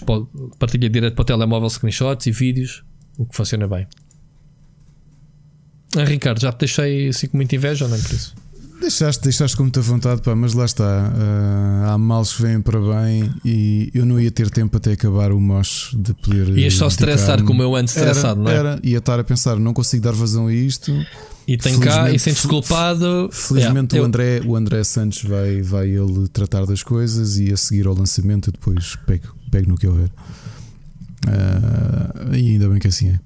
partilha 0.58 0.88
direto 0.88 1.14
para 1.14 1.22
o 1.22 1.24
telemóvel 1.24 1.68
screenshots 1.70 2.26
e 2.26 2.30
vídeos. 2.30 2.84
o 3.16 3.24
que 3.24 3.34
funciona 3.34 3.66
bem. 3.66 3.86
Ah, 5.96 6.04
Ricardo, 6.04 6.40
já 6.40 6.52
te 6.52 6.60
deixei 6.60 7.08
assim 7.08 7.28
com 7.28 7.36
muita 7.36 7.54
inveja 7.56 7.84
ou 7.84 7.90
nem 7.90 8.00
por 8.00 8.12
isso? 8.12 8.34
Deixaste, 8.84 9.22
deixaste 9.22 9.56
com 9.56 9.62
muita 9.62 9.80
vontade, 9.80 10.20
pá, 10.20 10.36
mas 10.36 10.52
lá 10.52 10.66
está. 10.66 10.84
Uh, 10.84 11.88
há 11.88 11.96
males 11.96 12.34
que 12.34 12.42
vêm 12.42 12.60
para 12.60 12.78
bem 12.78 13.32
e 13.42 13.90
eu 13.94 14.04
não 14.04 14.20
ia 14.20 14.30
ter 14.30 14.50
tempo 14.50 14.76
até 14.76 14.92
acabar 14.92 15.32
o 15.32 15.40
mosh 15.40 15.96
de 15.96 16.12
poder. 16.12 16.50
Ias 16.50 16.74
só 16.74 16.86
estressar 16.86 17.42
como 17.44 17.62
eu 17.62 17.74
ando 17.74 17.86
estressado, 17.86 18.42
não 18.42 18.50
é? 18.50 18.54
Era, 18.54 18.80
ia 18.82 18.98
estar 18.98 19.18
a 19.18 19.24
pensar, 19.24 19.58
não 19.58 19.72
consigo 19.72 20.04
dar 20.04 20.12
vazão 20.12 20.48
a 20.48 20.52
isto. 20.52 20.92
E 21.48 21.56
tem 21.56 21.80
cá 21.80 22.10
e 22.10 22.18
sentes 22.18 22.44
culpado. 22.44 23.30
Felizmente 23.32 23.94
yeah, 23.94 24.02
o, 24.02 24.04
André, 24.06 24.38
eu... 24.40 24.50
o 24.50 24.54
André 24.56 24.84
Santos 24.84 25.22
vai, 25.22 25.62
vai 25.62 25.88
ele 25.88 26.28
tratar 26.28 26.66
das 26.66 26.82
coisas 26.82 27.38
e 27.38 27.50
a 27.54 27.56
seguir 27.56 27.86
ao 27.86 27.94
lançamento 27.94 28.52
depois 28.52 28.96
pego, 29.06 29.34
pego 29.50 29.70
no 29.70 29.78
que 29.78 29.86
houver. 29.86 30.10
Uh, 31.26 32.34
e 32.34 32.50
ainda 32.50 32.68
bem 32.68 32.78
que 32.78 32.88
assim 32.88 33.08
é. 33.08 33.20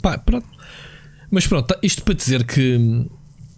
Pá, 0.00 0.16
pronto. 0.16 0.46
Mas 1.30 1.46
pronto, 1.46 1.76
isto 1.82 2.02
para 2.02 2.14
dizer 2.14 2.44
que 2.44 3.06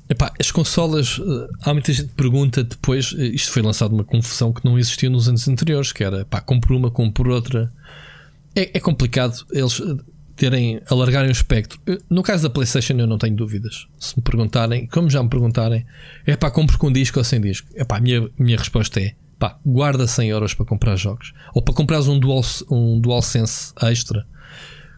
epá, 0.08 0.32
as 0.38 0.50
consolas, 0.50 1.20
eh, 1.20 1.48
há 1.62 1.72
muita 1.72 1.92
gente 1.92 2.08
que 2.08 2.14
pergunta 2.14 2.62
depois. 2.62 3.14
Eh, 3.18 3.26
isto 3.26 3.52
foi 3.52 3.62
lançado 3.62 3.94
uma 3.94 4.04
confusão 4.04 4.52
que 4.52 4.64
não 4.64 4.78
existia 4.78 5.10
nos 5.10 5.28
anos 5.28 5.46
anteriores, 5.48 5.92
que 5.92 6.04
era 6.04 6.24
pá, 6.24 6.40
compro 6.40 6.76
uma, 6.76 6.90
compro 6.90 7.32
outra. 7.32 7.72
É, 8.54 8.78
é 8.78 8.80
complicado 8.80 9.44
eles 9.50 9.80
eh, 9.80 9.96
terem, 10.36 10.80
alargarem 10.88 11.30
o 11.30 11.32
espectro. 11.32 11.80
No 12.08 12.22
caso 12.22 12.42
da 12.42 12.50
PlayStation, 12.50 12.94
eu 12.94 13.06
não 13.06 13.18
tenho 13.18 13.34
dúvidas. 13.34 13.86
Se 13.98 14.16
me 14.16 14.22
perguntarem, 14.22 14.86
como 14.86 15.10
já 15.10 15.22
me 15.22 15.28
perguntarem, 15.28 15.84
é 16.26 16.36
pá, 16.36 16.50
compro 16.50 16.78
com 16.78 16.92
disco 16.92 17.18
ou 17.18 17.24
sem 17.24 17.40
disco? 17.40 17.68
É 17.74 17.84
pá, 17.84 17.96
a 17.96 18.00
minha, 18.00 18.28
minha 18.38 18.56
resposta 18.56 19.00
é 19.00 19.14
pá, 19.38 19.58
guarda 19.64 20.06
100 20.06 20.28
euros 20.30 20.54
para 20.54 20.66
comprar 20.66 20.96
jogos. 20.96 21.32
Ou 21.54 21.62
para 21.62 21.74
comprares 21.74 22.06
um, 22.06 22.18
Dual, 22.18 22.42
um 22.70 23.00
DualSense 23.00 23.72
extra, 23.82 24.26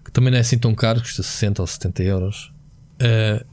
que 0.05 0.13
também 0.13 0.31
não 0.31 0.39
é 0.39 0.41
assim 0.41 0.59
tão 0.59 0.75
caro, 0.75 1.01
custa 1.01 1.23
60 1.23 1.63
ou 1.63 1.67
70 1.67 2.03
euros. 2.03 2.53
Uh, 3.01 3.45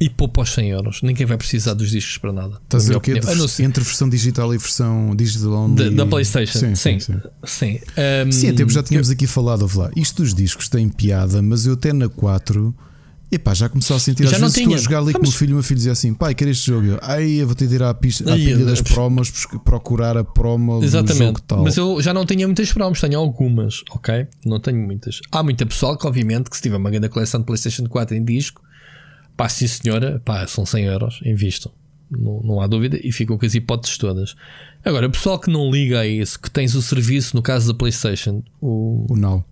e 0.00 0.10
poupa 0.10 0.42
os 0.42 0.52
100 0.52 0.70
euros. 0.70 1.02
Ninguém 1.02 1.26
vai 1.26 1.36
precisar 1.36 1.74
dos 1.74 1.90
discos 1.90 2.18
para 2.18 2.32
nada. 2.32 2.60
Estás 2.64 2.90
a 2.90 2.98
dizer? 2.98 3.62
Entre, 3.62 3.84
versão 3.84 4.08
digital 4.08 4.54
e 4.54 4.58
versão 4.58 5.14
digital 5.14 5.52
only? 5.52 5.90
Da, 5.90 6.04
da 6.04 6.06
PlayStation. 6.06 6.58
Sim, 6.58 6.74
sim. 6.74 6.98
Sim, 6.98 7.20
sim. 7.44 7.80
Um, 8.26 8.32
sim 8.32 8.48
a 8.50 8.54
tempo 8.54 8.72
já 8.72 8.82
tínhamos 8.82 9.08
eu... 9.08 9.14
aqui 9.14 9.26
falado. 9.26 9.64
Lá. 9.74 9.90
Isto 9.96 10.22
dos 10.22 10.34
discos 10.34 10.68
tem 10.68 10.88
piada, 10.88 11.40
mas 11.40 11.66
eu 11.66 11.74
até 11.74 11.92
na 11.92 12.08
4 12.08 12.74
Epá, 13.34 13.52
já 13.52 13.68
começou 13.68 13.96
a 13.96 13.98
sentir 13.98 14.24
já 14.28 14.36
às 14.36 14.40
vezes 14.40 14.58
estou 14.58 14.74
a 14.74 14.76
jogar 14.76 14.98
ali 14.98 15.12
com 15.12 15.18
o 15.18 15.22
meu 15.22 15.32
filho 15.32 15.50
e 15.50 15.52
o 15.52 15.56
meu 15.56 15.62
filho 15.64 15.78
dizia 15.78 15.92
assim: 15.92 16.14
pai, 16.14 16.34
quer 16.34 16.46
este 16.46 16.66
jogo? 16.66 16.86
Eu, 16.86 16.98
Ai, 17.02 17.40
eu 17.40 17.46
vou 17.46 17.54
ter 17.56 17.66
de 17.66 17.74
ir 17.74 17.82
à, 17.82 17.92
pista, 17.92 18.32
à 18.32 18.36
pilha 18.36 18.64
das 18.64 18.80
promos 18.80 19.32
procurar 19.64 20.16
a 20.16 20.22
promo 20.22 20.84
Exatamente. 20.84 21.18
do 21.18 21.24
jogo 21.24 21.40
tal. 21.42 21.64
Mas 21.64 21.76
eu 21.76 22.00
já 22.00 22.14
não 22.14 22.24
tinha 22.24 22.46
muitas 22.46 22.72
promos, 22.72 23.00
tenho 23.00 23.18
algumas, 23.18 23.82
ok? 23.90 24.28
Não 24.44 24.60
tenho 24.60 24.78
muitas. 24.78 25.20
Há 25.32 25.42
muita 25.42 25.66
pessoal 25.66 25.98
que, 25.98 26.06
obviamente, 26.06 26.48
que 26.48 26.56
se 26.56 26.62
tiver 26.62 26.76
uma 26.76 26.90
grande 26.90 27.08
coleção 27.08 27.40
de 27.40 27.46
PlayStation 27.46 27.86
4 27.88 28.16
em 28.16 28.24
disco, 28.24 28.62
pá, 29.36 29.48
sim 29.48 29.66
senhora, 29.66 30.20
pá, 30.24 30.46
são 30.46 30.64
100 30.64 30.84
euros, 30.84 31.20
invistam. 31.24 31.72
Não, 32.10 32.40
não 32.42 32.60
há 32.60 32.66
dúvida 32.66 32.98
e 33.02 33.10
ficam 33.10 33.36
com 33.36 33.46
as 33.46 33.54
hipóteses 33.54 33.98
todas. 33.98 34.36
Agora, 34.84 35.06
o 35.06 35.10
pessoal 35.10 35.38
que 35.38 35.50
não 35.50 35.70
liga 35.70 36.00
a 36.00 36.06
isso, 36.06 36.40
que 36.40 36.50
tens 36.50 36.74
o 36.74 36.82
serviço, 36.82 37.34
no 37.34 37.42
caso 37.42 37.72
da 37.72 37.78
PlayStation, 37.78 38.42
o, 38.60 39.06
o 39.10 39.16
Now 39.16 39.44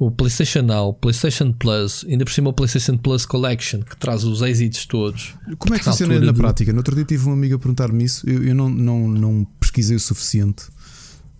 o 0.00 0.10
PlayStation 0.10 0.62
Now, 0.62 0.94
PlayStation 0.94 1.52
Plus, 1.52 2.06
ainda 2.08 2.24
por 2.24 2.32
cima 2.32 2.48
o 2.48 2.54
PlayStation 2.54 2.96
Plus 2.96 3.26
Collection, 3.26 3.80
que 3.80 3.94
traz 3.98 4.24
os 4.24 4.40
êxitos 4.40 4.86
todos. 4.86 5.34
Como 5.58 5.74
é 5.74 5.78
que 5.78 5.84
funciona 5.84 6.18
na 6.18 6.32
do... 6.32 6.34
prática? 6.34 6.72
No 6.72 6.78
outro 6.78 6.94
dia 6.94 7.04
tive 7.04 7.28
um 7.28 7.34
amigo 7.34 7.56
a 7.56 7.58
perguntar-me 7.58 8.02
isso, 8.02 8.28
eu, 8.28 8.42
eu 8.42 8.54
não, 8.54 8.70
não, 8.70 9.06
não 9.06 9.46
pesquisei 9.60 9.94
o 9.94 10.00
suficiente. 10.00 10.64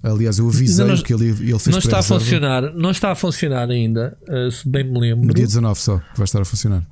Aliás, 0.02 0.38
eu 0.38 0.46
avisei 0.46 0.84
não, 0.84 0.96
que 0.98 1.12
ele, 1.12 1.28
ele 1.28 1.58
fez 1.58 1.68
Não 1.68 1.78
está 1.78 2.00
a 2.00 2.02
funcionar, 2.02 2.74
não 2.74 2.90
está 2.90 3.12
a 3.12 3.14
funcionar 3.14 3.70
ainda, 3.70 4.16
uh, 4.28 4.50
se 4.50 4.68
bem 4.68 4.84
me 4.84 5.00
lembro. 5.00 5.26
No 5.26 5.32
dia 5.32 5.46
19 5.46 5.80
só, 5.80 6.02
vai 6.14 6.24
estar 6.24 6.42
a 6.42 6.44
funcionar. 6.44 6.86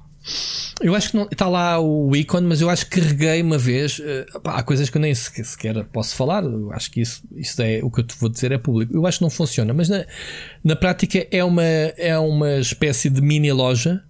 Eu 0.81 0.95
acho 0.95 1.11
que 1.11 1.17
não 1.17 1.25
está 1.25 1.49
lá 1.49 1.81
o 1.81 2.15
ícone, 2.15 2.47
mas 2.47 2.61
eu 2.61 2.71
acho 2.71 2.89
que 2.89 3.01
carreguei 3.01 3.43
uma 3.43 3.59
vez. 3.59 3.99
Uh, 3.99 4.41
pá, 4.41 4.57
há 4.57 4.63
coisas 4.63 4.89
que 4.89 4.97
eu 4.97 5.01
nem 5.01 5.15
sequer, 5.15 5.45
sequer, 5.45 5.85
posso 5.87 6.15
falar. 6.15 6.45
Eu 6.45 6.73
acho 6.73 6.91
que 6.91 7.01
isso, 7.01 7.23
isso 7.35 7.61
é 7.61 7.81
o 7.83 7.91
que 7.91 8.01
eu 8.01 8.05
te 8.05 8.17
vou 8.17 8.29
dizer 8.29 8.53
é 8.53 8.59
público. 8.59 8.95
Eu 8.95 9.07
acho 9.07 9.19
que 9.19 9.25
não 9.25 9.31
funciona, 9.31 9.75
mas 9.75 9.89
na, 9.89 10.05
na 10.63 10.77
prática 10.77 11.27
é 11.31 11.43
uma, 11.43 11.65
é 11.65 12.17
uma 12.19 12.59
espécie 12.59 13.11
de 13.11 13.21
mini 13.21 13.53
loja. 13.53 14.03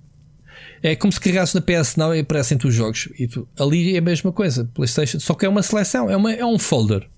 É 0.83 0.95
como 0.95 1.12
se 1.12 1.21
carregasse 1.21 1.55
na 1.55 1.62
PS 1.62 1.97
Now 1.97 2.14
e 2.14 2.21
aparecem 2.21 2.59
os 2.62 2.75
jogos. 2.75 3.09
E 3.19 3.27
tu, 3.27 3.49
ali 3.59 3.95
é 3.95 3.99
a 3.99 4.03
mesma 4.03 4.31
coisa, 4.31 4.71
PlayStation, 4.75 5.19
só 5.19 5.35
que 5.35 5.47
é 5.47 5.49
uma 5.49 5.62
seleção, 5.62 6.09
é, 6.11 6.16
uma, 6.16 6.33
é 6.33 6.45
um 6.45 6.59
folder 6.59 7.09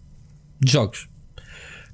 de 0.61 0.73
jogos. 0.73 1.09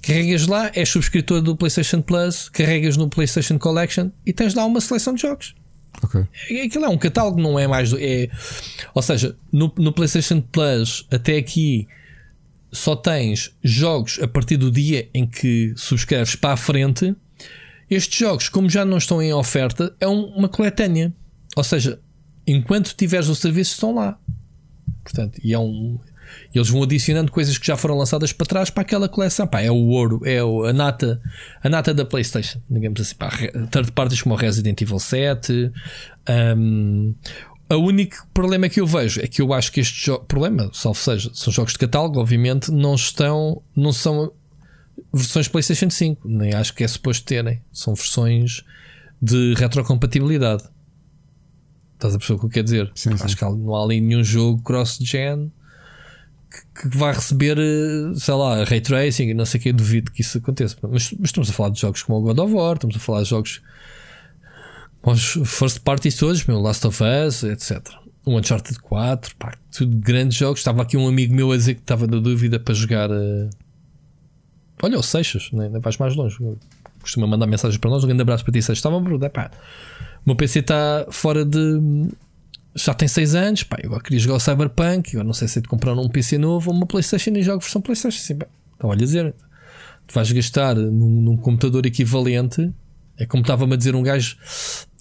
Carregas 0.03 0.47
lá, 0.47 0.71
és 0.75 0.89
subscritor 0.89 1.41
do 1.41 1.57
PlayStation 1.57 2.01
Plus, 2.01 2.49
carregas 2.49 2.97
no 2.97 3.09
PlayStation 3.09 3.59
Collection 3.59 4.11
e 4.25 4.33
tens 4.33 4.55
lá 4.55 4.65
uma 4.65 4.81
seleção 4.81 5.15
de 5.15 5.23
jogos. 5.23 5.55
Okay. 6.03 6.25
É, 6.51 6.63
aquilo 6.65 6.85
é 6.85 6.89
um 6.89 6.99
catálogo, 6.99 7.41
não 7.41 7.59
é 7.59 7.67
mais. 7.67 7.93
É, 7.93 8.29
ou 8.95 9.03
seja, 9.03 9.37
no, 9.53 9.73
no 9.77 9.93
PlayStation 9.93 10.41
Plus, 10.41 11.07
até 11.11 11.37
aqui, 11.37 11.87
só 12.71 12.95
tens 12.95 13.55
jogos 13.63 14.19
a 14.23 14.29
partir 14.29 14.57
do 14.57 14.71
dia 14.71 15.09
em 15.15 15.27
que 15.27 15.73
subscreves 15.77 16.35
para 16.35 16.53
a 16.53 16.57
frente. 16.57 17.15
Estes 17.89 18.19
jogos, 18.19 18.49
como 18.49 18.69
já 18.69 18.85
não 18.85 18.99
estão 18.99 19.23
em 19.23 19.33
oferta, 19.33 19.95
é 20.01 20.09
um, 20.09 20.25
uma 20.27 20.49
coletânea. 20.49 21.13
Ou 21.55 21.65
seja, 21.65 22.01
enquanto 22.47 22.95
tiveres 22.95 23.29
o 23.29 23.35
serviço, 23.35 23.75
estão 23.75 23.95
lá. 23.95 24.19
Portanto, 25.03 25.41
e 25.43 25.55
é 25.55 25.59
um, 25.59 25.99
e 26.55 26.59
eles 26.59 26.69
vão 26.69 26.83
adicionando 26.83 27.31
coisas 27.31 27.59
que 27.59 27.67
já 27.67 27.77
foram 27.77 27.97
lançadas 27.97 28.33
para 28.33 28.47
trás 28.47 28.71
para 28.71 28.83
aquela 28.83 29.09
coleção. 29.09 29.47
Pá, 29.47 29.61
é 29.61 29.71
o 29.71 29.87
ouro, 29.89 30.21
é 30.25 30.39
a 30.39 30.73
nata, 30.73 31.21
a 31.63 31.69
nata 31.69 31.93
da 31.93 32.05
PlayStation. 32.05 32.61
Digamos 32.71 33.01
assim, 33.01 33.15
pá, 33.15 33.31
third 33.71 33.93
parties 33.93 34.23
como 34.23 34.35
o 34.35 34.39
Resident 34.39 34.81
Evil 34.81 34.99
7. 34.99 35.73
Um, 36.57 37.15
o 37.69 37.77
único 37.77 38.27
problema 38.33 38.69
que 38.69 38.81
eu 38.81 38.87
vejo 38.87 39.21
é 39.21 39.27
que 39.27 39.43
eu 39.43 39.53
acho 39.53 39.73
que 39.73 39.81
este 39.81 40.11
problema, 40.29 40.71
salvo 40.73 40.99
seja, 40.99 41.31
são 41.35 41.53
jogos 41.53 41.73
de 41.73 41.79
catálogo, 41.79 42.21
obviamente, 42.21 42.71
não 42.71 42.95
estão, 42.95 43.61
não 43.75 43.93
são 43.93 44.33
versões 45.13 45.49
PlayStation 45.49 45.91
5, 45.91 46.29
nem 46.29 46.55
acho 46.55 46.73
que 46.73 46.85
é 46.85 46.89
suposto 46.89 47.25
terem. 47.25 47.61
São 47.73 47.95
versões 47.95 48.65
de 49.21 49.55
retrocompatibilidade. 49.55 50.63
Estás 51.95 52.15
a 52.15 52.19
perceber 52.19 52.37
o 52.37 52.41
que 52.41 52.47
eu 52.47 52.51
quero 52.51 52.65
dizer? 52.65 52.93
Sim, 52.95 53.11
acho 53.15 53.29
sim. 53.29 53.37
que 53.37 53.43
não 53.43 53.75
há 53.75 53.83
ali 53.83 54.01
nenhum 54.01 54.23
jogo 54.23 54.63
cross-gen 54.63 55.51
que, 56.51 56.97
vai 56.97 57.13
receber, 57.13 57.59
eh, 57.59 58.15
sei 58.17 58.35
lá, 58.35 58.65
ray 58.65 58.81
tracing 58.81 59.35
não 59.35 59.45
sei 59.45 59.61
o 59.61 59.63
que, 59.63 59.73
duvido 59.73 60.11
que 60.11 60.23
isso 60.23 60.39
aconteça. 60.39 60.77
Mas, 60.83 61.13
mas, 61.13 61.29
estamos 61.31 61.51
a 61.51 61.53
falar 61.53 61.71
de 61.71 61.81
jogos 61.81 62.03
como 62.03 62.19
o 62.19 62.23
God 62.23 62.39
of 62.39 62.53
War, 62.53 62.75
estamos 62.75 62.97
a 62.97 62.99
falar 62.99 63.23
de 63.23 63.29
jogos 63.29 63.61
os 65.13 65.39
first 65.45 65.81
parties 65.83 66.17
todos, 66.17 66.45
meu 66.47 66.61
Last 66.61 66.85
of 66.87 67.03
Us, 67.03 67.45
etc. 67.45 67.81
O 68.25 68.37
Uncharted 68.37 68.81
4, 68.81 69.37
pá, 69.37 69.55
tudo 69.71 69.97
grandes 69.99 70.37
jogos. 70.37 70.59
Estava 70.59 70.83
aqui 70.83 70.97
um 70.97 71.07
amigo 71.07 71.33
meu 71.33 71.53
a 71.53 71.57
dizer 71.57 71.75
que 71.75 71.81
estava 71.81 72.09
na 72.09 72.19
dúvida 72.19 72.59
para 72.59 72.75
jogar. 72.75 73.09
Uh... 73.11 73.49
Olha, 74.83 74.99
o 74.99 75.03
Seixas, 75.03 75.51
nem, 75.53 75.71
nem 75.71 75.81
vais 75.81 75.97
mais 75.97 76.17
longe. 76.17 76.37
Costuma 77.01 77.27
mandar 77.27 77.47
mensagens 77.47 77.79
para 77.79 77.89
nós. 77.89 78.03
Um 78.03 78.09
grande 78.09 78.23
abraço 78.23 78.45
para 78.45 78.53
ti, 78.53 78.61
Seixas. 78.61 78.79
Estava 78.79 78.97
a 78.97 79.31
pá, 79.31 79.51
o 80.25 80.31
meu 80.31 80.35
PC 80.35 80.59
está 80.59 81.07
fora 81.09 81.45
de 81.45 81.81
já 82.77 82.93
tem 82.93 83.09
6 83.09 83.35
anos, 83.35 83.63
pá, 83.63 83.79
eu 83.83 83.89
agora 83.89 84.03
queria 84.03 84.19
jogar 84.19 84.37
o 84.37 84.41
Cyberpunk, 84.41 85.15
eu 85.15 85.25
não 85.25 85.33
sei 85.33 85.49
se 85.49 85.59
é 85.59 85.63
de 85.63 85.69
comprar 85.69 85.95
um 85.95 86.09
PC 86.09 86.37
novo 86.37 86.71
ou 86.71 86.77
uma 86.77 86.87
Playstation 86.87 87.31
e 87.31 87.43
jogo 87.43 87.61
versão 87.61 87.81
Playstation. 87.81 88.19
Assim, 88.19 88.35
então, 88.35 88.91
olha 88.91 88.99
dizer, 88.99 89.35
tu 90.07 90.15
vais 90.15 90.31
gastar 90.31 90.77
num, 90.77 91.23
num 91.23 91.37
computador 91.39 91.87
equivalente, 91.87 92.71
é 93.17 93.25
como 93.25 93.41
estava-me 93.41 93.73
a 93.73 93.77
dizer 93.77 93.95
um 93.95 94.03
gajo 94.03 94.37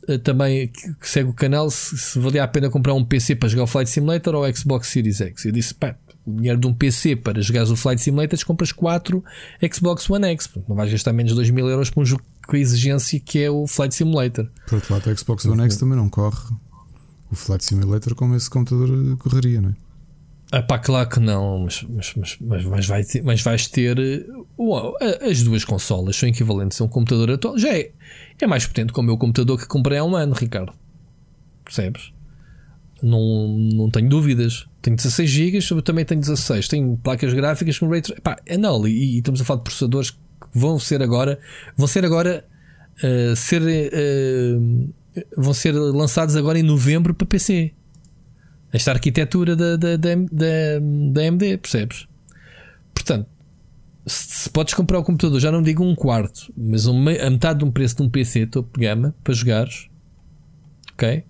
uh, 0.08 0.18
também 0.20 0.70
que, 0.70 0.96
segue 1.02 1.30
o 1.30 1.34
canal, 1.34 1.70
se, 1.70 1.98
se 1.98 2.18
valia 2.18 2.44
a 2.46 2.48
pena 2.48 2.70
comprar 2.70 2.94
um 2.94 3.04
PC 3.04 3.36
para 3.36 3.50
jogar 3.50 3.64
o 3.64 3.68
Flight 3.68 3.90
Simulator 3.90 4.36
ou 4.36 4.46
o 4.46 4.56
Xbox 4.56 4.88
Series 4.88 5.20
X. 5.20 5.44
Eu 5.44 5.52
disse, 5.52 5.74
pá, 5.74 5.98
o 6.26 6.34
dinheiro 6.34 6.60
de 6.60 6.68
um 6.68 6.74
PC 6.74 7.18
para 7.18 7.42
jogar 7.42 7.64
o 7.64 7.76
Flight 7.76 8.02
Simulator, 8.02 8.40
compras 8.46 8.72
4 8.72 9.22
Xbox 9.74 10.10
One 10.10 10.28
X. 10.28 10.50
Não 10.68 10.78
vais 10.78 10.90
gastar 10.90 11.12
menos 11.12 11.34
de 11.34 11.36
2 11.36 11.50
mil 11.50 11.68
euros 11.68 11.90
para 11.90 12.02
um 12.02 12.06
jogo 12.06 12.24
com 12.48 12.56
a 12.56 12.60
exigência 12.60 13.20
que 13.20 13.44
é 13.44 13.52
o 13.52 13.68
Flight 13.68 13.94
Simulator. 13.94 14.50
Por 14.66 14.76
outro 14.76 14.94
lado, 14.94 15.12
o 15.12 15.18
Xbox 15.18 15.46
One 15.46 15.62
X 15.64 15.76
também 15.76 15.98
não 15.98 16.08
corre 16.08 16.56
o 17.36 17.38
Flight 17.38 17.64
Simulator 17.64 18.16
como 18.16 18.36
esse 18.36 18.50
computador 18.50 19.18
correria, 19.18 19.62
não 19.62 19.70
é? 19.70 19.76
Ah, 20.52 20.62
pá, 20.62 20.78
claro 20.78 21.10
que 21.10 21.20
não, 21.20 21.60
mas, 21.60 21.84
mas, 21.90 22.14
mas, 22.40 22.66
mas, 22.66 22.86
vai 22.86 23.04
ter, 23.04 23.24
mas 23.24 23.42
vais 23.42 23.68
ter. 23.68 23.98
Uau, 24.58 24.96
as 25.22 25.44
duas 25.44 25.66
consolas 25.66 26.16
são 26.16 26.30
equivalentes 26.30 26.80
a 26.80 26.86
um 26.86 26.88
computador 26.88 27.32
atual. 27.32 27.58
Já 27.58 27.76
é, 27.76 27.92
é 28.40 28.48
mais 28.48 28.66
potente 28.66 28.94
que 28.94 29.00
o 29.00 29.04
meu 29.04 29.18
computador 29.18 29.60
que 29.60 29.68
comprei 29.68 29.98
há 29.98 30.04
um 30.04 30.16
ano, 30.16 30.34
Ricardo. 30.34 30.72
Percebes? 31.64 32.14
Não, 33.02 33.48
não 33.50 33.90
tenho 33.90 34.08
dúvidas. 34.08 34.68
Tenho 34.82 34.96
16 34.96 35.30
GB, 35.30 35.82
também 35.82 36.06
tenho 36.06 36.22
16. 36.22 36.68
Tenho 36.68 36.96
placas 37.04 37.34
gráficas 37.34 37.80
com 37.80 37.90
Ray 37.90 38.04
Pá, 38.24 38.38
é 38.46 38.56
não, 38.56 38.88
e, 38.88 38.92
e, 38.92 39.18
estamos 39.18 39.42
a 39.42 39.44
falar 39.44 39.58
de 39.58 39.64
processadores 39.64 40.12
que 40.12 40.18
vão 40.54 40.80
ser 40.80 41.02
agora. 41.02 41.40
Vão 41.76 41.88
ser 41.88 42.06
agora. 42.06 42.46
Uh, 43.04 43.36
ser. 43.36 43.62
Uh, 43.62 44.94
vão 45.38 45.54
ser 45.54 45.72
lançados 45.72 46.36
agora 46.36 46.60
em 46.60 46.64
novembro 46.64 47.14
para 47.14 47.26
PC. 47.26 47.72
Esta 48.72 48.92
arquitetura 48.92 49.56
da, 49.56 49.78
da, 49.78 49.96
da, 49.96 50.16
da, 50.16 50.80
da 51.12 51.22
AMD, 51.22 51.58
percebes? 51.58 52.08
Portanto, 52.94 53.28
se 54.06 54.50
podes 54.50 54.74
comprar 54.74 55.00
o 55.00 55.04
computador, 55.04 55.40
já 55.40 55.52
não 55.52 55.62
digo 55.62 55.84
um 55.84 55.96
quarto, 55.96 56.54
mas 56.56 56.88
a 56.88 56.94
metade 56.94 57.60
de 57.60 57.66
um 57.66 57.72
preço 57.72 57.98
de 57.98 58.04
um 58.04 58.10
PC 58.10 58.48
topo 58.48 58.78
de 58.78 58.86
gama 58.86 59.16
para 59.24 59.34
jogares, 59.34 59.88
ok? 60.94 61.24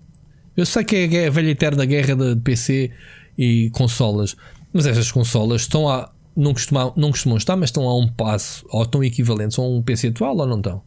Eu 0.56 0.66
sei 0.66 0.84
que 0.84 0.96
é 0.96 1.26
a 1.26 1.30
velha 1.30 1.50
eterna 1.50 1.84
guerra 1.84 2.14
de 2.16 2.40
PC 2.40 2.90
e 3.36 3.70
consolas, 3.70 4.36
mas 4.72 4.86
estas 4.86 5.10
consolas 5.10 5.62
estão 5.62 5.88
a, 5.88 6.10
não, 6.36 6.52
costumam, 6.52 6.92
não 6.96 7.10
costumam 7.10 7.38
estar, 7.38 7.56
mas 7.56 7.70
estão 7.70 7.88
a 7.88 7.96
um 7.96 8.08
passo, 8.08 8.66
ou 8.70 8.82
estão 8.82 9.02
equivalentes 9.02 9.58
a 9.58 9.62
um 9.62 9.82
PC 9.82 10.08
atual 10.08 10.36
ou 10.36 10.46
não 10.46 10.58
estão? 10.58 10.82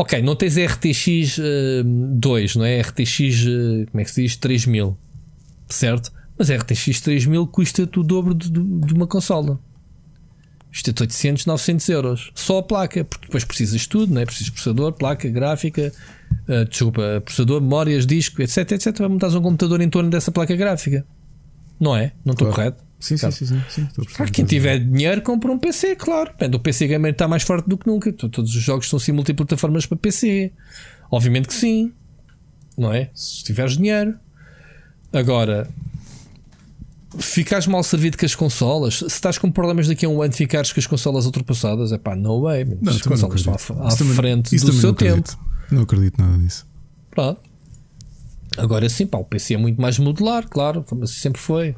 Ok, 0.00 0.22
não 0.22 0.34
tens 0.34 0.56
RTX 0.56 1.36
uh, 1.36 1.84
2, 1.84 2.56
não 2.56 2.64
é? 2.64 2.80
RTX, 2.80 3.20
uh, 3.20 3.86
como 3.90 4.00
é 4.00 4.04
que 4.04 4.10
se 4.10 4.22
diz? 4.22 4.34
3000, 4.34 4.96
certo? 5.68 6.10
Mas 6.38 6.50
RTX 6.50 7.02
3000 7.02 7.46
custa-te 7.48 8.00
o 8.00 8.02
dobro 8.02 8.32
de, 8.32 8.48
de 8.50 8.94
uma 8.94 9.06
consola. 9.06 9.60
Isto 10.72 10.88
é 10.88 10.94
800, 11.02 11.44
900 11.44 11.88
euros. 11.90 12.30
Só 12.34 12.60
a 12.60 12.62
placa, 12.62 13.04
porque 13.04 13.26
depois 13.26 13.44
precisas 13.44 13.82
de 13.82 13.88
tudo, 13.90 14.14
não 14.14 14.22
é? 14.22 14.24
Precisas 14.24 14.46
de 14.46 14.52
processador, 14.52 14.94
placa, 14.94 15.28
gráfica, 15.28 15.92
uh, 16.48 16.64
desculpa, 16.64 17.20
processador, 17.22 17.60
memórias, 17.60 18.06
disco, 18.06 18.40
etc, 18.40 18.72
etc. 18.72 18.96
Para 18.96 19.08
montar 19.10 19.28
um 19.28 19.42
computador 19.42 19.82
em 19.82 19.90
torno 19.90 20.08
dessa 20.08 20.32
placa 20.32 20.56
gráfica. 20.56 21.04
Não 21.78 21.94
é? 21.94 22.12
Não 22.24 22.32
estou 22.32 22.50
claro. 22.50 22.72
correto? 22.72 22.89
Sim, 23.00 23.16
sim, 23.16 23.30
sim, 23.30 23.46
sim, 23.46 23.62
sim. 23.68 23.88
Claro, 24.14 24.30
quem 24.30 24.44
tiver 24.44 24.78
dinheiro 24.78 25.22
compra 25.22 25.50
um 25.50 25.58
PC, 25.58 25.96
claro. 25.96 26.32
O 26.54 26.58
PC 26.58 26.86
Gamer 26.86 27.12
está 27.12 27.26
mais 27.26 27.42
forte 27.42 27.66
do 27.66 27.78
que 27.78 27.86
nunca. 27.86 28.12
Todos 28.12 28.54
os 28.54 28.62
jogos 28.62 28.84
estão 28.84 28.98
sim 28.98 29.12
multiplataformas 29.12 29.86
para 29.86 29.96
PC. 29.96 30.52
Obviamente 31.10 31.48
que 31.48 31.54
sim. 31.54 31.92
Não 32.76 32.92
é? 32.92 33.10
Se 33.14 33.42
tiveres 33.42 33.76
dinheiro. 33.76 34.14
Agora, 35.12 35.68
ficares 37.18 37.66
mal 37.66 37.82
servido 37.82 38.16
com 38.16 38.24
as 38.24 38.34
consolas, 38.34 38.98
se 38.98 39.06
estás 39.06 39.38
com 39.38 39.50
problemas 39.50 39.88
daqui 39.88 40.06
a 40.06 40.08
um 40.08 40.22
ano, 40.22 40.32
ficares 40.32 40.72
com 40.72 40.78
as 40.78 40.86
consolas 40.86 41.26
ultrapassadas, 41.26 41.90
é 41.92 41.98
pá, 41.98 42.14
no 42.14 42.42
way. 42.42 42.64
Não, 42.64 42.92
as 42.92 43.02
consolas 43.02 43.40
estão 43.40 43.54
à, 43.80 43.88
à 43.88 43.90
frente 43.90 44.56
do 44.56 44.72
seu 44.72 44.92
tempo. 44.92 45.36
Não 45.70 45.82
acredito 45.82 46.20
nada 46.20 46.38
disso. 46.38 46.66
Pronto. 47.10 47.49
Agora 48.56 48.88
sim, 48.88 49.06
pá, 49.06 49.18
o 49.18 49.24
PC 49.24 49.54
é 49.54 49.56
muito 49.56 49.80
mais 49.80 49.98
modular, 49.98 50.46
claro, 50.48 50.84
mas 50.96 51.10
sempre 51.10 51.40
foi. 51.40 51.74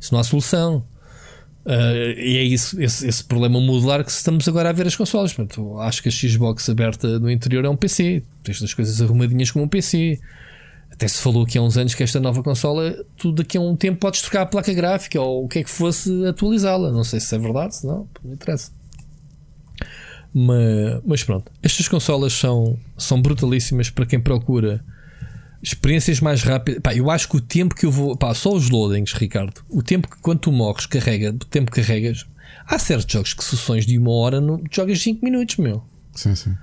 Isso 0.00 0.12
não 0.12 0.20
há 0.20 0.24
solução. 0.24 0.84
Uh, 1.64 2.14
e 2.16 2.36
é 2.36 2.42
isso, 2.44 2.80
esse, 2.80 3.08
esse, 3.08 3.24
problema 3.24 3.60
modular 3.60 4.04
que 4.04 4.10
estamos 4.10 4.46
agora 4.46 4.70
a 4.70 4.72
ver 4.72 4.86
as 4.86 4.94
consolas. 4.94 5.32
Portanto, 5.32 5.78
acho 5.80 6.02
que 6.02 6.08
a 6.08 6.12
Xbox 6.12 6.68
aberta 6.68 7.18
no 7.18 7.30
interior 7.30 7.64
é 7.64 7.68
um 7.68 7.76
PC. 7.76 8.22
Tens 8.42 8.62
as 8.62 8.72
coisas 8.72 9.00
arrumadinhas 9.02 9.50
como 9.50 9.64
um 9.64 9.68
PC. 9.68 10.20
Até 10.92 11.08
se 11.08 11.20
falou 11.20 11.42
aqui 11.42 11.58
há 11.58 11.62
uns 11.62 11.76
anos 11.76 11.94
que 11.94 12.02
esta 12.02 12.20
nova 12.20 12.42
consola, 12.42 12.94
tu 13.16 13.32
daqui 13.32 13.58
a 13.58 13.60
um 13.60 13.74
tempo 13.74 13.98
podes 13.98 14.22
trocar 14.22 14.42
a 14.42 14.46
placa 14.46 14.72
gráfica 14.72 15.20
ou 15.20 15.44
o 15.44 15.48
que 15.48 15.58
é 15.58 15.64
que 15.64 15.70
fosse 15.70 16.24
atualizá-la. 16.24 16.92
Não 16.92 17.02
sei 17.02 17.18
se 17.18 17.34
é 17.34 17.38
verdade, 17.38 17.76
se 17.76 17.86
não, 17.86 18.08
não 18.24 18.32
interessa. 18.32 18.70
Mas, 20.32 21.02
mas, 21.04 21.24
pronto, 21.24 21.50
estas 21.62 21.88
consolas 21.88 22.32
são, 22.32 22.78
são 22.96 23.20
brutalíssimas 23.20 23.90
para 23.90 24.06
quem 24.06 24.20
procura 24.20 24.84
experiências 25.62 26.20
mais 26.20 26.42
rápidas. 26.42 26.80
Pá, 26.82 26.94
eu 26.94 27.10
acho 27.10 27.28
que 27.28 27.36
o 27.36 27.40
tempo 27.40 27.74
que 27.74 27.86
eu 27.86 27.90
vou. 27.90 28.16
Pá, 28.16 28.34
só 28.34 28.52
os 28.52 28.70
loadings, 28.70 29.12
Ricardo. 29.12 29.62
O 29.68 29.82
tempo 29.82 30.08
que 30.08 30.18
quando 30.20 30.40
tu 30.40 30.52
morres, 30.52 30.86
carrega, 30.86 31.30
o 31.30 31.46
tempo 31.46 31.70
que 31.70 31.80
carregas. 31.80 32.26
Há 32.66 32.78
certos 32.78 33.12
jogos 33.12 33.34
que 33.34 33.44
sessões 33.44 33.86
de 33.86 33.98
uma 33.98 34.10
hora 34.12 34.40
não, 34.40 34.62
jogas 34.70 35.00
5 35.00 35.24
minutos, 35.24 35.56
meu. 35.56 35.84
Sim, 36.14 36.34
sim. 36.34 36.54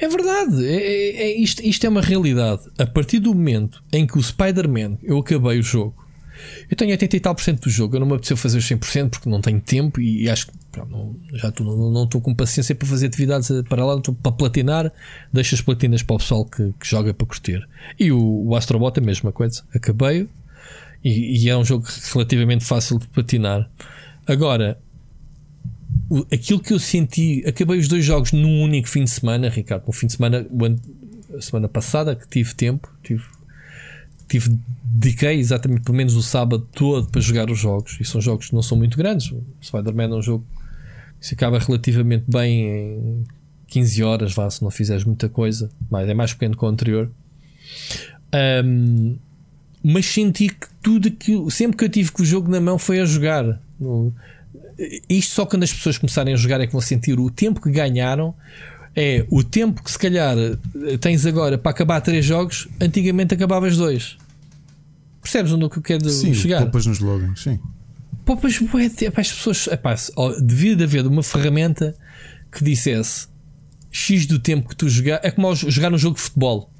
É 0.00 0.06
verdade, 0.06 0.64
é, 0.64 0.76
é, 0.76 1.22
é, 1.22 1.40
isto, 1.40 1.60
isto 1.60 1.84
é 1.84 1.88
uma 1.88 2.00
realidade. 2.00 2.62
A 2.78 2.86
partir 2.86 3.18
do 3.18 3.34
momento 3.34 3.82
em 3.92 4.06
que 4.06 4.16
o 4.16 4.22
Spider-Man 4.22 4.98
eu 5.02 5.18
acabei 5.18 5.58
o 5.58 5.62
jogo, 5.62 5.94
eu 6.70 6.76
tenho 6.76 6.90
80 6.90 7.16
e 7.16 7.20
tal 7.20 7.34
por 7.34 7.42
cento 7.42 7.62
do 7.62 7.70
jogo, 7.70 7.96
eu 7.96 8.00
não 8.00 8.06
me 8.06 8.14
apeteceu 8.14 8.36
fazer 8.36 8.58
os 8.58 8.64
100% 8.68 9.10
porque 9.10 9.28
não 9.28 9.40
tenho 9.40 9.60
tempo 9.60 10.00
e, 10.00 10.28
acho 10.28 10.46
que 10.46 10.52
não, 10.90 11.16
já 11.34 11.50
tô, 11.50 11.64
não 11.64 12.04
estou 12.04 12.20
com 12.20 12.34
paciência 12.34 12.74
para 12.74 12.86
fazer 12.86 13.06
atividades 13.06 13.50
para 13.68 13.84
lá, 13.84 14.00
para 14.00 14.32
platinar, 14.32 14.92
deixo 15.32 15.54
as 15.54 15.60
platinas 15.60 16.02
para 16.02 16.16
o 16.16 16.18
pessoal 16.18 16.44
que, 16.44 16.72
que 16.78 16.86
joga 16.86 17.12
para 17.12 17.26
curtir. 17.26 17.66
E 17.98 18.12
o, 18.12 18.46
o 18.46 18.56
Astrobot 18.56 18.98
é 18.98 19.02
a 19.02 19.06
mesma 19.06 19.32
coisa, 19.32 19.62
acabei 19.74 20.28
e, 21.04 21.44
e 21.44 21.48
é 21.48 21.56
um 21.56 21.64
jogo 21.64 21.86
relativamente 22.12 22.64
fácil 22.64 22.98
de 22.98 23.06
platinar. 23.08 23.68
Agora, 24.26 24.78
aquilo 26.32 26.60
que 26.60 26.72
eu 26.72 26.78
senti, 26.78 27.42
acabei 27.46 27.78
os 27.78 27.88
dois 27.88 28.04
jogos 28.04 28.32
num 28.32 28.62
único 28.62 28.88
fim 28.88 29.04
de 29.04 29.10
semana, 29.10 29.48
Ricardo. 29.48 29.84
Um 29.88 29.92
fim 29.92 30.06
de 30.06 30.14
semana, 30.14 30.46
a 31.36 31.40
semana 31.40 31.68
passada, 31.68 32.16
que 32.16 32.26
tive 32.28 32.54
tempo, 32.54 32.92
tive, 33.02 33.24
tive, 34.28 34.58
dediquei 34.84 35.38
exatamente 35.38 35.82
pelo 35.82 35.96
menos 35.96 36.14
o 36.14 36.22
sábado 36.22 36.66
todo 36.72 37.08
para 37.08 37.20
jogar 37.20 37.50
os 37.50 37.58
jogos. 37.58 37.98
E 38.00 38.04
são 38.04 38.20
jogos 38.20 38.48
que 38.48 38.54
não 38.54 38.62
são 38.62 38.76
muito 38.76 38.96
grandes. 38.96 39.30
O 39.30 39.42
Spider-Man 39.62 40.04
é 40.04 40.14
um 40.14 40.22
jogo 40.22 40.46
que 41.20 41.26
se 41.26 41.34
acaba 41.34 41.58
relativamente 41.58 42.24
bem 42.28 42.68
em 42.68 43.24
15 43.68 44.02
horas, 44.02 44.34
vá, 44.34 44.48
se 44.50 44.62
não 44.62 44.70
fizeres 44.70 45.04
muita 45.04 45.28
coisa. 45.28 45.70
Mas 45.90 46.08
é 46.08 46.14
mais 46.14 46.32
pequeno 46.32 46.56
que 46.56 46.64
o 46.64 46.68
anterior. 46.68 47.10
Um, 48.64 49.16
mas 49.82 50.06
senti 50.06 50.48
que 50.48 50.66
tudo 50.82 51.08
aquilo, 51.08 51.50
sempre 51.50 51.76
que 51.76 51.84
eu 51.84 51.88
tive 51.88 52.10
com 52.10 52.22
o 52.22 52.26
jogo 52.26 52.50
na 52.50 52.60
mão 52.60 52.78
foi 52.78 53.00
a 53.00 53.04
jogar. 53.04 53.60
Isto 55.08 55.32
só 55.32 55.46
quando 55.46 55.62
as 55.62 55.72
pessoas 55.72 55.98
começarem 55.98 56.34
a 56.34 56.36
jogar 56.36 56.60
é 56.60 56.66
que 56.66 56.72
vão 56.72 56.80
sentir 56.80 57.18
o 57.18 57.30
tempo 57.30 57.60
que 57.60 57.70
ganharam. 57.70 58.34
É 58.94 59.24
o 59.30 59.42
tempo 59.44 59.82
que 59.82 59.90
se 59.90 59.98
calhar 59.98 60.36
tens 61.00 61.24
agora 61.26 61.56
para 61.56 61.70
acabar 61.70 62.00
três 62.00 62.24
jogos, 62.24 62.68
antigamente 62.80 63.34
acabavas 63.34 63.76
dois. 63.76 64.16
Percebes 65.22 65.52
onde 65.52 65.66
é 65.66 65.68
que 65.68 65.78
eu 65.78 65.82
quero 65.82 66.08
sim, 66.10 66.34
chegar? 66.34 66.62
Poupas 66.62 66.86
nos 66.86 66.98
logins, 67.00 67.40
sim. 67.40 67.58
Poupas 68.24 68.58
para 68.58 69.20
as 69.20 69.32
pessoas. 69.32 69.66
Epá, 69.68 69.94
devia 70.40 70.74
de 70.74 70.84
haver 70.84 71.06
uma 71.06 71.22
ferramenta 71.22 71.94
que 72.50 72.64
dissesse 72.64 73.28
X 73.90 74.26
do 74.26 74.38
tempo 74.38 74.68
que 74.68 74.76
tu 74.76 74.88
jogar. 74.88 75.20
É 75.22 75.30
como 75.30 75.54
jogar 75.54 75.92
um 75.92 75.98
jogo 75.98 76.16
de 76.16 76.22
futebol 76.22 76.70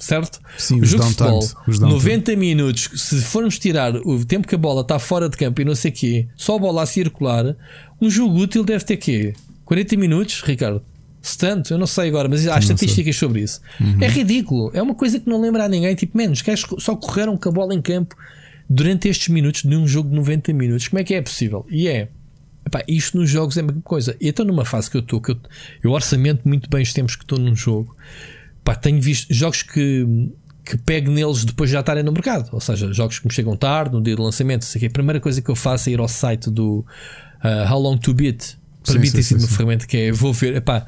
certo? 0.00 0.40
Sim, 0.56 0.80
o 0.80 0.84
jogo 0.84 1.04
de 1.04 1.10
futebol, 1.10 1.46
times, 1.64 1.78
90 1.78 2.36
minutos, 2.36 2.90
se 2.94 3.20
formos 3.20 3.58
tirar 3.58 3.94
o 3.96 4.24
tempo 4.24 4.48
que 4.48 4.54
a 4.54 4.58
bola 4.58 4.80
está 4.80 4.98
fora 4.98 5.28
de 5.28 5.36
campo 5.36 5.60
e 5.60 5.64
não 5.64 5.74
sei 5.74 5.90
o 5.90 5.94
quê, 5.94 6.28
só 6.34 6.56
a 6.56 6.58
bola 6.58 6.82
a 6.82 6.86
circular, 6.86 7.54
um 8.00 8.10
jogo 8.10 8.38
útil 8.38 8.64
deve 8.64 8.84
ter 8.84 8.96
quê? 8.96 9.34
40 9.64 9.96
minutos, 9.96 10.42
Ricardo? 10.42 10.82
Se 11.22 11.36
tanto, 11.36 11.74
eu 11.74 11.78
não 11.78 11.86
sei 11.86 12.08
agora, 12.08 12.28
mas 12.28 12.46
há 12.48 12.58
estatísticas 12.58 13.14
sobre 13.16 13.42
isso. 13.42 13.60
Uhum. 13.78 13.98
É 14.00 14.08
ridículo, 14.08 14.70
é 14.72 14.82
uma 14.82 14.94
coisa 14.94 15.20
que 15.20 15.28
não 15.28 15.40
lembra 15.40 15.64
a 15.64 15.68
ninguém. 15.68 15.94
Tipo, 15.94 16.16
menos, 16.16 16.40
que 16.40 16.50
só 16.78 16.96
correram 16.96 17.36
com 17.36 17.48
a 17.48 17.52
bola 17.52 17.74
em 17.74 17.82
campo 17.82 18.16
durante 18.68 19.08
estes 19.08 19.28
minutos 19.28 19.62
de 19.62 19.76
um 19.76 19.86
jogo 19.86 20.08
de 20.08 20.16
90 20.16 20.52
minutos. 20.52 20.88
Como 20.88 21.00
é 21.00 21.04
que 21.04 21.14
é 21.14 21.20
possível? 21.20 21.66
E 21.68 21.88
é. 21.88 22.08
Epá, 22.66 22.82
isto 22.86 23.16
nos 23.16 23.28
jogos 23.28 23.56
é 23.56 23.60
a 23.60 23.62
mesma 23.64 23.82
coisa. 23.82 24.16
E 24.20 24.28
então, 24.28 24.44
numa 24.44 24.64
fase 24.64 24.90
que 24.90 24.96
eu 24.96 25.00
estou, 25.00 25.20
que 25.20 25.32
eu, 25.32 25.38
eu 25.82 25.90
orçamento 25.92 26.48
muito 26.48 26.70
bem 26.70 26.82
os 26.82 26.92
tempos 26.92 27.16
que 27.16 27.24
estou 27.24 27.38
num 27.38 27.56
jogo 27.56 27.96
Pá, 28.64 28.74
tenho 28.74 29.00
visto 29.00 29.32
jogos 29.32 29.62
que, 29.62 30.06
que 30.64 30.76
pego 30.78 31.10
neles 31.10 31.44
depois 31.44 31.70
de 31.70 31.74
já 31.74 31.80
estarem 31.80 32.02
no 32.02 32.12
mercado. 32.12 32.48
Ou 32.52 32.60
seja, 32.60 32.92
jogos 32.92 33.18
que 33.18 33.26
me 33.26 33.32
chegam 33.32 33.56
tarde, 33.56 33.94
no 33.94 34.02
dia 34.02 34.14
do 34.14 34.22
lançamento. 34.22 34.64
Sei 34.64 34.78
que 34.78 34.86
a 34.86 34.90
primeira 34.90 35.20
coisa 35.20 35.40
que 35.40 35.50
eu 35.50 35.56
faço 35.56 35.88
é 35.88 35.92
ir 35.92 36.00
ao 36.00 36.08
site 36.08 36.50
do 36.50 36.84
uh, 37.42 37.72
How 37.72 37.80
Long 37.80 37.98
to 37.98 38.12
Beat. 38.12 38.56
Permite 38.92 39.20
isso 39.20 39.36
uma 39.36 39.48
ferramenta 39.48 39.86
que 39.86 39.96
é 39.96 40.12
vou 40.12 40.32
ver. 40.32 40.56
Epá, 40.56 40.86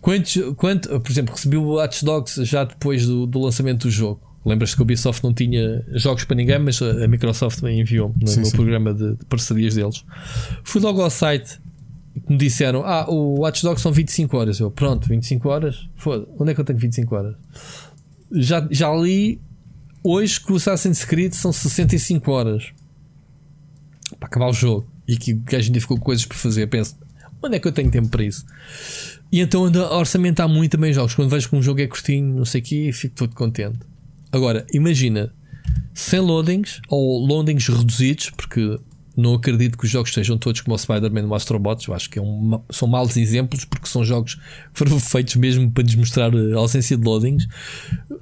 quantos, 0.00 0.36
quanto, 0.56 1.00
por 1.00 1.10
exemplo, 1.10 1.34
recebi 1.34 1.56
o 1.56 1.74
Watch 1.74 2.04
Dogs 2.04 2.44
já 2.44 2.64
depois 2.64 3.06
do, 3.06 3.26
do 3.26 3.40
lançamento 3.40 3.86
do 3.86 3.90
jogo. 3.90 4.20
Lembras-te 4.44 4.74
que 4.74 4.82
a 4.82 4.84
Ubisoft 4.84 5.22
não 5.22 5.32
tinha 5.32 5.84
jogos 5.94 6.24
para 6.24 6.36
ninguém, 6.36 6.58
mas 6.58 6.82
a 6.82 7.06
Microsoft 7.06 7.62
me 7.62 7.80
enviou 7.80 8.12
no, 8.20 8.26
sim, 8.26 8.44
sim. 8.44 8.50
programa 8.50 8.92
de, 8.92 9.14
de, 9.14 9.24
parcerias 9.26 9.76
deles. 9.76 10.04
Fui 10.64 10.80
logo 10.80 11.00
ao 11.00 11.10
site 11.10 11.60
me 12.28 12.36
disseram: 12.36 12.82
Ah, 12.84 13.08
o 13.08 13.40
Watch 13.40 13.62
Dogs 13.62 13.82
são 13.82 13.92
25 13.92 14.36
horas. 14.36 14.60
Eu, 14.60 14.70
pronto, 14.70 15.08
25 15.08 15.48
horas? 15.48 15.88
Foda, 15.96 16.26
onde 16.38 16.50
é 16.50 16.54
que 16.54 16.60
eu 16.60 16.64
tenho 16.64 16.78
25 16.78 17.14
horas? 17.14 17.36
Já, 18.32 18.66
já 18.70 18.94
li 18.94 19.40
hoje 20.02 20.40
que 20.40 20.52
o 20.52 20.56
Assassin's 20.56 21.04
Creed 21.04 21.32
são 21.32 21.52
65 21.52 22.30
horas 22.30 22.72
para 24.18 24.26
acabar 24.26 24.48
o 24.48 24.52
jogo 24.52 24.86
e 25.06 25.16
que 25.16 25.32
o 25.32 25.40
gajo 25.40 25.66
ainda 25.66 25.80
ficou 25.80 25.96
com 25.96 26.04
coisas 26.04 26.24
para 26.24 26.36
fazer. 26.36 26.66
Penso, 26.66 26.96
onde 27.42 27.56
é 27.56 27.58
que 27.58 27.66
eu 27.66 27.72
tenho 27.72 27.90
tempo 27.90 28.08
para 28.08 28.24
isso? 28.24 28.44
E 29.30 29.40
então 29.40 29.64
ando 29.64 29.82
a 29.82 29.98
orçamentar 29.98 30.48
muito 30.48 30.72
também 30.72 30.92
jogos. 30.92 31.14
Quando 31.14 31.28
vejo 31.28 31.48
que 31.48 31.56
um 31.56 31.62
jogo 31.62 31.80
é 31.80 31.86
curtinho, 31.86 32.36
não 32.36 32.44
sei 32.44 32.60
o 32.60 32.64
que, 32.64 32.92
fico 32.92 33.14
todo 33.14 33.34
contente. 33.34 33.78
Agora, 34.30 34.66
imagina 34.72 35.32
sem 35.94 36.20
loadings 36.20 36.80
ou 36.88 37.24
loadings 37.24 37.66
reduzidos, 37.68 38.30
porque 38.30 38.78
não 39.16 39.34
acredito 39.34 39.76
que 39.76 39.84
os 39.84 39.90
jogos 39.90 40.12
sejam 40.12 40.38
todos 40.38 40.60
como 40.60 40.74
o 40.74 40.78
Spider-Man 40.78 41.26
ou 41.26 41.34
Astrobots. 41.34 41.86
Eu 41.86 41.94
acho 41.94 42.08
que 42.08 42.18
é 42.18 42.22
um, 42.22 42.60
são 42.70 42.88
maus 42.88 43.16
exemplos 43.16 43.64
porque 43.64 43.86
são 43.86 44.04
jogos 44.04 44.36
que 44.36 44.42
foram 44.72 44.98
feitos 45.00 45.36
mesmo 45.36 45.70
para 45.70 45.84
nos 45.84 45.94
mostrar 45.94 46.32
a 46.34 46.56
ausência 46.56 46.96
de 46.96 47.04
loadings. 47.04 47.46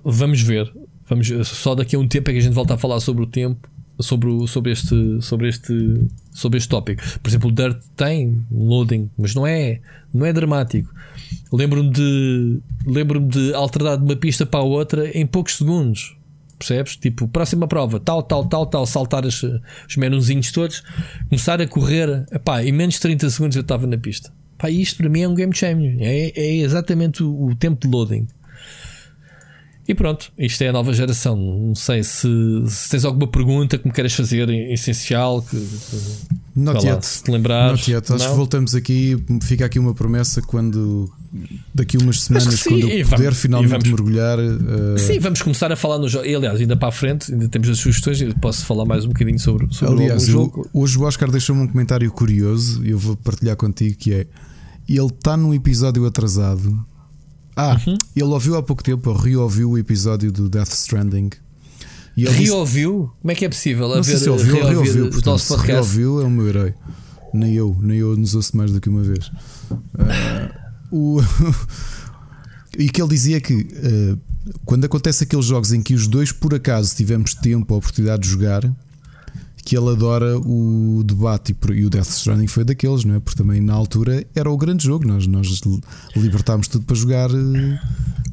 Vamos 0.04 0.40
ver. 0.40 0.72
Vamos, 1.08 1.28
só 1.48 1.74
daqui 1.74 1.96
a 1.96 1.98
um 1.98 2.06
tempo 2.06 2.30
é 2.30 2.32
que 2.32 2.38
a 2.38 2.42
gente 2.42 2.54
volta 2.54 2.74
a 2.74 2.78
falar 2.78 3.00
sobre 3.00 3.24
o 3.24 3.26
tempo, 3.26 3.68
sobre, 4.03 4.28
o, 4.28 4.46
sobre, 4.46 4.72
este, 4.72 5.20
sobre, 5.20 5.48
este, 5.48 6.09
sobre 6.32 6.59
este 6.59 6.68
tópico. 6.68 7.03
Por 7.20 7.28
exemplo, 7.28 7.51
o 7.51 7.53
Dirt 7.53 7.78
tem 7.96 8.44
loading, 8.51 9.11
mas 9.16 9.34
não 9.34 9.46
é, 9.46 9.80
não 10.12 10.26
é 10.26 10.32
dramático. 10.32 10.92
Lembro-me 11.53 11.90
de, 11.90 12.61
lembro 12.86 13.20
de 13.20 13.55
alternar 13.55 13.96
de 13.96 14.05
uma 14.05 14.16
pista 14.16 14.46
para 14.46 14.61
a 14.61 14.64
outra 14.64 15.16
em 15.16 15.26
poucos 15.26 15.57
segundos. 15.57 16.16
percebes? 16.59 16.96
Tipo, 16.96 17.28
próxima 17.28 17.66
prova, 17.66 18.01
tal, 18.01 18.22
tal, 18.22 18.44
tal, 18.44 18.66
tal, 18.66 18.86
saltar 18.86 19.24
os, 19.24 19.42
os 19.42 19.96
menuzinhos 19.96 20.53
todos, 20.53 20.82
começar 21.28 21.61
a 21.61 21.66
correr, 21.66 22.26
epá, 22.32 22.62
em 22.64 22.72
menos 22.72 22.94
de 22.94 23.01
30 23.01 23.30
segundos 23.30 23.57
eu 23.57 23.62
estava 23.62 23.86
na 23.86 23.98
pista. 23.98 24.32
Pá, 24.59 24.70
isto 24.70 24.98
para 24.98 25.09
mim 25.09 25.22
é 25.22 25.28
um 25.28 25.34
game 25.34 25.55
changer, 25.55 25.96
é, 26.01 26.32
é 26.38 26.57
exatamente 26.57 27.22
o, 27.22 27.46
o 27.46 27.55
tempo 27.55 27.80
de 27.80 27.88
loading. 27.88 28.26
E 29.91 29.95
pronto, 29.95 30.30
isto 30.38 30.62
é 30.62 30.68
a 30.68 30.72
nova 30.72 30.93
geração. 30.93 31.36
Não 31.36 31.74
sei 31.74 32.05
se, 32.05 32.28
se 32.68 32.88
tens 32.88 33.05
alguma 33.05 33.26
pergunta 33.26 33.76
que 33.76 33.88
me 33.88 33.93
queres 33.93 34.14
fazer 34.14 34.49
essencial. 34.70 35.43
Que, 35.43 35.57
Not 36.55 36.86
lá, 36.86 37.03
se 37.03 37.24
te 37.24 37.32
lembrares. 37.32 37.72
Not 37.72 37.91
yet. 37.91 38.12
Acho 38.12 38.28
que 38.28 38.36
voltamos 38.36 38.76
aqui. 38.76 39.20
Fica 39.43 39.64
aqui 39.64 39.80
uma 39.80 39.93
promessa 39.93 40.41
quando 40.43 41.11
daqui 41.74 41.99
umas 41.99 42.20
semanas, 42.20 42.62
quando 42.62 42.88
eu 42.88 43.05
puder 43.05 43.18
vamos, 43.18 43.41
finalmente 43.41 43.70
vamos, 43.70 43.88
mergulhar. 43.88 44.38
Uh... 44.38 44.97
Sim, 44.97 45.18
vamos 45.18 45.43
começar 45.43 45.72
a 45.72 45.76
falar 45.76 45.99
no 45.99 46.09
jogo. 46.09 46.24
Aliás, 46.24 46.61
ainda 46.61 46.76
para 46.76 46.86
a 46.86 46.93
frente, 46.93 47.32
ainda 47.32 47.49
temos 47.49 47.68
as 47.68 47.80
sugestões. 47.80 48.22
Posso 48.34 48.64
falar 48.66 48.84
mais 48.84 49.05
um 49.05 49.09
bocadinho 49.09 49.41
sobre, 49.41 49.66
sobre 49.74 50.05
aliás, 50.05 50.22
o 50.22 50.30
jogo. 50.30 50.70
hoje 50.72 50.97
o 50.99 51.03
Oscar 51.03 51.28
deixou-me 51.32 51.62
um 51.62 51.66
comentário 51.66 52.09
curioso 52.12 52.86
e 52.86 52.91
eu 52.91 52.99
vou 52.99 53.16
partilhar 53.16 53.57
contigo 53.57 53.97
que 53.99 54.14
é. 54.14 54.26
Ele 54.88 55.07
está 55.07 55.36
num 55.36 55.53
episódio 55.53 56.07
atrasado 56.07 56.86
ah, 57.57 57.78
uhum. 57.86 57.96
ele 58.14 58.24
ouviu 58.24 58.57
há 58.57 58.62
pouco 58.62 58.82
tempo, 58.82 59.12
reouviu 59.12 59.70
o 59.70 59.78
episódio 59.78 60.30
do 60.32 60.48
Death 60.48 60.72
Stranding. 60.72 61.30
E 62.16 62.24
reouviu? 62.24 63.03
Disse... 63.03 63.20
Como 63.20 63.32
é 63.32 63.34
que 63.34 63.44
é 63.44 63.48
possível? 63.48 63.88
Não 63.88 64.03
sei 64.03 64.16
se 64.18 64.28
ouviu 64.28 64.57
ou 64.57 64.68
reouviu. 64.68 65.11
Portanto, 65.11 65.38
se 65.38 65.57
reouviu, 65.57 66.20
é 66.20 66.24
o 66.24 66.30
meu 66.30 66.48
herói. 66.48 66.74
Nem 67.32 67.55
eu, 67.55 67.76
nem 67.80 67.98
eu 67.98 68.16
nos 68.16 68.34
ouço 68.34 68.57
mais 68.57 68.72
do 68.72 68.80
que 68.80 68.88
uma 68.88 69.03
vez. 69.03 69.30
Uh, 69.70 70.51
o 70.90 71.20
e 72.76 72.88
que 72.88 73.01
ele 73.01 73.11
dizia 73.11 73.40
que 73.40 73.55
uh, 73.55 74.18
quando 74.64 74.84
acontece 74.84 75.24
aqueles 75.24 75.44
jogos 75.44 75.72
em 75.72 75.82
que 75.82 75.94
os 75.94 76.07
dois 76.07 76.32
por 76.32 76.55
acaso 76.55 76.94
tivemos 76.94 77.34
tempo, 77.34 77.74
a 77.74 77.76
oportunidade 77.76 78.22
de 78.22 78.28
jogar, 78.28 78.62
que 79.70 79.76
ele 79.76 79.90
adora 79.90 80.36
o 80.36 81.04
debate 81.04 81.54
e 81.76 81.84
o 81.84 81.88
Death 81.88 82.08
Stranding 82.08 82.48
foi 82.48 82.64
daqueles, 82.64 83.04
não 83.04 83.14
é? 83.14 83.20
Porque 83.20 83.40
também 83.40 83.60
na 83.60 83.72
altura 83.72 84.26
era 84.34 84.50
o 84.50 84.56
grande 84.56 84.82
jogo, 84.82 85.06
nós, 85.06 85.28
nós 85.28 85.46
libertámos 86.16 86.66
tudo 86.66 86.84
para 86.84 86.96
jogar. 86.96 87.30
Eh, 87.30 87.78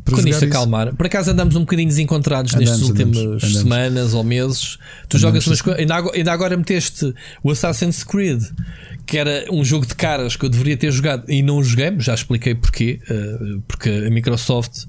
para 0.03 0.15
Quando 0.15 0.29
isto 0.29 0.45
acalmar, 0.45 0.95
por 0.95 1.05
acaso 1.05 1.29
andamos 1.29 1.55
um 1.55 1.59
bocadinho 1.59 1.89
desencontrados 1.89 2.55
andamos, 2.55 2.71
nestes 2.71 2.89
últimos 2.89 3.17
andamos, 3.19 3.43
andamos. 3.43 3.59
semanas 3.59 4.13
ou 4.15 4.23
meses. 4.23 4.79
Tu 5.07 5.19
jogas 5.19 5.45
umas 5.45 5.61
coisas, 5.61 5.79
ainda, 5.79 5.93
agora, 5.93 6.17
ainda 6.17 6.31
agora 6.31 6.57
meteste 6.57 7.13
o 7.43 7.51
Assassin's 7.51 8.03
Creed, 8.03 8.41
que 9.05 9.19
era 9.19 9.45
um 9.51 9.63
jogo 9.63 9.85
de 9.85 9.93
caras 9.93 10.35
que 10.35 10.43
eu 10.43 10.49
deveria 10.49 10.75
ter 10.75 10.91
jogado 10.91 11.31
e 11.31 11.43
não 11.43 11.63
joguei, 11.63 11.93
já 11.99 12.15
expliquei 12.15 12.55
porquê, 12.55 12.99
eh, 13.07 13.59
porque 13.67 13.89
a 13.91 14.09
Microsoft 14.09 14.85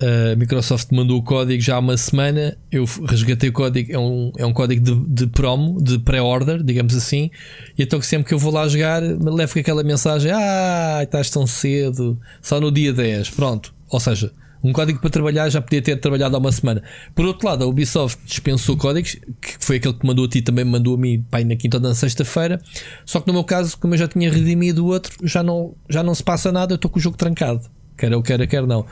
a 0.00 0.34
Microsoft 0.34 0.88
mandou 0.92 1.18
o 1.18 1.22
código 1.22 1.62
já 1.62 1.76
há 1.76 1.78
uma 1.78 1.96
semana. 1.96 2.56
Eu 2.72 2.84
resgatei 3.06 3.50
o 3.50 3.52
código, 3.52 3.92
é 3.92 3.98
um, 3.98 4.32
é 4.38 4.46
um 4.46 4.52
código 4.52 4.82
de, 4.82 4.94
de 5.06 5.26
promo, 5.26 5.82
de 5.82 5.98
pré-order, 5.98 6.62
digamos 6.62 6.94
assim. 6.94 7.30
E 7.78 7.82
então, 7.82 8.00
sempre 8.00 8.28
que 8.28 8.34
eu 8.34 8.38
vou 8.38 8.52
lá 8.52 8.66
jogar, 8.66 9.02
me 9.02 9.30
levo 9.30 9.52
com 9.52 9.58
aquela 9.58 9.82
mensagem: 9.82 10.32
Ah, 10.32 11.00
estás 11.02 11.30
tão 11.30 11.46
cedo, 11.46 12.18
só 12.40 12.60
no 12.60 12.72
dia 12.72 12.92
10. 12.92 13.30
Pronto. 13.30 13.74
Ou 13.90 14.00
seja, 14.00 14.32
um 14.62 14.72
código 14.72 15.00
para 15.00 15.10
trabalhar 15.10 15.48
já 15.48 15.60
podia 15.60 15.82
ter 15.82 15.96
trabalhado 15.96 16.36
há 16.36 16.38
uma 16.38 16.52
semana. 16.52 16.82
Por 17.14 17.26
outro 17.26 17.46
lado, 17.46 17.64
a 17.64 17.66
Ubisoft 17.66 18.20
dispensou 18.24 18.76
códigos, 18.76 19.16
que 19.40 19.56
foi 19.58 19.76
aquele 19.76 19.94
que 19.94 20.06
mandou 20.06 20.24
a 20.24 20.28
ti, 20.28 20.40
também 20.40 20.64
mandou 20.64 20.94
a 20.94 20.98
mim 20.98 21.24
pai, 21.30 21.44
na 21.44 21.56
quinta 21.56 21.78
ou 21.78 21.82
na 21.82 21.94
sexta-feira. 21.94 22.60
Só 23.04 23.20
que 23.20 23.26
no 23.26 23.32
meu 23.32 23.44
caso, 23.44 23.76
como 23.78 23.94
eu 23.94 23.98
já 23.98 24.08
tinha 24.08 24.30
redimido 24.30 24.84
o 24.84 24.88
outro, 24.88 25.12
já 25.26 25.42
não, 25.42 25.74
já 25.88 26.02
não 26.02 26.14
se 26.14 26.22
passa 26.22 26.52
nada, 26.52 26.72
eu 26.72 26.76
estou 26.76 26.90
com 26.90 26.98
o 26.98 27.02
jogo 27.02 27.16
trancado. 27.16 27.68
Quer 28.00 28.12
eu 28.12 28.22
quero, 28.22 28.48
quer 28.48 28.66
não. 28.66 28.86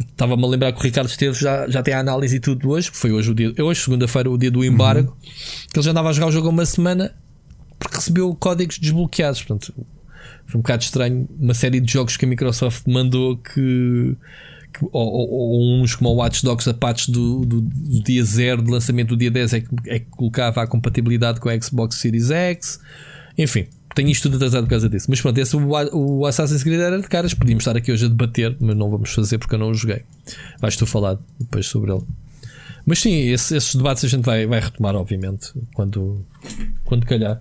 Estava-me 0.00 0.42
a 0.42 0.46
lembrar 0.46 0.72
que 0.72 0.80
o 0.80 0.82
Ricardo 0.82 1.08
Esteves 1.08 1.38
já, 1.38 1.68
já 1.68 1.82
tem 1.82 1.92
a 1.92 2.00
análise 2.00 2.36
e 2.36 2.40
tudo 2.40 2.70
hoje, 2.70 2.90
que 2.90 2.96
foi 2.96 3.12
hoje 3.12 3.30
o 3.30 3.34
dia, 3.34 3.52
hoje, 3.62 3.82
segunda-feira, 3.82 4.30
o 4.30 4.38
dia 4.38 4.50
do 4.50 4.64
embargo, 4.64 5.10
uhum. 5.10 5.30
que 5.70 5.78
ele 5.78 5.84
já 5.84 5.90
andava 5.90 6.08
a 6.08 6.12
jogar 6.12 6.28
o 6.28 6.32
jogo 6.32 6.48
há 6.48 6.50
uma 6.50 6.64
semana 6.64 7.14
porque 7.78 7.96
recebeu 7.96 8.34
códigos 8.34 8.78
desbloqueados. 8.78 9.42
Portanto, 9.42 9.74
foi 10.46 10.58
um 10.58 10.62
bocado 10.62 10.82
estranho 10.82 11.28
uma 11.38 11.52
série 11.52 11.80
de 11.80 11.92
jogos 11.92 12.16
que 12.16 12.24
a 12.24 12.28
Microsoft 12.28 12.84
mandou 12.86 13.36
que. 13.36 14.16
que 14.72 14.84
ou, 14.84 14.90
ou, 14.92 15.30
ou, 15.30 15.82
uns 15.82 15.94
como 15.94 16.08
o 16.08 16.14
Watch 16.14 16.42
Dogs, 16.42 16.68
a 16.68 16.74
patch 16.74 17.08
do, 17.08 17.44
do, 17.44 17.60
do, 17.60 18.02
dia 18.02 18.24
0 18.24 18.62
de 18.62 18.70
lançamento 18.70 19.08
do 19.10 19.16
dia 19.18 19.30
10 19.30 19.52
é 19.52 19.60
que, 19.60 19.68
é 19.86 19.98
que 19.98 20.06
colocava 20.06 20.62
a 20.62 20.66
compatibilidade 20.66 21.40
com 21.40 21.50
a 21.50 21.60
Xbox 21.60 21.96
Series 21.96 22.30
X. 22.30 22.80
Enfim, 23.36 23.66
tenho 23.96 24.10
isto 24.10 24.24
tudo 24.24 24.36
atrasado 24.36 24.64
por 24.64 24.70
causa 24.70 24.90
disso. 24.90 25.06
Mas 25.08 25.22
pronto, 25.22 25.38
esse, 25.38 25.56
o, 25.56 26.18
o 26.20 26.26
Assassin's 26.26 26.62
Creed 26.62 26.78
era 26.78 27.00
de 27.00 27.08
caras. 27.08 27.32
Podíamos 27.32 27.62
estar 27.62 27.74
aqui 27.76 27.90
hoje 27.90 28.04
a 28.04 28.08
debater, 28.08 28.54
mas 28.60 28.76
não 28.76 28.90
vamos 28.90 29.10
fazer 29.12 29.38
porque 29.38 29.54
eu 29.54 29.58
não 29.58 29.70
o 29.70 29.74
joguei. 29.74 30.04
Vais 30.60 30.76
tu 30.76 30.86
falar 30.86 31.18
depois 31.40 31.66
sobre 31.66 31.92
ele. 31.92 32.02
Mas 32.84 33.00
sim, 33.00 33.14
esse, 33.30 33.56
esses 33.56 33.74
debates 33.74 34.04
a 34.04 34.08
gente 34.08 34.22
vai, 34.22 34.46
vai 34.46 34.60
retomar, 34.60 34.94
obviamente, 34.94 35.50
quando, 35.74 36.24
quando 36.84 37.06
calhar. 37.06 37.40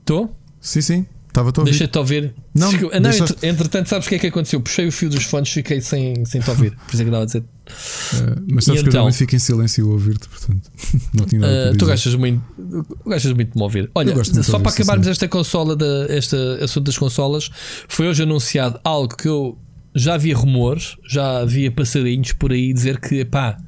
Estou? 0.00 0.34
Sim, 0.58 0.80
sim. 0.80 1.06
Estava 1.34 1.50
a 1.50 1.60
ouvir. 1.60 1.70
Deixa-te 1.72 1.98
ouvir. 1.98 2.34
Não, 2.54 2.70
não 2.70 3.00
deixa... 3.00 3.36
entretanto, 3.42 3.88
sabes 3.88 4.06
o 4.06 4.08
que 4.08 4.14
é 4.14 4.18
que 4.20 4.26
aconteceu? 4.28 4.60
Puxei 4.60 4.86
o 4.86 4.92
fio 4.92 5.10
dos 5.10 5.24
fones 5.24 5.48
e 5.48 5.52
fiquei 5.54 5.80
sem, 5.80 6.24
sem 6.24 6.40
te 6.40 6.48
ouvir. 6.48 6.70
Por 6.70 6.94
isso 6.94 7.02
é 7.02 7.04
que 7.04 7.10
estava 7.10 7.22
a 7.22 7.26
dizer. 7.26 7.40
Uh, 7.40 8.44
mas 8.52 8.64
sabes 8.64 8.80
e 8.80 8.84
que 8.84 8.88
então, 8.90 9.00
eu 9.00 9.04
também 9.06 9.12
fico 9.12 9.34
em 9.34 9.38
silêncio 9.40 9.84
a 9.84 9.92
ouvir-te, 9.92 10.28
portanto. 10.28 10.70
Não 11.12 11.26
tinha 11.26 11.40
nada 11.40 11.72
uh, 11.72 11.76
tu 11.76 11.86
gostas 11.86 12.14
muito, 12.14 12.40
gostas 13.04 13.32
muito 13.32 13.50
de 13.50 13.56
me 13.56 13.62
ouvir. 13.64 13.90
Olha, 13.96 14.14
só 14.24 14.60
para 14.60 14.70
acabarmos 14.70 15.08
esta 15.08 15.26
consola, 15.26 15.74
da, 15.74 16.06
este 16.10 16.36
assunto 16.62 16.86
das 16.86 16.96
consolas, 16.96 17.50
foi 17.88 18.06
hoje 18.06 18.22
anunciado 18.22 18.78
algo 18.84 19.16
que 19.16 19.26
eu 19.26 19.58
já 19.92 20.14
havia 20.14 20.36
rumores, 20.36 20.96
já 21.04 21.40
havia 21.40 21.68
passarinhos 21.68 22.32
por 22.32 22.52
aí 22.52 22.72
dizer 22.72 23.00
que 23.00 23.24
pá, 23.24 23.58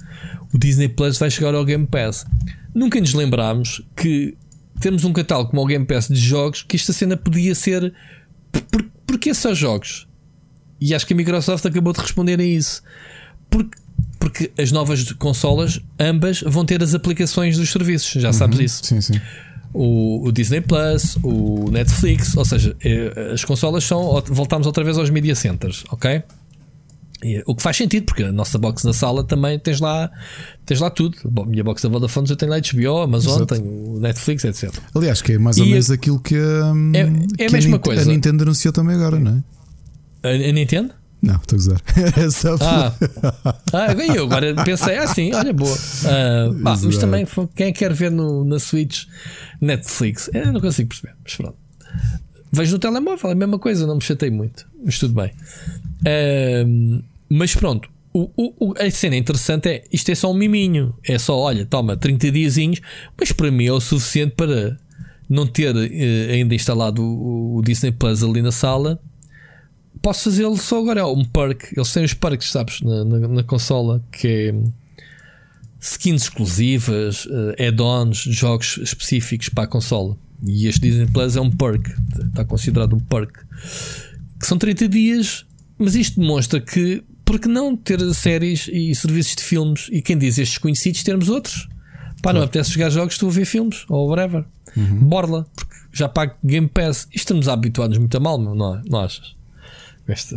o 0.55 0.59
Disney 0.59 0.89
Plus 0.89 1.19
vai 1.19 1.33
chegar 1.33 1.53
ao 1.53 1.65
Game 1.65 1.87
Pass. 1.87 2.25
Nunca 2.73 3.01
nos 3.01 3.13
lembrámos 3.13 3.83
que 3.97 4.37
temos 4.81 5.05
um 5.05 5.13
catálogo 5.13 5.51
como 5.51 5.63
o 5.63 5.67
Game 5.67 5.85
Pass 5.85 6.09
de 6.09 6.17
jogos 6.17 6.63
que 6.63 6.77
esta 6.77 6.93
cena 6.93 7.17
podia 7.17 7.55
ser. 7.55 7.93
Por, 8.71 8.85
porquê 9.07 9.35
só 9.35 9.55
jogos? 9.55 10.07
E 10.81 10.95
acho 10.95 11.07
que 11.07 11.13
a 11.13 11.17
Microsoft 11.17 11.65
acabou 11.65 11.93
de 11.93 12.01
responder 12.01 12.39
a 12.41 12.45
isso. 12.45 12.83
Porque, 13.51 13.79
porque 14.19 14.53
as 14.59 14.73
novas 14.73 15.13
consolas, 15.13 15.81
ambas, 15.99 16.43
vão 16.43 16.65
ter 16.65 16.83
as 16.83 16.95
aplicações 16.95 17.57
dos 17.57 17.71
serviços, 17.71 18.21
já 18.21 18.29
uhum, 18.29 18.35
sabes 18.35 18.59
isso. 18.59 18.85
Sim, 18.85 19.01
sim. 19.01 19.21
O, 19.73 20.27
o, 20.27 20.33
Disney 20.33 20.61
Plus, 20.61 21.17
o 21.23 21.71
Netflix, 21.71 22.37
ou 22.37 22.45
seja, 22.45 22.75
é, 22.83 23.33
as 23.33 23.45
consolas 23.45 23.85
são. 23.85 24.23
Voltamos 24.27 24.67
outra 24.67 24.83
vez 24.83 24.97
aos 24.97 25.11
media 25.11 25.35
centers, 25.35 25.85
ok? 25.91 26.23
E, 27.23 27.43
o 27.47 27.55
que 27.55 27.63
faz 27.63 27.77
sentido, 27.77 28.05
porque 28.05 28.23
a 28.23 28.33
nossa 28.33 28.59
box 28.59 28.85
da 28.85 28.93
sala 28.93 29.25
também 29.25 29.59
tens 29.59 29.81
lá, 29.81 30.11
tens 30.65 30.81
lá 30.81 30.91
tudo. 30.91 31.17
Bom, 31.25 31.45
a 31.45 31.47
minha 31.47 31.65
box 31.65 31.83
da 31.83 31.89
Vodafone 31.89 32.27
já 32.27 32.37
tem 32.37 32.49
lá 32.49 32.57
HBO, 32.59 32.99
Amazon, 32.99 33.37
Exato. 33.37 33.55
tem 33.55 33.65
o 33.65 33.99
Netflix, 33.99 34.45
etc. 34.45 34.75
Aliás, 34.95 35.23
que 35.23 35.33
é 35.33 35.39
mais 35.39 35.59
ou 35.59 35.67
menos 35.67 35.91
aquilo 35.91 36.21
que, 36.21 36.37
a, 36.37 36.73
é, 36.95 37.45
é 37.45 37.47
a 37.47 37.51
mesma 37.51 37.77
a, 37.77 37.81
coisa. 37.81 38.03
A 38.03 38.05
Nintendo 38.05 38.43
anunciou 38.43 38.73
também 38.73 38.97
agora, 38.97 39.19
não 39.19 39.43
é? 40.23 40.29
A, 40.29 40.51
a 40.51 40.53
Nintendo? 40.53 40.93
Não, 41.23 41.37
estou 41.37 41.57
a 41.57 41.59
usar. 41.59 41.83
É 42.17 42.31
só 42.31 42.57
ah, 42.61 42.95
ah, 43.73 43.93
eu 44.15 44.25
agora 44.25 44.55
pensei 44.65 44.99
assim, 44.99 45.33
olha, 45.35 45.53
boa. 45.53 45.75
Uh, 45.75 46.53
bah, 46.55 46.77
mas 46.83 46.97
também, 46.99 47.27
quem 47.55 47.73
quer 47.73 47.93
ver 47.93 48.11
no, 48.11 48.45
na 48.45 48.59
Switch 48.59 49.05
Netflix? 49.61 50.31
Eu 50.33 50.53
não 50.53 50.61
consigo 50.61 50.89
perceber, 50.91 51.15
mas 51.25 51.35
pronto. 51.35 51.57
Vejo 52.53 52.73
no 52.73 52.79
telemóvel, 52.79 53.31
é 53.31 53.33
a 53.33 53.37
mesma 53.37 53.59
coisa, 53.59 53.87
não 53.87 53.97
me 53.97 54.03
chatei 54.03 54.31
muito, 54.31 54.67
mas 54.85 54.99
tudo 54.99 55.15
bem. 55.15 55.33
Uh, 56.01 57.03
mas 57.29 57.55
pronto, 57.55 57.89
o, 58.13 58.31
o, 58.37 58.75
a 58.79 58.91
cena 58.91 59.17
interessante 59.17 59.69
é 59.69 59.85
isto 59.93 60.11
é 60.11 60.15
só 60.15 60.31
um 60.31 60.35
miminho. 60.35 60.95
É 61.05 61.19
só, 61.19 61.37
olha, 61.37 61.67
toma 61.67 61.97
30 61.97 62.31
diazinhos, 62.31 62.81
mas 63.19 63.31
para 63.33 63.51
mim 63.51 63.67
é 63.67 63.73
o 63.73 63.81
suficiente 63.81 64.35
para 64.35 64.79
não 65.29 65.47
ter 65.47 65.75
uh, 65.75 66.33
ainda 66.33 66.55
instalado 66.55 67.03
o, 67.03 67.57
o, 67.57 67.63
Disney 67.63 67.93
Plus 67.93 68.23
ali 68.23 68.41
na 68.41 68.53
sala. 68.53 69.01
Posso 70.01 70.25
fazê-lo 70.25 70.57
só 70.57 70.79
agora. 70.81 71.01
É 71.01 71.05
um 71.05 71.25
perk. 71.25 71.75
Eles 71.77 71.93
têm 71.93 72.05
os 72.05 72.15
perks, 72.15 72.51
sabes, 72.51 72.81
na, 72.81 73.05
na, 73.05 73.29
na 73.29 73.43
consola, 73.43 74.03
que 74.13 74.29
é 74.29 74.55
skins 75.81 76.23
exclusivas, 76.23 77.27
uh, 77.27 77.55
add-ons, 77.59 78.19
jogos 78.19 78.79
específicos 78.79 79.49
para 79.49 79.65
a 79.65 79.67
consola. 79.67 80.17
E 80.43 80.67
este 80.67 80.81
Disney 80.81 81.07
Plus 81.07 81.37
é 81.37 81.41
um 81.41 81.51
perk, 81.51 81.91
está 82.29 82.45
considerado 82.45 82.95
um 82.95 83.01
perk. 83.01 83.33
Que 84.39 84.47
são 84.47 84.59
30 84.59 84.89
dias 84.89 85.46
mas 85.79 85.95
isto 85.95 86.21
demonstra 86.21 86.61
que, 86.61 87.03
porque 87.25 87.49
não 87.49 87.77
ter 87.77 88.01
séries 88.15 88.69
e 88.73 88.95
serviços 88.95 89.37
de 89.37 89.43
filmes 89.43 89.89
e 89.91 90.01
quem 90.01 90.17
diz 90.17 90.39
estes 90.39 90.59
conhecidos, 90.59 91.03
termos 91.03 91.29
outros? 91.29 91.69
Pá, 92.17 92.31
claro. 92.31 92.39
não 92.39 92.45
apetece 92.45 92.71
jogar 92.71 92.91
jogos, 92.91 93.15
estou 93.15 93.29
a 93.29 93.33
ver 93.33 93.45
filmes 93.45 93.85
ou 93.89 94.09
whatever. 94.09 94.45
Uhum. 94.77 95.01
Borla, 95.01 95.47
porque 95.55 95.75
já 95.93 96.09
pago 96.09 96.35
Game 96.43 96.69
Pass. 96.69 97.07
E 97.13 97.17
estamos 97.17 97.49
habituados 97.49 97.99
muito 97.99 98.17
a 98.17 98.21
mal, 98.21 98.39
não, 98.39 98.75
é? 98.75 98.83
não 98.89 99.01
achas? 99.01 99.35
Esta. 100.09 100.37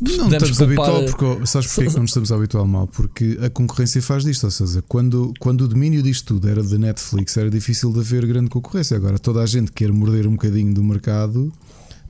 Não 0.00 0.30
estamos 0.30 0.60
habituados 0.60 1.14
porque 1.14 1.46
sabes 1.46 1.68
porque 1.68 1.88
é 1.88 1.90
que 1.90 1.96
não 1.96 2.04
estamos 2.04 2.30
habituar 2.30 2.66
mal? 2.66 2.86
Porque 2.86 3.38
a 3.42 3.48
concorrência 3.48 4.02
faz 4.02 4.24
disto, 4.24 4.44
ou 4.44 4.50
seja, 4.50 4.82
quando, 4.86 5.32
quando 5.40 5.62
o 5.62 5.68
domínio 5.68 6.02
disto 6.02 6.34
tudo 6.34 6.48
era 6.48 6.62
de 6.62 6.76
Netflix, 6.76 7.34
era 7.36 7.48
difícil 7.48 7.92
de 7.92 8.00
haver 8.00 8.26
grande 8.26 8.50
concorrência. 8.50 8.94
Agora 8.96 9.18
toda 9.18 9.40
a 9.40 9.46
gente 9.46 9.72
quer 9.72 9.90
morder 9.90 10.26
um 10.26 10.32
bocadinho 10.32 10.74
do 10.74 10.84
mercado 10.84 11.50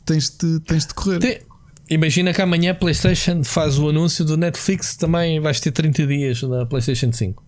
tens 0.07 0.31
de, 0.31 0.61
tens 0.61 0.87
de 0.87 0.95
correr. 0.95 1.19
Tem, 1.19 1.41
imagina 1.89 2.33
que 2.33 2.43
amanhã 2.43 2.73
a 2.73 2.75
PlayStation 2.75 3.43
faz 3.45 3.79
o 3.79 3.89
anúncio 3.89 4.25
do 4.25 4.37
Netflix, 4.37 4.97
também 4.97 5.41
vais 5.41 5.61
ter 5.61 5.71
30 5.71 6.07
dias 6.07 6.43
na 6.43 6.67
PlayStation 6.67 7.13
5. 7.13 7.45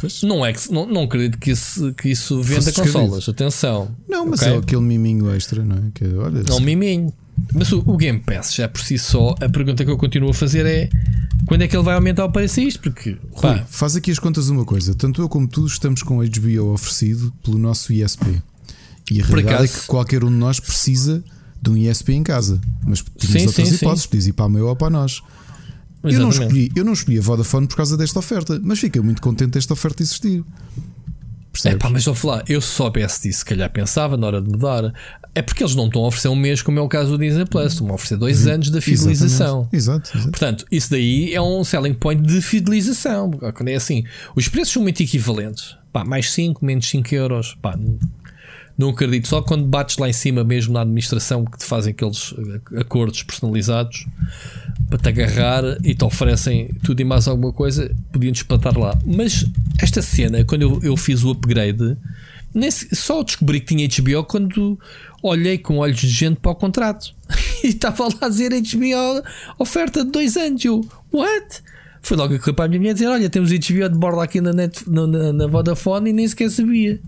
Pois. 0.00 0.22
Não 0.22 0.44
é 0.44 0.52
que 0.52 0.70
não, 0.70 0.86
não 0.86 1.04
acredito 1.04 1.38
que 1.38 1.50
isso, 1.50 1.92
que 1.94 2.10
isso 2.10 2.42
venda 2.42 2.72
consolas, 2.72 3.28
atenção. 3.28 3.94
Não, 4.08 4.26
mas 4.26 4.42
okay? 4.42 4.54
é 4.54 4.58
aquele 4.58 4.82
miminho 4.82 5.34
extra, 5.34 5.64
não 5.64 5.76
é? 5.76 5.90
Que, 5.94 6.04
olha, 6.04 6.42
não, 6.42 6.56
se... 6.56 6.62
miminho. 6.62 7.12
Mas 7.54 7.72
o, 7.72 7.82
o, 7.86 7.96
Game 7.96 8.20
Pass, 8.20 8.54
já 8.54 8.68
por 8.68 8.80
si 8.80 8.98
só, 8.98 9.34
a 9.40 9.48
pergunta 9.48 9.84
que 9.84 9.90
eu 9.90 9.96
continuo 9.96 10.30
a 10.30 10.34
fazer 10.34 10.66
é 10.66 10.88
quando 11.46 11.62
é 11.62 11.68
que 11.68 11.74
ele 11.74 11.82
vai 11.82 11.94
aumentar 11.94 12.24
o 12.24 12.30
preço 12.30 12.60
isto? 12.60 12.80
Porque 12.80 13.16
Rui, 13.32 13.62
faz 13.68 13.96
aqui 13.96 14.10
as 14.10 14.18
contas 14.18 14.48
uma 14.48 14.64
coisa: 14.64 14.94
tanto 14.94 15.22
eu 15.22 15.28
como 15.28 15.48
tu 15.48 15.66
estamos 15.66 16.02
com 16.02 16.18
HBO 16.18 16.72
oferecido 16.72 17.32
pelo 17.42 17.58
nosso 17.58 17.92
ISP. 17.92 18.42
E 19.10 19.20
a 19.20 19.24
realidade 19.24 19.54
acaso, 19.56 19.78
é 19.78 19.80
que 19.80 19.86
qualquer 19.86 20.24
um 20.24 20.28
de 20.28 20.36
nós 20.36 20.60
precisa 20.60 21.24
de 21.62 21.70
um 21.70 21.76
ISP 21.76 22.12
em 22.12 22.22
casa. 22.22 22.60
Mas 22.84 23.00
tens 23.00 23.30
sim, 23.30 23.46
outras 23.46 23.68
sim, 23.68 23.74
hipóteses, 23.76 24.06
podias 24.06 24.26
ir 24.26 24.32
para 24.32 24.46
a 24.46 24.48
meu 24.48 24.66
ou 24.66 24.76
para 24.76 24.90
nós. 24.90 25.22
Eu 26.02 26.18
não, 26.18 26.30
escolhi, 26.30 26.72
eu 26.74 26.84
não 26.84 26.92
escolhi 26.92 27.18
a 27.18 27.22
Vodafone 27.22 27.68
por 27.68 27.76
causa 27.76 27.96
desta 27.96 28.18
oferta, 28.18 28.60
mas 28.60 28.80
fiquei 28.80 29.00
muito 29.00 29.22
contente 29.22 29.52
desta 29.52 29.72
oferta 29.72 30.02
existir. 30.02 30.44
É 31.64 31.76
pá, 31.76 31.90
mas 31.90 32.04
vou 32.06 32.14
falar, 32.14 32.42
eu 32.48 32.60
se 32.60 32.68
soubesse 32.68 33.28
disso, 33.28 33.40
se 33.40 33.44
calhar 33.44 33.70
pensava 33.70 34.16
na 34.16 34.26
hora 34.26 34.40
de 34.40 34.48
mudar. 34.48 34.92
É 35.34 35.42
porque 35.42 35.62
eles 35.62 35.74
não 35.74 35.86
estão 35.86 36.02
a 36.04 36.08
oferecer 36.08 36.28
um 36.28 36.34
mês, 36.34 36.60
como 36.62 36.78
é 36.78 36.82
o 36.82 36.88
caso 36.88 37.10
do 37.10 37.18
Disney 37.18 37.44
Plus, 37.44 37.72
estão 37.72 37.88
a 37.90 37.94
oferecer 37.94 38.16
dois 38.16 38.46
uhum. 38.46 38.54
anos 38.54 38.70
da 38.70 38.80
fidelização. 38.80 39.68
Exato, 39.72 40.10
exato, 40.16 40.30
Portanto, 40.30 40.66
isso 40.70 40.90
daí 40.90 41.32
é 41.32 41.40
um 41.40 41.62
selling 41.62 41.94
point 41.94 42.22
de 42.22 42.40
fidelização. 42.40 43.30
Quando 43.30 43.68
é 43.68 43.74
assim, 43.74 44.02
os 44.34 44.48
preços 44.48 44.72
são 44.72 44.82
muito 44.82 45.02
equivalentes. 45.02 45.76
Pá, 45.92 46.04
mais 46.04 46.32
5, 46.32 46.64
menos 46.64 46.88
5 46.88 47.14
euros. 47.14 47.56
Pá, 47.60 47.78
não 48.76 48.90
acredito. 48.90 49.28
Só 49.28 49.42
quando 49.42 49.64
bates 49.64 49.98
lá 49.98 50.08
em 50.08 50.12
cima, 50.12 50.42
mesmo 50.44 50.72
na 50.72 50.82
administração, 50.82 51.44
que 51.44 51.58
te 51.58 51.64
fazem 51.64 51.92
aqueles 51.92 52.34
eh, 52.36 52.80
acordos 52.80 53.22
personalizados 53.22 54.06
para 54.88 54.98
te 54.98 55.08
agarrar 55.08 55.64
e 55.84 55.94
te 55.94 56.04
oferecem 56.04 56.70
tudo 56.82 57.00
e 57.00 57.04
mais 57.04 57.28
alguma 57.28 57.52
coisa, 57.52 57.94
podiam 58.12 58.32
despatar 58.32 58.76
lá. 58.78 58.98
Mas 59.04 59.44
esta 59.80 60.02
cena, 60.02 60.44
quando 60.44 60.62
eu, 60.62 60.80
eu 60.82 60.96
fiz 60.96 61.22
o 61.22 61.30
upgrade, 61.30 61.96
nesse, 62.54 62.94
só 62.94 63.22
descobri 63.22 63.60
que 63.60 63.74
tinha 63.74 63.88
HBO 63.88 64.24
quando 64.24 64.78
olhei 65.22 65.58
com 65.58 65.78
olhos 65.78 66.00
de 66.00 66.08
gente 66.08 66.36
para 66.36 66.50
o 66.50 66.54
contrato 66.54 67.14
e 67.62 67.68
estava 67.68 68.04
lá 68.04 68.14
a 68.22 68.28
dizer 68.28 68.50
HBO 68.50 69.22
oferta 69.58 70.04
de 70.04 70.10
dois 70.10 70.36
anos. 70.36 70.64
Eu, 70.64 70.86
what? 71.12 71.62
Foi 72.02 72.16
logo 72.16 72.36
que 72.38 72.52
para 72.52 72.64
a 72.64 72.68
minha 72.68 72.80
mulher 72.80 72.94
dizer: 72.94 73.06
Olha, 73.06 73.30
temos 73.30 73.50
HBO 73.50 73.88
de 73.88 73.96
borda 73.96 74.24
aqui 74.24 74.40
na, 74.40 74.52
net, 74.52 74.82
na, 74.90 75.32
na 75.32 75.46
Vodafone 75.46 76.10
e 76.10 76.12
nem 76.12 76.26
sequer 76.26 76.50
sabia. 76.50 77.00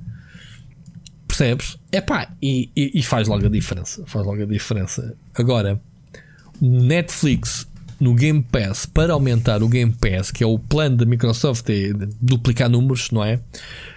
Percebes? 1.36 1.77
É 1.90 2.01
pá, 2.01 2.32
e, 2.40 2.70
e, 2.77 2.93
e, 2.94 3.02
faz 3.02 3.27
logo 3.27 3.44
a 3.44 3.48
diferença. 3.48 4.05
Faz 4.06 4.24
logo 4.24 4.43
a 4.43 4.47
diferença. 4.47 5.16
Agora, 5.35 5.81
Netflix 6.61 7.66
no 8.01 8.15
Game 8.15 8.43
Pass 8.43 8.86
para 8.86 9.12
aumentar 9.12 9.62
o 9.62 9.69
Game 9.69 9.93
Pass, 9.93 10.31
que 10.31 10.44
é 10.44 10.47
o 10.47 10.59
plano 10.59 10.97
da 10.97 11.05
Microsoft 11.05 11.69
é 11.70 11.93
duplicar 12.20 12.69
números, 12.69 13.11
não 13.11 13.24
é? 13.24 13.40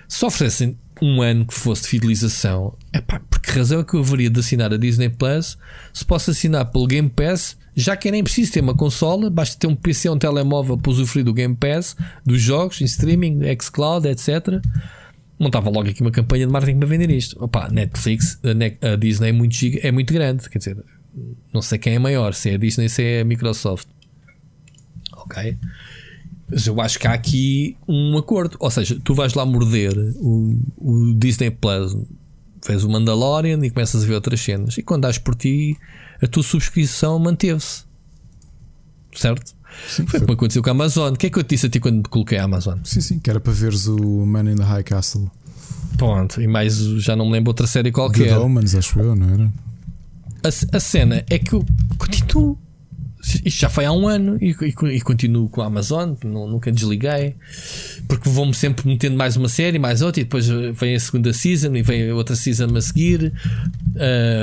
Se 0.07 0.25
oferecem 0.25 0.77
um 0.99 1.21
ano 1.21 1.45
que 1.45 1.53
fosse 1.53 1.83
de 1.83 1.89
fidelização, 1.89 2.75
é 2.91 2.99
pá, 2.99 3.19
por 3.19 3.39
que 3.39 3.51
razão 3.51 3.81
é 3.81 3.83
que 3.83 3.93
eu 3.93 3.99
haveria 3.99 4.31
de 4.31 4.39
assinar 4.39 4.73
a 4.73 4.77
Disney 4.77 5.09
Plus 5.09 5.57
se 5.93 6.03
posso 6.03 6.31
assinar 6.31 6.65
pelo 6.71 6.87
Game 6.87 7.09
Pass, 7.09 7.55
já 7.75 7.95
que 7.95 8.09
nem 8.09 8.23
preciso 8.23 8.51
ter 8.51 8.61
uma 8.61 8.73
consola, 8.73 9.29
basta 9.29 9.59
ter 9.59 9.67
um 9.67 9.75
PC 9.75 10.09
ou 10.09 10.15
um 10.15 10.19
telemóvel 10.19 10.75
para 10.75 10.91
usufruir 10.91 11.23
do 11.23 11.33
Game 11.33 11.55
Pass, 11.55 11.95
dos 12.25 12.41
jogos, 12.41 12.81
em 12.81 12.85
streaming, 12.85 13.41
xCloud, 13.61 14.07
etc 14.07 14.59
montava 15.39 15.69
logo 15.69 15.89
aqui 15.89 16.01
uma 16.01 16.11
campanha 16.11 16.45
de 16.45 16.51
marketing 16.51 16.79
para 16.79 16.87
vender 16.87 17.09
isto. 17.11 17.43
Opa, 17.43 17.69
Netflix, 17.69 18.39
a, 18.81 18.95
Disney 18.95 19.29
é 19.29 19.31
muito, 19.31 19.55
é 19.81 19.91
muito 19.91 20.13
grande, 20.13 20.49
quer 20.49 20.57
dizer, 20.57 20.83
não 21.53 21.61
sei 21.61 21.77
quem 21.77 21.95
é 21.95 21.99
maior, 21.99 22.33
se 22.33 22.49
é 22.49 22.55
a 22.55 22.57
Disney, 22.57 22.89
se 22.89 23.03
é 23.03 23.21
a 23.21 23.25
Microsoft. 23.25 23.87
Ok? 25.13 25.57
Mas 26.49 26.65
eu 26.65 26.79
acho 26.79 26.97
que 26.99 27.07
há 27.07 27.13
aqui 27.13 27.75
um 27.87 28.17
acordo. 28.17 28.55
Ou 28.59 28.71
seja, 28.71 28.99
tu 29.03 29.13
vais 29.13 29.33
lá 29.33 29.45
morder 29.45 29.93
o, 30.17 30.57
o 30.77 31.13
Disney 31.13 31.51
Plus, 31.51 31.95
fez 32.65 32.83
o 32.83 32.89
Mandalorian 32.89 33.59
e 33.65 33.69
começas 33.69 34.03
a 34.03 34.07
ver 34.07 34.13
outras 34.13 34.39
cenas. 34.39 34.77
E 34.77 34.81
quando 34.81 35.03
dás 35.03 35.17
por 35.17 35.35
ti, 35.35 35.77
a 36.21 36.27
tua 36.27 36.43
subscrição 36.43 37.19
manteve-se. 37.19 37.85
Certo? 39.13 39.56
Sim, 39.87 40.05
foi, 40.05 40.19
foi 40.19 40.19
como 40.21 40.33
aconteceu 40.33 40.63
com 40.63 40.69
a 40.69 40.71
Amazon. 40.71 41.13
O 41.13 41.17
que 41.17 41.27
é 41.27 41.29
que 41.29 41.37
eu 41.37 41.43
te 41.43 41.49
disse 41.49 41.65
a 41.65 41.69
ti 41.69 41.79
quando 41.79 42.07
coloquei 42.09 42.37
a 42.37 42.43
Amazon? 42.43 42.79
Sim, 42.83 43.01
sim, 43.01 43.19
que 43.19 43.29
era 43.29 43.39
para 43.39 43.53
veres 43.53 43.87
o 43.87 44.25
Man 44.25 44.51
in 44.51 44.55
the 44.55 44.63
High 44.63 44.83
Castle. 44.83 45.29
Pronto, 45.97 46.41
e 46.41 46.47
mais 46.47 46.77
já 46.77 47.15
não 47.15 47.25
me 47.25 47.33
lembro 47.33 47.49
outra 47.49 47.67
série 47.67 47.91
qualquer. 47.91 48.27
The 48.27 48.37
Omens, 48.37 48.75
acho 48.75 48.99
eu, 48.99 49.15
não 49.15 49.29
era? 49.29 49.53
A, 50.43 50.77
a 50.77 50.79
cena 50.79 51.23
é 51.29 51.39
que 51.39 51.53
eu 51.53 51.65
continuo. 51.97 52.57
Isto 53.43 53.61
já 53.61 53.69
foi 53.69 53.83
há 53.83 53.91
um 53.91 54.07
ano 54.07 54.37
e, 54.39 54.51
e, 54.61 54.95
e 54.95 55.01
continuo 55.01 55.49
com 55.49 55.61
a 55.61 55.65
Amazon, 55.65 56.13
não, 56.23 56.47
nunca 56.47 56.71
desliguei, 56.71 57.35
porque 58.07 58.29
vão-me 58.29 58.53
sempre 58.53 58.87
metendo 58.87 59.17
mais 59.17 59.35
uma 59.35 59.49
série, 59.49 59.77
mais 59.79 60.01
outra, 60.01 60.21
e 60.21 60.23
depois 60.23 60.47
vem 60.47 60.95
a 60.95 60.99
segunda 60.99 61.33
season 61.33 61.75
e 61.75 61.81
vem 61.81 62.11
outra 62.11 62.35
season 62.35 62.73
a 62.77 62.81
seguir. 62.81 63.33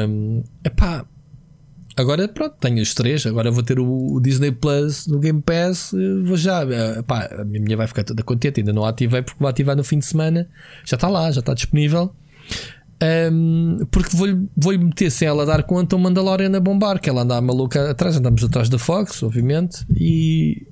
Um, 0.09 0.43
epá, 0.63 1.07
Agora 1.97 2.27
pronto, 2.27 2.57
tenho 2.61 2.83
os 2.83 2.93
três. 2.93 3.25
Agora 3.25 3.51
vou 3.51 3.63
ter 3.63 3.79
o, 3.79 4.21
Disney 4.21 4.51
Plus 4.51 5.07
no 5.07 5.19
Game 5.21 5.41
Pass. 5.41 5.95
Vou 6.25 6.37
já. 6.37 6.63
Eh, 6.65 7.03
a 7.41 7.45
minha 7.45 7.77
vai 7.77 7.87
ficar 7.87 8.03
toda 8.03 8.23
contente. 8.23 8.61
Ainda 8.61 8.73
não 8.73 8.85
ativei 8.85 9.23
porque 9.23 9.39
vou 9.39 9.49
ativar 9.49 9.77
no 9.77 9.85
fim 9.85 9.99
de 9.99 10.07
semana. 10.07 10.49
Já 10.85 10.97
está 10.97 11.09
lá, 11.09 11.31
já 11.31 11.41
está 11.41 11.55
disponível. 11.55 12.13
Um, 13.33 13.87
porque 13.91 14.17
vou-lhe 14.17 14.49
vou 14.57 14.79
meter 14.79 15.11
sem 15.11 15.29
ela 15.29 15.45
dar 15.45 15.63
conta 15.65 15.95
o 15.95 15.99
Mandalorian 15.99 16.57
a 16.57 16.61
bombar. 16.61 16.99
Que 16.99 17.09
ela 17.09 17.23
anda 17.23 17.41
maluca 17.41 17.91
atrás. 17.91 18.17
Andamos 18.17 18.43
atrás 18.43 18.69
da 18.69 18.79
Fox, 18.79 19.23
obviamente. 19.23 19.87
E, 19.97 20.67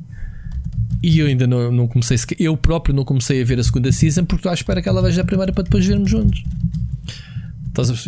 e 1.05 1.21
eu 1.21 1.27
ainda 1.27 1.47
não, 1.47 1.71
não 1.71 1.87
comecei. 1.87 2.19
Eu 2.37 2.57
próprio 2.57 2.93
não 2.97 3.05
comecei 3.05 3.41
a 3.41 3.45
ver 3.45 3.61
a 3.61 3.63
segunda 3.63 3.93
season 3.93 4.25
porque 4.25 4.41
estou 4.41 4.51
à 4.51 4.55
espera 4.55 4.83
que 4.83 4.89
ela 4.89 5.01
veja 5.01 5.21
a 5.21 5.25
primeira 5.25 5.53
para 5.53 5.63
depois 5.63 5.87
vermos 5.87 6.11
juntos. 6.11 6.43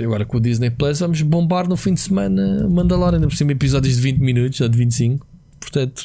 Agora 0.04 0.26
com 0.26 0.36
o 0.36 0.40
Disney 0.40 0.70
Plus 0.70 1.00
vamos 1.00 1.22
bombar 1.22 1.66
no 1.68 1.76
fim 1.76 1.94
de 1.94 2.00
semana 2.00 2.68
Mandalorian, 2.68 3.16
ainda 3.16 3.28
por 3.28 3.36
cima 3.36 3.52
episódios 3.52 3.96
de 3.96 4.02
20 4.02 4.18
minutos 4.18 4.60
ou 4.60 4.68
de 4.68 4.76
25. 4.76 5.26
Portanto, 5.58 6.04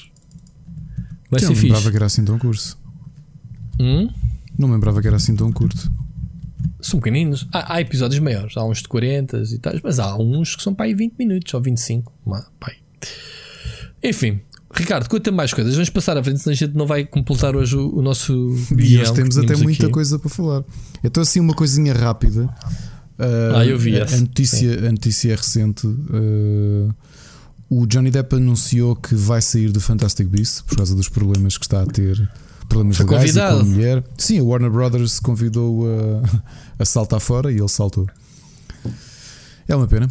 vai 1.30 1.40
ser 1.40 1.48
fixe. 1.48 1.68
Não 1.68 1.76
lembrava 1.76 1.91
que 1.91 1.95
era 1.98 2.06
assim 2.06 2.23
tão 2.23 2.40
curto. 2.40 2.77
Hum? 3.80 4.10
Não 4.57 4.72
lembrava 4.72 5.02
que 5.02 5.07
era 5.07 5.18
assim 5.18 5.36
tão 5.36 5.52
curto. 5.52 5.91
São 6.81 6.99
pequeninos. 6.99 7.48
Há, 7.53 7.76
há, 7.76 7.81
episódios 7.81 8.19
maiores, 8.19 8.56
há 8.56 8.64
uns 8.64 8.81
de 8.81 8.88
40 8.88 9.44
e 9.52 9.57
tal, 9.57 9.73
mas 9.84 9.99
há 9.99 10.15
uns 10.15 10.56
que 10.56 10.64
são 10.64 10.73
para 10.73 10.86
aí 10.86 10.94
20 10.94 11.15
minutos 11.18 11.53
ou 11.53 11.61
25. 11.61 12.14
Pai. 12.60 12.76
Enfim, 14.02 14.40
Ricardo, 14.73 15.10
conta 15.10 15.31
mais 15.31 15.53
coisas. 15.53 15.73
Vamos 15.73 15.90
passar 15.90 16.18
à 16.18 16.23
frente, 16.23 16.40
senão 16.40 16.53
a 16.53 16.56
gente 16.56 16.76
não 16.76 16.86
vai 16.86 17.06
completar 17.06 17.56
hoje 17.56 17.76
o, 17.76 17.98
o 17.98 18.02
nosso. 18.02 18.34
E 18.77 18.98
hoje 18.98 19.14
temos 19.14 19.38
até 19.38 19.56
muita 19.57 19.90
coisa 19.90 20.18
para 20.18 20.30
falar. 20.30 20.64
Então, 21.03 21.22
assim, 21.22 21.40
uma 21.40 21.53
coisinha 21.53 21.94
rápida. 21.94 22.49
Uh, 23.19 23.55
ah, 23.55 23.65
eu 23.65 23.77
vi 23.77 23.99
a, 23.99 24.05
a 24.05 24.17
notícia, 24.17 24.87
a 24.87 24.91
notícia 24.91 25.33
é 25.33 25.35
recente. 25.35 25.85
Uh, 25.85 26.93
o 27.69 27.85
Johnny 27.85 28.09
Depp 28.09 28.35
anunciou 28.35 28.95
que 28.95 29.13
vai 29.13 29.41
sair 29.41 29.71
do 29.71 29.81
Fantastic 29.81 30.27
Beasts 30.27 30.61
por 30.61 30.77
causa 30.77 30.95
dos 30.95 31.09
problemas 31.09 31.57
que 31.57 31.65
está 31.65 31.81
a 31.81 31.85
ter. 31.85 32.29
Problemas 32.69 32.97
Foi 32.97 33.05
legais 33.05 33.31
convidado. 33.31 33.55
com 33.57 33.61
a 33.61 33.65
mulher. 33.65 34.03
Sim, 34.17 34.39
a 34.39 34.43
Warner 34.43 34.71
Brothers 34.71 35.19
convidou 35.19 35.85
a, 35.85 36.43
a 36.79 36.85
saltar 36.85 37.19
fora 37.19 37.51
e 37.51 37.57
ele 37.57 37.67
saltou. 37.67 38.07
É 39.67 39.75
uma 39.75 39.87
pena. 39.87 40.07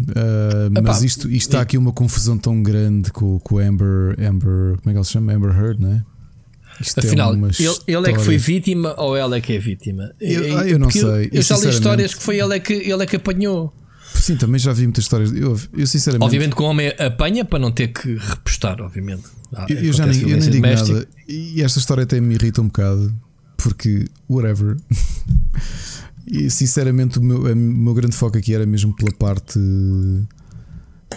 Uh, 0.00 0.82
mas 0.82 1.02
isto, 1.02 1.28
isto 1.28 1.50
está 1.50 1.60
aqui 1.60 1.76
uma 1.76 1.92
confusão 1.92 2.38
tão 2.38 2.62
grande 2.62 3.12
com, 3.12 3.38
com 3.40 3.56
o 3.56 3.58
Amber, 3.58 4.16
Amber. 4.18 4.78
Como 4.78 4.86
é 4.86 4.92
que 4.92 4.98
ele 4.98 5.04
se 5.04 5.12
chama? 5.12 5.32
Amber 5.32 5.50
Heard, 5.50 5.80
não 5.80 5.92
é? 5.92 6.02
Isto 6.80 7.00
é 7.00 7.06
Afinal, 7.06 7.34
é 7.34 7.38
ele, 7.38 7.76
ele, 7.86 8.10
é 8.10 8.12
que 8.12 8.24
foi 8.24 8.38
vítima 8.38 8.94
ou 8.98 9.16
ela 9.16 9.36
é 9.36 9.40
que 9.40 9.52
é 9.52 9.58
vítima? 9.58 10.12
Eu, 10.20 10.58
ah, 10.58 10.68
eu 10.68 10.78
não 10.78 10.90
sei. 10.90 11.02
Eu, 11.02 11.28
eu 11.32 11.42
já 11.42 11.56
li 11.58 11.68
histórias 11.68 12.14
que 12.14 12.22
foi 12.22 12.38
ele 12.38 12.56
é 12.56 12.60
que, 12.60 12.72
ele 12.72 13.02
é 13.02 13.06
que 13.06 13.16
apanhou. 13.16 13.72
Sim, 14.14 14.36
também 14.36 14.58
já 14.58 14.72
vi 14.72 14.82
muitas 14.82 15.04
histórias. 15.04 15.32
Eu, 15.32 15.58
eu 15.72 15.86
sinceramente. 15.86 16.24
Obviamente 16.24 16.54
que 16.54 16.62
o 16.62 16.64
homem 16.64 16.92
apanha 16.98 17.44
para 17.44 17.58
não 17.58 17.70
ter 17.70 17.88
que 17.88 18.16
repostar, 18.16 18.80
obviamente. 18.80 19.24
Ah, 19.54 19.66
eu, 19.68 19.76
eu 19.76 19.92
já 19.92 20.06
nem, 20.06 20.20
eu 20.20 20.36
nem 20.36 20.50
digo 20.50 20.66
nada. 20.66 21.08
E 21.26 21.62
esta 21.62 21.78
história 21.78 22.04
até 22.04 22.20
me 22.20 22.34
irrita 22.34 22.60
um 22.60 22.66
bocado. 22.66 23.14
Porque, 23.56 24.06
whatever. 24.28 24.76
e 26.26 26.50
sinceramente, 26.50 27.18
o 27.18 27.22
meu, 27.22 27.52
o 27.52 27.56
meu 27.56 27.94
grande 27.94 28.14
foco 28.14 28.38
aqui 28.38 28.54
era 28.54 28.66
mesmo 28.66 28.94
pela 28.94 29.12
parte 29.12 29.58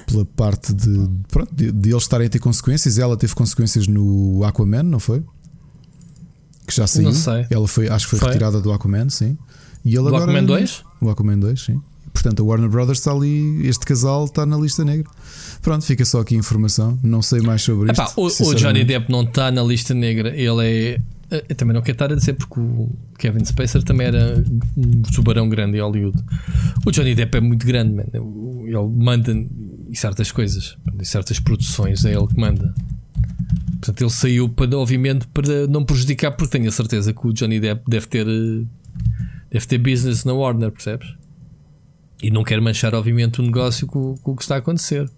pela 0.07 0.25
parte 0.25 0.73
de, 0.73 1.09
pronto, 1.27 1.53
de, 1.53 1.71
de, 1.71 1.89
eles 1.89 2.03
estarem 2.03 2.27
a 2.27 2.29
ter 2.29 2.39
consequências. 2.39 2.97
Ela 2.97 3.17
teve 3.17 3.35
consequências 3.35 3.87
no 3.87 4.43
Aquaman, 4.43 4.83
não 4.83 4.99
foi? 4.99 5.23
Que 6.71 6.77
já 6.81 6.87
saiu. 6.87 7.05
Não 7.05 7.13
sei. 7.13 7.45
Ela 7.49 7.67
foi, 7.67 7.87
acho 7.89 8.05
que 8.05 8.11
foi, 8.11 8.19
foi? 8.19 8.27
retirada 8.29 8.59
do 8.61 8.71
Aquaman, 8.71 9.09
sim. 9.09 9.37
E 9.83 9.89
ele 9.89 10.01
do 10.01 10.07
agora, 10.07 10.23
Aquaman 10.23 10.45
2? 10.45 10.83
O 11.01 11.09
Aquaman 11.09 11.39
2, 11.39 11.61
sim. 11.61 11.81
Portanto, 12.13 12.41
a 12.41 12.45
Warner 12.45 12.69
Brothers 12.69 12.99
está 12.99 13.11
ali, 13.11 13.65
este 13.65 13.85
casal 13.85 14.25
está 14.25 14.45
na 14.45 14.57
lista 14.57 14.83
negra. 14.83 15.09
Pronto, 15.61 15.85
fica 15.85 16.03
só 16.05 16.19
aqui 16.21 16.35
a 16.35 16.37
informação. 16.37 16.99
Não 17.01 17.21
sei 17.21 17.39
mais 17.41 17.61
sobre 17.61 17.91
Epá, 17.91 18.05
isto. 18.05 18.43
O, 18.43 18.49
o 18.49 18.55
Johnny 18.55 18.83
Depp 18.83 19.11
não 19.11 19.23
está 19.23 19.51
na 19.51 19.63
lista 19.63 19.93
negra, 19.93 20.29
ele 20.35 20.65
é. 20.65 21.01
Eu 21.47 21.55
também 21.55 21.73
não 21.73 21.81
quero 21.81 21.95
estar 21.95 22.11
a 22.11 22.15
dizer 22.15 22.33
porque 22.33 22.59
o 22.59 22.89
Kevin 23.17 23.45
Spacer 23.45 23.81
também 23.83 24.07
era 24.07 24.43
um 24.75 25.01
tubarão 25.13 25.47
grande 25.47 25.77
em 25.77 25.81
Hollywood. 25.81 26.21
O 26.85 26.91
Johnny 26.91 27.15
Depp 27.15 27.37
é 27.37 27.41
muito 27.41 27.65
grande, 27.65 27.93
man. 27.93 28.03
ele 28.13 29.03
manda 29.03 29.33
e 29.89 29.97
certas 29.97 30.29
coisas, 30.31 30.77
e 30.99 31.05
certas 31.05 31.39
produções 31.39 32.03
é 32.03 32.13
ele 32.13 32.27
que 32.27 32.37
manda. 32.39 32.73
Portanto, 33.81 34.01
ele 34.01 34.11
saiu 34.11 34.47
para, 34.47 34.77
obviamente, 34.77 35.27
para 35.27 35.65
não 35.65 35.83
prejudicar, 35.83 36.31
porque 36.31 36.55
tenho 36.55 36.69
a 36.69 36.71
certeza 36.71 37.11
que 37.11 37.27
o 37.27 37.33
Johnny 37.33 37.59
Depp 37.59 37.81
deve 37.89 38.05
ter, 38.05 38.27
eh, 38.27 38.63
deve 39.49 39.65
ter 39.65 39.79
business 39.79 40.23
na 40.23 40.33
Warner, 40.33 40.71
percebes? 40.71 41.15
E 42.21 42.29
não 42.29 42.43
quer 42.43 42.61
manchar, 42.61 42.93
obviamente, 42.93 43.41
o 43.41 43.43
negócio 43.43 43.87
com, 43.87 44.15
com 44.17 44.33
o 44.33 44.35
que 44.35 44.43
está 44.43 44.53
a 44.53 44.57
acontecer. 44.59 45.09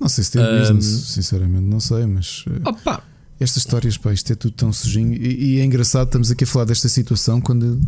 Não 0.00 0.08
sei 0.08 0.24
se 0.24 0.32
tem 0.32 0.42
um, 0.42 0.58
business, 0.58 0.86
sinceramente, 0.86 1.66
não 1.66 1.80
sei, 1.80 2.06
mas. 2.06 2.46
Eh, 2.48 2.66
opa! 2.66 3.02
Estas 3.38 3.58
histórias, 3.58 3.98
pá, 3.98 4.10
isto 4.10 4.32
é 4.32 4.34
tudo 4.34 4.54
tão 4.54 4.72
sujinho. 4.72 5.12
E, 5.12 5.56
e, 5.56 5.60
é 5.60 5.64
engraçado, 5.64 6.06
estamos 6.06 6.30
aqui 6.30 6.44
a 6.44 6.46
falar 6.46 6.64
desta 6.64 6.88
situação 6.88 7.42
quando. 7.42 7.78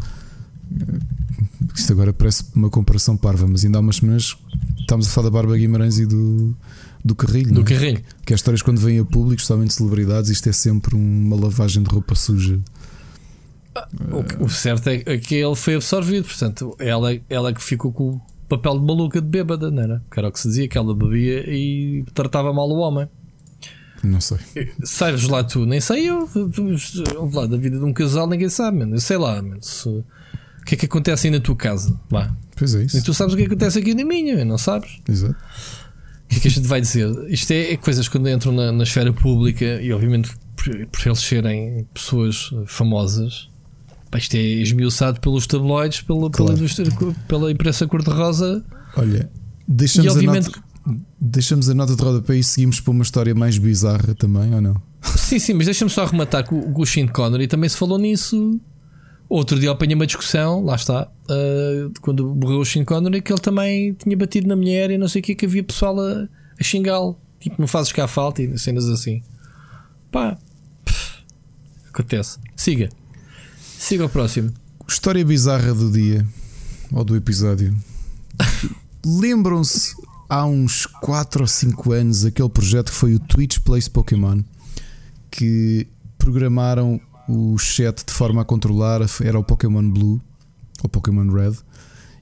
Eh, 0.70 0.98
isto 1.74 1.92
agora 1.94 2.12
parece 2.12 2.44
uma 2.54 2.68
comparação 2.68 3.16
parva, 3.16 3.46
mas 3.46 3.64
ainda 3.64 3.78
há 3.78 3.80
umas 3.80 3.96
semanas 3.96 4.36
estávamos 4.80 5.06
a 5.06 5.10
falar 5.10 5.30
da 5.30 5.30
Barba 5.30 5.56
Guimarães 5.56 5.98
e 5.98 6.04
do, 6.04 6.54
do 7.05 7.14
Carrilho. 7.14 7.52
Do 7.52 7.62
é? 7.62 7.64
Carrilho. 7.64 8.05
Que 8.24 8.35
as 8.35 8.40
histórias, 8.40 8.62
quando 8.62 8.81
vêm 8.81 8.98
a 8.98 9.05
público, 9.05 9.40
somente 9.43 9.72
celebridades, 9.74 10.31
isto 10.31 10.48
é 10.48 10.52
sempre 10.52 10.94
uma 10.94 11.36
lavagem 11.36 11.82
de 11.82 11.90
roupa 11.90 12.14
suja. 12.14 12.60
O, 14.40 14.44
o 14.44 14.48
certo 14.48 14.89
é 14.89 15.18
que 15.18 15.36
ele 15.36 15.55
foi 15.55 15.77
absorvido, 15.77 16.24
portanto, 16.24 16.77
ela, 16.78 17.16
ela 17.28 17.52
que 17.52 17.62
ficou 17.62 17.93
com 17.93 18.14
o 18.14 18.20
papel 18.48 18.78
de 18.78 18.85
maluca 18.85 19.20
de 19.20 19.28
bêbada, 19.28 19.70
não 19.70 19.82
era? 19.82 20.02
Que 20.10 20.18
era 20.18 20.28
o 20.28 20.32
que 20.32 20.40
se 20.40 20.48
dizia, 20.48 20.68
que 20.68 20.77
ela 20.77 20.94
bebia 20.94 21.44
e 21.48 22.05
tratava 22.12 22.52
mal 22.52 22.68
o 22.68 22.78
homem. 22.78 23.09
Não 24.02 24.20
sei. 24.20 24.39
Sabes 24.82 25.28
lá 25.28 25.44
tu, 25.44 25.66
nem 25.66 25.81
sei 25.81 26.09
eu. 26.09 26.28
Ouve 27.18 27.36
lá, 27.36 27.47
da 27.47 27.56
vida 27.56 27.78
de 27.78 27.85
um 27.85 27.93
casal 27.93 28.27
ninguém 28.27 28.48
sabe, 28.48 28.78
mano. 28.78 28.97
Eu 28.97 29.01
sei 29.01 29.18
lá, 29.18 29.40
mano. 29.43 29.62
Se, 29.62 29.89
o 29.89 30.05
que 30.64 30.74
é 30.74 30.78
que 30.78 30.86
acontece 30.86 31.27
aí 31.27 31.31
na 31.31 31.40
tua 31.40 31.55
casa? 31.55 31.98
Vá. 32.09 32.35
Pois 32.56 32.74
é 32.74 32.82
isso. 32.82 32.97
E 32.97 33.02
tu 33.02 33.14
sabes 33.14 33.35
o 33.35 33.36
que 33.36 33.44
acontece 33.44 33.78
aqui 33.78 33.94
na 33.94 34.05
minha, 34.05 34.44
não 34.44 34.59
sabes? 34.59 35.01
Exato. 35.09 35.36
O 36.31 36.32
que 36.32 36.36
é 36.36 36.40
que 36.43 36.48
a 36.48 36.51
gente 36.51 36.69
vai 36.69 36.81
dizer? 36.81 37.09
Isto 37.28 37.51
é, 37.51 37.73
é 37.73 37.77
coisas 37.77 38.09
quando 38.09 38.28
entram 38.28 38.52
na, 38.52 38.70
na, 38.70 38.85
esfera 38.85 39.12
pública 39.12 39.65
e, 39.82 39.93
obviamente, 39.93 40.31
por, 40.55 40.86
por 40.86 41.07
eles 41.07 41.19
serem 41.19 41.85
pessoas 41.93 42.51
famosas, 42.66 43.51
pá, 44.12 44.19
isto 44.19 44.36
é 44.36 44.40
esmiuçado 44.40 45.20
pelos 45.20 45.48
tabloides, 45.48 46.02
pela, 46.02 46.31
claro. 46.31 46.55
pela, 46.55 47.15
pela 47.27 47.51
imprensa 47.51 47.85
cor-de-rosa. 47.89 48.65
Olha, 48.97 49.28
deixamos, 49.66 50.16
a 50.16 50.23
nota, 50.23 50.62
deixamos 51.20 51.69
a 51.69 51.74
nota 51.74 51.97
de 51.97 52.02
rodapé 52.02 52.36
e 52.36 52.44
seguimos 52.44 52.81
para 52.81 52.93
uma 52.93 53.02
história 53.02 53.35
mais 53.35 53.59
bizarra 53.59 54.15
também, 54.15 54.55
ou 54.55 54.61
não? 54.61 54.81
Sim, 55.16 55.40
sim, 55.40 55.55
mas 55.55 55.66
deixa-me 55.66 55.90
só 55.90 56.05
arrematar 56.05 56.47
que 56.47 56.55
o, 56.55 56.78
o 56.78 56.86
Sean 56.86 57.09
Connery 57.09 57.48
também 57.48 57.69
se 57.69 57.77
falou 57.77 57.98
nisso 57.98 58.61
Outro 59.31 59.61
dia 59.61 59.69
eu 59.69 59.73
apanhei 59.73 59.94
uma 59.94 60.09
discussão, 60.09 60.65
lá 60.65 60.74
está, 60.74 61.05
uh, 61.07 61.93
quando 62.01 62.35
morreu 62.35 62.59
o 62.59 62.65
Sean 62.65 62.85
Connery, 62.85 63.23
que 63.23 63.32
ele 63.32 63.40
também 63.40 63.94
tinha 63.94 64.16
batido 64.16 64.48
na 64.48 64.57
mulher 64.57 64.90
e 64.90 64.98
não 64.98 65.07
sei 65.07 65.20
o 65.20 65.23
que, 65.23 65.36
que 65.36 65.47
havia 65.47 65.62
pessoal 65.62 66.01
a, 66.01 66.28
a 66.59 66.65
xingá-lo. 66.65 67.16
Tipo, 67.39 67.55
não 67.61 67.69
fazes 67.69 67.93
cá 67.93 68.09
falta 68.09 68.43
e 68.43 68.59
cenas 68.59 68.89
assim. 68.89 69.23
Pá, 70.11 70.36
pff, 70.85 71.23
acontece. 71.90 72.40
Siga. 72.57 72.89
Siga 73.78 74.05
o 74.05 74.09
próximo. 74.09 74.52
História 74.89 75.24
bizarra 75.24 75.73
do 75.73 75.93
dia 75.93 76.27
ou 76.93 77.05
do 77.05 77.15
episódio. 77.15 77.73
Lembram-se 79.07 79.94
há 80.28 80.44
uns 80.44 80.86
4 80.86 81.43
ou 81.43 81.47
5 81.47 81.93
anos 81.93 82.24
aquele 82.24 82.48
projeto 82.48 82.90
que 82.90 82.98
foi 82.98 83.15
o 83.15 83.20
Twitch 83.20 83.61
Plays 83.61 83.86
Pokémon 83.86 84.43
que 85.31 85.86
programaram 86.19 87.01
o 87.31 87.57
chat 87.57 88.05
de 88.05 88.12
forma 88.12 88.43
a 88.43 88.44
controlar 88.44 89.01
era 89.23 89.39
o 89.39 89.44
Pokémon 89.44 89.89
Blue 89.89 90.20
ou 90.82 90.89
Pokémon 90.89 91.31
Red 91.32 91.55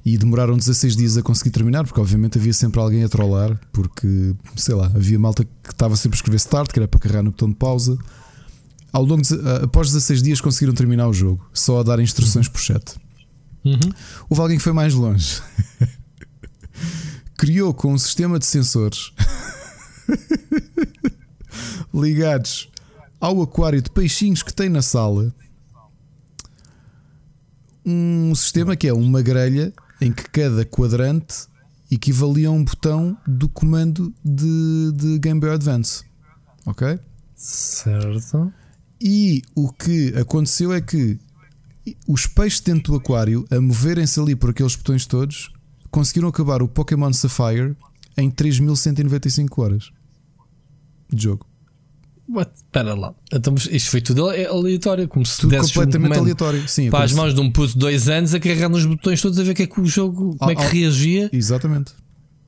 e 0.04 0.18
demoraram 0.18 0.56
16 0.56 0.96
dias 0.96 1.16
a 1.16 1.22
conseguir 1.22 1.50
terminar, 1.50 1.84
porque 1.84 2.00
obviamente 2.00 2.36
havia 2.38 2.52
sempre 2.52 2.78
alguém 2.78 3.02
a 3.04 3.08
trollar, 3.08 3.58
porque 3.72 4.34
sei 4.54 4.74
lá, 4.74 4.86
havia 4.86 5.18
malta 5.18 5.44
que 5.44 5.70
estava 5.70 5.96
sempre 5.96 6.16
a 6.16 6.18
escrever 6.18 6.36
start, 6.36 6.70
que 6.70 6.78
era 6.78 6.86
para 6.86 7.00
carregar 7.00 7.22
no 7.22 7.30
botão 7.30 7.48
de 7.48 7.54
pausa. 7.54 7.96
Ao 8.92 9.02
longo 9.02 9.22
de, 9.22 9.34
após 9.62 9.88
16 9.88 10.22
dias 10.22 10.40
conseguiram 10.40 10.74
terminar 10.74 11.08
o 11.08 11.12
jogo, 11.12 11.48
só 11.52 11.80
a 11.80 11.82
dar 11.82 12.00
instruções 12.00 12.46
uhum. 12.46 12.52
por 12.52 12.60
chat. 12.60 12.96
Uhum. 13.64 13.92
Houve 14.28 14.42
alguém 14.42 14.58
que 14.58 14.62
foi 14.62 14.72
mais 14.72 14.94
longe. 14.94 15.40
Criou 17.36 17.72
com 17.72 17.94
um 17.94 17.98
sistema 17.98 18.38
de 18.38 18.46
sensores 18.46 19.12
ligados 21.94 22.68
ao 23.20 23.42
aquário 23.42 23.82
de 23.82 23.90
peixinhos 23.90 24.42
que 24.42 24.54
tem 24.54 24.68
na 24.68 24.82
sala 24.82 25.34
um 27.84 28.34
sistema 28.34 28.76
que 28.76 28.86
é 28.86 28.92
uma 28.92 29.22
grelha 29.22 29.72
em 30.00 30.12
que 30.12 30.28
cada 30.28 30.64
quadrante 30.64 31.46
equivalia 31.90 32.48
a 32.48 32.50
um 32.50 32.62
botão 32.62 33.16
do 33.26 33.48
comando 33.48 34.12
de, 34.22 34.92
de 34.94 35.18
Game 35.18 35.40
Boy 35.40 35.50
Advance. 35.50 36.04
Ok? 36.66 36.98
Certo. 37.34 38.52
E 39.00 39.42
o 39.54 39.72
que 39.72 40.12
aconteceu 40.18 40.72
é 40.72 40.80
que 40.80 41.18
os 42.06 42.26
peixes 42.26 42.60
dentro 42.60 42.92
do 42.92 42.98
aquário, 42.98 43.46
a 43.50 43.58
moverem-se 43.58 44.20
ali 44.20 44.36
por 44.36 44.50
aqueles 44.50 44.76
botões 44.76 45.06
todos, 45.06 45.50
conseguiram 45.90 46.28
acabar 46.28 46.60
o 46.62 46.68
Pokémon 46.68 47.12
Sapphire 47.12 47.74
em 48.16 48.30
3195 48.30 49.62
horas 49.62 49.90
de 51.10 51.22
jogo. 51.22 51.47
What? 52.28 52.50
Espera 52.54 52.94
lá. 52.94 53.14
Então, 53.32 53.54
isto 53.54 53.90
foi 53.90 54.02
tudo 54.02 54.28
aleatório, 54.28 55.08
como 55.08 55.24
se 55.24 55.38
tudo 55.38 55.56
completamente 55.56 56.18
um 56.18 56.20
aleatório. 56.20 56.68
Sim, 56.68 56.90
para 56.90 57.04
as 57.04 57.12
mãos 57.12 57.34
de 57.34 57.40
um 57.40 57.50
puto 57.50 57.72
de 57.72 57.78
dois 57.78 58.08
anos 58.08 58.34
a 58.34 58.40
carregar 58.40 58.68
nos 58.68 58.84
botões 58.84 59.22
todos 59.22 59.38
a 59.38 59.42
ver 59.42 59.54
que 59.54 59.62
é 59.62 59.66
que 59.66 59.80
o 59.80 59.86
jogo, 59.86 60.36
como 60.36 60.50
é 60.50 60.54
que 60.54 60.60
ah, 60.60 60.66
ah, 60.66 60.68
reagia. 60.68 61.30
Exatamente. 61.32 61.92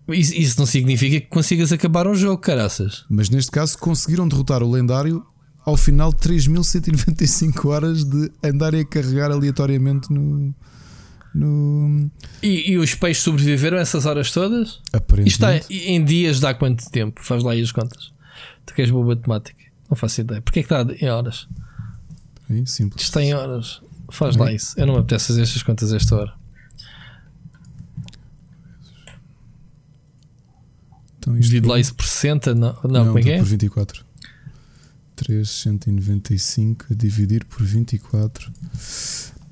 Isso, 0.08 0.34
isso, 0.34 0.58
não 0.58 0.66
significa 0.66 1.20
que 1.20 1.26
consigas 1.28 1.72
acabar 1.72 2.06
um 2.06 2.14
jogo, 2.14 2.38
caraças. 2.38 3.04
Mas 3.08 3.30
neste 3.30 3.50
caso 3.50 3.78
conseguiram 3.78 4.28
derrotar 4.28 4.62
o 4.62 4.70
lendário 4.70 5.24
ao 5.64 5.76
final 5.76 6.12
de 6.12 6.18
3195 6.18 7.68
horas 7.68 8.04
de 8.04 8.30
andarem 8.42 8.80
a 8.80 8.84
carregar 8.84 9.30
aleatoriamente 9.30 10.12
no. 10.12 10.54
no... 11.34 12.10
E, 12.42 12.72
e 12.72 12.78
os 12.78 12.94
peixes 12.94 13.22
sobreviveram 13.22 13.78
essas 13.78 14.04
horas 14.04 14.30
todas? 14.30 14.80
Aparentemente. 14.92 15.30
Isto 15.30 15.46
está 15.46 15.74
em 15.74 16.04
dias 16.04 16.38
dá 16.38 16.52
quanto 16.52 16.84
tempo? 16.90 17.22
Faz 17.24 17.42
lá 17.42 17.52
aí 17.52 17.62
as 17.62 17.72
contas. 17.72 18.12
Tu 18.66 18.74
queres 18.74 18.90
boa 18.90 19.06
matemática? 19.06 19.69
Não 19.90 19.96
faço 19.96 20.20
ideia. 20.20 20.40
Porquê 20.40 20.60
é 20.60 20.62
que 20.62 20.72
está 20.72 20.94
em 21.04 21.10
horas? 21.10 21.48
É 22.48 22.54
simples. 22.64 23.02
Isto 23.02 23.18
está 23.18 23.22
em 23.22 23.34
horas. 23.34 23.82
Faz 24.12 24.36
lá 24.36 24.52
isso. 24.52 24.78
Eu 24.78 24.86
não 24.86 24.94
me 24.94 25.00
apetece 25.00 25.28
fazer 25.28 25.42
estas 25.42 25.62
contas 25.62 25.92
a 25.92 25.96
esta 25.96 26.16
hora. 26.16 26.34
Então 31.18 31.38
Divide 31.38 31.66
lá 31.66 31.78
isso 31.78 31.94
por 31.94 32.06
60. 32.06 32.54
Não, 32.54 32.78
não, 32.84 32.90
não 32.90 33.06
como 33.06 33.18
é 33.18 33.22
que 33.22 33.30
é? 33.30 33.38
Por 33.38 33.46
24. 33.46 34.04
395 35.16 36.86
a 36.90 36.94
dividir 36.94 37.44
por 37.44 37.62
24. 37.62 38.50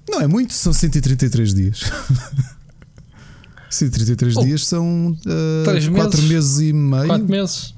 Não 0.09 0.21
é 0.23 0.27
muito, 0.27 0.55
são 0.55 0.73
133 0.73 1.55
dias. 1.55 1.81
133 3.71 4.37
oh, 4.37 4.45
dias 4.45 4.67
são 4.67 5.11
uh, 5.11 5.93
4 5.93 5.93
meses. 5.93 6.21
meses 6.21 6.61
e 6.61 6.73
meio. 6.73 7.07
4 7.07 7.29
meses 7.29 7.78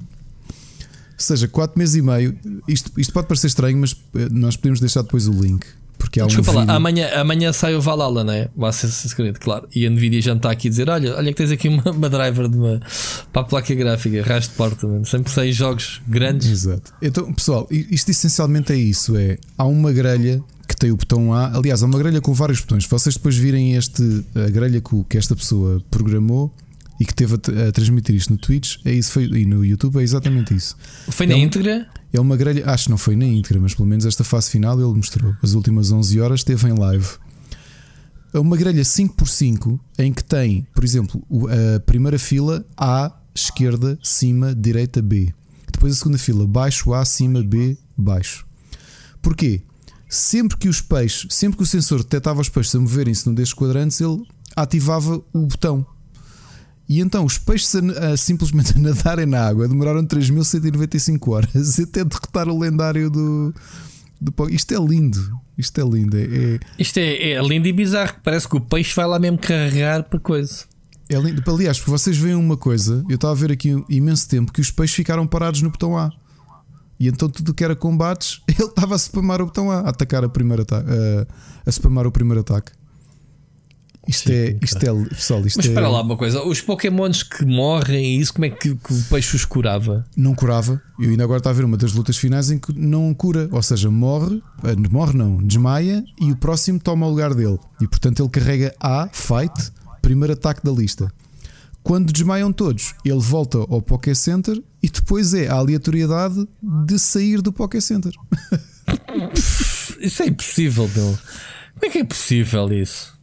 seja, 1.22 1.48
4 1.48 1.78
meses 1.78 1.96
e 1.96 2.02
meio. 2.02 2.36
Isto, 2.66 2.92
isto 2.98 3.12
pode 3.12 3.26
parecer 3.26 3.48
estranho, 3.48 3.78
mas 3.78 3.96
eh, 4.14 4.28
nós 4.30 4.56
podemos 4.56 4.80
deixar 4.80 5.02
depois 5.02 5.26
o 5.28 5.32
link. 5.32 5.64
Porque 6.00 6.18
há 6.18 6.26
Desculpa 6.26 6.52
um 6.52 6.54
lá, 6.54 6.74
amanhã, 6.74 7.10
amanhã 7.14 7.52
sai 7.52 7.74
o 7.74 7.80
Valhalla, 7.80 8.24
não 8.24 8.32
é? 8.32 8.48
Vai 8.56 8.72
ser 8.72 8.88
segredo, 8.88 9.38
claro. 9.38 9.68
E 9.74 9.86
a 9.86 9.90
Nvidia 9.90 10.22
já 10.22 10.32
está 10.32 10.50
aqui 10.50 10.68
a 10.68 10.70
dizer: 10.70 10.88
olha, 10.88 11.14
olha 11.14 11.30
que 11.30 11.36
tens 11.36 11.50
aqui 11.50 11.68
uma, 11.68 11.82
uma 11.90 12.08
driver 12.08 12.48
de 12.48 12.56
uma, 12.56 12.80
para 13.30 13.42
a 13.42 13.44
placa 13.44 13.74
gráfica, 13.74 14.22
rasto 14.22 14.50
de 14.50 14.56
porta, 14.56 14.86
mano. 14.86 15.04
sempre 15.04 15.30
saem 15.30 15.52
jogos 15.52 16.00
grandes. 16.08 16.48
Exato. 16.50 16.94
Então, 17.02 17.30
pessoal, 17.32 17.68
isto 17.70 18.10
essencialmente 18.10 18.72
é 18.72 18.76
isso: 18.76 19.14
é 19.14 19.36
há 19.58 19.64
uma 19.64 19.92
grelha 19.92 20.42
que 20.66 20.74
tem 20.74 20.90
o 20.90 20.96
botão 20.96 21.34
A. 21.34 21.54
Aliás, 21.54 21.82
há 21.82 21.86
uma 21.86 21.98
grelha 21.98 22.20
com 22.20 22.32
vários 22.32 22.60
botões. 22.60 22.84
Se 22.84 22.90
vocês 22.90 23.14
depois 23.16 23.36
virem 23.36 23.76
este, 23.76 24.24
a 24.34 24.48
grelha 24.48 24.82
que 25.06 25.18
esta 25.18 25.36
pessoa 25.36 25.82
programou, 25.90 26.50
e 27.00 27.04
que 27.06 27.14
teve 27.14 27.34
a, 27.34 27.68
a, 27.68 27.72
transmitir 27.72 28.14
isto 28.14 28.30
no 28.30 28.38
Twitch, 28.38 28.76
é 28.84 28.92
isso 28.92 29.10
foi, 29.12 29.24
e 29.24 29.46
no 29.46 29.64
YouTube 29.64 29.98
é 29.98 30.02
exatamente 30.02 30.54
isso. 30.54 30.76
Foi 31.08 31.26
na 31.26 31.32
é 31.32 31.38
íntegra? 31.38 31.88
É 32.12 32.20
uma 32.20 32.36
grelha, 32.36 32.68
acho 32.70 32.84
que 32.84 32.90
não 32.90 32.98
foi 32.98 33.16
na 33.16 33.24
íntegra, 33.24 33.58
mas 33.58 33.74
pelo 33.74 33.88
menos 33.88 34.04
esta 34.04 34.22
fase 34.22 34.50
final 34.50 34.78
ele 34.78 34.92
mostrou. 34.94 35.34
As 35.42 35.54
últimas 35.54 35.90
11 35.90 36.20
horas 36.20 36.40
esteve 36.40 36.68
em 36.68 36.78
live. 36.78 37.08
É 38.34 38.38
uma 38.38 38.54
grelha 38.54 38.82
5x5 38.82 39.80
em 39.98 40.12
que 40.12 40.22
tem, 40.22 40.66
por 40.74 40.84
exemplo, 40.84 41.26
a 41.76 41.80
primeira 41.80 42.18
fila 42.18 42.64
A, 42.76 43.10
esquerda, 43.34 43.98
cima, 44.02 44.54
direita, 44.54 45.00
B. 45.00 45.32
Depois 45.72 45.94
a 45.94 45.96
segunda 45.96 46.18
fila, 46.18 46.46
baixo 46.46 46.92
A, 46.92 47.02
cima, 47.06 47.42
B, 47.42 47.78
baixo. 47.96 48.46
Porquê? 49.22 49.62
Sempre 50.06 50.58
que 50.58 50.68
os 50.68 50.82
peixes, 50.82 51.26
sempre 51.30 51.56
que 51.56 51.62
o 51.62 51.66
sensor 51.66 52.02
detectava 52.02 52.40
os 52.42 52.48
peixes 52.50 52.74
a 52.74 52.80
moverem-se 52.80 53.26
num 53.26 53.34
destes 53.34 53.54
quadrantes, 53.54 54.00
ele 54.00 54.22
ativava 54.54 55.22
o 55.32 55.46
botão 55.46 55.86
e 56.90 56.98
então 56.98 57.24
os 57.24 57.38
peixes 57.38 57.72
a, 57.76 58.08
a, 58.08 58.16
simplesmente 58.16 58.74
a 58.76 58.80
nadarem 58.80 59.24
na 59.24 59.46
água 59.46 59.68
demoraram 59.68 60.04
3195 60.04 61.30
horas 61.30 61.78
até 61.78 62.04
derrotar 62.04 62.48
o 62.48 62.58
lendário 62.58 63.08
do, 63.08 63.54
do. 64.20 64.50
Isto 64.50 64.74
é 64.74 64.78
lindo. 64.78 65.40
Isto 65.56 65.80
é 65.80 65.84
lindo. 65.84 66.16
É, 66.16 66.22
é... 66.22 66.60
Isto 66.76 66.98
é, 66.98 67.30
é, 67.30 67.42
lindo 67.42 67.68
e 67.68 67.72
bizarro. 67.72 68.14
Parece 68.24 68.48
que 68.48 68.56
o 68.56 68.60
peixe 68.60 68.92
vai 68.96 69.06
lá 69.06 69.20
mesmo 69.20 69.38
carregar 69.38 70.02
para 70.02 70.18
coisa. 70.18 70.64
É 71.08 71.16
lindo. 71.16 71.40
Aliás, 71.46 71.78
porque 71.78 71.92
vocês 71.92 72.16
veem 72.16 72.34
uma 72.34 72.56
coisa, 72.56 73.04
eu 73.08 73.14
estava 73.14 73.34
a 73.34 73.36
ver 73.36 73.52
aqui 73.52 73.84
imenso 73.88 74.28
tempo 74.28 74.52
que 74.52 74.60
os 74.60 74.72
peixes 74.72 74.96
ficaram 74.96 75.28
parados 75.28 75.62
no 75.62 75.70
botão 75.70 75.96
A. 75.96 76.10
E 76.98 77.06
então 77.06 77.28
tudo 77.28 77.54
que 77.54 77.62
era 77.62 77.76
combates, 77.76 78.40
ele 78.50 78.66
estava 78.66 78.96
a 78.96 78.98
spamar 78.98 79.40
o 79.40 79.46
botão 79.46 79.70
A, 79.70 79.76
a 79.76 79.90
atacar 79.90 80.24
a 80.24 80.28
primeira 80.28 80.64
a, 80.68 81.26
a 81.64 81.70
spamar 81.70 82.04
o 82.04 82.10
primeiro 82.10 82.40
ataque. 82.40 82.72
Isto 84.10 84.28
Sim, 84.28 84.34
é, 84.34 84.58
isto 84.60 84.76
é, 84.78 85.08
pessoal, 85.08 85.46
isto 85.46 85.58
Mas 85.58 85.66
espera 85.66 85.86
é... 85.86 85.88
lá 85.88 86.02
uma 86.02 86.16
coisa, 86.16 86.42
os 86.42 86.60
Pokémons 86.60 87.22
que 87.22 87.44
morrem 87.44 88.16
e 88.16 88.20
isso, 88.20 88.32
como 88.32 88.44
é 88.44 88.50
que, 88.50 88.74
que, 88.74 88.92
o 88.92 89.02
peixe 89.04 89.36
os 89.36 89.44
curava? 89.44 90.04
Não 90.16 90.34
curava. 90.34 90.82
Eu 90.98 91.10
ainda 91.10 91.22
agora 91.22 91.38
está 91.38 91.50
a 91.50 91.52
ver 91.52 91.64
uma 91.64 91.76
das 91.76 91.92
lutas 91.92 92.16
finais 92.16 92.50
em 92.50 92.58
que 92.58 92.76
não 92.76 93.14
cura, 93.14 93.48
ou 93.52 93.62
seja, 93.62 93.88
morre, 93.88 94.42
eh, 94.64 94.74
morre 94.90 95.16
não, 95.16 95.36
desmaia 95.36 96.04
e 96.20 96.32
o 96.32 96.36
próximo 96.36 96.80
toma 96.80 97.06
o 97.06 97.10
lugar 97.10 97.34
dele. 97.34 97.56
E 97.80 97.86
portanto 97.86 98.20
ele 98.20 98.28
carrega 98.28 98.74
A, 98.80 99.08
fight, 99.12 99.70
primeiro 100.02 100.32
ataque 100.32 100.64
da 100.64 100.72
lista. 100.72 101.12
Quando 101.80 102.12
desmaiam 102.12 102.52
todos, 102.52 102.92
ele 103.04 103.20
volta 103.20 103.58
ao 103.58 103.80
Poké 103.80 104.12
Center 104.12 104.60
e 104.82 104.90
depois 104.90 105.34
é 105.34 105.46
a 105.46 105.54
aleatoriedade 105.54 106.48
de 106.60 106.98
sair 106.98 107.40
do 107.40 107.52
Poké 107.52 107.80
Center. 107.80 108.12
isso 110.00 110.20
é 110.20 110.26
impossível, 110.26 110.88
Bill. 110.88 111.16
Como 111.74 111.86
é 111.86 111.90
que 111.90 111.98
é 111.98 112.04
possível 112.04 112.72
isso? 112.72 113.19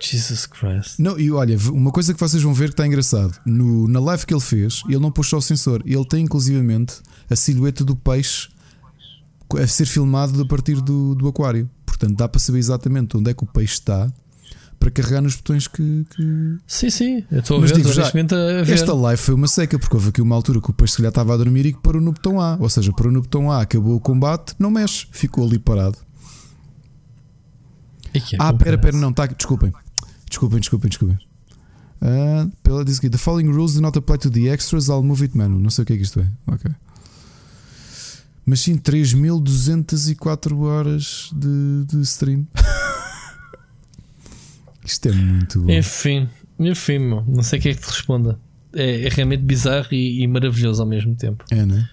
Jesus 0.00 0.46
Christ. 0.46 0.98
Não, 0.98 1.18
e 1.18 1.30
olha, 1.30 1.56
uma 1.72 1.90
coisa 1.90 2.14
que 2.14 2.20
vocês 2.20 2.42
vão 2.42 2.54
ver 2.54 2.66
que 2.66 2.72
está 2.72 2.86
engraçado. 2.86 3.38
No, 3.44 3.86
na 3.86 4.00
live 4.00 4.24
que 4.24 4.32
ele 4.32 4.40
fez, 4.40 4.82
ele 4.86 4.98
não 4.98 5.10
puxou 5.10 5.38
o 5.38 5.42
sensor. 5.42 5.82
Ele 5.84 6.04
tem 6.04 6.24
inclusivamente 6.24 6.94
a 7.28 7.36
silhueta 7.36 7.84
do 7.84 7.94
peixe 7.94 8.48
a 9.60 9.66
ser 9.66 9.86
filmado 9.86 10.40
a 10.40 10.46
partir 10.46 10.80
do, 10.80 11.14
do 11.14 11.28
aquário. 11.28 11.68
Portanto, 11.84 12.16
dá 12.16 12.28
para 12.28 12.38
saber 12.38 12.58
exatamente 12.58 13.16
onde 13.16 13.30
é 13.30 13.34
que 13.34 13.44
o 13.44 13.46
peixe 13.46 13.74
está 13.74 14.10
para 14.78 14.90
carregar 14.90 15.20
nos 15.20 15.36
botões 15.36 15.68
que. 15.68 16.06
que... 16.16 16.56
Sim, 16.66 16.88
sim, 16.88 17.24
eu 17.30 17.40
estou 17.40 17.58
a 17.58 17.60
ver, 17.60 17.72
digo, 17.74 17.92
já, 17.92 18.06
a 18.06 18.62
ver. 18.62 18.72
Esta 18.72 18.94
live 18.94 19.20
foi 19.20 19.34
uma 19.34 19.46
seca, 19.46 19.78
porque 19.78 19.94
houve 19.94 20.08
aqui 20.08 20.22
uma 20.22 20.34
altura 20.34 20.58
que 20.60 20.70
o 20.70 20.72
peixe 20.72 20.92
se 20.92 20.96
calhar 20.96 21.10
estava 21.10 21.34
a 21.34 21.36
dormir 21.36 21.66
e 21.66 21.72
que 21.74 21.80
parou 21.80 22.00
no 22.00 22.12
botão 22.12 22.40
A. 22.40 22.56
Ou 22.58 22.68
seja, 22.70 22.90
parou 22.92 23.12
no 23.12 23.20
botão 23.20 23.52
A, 23.52 23.60
acabou 23.60 23.94
o 23.94 24.00
combate, 24.00 24.54
não 24.58 24.70
mexe, 24.70 25.06
ficou 25.10 25.46
ali 25.46 25.58
parado. 25.58 25.98
É 28.14 28.20
ah, 28.38 28.52
pera, 28.52 28.78
pera, 28.78 28.96
não, 28.96 29.12
tá, 29.12 29.26
desculpem. 29.26 29.72
Desculpem, 30.30 30.60
desculpem, 30.60 30.88
desculpem. 30.88 31.18
Uh, 32.00 32.50
pela 32.62 32.84
diz 32.84 32.98
aqui: 32.98 33.10
The 33.10 33.18
following 33.18 33.50
rules 33.50 33.74
do 33.74 33.82
not 33.82 33.98
apply 33.98 34.16
to 34.18 34.30
the 34.30 34.48
extras, 34.48 34.88
I'll 34.88 35.02
move 35.02 35.22
it 35.22 35.36
menu. 35.36 35.58
Não 35.58 35.68
sei 35.68 35.82
o 35.82 35.86
que 35.86 35.92
é 35.92 35.96
que 35.96 36.02
isto 36.02 36.20
é. 36.20 36.30
Ok. 36.46 36.70
Mas 38.46 38.60
sim, 38.60 38.78
3204 38.78 40.58
horas 40.60 41.30
de, 41.34 41.84
de 41.84 42.00
stream. 42.02 42.46
isto 44.84 45.08
é 45.08 45.12
muito 45.12 45.60
bom. 45.60 45.70
Enfim, 45.70 46.28
enfim, 46.58 46.98
meu, 46.98 47.22
não 47.26 47.42
sei 47.42 47.58
o 47.58 47.62
que 47.62 47.68
é 47.68 47.74
que 47.74 47.80
te 47.80 47.88
responda. 47.88 48.38
É, 48.72 49.06
é 49.06 49.08
realmente 49.08 49.42
bizarro 49.42 49.88
e, 49.92 50.22
e, 50.22 50.26
maravilhoso 50.26 50.80
ao 50.80 50.88
mesmo 50.88 51.14
tempo. 51.16 51.44
É, 51.50 51.66
né? 51.66 51.88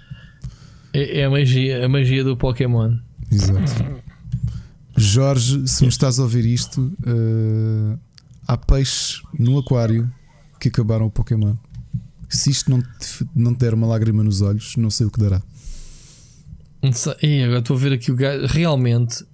É, 0.94 1.22
é 1.22 1.26
a 1.26 1.30
magia, 1.30 1.86
a 1.86 1.90
magia 1.90 2.24
do 2.24 2.38
Pokémon. 2.38 2.98
Exato. 3.32 4.04
Jorge, 4.96 5.68
se 5.68 5.84
me 5.84 5.90
estás 5.90 6.18
a 6.18 6.24
ouvir 6.24 6.46
isto, 6.46 6.82
uh, 6.82 8.00
há 8.48 8.58
peixes 8.58 9.22
no 9.38 9.60
aquário 9.60 10.12
que 10.60 10.70
acabaram 10.70 11.06
o 11.06 11.12
Pokémon. 11.12 11.56
Se 12.30 12.50
isto 12.50 12.70
não 12.70 12.82
te, 12.82 13.28
não 13.36 13.54
te 13.54 13.60
der 13.60 13.74
uma 13.74 13.88
lágrima 13.88 14.24
nos 14.24 14.42
olhos, 14.42 14.76
não 14.76 14.90
sei 14.90 15.06
o 15.06 15.12
que 15.12 15.20
dará. 15.20 15.42
E 17.22 17.44
agora 17.44 17.60
estou 17.60 17.76
a 17.76 17.80
ver 17.80 17.94
aqui 17.94 18.12
o 18.12 18.16
gajo. 18.16 18.46
Realmente, 18.48 19.26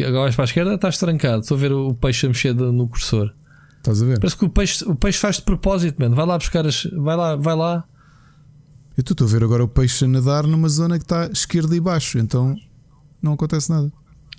agora 0.00 0.22
vais 0.22 0.34
para 0.34 0.44
a 0.44 0.46
esquerda, 0.46 0.74
estás 0.74 0.98
trancado. 0.98 1.42
Estou 1.42 1.56
a 1.56 1.60
ver 1.60 1.72
o 1.72 1.94
peixe 1.94 2.26
a 2.26 2.28
mexer 2.28 2.54
no 2.54 2.88
cursor. 2.88 3.32
Estás 3.78 4.02
a 4.02 4.06
ver? 4.06 4.18
Parece 4.18 4.36
que 4.36 4.44
o 4.44 4.50
peixe, 4.50 4.84
o 4.84 4.94
peixe 4.94 5.18
faz 5.18 5.36
de 5.36 5.42
propósito, 5.42 6.00
mano. 6.00 6.14
Vai 6.14 6.26
lá 6.26 6.38
buscar 6.38 6.66
as. 6.66 6.84
Vai 6.92 7.16
lá, 7.16 7.36
vai 7.36 7.54
lá. 7.54 7.84
Eu 8.96 9.02
estou 9.02 9.26
a 9.26 9.30
ver 9.30 9.44
agora 9.44 9.62
o 9.62 9.68
peixe 9.68 10.04
a 10.04 10.08
nadar 10.08 10.46
numa 10.46 10.68
zona 10.68 10.98
que 10.98 11.04
está 11.04 11.26
esquerda 11.26 11.76
e 11.76 11.80
baixo, 11.80 12.18
então 12.18 12.56
não 13.20 13.34
acontece 13.34 13.68
nada. 13.70 13.92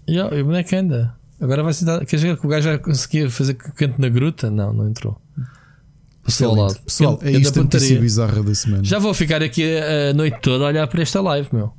Yeah, 0.09 0.35
e 0.35 0.41
o 0.41 0.45
boneco 0.45 0.75
anda. 0.75 1.15
Agora 1.39 1.63
vai 1.63 1.73
ser. 1.73 1.85
Quer 2.05 2.15
dizer 2.15 2.37
que 2.37 2.45
o 2.45 2.49
gajo 2.49 2.69
já 2.69 2.79
conseguia 2.79 3.29
fazer 3.29 3.53
canto 3.53 4.01
na 4.01 4.09
gruta? 4.09 4.49
Não, 4.49 4.73
não 4.73 4.89
entrou. 4.89 5.21
Passou 6.23 6.49
ao 6.49 6.55
lado. 6.55 6.79
Pessoal, 6.81 7.19
é 7.21 7.31
isto 7.31 7.59
a 7.59 7.63
notícia 7.63 7.99
bizarra 7.99 8.43
da 8.43 8.53
semana. 8.53 8.83
Já 8.83 8.99
vou 8.99 9.13
ficar 9.13 9.41
aqui 9.41 9.63
a 9.79 10.13
noite 10.13 10.39
toda 10.41 10.65
a 10.65 10.67
olhar 10.67 10.87
para 10.87 11.01
esta 11.01 11.21
live, 11.21 11.47
meu. 11.53 11.71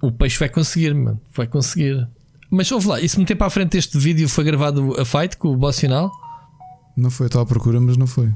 O 0.00 0.12
peixe 0.12 0.38
vai 0.38 0.48
conseguir, 0.48 0.94
mano. 0.94 1.20
Vai 1.34 1.46
conseguir. 1.46 2.08
Mas 2.50 2.70
ouve 2.70 2.86
lá, 2.86 3.00
e 3.00 3.08
se 3.08 3.18
meter 3.18 3.34
para 3.34 3.48
a 3.48 3.50
frente 3.50 3.76
este 3.76 3.98
vídeo 3.98 4.28
foi 4.28 4.44
gravado 4.44 4.94
a 4.98 5.04
fight 5.04 5.36
com 5.36 5.48
o 5.48 5.56
boss 5.56 5.80
final? 5.80 6.10
Não 6.96 7.10
foi, 7.10 7.26
estava 7.26 7.42
à 7.42 7.46
procura, 7.46 7.80
mas 7.80 7.96
não 7.96 8.06
foi. 8.06 8.32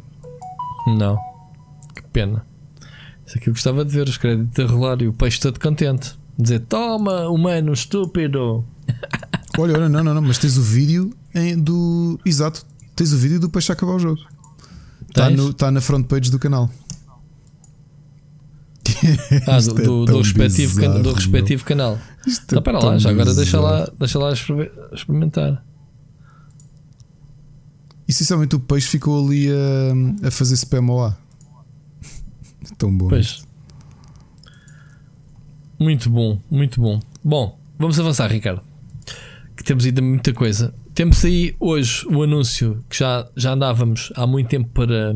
Não. 0.98 1.16
Que 1.94 2.02
pena. 2.12 2.44
Isso 3.24 3.38
aqui 3.38 3.48
eu 3.48 3.54
gostava 3.54 3.84
de 3.84 3.92
ver 3.92 4.08
os 4.08 4.18
créditos 4.18 4.58
a 4.58 4.68
rolar 4.68 5.00
e 5.00 5.08
o 5.08 5.12
peixe 5.12 5.38
todo 5.38 5.60
contente. 5.60 6.18
Dizer, 6.36 6.60
toma, 6.60 7.28
humano 7.28 7.72
estúpido. 7.72 8.66
Olha, 9.58 9.74
olha, 9.74 9.88
não, 9.88 10.02
não, 10.02 10.14
não, 10.14 10.22
mas 10.22 10.38
tens 10.38 10.56
o 10.56 10.62
vídeo 10.62 11.14
em, 11.34 11.58
do. 11.58 12.18
Exato, 12.24 12.64
tens 12.96 13.12
o 13.12 13.18
vídeo 13.18 13.38
do 13.38 13.50
peixe 13.50 13.70
acabar 13.70 13.94
o 13.94 13.98
jogo. 13.98 14.20
Está 15.08 15.28
tá 15.56 15.70
na 15.70 15.80
front 15.80 16.06
page 16.06 16.30
do 16.30 16.38
canal. 16.38 16.70
Ah, 19.48 19.58
do, 19.58 19.80
é 19.80 19.84
do, 19.84 20.06
do, 20.06 20.18
respectivo, 20.18 20.76
bizarro, 20.76 21.02
do 21.02 21.12
respectivo 21.12 21.64
canal. 21.64 21.98
Isto 22.24 22.44
então, 22.44 22.62
para 22.62 22.78
lá, 22.78 22.98
já 22.98 23.10
agora 23.10 23.34
deixa 23.34 23.60
lá, 23.60 23.90
deixa 23.98 24.18
lá 24.18 24.32
experimentar. 24.32 25.64
Essencialmente 28.06 28.54
o 28.54 28.60
peixe 28.60 28.88
ficou 28.88 29.24
ali 29.24 29.48
a, 29.50 30.28
a 30.28 30.30
fazer 30.30 30.54
spam 30.54 30.88
ao 30.90 31.04
ar. 31.06 31.20
Tão 32.78 32.96
bom. 32.96 33.08
Pois. 33.08 33.44
Muito 35.80 36.08
bom, 36.08 36.40
muito 36.48 36.80
bom. 36.80 37.00
Bom, 37.24 37.58
vamos 37.78 37.98
avançar, 37.98 38.30
Ricardo 38.30 38.62
que 39.62 39.68
temos 39.68 39.84
ainda 39.86 40.02
muita 40.02 40.32
coisa. 40.32 40.74
Temos 40.92 41.24
aí 41.24 41.54
hoje 41.60 42.04
o 42.08 42.22
anúncio 42.22 42.84
que 42.90 42.98
já, 42.98 43.26
já 43.36 43.52
andávamos 43.52 44.12
há 44.16 44.26
muito 44.26 44.48
tempo 44.48 44.68
para, 44.74 45.14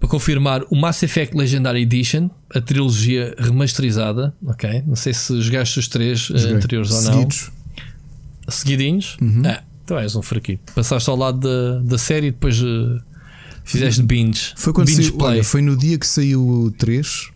para 0.00 0.08
confirmar 0.08 0.62
o 0.70 0.76
Mass 0.76 1.02
Effect 1.04 1.36
Legendary 1.36 1.82
Edition, 1.82 2.28
a 2.52 2.60
trilogia 2.60 3.34
remasterizada. 3.38 4.34
Ok, 4.44 4.82
não 4.86 4.96
sei 4.96 5.14
se 5.14 5.40
jogaste 5.40 5.78
os 5.78 5.86
três 5.86 6.30
eh, 6.34 6.38
Joguei. 6.38 6.56
anteriores 6.56 6.90
ou 6.90 7.00
não. 7.00 7.12
Seguidos. 7.12 7.52
Seguidinhos? 8.48 9.16
Uhum. 9.22 9.46
É, 9.46 9.62
então 9.84 9.96
és 9.96 10.16
um 10.16 10.22
fraquito. 10.22 10.72
Passaste 10.74 11.08
ao 11.08 11.16
lado 11.16 11.38
da, 11.38 11.78
da 11.78 11.96
série 11.96 12.26
e 12.26 12.30
depois 12.32 12.60
uh, 12.60 13.00
fizeste 13.64 14.02
binge. 14.02 14.52
Foi 14.56 14.72
quando 14.72 14.88
binge 14.88 15.10
saiu, 15.10 15.18
olha, 15.20 15.44
foi 15.44 15.62
no 15.62 15.76
dia 15.76 15.96
que 15.96 16.06
saiu 16.06 16.46
o 16.46 16.70
3. 16.72 17.30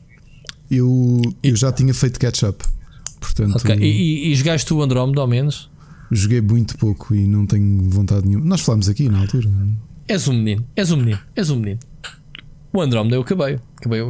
Eu, 0.68 1.22
eu 1.42 1.56
já 1.56 1.72
tinha 1.72 1.94
feito 1.94 2.18
catch-up. 2.18 2.62
Portanto, 3.20 3.56
okay. 3.56 3.76
e, 3.76 4.28
e, 4.28 4.32
e 4.32 4.34
jogaste 4.34 4.72
o 4.72 4.82
Andromeda 4.82 5.20
ao 5.20 5.26
menos? 5.26 5.70
Joguei 6.10 6.40
muito 6.40 6.76
pouco 6.78 7.14
e 7.14 7.26
não 7.26 7.46
tenho 7.46 7.88
vontade 7.90 8.26
nenhuma. 8.26 8.46
Nós 8.46 8.62
falámos 8.62 8.88
aqui 8.88 9.08
na 9.08 9.20
altura. 9.20 9.50
És 10.06 10.26
um 10.26 10.32
menino, 10.32 10.64
és 10.74 10.90
um 10.90 10.96
menino, 10.96 11.20
és 11.36 11.50
um 11.50 11.56
menino. 11.56 11.80
O 12.72 12.80
Andromeda 12.80 13.16
eu 13.16 13.20
acabei. 13.20 13.58
Acabei, 13.76 14.00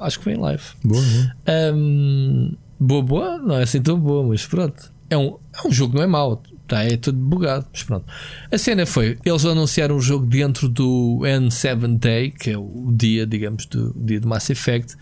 acho 0.00 0.18
que 0.18 0.24
foi 0.24 0.32
em 0.34 0.38
live. 0.38 0.62
Boa, 0.84 1.02
boa. 1.02 1.74
Um, 1.74 2.56
boa, 2.78 3.02
boa, 3.02 3.38
não 3.38 3.56
é 3.56 3.62
assim 3.62 3.80
tão 3.80 3.98
boa, 3.98 4.26
mas 4.26 4.46
pronto. 4.46 4.92
É 5.08 5.16
um, 5.16 5.36
é 5.52 5.66
um 5.66 5.72
jogo, 5.72 5.96
não 5.96 6.02
é 6.02 6.06
mau. 6.06 6.42
Tá, 6.66 6.84
é 6.84 6.96
tudo 6.96 7.18
bugado, 7.18 7.66
mas 7.72 7.82
pronto. 7.82 8.06
A 8.50 8.56
cena 8.56 8.86
foi: 8.86 9.18
eles 9.24 9.44
anunciaram 9.44 9.96
o 9.96 10.00
jogo 10.00 10.24
dentro 10.24 10.68
do 10.68 11.18
N7 11.22 11.98
Day, 11.98 12.30
que 12.30 12.50
é 12.50 12.56
o 12.56 12.92
dia, 12.92 13.26
digamos, 13.26 13.66
do 13.66 13.92
dia 13.96 14.20
do 14.20 14.28
Mass 14.28 14.50
Effect, 14.50 14.96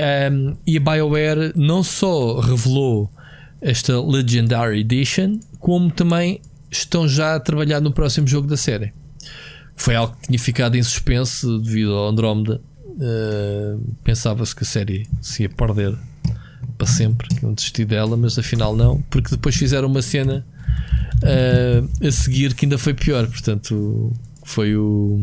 um, 0.00 0.56
e 0.66 0.76
a 0.76 0.80
BioWare 0.80 1.52
não 1.54 1.82
só 1.82 2.40
revelou 2.40 3.10
esta 3.60 4.00
Legendary 4.00 4.80
Edition, 4.80 5.38
como 5.58 5.90
também 5.90 6.40
estão 6.70 7.08
já 7.08 7.36
a 7.36 7.40
trabalhar 7.40 7.80
no 7.80 7.92
próximo 7.92 8.26
jogo 8.26 8.46
da 8.46 8.56
série. 8.56 8.92
Foi 9.76 9.94
algo 9.94 10.14
que 10.16 10.26
tinha 10.26 10.38
ficado 10.38 10.76
em 10.76 10.82
suspense 10.82 11.46
devido 11.62 11.94
ao 11.94 12.08
Andromeda. 12.08 12.60
Uh, 12.86 13.94
Pensava-se 14.04 14.54
que 14.54 14.62
a 14.62 14.66
série 14.66 15.06
se 15.20 15.42
ia 15.42 15.48
perder 15.48 15.96
para 16.76 16.86
sempre, 16.86 17.28
que 17.28 17.44
iam 17.44 17.54
desistir 17.54 17.84
dela, 17.84 18.16
mas 18.16 18.38
afinal 18.38 18.76
não, 18.76 19.00
porque 19.02 19.30
depois 19.30 19.54
fizeram 19.54 19.88
uma 19.88 20.02
cena 20.02 20.44
uh, 21.22 22.06
a 22.06 22.12
seguir 22.12 22.54
que 22.54 22.66
ainda 22.66 22.78
foi 22.78 22.94
pior. 22.94 23.26
Portanto, 23.26 24.12
foi 24.44 24.76
o. 24.76 25.18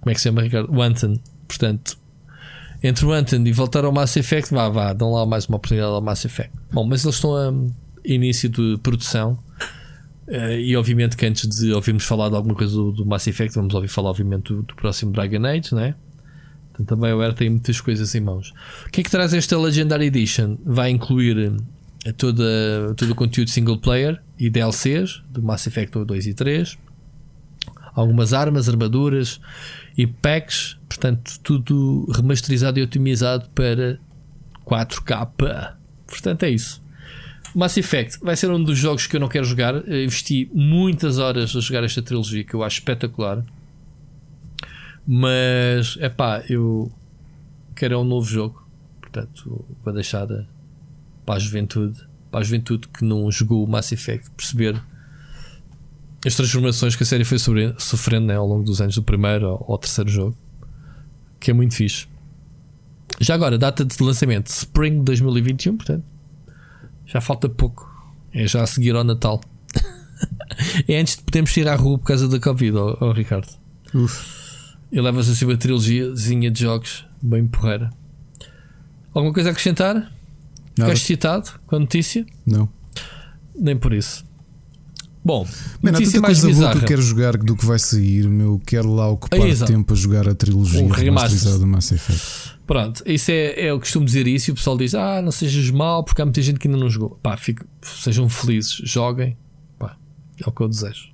Como 0.00 0.10
é 0.10 0.14
que 0.14 0.20
se 0.20 0.24
chama, 0.24 0.42
Ricardo? 0.42 0.72
O 0.74 0.82
Anton. 0.82 1.18
Portanto, 1.46 1.98
entre 2.82 3.04
o 3.04 3.12
Anthem 3.12 3.46
e 3.46 3.52
voltar 3.52 3.84
ao 3.84 3.92
Mass 3.92 4.16
Effect, 4.16 4.52
vá, 4.52 4.68
vá, 4.68 4.92
dão 4.92 5.12
lá 5.12 5.26
mais 5.26 5.46
uma 5.46 5.56
oportunidade 5.56 5.92
ao 5.92 6.00
Mass 6.00 6.24
Effect. 6.24 6.52
Bom, 6.72 6.86
mas 6.86 7.04
eles 7.04 7.16
estão 7.16 7.36
a 7.36 7.52
início 8.04 8.48
de 8.48 8.78
produção. 8.82 9.38
Uh, 10.26 10.52
e 10.52 10.76
obviamente 10.76 11.16
que 11.16 11.26
antes 11.26 11.48
de 11.48 11.72
ouvirmos 11.72 12.04
falar 12.04 12.28
de 12.28 12.36
alguma 12.36 12.54
coisa 12.54 12.72
do, 12.72 12.92
do 12.92 13.04
Mass 13.04 13.26
Effect, 13.26 13.54
vamos 13.54 13.74
ouvir 13.74 13.88
falar 13.88 14.10
obviamente 14.10 14.52
do, 14.52 14.62
do 14.62 14.74
próximo 14.76 15.12
Dragon 15.12 15.44
Age, 15.44 15.74
né? 15.74 15.94
Portanto, 16.68 16.88
também 16.88 17.12
o 17.12 17.20
Air 17.20 17.34
tem 17.34 17.50
muitas 17.50 17.80
coisas 17.80 18.14
em 18.14 18.20
mãos. 18.20 18.52
O 18.86 18.90
que 18.90 19.00
é 19.00 19.04
que 19.04 19.10
traz 19.10 19.34
esta 19.34 19.58
Legendary 19.58 20.06
Edition? 20.06 20.56
Vai 20.64 20.90
incluir 20.90 21.52
eh, 22.04 22.12
toda, 22.12 22.94
todo 22.96 23.10
o 23.10 23.14
conteúdo 23.14 23.50
single 23.50 23.78
player 23.78 24.22
e 24.38 24.48
DLCs 24.48 25.22
do 25.28 25.42
Mass 25.42 25.66
Effect 25.66 26.04
2 26.04 26.26
e 26.26 26.34
3. 26.34 26.78
algumas 27.94 28.32
armas, 28.32 28.68
armaduras 28.68 29.40
e 30.00 30.06
packs, 30.06 30.78
portanto, 30.88 31.38
tudo 31.40 32.10
remasterizado 32.10 32.78
e 32.78 32.82
otimizado 32.82 33.50
para 33.50 34.00
4K. 34.64 35.74
Portanto, 36.06 36.42
é 36.44 36.48
isso. 36.48 36.82
Mass 37.54 37.76
Effect 37.76 38.18
vai 38.22 38.34
ser 38.34 38.50
um 38.50 38.64
dos 38.64 38.78
jogos 38.78 39.06
que 39.06 39.16
eu 39.16 39.20
não 39.20 39.28
quero 39.28 39.44
jogar. 39.44 39.74
Eu 39.74 40.04
investi 40.04 40.50
muitas 40.54 41.18
horas 41.18 41.54
a 41.54 41.60
jogar 41.60 41.84
esta 41.84 42.00
trilogia 42.00 42.42
que 42.44 42.54
eu 42.54 42.62
acho 42.62 42.78
espetacular. 42.78 43.44
Mas 45.06 45.98
é 46.00 46.08
pá, 46.08 46.42
eu 46.48 46.90
quero 47.76 48.00
um 48.00 48.04
novo 48.04 48.26
jogo. 48.26 48.66
Portanto, 49.02 49.66
vou 49.84 49.92
deixar 49.92 50.26
para 51.26 51.34
a 51.34 51.38
juventude, 51.38 52.00
para 52.30 52.40
a 52.40 52.42
juventude 52.42 52.88
que 52.88 53.04
não 53.04 53.30
jogou 53.30 53.62
o 53.62 53.68
Mass 53.68 53.92
Effect, 53.92 54.30
perceber 54.30 54.80
as 56.24 56.34
transformações 56.34 56.94
que 56.94 57.02
a 57.02 57.06
série 57.06 57.24
foi 57.24 57.38
sofrendo 57.78 58.26
né, 58.26 58.36
ao 58.36 58.46
longo 58.46 58.62
dos 58.62 58.80
anos 58.80 58.94
do 58.94 59.02
primeiro 59.02 59.46
ao, 59.46 59.78
terceiro 59.78 60.10
jogo, 60.10 60.36
que 61.38 61.50
é 61.50 61.54
muito 61.54 61.74
fixe. 61.74 62.06
Já 63.18 63.34
agora, 63.34 63.58
data 63.58 63.84
de 63.84 64.02
lançamento 64.02 64.48
Spring 64.48 65.02
2021, 65.02 65.76
portanto, 65.76 66.04
já 67.06 67.20
falta 67.20 67.48
pouco. 67.48 67.88
É 68.32 68.46
já 68.46 68.62
a 68.62 68.66
seguir 68.66 68.94
ao 68.94 69.02
Natal. 69.02 69.40
é 70.86 71.00
antes 71.00 71.16
de 71.16 71.22
podermos 71.22 71.56
ir 71.56 71.68
à 71.68 71.74
rua 71.74 71.98
por 71.98 72.04
causa 72.04 72.28
da 72.28 72.38
Covid, 72.38 72.76
oh, 72.76 72.96
oh 73.00 73.12
Ricardo. 73.12 73.48
Uf. 73.94 74.76
E 74.92 75.00
levas 75.00 75.28
assim 75.28 75.44
uma 75.44 75.56
trilogiazinha 75.56 76.50
de 76.50 76.60
jogos 76.60 77.06
bem 77.22 77.46
porreira. 77.46 77.90
Alguma 79.12 79.32
coisa 79.32 79.48
a 79.48 79.52
acrescentar? 79.52 79.94
Nada. 79.94 80.12
Ficaste 80.74 81.04
citado 81.04 81.50
com 81.66 81.76
a 81.76 81.78
notícia? 81.78 82.24
Não. 82.46 82.68
Nem 83.54 83.76
por 83.76 83.92
isso. 83.92 84.24
Bom, 85.22 85.46
Man, 85.82 85.92
notícia 85.92 86.18
há 86.18 86.22
mais 86.22 86.40
coisa 86.40 86.48
bizarra. 86.48 86.72
boa 86.72 86.78
que 86.78 86.84
eu 86.84 86.88
quero 86.88 87.02
jogar 87.02 87.36
do 87.36 87.54
que 87.54 87.66
vai 87.66 87.78
sair, 87.78 88.26
meu. 88.26 88.58
Quero 88.66 88.92
lá 88.92 89.08
ocupar 89.08 89.38
é, 89.38 89.54
tempo 89.54 89.92
a 89.92 89.96
jogar 89.96 90.26
a 90.26 90.34
trilogia 90.34 90.92
remasterizada 90.92 91.58
do 91.58 91.66
Mass 91.66 91.92
Effect. 91.92 92.58
Pronto, 92.66 93.02
isso 93.04 93.30
é, 93.30 93.52
é, 93.52 93.70
eu 93.70 93.78
costumo 93.78 94.06
dizer 94.06 94.26
isso 94.26 94.50
e 94.50 94.52
o 94.52 94.54
pessoal 94.54 94.78
diz: 94.78 94.94
Ah, 94.94 95.20
não 95.20 95.30
sejas 95.30 95.70
mal, 95.70 96.04
porque 96.04 96.22
há 96.22 96.24
muita 96.24 96.40
gente 96.40 96.58
que 96.58 96.68
ainda 96.68 96.78
não 96.78 96.88
jogou. 96.88 97.18
Pá, 97.22 97.36
fico, 97.36 97.66
sejam 97.82 98.28
felizes, 98.28 98.80
joguem. 98.84 99.36
Pá, 99.78 99.96
é 100.40 100.48
o 100.48 100.52
que 100.52 100.62
eu 100.62 100.68
desejo. 100.68 101.10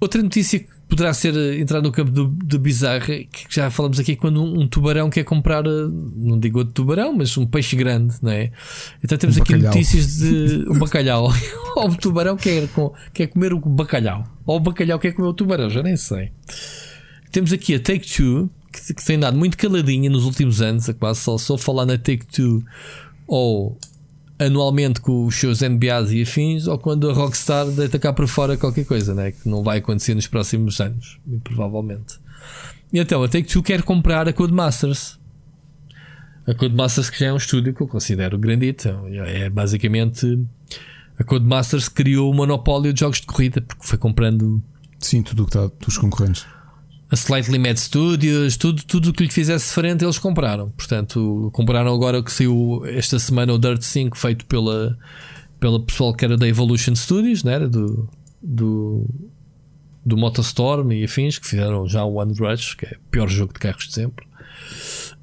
Outra 0.00 0.22
notícia 0.22 0.60
que 0.60 0.77
poderá 0.88 1.12
ser 1.12 1.36
eh, 1.36 1.60
entrar 1.60 1.82
no 1.82 1.92
campo 1.92 2.10
do, 2.10 2.26
do 2.26 2.58
bizarro, 2.58 3.04
que 3.04 3.46
já 3.50 3.70
falamos 3.70 4.00
aqui, 4.00 4.16
quando 4.16 4.42
um, 4.42 4.62
um, 4.62 4.66
tubarão 4.66 5.10
quer 5.10 5.22
comprar, 5.22 5.64
eh, 5.66 5.88
não 6.16 6.38
digo 6.38 6.58
outro 6.58 6.72
tubarão, 6.72 7.12
mas 7.14 7.36
um 7.36 7.46
peixe 7.46 7.76
grande, 7.76 8.16
não 8.22 8.32
é? 8.32 8.50
Então 9.04 9.18
temos 9.18 9.36
um 9.36 9.42
aqui 9.42 9.56
notícias 9.56 10.18
de 10.18 10.64
um 10.68 10.78
bacalhau. 10.78 11.30
ou 11.76 11.90
o 11.90 11.96
tubarão 11.96 12.36
quer, 12.36 12.68
quer 13.12 13.26
comer 13.26 13.52
o 13.52 13.60
bacalhau, 13.60 14.24
ou 14.46 14.56
o 14.56 14.60
bacalhau 14.60 14.98
quer 14.98 15.12
comer 15.12 15.28
o 15.28 15.34
tubarão, 15.34 15.68
já 15.68 15.82
nem 15.82 15.96
sei. 15.96 16.32
Temos 17.30 17.52
aqui 17.52 17.74
a 17.74 17.78
Take 17.78 18.10
Two, 18.10 18.48
que, 18.72 18.94
que 18.94 19.04
tem 19.04 19.18
dado 19.18 19.36
muito 19.36 19.58
caladinha 19.58 20.08
nos 20.08 20.24
últimos 20.24 20.62
anos, 20.62 20.88
a 20.88 20.94
quase 20.94 21.20
só, 21.20 21.36
só 21.36 21.58
falar 21.58 21.84
na 21.84 21.98
Take 21.98 22.26
Two 22.26 22.64
ou 23.26 23.78
anualmente 24.38 25.00
com 25.00 25.26
os 25.26 25.34
seus 25.34 25.60
NBAs 25.60 26.12
e 26.12 26.22
afins, 26.22 26.66
ou 26.66 26.78
quando 26.78 27.10
a 27.10 27.12
Rockstar 27.12 27.66
deita 27.66 27.98
cá 27.98 28.12
para 28.12 28.26
fora 28.26 28.56
qualquer 28.56 28.84
coisa, 28.84 29.14
né? 29.14 29.32
que 29.32 29.48
não 29.48 29.62
vai 29.62 29.78
acontecer 29.78 30.14
nos 30.14 30.26
próximos 30.26 30.80
anos, 30.80 31.18
muito 31.26 31.42
provavelmente. 31.42 32.18
E 32.92 32.98
então 32.98 33.22
a 33.22 33.28
Take-Two 33.28 33.62
quer 33.62 33.82
comprar 33.82 34.28
a 34.28 34.32
Codemasters. 34.32 35.18
A 36.46 36.54
Codemasters 36.54 37.10
que 37.10 37.18
já 37.18 37.26
é 37.26 37.32
um 37.32 37.36
estúdio 37.36 37.74
que 37.74 37.82
eu 37.82 37.88
considero 37.88 38.38
grandito. 38.38 38.88
É 39.26 39.50
basicamente 39.50 40.46
a 41.18 41.24
Codemasters 41.24 41.88
criou 41.88 42.30
o 42.30 42.34
monopólio 42.34 42.92
de 42.92 43.00
jogos 43.00 43.20
de 43.20 43.26
corrida 43.26 43.60
porque 43.60 43.86
foi 43.86 43.98
comprando. 43.98 44.62
Sim, 44.98 45.22
tudo 45.22 45.42
o 45.42 45.46
que 45.46 45.56
está 45.56 45.70
dos 45.84 45.98
concorrentes 45.98 46.46
a 47.10 47.16
Slightly 47.16 47.58
Mad 47.58 47.76
Studios, 47.76 48.56
tudo 48.56 48.82
tudo 48.84 49.12
que 49.12 49.22
lhe 49.22 49.28
fizesse 49.28 49.72
frente 49.72 50.04
eles 50.04 50.18
compraram. 50.18 50.70
Portanto, 50.70 51.50
compraram 51.52 51.94
agora 51.94 52.18
o 52.18 52.22
que 52.22 52.32
saiu 52.32 52.82
esta 52.86 53.18
semana 53.18 53.52
o 53.52 53.58
Dirt 53.58 53.82
5 53.82 54.16
feito 54.16 54.44
pela, 54.46 54.96
pela 55.58 55.80
pessoal 55.80 56.14
que 56.14 56.24
era 56.24 56.36
da 56.36 56.46
Evolution 56.46 56.94
Studios, 56.94 57.42
né? 57.42 57.58
do, 57.60 58.08
do, 58.42 59.06
do 60.04 60.16
Motostorm 60.16 60.92
e 60.92 61.04
afins, 61.04 61.38
que 61.38 61.46
fizeram 61.46 61.88
já 61.88 62.04
o 62.04 62.14
One 62.14 62.34
Rush, 62.38 62.74
que 62.74 62.84
é 62.84 62.96
o 62.96 63.10
pior 63.10 63.28
jogo 63.28 63.54
de 63.54 63.58
carros 63.58 63.88
de 63.88 63.94
sempre. 63.94 64.26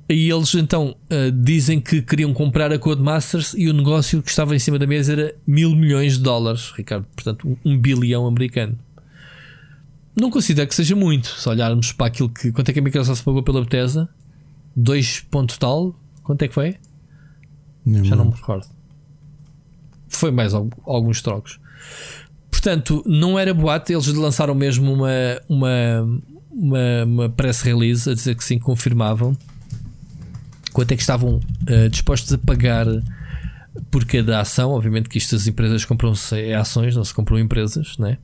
E 0.08 0.30
eles 0.30 0.54
então 0.54 0.96
uh, 1.12 1.32
dizem 1.32 1.82
que 1.82 2.02
queriam 2.02 2.32
comprar 2.32 2.72
a 2.72 2.78
Codemasters 2.78 3.56
e 3.56 3.68
o 3.68 3.74
negócio 3.74 4.22
que 4.22 4.30
estava 4.30 4.56
em 4.56 4.60
cima 4.60 4.78
da 4.78 4.86
mesa 4.86 5.14
era 5.14 5.36
mil 5.48 5.76
milhões 5.76 6.18
de 6.18 6.24
dólares, 6.24 6.72
Ricardo, 6.76 7.08
portanto, 7.16 7.48
um, 7.48 7.72
um 7.72 7.78
bilhão 7.78 8.28
americano. 8.28 8.78
Não 10.16 10.30
considero 10.30 10.68
que 10.68 10.76
seja 10.76 10.96
muito. 10.96 11.28
Se 11.28 11.48
olharmos 11.50 11.92
para 11.92 12.08
aquilo 12.08 12.30
que. 12.30 12.52
Quanto 12.52 12.70
é 12.70 12.74
que 12.74 12.80
a 12.80 12.82
Microsoft 12.82 13.24
pagou 13.24 13.44
pela 13.44 13.62
Bethesda? 13.62 14.10
2 14.76 15.28
ponto 15.32 15.58
tal? 15.60 16.00
Quanto 16.24 16.42
é 16.42 16.48
que 16.48 16.54
foi? 16.54 16.78
Nem 17.86 18.04
Já 18.04 18.16
não 18.16 18.26
me 18.26 18.32
recordo. 18.32 18.68
Foi 20.08 20.32
mais 20.32 20.54
alguns 20.54 21.22
trocos. 21.22 21.60
Portanto, 22.50 23.04
não 23.06 23.38
era 23.38 23.54
boato. 23.54 23.92
Eles 23.92 24.08
lançaram 24.08 24.56
mesmo 24.56 24.92
uma, 24.92 25.10
uma, 25.48 26.22
uma, 26.52 27.04
uma 27.06 27.30
press 27.30 27.62
release 27.62 28.10
a 28.10 28.14
dizer 28.14 28.36
que 28.36 28.44
sim, 28.44 28.58
confirmavam 28.58 29.38
quanto 30.76 30.92
é 30.92 30.96
que 30.98 31.02
estavam 31.02 31.36
uh, 31.38 31.90
dispostos 31.90 32.34
a 32.34 32.38
pagar 32.38 32.86
por 33.90 34.04
cada 34.04 34.42
ação. 34.42 34.72
Obviamente 34.72 35.08
que 35.08 35.18
isto 35.18 35.34
as 35.34 35.48
empresas 35.48 35.86
compram-se 35.86 36.38
é 36.38 36.54
ações, 36.54 36.96
não 36.96 37.04
se 37.06 37.14
compram 37.14 37.40
empresas, 37.40 37.98
né? 37.98 38.18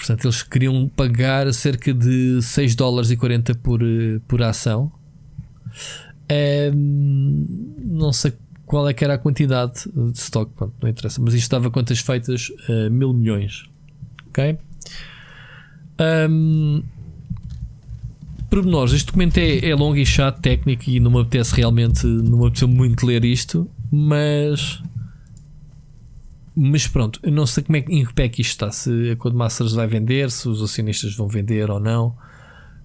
Portanto, 0.00 0.24
eles 0.24 0.42
queriam 0.42 0.88
pagar 0.88 1.52
cerca 1.52 1.92
de 1.92 2.40
6 2.40 2.74
dólares 2.74 3.10
e 3.10 3.18
40 3.18 3.54
por, 3.56 3.82
eh, 3.82 4.18
por 4.26 4.42
ação. 4.42 4.90
É, 6.26 6.70
não 6.74 8.10
sei 8.10 8.32
qual 8.64 8.88
é 8.88 8.94
que 8.94 9.04
era 9.04 9.14
a 9.14 9.18
quantidade 9.18 9.82
de 9.94 10.18
stock, 10.18 10.50
pronto, 10.56 10.72
não 10.80 10.88
interessa, 10.88 11.20
mas 11.20 11.34
isto 11.34 11.50
dava 11.50 11.70
contas 11.70 11.98
feitas 11.98 12.48
uh, 12.68 12.90
mil 12.90 13.12
milhões. 13.12 13.64
Ok? 14.28 14.56
Um, 16.30 16.82
pormenores, 18.48 18.94
este 18.94 19.06
documento 19.06 19.36
é, 19.36 19.68
é 19.68 19.74
longo 19.74 19.98
e 19.98 20.06
chato, 20.06 20.40
técnico 20.40 20.88
e 20.88 20.98
não 20.98 21.10
me 21.10 21.20
apetece 21.20 21.54
realmente, 21.56 22.06
não 22.06 22.38
me 22.38 22.46
apeteceu 22.46 22.68
muito 22.68 23.04
ler 23.04 23.22
isto, 23.22 23.68
mas 23.92 24.82
mas 26.62 26.86
pronto, 26.86 27.18
eu 27.22 27.32
não 27.32 27.46
sei 27.46 27.64
como 27.64 27.78
é, 27.78 27.78
em 27.88 28.04
que 28.04 28.12
pé 28.12 28.28
que 28.28 28.42
isto 28.42 28.50
está. 28.50 28.70
Se 28.70 29.12
a 29.12 29.16
Codemasters 29.16 29.72
vai 29.72 29.86
vender, 29.86 30.30
se 30.30 30.46
os 30.46 30.62
acionistas 30.62 31.14
vão 31.14 31.26
vender 31.26 31.70
ou 31.70 31.80
não. 31.80 32.14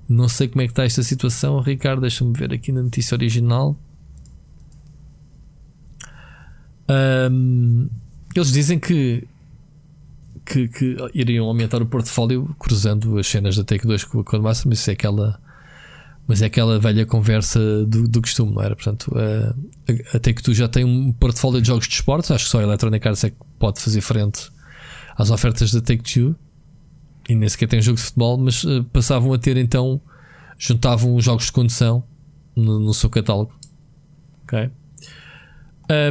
Não 0.07 0.29
sei 0.29 0.47
como 0.47 0.61
é 0.61 0.65
que 0.65 0.71
está 0.71 0.85
esta 0.85 1.03
situação. 1.03 1.59
Ricardo, 1.59 1.99
deixa-me 1.99 2.31
ver 2.31 2.53
aqui 2.53 2.71
na 2.71 2.81
notícia 2.81 3.15
original. 3.15 3.77
Um, 7.29 7.89
eles 8.33 8.53
dizem 8.53 8.79
que, 8.79 9.27
que, 10.45 10.69
que, 10.69 10.95
iriam 11.13 11.45
aumentar 11.45 11.81
o 11.81 11.85
portfólio 11.85 12.55
cruzando 12.57 13.17
as 13.17 13.27
cenas 13.27 13.57
da 13.57 13.65
Take 13.65 13.85
2 13.85 14.05
com 14.05 14.21
a 14.21 14.23
Codemasters, 14.23 14.65
mas 14.69 14.87
é 14.87 14.93
aquela 14.93 15.37
mas 16.27 16.41
é 16.41 16.45
aquela 16.45 16.79
velha 16.79 17.05
conversa 17.05 17.59
do, 17.85 18.07
do 18.07 18.21
costume, 18.21 18.53
não 18.53 18.61
era? 18.61 18.75
Portanto, 18.75 19.11
uh, 19.11 19.53
até 20.13 20.33
que 20.33 20.41
tu 20.41 20.53
já 20.53 20.67
tem 20.67 20.83
um 20.83 21.11
portfólio 21.11 21.61
de 21.61 21.67
jogos 21.67 21.87
de 21.87 21.93
esportes, 21.93 22.31
acho 22.31 22.45
que 22.45 22.49
só 22.49 22.59
a 22.59 22.63
Electronic 22.63 23.07
Arts 23.07 23.23
é 23.25 23.29
que 23.29 23.37
pode 23.65 23.81
fazer 23.81 24.01
frente 24.01 24.51
às 25.17 25.31
ofertas 25.31 25.71
da 25.71 25.81
Take-Two 25.81 26.35
e 27.27 27.33
nem 27.33 27.49
sequer 27.49 27.67
tem 27.67 27.81
jogos 27.81 28.01
de 28.01 28.05
futebol, 28.05 28.37
mas 28.37 28.63
uh, 28.63 28.83
passavam 28.93 29.33
a 29.33 29.39
ter 29.39 29.57
então, 29.57 29.99
juntavam 30.55 31.15
os 31.15 31.25
jogos 31.25 31.45
de 31.45 31.51
condução 31.51 32.03
no, 32.55 32.79
no 32.79 32.93
seu 32.93 33.09
catálogo. 33.09 33.57
Ok? 34.43 34.69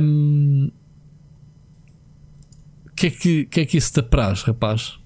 Um, 0.03 0.69
que 2.97 3.07
é 3.07 3.11
que, 3.11 3.45
que 3.45 3.61
é 3.61 3.67
que 3.67 3.77
isso 3.77 3.93
te 3.93 4.01
apraz, 4.01 4.43
rapaz? 4.43 4.99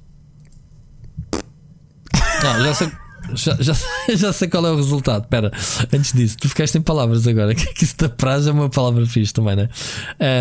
Não, 2.42 2.64
já 2.64 2.72
sei. 2.72 3.07
Já, 3.34 3.56
já, 3.60 3.74
já 4.14 4.32
sei 4.32 4.48
qual 4.48 4.66
é 4.66 4.70
o 4.70 4.76
resultado. 4.76 5.22
Espera, 5.24 5.50
antes 5.92 6.12
disso, 6.12 6.36
tu 6.38 6.48
ficaste 6.48 6.72
sem 6.72 6.82
palavras 6.82 7.26
agora. 7.26 7.54
Que 7.78 7.84
isso 7.84 7.96
da 7.98 8.08
prazo 8.08 8.50
é 8.50 8.52
uma 8.52 8.68
palavra 8.68 9.06
fixe 9.06 9.32
também, 9.32 9.56
né? 9.56 9.68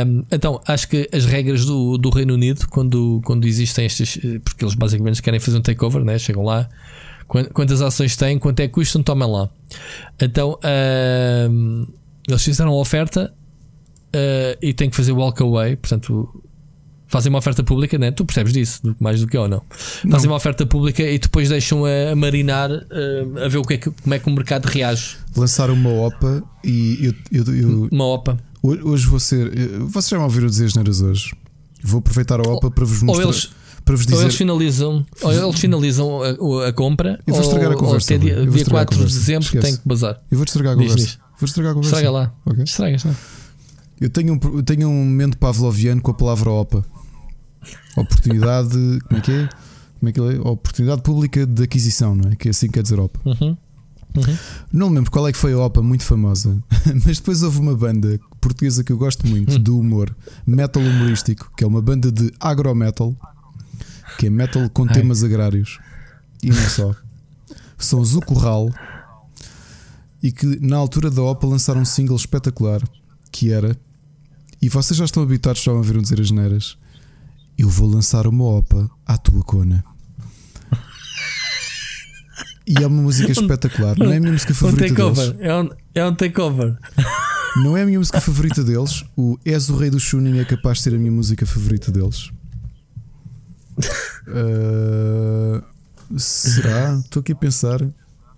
Um, 0.06 0.24
então, 0.32 0.62
acho 0.68 0.88
que 0.88 1.10
as 1.14 1.26
regras 1.26 1.66
do, 1.66 1.98
do 1.98 2.10
Reino 2.10 2.34
Unido, 2.34 2.68
quando, 2.70 3.22
quando 3.24 3.46
existem 3.46 3.86
estas. 3.86 4.18
Porque 4.44 4.64
eles 4.64 4.76
basicamente 4.76 5.22
querem 5.22 5.40
fazer 5.40 5.58
um 5.58 5.62
takeover, 5.62 6.04
né? 6.04 6.18
Chegam 6.18 6.44
lá, 6.44 6.68
quantas 7.54 7.82
ações 7.82 8.16
têm, 8.16 8.40
quanto 8.40 8.60
é 8.62 8.68
que 8.68 8.74
custam, 8.74 9.04
tomem 9.04 9.30
lá. 9.30 9.50
Então, 10.20 10.58
um, 11.50 11.88
eles 12.28 12.44
fizeram 12.44 12.72
a 12.72 12.76
oferta 12.76 13.34
uh, 14.08 14.58
e 14.62 14.74
têm 14.74 14.90
que 14.90 14.96
fazer 14.96 15.12
walk 15.12 15.42
away, 15.42 15.76
portanto, 15.76 16.44
fazem 17.08 17.30
uma 17.30 17.40
oferta 17.40 17.64
pública, 17.64 17.98
né? 17.98 18.12
tu 18.12 18.26
percebes 18.26 18.54
disso, 18.54 18.96
mais 19.00 19.22
do 19.22 19.28
que 19.28 19.38
eu, 19.38 19.48
não? 19.48 19.62
não. 20.04 20.12
Fazem 20.12 20.30
uma 20.30 20.36
oferta 20.36 20.66
pública 20.66 21.02
e 21.04 21.18
depois 21.18 21.50
deixam 21.50 21.84
a, 21.86 22.16
marinar 22.16 22.70
a, 22.72 23.46
a 23.46 23.48
ver 23.48 23.58
o 23.58 23.64
que 23.64 23.76
é 23.76 23.78
que, 23.78 23.90
como 23.90 24.14
é 24.14 24.20
que 24.20 24.28
o 24.28 24.32
mercado 24.32 24.66
reage. 24.66 25.18
Lançaram 25.36 25.74
uma 25.74 25.90
OPA 25.90 26.44
e 26.64 27.14
eu, 27.32 27.44
eu, 27.46 27.56
eu 27.56 27.90
uma 27.92 28.06
OPA. 28.06 28.38
Hoje 28.62 29.06
vou 29.08 29.20
ser. 29.20 29.50
Vocês 29.80 30.10
já 30.10 30.18
me 30.18 30.24
ouviram 30.24 30.48
dizer 30.48 30.66
as 30.66 31.02
hoje. 31.02 31.34
Vou 31.82 32.00
aproveitar 32.00 32.40
a 32.40 32.44
OPA 32.44 32.68
ou, 32.68 32.72
para 32.72 32.86
vos 32.86 33.02
mostrar. 33.02 33.26
Eles... 33.26 33.50
para 33.86 33.96
vos 33.96 34.06
dizer. 34.06 34.18
Ou 34.18 34.22
eles 34.24 34.36
finalizam, 34.36 35.06
ou 35.22 35.32
eles 35.32 35.60
finalizam 35.60 36.22
a, 36.22 36.68
a 36.68 36.74
compra. 36.74 37.20
Eu 37.26 37.34
vou 37.34 37.44
estragar 37.44 37.72
a 37.72 37.76
conversa. 37.76 38.14
Ou 38.14 38.18
até 38.18 38.26
dia, 38.26 38.46
dia 38.46 38.66
4 38.66 38.98
de 38.98 39.04
dezembro 39.06 39.46
Esquece. 39.46 39.66
tem 39.66 39.78
que 39.78 39.88
bazar. 39.88 40.20
Eu 40.30 40.38
vou 40.38 40.44
estragar 40.44 40.74
a 40.74 40.76
conversa. 40.76 40.98
diz. 40.98 41.20
Vou 41.40 41.46
estragar 41.46 41.72
a 41.72 41.76
conversa. 41.76 41.96
Estraga 41.96 42.12
lá. 42.12 42.34
Ok? 42.46 42.64
Estragas, 42.64 43.04
não? 43.06 43.12
é? 43.12 43.16
Eu 44.00 44.10
tenho 44.10 44.34
um, 44.34 44.58
eu 44.58 44.64
tenho 44.64 44.88
um 44.90 45.06
momento 45.06 45.38
pavloviano 45.38 46.02
com 46.02 46.12
a 46.12 46.14
palavra 46.14 46.52
OPA. 46.52 46.86
Oportunidade. 47.96 49.00
Como 49.08 49.20
é 49.20 49.22
que 49.22 49.32
é? 49.32 49.50
Como 50.00 50.10
é 50.10 50.12
que 50.12 50.20
é? 50.20 50.40
Oportunidade 50.42 51.02
pública 51.02 51.46
de 51.46 51.64
aquisição, 51.64 52.16
não 52.16 52.32
é? 52.32 52.36
Que 52.36 52.50
é 52.50 52.52
assim 52.52 52.68
que 52.68 52.74
quer 52.74 52.84
dizer 52.84 53.00
OPA. 53.00 53.20
Uhum. 53.26 53.58
Uhum. 54.16 54.38
Não 54.72 54.90
lembro 54.90 55.12
qual 55.12 55.28
é 55.28 55.32
que 55.32 55.38
foi 55.38 55.54
a 55.54 55.60
OPA 55.60 55.82
muito 55.82 56.04
famosa, 56.04 56.62
mas 57.06 57.18
depois 57.20 57.44
houve 57.44 57.60
uma 57.60 57.76
banda 57.76 58.20
portuguesa 58.42 58.84
que 58.84 58.92
eu 58.92 58.98
gosto 58.98 59.28
muito, 59.28 59.60
do 59.60 59.78
humor, 59.78 60.16
metal 60.46 60.82
humorístico, 60.82 61.52
que 61.56 61.64
é 61.64 61.68
uma 61.68 61.82
banda 61.82 62.12
de 62.12 62.32
agrometal, 62.40 63.16
que 64.18 64.28
é 64.28 64.30
metal 64.30 64.68
com 64.70 64.84
Ai. 64.84 64.94
temas 64.94 65.24
agrários 65.24 65.80
e 66.42 66.50
não 66.50 66.56
só. 66.56 66.96
São 67.78 68.04
Corral 68.22 68.72
e 70.22 70.32
que 70.32 70.60
na 70.60 70.78
altura 70.78 71.12
da 71.12 71.22
OPA 71.22 71.46
lançaram 71.46 71.82
um 71.82 71.86
single 71.86 72.16
espetacular 72.16 72.82
que 73.32 73.52
era. 73.52 73.78
E 74.60 74.68
vocês 74.68 74.98
já 74.98 75.06
estão 75.06 75.22
habituados, 75.22 75.62
já 75.62 75.72
a 75.72 75.82
viram 75.82 76.02
dizer 76.02 76.20
as 76.20 76.32
neiras. 76.32 76.78
Eu 77.58 77.70
vou 77.70 77.88
lançar 77.90 78.28
uma 78.28 78.44
OPA 78.44 78.90
à 79.06 79.18
tua 79.18 79.42
cona. 79.44 79.84
E 82.68 82.84
é 82.84 82.88
uma 82.88 83.02
música 83.02 83.32
espetacular. 83.32 83.98
Não 83.98 84.12
é 84.12 84.18
a 84.18 84.20
minha 84.20 84.34
música 84.34 84.52
Um 84.52 84.56
favorita 84.56 84.90
takeover. 84.90 85.32
deles. 85.34 85.42
É 85.48 85.56
um, 85.56 85.70
é 85.96 86.06
um 86.06 86.16
takeover. 86.16 86.78
Não 87.64 87.78
é 87.78 87.84
a 87.84 87.86
minha 87.86 87.98
música 87.98 88.20
favorita 88.20 88.64
deles. 88.64 89.06
O 89.16 89.40
És 89.46 89.70
o 89.70 89.78
Rei 89.78 89.90
do 89.90 90.00
Shunin 90.00 90.38
é 90.38 90.46
capaz 90.46 90.78
de 90.80 90.84
ser 90.84 90.94
a 90.96 90.98
minha 91.00 91.12
música 91.12 91.46
favorita 91.46 91.92
deles. 91.92 92.30
Ah, 94.30 95.64
será? 96.18 97.00
Estou 97.00 97.22
aqui 97.22 97.32
a 97.32 97.36
pensar. 97.36 97.80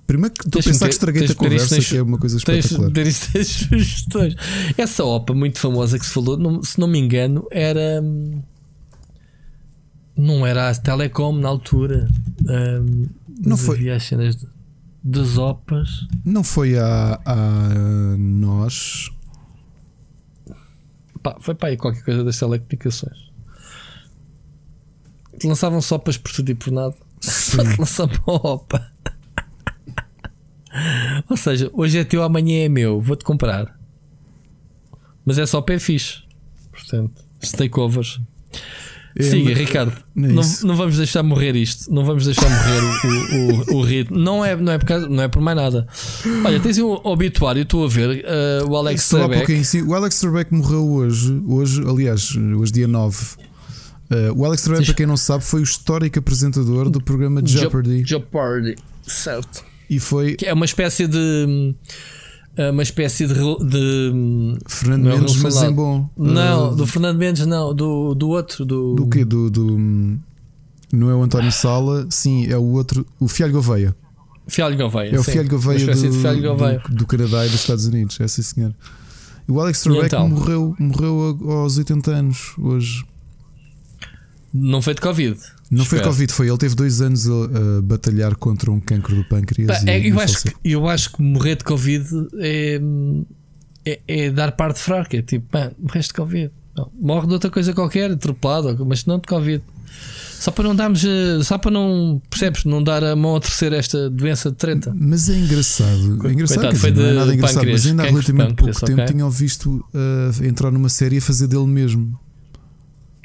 Primeiro 0.05 0.35
que 0.35 0.45
estou 0.45 0.59
a 0.59 0.63
pensar 0.63 0.85
que 0.87 0.93
estraguei 0.93 1.25
a 1.25 1.33
conversa, 1.33 1.75
nas- 1.77 1.87
que 1.87 1.97
é 1.97 2.01
uma 2.03 2.19
coisa 2.19 2.37
espetacular. 2.37 2.91
sugestões. 3.43 4.35
Essa 4.77 5.03
OPA 5.03 5.33
muito 5.33 5.59
famosa 5.59 5.97
que 5.97 6.05
se 6.05 6.11
falou, 6.11 6.37
não- 6.37 6.61
se 6.61 6.79
não 6.79 6.87
me 6.87 6.99
engano, 6.99 7.47
era. 7.51 8.01
hum, 8.03 8.39
Não 10.19 10.45
era 10.45 10.69
a 10.69 10.75
Telecom 10.75 11.31
na 11.33 11.47
altura. 11.49 12.07
Hum, 12.47 13.07
Não 13.39 13.55
foi- 13.55 13.77
Havia 13.77 13.95
as 13.95 14.03
cenas 14.03 14.35
de- 14.35 14.47
das 15.03 15.37
OPAs. 15.37 16.05
Não 16.25 16.43
foi 16.43 16.77
a, 16.77 17.19
a 17.25 18.17
nós. 18.17 19.09
Pá, 21.23 21.37
foi 21.39 21.55
para 21.55 21.69
aí 21.69 21.77
qualquer 21.77 22.03
coisa 22.03 22.23
das 22.23 22.37
telecomunicações. 22.37 23.29
Lançavam 25.43 25.79
sopas 25.81 26.17
por 26.17 26.31
tudo 26.33 26.49
e 26.51 26.55
por 26.55 26.71
nada. 26.71 26.95
Só 27.21 27.63
que 27.63 27.75
lançavam 27.79 28.19
OPA. 28.25 28.91
Ou 31.29 31.37
seja, 31.37 31.69
hoje 31.73 31.97
é 31.97 32.03
teu, 32.03 32.23
amanhã 32.23 32.65
é 32.65 32.69
meu. 32.69 32.99
Vou-te 33.01 33.23
comprar. 33.23 33.77
Mas 35.25 35.37
é 35.37 35.45
só 35.45 35.61
pé 35.61 35.77
fixe. 35.79 36.23
Portanto, 36.71 37.23
stakeovers. 37.41 38.19
É, 39.19 39.23
Siga, 39.23 39.53
Ricardo. 39.53 39.93
não 40.15 40.29
é 40.29 40.31
Não, 40.33 40.43
não 40.63 40.75
vamos 40.77 40.95
deixar 40.95 41.21
morrer 41.23 41.53
isto. 41.55 41.93
Não 41.93 42.05
vamos 42.05 42.23
deixar 42.23 42.49
morrer 42.49 42.81
o, 42.81 43.73
o, 43.73 43.77
o 43.77 43.81
ritmo. 43.81 44.17
Não 44.17 44.45
é, 44.45 44.55
não, 44.55 44.71
é 44.71 44.77
por 44.77 44.85
causa- 44.85 45.09
não 45.09 45.21
é 45.23 45.27
por 45.27 45.41
mais 45.41 45.57
nada. 45.57 45.85
Olha, 46.45 46.59
tens 46.59 46.77
um 46.77 46.87
obituário, 47.03 47.61
estou 47.63 47.83
a 47.85 47.89
ver. 47.89 48.23
eh, 48.25 48.63
o 48.65 48.77
Alex 48.77 49.09
Trebek. 49.09 49.65
sim. 49.65 49.81
O 49.81 49.93
Alex 49.93 50.19
Trebek 50.21 50.53
morreu 50.53 50.89
hoje. 50.89 51.33
Hoje, 51.45 51.81
aliás, 51.85 52.33
hoje 52.35 52.71
dia 52.71 52.87
9. 52.87 53.17
Ah, 54.09 54.31
o 54.35 54.45
Alex 54.45 54.63
Trebek, 54.63 54.85
para 54.85 54.93
quem 54.95 55.05
não 55.05 55.17
sabe, 55.17 55.43
foi 55.43 55.59
o 55.59 55.63
histórico 55.63 56.17
apresentador 56.17 56.89
do 56.89 57.01
programa 57.01 57.41
Jeopardy. 57.45 58.03
Jeopardy. 58.05 58.75
Certo. 59.05 59.63
E 59.89 59.99
foi 59.99 60.35
Que 60.35 60.45
é 60.45 60.53
uma 60.53 60.65
espécie 60.65 61.07
de. 61.07 61.75
É 62.61 62.71
Uma 62.71 62.83
espécie 62.83 63.25
de. 63.27 63.33
de 63.33 64.57
Fernando 64.67 65.03
Não 65.03 65.11
é 65.11 65.17
Mendes, 65.17 65.37
mas 65.37 65.61
em 65.63 65.71
bom. 65.71 66.09
não, 66.17 66.71
Ah, 66.71 66.73
do 66.75 66.85
Fernando 66.85 67.17
Mendes, 67.17 67.45
não. 67.45 67.73
Do, 67.73 68.13
do 68.13 68.29
outro. 68.29 68.65
Do, 68.65 68.95
Do 68.95 69.07
quê? 69.07 69.23
Do, 69.23 69.49
do- 69.49 70.19
Não 70.91 71.09
é 71.09 71.15
o 71.15 71.21
António 71.23 71.51
Sala, 71.51 72.05
sim, 72.09 72.45
é 72.47 72.57
o 72.57 72.63
outro. 72.63 73.05
O 73.19 73.27
Fialho 73.27 73.53
Gouveia. 73.53 73.95
Fialho 74.47 74.75
Gouveia. 74.77 75.15
É 75.15 75.19
o 75.19 75.23
sim. 75.23 75.31
Fialho 75.33 75.49
Gouveia 75.49 75.85
do, 75.95 76.11
Fialho 76.13 76.41
Gouveia. 76.41 76.83
do, 76.89 76.95
do 76.95 77.05
Canadá 77.07 77.45
e 77.45 77.49
dos 77.49 77.59
Estados 77.59 77.85
Unidos. 77.85 78.19
É 78.19 78.27
sim, 78.27 78.41
senhor. 78.41 78.73
O 79.47 79.59
Alex 79.59 79.81
Trebek 79.81 80.05
então? 80.07 80.27
morreu, 80.29 80.75
morreu 80.79 81.37
aos 81.49 81.77
80 81.77 82.11
anos 82.11 82.53
hoje. 82.57 83.03
Não 84.53 84.81
foi 84.81 84.93
de 84.93 85.01
Covid. 85.01 85.37
Não 85.69 85.85
foi 85.85 85.99
Espero. 85.99 86.11
Covid, 86.11 86.33
foi. 86.33 86.47
Ele 86.49 86.57
teve 86.57 86.75
dois 86.75 87.01
anos 87.01 87.27
a, 87.27 87.31
a 87.77 87.81
batalhar 87.81 88.35
contra 88.35 88.71
um 88.71 88.79
cancro 88.79 89.15
do 89.15 89.23
pâncreas. 89.25 89.83
Pá, 89.83 89.91
é, 89.91 89.99
eu, 90.09 90.19
acho 90.19 90.41
que, 90.41 90.55
eu 90.63 90.89
acho 90.89 91.11
que 91.11 91.21
morrer 91.21 91.55
de 91.55 91.63
Covid 91.63 92.05
é, 92.39 92.81
é, 93.85 93.99
é 94.07 94.31
dar 94.31 94.53
parte 94.53 94.79
fraca. 94.79 95.17
É 95.17 95.21
tipo, 95.21 95.47
pá, 95.49 95.71
morreste 95.77 96.09
de 96.11 96.15
Covid. 96.15 96.51
Não, 96.75 96.91
morre 96.99 97.27
de 97.27 97.33
outra 97.33 97.51
coisa 97.51 97.73
qualquer, 97.73 98.11
atropelado, 98.11 98.85
mas 98.85 99.05
não 99.05 99.19
de 99.19 99.27
Covid. 99.27 99.63
Só 100.39 100.51
para 100.51 100.63
não 100.63 100.75
darmos, 100.75 101.03
eh, 101.03 101.43
só 101.43 101.57
para 101.57 101.69
não, 101.69 102.21
percebes, 102.29 102.63
não 102.63 102.81
dar 102.81 103.03
a 103.03 103.13
mão 103.13 103.35
a 103.35 103.41
terceira 103.41 103.75
esta 103.75 104.09
doença 104.09 104.49
de 104.49 104.55
treta. 104.55 104.95
Mas 104.97 105.29
é 105.29 105.37
engraçado. 105.37 106.25
É 106.25 106.31
engraçado, 106.31 106.59
Coitado, 106.59 106.79
foi 106.79 106.91
dizer, 106.91 107.03
não 107.03 107.09
é 107.09 107.13
nada 107.13 107.33
engraçado, 107.33 107.55
pâncreas, 107.57 107.81
mas 107.81 107.91
ainda 107.91 108.03
há 108.03 108.05
relativamente 108.05 108.53
pouco 108.55 108.85
tempo 108.85 109.01
ok. 109.01 109.13
tinham 109.13 109.29
visto 109.29 109.85
ah, 109.93 110.31
entrar 110.45 110.71
numa 110.71 110.87
série 110.87 111.17
a 111.17 111.21
fazer 111.21 111.47
dele 111.47 111.67
mesmo. 111.67 112.17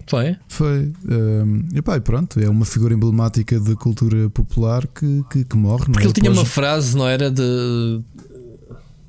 Foi? 0.07 0.37
Foi. 0.49 0.93
Um, 1.09 1.65
e 1.75 1.81
pá, 1.83 1.97
e 1.97 2.01
pronto, 2.01 2.39
é 2.41 2.49
uma 2.49 2.65
figura 2.65 2.93
emblemática 2.95 3.59
da 3.61 3.75
cultura 3.75 4.29
popular 4.31 4.87
que, 4.87 5.25
que, 5.31 5.45
que 5.45 5.57
morre. 5.57 5.85
não 5.87 5.93
Porque 5.93 6.05
é? 6.07 6.07
ele 6.07 6.13
tinha 6.15 6.31
uma 6.31 6.41
Após- 6.43 6.53
frase, 6.53 6.97
não 6.97 7.09
era 7.09 7.31
de 7.31 8.01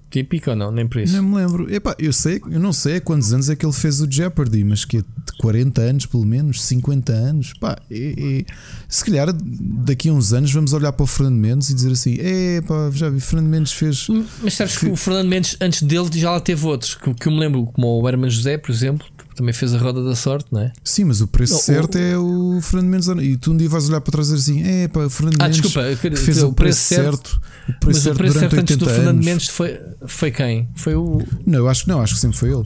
típica 0.09 0.51
ou 0.51 0.55
não? 0.55 0.71
Nem 0.71 0.87
por 0.87 1.01
isso. 1.01 1.11
Nem 1.13 1.21
me 1.21 1.35
lembro. 1.35 1.73
Epá, 1.73 1.93
eu 1.99 2.13
sei, 2.13 2.41
eu 2.49 2.59
não 2.59 2.71
sei 2.71 2.95
há 2.97 3.01
quantos 3.01 3.33
anos 3.33 3.49
é 3.49 3.55
que 3.55 3.65
ele 3.65 3.73
fez 3.73 3.99
o 3.99 4.09
Jeopardy, 4.09 4.63
mas 4.63 4.85
que 4.85 4.97
é 4.97 5.01
de 5.01 5.37
40 5.39 5.81
anos, 5.81 6.05
pelo 6.05 6.25
menos, 6.25 6.63
50 6.63 7.11
anos. 7.11 7.53
Pá, 7.59 7.75
é- 7.91 8.13
é- 8.39 8.45
se 8.87 9.03
calhar 9.03 9.27
daqui 9.33 10.07
a 10.07 10.13
uns 10.13 10.31
anos 10.31 10.53
vamos 10.53 10.71
olhar 10.71 10.93
para 10.93 11.03
o 11.03 11.07
Fernando 11.07 11.35
Mendes 11.35 11.69
e 11.69 11.73
dizer 11.73 11.91
assim: 11.91 12.15
é 12.19 12.61
pá, 12.61 12.89
já 12.93 13.09
vi, 13.09 13.19
Fernando 13.19 13.49
Mendes 13.49 13.73
fez. 13.73 14.07
Mas 14.41 14.53
sabes 14.53 14.77
que 14.77 14.85
o 14.87 14.95
Fernando 14.95 15.27
Mendes, 15.27 15.57
antes 15.59 15.83
dele, 15.83 16.07
já 16.13 16.31
lá 16.31 16.39
teve 16.39 16.65
outros. 16.65 16.95
Que, 16.95 17.13
que 17.13 17.27
eu 17.27 17.31
me 17.33 17.39
lembro, 17.39 17.65
como 17.65 18.01
o 18.01 18.07
Herman 18.07 18.29
José, 18.29 18.57
por 18.57 18.71
exemplo, 18.71 19.05
que 19.35 19.39
também 19.39 19.53
fez 19.53 19.73
a 19.73 19.77
Roda 19.77 20.01
da 20.01 20.15
Sorte, 20.15 20.47
não 20.51 20.61
é? 20.61 20.71
Sim, 20.81 21.03
mas 21.05 21.19
o 21.19 21.27
preço 21.27 21.53
Não, 21.55 21.59
certo 21.59 21.97
é 21.97 22.17
o 22.17 22.59
Fernando 22.61 22.89
Mendes. 22.89 23.07
E 23.07 23.35
tu 23.35 23.51
um 23.51 23.57
dia 23.57 23.67
vais 23.67 23.89
olhar 23.89 23.99
para 23.99 24.11
trás 24.13 24.29
e 24.31 24.35
assim: 24.35 24.63
é 24.63 24.87
pá, 24.87 25.01
o 25.01 25.09
Fernando 25.09 25.41
Ah, 25.41 25.43
Mendes 25.43 25.61
desculpa, 25.61 25.95
que 25.95 26.15
fez 26.15 26.41
o 26.41 26.53
preço 26.53 26.79
certo. 26.79 27.41
O 27.67 27.79
preço 27.79 27.85
Mas 27.85 27.97
certo 27.97 28.15
o 28.15 28.17
preço 28.17 28.39
certo 28.39 28.59
antes 28.59 28.77
do 28.77 28.85
80 28.85 28.95
Fernando 28.95 29.15
anos. 29.15 29.25
Mendes 29.25 29.47
foi, 29.49 29.79
foi 30.07 30.31
quem? 30.31 30.69
Foi 30.75 30.95
o. 30.95 31.21
Não, 31.45 31.59
eu 31.59 31.67
acho 31.67 31.83
que 31.83 31.89
não, 31.89 32.01
acho 32.01 32.13
que 32.13 32.19
sempre 32.21 32.37
foi 32.37 32.51
ele. 32.51 32.65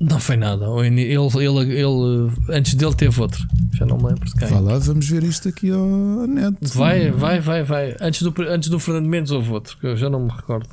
Não 0.00 0.18
foi 0.18 0.36
nada. 0.36 0.68
O 0.68 0.82
Ele, 0.82 1.02
ele, 1.02 1.78
ele, 1.78 2.32
antes 2.50 2.74
dele 2.74 2.94
teve 2.94 3.18
outro. 3.20 3.46
Já 3.74 3.84
não 3.86 3.96
me 3.98 4.04
lembro 4.04 4.24
de 4.26 4.34
quem. 4.34 4.48
Vá 4.48 4.60
lá, 4.60 4.78
vamos 4.78 5.08
ver 5.08 5.24
isto 5.24 5.48
aqui 5.48 5.70
ao 5.70 6.26
net. 6.26 6.56
Vai, 6.74 7.10
vai, 7.10 7.40
vai, 7.40 7.62
vai. 7.62 7.96
Antes 8.00 8.22
do, 8.22 8.34
antes 8.48 8.68
do 8.68 8.78
Fernando 8.78 9.06
Mendes 9.06 9.30
houve 9.30 9.50
outro, 9.50 9.76
que 9.78 9.86
eu 9.86 9.96
já 9.96 10.08
não 10.08 10.20
me 10.20 10.30
recordo. 10.30 10.68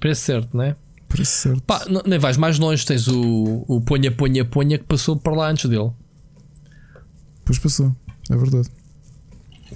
Preço 0.00 0.22
certo, 0.22 0.56
não 0.56 0.64
é? 0.64 0.76
Preço 1.12 1.32
certo. 1.42 1.62
Pá, 1.62 1.84
não- 1.88 2.02
nem 2.06 2.18
vais 2.18 2.36
mais 2.36 2.58
longe, 2.58 2.84
tens 2.84 3.06
o, 3.08 3.64
o 3.68 3.80
Ponha, 3.80 4.10
Ponha, 4.10 4.44
Ponha 4.44 4.78
que 4.78 4.84
passou 4.84 5.16
por 5.16 5.34
lá 5.36 5.50
antes 5.50 5.68
dele. 5.68 5.90
Pois 7.44 7.58
passou, 7.58 7.94
é 8.30 8.36
verdade. 8.36 8.68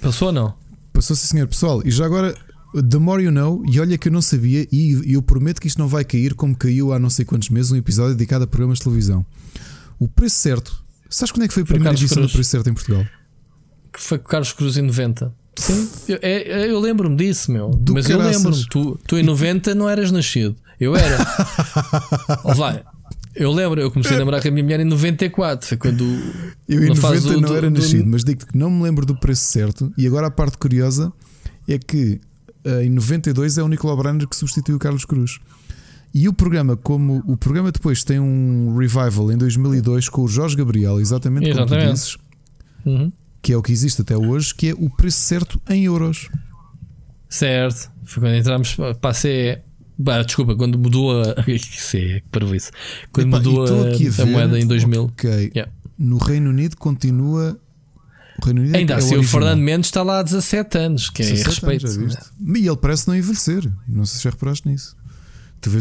Passou 0.01 0.27
ou 0.29 0.33
não? 0.33 0.53
Passou 0.93 1.15
sim, 1.15 1.27
senhor. 1.27 1.47
Pessoal, 1.47 1.81
e 1.85 1.91
já 1.91 2.05
agora, 2.05 2.35
The 2.89 2.97
More 2.97 3.23
You 3.23 3.31
Know, 3.31 3.63
e 3.67 3.79
olha 3.79 3.97
que 3.97 4.07
eu 4.07 4.11
não 4.11 4.21
sabia, 4.21 4.67
e 4.71 5.13
eu 5.13 5.21
prometo 5.21 5.59
que 5.59 5.67
isto 5.67 5.77
não 5.77 5.87
vai 5.87 6.03
cair 6.03 6.33
como 6.33 6.55
caiu 6.55 6.91
há 6.93 6.99
não 6.99 7.09
sei 7.09 7.25
quantos 7.25 7.49
meses 7.49 7.71
um 7.71 7.75
episódio 7.75 8.15
dedicado 8.15 8.43
a 8.43 8.47
programas 8.47 8.77
de 8.79 8.85
televisão. 8.85 9.25
O 9.99 10.07
preço 10.07 10.37
certo. 10.37 10.83
Sabes 11.09 11.31
quando 11.31 11.43
é 11.43 11.47
que 11.47 11.53
foi 11.53 11.63
a 11.63 11.65
Foi 11.65 11.73
primeira 11.75 11.89
Carlos 11.95 12.01
edição 12.01 12.17
do 12.21 12.25
Cruz. 12.25 12.33
preço 12.33 12.49
certo 12.49 12.69
em 12.69 12.73
Portugal? 12.73 13.05
Que 13.93 13.99
foi 14.01 14.17
com 14.19 14.25
o 14.25 14.27
Carlos 14.29 14.53
Cruz 14.53 14.77
em 14.77 14.81
90. 14.83 15.33
Sim, 15.55 15.89
eu, 16.07 16.19
é- 16.21 16.65
é- 16.65 16.69
eu 16.71 16.79
lembro-me 16.79 17.15
disso, 17.15 17.51
meu. 17.51 17.69
Do 17.71 17.93
Mas 17.93 18.07
eu 18.09 18.19
lembro-me. 18.19 18.65
Tu, 18.69 18.99
tu 19.07 19.17
em 19.17 19.23
90 19.23 19.73
não 19.73 19.89
eras 19.89 20.11
nascido. 20.11 20.55
Eu 20.79 20.95
era. 20.95 21.17
Ó, 22.43 22.53
vai. 22.53 22.83
Eu 23.35 23.51
lembro, 23.51 23.79
eu 23.79 23.91
comecei 23.91 24.15
a 24.15 24.19
namorar 24.19 24.41
com 24.41 24.47
a 24.47 24.51
minha 24.51 24.63
mulher 24.63 24.79
em 24.79 24.83
94. 24.85 25.67
Foi 25.67 25.77
quando. 25.77 26.03
Eu 26.67 26.83
em 26.83 26.89
na 26.89 26.95
fase 26.95 27.21
90 27.27 27.33
do- 27.35 27.41
não 27.41 27.49
do- 27.49 27.55
era 27.57 27.69
do- 27.69 27.79
nascido, 27.79 28.05
mas 28.07 28.23
digo-te 28.23 28.45
que 28.47 28.57
não 28.57 28.69
me 28.69 28.83
lembro 28.83 29.05
do 29.05 29.15
preço 29.19 29.43
certo. 29.45 29.91
E 29.97 30.05
agora 30.07 30.27
a 30.27 30.31
parte 30.31 30.57
curiosa 30.57 31.13
é 31.67 31.77
que 31.77 32.19
eh, 32.65 32.83
em 32.85 32.89
92 32.89 33.57
é 33.57 33.63
o 33.63 33.67
Nicolau 33.67 33.95
Brander 33.95 34.27
que 34.27 34.35
substitui 34.35 34.75
o 34.75 34.79
Carlos 34.79 35.05
Cruz. 35.05 35.39
E 36.13 36.27
o 36.27 36.33
programa, 36.33 36.75
como 36.75 37.21
o 37.27 37.37
programa 37.37 37.71
depois 37.71 38.03
tem 38.03 38.19
um 38.19 38.75
revival 38.77 39.31
em 39.31 39.37
2002 39.37 40.09
com 40.09 40.23
o 40.23 40.27
Jorge 40.27 40.55
Gabriel, 40.55 40.99
exatamente, 40.99 41.45
como 41.51 41.65
tu 41.65 41.73
Exatamente. 41.73 41.93
dizes, 41.93 42.17
Uhum. 42.85 43.11
que 43.41 43.53
é 43.53 43.57
o 43.57 43.61
que 43.61 43.71
existe 43.71 44.01
até 44.01 44.17
hoje, 44.17 44.53
que 44.55 44.69
é 44.69 44.73
o 44.73 44.89
preço 44.89 45.19
certo 45.19 45.61
em 45.69 45.83
euros. 45.85 46.27
Certo. 47.29 47.91
Foi 48.03 48.23
quando 48.23 48.35
entramos 48.35 48.75
para 48.75 49.09
a 49.09 49.13
CE. 49.13 49.59
Bah, 49.97 50.21
desculpa, 50.21 50.55
quando 50.55 50.77
mudou 50.77 51.21
a. 51.21 51.35
Isso. 51.49 51.97
Quando 53.11 53.27
Epá, 53.29 53.37
e 53.37 53.39
mudou 53.39 53.63
a 53.63 53.87
a, 53.87 53.97
ver- 53.97 54.21
a 54.21 54.25
moeda 54.25 54.59
em 54.59 54.67
2000. 54.67 55.03
Ok. 55.05 55.51
Yeah. 55.55 55.71
no 55.97 56.17
Reino 56.17 56.49
Unido 56.49 56.77
continua. 56.77 57.59
O 58.39 58.45
Reino 58.45 58.61
Unido 58.61 58.75
é 58.75 58.77
Ainda 58.79 58.93
é 58.93 58.97
assim, 58.97 59.17
o 59.17 59.23
Fernando 59.23 59.59
Mendes 59.59 59.87
está 59.87 60.03
lá 60.03 60.19
há 60.19 60.23
17 60.23 60.77
anos, 60.77 61.09
que 61.09 61.23
é 61.23 61.25
respeito. 61.25 61.87
Anos, 61.87 62.15
e 62.55 62.67
ele 62.67 62.77
parece 62.77 63.07
não 63.07 63.15
envelhecer. 63.15 63.67
Não 63.87 64.05
sei 64.05 64.17
se 64.17 64.23
já 64.25 64.29
reparaste 64.29 64.67
nisso. 64.67 64.95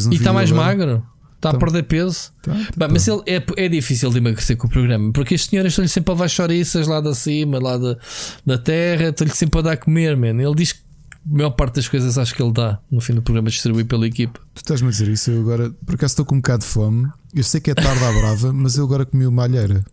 Um 0.09 0.13
e 0.13 0.17
está 0.17 0.33
mais 0.33 0.51
agora. 0.51 0.67
magro. 0.67 1.07
Está 1.37 1.51
tá. 1.51 1.57
a 1.57 1.61
perder 1.61 1.83
peso. 1.83 2.33
Tá, 2.43 2.53
tá, 2.53 2.59
Bem, 2.77 2.89
mas 2.93 3.07
ele, 3.07 3.21
é, 3.27 3.43
é 3.57 3.69
difícil 3.69 4.11
de 4.11 4.17
emagrecer 4.17 4.57
com 4.57 4.67
o 4.67 4.71
programa, 4.71 5.13
porque 5.13 5.35
as 5.35 5.45
senhoras 5.45 5.73
estão-lhe 5.73 5.89
sempre 5.89 6.11
a 6.11 6.15
levar 6.15 6.29
chouriças 6.29 6.87
lá 6.87 7.01
da 7.01 7.15
cima, 7.15 7.59
lá 7.59 7.77
da, 7.77 7.97
da 8.45 8.57
terra, 8.57 9.11
estão-lhe 9.11 9.35
sempre 9.35 9.59
a 9.61 9.63
dar 9.63 9.73
a 9.73 9.77
comer, 9.77 10.17
man. 10.17 10.43
Ele 10.43 10.55
diz 10.55 10.73
que 10.73 10.81
maior 11.27 11.51
parte 11.51 11.77
das 11.77 11.89
coisas 11.89 12.17
acho 12.17 12.35
que 12.35 12.43
ele 12.43 12.53
dá 12.53 12.79
no 12.91 13.01
fim 13.01 13.15
do 13.15 13.23
programa 13.23 13.51
distribui 13.51 13.85
pela 13.85 14.07
equipa. 14.07 14.41
Tu 14.55 14.59
estás-me 14.59 14.89
a 14.89 14.91
dizer 14.91 15.09
isso, 15.09 15.31
eu 15.31 15.41
agora 15.41 15.71
por 15.85 15.95
acaso 15.97 16.13
estou 16.13 16.25
com 16.25 16.37
um 16.37 16.39
bocado 16.39 16.61
de 16.61 16.67
fome. 16.67 17.09
Eu 17.35 17.43
sei 17.43 17.61
que 17.61 17.71
é 17.71 17.75
tarde 17.75 18.03
à 18.03 18.13
brava, 18.13 18.53
mas 18.53 18.77
eu 18.77 18.85
agora 18.85 19.05
comi 19.05 19.27
uma 19.27 19.43
alheira. 19.43 19.85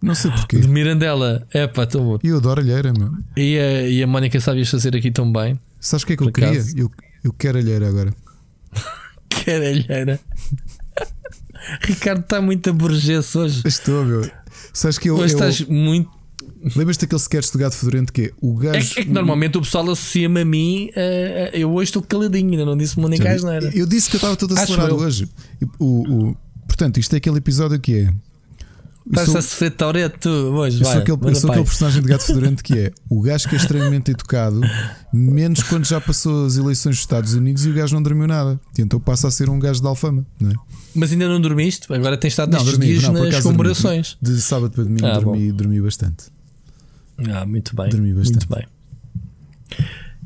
Não 0.00 0.14
sei 0.14 0.30
porquê. 0.30 0.58
De 0.58 0.68
Mirandela, 0.68 1.46
é 1.52 1.66
pá, 1.66 1.84
estou 1.84 2.04
bom. 2.04 2.18
E 2.22 2.28
eu 2.28 2.36
adoro 2.36 2.60
alheira, 2.60 2.92
meu. 2.92 3.12
E 3.36 3.58
a, 3.58 3.88
e 3.88 4.02
a 4.02 4.06
Mónica 4.06 4.38
sabias 4.40 4.70
fazer 4.70 4.94
aqui 4.94 5.10
tão 5.10 5.32
bem. 5.32 5.58
Sabes 5.80 6.04
o 6.04 6.06
que 6.06 6.12
é 6.12 6.16
que 6.16 6.22
eu 6.22 6.32
queria? 6.32 6.64
Eu, 6.76 6.90
eu 7.24 7.32
quero 7.32 7.58
alheira 7.58 7.88
agora. 7.88 8.14
quero 9.28 9.64
alheira. 9.64 10.20
Ricardo 11.82 12.20
está 12.20 12.40
muito 12.40 12.70
aborrecido 12.70 13.24
hoje. 13.34 13.62
Estou, 13.64 14.04
meu. 14.04 14.30
Sabes 14.72 14.98
que 14.98 15.08
eu, 15.08 15.14
hoje 15.14 15.34
eu, 15.34 15.38
estás 15.38 15.60
muito 15.62 16.10
Lembras-te 16.74 17.02
daquele 17.02 17.20
sketch 17.20 17.50
do 17.52 17.58
gato 17.58 17.76
fedorento 17.76 18.12
que 18.12 18.22
é 18.22 18.30
o 18.40 18.54
gajo. 18.54 18.94
É, 18.96 19.00
é 19.00 19.04
que 19.04 19.10
normalmente 19.10 19.58
o 19.58 19.60
pessoal 19.60 19.84
associa-me 19.84 20.40
a 20.40 20.44
mim. 20.44 20.90
Uh, 20.90 21.56
eu 21.56 21.72
hoje 21.72 21.90
estou 21.90 22.02
caladinho, 22.02 22.52
ainda 22.52 22.64
não 22.64 22.76
disse 22.76 22.96
uma 22.96 23.08
nem 23.08 23.20
era. 23.20 23.70
Eu 23.74 23.86
disse 23.86 24.08
que 24.08 24.16
eu 24.16 24.18
estava 24.18 24.36
todo 24.36 24.54
acelerado 24.54 24.96
hoje. 24.96 25.28
O, 25.78 26.30
o, 26.30 26.36
portanto, 26.66 26.98
isto 26.98 27.12
é 27.14 27.18
aquele 27.18 27.36
episódio 27.36 27.78
que 27.78 27.98
é. 27.98 28.14
Estás 29.06 29.36
a 29.36 29.42
ser 29.42 29.70
Toreto 29.72 30.30
hoje. 30.30 30.80
Eu 30.80 30.86
sou, 30.86 30.98
aquele, 30.98 31.18
eu 31.22 31.34
sou 31.34 31.50
aquele 31.50 31.66
personagem 31.66 32.00
de 32.00 32.08
gato 32.08 32.22
fedorento 32.24 32.64
que 32.64 32.78
é 32.78 32.92
o 33.10 33.20
gajo 33.20 33.46
que 33.46 33.54
é 33.54 33.58
extremamente 33.58 34.10
educado, 34.12 34.62
menos 35.12 35.62
quando 35.62 35.84
já 35.84 36.00
passou 36.00 36.46
as 36.46 36.56
eleições 36.56 36.96
dos 36.96 37.00
Estados 37.00 37.34
Unidos 37.34 37.66
e 37.66 37.68
o 37.68 37.74
gajo 37.74 37.94
não 37.94 38.02
dormiu 38.02 38.26
nada. 38.26 38.58
E 38.78 38.80
então 38.80 38.98
passa 38.98 39.28
a 39.28 39.30
ser 39.30 39.50
um 39.50 39.58
gajo 39.58 39.82
de 39.82 39.86
alfama, 39.86 40.24
não 40.40 40.50
é? 40.50 40.54
Mas 40.94 41.12
ainda 41.12 41.28
não 41.28 41.38
dormiste? 41.38 41.92
Agora 41.92 42.16
tens 42.16 42.30
estado 42.30 42.52
nestes 42.52 42.70
dormi, 42.70 42.86
dias 42.86 43.02
não, 43.02 43.12
nas 43.12 43.42
comemorações. 43.42 44.16
De 44.22 44.40
sábado 44.40 44.70
para 44.70 44.84
domingo 44.84 45.06
ah, 45.06 45.18
dormi, 45.18 45.52
dormi 45.52 45.80
bastante. 45.82 46.33
Ah, 47.18 47.46
muito 47.46 47.74
bem. 47.74 47.88
Dormi 47.88 48.12
bastante. 48.12 48.48
Muito 48.48 48.54
bem. 48.54 48.66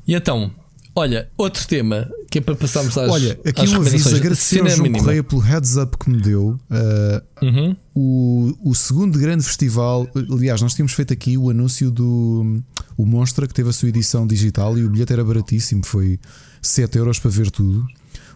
E 0.07 0.15
então, 0.15 0.51
olha, 0.95 1.29
outro 1.37 1.67
tema 1.67 2.09
que 2.31 2.39
é 2.39 2.41
para 2.41 2.55
passarmos 2.55 2.97
às 2.97 3.11
Olha, 3.11 3.39
aqui 3.45 3.67
um 3.69 3.77
aviso, 3.77 4.15
agradecer 4.15 4.61
ao 4.61 4.69
João 4.69 4.93
Correia 4.93 5.23
pelo 5.23 5.41
heads 5.41 5.77
up 5.77 5.97
que 5.97 6.11
me 6.11 6.21
deu. 6.21 6.59
Uh, 6.71 7.45
uhum. 7.45 7.77
o, 7.95 8.71
o 8.71 8.75
segundo 8.75 9.19
grande 9.19 9.45
festival, 9.45 10.07
aliás, 10.15 10.61
nós 10.61 10.75
tínhamos 10.75 10.93
feito 10.93 11.13
aqui 11.13 11.39
o 11.39 11.49
anúncio 11.49 11.91
do 11.91 12.63
o 12.97 13.07
Monstra, 13.07 13.47
que 13.47 13.55
teve 13.55 13.71
a 13.71 13.73
sua 13.73 13.89
edição 13.89 14.27
digital 14.27 14.77
e 14.79 14.85
o 14.85 14.91
bilhete 14.91 15.13
era 15.13 15.25
baratíssimo, 15.25 15.85
foi 15.85 16.19
7 16.61 16.99
euros 16.99 17.19
para 17.19 17.31
ver 17.31 17.51
tudo. 17.51 17.87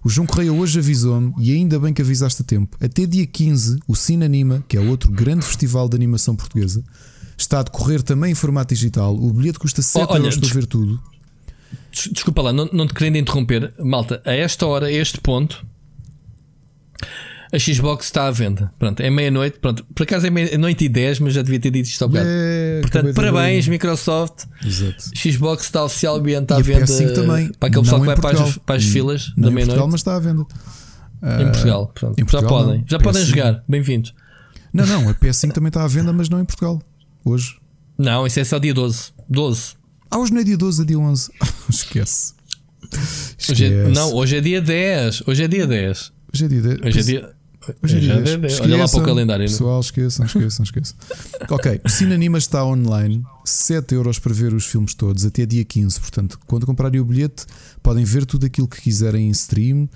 O 0.05 0.09
João 0.09 0.27
Correia 0.27 0.53
hoje 0.53 0.79
avisou-me, 0.79 1.33
e 1.39 1.53
ainda 1.53 1.79
bem 1.79 1.93
que 1.93 2.03
avisaste 2.03 2.43
a 2.43 2.45
tempo, 2.45 2.77
até 2.81 3.07
dia 3.07 3.27
15, 3.27 3.79
o 3.87 3.95
Cine 3.95 4.25
Anima, 4.25 4.65
que 4.67 4.77
é 4.77 4.81
outro 4.81 5.11
grande 5.13 5.45
festival 5.45 5.89
de 5.89 5.97
animação 5.97 6.35
portuguesa, 6.35 6.83
está 7.37 7.61
a 7.61 7.63
decorrer 7.63 8.03
também 8.03 8.33
em 8.33 8.35
formato 8.35 8.75
digital. 8.75 9.15
O 9.15 9.33
bilhete 9.33 9.59
custa 9.59 9.83
7 9.83 10.07
oh, 10.09 10.17
euros 10.17 10.37
para 10.37 10.55
ver 10.55 10.67
tudo. 10.67 11.01
Desculpa 12.11 12.43
lá, 12.43 12.53
não, 12.53 12.69
não 12.73 12.87
te 12.87 12.95
querendo 12.95 13.17
interromper, 13.17 13.73
malta. 13.79 14.23
A 14.25 14.33
esta 14.33 14.67
hora, 14.67 14.87
a 14.87 14.93
este 14.93 15.21
ponto, 15.21 15.65
a 17.53 17.59
Xbox 17.59 18.07
está 18.07 18.27
à 18.27 18.31
venda. 18.31 18.73
Pronto, 18.79 19.01
é 19.01 19.11
meia-noite. 19.11 19.59
Pronto, 19.59 19.85
por 19.95 20.05
acaso 20.05 20.27
é 20.27 20.31
meia-noite 20.31 20.87
e 20.87 20.89
10, 20.89 21.21
mas 21.21 21.35
já 21.35 21.43
devia 21.43 21.61
ter 21.61 21.71
dito 21.71 21.87
isto 21.87 22.03
ao 22.03 22.09
bocado. 22.09 22.27
É, 22.29 22.81
Portanto, 22.81 23.15
parabéns, 23.15 23.69
Microsoft. 23.69 24.45
Exato. 24.65 25.05
Xbox 25.15 25.65
está 25.65 25.85
oficialmente 25.85 26.53
à 26.53 26.59
venda. 26.61 26.87
PS5 26.87 27.15
também. 27.15 27.53
Para 27.53 27.69
aquele 27.69 27.83
pessoal 27.83 28.01
que 28.01 28.07
vai 28.07 28.17
para 28.17 28.43
as, 28.43 28.59
para 28.59 28.77
as 28.77 28.85
filas 28.85 29.33
não 29.37 29.49
da 29.49 29.51
meia-noite. 29.51 29.85
mas 29.85 30.01
está 30.01 30.17
à 30.17 30.21
venda. 30.21 30.47
Em 31.41 31.51
Portugal, 31.51 31.93
pronto. 31.95 32.19
Em 32.19 32.25
Portugal, 32.25 32.43
já 32.43 32.49
podem, 32.49 32.79
não. 32.81 32.85
já 32.89 32.99
PS5. 32.99 33.03
podem 33.03 33.25
jogar. 33.25 33.65
Bem-vindos. 33.69 34.15
Não, 34.73 34.87
não, 34.87 35.11
a 35.11 35.15
PS5 35.15 35.53
também 35.53 35.69
está 35.69 35.85
à 35.85 35.87
venda, 35.87 36.13
mas 36.13 36.31
não 36.31 36.41
em 36.41 36.45
Portugal 36.47 36.83
hoje? 37.25 37.57
Não, 37.99 38.27
isso 38.27 38.41
é 38.41 38.45
só 38.45 38.59
dia 38.59 38.75
12. 38.75 39.13
12. 39.29 39.75
Ah, 40.11 40.19
hoje 40.19 40.33
não 40.33 40.41
é 40.41 40.45
dia 40.45 40.57
12, 40.57 40.83
é 40.83 40.85
dia 40.85 40.99
11. 40.99 41.31
Esquece. 41.69 42.35
Esquece. 43.39 43.53
Hoje 43.53 43.65
é, 43.65 43.89
não, 43.89 44.13
hoje 44.15 44.37
é 44.37 44.41
dia 44.41 44.61
10. 44.61 45.23
Hoje 45.27 45.45
é 45.45 45.49
dia 45.49 45.67
10. 45.67 46.13
Hoje 46.35 46.45
é 46.45 46.49
dia 46.49 46.61
10. 46.63 46.81
Hoje 46.85 46.99
é 46.99 47.03
dia. 47.03 47.35
Hoje 47.83 47.97
é 47.97 48.01
dia 48.01 48.21
10. 48.21 48.41
10. 48.41 48.61
Olha 48.61 48.77
lá 48.77 48.89
para 48.89 48.99
o 48.99 49.03
calendário. 49.05 49.47
Pessoal, 49.47 49.81
esqueçam, 49.81 50.27
esqueçam, 50.27 50.65
esqueçam. 50.65 50.97
ok, 51.49 51.81
o 51.85 51.89
Cinanima 51.89 52.39
está 52.39 52.65
online. 52.65 53.23
7 53.45 53.95
euros 53.95 54.19
para 54.19 54.35
ver 54.35 54.53
os 54.53 54.67
filmes 54.67 54.95
todos 54.95 55.25
até 55.25 55.47
dia 55.47 55.65
15. 55.65 56.01
Portanto, 56.01 56.39
quando 56.47 56.67
comprarem 56.67 57.01
o 57.01 57.05
bilhete, 57.05 57.47
podem 57.83 58.05
ver 58.05 58.27
tudo 58.27 58.47
aquilo 58.47 58.69
que 58.69 58.81
quiserem 58.81 59.29
em 59.29 59.31
stream. 59.31 59.89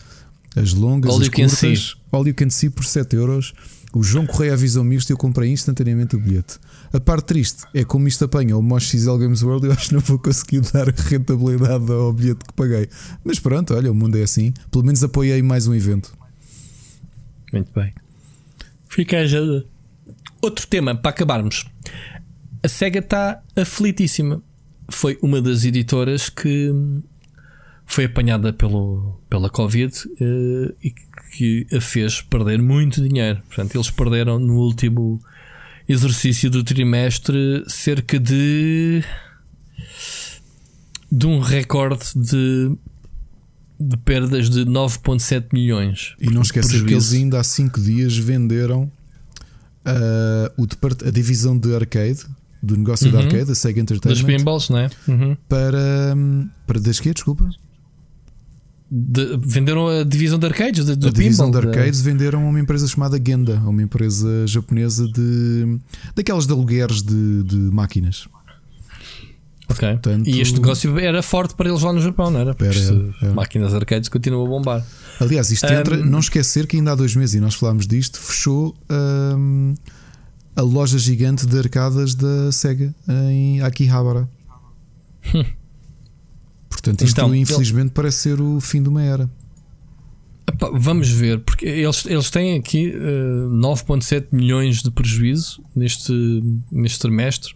As 0.56 0.72
longas, 0.72 1.12
All 1.12 1.20
as 1.20 1.28
curtas. 1.28 1.96
All 2.10 2.26
you 2.26 2.34
can 2.34 2.48
see 2.48 2.70
por 2.70 2.84
7 2.84 3.16
euros. 3.16 3.52
O 3.96 4.02
João 4.02 4.26
Correia 4.26 4.52
avisou-me 4.52 4.94
isto 4.94 5.08
e 5.08 5.14
eu 5.14 5.16
comprei 5.16 5.50
instantaneamente 5.50 6.16
o 6.16 6.20
bilhete. 6.20 6.58
A 6.92 7.00
parte 7.00 7.28
triste 7.28 7.64
é 7.72 7.82
como 7.82 8.06
isto 8.06 8.26
apanha 8.26 8.54
o 8.54 8.60
Mosh 8.60 8.90
XL 8.90 9.16
Games 9.16 9.42
World, 9.42 9.64
eu 9.64 9.72
acho 9.72 9.88
que 9.88 9.94
não 9.94 10.02
vou 10.02 10.18
conseguir 10.18 10.60
dar 10.70 10.86
rentabilidade 10.88 11.90
ao 11.90 12.12
bilhete 12.12 12.44
que 12.44 12.52
paguei. 12.52 12.90
Mas 13.24 13.40
pronto, 13.40 13.72
olha, 13.72 13.90
o 13.90 13.94
mundo 13.94 14.18
é 14.18 14.22
assim. 14.22 14.52
Pelo 14.70 14.84
menos 14.84 15.02
apoiei 15.02 15.40
mais 15.40 15.66
um 15.66 15.74
evento. 15.74 16.14
Muito 17.50 17.72
bem. 17.72 17.94
Fica 18.86 19.16
a 19.16 19.20
ajuda. 19.20 19.64
Outro 20.42 20.66
tema 20.66 20.94
para 20.94 21.12
acabarmos. 21.12 21.64
A 22.62 22.68
SEGA 22.68 22.98
está 22.98 23.42
aflitíssima. 23.56 24.42
Foi 24.90 25.18
uma 25.22 25.40
das 25.40 25.64
editoras 25.64 26.28
que 26.28 26.70
foi 27.86 28.04
apanhada 28.04 28.52
pelo, 28.52 29.18
pela 29.30 29.48
Covid 29.48 29.94
uh, 30.06 30.76
e 30.84 30.92
que 31.36 31.66
a 31.72 31.80
fez 31.80 32.22
perder 32.22 32.62
muito 32.62 33.06
dinheiro. 33.06 33.40
Portanto, 33.46 33.74
eles 33.74 33.90
perderam 33.90 34.38
no 34.38 34.54
último 34.54 35.20
exercício 35.88 36.50
do 36.50 36.64
trimestre 36.64 37.62
cerca 37.66 38.18
de 38.18 39.04
de 41.12 41.26
um 41.26 41.38
recorde 41.38 42.04
de, 42.16 42.76
de 43.78 43.96
perdas 43.98 44.50
de 44.50 44.64
9,7 44.64 45.48
milhões. 45.52 46.14
E 46.20 46.30
não 46.30 46.42
esquecer 46.42 46.84
que 46.84 46.92
eles 46.92 47.12
ainda 47.12 47.38
há 47.38 47.44
5 47.44 47.80
dias 47.80 48.16
venderam 48.16 48.90
uh, 49.84 50.62
o 50.62 50.66
a 51.06 51.10
divisão 51.10 51.56
de 51.56 51.74
arcade 51.74 52.24
do 52.62 52.76
negócio 52.76 53.06
uhum. 53.06 53.12
de 53.12 53.26
arcade, 53.26 53.52
a 53.52 53.54
Sega 53.54 53.80
Entertainment. 53.80 54.16
Das 54.16 54.26
pinballs, 54.26 54.68
não 54.70 54.78
é? 54.78 54.90
Uhum. 55.06 55.36
Para, 55.48 56.16
para 56.66 56.80
das 56.80 56.98
quê? 56.98 57.12
Desculpa. 57.12 57.48
De, 58.88 59.36
venderam 59.44 59.88
a 59.88 60.04
divisão 60.04 60.38
de 60.38 60.46
arcades 60.46 60.84
de, 60.84 60.92
A 60.92 61.10
divisão 61.10 61.50
de 61.50 61.58
arcades 61.58 62.00
venderam 62.00 62.46
a 62.46 62.48
uma 62.48 62.60
empresa 62.60 62.86
chamada 62.86 63.20
Genda, 63.24 63.60
uma 63.66 63.82
empresa 63.82 64.46
japonesa 64.46 65.08
de 65.08 65.78
daquelas 66.14 66.46
de 66.46 66.52
alugueres 66.52 67.02
de, 67.02 67.42
de 67.42 67.56
máquinas. 67.56 68.28
Ok. 69.68 69.88
Portanto, 69.94 70.28
e 70.28 70.40
este 70.40 70.54
negócio 70.60 70.98
era 70.98 71.22
forte 71.22 71.54
para 71.54 71.68
eles 71.68 71.82
lá 71.82 71.92
no 71.92 72.00
Japão, 72.00 72.30
não 72.30 72.40
era? 72.40 72.54
Porque 72.54 72.78
era, 72.78 73.14
era. 73.22 73.34
máquinas 73.34 73.74
arcades 73.74 74.08
continuam 74.08 74.46
a 74.46 74.48
bombar. 74.48 74.86
Aliás, 75.20 75.50
isto 75.50 75.66
entra, 75.66 75.96
um, 75.96 76.04
não 76.04 76.20
esquecer 76.20 76.66
que 76.66 76.76
ainda 76.76 76.92
há 76.92 76.94
dois 76.94 77.16
meses, 77.16 77.34
e 77.34 77.40
nós 77.40 77.54
falámos 77.54 77.86
disto, 77.86 78.20
fechou 78.20 78.76
um, 78.88 79.74
a 80.54 80.62
loja 80.62 80.98
gigante 80.98 81.46
de 81.46 81.58
arcadas 81.58 82.14
da 82.14 82.52
Sega 82.52 82.94
em 83.08 83.60
Akihabara. 83.60 84.28
Portanto, 86.68 87.02
isto 87.02 87.20
então, 87.20 87.34
infelizmente 87.34 87.86
ele... 87.86 87.94
parece 87.94 88.18
ser 88.18 88.40
o 88.40 88.60
fim 88.60 88.82
de 88.82 88.88
uma 88.88 89.02
era. 89.02 89.30
Epá, 90.48 90.70
vamos 90.72 91.10
ver, 91.10 91.40
porque 91.40 91.66
eles, 91.66 92.06
eles 92.06 92.30
têm 92.30 92.56
aqui 92.56 92.90
uh, 92.90 93.46
eh, 93.46 93.66
9,7 93.66 94.28
milhões 94.30 94.80
de 94.80 94.90
prejuízo 94.92 95.60
neste, 95.74 96.12
neste 96.70 97.00
trimestre. 97.00 97.52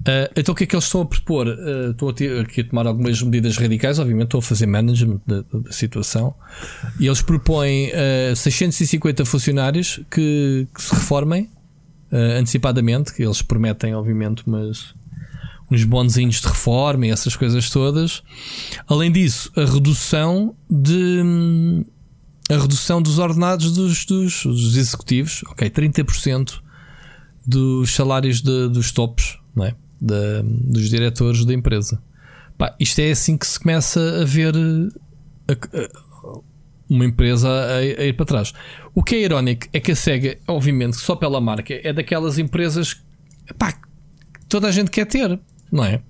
Uh, 0.00 0.28
então 0.36 0.52
o 0.52 0.56
que 0.56 0.64
é 0.64 0.66
que 0.66 0.74
eles 0.74 0.86
estão 0.86 1.02
a 1.02 1.06
propor? 1.06 1.46
Uh, 1.46 1.92
estou 1.92 2.08
aqui 2.08 2.60
a 2.60 2.64
tomar 2.64 2.86
algumas 2.88 3.22
medidas 3.22 3.56
radicais, 3.56 4.00
obviamente 4.00 4.26
estou 4.26 4.40
a 4.40 4.42
fazer 4.42 4.66
management 4.66 5.20
da, 5.24 5.42
da 5.42 5.72
situação. 5.72 6.34
E 6.98 7.06
eles 7.06 7.22
propõem 7.22 7.90
uh, 7.90 8.34
650 8.34 9.24
funcionários 9.24 10.00
que, 10.10 10.66
que 10.74 10.82
se 10.82 10.92
reformem 10.92 11.48
antecipadamente, 12.38 13.12
que 13.12 13.22
eles 13.22 13.42
prometem, 13.42 13.94
obviamente, 13.94 14.44
mas 14.46 14.94
uns 15.70 15.84
bonzinhos 15.84 16.40
de 16.40 16.46
reforma 16.46 17.06
e 17.06 17.10
essas 17.10 17.36
coisas 17.36 17.68
todas. 17.70 18.22
Além 18.86 19.10
disso, 19.10 19.50
a 19.56 19.64
redução 19.64 20.54
de 20.70 21.84
a 22.48 22.56
redução 22.56 23.02
dos 23.02 23.18
ordenados 23.18 23.72
dos, 23.72 24.04
dos, 24.04 24.44
dos 24.44 24.76
executivos, 24.76 25.42
ok, 25.48 25.68
30% 25.68 26.60
dos 27.44 27.94
salários 27.94 28.40
de, 28.40 28.68
dos 28.68 28.92
tops, 28.92 29.38
não 29.54 29.64
é? 29.64 29.74
Da, 30.00 30.42
dos 30.42 30.88
diretores 30.88 31.44
da 31.44 31.52
empresa. 31.52 32.00
Pá, 32.56 32.74
isto 32.78 33.00
é 33.00 33.10
assim 33.10 33.36
que 33.36 33.46
se 33.46 33.58
começa 33.58 34.22
a 34.22 34.24
ver 34.24 34.54
a, 35.48 35.52
a, 35.52 36.38
uma 36.88 37.04
empresa 37.04 37.48
a, 37.48 37.76
a, 37.78 38.04
ir 38.04 38.12
para 38.12 38.26
trás. 38.26 38.52
O 38.94 39.02
que 39.02 39.16
é 39.16 39.22
irónico 39.22 39.66
é 39.72 39.80
que 39.80 39.90
a 39.90 39.96
SEGA, 39.96 40.38
obviamente, 40.46 40.96
só 40.96 41.16
pela 41.16 41.40
marca, 41.40 41.74
é 41.82 41.92
daquelas 41.92 42.38
empresas 42.38 42.94
que 42.94 43.02
toda 44.48 44.68
a 44.68 44.70
gente 44.70 44.90
quer 44.90 45.06
ter, 45.06 45.38
não 45.70 45.84
é? 45.84 46.00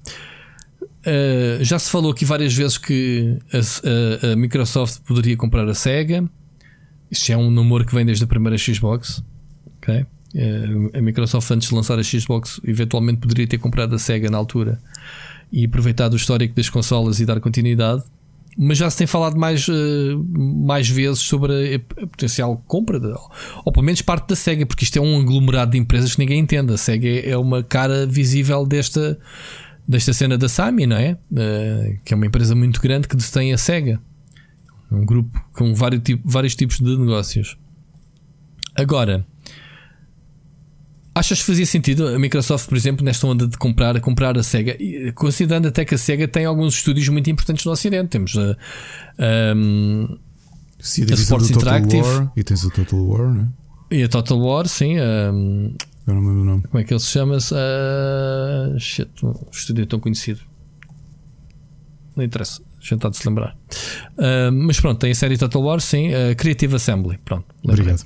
Uh, 1.07 1.63
já 1.63 1.79
se 1.79 1.91
falou 1.91 2.11
aqui 2.11 2.25
várias 2.25 2.53
vezes 2.53 2.79
que 2.79 3.39
a, 3.53 4.29
a, 4.29 4.33
a, 4.33 4.37
Microsoft 4.37 5.03
poderia 5.03 5.37
comprar 5.37 5.69
a 5.69 5.75
SEGA. 5.75 6.29
Isto 7.11 7.33
é 7.33 7.37
um 7.37 7.51
namoro 7.51 7.87
que 7.87 7.95
vem 7.95 8.05
desde 8.05 8.25
a 8.25 8.27
primeira 8.27 8.59
Xbox. 8.59 9.23
Okay? 9.79 10.05
Uh, 10.35 10.91
a 10.99 11.01
Microsoft, 11.01 11.49
antes 11.53 11.69
de 11.69 11.75
lançar 11.75 11.99
a 11.99 12.03
Xbox, 12.03 12.61
eventualmente 12.65 13.21
poderia 13.21 13.47
ter 13.47 13.59
comprado 13.59 13.95
a 13.95 13.99
SEGA 13.99 14.29
na 14.31 14.37
altura 14.37 14.81
e 15.53 15.65
aproveitado 15.65 16.15
o 16.15 16.17
histórico 16.17 16.55
das 16.55 16.69
consolas 16.69 17.21
e 17.21 17.25
dar 17.25 17.41
continuidade 17.41 18.03
mas 18.57 18.79
já 18.79 18.89
se 18.89 18.97
tem 18.97 19.07
falado 19.07 19.37
mais, 19.37 19.69
uh, 19.69 20.27
mais 20.35 20.89
vezes 20.89 21.21
sobre 21.21 21.75
a, 21.75 22.07
potencial 22.07 22.57
compra, 22.67 22.99
de, 22.99 23.13
ou 23.65 23.73
pelo 23.73 23.85
menos 23.85 24.01
parte 24.01 24.29
da 24.29 24.37
SEGA, 24.37 24.65
porque 24.65 24.85
isto 24.85 24.97
é 24.97 25.01
um 25.01 25.21
aglomerado 25.21 25.73
de 25.73 25.79
empresas 25.79 26.15
que 26.15 26.21
ninguém 26.21 26.41
entende. 26.41 26.73
A 26.73 26.77
SEGA 26.77 27.21
é 27.21 27.37
uma 27.37 27.63
cara 27.63 28.07
visível 28.07 28.65
desta, 28.65 29.19
desta 29.87 30.15
cena 30.15 30.39
da 30.39 30.49
Sami, 30.49 30.87
não 30.87 30.97
é? 30.97 31.19
Uh, 31.31 31.99
que 32.05 32.15
é 32.15 32.17
uma 32.17 32.27
empresa 32.27 32.55
muito 32.55 32.81
grande 32.81 33.07
que 33.07 33.17
detém 33.17 33.53
a 33.53 33.59
SEGA. 33.59 34.01
Um 34.91 35.05
grupo 35.05 35.39
com 35.53 35.75
vários, 35.75 36.03
vários 36.25 36.55
tipos 36.55 36.79
de 36.79 36.97
negócios. 36.97 37.59
Agora, 38.75 39.27
Achas 41.17 41.39
que 41.39 41.47
fazia 41.47 41.65
sentido 41.65 42.09
a 42.09 42.19
Microsoft, 42.19 42.69
por 42.69 42.77
exemplo, 42.77 43.03
nesta 43.03 43.27
onda 43.27 43.49
de 43.49 43.57
comprar, 43.57 43.99
comprar 44.03 44.37
a 44.37 44.43
Sega, 44.43 44.77
considerando 45.15 45.67
até 45.67 45.83
que 45.83 45.95
a 45.95 45.99
Sega 45.99 46.29
tem 46.29 46.45
alguns 46.45 46.75
estúdios 46.75 47.09
muito 47.09 47.31
importantes 47.31 47.65
no 47.65 47.73
Ocidente? 47.73 48.11
Temos 48.11 48.37
a, 48.37 48.55
um, 49.65 50.19
a 50.79 51.15
Sports 51.15 51.49
Interactive 51.49 52.03
War, 52.03 52.33
e 52.37 52.45
tens 52.45 52.67
a 52.67 52.69
Total 52.69 53.03
War, 53.03 53.33
né? 53.33 53.49
E 53.91 54.03
a 54.03 54.09
Total 54.11 54.39
War, 54.39 54.69
sim. 54.69 55.01
Um, 55.01 55.75
Eu 56.07 56.15
não 56.17 56.21
lembro 56.21 56.43
o 56.43 56.45
nome. 56.45 56.63
Como 56.65 56.79
é 56.79 56.85
que 56.85 56.93
ele 56.93 57.01
se 57.01 57.07
chama? 57.07 57.39
Uh, 57.39 58.79
shit, 58.79 59.09
um 59.25 59.35
estúdio 59.51 59.87
tão 59.87 59.99
conhecido. 59.99 60.41
Não 62.15 62.23
interessa, 62.25 62.61
a 62.61 62.83
gente 62.83 62.97
está 62.97 63.09
de 63.09 63.17
se 63.17 63.27
lembrar. 63.27 63.57
Uh, 64.19 64.53
mas 64.53 64.79
pronto, 64.79 64.99
tem 64.99 65.13
a 65.13 65.15
série 65.15 65.39
Total 65.39 65.63
War, 65.63 65.81
sim. 65.81 66.11
Uh, 66.11 66.37
Creative 66.37 66.75
Assembly, 66.75 67.17
pronto. 67.25 67.47
Obrigado. 67.65 68.05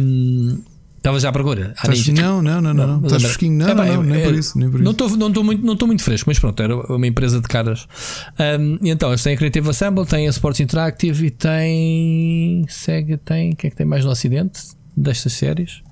Um, 0.00 0.62
Estava 1.04 1.20
já 1.20 1.28
à 1.28 1.32
procura. 1.32 1.74
Não, 2.14 2.40
não, 2.40 2.62
não, 2.62 2.72
não. 2.72 3.04
Estás 3.04 3.22
fresquinho? 3.22 3.58
Não, 3.58 3.68
é, 3.68 3.74
não, 3.74 3.84
não, 3.84 4.02
nem, 4.04 4.22
é, 4.22 4.24
por 4.24 4.34
isso, 4.34 4.58
nem 4.58 4.70
por 4.70 4.76
isso. 4.80 4.84
Não 4.84 4.92
estou 4.92 5.10
não 5.18 5.44
muito, 5.44 5.62
não 5.62 5.86
muito 5.86 6.02
fresco, 6.02 6.30
mas 6.30 6.38
pronto, 6.38 6.62
era 6.62 6.74
uma 6.74 7.06
empresa 7.06 7.42
de 7.42 7.46
caras. 7.46 7.86
Um, 8.58 8.78
então, 8.82 9.10
eles 9.10 9.22
têm 9.22 9.34
a 9.34 9.36
Creative 9.36 9.68
Assemble, 9.68 10.06
têm 10.06 10.26
a 10.26 10.30
Sports 10.30 10.60
Interactive 10.60 11.26
e 11.26 11.30
tem. 11.30 12.64
Sega 12.70 13.18
tem. 13.18 13.52
O 13.52 13.56
que 13.56 13.66
é 13.66 13.70
que 13.70 13.76
tem 13.76 13.84
mais 13.84 14.02
no 14.02 14.10
Ocidente 14.12 14.62
destas 14.96 15.34
séries? 15.34 15.82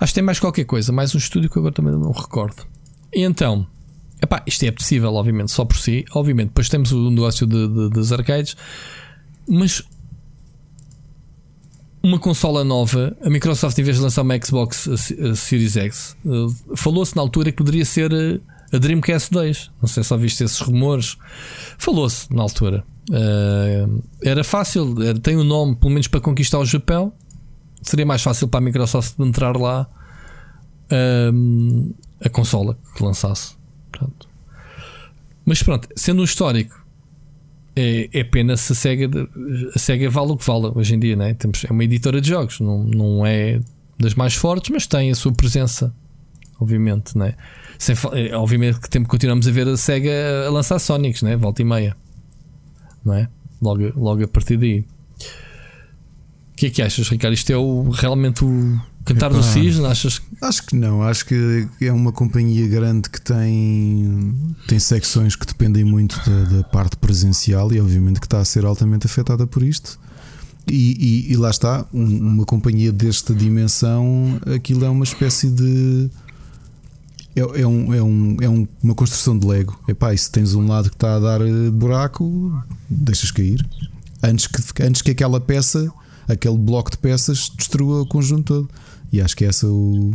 Acho 0.00 0.12
que 0.12 0.14
tem 0.14 0.24
mais 0.24 0.40
qualquer 0.40 0.64
coisa, 0.64 0.90
mais 0.90 1.14
um 1.14 1.18
estúdio 1.18 1.48
que 1.48 1.56
agora 1.56 1.72
também 1.72 1.92
não 1.92 2.10
recordo. 2.10 2.66
E 3.12 3.22
então, 3.22 3.64
epá, 4.20 4.42
isto 4.48 4.64
é 4.64 4.72
possível, 4.72 5.14
obviamente, 5.14 5.52
só 5.52 5.64
por 5.64 5.76
si. 5.76 6.04
Obviamente, 6.12 6.48
depois 6.48 6.68
temos 6.68 6.90
o 6.90 7.08
negócio 7.08 7.46
de, 7.46 7.68
de, 7.68 7.88
dos 7.88 8.12
arcades, 8.12 8.56
mas 9.48 9.84
uma 12.04 12.18
consola 12.18 12.62
nova, 12.62 13.16
a 13.24 13.30
Microsoft, 13.30 13.78
em 13.78 13.82
vez 13.82 13.96
de 13.96 14.02
lançar 14.02 14.20
uma 14.20 14.38
Xbox 14.38 14.90
Series 15.36 15.74
X, 15.74 16.14
eh, 16.26 16.74
falou-se 16.76 17.16
na 17.16 17.22
altura 17.22 17.50
que 17.50 17.56
poderia 17.56 17.84
ser 17.86 18.12
eh, 18.12 18.40
a 18.70 18.78
Dreamcast 18.78 19.32
2. 19.32 19.70
Não 19.80 19.88
sei 19.88 20.02
se 20.02 20.10
só 20.10 20.16
viste 20.18 20.44
esses 20.44 20.60
rumores. 20.60 21.16
Falou-se 21.78 22.30
na 22.30 22.42
altura. 22.42 22.84
Uh, 23.08 24.02
era 24.22 24.42
fácil, 24.42 24.94
tem 25.20 25.36
o 25.36 25.40
um 25.40 25.44
nome, 25.44 25.76
pelo 25.76 25.90
menos 25.90 26.06
para 26.08 26.20
conquistar 26.20 26.58
o 26.58 26.64
Japão. 26.66 27.12
Seria 27.80 28.04
mais 28.04 28.22
fácil 28.22 28.48
para 28.48 28.58
a 28.58 28.60
Microsoft 28.60 29.18
entrar 29.18 29.56
lá 29.56 29.86
uh, 30.90 31.94
a 32.22 32.28
consola 32.28 32.78
que 32.94 33.02
lançasse. 33.02 33.54
Pronto. 33.90 34.28
Mas 35.44 35.62
pronto, 35.62 35.88
sendo 35.96 36.20
um 36.20 36.24
histórico 36.24 36.83
é, 37.76 38.08
é 38.12 38.24
pena 38.24 38.56
se 38.56 38.72
a 38.72 38.74
SEGA, 38.74 39.28
a 39.74 39.78
SEGA 39.78 40.10
vale 40.10 40.32
o 40.32 40.36
que 40.36 40.46
vale 40.46 40.70
hoje 40.74 40.94
em 40.94 40.98
dia, 40.98 41.16
né? 41.16 41.34
Temos, 41.34 41.64
é 41.64 41.72
uma 41.72 41.84
editora 41.84 42.20
de 42.20 42.28
jogos, 42.28 42.60
não, 42.60 42.84
não 42.84 43.26
é 43.26 43.60
das 43.98 44.14
mais 44.14 44.34
fortes, 44.34 44.70
mas 44.70 44.86
tem 44.86 45.10
a 45.10 45.14
sua 45.14 45.32
presença, 45.32 45.94
obviamente, 46.60 47.16
né? 47.16 47.34
Sem, 47.78 47.96
é, 48.12 48.36
obviamente 48.36 48.80
que 48.80 48.88
tempo 48.88 49.08
continuamos 49.08 49.48
a 49.48 49.50
ver 49.50 49.68
a 49.68 49.76
SEGA 49.76 50.12
a 50.46 50.50
lançar 50.50 50.78
Sonics, 50.78 51.22
né? 51.22 51.36
volta 51.36 51.62
e 51.62 51.64
meia, 51.64 51.96
não 53.04 53.14
é? 53.14 53.28
Logo, 53.60 53.92
logo 53.96 54.24
a 54.24 54.28
partir 54.28 54.56
daí. 54.56 54.86
O 56.52 56.56
que 56.56 56.66
é 56.66 56.70
que 56.70 56.82
achas, 56.82 57.08
Ricardo? 57.08 57.34
Isto 57.34 57.50
é 57.50 57.56
o, 57.56 57.90
realmente 57.90 58.44
o, 58.44 58.80
Cantar 59.04 59.30
Epá, 59.30 59.36
do 59.36 59.42
Cisne, 59.42 59.84
achas? 59.84 60.22
Acho 60.40 60.66
que 60.66 60.74
não, 60.74 61.02
acho 61.02 61.26
que 61.26 61.68
é 61.80 61.92
uma 61.92 62.10
companhia 62.10 62.66
grande 62.66 63.10
que 63.10 63.20
tem, 63.20 64.34
tem 64.66 64.78
secções 64.78 65.36
que 65.36 65.46
dependem 65.46 65.84
muito 65.84 66.18
da, 66.28 66.56
da 66.56 66.64
parte 66.64 66.96
presencial 66.96 67.72
e 67.72 67.80
obviamente 67.80 68.20
que 68.20 68.26
está 68.26 68.40
a 68.40 68.44
ser 68.44 68.64
altamente 68.64 69.06
afetada 69.06 69.46
por 69.46 69.62
isto. 69.62 69.98
E, 70.66 71.26
e, 71.28 71.32
e 71.32 71.36
lá 71.36 71.50
está, 71.50 71.86
um, 71.92 72.04
uma 72.04 72.44
companhia 72.44 72.90
desta 72.90 73.34
dimensão, 73.34 74.40
aquilo 74.54 74.84
é 74.84 74.88
uma 74.88 75.04
espécie 75.04 75.50
de. 75.50 76.10
É, 77.36 77.40
é, 77.40 77.66
um, 77.66 77.92
é, 77.92 78.02
um, 78.02 78.36
é 78.40 78.48
um, 78.48 78.66
uma 78.82 78.94
construção 78.94 79.38
de 79.38 79.46
Lego. 79.46 79.78
Epá, 79.86 80.14
e 80.14 80.18
se 80.18 80.30
tens 80.30 80.54
um 80.54 80.66
lado 80.66 80.88
que 80.88 80.96
está 80.96 81.16
a 81.16 81.18
dar 81.18 81.40
eh, 81.42 81.70
buraco, 81.70 82.52
deixas 82.88 83.30
cair. 83.30 83.66
Antes 84.22 84.46
que, 84.46 84.82
antes 84.82 85.02
que 85.02 85.10
aquela 85.10 85.40
peça, 85.40 85.92
aquele 86.28 86.56
bloco 86.56 86.90
de 86.90 86.96
peças, 86.96 87.50
destrua 87.58 88.02
o 88.02 88.06
conjunto 88.06 88.44
todo. 88.44 88.70
E 89.12 89.20
acho 89.20 89.36
que 89.36 89.44
é 89.44 89.48
essa 89.48 89.66
o, 89.66 90.14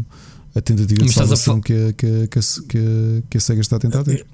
a 0.56 0.62
tentativa 0.62 1.04
de 1.04 1.12
salvação 1.12 1.58
a... 1.58 1.62
que, 1.62 1.74
a, 1.74 1.94
que, 1.94 2.06
a, 2.06 2.28
que, 2.28 2.78
a, 2.78 3.22
que 3.30 3.38
a 3.38 3.40
SEGA 3.40 3.62
está 3.62 3.76
a 3.76 3.80
tentar 3.80 4.04
ter. 4.04 4.26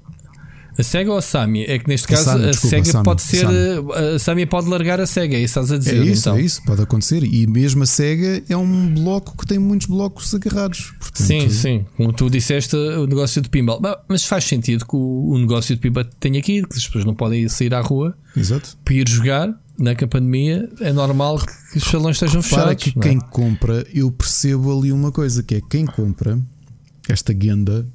A 0.78 0.82
SEGA 0.82 1.10
ou 1.10 1.18
a 1.18 1.22
SAMI? 1.22 1.64
É 1.64 1.78
que 1.78 1.88
neste 1.88 2.06
caso 2.06 2.30
a, 2.30 2.38
desculpa, 2.38 2.84
SEGA 2.84 3.02
pode 3.02 3.22
ser. 3.22 3.46
A 3.46 4.18
SAMI 4.18 4.46
pode 4.46 4.68
largar 4.68 5.00
a 5.00 5.06
SEGA, 5.06 5.36
é 5.36 5.40
isso 5.40 5.58
estás 5.58 5.72
a 5.72 5.78
dizer. 5.78 5.96
É 5.96 6.04
isso, 6.04 6.20
então. 6.28 6.36
é 6.36 6.42
isso, 6.42 6.62
pode 6.64 6.82
acontecer. 6.82 7.22
E 7.22 7.46
mesmo 7.46 7.82
a 7.82 7.86
SEGA 7.86 8.42
é 8.48 8.56
um 8.56 8.94
bloco 8.94 9.36
que 9.36 9.46
tem 9.46 9.58
muitos 9.58 9.86
blocos 9.86 10.34
agarrados. 10.34 10.92
Portanto, 10.98 11.22
sim, 11.22 11.50
sim. 11.50 11.86
Como 11.96 12.12
tu 12.12 12.28
disseste, 12.28 12.76
o 12.76 13.06
negócio 13.06 13.40
de 13.40 13.48
pinball. 13.48 13.80
Mas 14.08 14.24
faz 14.24 14.44
sentido 14.44 14.86
que 14.86 14.96
o, 14.96 15.30
o 15.30 15.38
negócio 15.38 15.74
de 15.74 15.80
pinball 15.80 16.04
tenha 16.20 16.38
aqui, 16.38 16.62
que 16.62 16.76
as 16.76 16.86
pessoas 16.86 17.04
não 17.04 17.14
podem 17.14 17.48
sair 17.48 17.74
à 17.74 17.80
rua 17.80 18.16
Exato. 18.36 18.76
para 18.84 18.94
ir 18.94 19.08
jogar 19.08 19.58
na 19.78 19.94
pandemia 19.94 20.68
é 20.80 20.92
normal 20.92 21.38
que 21.38 21.78
os 21.78 21.84
salões 21.84 22.16
estejam 22.16 22.42
fechados. 22.42 22.82
que 22.82 22.98
quem 22.98 23.18
compra, 23.18 23.86
eu 23.92 24.10
percebo 24.10 24.78
ali 24.78 24.90
uma 24.90 25.12
coisa 25.12 25.42
que 25.42 25.56
é 25.56 25.60
quem 25.60 25.84
compra 25.84 26.38
esta 27.08 27.32
guenda 27.32 27.86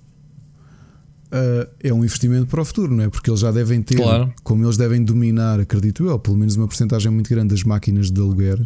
uh, 1.31 1.69
é 1.79 1.93
um 1.93 2.03
investimento 2.03 2.47
para 2.47 2.61
o 2.61 2.65
futuro, 2.65 2.95
não 2.95 3.03
é? 3.03 3.09
Porque 3.09 3.29
eles 3.29 3.39
já 3.39 3.51
devem 3.51 3.81
ter, 3.81 3.95
claro. 3.95 4.33
como 4.43 4.65
eles 4.65 4.77
devem 4.77 5.03
dominar, 5.03 5.59
acredito 5.59 6.05
eu, 6.05 6.19
pelo 6.19 6.37
menos 6.37 6.55
uma 6.55 6.67
porcentagem 6.67 7.11
muito 7.11 7.29
grande 7.29 7.49
das 7.49 7.63
máquinas 7.63 8.11
de 8.11 8.19
aluguer. 8.19 8.59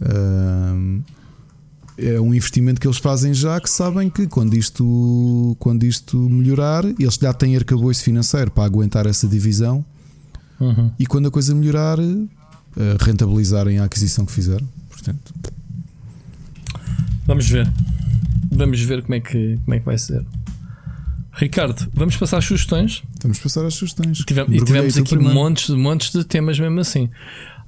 Uh, 0.00 1.02
é 1.98 2.18
um 2.18 2.34
investimento 2.34 2.80
que 2.80 2.86
eles 2.86 2.96
fazem 2.96 3.34
já 3.34 3.60
que 3.60 3.68
sabem 3.68 4.08
que 4.08 4.26
quando 4.26 4.54
isto, 4.54 5.54
quando 5.58 5.84
isto 5.84 6.18
melhorar, 6.18 6.84
eles 6.84 7.16
já 7.20 7.32
têm 7.32 7.56
arcabouço 7.56 8.02
financeiro 8.02 8.50
para 8.50 8.64
aguentar 8.64 9.06
essa 9.06 9.28
divisão 9.28 9.84
Uhum. 10.60 10.92
E 10.98 11.06
quando 11.06 11.26
a 11.26 11.30
coisa 11.30 11.54
melhorar, 11.54 11.98
uh, 11.98 12.26
rentabilizarem 13.00 13.78
a 13.78 13.84
aquisição 13.84 14.26
que 14.26 14.32
fizeram. 14.32 14.68
Portanto, 14.90 15.34
vamos 17.26 17.48
ver. 17.48 17.66
Vamos 18.52 18.80
ver 18.82 19.02
como 19.02 19.14
é 19.14 19.20
que, 19.20 19.58
como 19.64 19.74
é 19.74 19.78
que 19.78 19.84
vai 19.86 19.96
ser. 19.96 20.22
Ricardo, 21.32 21.88
vamos 21.94 22.16
passar 22.16 22.38
as 22.38 22.44
sugestões? 22.44 23.02
Vamos 23.22 23.38
passar 23.38 23.64
as 23.64 23.74
sugestões. 23.74 24.18
Tivemos, 24.18 24.54
e 24.54 24.64
tivemos 24.64 24.96
aqui 24.96 25.16
montes, 25.16 25.70
montes 25.70 26.12
de 26.12 26.24
temas 26.24 26.58
mesmo 26.58 26.80
assim. 26.80 27.08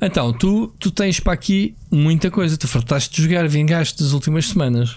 Então, 0.04 0.32
tu, 0.32 0.66
tu 0.80 0.90
tens 0.90 1.20
para 1.20 1.32
aqui 1.32 1.76
muita 1.88 2.28
coisa. 2.28 2.56
Tu 2.56 2.66
fartaste 2.66 3.14
de 3.14 3.22
jogar, 3.22 3.48
vingaste 3.48 4.02
das 4.02 4.12
últimas 4.12 4.48
semanas. 4.48 4.96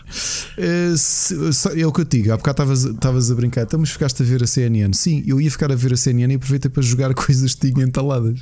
É, 0.57 1.79
é 1.79 1.85
o 1.85 1.91
que 1.91 2.01
eu 2.01 2.05
te 2.05 2.17
digo. 2.17 2.33
Há 2.33 2.37
bocado 2.37 2.73
estavas 2.73 3.29
a 3.29 3.35
brincar, 3.35 3.61
então, 3.61 3.79
mas 3.79 3.91
ficaste 3.91 4.23
a 4.23 4.25
ver 4.25 4.41
a 4.41 4.47
CNN. 4.47 4.91
Sim, 4.93 5.23
eu 5.27 5.39
ia 5.39 5.51
ficar 5.51 5.71
a 5.71 5.75
ver 5.75 5.93
a 5.93 5.97
CNN 5.97 6.33
e 6.33 6.37
aproveitei 6.37 6.71
para 6.71 6.81
jogar 6.81 7.13
coisas 7.15 7.53
que 7.53 7.71
tinha 7.71 7.85
entaladas. 7.85 8.41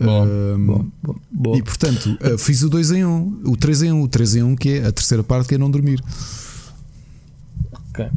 Bom, 0.00 0.26
um, 0.26 0.66
bom, 0.66 0.90
bom, 1.02 1.14
bom, 1.30 1.56
E 1.56 1.62
portanto, 1.62 2.18
uh, 2.20 2.36
fiz 2.36 2.64
o 2.64 2.68
2 2.68 2.90
em 2.90 3.04
1, 3.04 3.08
um, 3.08 3.42
o 3.46 3.56
3 3.56 3.82
em 3.84 3.92
1, 3.92 3.96
um, 3.96 4.02
o 4.02 4.08
3 4.08 4.36
em 4.36 4.42
1, 4.42 4.48
um, 4.48 4.56
que 4.56 4.70
é 4.70 4.86
a 4.86 4.92
terceira 4.92 5.22
parte, 5.22 5.48
que 5.48 5.54
é 5.54 5.58
não 5.58 5.70
dormir. 5.70 6.02
Ok. 7.90 8.10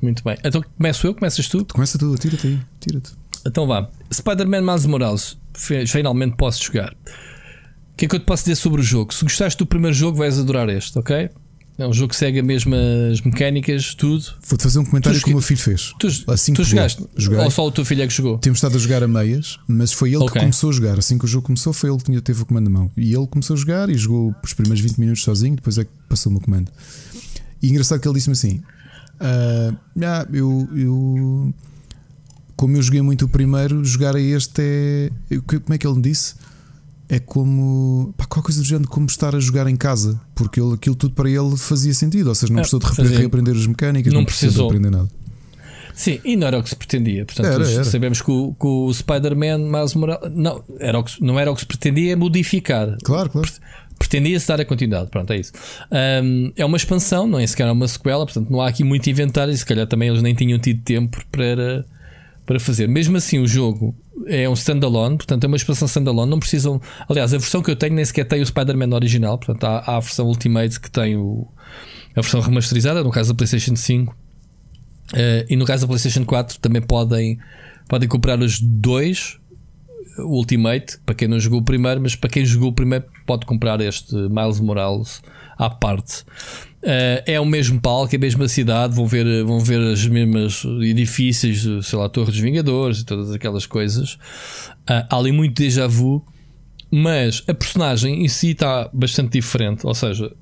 Muito 0.00 0.22
bem. 0.24 0.36
Então 0.44 0.62
começo 0.76 1.06
eu, 1.06 1.14
começas 1.14 1.48
tu? 1.48 1.64
Começa 1.66 1.98
tu, 1.98 2.14
tira-te 2.16 2.46
aí, 2.46 2.60
tira-te. 2.80 3.12
Então 3.46 3.66
vá. 3.66 3.88
Spider-Man 4.12 4.62
Miles 4.62 4.86
Morales 4.86 5.38
finalmente 5.86 6.36
posso 6.36 6.64
jogar. 6.64 6.92
O 6.92 7.96
que 7.96 8.06
é 8.06 8.08
que 8.08 8.14
eu 8.14 8.20
te 8.20 8.24
posso 8.24 8.44
dizer 8.44 8.56
sobre 8.56 8.80
o 8.80 8.84
jogo? 8.84 9.12
Se 9.12 9.22
gostaste 9.22 9.58
do 9.58 9.66
primeiro 9.66 9.94
jogo, 9.94 10.18
vais 10.18 10.38
adorar 10.38 10.68
este, 10.70 10.98
ok? 10.98 11.30
É 11.80 11.86
um 11.86 11.92
jogo 11.94 12.10
que 12.10 12.16
segue 12.16 12.38
as 12.38 12.44
mesmas 12.44 13.22
mecânicas, 13.22 13.94
tudo. 13.94 14.22
Vou-te 14.46 14.62
fazer 14.62 14.78
um 14.80 14.84
comentário 14.84 15.18
tu 15.18 15.24
que 15.24 15.30
o 15.30 15.34
meu 15.34 15.42
filho 15.42 15.60
fez. 15.60 15.94
Tu, 15.98 16.08
assim 16.28 16.52
tu 16.52 16.62
jogaste? 16.62 17.02
Joguei. 17.16 17.38
Ou 17.38 17.50
só 17.50 17.66
o 17.66 17.72
teu 17.72 17.86
filho 17.86 18.02
é 18.02 18.06
que 18.06 18.12
jogou? 18.12 18.36
Temos 18.36 18.58
estado 18.58 18.76
a 18.76 18.78
jogar 18.78 19.02
a 19.02 19.08
meias, 19.08 19.58
mas 19.66 19.90
foi 19.90 20.10
ele 20.10 20.18
okay. 20.18 20.34
que 20.34 20.40
começou 20.40 20.68
a 20.68 20.72
jogar. 20.74 20.98
Assim 20.98 21.16
que 21.16 21.24
o 21.24 21.28
jogo 21.28 21.46
começou, 21.46 21.72
foi 21.72 21.90
ele 21.90 21.98
que 21.98 22.20
teve 22.20 22.42
o 22.42 22.44
comando 22.44 22.68
na 22.68 22.78
mão. 22.78 22.90
E 22.98 23.14
ele 23.14 23.26
começou 23.26 23.54
a 23.54 23.58
jogar 23.58 23.88
e 23.88 23.94
jogou 23.94 24.34
os 24.44 24.52
primeiros 24.52 24.80
20 24.80 24.98
minutos 24.98 25.22
sozinho, 25.22 25.56
depois 25.56 25.78
é 25.78 25.84
que 25.84 25.90
passou 26.06 26.28
o 26.28 26.34
meu 26.34 26.42
comando. 26.42 26.70
E 27.62 27.70
engraçado 27.70 27.98
que 27.98 28.06
ele 28.06 28.14
disse-me 28.14 28.32
assim: 28.32 28.62
uh, 29.20 29.76
ah, 30.02 30.26
eu, 30.32 30.68
eu. 30.74 31.54
Como 32.56 32.76
eu 32.76 32.82
joguei 32.82 33.00
muito 33.00 33.24
o 33.24 33.28
primeiro, 33.28 33.84
jogar 33.84 34.16
a 34.16 34.20
este 34.20 34.60
é. 34.62 35.10
Como 35.46 35.74
é 35.74 35.78
que 35.78 35.86
ele 35.86 35.96
me 35.96 36.02
disse? 36.02 36.34
é 37.10 37.18
como 37.18 38.14
pá, 38.16 38.24
qualquer 38.24 38.46
coisa 38.46 38.60
do 38.60 38.66
género 38.66 38.88
como 38.88 39.06
estar 39.06 39.34
a 39.34 39.40
jogar 39.40 39.66
em 39.66 39.74
casa, 39.74 40.18
porque 40.32 40.60
ele, 40.60 40.74
aquilo 40.74 40.94
tudo 40.94 41.12
para 41.12 41.28
ele 41.28 41.56
fazia 41.56 41.92
sentido, 41.92 42.28
ou 42.28 42.34
seja, 42.36 42.52
não 42.52 42.60
é, 42.60 42.62
precisou 42.62 42.78
de 42.78 42.86
fazia. 42.86 43.18
reaprender 43.18 43.56
as 43.56 43.66
mecânicas, 43.66 44.12
não, 44.12 44.20
não 44.20 44.24
precisou 44.26 44.68
de 44.68 44.76
aprender 44.76 44.96
nada. 44.96 45.10
Sim, 45.92 46.20
e 46.24 46.36
não 46.36 46.46
era 46.46 46.58
o 46.58 46.62
que 46.62 46.70
se 46.70 46.76
pretendia. 46.76 47.26
Portanto, 47.26 47.46
era, 47.46 47.70
era. 47.70 47.84
sabemos 47.84 48.22
que 48.22 48.30
o, 48.30 48.56
o 48.58 48.94
Spider-Man 48.94 49.58
mais 49.68 49.92
moral. 49.94 50.20
Não, 50.34 50.62
era 50.78 50.98
o 50.98 51.04
que, 51.04 51.22
não 51.22 51.38
era 51.38 51.50
o 51.50 51.54
que 51.54 51.60
se 51.60 51.66
pretendia 51.66 52.16
modificar. 52.16 52.96
Claro, 53.02 53.28
claro. 53.28 53.50
Pretendia-se 54.00 54.48
dar 54.48 54.58
a 54.58 54.64
continuidade. 54.64 55.10
Pronto, 55.10 55.30
é 55.30 55.36
isso. 55.38 55.52
Um, 56.22 56.50
é 56.56 56.64
uma 56.64 56.78
expansão, 56.78 57.26
não 57.26 57.38
é 57.38 57.46
sequer 57.46 57.70
uma 57.70 57.86
sequela, 57.86 58.24
portanto 58.24 58.50
não 58.50 58.60
há 58.60 58.66
aqui 58.66 58.82
muito 58.82 59.08
inventário 59.10 59.52
e 59.52 59.56
se 59.56 59.64
calhar 59.64 59.86
também 59.86 60.08
eles 60.08 60.22
nem 60.22 60.34
tinham 60.34 60.58
tido 60.58 60.82
tempo 60.82 61.22
para, 61.30 61.84
para 62.46 62.58
fazer. 62.58 62.88
Mesmo 62.88 63.18
assim, 63.18 63.38
o 63.38 63.46
jogo 63.46 63.94
é 64.26 64.48
um 64.48 64.54
standalone, 64.54 65.18
portanto 65.18 65.44
é 65.44 65.46
uma 65.46 65.56
expansão 65.56 65.86
standalone. 65.86 66.30
Não 66.30 66.38
precisam. 66.38 66.80
Aliás, 67.08 67.34
a 67.34 67.38
versão 67.38 67.62
que 67.62 67.70
eu 67.70 67.76
tenho 67.76 67.94
nem 67.94 68.04
sequer 68.04 68.24
tem 68.24 68.40
o 68.40 68.46
Spider-Man 68.46 68.94
original, 68.94 69.36
portanto 69.36 69.64
há, 69.64 69.78
há, 69.78 69.96
a 69.98 70.00
versão 70.00 70.26
Ultimate 70.26 70.80
que 70.80 70.90
tem 70.90 71.16
o, 71.16 71.46
a 72.16 72.22
versão 72.22 72.40
remasterizada, 72.40 73.04
no 73.04 73.10
caso 73.10 73.34
da 73.34 73.36
PlayStation 73.36 73.76
5. 73.76 74.12
Uh, 74.12 74.16
eh, 75.12 75.46
e 75.50 75.56
no 75.56 75.66
caso 75.66 75.82
da 75.82 75.88
PlayStation 75.88 76.24
4 76.24 76.58
também 76.58 76.80
podem, 76.80 77.38
podem 77.86 78.08
comprar 78.08 78.40
os 78.40 78.60
dois. 78.60 79.39
Ultimate, 80.18 80.98
para 81.04 81.14
quem 81.14 81.28
não 81.28 81.38
jogou 81.38 81.60
o 81.60 81.64
primeiro, 81.64 82.00
mas 82.00 82.14
para 82.14 82.30
quem 82.30 82.44
jogou 82.44 82.70
o 82.70 82.72
primeiro, 82.72 83.04
pode 83.26 83.46
comprar 83.46 83.80
este 83.80 84.14
Miles 84.14 84.60
Morales 84.60 85.22
à 85.56 85.70
parte. 85.70 86.22
Uh, 86.82 87.20
é 87.26 87.38
o 87.38 87.44
mesmo 87.44 87.80
palco, 87.80 88.14
é 88.14 88.16
a 88.16 88.20
mesma 88.20 88.48
cidade, 88.48 88.94
vão 88.94 89.06
ver, 89.06 89.44
vão 89.44 89.60
ver 89.60 89.80
as 89.92 90.06
mesmas 90.06 90.64
edifícios, 90.80 91.86
sei 91.86 91.98
lá, 91.98 92.08
Torre 92.08 92.30
dos 92.30 92.40
Vingadores 92.40 93.00
e 93.00 93.04
todas 93.04 93.30
aquelas 93.32 93.66
coisas. 93.66 94.14
Uh, 94.88 95.04
há 95.08 95.16
ali 95.16 95.30
muito 95.30 95.60
déjà 95.60 95.86
vu, 95.86 96.24
mas 96.90 97.44
a 97.46 97.54
personagem 97.54 98.24
em 98.24 98.28
si 98.28 98.50
está 98.50 98.88
bastante 98.92 99.32
diferente. 99.32 99.86
Ou 99.86 99.94
seja, 99.94 100.32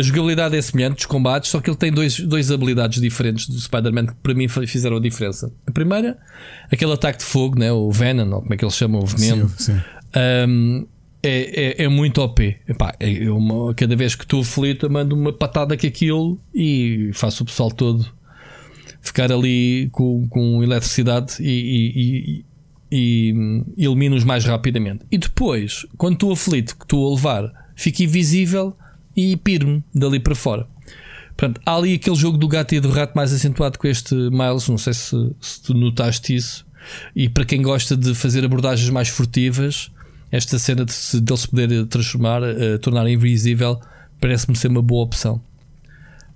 a 0.00 0.02
jogabilidade 0.02 0.56
é 0.56 0.62
semelhante 0.62 0.96
dos 0.96 1.06
combates, 1.06 1.50
só 1.50 1.60
que 1.60 1.68
ele 1.68 1.76
tem 1.76 1.92
dois, 1.92 2.18
dois 2.20 2.50
habilidades 2.50 3.00
diferentes 3.00 3.46
do 3.48 3.60
Spider-Man 3.60 4.06
que 4.06 4.14
para 4.14 4.34
mim 4.34 4.48
fizeram 4.48 4.96
a 4.96 5.00
diferença. 5.00 5.52
A 5.66 5.70
primeira, 5.70 6.18
aquele 6.72 6.92
ataque 6.92 7.18
de 7.18 7.24
fogo, 7.24 7.58
né? 7.58 7.70
o 7.70 7.90
Venom, 7.90 8.32
ou 8.32 8.42
como 8.42 8.54
é 8.54 8.56
que 8.56 8.64
eles 8.64 8.74
chamam, 8.74 9.02
o 9.02 9.06
veneno. 9.06 9.48
Sim, 9.56 9.74
sim. 9.74 9.80
Um, 10.48 10.86
é, 11.22 11.82
é, 11.82 11.84
é, 11.84 11.88
muito 11.88 12.22
OP. 12.22 12.56
Epá, 12.66 12.94
é 12.98 13.30
uma, 13.30 13.74
cada 13.74 13.94
vez 13.94 14.14
que 14.14 14.24
estou 14.24 14.40
aflito, 14.40 14.88
mando 14.90 15.14
uma 15.14 15.32
patada 15.32 15.76
que 15.76 15.86
aquilo 15.86 16.40
e 16.54 17.10
faço 17.12 17.42
o 17.42 17.46
pessoal 17.46 17.70
todo 17.70 18.10
ficar 19.02 19.32
ali 19.32 19.88
com, 19.92 20.26
com 20.28 20.62
eletricidade 20.62 21.36
e, 21.40 21.44
e, 21.48 22.44
e, 22.90 23.34
e 23.76 23.84
elimino-os 23.84 24.24
mais 24.24 24.44
rapidamente. 24.44 25.04
E 25.10 25.18
depois, 25.18 25.86
quando 25.96 26.14
estou 26.14 26.32
aflito, 26.32 26.76
que 26.76 26.84
estou 26.84 27.06
a 27.06 27.14
levar, 27.14 27.72
fico 27.74 28.02
invisível 28.02 28.76
e 29.16 29.36
piro-me 29.36 29.82
dali 29.94 30.20
para 30.20 30.34
fora. 30.34 30.66
Portanto, 31.36 31.60
há 31.64 31.74
ali 31.74 31.94
aquele 31.94 32.16
jogo 32.16 32.36
do 32.36 32.46
gato 32.46 32.74
e 32.74 32.80
do 32.80 32.90
rato 32.90 33.14
mais 33.14 33.32
acentuado 33.32 33.78
com 33.78 33.86
este 33.88 34.14
Miles. 34.14 34.68
Não 34.68 34.76
sei 34.76 34.92
se, 34.92 35.16
se 35.40 35.62
tu 35.62 35.72
notaste 35.72 36.34
isso. 36.34 36.66
E 37.14 37.28
para 37.28 37.44
quem 37.44 37.62
gosta 37.62 37.96
de 37.96 38.14
fazer 38.14 38.44
abordagens 38.44 38.90
mais 38.90 39.08
furtivas 39.08 39.90
esta 40.30 40.58
cena 40.58 40.84
de, 40.84 40.92
se, 40.92 41.20
de 41.20 41.32
ele 41.32 41.40
se 41.40 41.48
poder 41.48 41.86
transformar, 41.86 42.42
uh, 42.42 42.78
tornar 42.78 43.08
invisível, 43.08 43.80
parece-me 44.20 44.56
ser 44.56 44.68
uma 44.68 44.82
boa 44.82 45.02
opção. 45.02 45.40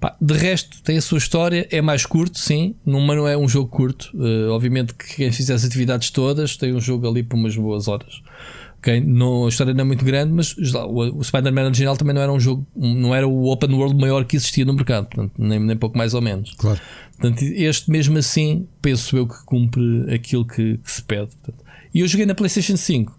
Pá, 0.01 0.17
de 0.21 0.35
resto, 0.35 0.83
tem 0.83 0.99
a 0.99 1.03
sua 1.03 1.19
história, 1.19 1.67
é 1.71 1.81
mais 1.81 2.05
curto, 2.05 2.39
sim, 2.39 2.75
mas 2.85 3.17
não 3.17 3.29
é 3.29 3.37
um 3.37 3.49
jogo 3.49 3.69
curto. 3.69 4.11
Uh, 4.15 4.51
obviamente 4.51 4.95
que 4.95 5.17
quem 5.17 5.33
fizer 5.33 5.55
as 5.55 5.65
atividades 5.65 6.11
todas 6.11 6.57
tem 6.57 6.75
um 6.75 6.81
jogo 6.81 7.09
ali 7.09 7.23
por 7.23 7.37
umas 7.37 7.57
boas 7.57 7.87
horas. 7.87 8.21
Okay? 8.85 9.01
Não, 9.01 9.47
a 9.47 9.49
história 9.49 9.73
não 9.73 9.81
é 9.81 9.85
muito 9.85 10.05
grande, 10.05 10.31
mas 10.31 10.55
lá, 10.75 10.87
o, 10.87 11.19
o 11.19 11.25
Spider-Man 11.25 11.65
original 11.65 11.97
também 11.97 12.15
não 12.15 12.21
era 12.21 12.31
um 12.31 12.39
jogo, 12.39 12.67
não 12.77 13.15
era 13.15 13.27
o 13.27 13.51
open 13.51 13.73
world 13.73 13.99
maior 13.99 14.27
que 14.27 14.37
existia 14.37 14.63
no 14.63 14.75
mercado, 14.75 15.07
portanto, 15.07 15.33
nem, 15.39 15.59
nem 15.59 15.75
pouco 15.75 15.97
mais 15.97 16.13
ou 16.13 16.21
menos. 16.21 16.53
Claro. 16.59 16.79
Portanto, 17.19 17.43
este 17.43 17.91
mesmo 17.91 18.19
assim, 18.19 18.69
penso 18.83 19.17
eu 19.17 19.27
que 19.27 19.43
cumpre 19.47 20.05
aquilo 20.13 20.45
que, 20.45 20.77
que 20.77 20.91
se 20.91 21.03
pede. 21.03 21.35
Portanto. 21.35 21.65
E 21.95 22.01
eu 22.01 22.07
joguei 22.07 22.27
na 22.27 22.35
PlayStation 22.35 22.77
5 22.77 23.19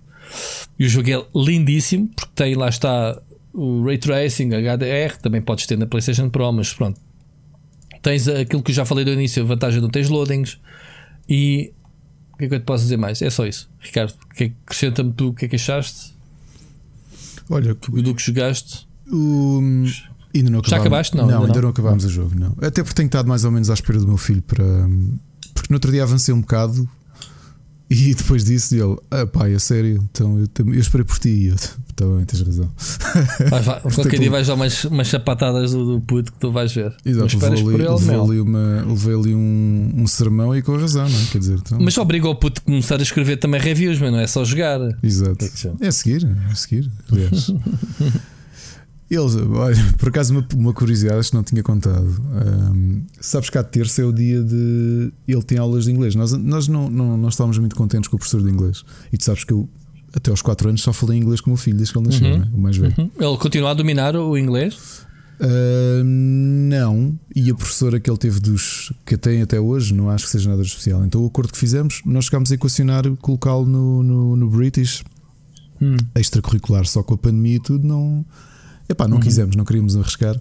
e 0.78 0.86
o 0.86 0.88
jogo 0.88 1.10
é 1.10 1.26
lindíssimo, 1.36 2.10
porque 2.16 2.32
tem 2.36 2.54
lá 2.54 2.70
está 2.70 3.20
o 3.52 3.84
Ray 3.84 3.98
Tracing, 3.98 4.50
HDR, 4.50 5.18
também 5.20 5.42
podes 5.42 5.66
ter 5.66 5.80
na 5.80 5.88
PlayStation 5.88 6.30
Pro, 6.30 6.52
mas 6.54 6.72
pronto. 6.74 7.02
Tens 8.04 8.28
aquilo 8.28 8.62
que 8.62 8.70
eu 8.70 8.76
já 8.76 8.86
falei 8.86 9.04
no 9.04 9.14
início, 9.14 9.42
a 9.42 9.46
vantagem 9.48 9.80
de 9.80 9.82
não 9.82 9.90
tens 9.90 10.10
loadings. 10.10 10.60
E 11.28 11.74
o 12.36 12.38
que 12.38 12.46
é 12.46 12.48
que 12.50 12.56
eu 12.56 12.60
te 12.60 12.66
posso 12.66 12.84
dizer 12.84 12.98
mais? 12.98 13.22
É 13.22 13.30
só 13.30 13.46
isso, 13.46 13.70
Ricardo. 13.80 14.14
Que 14.36 14.54
acrescenta-me 14.66 15.14
tu 15.14 15.30
o 15.30 15.34
que 15.34 15.46
é 15.46 15.48
que 15.48 15.56
achaste? 15.56 16.14
Olha, 17.50 17.74
do 17.74 18.14
que 18.14 18.22
jogaste. 18.22 18.86
O... 19.10 19.62
Ainda 20.36 20.50
não 20.50 20.62
Já 20.66 20.78
acabaste? 20.78 21.16
Não, 21.16 21.26
não 21.26 21.42
ainda, 21.44 21.54
não, 21.54 21.62
não 21.62 21.70
acabámos 21.70 22.04
o 22.04 22.10
jogo. 22.10 22.38
Não. 22.38 22.54
Até 22.62 22.84
porque 22.84 22.96
tenho 22.96 23.08
estado 23.08 23.28
mais 23.28 23.46
ou 23.46 23.52
menos 23.52 23.70
à 23.70 23.74
espera 23.74 24.00
do 24.00 24.08
meu 24.08 24.18
filho 24.18 24.42
para. 24.42 24.66
Porque 25.54 25.70
no 25.70 25.78
outro 25.78 25.92
dia 25.92 26.04
avancei 26.04 26.34
um 26.34 26.42
bocado 26.42 26.90
e 27.90 28.16
depois 28.16 28.44
disso 28.44 28.76
ele, 28.76 28.98
ah, 29.12 29.28
pai, 29.28 29.54
é 29.54 29.60
sério, 29.60 30.04
então 30.12 30.40
eu, 30.40 30.74
eu 30.74 30.80
esperei 30.80 31.06
por 31.06 31.20
ti. 31.20 31.30
E 31.30 31.48
eu, 31.48 31.56
também 31.96 32.26
tens 32.26 32.42
razão. 32.42 32.70
Vai, 33.50 33.62
vai, 33.62 33.80
qualquer 33.80 34.20
dia 34.20 34.30
vais 34.30 34.48
dar 34.48 34.56
umas, 34.56 34.84
umas 34.84 35.08
sapatadas 35.08 35.72
do, 35.72 35.86
do 35.86 36.02
puto 36.02 36.34
que 36.34 36.40
tu 36.40 36.52
vais 36.52 36.74
ver. 36.74 36.94
Exato, 37.06 37.38
levou 37.38 37.70
ali, 37.70 37.84
ele, 37.84 37.94
levou 37.94 38.26
ali, 38.26 38.40
uma, 38.42 38.86
levei 38.86 39.16
ali 39.16 39.36
um, 39.36 39.94
um 39.96 40.08
sermão 40.08 40.56
e 40.56 40.62
com 40.62 40.76
razão, 40.76 41.08
não 41.08 41.16
é? 41.16 41.26
Quer 41.32 41.38
dizer, 41.38 41.58
então... 41.58 41.78
Mas 41.80 41.98
obriga 41.98 42.28
o 42.28 42.36
puto 42.36 42.62
a 42.62 42.66
começar 42.66 43.00
a 43.00 43.04
escrever 43.04 43.38
também 43.38 43.62
reviews, 43.62 43.98
mas 44.00 44.12
não 44.12 44.20
é 44.20 44.28
só 44.28 44.44
jogar. 44.44 44.80
Exato. 45.02 45.46
É, 45.46 45.88
é 45.88 45.92
seguir, 45.92 46.28
é 46.52 46.56
seguir, 46.56 46.92
aliás. 47.10 47.52
Eles, 49.10 49.36
olha, 49.36 49.94
por 49.98 50.10
acaso, 50.10 50.34
uma, 50.34 50.48
uma 50.56 50.74
curiosidade, 50.74 51.20
acho 51.20 51.30
que 51.30 51.36
não 51.36 51.44
tinha 51.44 51.62
contado. 51.62 52.08
Um, 52.74 53.04
sabes 53.22 53.50
que 53.52 53.58
a 53.58 53.64
terça 53.64 54.02
é 54.02 54.06
o 54.06 54.12
dia 54.12 54.42
de. 54.42 55.12
Ele 55.28 55.44
tem 55.44 55.60
aulas 55.60 55.86
de 55.86 55.92
inglês. 55.92 56.16
Nós, 56.16 56.32
nós 56.32 56.68
não, 56.68 56.90
não, 56.90 57.16
não 57.16 57.30
estávamos 57.30 57.60
muito 57.60 57.76
contentes 57.76 58.08
com 58.08 58.16
o 58.16 58.20
professor 58.20 58.42
de 58.42 58.50
inglês. 58.50 58.84
E 59.14 59.18
tu 59.18 59.26
sabes 59.26 59.44
que 59.44 59.54
eu, 59.54 59.70
até 60.14 60.32
aos 60.32 60.42
4 60.42 60.70
anos, 60.70 60.82
só 60.82 60.92
falei 60.92 61.20
inglês 61.20 61.40
com 61.40 61.52
o 61.52 61.54
meu 61.54 61.58
filho 61.58 61.78
desde 61.78 61.94
que 61.94 62.00
ele 62.00 62.08
nasceu, 62.08 62.28
uhum. 62.28 62.40
né? 62.40 62.52
o 62.52 62.58
mais 62.58 62.78
velho. 62.78 62.96
Uhum. 62.98 63.12
Ele 63.20 63.38
continua 63.38 63.72
a 63.72 63.74
dominar 63.76 64.16
o 64.16 64.36
inglês? 64.36 65.06
Uh, 65.40 66.04
não, 66.04 67.20
e 67.36 67.52
a 67.52 67.54
professora 67.54 68.00
que 68.00 68.10
ele 68.10 68.18
teve 68.18 68.40
dos 68.40 68.94
que 69.06 69.18
tem 69.18 69.42
até 69.42 69.60
hoje, 69.60 69.94
não 69.94 70.10
acho 70.10 70.26
que 70.26 70.32
seja 70.32 70.50
nada 70.50 70.64
especial. 70.64 71.06
Então, 71.06 71.22
o 71.22 71.28
acordo 71.28 71.52
que 71.52 71.58
fizemos, 71.60 72.02
nós 72.06 72.26
chegámos 72.26 72.52
a 72.52 72.56
equacionar 72.56 73.04
colocá-lo 73.18 73.66
no, 73.66 74.02
no, 74.02 74.36
no 74.36 74.50
British 74.50 75.04
hum. 75.80 75.98
extracurricular, 76.16 76.86
só 76.86 77.04
com 77.04 77.14
a 77.14 77.18
pandemia 77.18 77.58
e 77.58 77.60
tudo, 77.60 77.86
não 77.86 78.26
Epá, 78.88 79.08
não 79.08 79.18
uhum. 79.18 79.24
quisemos, 79.24 79.56
não 79.56 79.66
queríamos 79.66 79.96
arriscar. 79.98 80.40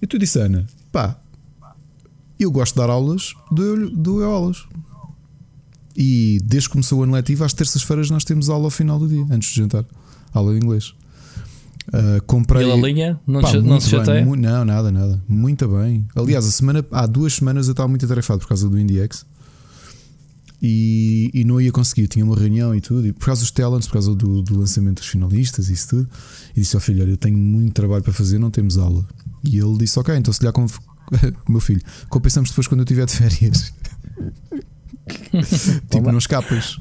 E 0.00 0.06
tu 0.06 0.18
disse, 0.18 0.38
Ana, 0.38 0.66
pá, 0.92 1.18
eu 2.38 2.50
gosto 2.50 2.74
de 2.74 2.80
dar 2.80 2.90
aulas, 2.90 3.34
dou, 3.50 3.90
dou 3.90 4.24
aulas. 4.24 4.64
E 5.96 6.38
desde 6.44 6.68
que 6.68 6.72
começou 6.72 7.00
o 7.00 7.02
ano 7.02 7.12
letivo, 7.12 7.44
às 7.44 7.52
terças-feiras 7.52 8.10
nós 8.10 8.24
temos 8.24 8.48
aula 8.48 8.64
ao 8.64 8.70
final 8.70 8.98
do 8.98 9.08
dia, 9.08 9.26
antes 9.30 9.50
de 9.50 9.56
jantar. 9.56 9.84
Aula 10.32 10.52
de 10.52 10.64
inglês. 10.64 10.94
Uh, 11.88 12.22
comprei. 12.26 12.64
Pela 12.64 12.76
linha? 12.76 13.18
Não, 13.26 13.40
pá, 13.40 13.52
não 13.54 13.80
se 13.80 13.90
chateia? 13.90 14.24
Não, 14.24 14.64
nada, 14.64 14.92
nada. 14.92 15.22
Muito 15.26 15.66
bem. 15.66 16.06
Aliás, 16.14 16.46
a 16.46 16.50
semana, 16.50 16.84
há 16.92 17.06
duas 17.06 17.34
semanas 17.34 17.66
eu 17.66 17.72
estava 17.72 17.88
muito 17.88 18.04
atarefado 18.04 18.40
por 18.40 18.48
causa 18.48 18.68
do 18.68 18.78
IndieX 18.78 19.24
e, 20.60 21.30
e 21.32 21.44
não 21.44 21.60
ia 21.60 21.70
conseguir. 21.70 22.08
Tinha 22.08 22.24
uma 22.24 22.36
reunião 22.36 22.74
e 22.74 22.80
tudo, 22.80 23.06
e 23.06 23.12
por 23.12 23.26
causa 23.26 23.42
dos 23.42 23.50
talents, 23.50 23.86
por 23.86 23.94
causa 23.94 24.14
do, 24.14 24.42
do 24.42 24.58
lançamento 24.58 24.98
dos 24.98 25.08
finalistas 25.08 25.68
e 25.68 25.72
isso 25.72 25.88
tudo. 25.88 26.08
E 26.56 26.60
disse 26.60 26.76
ao 26.76 26.80
filho: 26.80 27.02
Olha, 27.02 27.10
eu 27.10 27.16
tenho 27.16 27.38
muito 27.38 27.74
trabalho 27.74 28.02
para 28.02 28.12
fazer, 28.12 28.38
não 28.38 28.50
temos 28.50 28.76
aula. 28.78 29.06
E 29.44 29.58
ele 29.58 29.78
disse: 29.78 29.98
Ok, 29.98 30.14
então 30.16 30.32
se 30.32 30.40
calhar 30.40 30.52
com 30.52 30.64
o 30.64 30.70
meu 31.48 31.60
filho, 31.60 31.82
compensamos 32.08 32.50
depois 32.50 32.66
quando 32.66 32.80
eu 32.80 32.84
estiver 32.84 33.06
de 33.06 33.12
férias. 33.12 33.72
tipo, 35.90 36.10
não 36.10 36.18
escapas. 36.18 36.78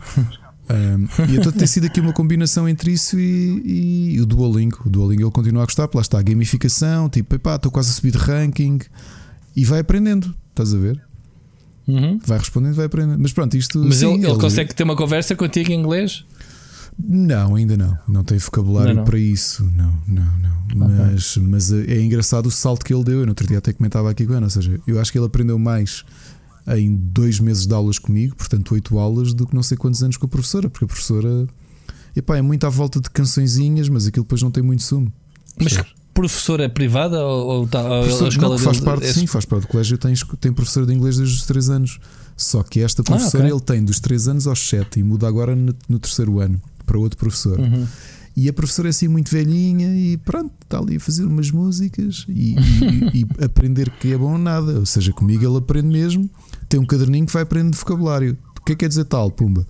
Um, 0.70 1.06
e 1.32 1.38
então 1.38 1.52
tem 1.52 1.66
sido 1.66 1.86
aqui 1.86 2.02
uma 2.02 2.12
combinação 2.12 2.68
entre 2.68 2.92
isso 2.92 3.18
e, 3.18 4.16
e, 4.16 4.22
o 4.22 4.26
Duolingo. 4.26 4.82
O 4.86 4.90
Duolingo 4.90 5.24
ele 5.24 5.32
continua 5.32 5.64
a 5.64 5.66
gostar, 5.66 5.90
lá 5.94 6.02
está 6.02 6.20
a 6.20 6.22
gamificação, 6.22 7.10
tipo, 7.10 7.36
epá, 7.36 7.56
estou 7.56 7.72
quase 7.72 7.90
a 7.90 7.94
subir 7.94 8.12
de 8.12 8.18
ranking 8.18 8.80
e 9.56 9.64
vai 9.64 9.80
aprendendo, 9.80 10.36
estás 10.50 10.74
a 10.74 10.78
ver? 10.78 11.02
Uhum. 11.88 12.20
Vai 12.26 12.38
respondendo, 12.38 12.76
vai 12.76 12.86
aprendendo. 12.86 13.20
Mas 13.20 13.32
pronto, 13.32 13.56
isto. 13.56 13.80
Mas 13.80 13.98
sim, 13.98 14.08
ele, 14.08 14.24
ele, 14.24 14.32
ele, 14.32 14.40
consegue 14.40 14.76
ter 14.76 14.84
uma 14.84 14.96
conversa 14.96 15.36
contigo 15.36 15.72
em 15.72 15.80
inglês? 15.80 16.26
Não, 17.00 17.56
ainda 17.56 17.78
não. 17.78 17.98
Não 18.08 18.24
tem 18.24 18.38
vocabulário 18.38 18.90
não, 18.90 19.02
não. 19.02 19.06
para 19.06 19.20
isso. 19.20 19.64
Não, 19.76 19.94
não, 20.08 20.40
não. 20.40 20.58
Mas, 20.76 21.38
mas 21.38 21.72
é 21.72 22.02
engraçado 22.02 22.48
o 22.48 22.52
salto 22.52 22.84
que 22.84 22.94
ele 22.94 23.04
deu. 23.04 23.20
Eu 23.20 23.26
no 23.26 23.32
outro 23.32 23.48
dia 23.48 23.60
até 23.60 23.72
comentava 23.72 24.10
aqui 24.10 24.26
com 24.26 24.34
ele. 24.34 24.44
Ou 24.44 24.50
seja, 24.50 24.80
eu 24.86 25.00
acho 25.00 25.12
que 25.12 25.18
ele 25.18 25.26
aprendeu 25.26 25.58
mais 25.58 26.04
em 26.76 26.96
dois 26.96 27.40
meses 27.40 27.66
de 27.66 27.74
aulas 27.74 27.98
comigo, 27.98 28.36
portanto, 28.36 28.74
oito 28.74 28.98
aulas, 28.98 29.34
do 29.34 29.48
que 29.48 29.56
não 29.56 29.64
sei 29.64 29.78
quantos 29.78 30.04
anos 30.04 30.18
com 30.18 30.26
a 30.26 30.30
professora, 30.30 30.70
porque 30.70 30.84
a 30.84 30.88
professora 30.88 31.48
epá, 32.14 32.38
é 32.38 32.42
muito 32.42 32.66
à 32.66 32.70
volta 32.70 33.00
de 33.00 33.10
cançõezinhas, 33.10 33.88
mas 33.88 34.06
aquilo 34.06 34.26
depois 34.26 34.42
não 34.42 34.52
tem 34.52 34.62
muito 34.62 34.84
sumo. 34.84 35.12
Mas 35.58 35.78
professora 36.18 36.68
privada 36.68 37.24
ou, 37.24 37.48
ou, 37.48 37.68
tá, 37.68 37.84
professor, 37.84 38.28
escola 38.28 38.58
não, 38.58 38.60
faz 38.60 38.80
parte, 38.80 39.14
sim, 39.14 39.28
faz 39.28 39.46
parte 39.46 39.64
do 39.64 39.68
colégio. 39.68 39.98
Tem, 40.00 40.14
tem 40.40 40.52
professora 40.52 40.86
de 40.88 40.94
inglês 40.94 41.18
desde 41.18 41.36
os 41.36 41.46
3 41.46 41.70
anos. 41.70 42.00
Só 42.36 42.64
que 42.64 42.82
esta 42.82 43.04
professora 43.04 43.44
ah, 43.44 43.48
okay. 43.48 43.58
ele 43.58 43.62
tem 43.62 43.86
dos 43.86 44.00
3 44.00 44.28
anos 44.30 44.48
aos 44.48 44.68
7 44.68 45.00
e 45.00 45.04
muda 45.04 45.28
agora 45.28 45.56
no, 45.56 45.76
no 45.88 46.00
terceiro 46.00 46.40
ano 46.40 46.60
para 46.88 46.98
outro 46.98 47.18
professor. 47.18 47.60
Uhum. 47.60 47.86
E 48.36 48.50
a 48.50 48.54
professora 48.54 48.90
é 48.90 48.92
assim 48.92 49.08
muito 49.08 49.32
velhinha 49.32 49.96
e 49.96 50.18
pronto, 50.18 50.52
está 50.64 50.80
ali 50.80 50.98
a 50.98 51.00
fazer 51.00 51.26
umas 51.26 51.50
músicas 51.52 52.26
e, 52.30 52.56
e, 52.56 53.22
e, 53.22 53.44
aprender 53.44 53.90
que 54.00 54.14
é 54.14 54.18
bom 54.18 54.38
nada. 54.38 54.80
Ou 54.80 54.86
seja, 54.86 55.14
comigo 55.14 55.46
ele 55.46 55.58
aprende 55.58 55.88
mesmo. 55.88 56.30
Tem 56.68 56.80
um 56.80 56.86
caderninho 56.86 57.26
que 57.26 57.34
vai 57.34 57.44
aprender 57.44 57.76
vocabulário. 57.76 58.38
O 58.60 58.64
que 58.64 58.74
é 58.74 58.76
que 58.76 58.80
quer 58.80 58.90
dizer 58.90 59.06
tal? 59.06 59.32
Pumba. 59.32 59.66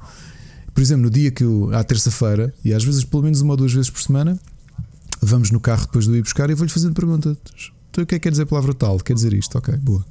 Por 0.73 0.81
exemplo, 0.81 1.03
no 1.03 1.09
dia 1.09 1.31
que 1.31 1.43
eu, 1.43 1.73
à 1.73 1.83
terça-feira, 1.83 2.53
e 2.63 2.73
às 2.73 2.83
vezes 2.83 3.03
pelo 3.03 3.23
menos 3.23 3.41
uma 3.41 3.53
ou 3.53 3.57
duas 3.57 3.73
vezes 3.73 3.89
por 3.89 4.01
semana, 4.01 4.37
vamos 5.21 5.51
no 5.51 5.59
carro 5.59 5.85
depois 5.85 6.05
de 6.05 6.13
ir 6.13 6.21
buscar 6.21 6.49
e 6.49 6.53
vou-lhe 6.53 6.71
fazendo 6.71 6.93
perguntas. 6.93 7.37
Então, 7.89 8.03
o 8.03 8.07
que 8.07 8.15
é 8.15 8.19
que 8.19 8.23
quer 8.23 8.31
dizer 8.31 8.43
a 8.43 8.47
palavra 8.47 8.73
tal? 8.73 8.97
Quer 8.99 9.13
dizer 9.13 9.33
isto? 9.33 9.57
Ok, 9.57 9.75
boa. 9.77 10.05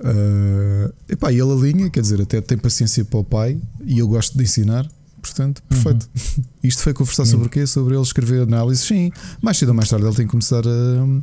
Uh, 0.00 0.92
epá, 1.08 1.30
e 1.30 1.38
ele 1.38 1.52
alinha, 1.52 1.88
quer 1.88 2.00
dizer, 2.00 2.20
até 2.20 2.40
tem 2.40 2.58
paciência 2.58 3.04
para 3.04 3.20
o 3.20 3.24
pai 3.24 3.56
e 3.84 4.00
eu 4.00 4.08
gosto 4.08 4.36
de 4.36 4.42
ensinar. 4.42 4.88
Portanto, 5.22 5.62
perfeito. 5.68 6.10
Uhum. 6.16 6.44
Isto 6.64 6.82
foi 6.82 6.92
conversar 6.92 7.24
sobre 7.24 7.46
o 7.46 7.50
quê? 7.50 7.64
Sobre 7.64 7.94
ele 7.94 8.02
escrever 8.02 8.42
análises. 8.42 8.84
Sim, 8.84 9.12
mais 9.40 9.56
cedo 9.56 9.68
ou 9.68 9.74
mais 9.74 9.88
tarde 9.88 10.04
ele 10.04 10.14
tem 10.16 10.26
que 10.26 10.32
começar 10.32 10.64
a. 10.66 11.22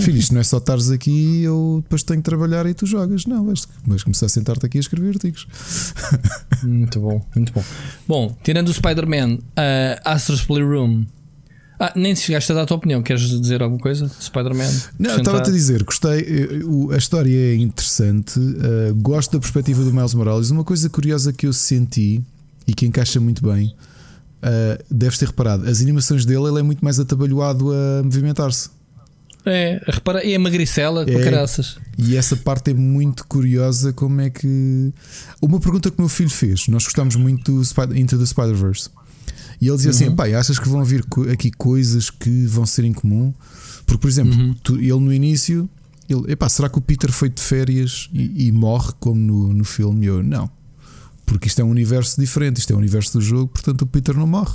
Filho, 0.00 0.18
isto 0.18 0.32
não 0.32 0.40
é 0.40 0.44
só 0.44 0.58
estares 0.58 0.90
aqui 0.90 1.42
eu 1.42 1.80
depois 1.82 2.02
tenho 2.02 2.20
que 2.20 2.24
trabalhar 2.24 2.66
e 2.66 2.74
tu 2.74 2.86
jogas. 2.86 3.26
Não, 3.26 3.44
vais, 3.44 3.66
vais 3.84 4.04
começar 4.04 4.26
a 4.26 4.28
sentar-te 4.28 4.64
aqui 4.64 4.78
a 4.78 4.80
escrever 4.80 5.08
artigos. 5.08 5.48
Muito 6.62 7.00
bom, 7.00 7.26
muito 7.34 7.52
bom. 7.52 7.64
Bom, 8.06 8.38
tirando 8.44 8.68
o 8.68 8.74
Spider-Man, 8.74 9.34
uh, 9.34 10.00
Astro's 10.04 10.44
Playroom. 10.44 11.06
Ah, 11.84 11.92
nem 11.96 12.14
se 12.14 12.22
chegaste 12.22 12.52
a 12.52 12.54
dar 12.54 12.62
a 12.62 12.66
tua 12.66 12.76
opinião. 12.76 13.02
Queres 13.02 13.22
dizer 13.22 13.60
alguma 13.60 13.80
coisa? 13.80 14.08
Spider-Man? 14.08 14.70
Não, 15.00 15.16
estava-te 15.16 15.50
a 15.50 15.52
dizer, 15.52 15.82
gostei. 15.82 16.20
Eh, 16.20 16.94
a 16.94 16.96
história 16.96 17.36
é 17.36 17.56
interessante. 17.56 18.38
Uh, 18.38 18.94
gosto 18.94 19.32
da 19.32 19.40
perspectiva 19.40 19.82
do 19.82 19.92
Miles 19.92 20.14
Morales. 20.14 20.50
Uma 20.50 20.62
coisa 20.62 20.88
curiosa 20.88 21.32
que 21.32 21.44
eu 21.44 21.52
senti 21.52 22.22
e 22.68 22.72
que 22.72 22.86
encaixa 22.86 23.18
muito 23.18 23.42
bem. 23.44 23.74
Uh, 24.44 24.80
deves 24.88 25.18
ter 25.18 25.26
reparado, 25.26 25.68
as 25.68 25.80
animações 25.80 26.24
dele 26.24 26.46
ele 26.46 26.60
é 26.60 26.62
muito 26.62 26.84
mais 26.84 27.00
atabalhoado 27.00 27.72
a 27.72 28.04
movimentar-se. 28.04 28.70
É, 29.44 29.82
repara, 29.84 30.24
e 30.24 30.36
a 30.36 30.38
magricela 30.38 31.04
com 31.04 31.18
é, 31.18 31.24
caraças. 31.24 31.78
E 31.98 32.16
essa 32.16 32.36
parte 32.36 32.70
é 32.70 32.74
muito 32.74 33.26
curiosa. 33.26 33.92
Como 33.92 34.20
é 34.20 34.30
que. 34.30 34.92
Uma 35.40 35.58
pergunta 35.58 35.90
que 35.90 35.98
o 35.98 36.02
meu 36.02 36.08
filho 36.08 36.30
fez: 36.30 36.68
nós 36.68 36.84
gostamos 36.84 37.16
muito 37.16 37.50
do 37.50 37.64
Spider 37.64 37.96
Into 37.96 38.16
the 38.16 38.26
Spider-Verse. 38.26 38.88
E 39.62 39.68
ele 39.68 39.76
dizia 39.76 39.90
assim, 39.92 40.04
uhum. 40.04 40.10
assim: 40.10 40.16
pai, 40.16 40.34
achas 40.34 40.58
que 40.58 40.68
vão 40.68 40.84
vir 40.84 41.04
aqui 41.32 41.50
coisas 41.52 42.10
que 42.10 42.46
vão 42.46 42.66
ser 42.66 42.84
em 42.84 42.92
comum? 42.92 43.32
Porque, 43.86 44.00
por 44.00 44.08
exemplo, 44.08 44.38
uhum. 44.38 44.54
tu, 44.62 44.74
ele 44.74 44.98
no 44.98 45.12
início, 45.12 45.70
ele, 46.08 46.32
epá, 46.32 46.48
será 46.48 46.68
que 46.68 46.78
o 46.78 46.80
Peter 46.82 47.10
foi 47.12 47.28
de 47.28 47.40
férias 47.40 48.10
e, 48.12 48.48
e 48.48 48.52
morre 48.52 48.92
como 48.98 49.20
no, 49.20 49.52
no 49.52 49.64
filme? 49.64 50.06
E 50.06 50.08
eu, 50.08 50.22
não 50.22 50.50
porque 51.24 51.48
isto 51.48 51.60
é 51.62 51.64
um 51.64 51.70
universo 51.70 52.20
diferente, 52.20 52.58
isto 52.58 52.70
é 52.70 52.74
o 52.74 52.76
um 52.76 52.80
universo 52.80 53.18
do 53.18 53.20
jogo, 53.22 53.48
portanto 53.48 53.82
o 53.82 53.86
Peter 53.86 54.14
não 54.14 54.26
morre. 54.26 54.54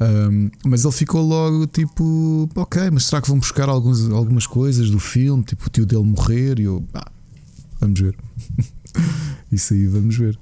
Um, 0.00 0.50
mas 0.66 0.84
ele 0.84 0.92
ficou 0.92 1.22
logo 1.22 1.66
tipo, 1.66 2.48
ok, 2.56 2.90
mas 2.90 3.06
será 3.06 3.22
que 3.22 3.28
vão 3.28 3.38
buscar 3.38 3.68
alguns, 3.68 4.10
algumas 4.10 4.46
coisas 4.46 4.90
do 4.90 4.98
filme, 4.98 5.42
tipo 5.44 5.66
o 5.66 5.70
tio 5.70 5.86
dele 5.86 6.02
morrer? 6.02 6.58
E 6.58 6.64
eu, 6.64 6.84
ah, 6.92 7.10
vamos 7.80 8.00
ver. 8.00 8.14
Isso 9.50 9.72
aí, 9.72 9.86
vamos 9.86 10.16
ver. 10.16 10.38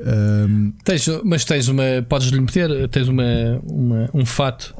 Um, 0.00 0.72
tens, 0.84 1.06
mas 1.24 1.44
tens 1.44 1.68
uma, 1.68 1.82
podes-lhe 2.08 2.40
meter, 2.40 2.88
tens 2.88 3.08
uma, 3.08 3.60
uma, 3.62 4.10
um 4.14 4.24
fato 4.24 4.74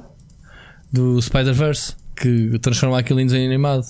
do 0.92 1.20
Spider-Verse 1.20 1.94
que 2.16 2.58
transforma 2.58 2.98
aquilo 2.98 3.20
em 3.20 3.46
animado. 3.46 3.86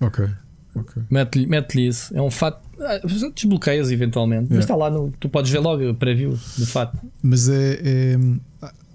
Ok. 0.00 0.26
okay. 0.74 1.02
Mete-lhe 1.10 1.46
mete 1.46 1.86
isso. 1.86 2.16
É 2.16 2.22
um 2.22 2.30
fato 2.30 2.60
ah, 2.80 3.00
desbloqueias 3.34 3.90
eventualmente, 3.90 4.44
yeah. 4.44 4.56
mas 4.56 4.64
está 4.64 4.76
lá 4.76 4.90
no. 4.90 5.12
Tu 5.18 5.28
podes 5.28 5.50
ver 5.50 5.58
logo 5.58 5.88
o 5.88 5.94
preview, 5.94 6.38
de 6.56 6.66
fato. 6.66 6.98
Mas 7.22 7.48
é, 7.48 7.80
é, 7.82 8.18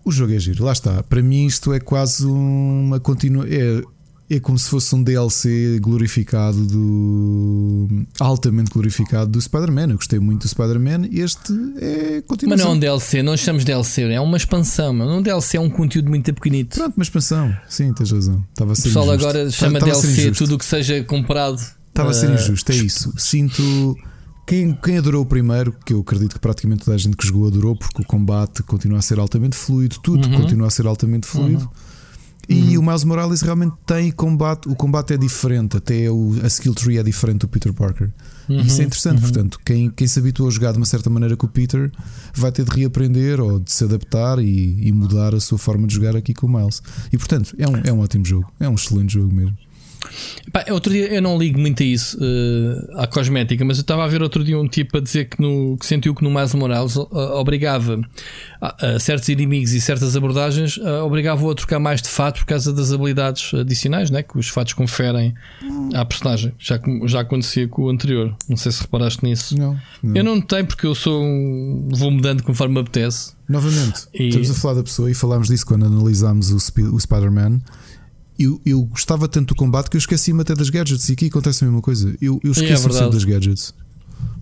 O 0.06 0.12
jogo 0.12 0.34
é 0.34 0.40
giro, 0.40 0.64
lá 0.64 0.72
está. 0.72 1.04
Para 1.04 1.22
mim, 1.22 1.46
isto 1.46 1.74
é 1.74 1.80
quase 1.80 2.26
uma 2.26 3.00
continua. 3.00 3.46
É, 3.48 3.82
é 4.30 4.40
como 4.40 4.58
se 4.58 4.70
fosse 4.70 4.96
um 4.96 5.04
DLC 5.04 5.80
glorificado 5.82 6.66
do. 6.66 7.88
altamente 8.20 8.72
glorificado 8.72 9.32
do 9.32 9.42
Spider-Man. 9.42 9.92
Eu 9.92 9.96
gostei 9.96 10.20
muito 10.20 10.42
do 10.44 10.48
Spider-Man. 10.48 11.08
Este 11.12 11.54
é 11.80 12.22
continuação. 12.22 12.50
Mas 12.50 12.60
não 12.60 12.72
é 12.72 12.76
um 12.76 12.80
DLC, 12.80 13.24
não 13.24 13.38
chamamos 13.38 13.66
DLC, 13.66 14.04
é 14.04 14.20
uma 14.20 14.38
expansão. 14.38 14.94
Um 14.94 15.22
DLC 15.22 15.58
é 15.58 15.60
um 15.60 15.70
conteúdo 15.70 16.10
muito 16.10 16.34
pequenito. 16.34 16.78
Pronto, 16.78 16.96
uma 16.96 17.04
expansão. 17.04 17.56
Sim, 17.68 17.94
tens 17.94 18.12
razão. 18.12 18.44
Estava 18.50 18.72
a 18.72 18.76
ser 18.76 18.82
o 18.82 18.84
pessoal 18.86 19.06
injusto. 19.08 19.28
agora 19.28 19.52
chama 19.52 19.80
DLC 19.80 20.32
tudo 20.32 20.56
o 20.56 20.58
que 20.58 20.66
seja 20.66 21.04
comprado 21.04 21.62
Estava 21.94 22.10
a 22.10 22.14
ser 22.14 22.32
ah, 22.32 22.34
injusto, 22.34 22.72
é 22.72 22.76
isso. 22.76 23.14
Sinto. 23.18 23.96
Quem, 24.48 24.74
quem 24.74 24.98
adorou 24.98 25.22
o 25.22 25.26
primeiro, 25.26 25.74
que 25.86 25.94
eu 25.94 26.02
acredito 26.02 26.34
que 26.34 26.40
praticamente 26.40 26.84
toda 26.84 26.96
a 26.96 26.98
gente 26.98 27.16
que 27.16 27.26
jogou 27.26 27.48
adorou, 27.48 27.76
porque 27.76 28.02
o 28.02 28.06
combate 28.06 28.62
continua 28.64 28.98
a 28.98 29.02
ser 29.02 29.20
altamente 29.20 29.56
fluido, 29.56 29.98
tudo 30.04 30.28
uhum. 30.28 30.42
continua 30.42 30.68
a 30.68 30.70
ser 30.70 30.86
altamente 30.86 31.28
fluido. 31.28 31.62
Uhum. 31.62 31.83
E 32.50 32.78
uhum. 32.78 32.84
o 32.84 32.88
Miles 32.88 33.04
Morales 33.06 33.42
realmente 33.42 33.74
tem 33.86 34.12
combate, 34.12 34.68
o 34.68 34.76
combate 34.76 35.14
é 35.14 35.18
diferente, 35.18 35.78
até 35.78 36.12
o, 36.12 36.36
a 36.44 36.48
skill 36.48 36.76
tree 36.76 36.98
é 36.98 37.04
diferente 37.04 37.42
do 37.42 37.48
Peter 37.48 37.74
Parker. 37.74 38.10
Uhum. 38.50 38.60
Isso 38.60 38.82
é 38.82 38.84
interessante, 38.84 39.16
uhum. 39.16 39.22
portanto, 39.22 39.60
quem, 39.64 39.90
quem 39.90 40.06
se 40.06 40.20
habituou 40.20 40.50
a 40.50 40.52
jogar 40.52 40.74
de 40.74 40.78
uma 40.78 40.86
certa 40.86 41.10
maneira 41.10 41.38
com 41.38 41.46
o 41.46 41.50
Peter 41.50 41.90
vai 42.34 42.52
ter 42.52 42.66
de 42.66 42.72
reaprender 42.72 43.40
ou 43.40 43.60
de 43.60 43.72
se 43.72 43.86
adaptar 43.86 44.40
e, 44.40 44.88
e 44.88 44.92
mudar 44.92 45.34
a 45.34 45.40
sua 45.40 45.58
forma 45.58 45.88
de 45.88 45.96
jogar 45.96 46.16
aqui 46.18 46.34
com 46.34 46.48
o 46.48 46.50
Miles. 46.50 46.84
E 47.12 47.18
portanto, 47.18 47.56
é 47.58 47.68
um, 47.68 47.78
é 47.84 47.94
um 47.94 48.00
ótimo 48.00 48.26
jogo, 48.26 48.52
é 48.60 48.68
um 48.68 48.76
excelente 48.76 49.14
jogo 49.14 49.34
mesmo. 49.34 49.58
Pá, 50.52 50.66
outro 50.72 50.92
dia 50.92 51.14
eu 51.14 51.22
não 51.22 51.38
ligo 51.38 51.60
muito 51.60 51.82
a 51.82 51.86
isso, 51.86 52.18
uh, 52.18 53.00
à 53.00 53.08
cosmética, 53.08 53.64
mas 53.66 53.78
eu 53.78 53.82
estava 53.82 54.04
a 54.04 54.08
ver 54.08 54.22
outro 54.22 54.44
dia 54.44 54.60
um 54.60 54.68
tipo 54.68 54.98
a 54.98 55.02
dizer 55.02 55.26
que, 55.26 55.42
no, 55.42 55.78
que 55.78 55.86
sentiu 55.86 56.14
que 56.14 56.24
no 56.24 56.30
Miles 56.30 56.54
Morales 56.54 56.96
uh, 56.96 57.08
obrigava 57.36 58.00
a, 58.62 58.88
a, 58.88 59.00
certos 59.00 59.30
inimigos 59.30 59.74
e 59.74 59.82
certas 59.82 60.16
abordagens, 60.16 60.78
uh, 60.78 61.04
obrigava-o 61.04 61.50
a 61.50 61.56
trocar 61.56 61.80
mais 61.80 62.02
de 62.02 62.10
fato 62.10 62.40
por 62.40 62.46
causa 62.46 62.74
das 62.74 62.92
habilidades 62.92 63.54
adicionais 63.54 64.10
né, 64.10 64.22
que 64.22 64.38
os 64.38 64.50
fatos 64.50 64.74
conferem 64.74 65.34
à 65.94 66.06
personagem. 66.06 66.54
Já, 66.60 66.80
já 67.06 67.22
acontecia 67.22 67.68
com 67.68 67.84
o 67.84 67.90
anterior. 67.90 68.36
Não 68.48 68.58
sei 68.58 68.72
se 68.72 68.82
reparaste 68.82 69.24
nisso. 69.24 69.58
Não, 69.58 69.80
não. 70.02 70.16
Eu 70.16 70.24
não 70.24 70.42
tenho 70.42 70.66
porque 70.66 70.86
eu 70.86 70.96
sou 70.96 71.24
um, 71.24 71.90
vou 71.92 72.12
mudando 72.12 72.44
conforme 72.44 72.76
me 72.76 72.82
apetece. 72.82 73.34
Novamente, 73.48 74.08
e... 74.14 74.30
estamos 74.30 74.52
a 74.52 74.54
falar 74.54 74.74
da 74.76 74.84
pessoa 74.84 75.12
e 75.12 75.14
falámos 75.14 75.50
disso 75.50 75.66
quando 75.66 75.86
analisámos 75.86 76.52
o, 76.52 76.56
o 76.96 77.00
Spider-Man 77.00 77.60
eu, 78.38 78.62
eu 78.66 78.84
gostava 78.84 79.28
tanto 79.28 79.50
do 79.50 79.56
combate 79.56 79.90
que 79.90 79.98
eu 79.98 80.00
esqueci-me 80.00 80.42
até 80.42 80.56
das 80.56 80.70
gadgets. 80.70 81.10
E 81.10 81.14
aqui 81.14 81.28
acontece 81.28 81.64
a 81.64 81.68
mesma 81.68 81.82
coisa. 81.82 82.16
Eu, 82.22 82.40
eu 82.44 82.52
esqueço 82.52 82.90
é 82.98 83.10
das 83.10 83.24
gadgets. 83.24 83.74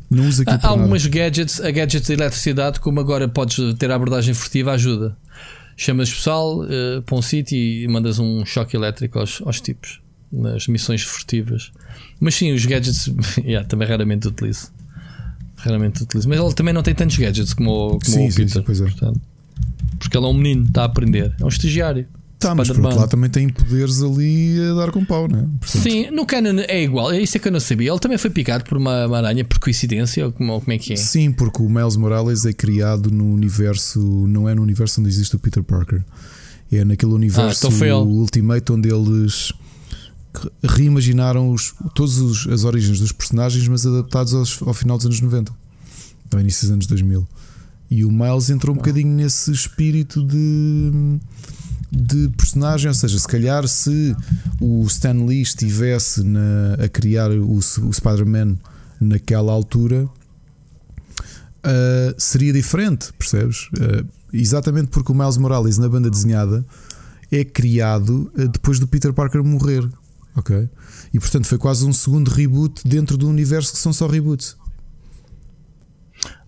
Não 0.09 0.27
uso 0.27 0.41
aqui 0.41 0.51
Há 0.51 0.68
algumas 0.68 1.03
nada. 1.03 1.15
gadgets, 1.15 1.61
a 1.61 1.72
gadgets 1.72 2.07
de 2.07 2.13
eletricidade, 2.13 2.80
como 2.80 2.99
agora 2.99 3.27
podes 3.30 3.57
ter 3.76 3.89
a 3.91 3.95
abordagem 3.95 4.34
furtiva, 4.34 4.73
ajuda. 4.73 5.18
Chamas 5.77 6.11
pessoal 6.11 6.63
uh, 6.63 7.01
para 7.05 7.15
um 7.15 7.22
sítio 7.22 7.57
e 7.57 7.88
mandas 7.88 8.19
um 8.19 8.45
choque 8.45 8.76
elétrico 8.76 9.19
aos, 9.19 9.41
aos 9.45 9.61
tipos 9.61 10.01
nas 10.31 10.68
missões 10.68 11.01
furtivas. 11.01 11.72
Mas 12.19 12.35
sim, 12.35 12.53
os 12.53 12.65
gadgets 12.65 13.09
yeah, 13.39 13.68
também 13.68 13.88
raramente 13.88 14.27
utilizo. 14.27 14.72
Raramente 15.57 16.03
utilizo. 16.03 16.30
Mas 16.30 16.39
ele 16.39 16.53
também 16.53 16.73
não 16.73 16.84
tem 16.84 16.95
tantos 16.95 17.18
gadgets 17.18 17.53
como, 17.53 17.99
como 17.99 18.05
sim, 18.05 18.30
o 18.30 18.34
Peter. 18.34 18.63
Sim, 18.76 18.84
é. 18.84 18.89
Portanto, 18.89 19.22
porque 19.99 20.18
ele 20.18 20.26
é 20.26 20.30
um 20.30 20.34
menino, 20.34 20.65
está 20.65 20.84
a 20.84 20.85
aprender. 20.85 21.35
É 21.39 21.45
um 21.45 21.49
estagiário. 21.49 22.07
Tá, 22.41 22.55
mas 22.55 22.69
por 22.69 22.84
outro 22.84 22.99
lado 22.99 23.09
também 23.09 23.30
tem 23.30 23.47
poderes 23.47 24.01
ali 24.01 24.59
a 24.72 24.73
dar 24.73 24.91
com 24.91 25.05
pau, 25.05 25.27
né? 25.27 25.47
Portanto... 25.59 25.69
Sim, 25.69 26.09
no 26.09 26.26
Canon 26.26 26.59
é 26.68 26.84
igual, 26.84 27.11
é 27.11 27.22
isso 27.22 27.38
é 27.38 27.39
que 27.39 27.47
eu 27.47 27.51
não 27.51 27.59
sabia. 27.59 27.91
Ele 27.91 27.99
também 27.99 28.18
foi 28.18 28.31
picado 28.31 28.63
por 28.63 28.80
uma, 28.80 29.05
uma 29.05 29.18
aranha 29.18 29.45
por 29.45 29.59
coincidência, 29.59 30.26
ou 30.26 30.31
como, 30.31 30.59
como 30.59 30.73
é 30.73 30.77
que 30.80 30.93
é? 30.93 30.95
Sim, 30.95 31.31
porque 31.31 31.61
o 31.61 31.69
Miles 31.69 31.95
Morales 31.95 32.43
é 32.45 32.51
criado 32.51 33.11
no 33.11 33.31
universo, 33.31 33.99
não 34.27 34.49
é 34.49 34.55
no 34.55 34.63
universo 34.63 34.99
onde 34.99 35.09
existe 35.09 35.35
o 35.35 35.39
Peter 35.39 35.61
Parker, 35.61 36.03
é 36.72 36.84
naquele 36.84 37.13
universo 37.13 37.68
ah, 37.68 37.76
então 37.76 38.07
Ultimate 38.07 38.72
onde 38.72 38.89
eles 38.89 39.53
reimaginaram 40.63 41.51
os, 41.51 41.76
todas 41.93 42.47
as 42.47 42.63
origens 42.63 42.99
dos 42.99 43.11
personagens, 43.11 43.68
mas 43.68 43.85
adaptados 43.85 44.34
aos, 44.34 44.61
ao 44.63 44.73
final 44.73 44.97
dos 44.97 45.05
anos 45.05 45.22
90, 45.22 45.53
ao 46.34 46.39
início 46.39 46.63
dos 46.63 46.72
anos 46.72 46.88
2000. 46.88 47.27
E 47.91 48.05
o 48.05 48.11
Miles 48.11 48.49
entrou 48.49 48.73
um 48.73 48.80
ah. 48.80 48.81
bocadinho 48.81 49.13
nesse 49.13 49.51
espírito 49.51 50.26
de 50.26 51.19
de 51.91 52.30
personagem, 52.38 52.88
ou 52.88 52.93
seja, 52.93 53.19
se 53.19 53.27
calhar 53.27 53.68
se 53.68 54.15
o 54.61 54.85
Stan 54.85 55.26
Lee 55.26 55.41
estivesse 55.41 56.23
na, 56.23 56.76
a 56.80 56.88
criar 56.88 57.30
o, 57.31 57.57
o 57.57 57.91
Spider-Man 57.91 58.57
naquela 58.99 59.51
altura, 59.51 60.05
uh, 61.65 62.15
seria 62.18 62.53
diferente, 62.53 63.11
percebes? 63.18 63.68
Uh, 63.73 64.07
exatamente 64.31 64.88
porque 64.88 65.11
o 65.11 65.15
Miles 65.15 65.38
Morales 65.38 65.77
na 65.77 65.89
banda 65.89 66.09
desenhada 66.09 66.65
é 67.30 67.43
criado 67.43 68.31
uh, 68.38 68.47
depois 68.47 68.80
do 68.80 68.88
Peter 68.88 69.11
Parker 69.11 69.43
morrer, 69.43 69.85
ok? 70.35 70.69
E 71.13 71.19
portanto 71.19 71.45
foi 71.45 71.57
quase 71.57 71.85
um 71.85 71.91
segundo 71.91 72.30
reboot 72.30 72.88
dentro 72.88 73.18
do 73.18 73.27
universo 73.27 73.73
que 73.73 73.80
são 73.80 73.91
só 73.91 74.07
reboots. 74.07 74.55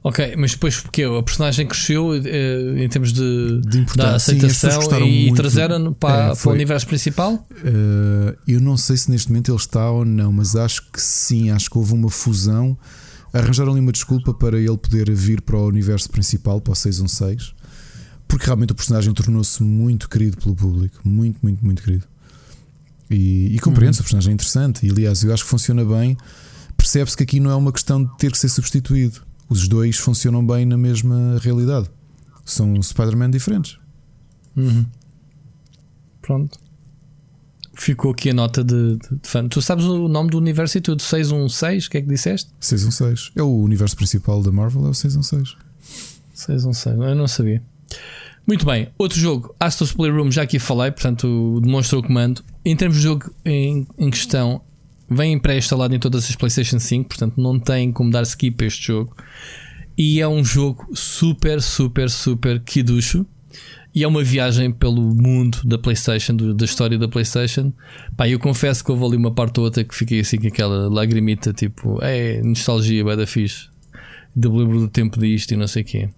Ok, 0.03 0.35
mas 0.38 0.51
depois 0.51 0.77
porque 0.81 1.03
a 1.03 1.23
personagem 1.23 1.65
cresceu 1.65 2.13
em 2.15 2.89
termos 2.89 3.13
de, 3.13 3.61
de 3.61 3.85
da 3.95 4.15
aceitação 4.15 4.81
Sim, 4.81 5.05
e 5.05 5.34
trazeram 5.34 5.93
para, 5.93 6.34
é, 6.34 6.35
para 6.35 6.49
o 6.49 6.51
universo 6.51 6.85
principal? 6.85 7.35
Uh, 7.35 8.38
eu 8.45 8.59
não 8.59 8.75
sei 8.75 8.97
se 8.97 9.09
neste 9.09 9.30
momento 9.30 9.49
ele 9.49 9.57
está 9.57 9.89
ou 9.89 10.03
não, 10.03 10.34
mas 10.34 10.57
acho 10.57 10.81
que 10.91 11.01
sim, 11.01 11.51
acho 11.51 11.69
que 11.69 11.77
houve 11.77 11.93
uma 11.93 12.09
fusão 12.09 12.77
arranjaram 13.34 13.71
ali 13.71 13.81
uma 13.81 13.91
desculpa 13.91 14.34
para 14.34 14.59
ele 14.59 14.77
poder 14.77 15.11
vir 15.11 15.41
para 15.41 15.57
o 15.57 15.67
universo 15.67 16.09
principal, 16.09 16.61
para 16.61 16.71
o 16.71 16.75
616, 16.75 17.53
porque 18.27 18.45
realmente 18.45 18.71
o 18.71 18.75
personagem 18.75 19.11
tornou-se 19.13 19.61
muito 19.63 20.07
querido 20.07 20.38
pelo 20.38 20.55
público. 20.55 20.99
Muito, 21.03 21.39
muito, 21.41 21.65
muito 21.65 21.81
querido. 21.81 22.05
E, 23.09 23.55
e 23.55 23.59
compreende-se, 23.59 23.99
uhum. 23.99 24.03
o 24.03 24.05
personagem 24.05 24.31
é 24.31 24.34
interessante. 24.35 24.85
E 24.85 24.91
aliás, 24.91 25.23
eu 25.23 25.34
acho 25.34 25.43
que 25.43 25.49
funciona 25.49 25.84
bem. 25.84 26.15
Percebe-se 26.77 27.17
que 27.17 27.23
aqui 27.23 27.39
não 27.39 27.51
é 27.51 27.55
uma 27.55 27.71
questão 27.71 28.03
de 28.03 28.17
ter 28.17 28.31
que 28.31 28.38
ser 28.38 28.49
substituído. 28.49 29.21
Os 29.49 29.67
dois 29.67 29.97
funcionam 29.97 30.45
bem 30.45 30.65
na 30.65 30.77
mesma 30.77 31.37
realidade. 31.39 31.89
São 32.45 32.81
Spider-Man 32.81 33.31
diferentes. 33.31 33.77
Uhum. 34.55 34.85
Pronto 36.21 36.63
ficou 37.73 38.11
aqui 38.11 38.29
a 38.29 38.33
nota 38.33 38.63
de, 38.63 38.97
de, 38.97 39.15
de 39.21 39.27
fã. 39.27 39.47
Tu 39.47 39.61
sabes 39.61 39.85
o 39.85 40.07
nome 40.07 40.29
do 40.29 40.37
universo 40.37 40.77
e 40.77 40.81
tudo? 40.81 41.01
616? 41.01 41.87
O 41.87 41.89
que 41.89 41.97
é 41.97 42.01
que 42.01 42.07
disseste? 42.07 42.49
616. 42.59 43.31
É 43.35 43.41
o 43.41 43.61
universo 43.61 43.95
principal 43.95 44.41
da 44.41 44.51
Marvel, 44.51 44.85
é 44.85 44.89
o 44.89 44.93
616. 44.93 45.57
616, 46.33 47.09
eu 47.09 47.15
não 47.15 47.27
sabia. 47.27 47.61
Muito 48.45 48.65
bem, 48.65 48.89
outro 48.97 49.17
jogo, 49.17 49.55
Astos 49.59 49.93
Playroom, 49.93 50.29
já 50.29 50.41
aqui 50.41 50.59
falei, 50.59 50.91
portanto 50.91 51.59
demonstrou 51.61 52.01
o 52.01 52.05
comando. 52.05 52.43
Em 52.65 52.75
termos 52.75 52.97
de 52.97 53.03
jogo 53.03 53.33
em, 53.45 53.87
em 53.97 54.09
questão, 54.09 54.61
vem 55.14 55.40
pré-instalado 55.40 55.95
em 55.95 55.99
todas 55.99 56.30
as 56.30 56.35
PlayStation 56.35 56.80
5, 56.80 57.10
portanto 57.10 57.34
não 57.38 57.60
tem 57.60 57.91
como 57.91 58.11
dar 58.11 58.23
skip 58.23 58.64
a 58.64 58.68
este 58.68 58.88
jogo. 58.88 59.15
E 59.98 60.19
é 60.19 60.27
um 60.27 60.44
jogo 60.44 60.88
super, 60.94 61.61
super, 61.61 62.10
super 62.10 62.60
quiducho. 62.60 63.26
E 63.95 64.03
é 64.03 64.07
uma 64.07 64.23
viagem 64.23 64.72
pelo 64.72 65.14
mundo 65.14 65.60
da 65.64 65.77
PlayStation, 65.77 66.35
do, 66.35 66.53
da 66.56 66.65
história 66.65 66.98
da 66.98 67.07
PlayStation. 67.07 67.72
Pá, 68.18 68.27
eu 68.27 68.40
confesso 68.40 68.84
que 68.84 68.91
houve 68.91 69.06
ali 69.06 69.18
uma 69.18 69.31
parte 69.31 69.60
ou 69.60 69.65
outra 69.65 69.84
que 69.84 69.94
fiquei 69.94 70.19
assim 70.22 70.40
com 70.40 70.48
aquela 70.48 70.90
lagrimita, 70.90 71.53
tipo, 71.53 71.99
é 72.02 72.41
nostalgia, 72.41 73.03
vai 73.03 73.15
da 73.15 73.27
fixe. 73.27 73.69
De 74.35 74.48
lembro 74.48 74.80
do 74.80 74.88
tempo 74.88 75.19
disto 75.19 75.52
e 75.52 75.57
não 75.57 75.68
sei 75.68 75.84
o 75.84 75.85
quê. 75.85 76.10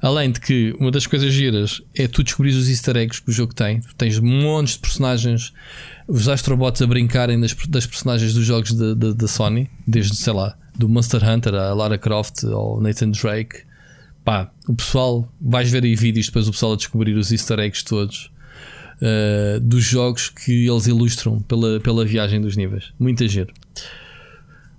Além 0.00 0.30
de 0.30 0.40
que 0.40 0.74
uma 0.78 0.90
das 0.90 1.06
coisas 1.06 1.32
giras 1.32 1.82
é 1.94 2.06
tu 2.06 2.22
descobrir 2.22 2.50
os 2.50 2.68
easter 2.68 2.96
eggs 2.96 3.20
que 3.20 3.30
o 3.30 3.32
jogo 3.32 3.54
tem. 3.54 3.80
Tens 3.96 4.18
montes 4.18 4.74
de 4.74 4.80
personagens, 4.80 5.52
os 6.06 6.28
Astrobots 6.28 6.80
a 6.82 6.86
brincarem 6.86 7.40
das, 7.40 7.54
das 7.68 7.86
personagens 7.86 8.34
dos 8.34 8.44
jogos 8.44 8.72
da 8.72 9.28
Sony, 9.28 9.70
desde, 9.86 10.16
sei 10.16 10.32
lá, 10.32 10.56
do 10.76 10.88
Monster 10.88 11.22
Hunter 11.28 11.54
a 11.54 11.74
Lara 11.74 11.98
Croft 11.98 12.44
ao 12.44 12.80
Nathan 12.80 13.10
Drake 13.10 13.68
pá, 14.28 14.50
o 14.68 14.74
pessoal, 14.74 15.26
vais 15.40 15.70
ver 15.70 15.82
aí 15.84 15.96
vídeos 15.96 16.26
depois 16.26 16.46
o 16.46 16.50
pessoal 16.50 16.74
a 16.74 16.76
descobrir 16.76 17.14
os 17.14 17.32
easter 17.32 17.58
eggs 17.60 17.82
todos 17.82 18.30
uh, 19.00 19.58
dos 19.58 19.82
jogos 19.82 20.28
que 20.28 20.66
eles 20.68 20.86
ilustram 20.86 21.40
pela, 21.40 21.80
pela 21.80 22.04
viagem 22.04 22.38
dos 22.38 22.54
níveis. 22.54 22.92
Muita 22.98 23.26
gente. 23.26 23.54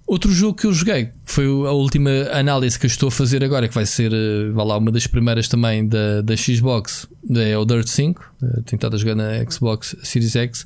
Outro 0.09 0.31
jogo 0.31 0.55
que 0.55 0.65
eu 0.65 0.73
joguei 0.73 1.11
foi 1.23 1.45
a 1.45 1.71
última 1.71 2.09
análise 2.33 2.79
que 2.79 2.87
eu 2.87 2.87
estou 2.87 3.09
a 3.09 3.11
fazer 3.11 3.43
agora, 3.43 3.67
que 3.67 3.75
vai 3.75 3.85
ser 3.85 4.11
uh, 4.11 4.55
lá, 4.55 4.75
uma 4.75 4.91
das 4.91 5.05
primeiras 5.05 5.47
também 5.47 5.87
da, 5.87 6.21
da 6.23 6.35
Xbox, 6.35 7.07
é 7.29 7.55
o 7.55 7.63
Dirt 7.63 7.85
5. 7.85 8.19
Uh, 8.41 8.45
eh, 8.57 8.87
a 8.91 8.97
jogar 8.97 9.13
na 9.13 9.51
Xbox 9.51 9.95
Series 10.01 10.35
X. 10.35 10.65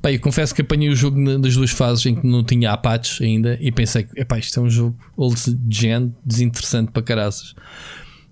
Pá, 0.00 0.12
eu 0.12 0.20
confesso 0.20 0.54
que 0.54 0.62
apanhei 0.62 0.88
o 0.90 0.94
jogo 0.94 1.18
nas 1.18 1.56
duas 1.56 1.72
fases 1.72 2.06
em 2.06 2.14
que 2.14 2.24
não 2.24 2.44
tinha 2.44 2.70
apaches 2.70 3.20
ainda 3.20 3.58
e 3.60 3.72
pensei 3.72 4.04
que 4.04 4.24
isto 4.38 4.60
é 4.60 4.62
um 4.62 4.70
jogo 4.70 4.96
old 5.16 5.40
gen, 5.68 6.14
desinteressante 6.24 6.92
para 6.92 7.02
caraças. 7.02 7.52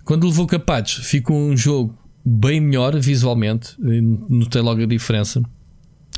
Quando 0.05 0.29
levou 0.29 0.47
capados, 0.47 0.93
ficou 0.93 1.37
um 1.37 1.57
jogo 1.57 1.99
bem 2.25 2.61
melhor 2.61 2.97
visualmente. 3.01 3.75
Notei 3.81 4.63
logo 4.63 4.81
a 4.81 4.87
diferença. 4.87 5.43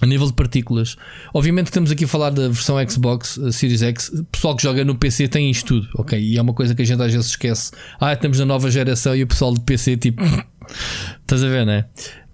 A 0.01 0.07
nível 0.07 0.27
de 0.27 0.33
partículas, 0.33 0.97
obviamente 1.33 1.67
que 1.67 1.71
estamos 1.71 1.91
aqui 1.91 2.05
a 2.05 2.09
falar 2.09 2.31
da 2.31 2.49
versão 2.49 2.77
Xbox 2.89 3.39
Series 3.53 3.81
X. 3.81 4.09
O 4.09 4.25
pessoal 4.25 4.57
que 4.57 4.63
joga 4.63 4.85
no 4.85 4.97
PC 4.97 5.29
tem 5.29 5.51
isto 5.51 5.81
tudo, 5.81 5.89
ok? 5.97 6.21
E 6.21 6.37
é 6.37 6.43
uma 6.43 6.53
coisa 6.53 6.75
que 6.75 6.83
a 6.83 6.85
gente 6.85 7.01
às 7.01 7.13
vezes 7.13 7.31
esquece. 7.31 7.71
Ah, 8.01 8.13
estamos 8.13 8.39
na 8.39 8.45
nova 8.45 8.71
geração 8.71 9.15
e 9.15 9.23
o 9.23 9.27
pessoal 9.27 9.55
do 9.55 9.61
PC, 9.61 9.97
tipo, 9.97 10.23
estás 11.23 11.45
a 11.45 11.49
ver, 11.49 11.65
né? 11.65 11.87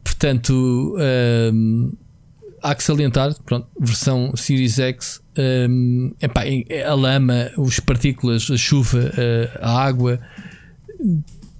Portanto, 0.03 0.97
um, 1.53 1.93
há 2.63 2.75
que 2.75 2.83
salientar, 2.83 3.35
pronto, 3.45 3.69
versão 3.79 4.33
Series 4.35 4.79
X, 4.79 5.21
um, 5.69 6.13
epá, 6.21 6.43
a 6.87 6.95
lama, 6.95 7.51
as 7.59 7.79
partículas, 7.79 8.51
a 8.51 8.57
chuva, 8.57 9.13
a 9.61 9.83
água 9.83 10.19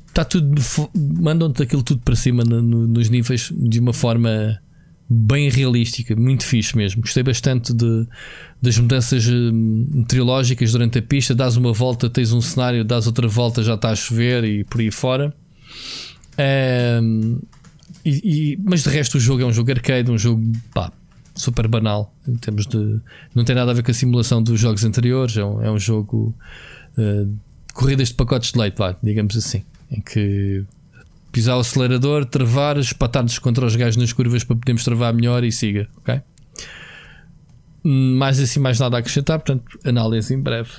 está 0.09 0.25
tudo. 0.25 0.61
Mandam-te 0.95 1.63
aquilo 1.63 1.83
tudo 1.83 2.03
para 2.03 2.17
cima 2.17 2.45
no, 2.45 2.63
no, 2.63 2.87
nos 2.87 3.09
níveis 3.09 3.53
de 3.55 3.79
uma 3.81 3.93
forma 3.93 4.61
bem 5.11 5.51
realística, 5.51 6.15
muito 6.15 6.45
fixe 6.45 6.77
mesmo. 6.77 7.03
Gostei 7.03 7.23
bastante 7.23 7.75
de, 7.75 8.07
das 8.63 8.79
mudanças 8.79 9.27
hum, 9.27 9.87
meteorológicas 9.93 10.71
durante 10.71 10.99
a 10.99 11.03
pista. 11.03 11.35
Dás 11.35 11.57
uma 11.57 11.73
volta, 11.73 12.09
tens 12.09 12.33
um 12.33 12.41
cenário, 12.41 12.85
dás 12.85 13.09
outra 13.09 13.27
volta, 13.27 13.63
já 13.63 13.75
está 13.75 13.91
a 13.91 13.97
chover 13.97 14.45
e 14.45 14.63
por 14.63 14.81
aí 14.81 14.91
fora. 14.91 15.35
Um, 17.03 17.41
e, 18.05 18.53
e, 18.53 18.59
mas 18.63 18.85
de 18.85 18.89
resto, 18.89 19.17
o 19.17 19.21
jogo 19.21 19.43
é 19.43 19.45
um 19.45 19.53
jogo 19.53 19.71
arcade, 19.73 20.11
um 20.11 20.17
jogo 20.17 20.53
pá, 20.73 20.93
super 21.35 21.67
banal. 21.67 22.15
Em 22.27 22.37
termos 22.37 22.67
de. 22.67 23.01
Não 23.35 23.45
tem 23.45 23.57
nada 23.57 23.73
a 23.73 23.75
ver 23.75 23.83
com 23.83 23.91
a 23.91 23.95
simulação 23.95 24.41
dos 24.41 24.61
jogos 24.61 24.85
anteriores. 24.85 25.37
É 25.37 25.45
um, 25.45 25.63
é 25.63 25.71
um 25.71 25.79
jogo. 25.79 26.33
Uh, 26.97 27.37
corridas 27.75 28.09
de 28.09 28.15
pacotes 28.15 28.53
de 28.53 28.59
leite, 28.59 28.77
digamos 29.03 29.37
assim 29.37 29.63
em 29.91 30.01
que 30.01 30.65
pisar 31.33 31.57
o 31.57 31.61
acelerador, 31.61 32.25
travar, 32.25 32.77
espatar-nos 32.79 33.39
contra 33.39 33.65
os 33.65 33.77
gajos 33.77 33.97
nas 33.97 34.13
curvas 34.13 34.45
para 34.45 34.57
podermos 34.57 34.85
travar 34.85 35.13
melhor 35.15 35.45
e 35.45 35.53
siga, 35.53 35.89
ok? 35.99 36.21
Mais 37.83 38.41
assim, 38.41 38.61
mais 38.61 38.79
nada 38.79 38.97
a 38.97 39.01
acrescentar, 39.01 39.39
portanto, 39.39 39.79
análise 39.85 40.35
em 40.35 40.41
breve. 40.41 40.71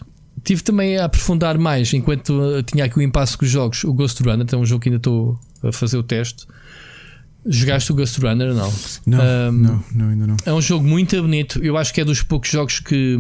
Tive 0.44 0.64
também 0.64 0.98
a 0.98 1.06
aprofundar 1.06 1.58
mais 1.58 1.94
enquanto 1.94 2.64
tinha 2.64 2.86
aqui 2.86 2.98
o 2.98 3.02
impasse 3.02 3.38
com 3.38 3.46
os 3.46 3.52
jogos. 3.52 3.84
O 3.84 3.94
Ghost 3.94 4.22
Runner, 4.24 4.46
é 4.52 4.56
um 4.56 4.66
jogo 4.66 4.82
que 4.82 4.90
ainda 4.90 4.98
estou 4.98 5.40
a 5.64 5.72
fazer 5.72 5.98
o 5.98 6.04
teste. 6.04 6.48
Jogaste 7.46 7.92
o 7.92 7.96
Ghost 7.96 8.20
Runner? 8.22 8.54
Não. 8.54 8.74
Não, 9.06 9.20
um, 9.20 9.52
não, 9.52 9.84
não, 9.94 10.10
ainda 10.10 10.28
não. 10.28 10.38
É 10.46 10.54
um 10.54 10.62
jogo 10.62 10.86
muito 10.86 11.20
bonito. 11.22 11.60
Eu 11.64 11.78
acho 11.78 11.94
que 11.94 12.02
é 12.02 12.06
dos 12.06 12.22
poucos 12.22 12.50
jogos 12.52 12.80
que 12.80 13.18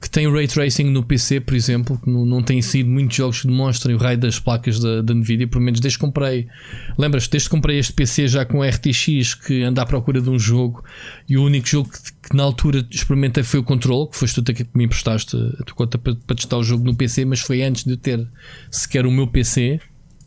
que 0.00 0.08
tem 0.08 0.32
ray 0.32 0.48
tracing 0.48 0.84
no 0.84 1.02
PC, 1.02 1.40
por 1.40 1.54
exemplo, 1.54 2.00
que 2.02 2.08
não, 2.08 2.24
não 2.24 2.42
tem 2.42 2.62
sido 2.62 2.88
muitos 2.88 3.14
jogos 3.14 3.42
que 3.42 3.46
demonstrem 3.46 3.94
o 3.94 3.98
raio 3.98 4.16
das 4.16 4.38
placas 4.38 4.80
da, 4.80 5.02
da 5.02 5.12
Nvidia, 5.12 5.46
pelo 5.46 5.62
menos 5.62 5.78
desde 5.78 5.98
que 5.98 6.04
comprei. 6.04 6.48
Lembras, 6.96 7.28
desde 7.28 7.48
que 7.48 7.54
comprei 7.54 7.78
este 7.78 7.92
PC 7.92 8.26
já 8.26 8.46
com 8.46 8.62
RTX 8.62 9.34
que 9.34 9.62
anda 9.62 9.82
à 9.82 9.86
procura 9.86 10.22
de 10.22 10.30
um 10.30 10.38
jogo 10.38 10.82
e 11.28 11.36
o 11.36 11.44
único 11.44 11.68
jogo 11.68 11.90
que, 11.90 12.30
que 12.30 12.34
na 12.34 12.42
altura 12.42 12.86
experimentei 12.90 13.42
foi 13.42 13.60
o 13.60 13.62
Control, 13.62 14.08
que 14.08 14.16
foste 14.16 14.40
tu 14.40 14.54
que 14.54 14.66
me 14.74 14.84
emprestaste 14.84 15.36
a 15.36 15.64
tua 15.64 15.76
conta 15.76 15.98
para, 15.98 16.14
para 16.14 16.36
testar 16.36 16.56
o 16.56 16.64
jogo 16.64 16.82
no 16.82 16.94
PC, 16.94 17.26
mas 17.26 17.40
foi 17.40 17.62
antes 17.62 17.84
de 17.84 17.98
ter 17.98 18.26
sequer 18.70 19.04
o 19.04 19.10
meu 19.10 19.26
PC, 19.26 19.80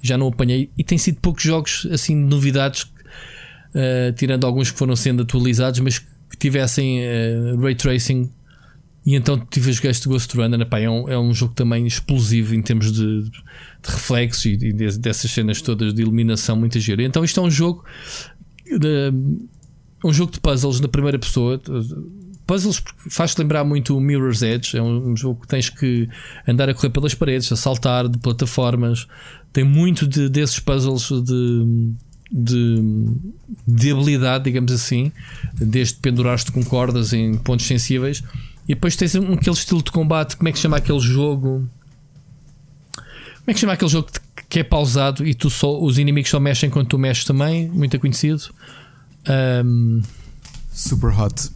já 0.04 0.20
não 0.20 0.28
apanhei 0.28 0.70
e 0.78 0.84
tem 0.84 1.00
sido 1.00 1.20
poucos 1.20 1.44
jogos 1.44 1.88
assim 1.92 2.14
de 2.14 2.30
novidades, 2.30 2.84
uh, 2.84 4.14
tirando 4.16 4.46
alguns 4.46 4.70
que 4.70 4.78
foram 4.78 4.96
sendo 4.96 5.24
atualizados, 5.24 5.80
mas 5.80 5.98
que 5.98 6.38
tivessem 6.38 7.00
uh, 7.00 7.60
ray 7.60 7.74
tracing 7.74 8.30
e 9.06 9.16
então 9.16 9.38
tive 9.38 9.70
a 9.70 9.74
jogar 9.74 9.90
este 9.90 10.08
Ghost 10.08 10.36
Runner. 10.36 10.60
Epá, 10.62 10.80
é, 10.80 10.90
um, 10.90 11.10
é 11.10 11.20
um 11.20 11.34
jogo 11.34 11.54
também 11.54 11.86
explosivo 11.86 12.56
em 12.56 12.62
termos 12.62 12.92
de, 12.92 13.24
de 13.24 13.32
reflexo 13.86 14.48
e, 14.48 14.54
e 14.54 14.74
de, 14.74 14.98
dessas 14.98 15.30
cenas 15.30 15.62
todas 15.62 15.94
de 15.94 16.02
iluminação, 16.02 16.56
muita 16.56 16.80
giro. 16.80 17.02
Então 17.02 17.24
isto 17.24 17.40
é 17.40 17.44
um 17.44 17.52
jogo. 17.52 17.84
De, 18.66 19.12
um 20.06 20.14
jogo 20.14 20.32
de 20.32 20.40
puzzles 20.40 20.80
na 20.80 20.88
primeira 20.88 21.20
pessoa. 21.20 21.62
Puzzles 22.48 22.82
faz-te 23.10 23.40
lembrar 23.40 23.66
muito 23.66 23.98
o 23.98 24.02
Mirror's 24.02 24.42
Edge. 24.42 24.78
É 24.78 24.82
um 24.82 25.16
jogo 25.18 25.42
que 25.42 25.48
tens 25.48 25.70
que 25.70 26.08
andar 26.48 26.70
a 26.70 26.74
correr 26.74 26.90
pelas 26.90 27.14
paredes, 27.14 27.52
a 27.52 27.58
saltar 27.58 28.08
de 28.08 28.18
plataformas. 28.18 29.06
Tem 29.52 29.66
muito 29.66 30.08
de, 30.08 30.30
desses 30.30 30.60
puzzles 30.60 31.10
de, 31.24 31.94
de, 32.32 32.82
de 33.68 33.92
habilidade, 33.92 34.46
digamos 34.46 34.72
assim, 34.72 35.12
desde 35.54 35.96
pendurar-te 35.96 36.54
com 36.54 36.64
cordas 36.64 37.12
em 37.12 37.36
pontos 37.36 37.66
sensíveis 37.66 38.24
e 38.68 38.74
depois 38.76 38.96
tens 38.96 39.16
um, 39.16 39.34
aquele 39.34 39.56
estilo 39.56 39.82
de 39.82 39.92
combate. 39.92 40.38
Como 40.38 40.50
é 40.50 40.52
que 40.52 40.58
se 40.58 40.64
chama 40.64 40.78
aquele 40.78 41.00
jogo? 41.00 41.68
Como 42.96 43.48
é 43.48 43.54
que 43.54 43.56
se 43.56 43.62
chama 43.62 43.74
aquele 43.74 43.92
jogo 43.92 44.08
que 44.50 44.60
é 44.60 44.64
pausado 44.64 45.26
e 45.26 45.34
tu 45.34 45.50
só, 45.50 45.82
os 45.82 45.98
inimigos 45.98 46.30
só 46.30 46.40
mexem 46.40 46.70
quando 46.70 46.88
tu 46.88 46.98
mexes 46.98 47.26
também? 47.26 47.68
Muito 47.70 48.00
conhecido. 48.00 48.44
Um, 49.66 50.02
Super 50.72 51.10
Hot. 51.20 51.50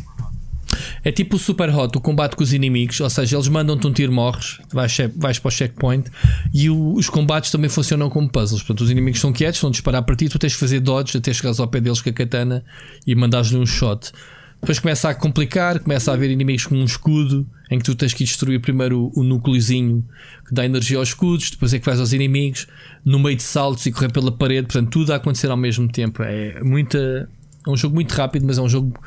É 1.03 1.11
tipo 1.11 1.37
o 1.37 1.39
super 1.39 1.73
hot, 1.73 1.97
o 1.97 2.01
combate 2.01 2.35
com 2.35 2.43
os 2.43 2.53
inimigos, 2.53 2.99
ou 2.99 3.09
seja, 3.09 3.35
eles 3.35 3.47
mandam-te 3.47 3.87
um 3.87 3.93
tiro, 3.93 4.11
morres, 4.11 4.59
vais, 4.71 4.95
vais 5.15 5.39
para 5.39 5.47
o 5.47 5.51
checkpoint 5.51 6.11
e 6.53 6.69
o, 6.69 6.93
os 6.93 7.09
combates 7.09 7.49
também 7.49 7.69
funcionam 7.69 8.09
como 8.09 8.29
puzzles. 8.29 8.61
Portanto, 8.61 8.81
os 8.81 8.91
inimigos 8.91 9.19
são 9.19 9.31
quietos, 9.31 9.61
vão 9.61 9.71
disparar 9.71 10.03
para 10.03 10.15
ti, 10.15 10.27
tu 10.27 10.37
tens 10.37 10.51
de 10.51 10.57
fazer 10.57 10.79
dodge 10.81 11.17
até 11.17 11.33
chegares 11.33 11.59
ao 11.59 11.67
pé 11.67 11.79
deles 11.79 12.01
com 12.01 12.09
a 12.09 12.13
katana 12.13 12.63
e 13.05 13.15
mandares-lhe 13.15 13.57
um 13.57 13.65
shot. 13.65 14.11
Depois 14.59 14.79
começa 14.79 15.09
a 15.09 15.15
complicar, 15.15 15.79
começa 15.79 16.11
a 16.11 16.15
haver 16.15 16.31
inimigos 16.31 16.65
com 16.65 16.75
um 16.75 16.83
escudo 16.83 17.47
em 17.69 17.77
que 17.77 17.85
tu 17.85 17.95
tens 17.95 18.13
que 18.13 18.23
destruir 18.23 18.59
primeiro 18.59 19.11
o, 19.15 19.21
o 19.21 19.23
núcleozinho 19.23 20.03
que 20.47 20.53
dá 20.53 20.65
energia 20.65 20.97
aos 20.97 21.09
escudos, 21.09 21.51
depois 21.51 21.73
é 21.73 21.79
que 21.79 21.85
vais 21.85 21.99
aos 21.99 22.11
inimigos, 22.11 22.67
no 23.05 23.19
meio 23.19 23.35
de 23.35 23.43
saltos 23.43 23.85
e 23.85 23.91
correr 23.91 24.11
pela 24.11 24.31
parede, 24.31 24.67
portanto, 24.67 24.89
tudo 24.89 25.13
a 25.13 25.17
acontecer 25.17 25.49
ao 25.49 25.57
mesmo 25.57 25.87
tempo. 25.87 26.23
É 26.23 26.61
muita. 26.63 27.29
É 27.65 27.69
um 27.69 27.75
jogo 27.75 27.95
muito 27.95 28.11
rápido, 28.13 28.45
mas 28.45 28.57
é 28.57 28.61
um 28.61 28.69
jogo. 28.69 28.97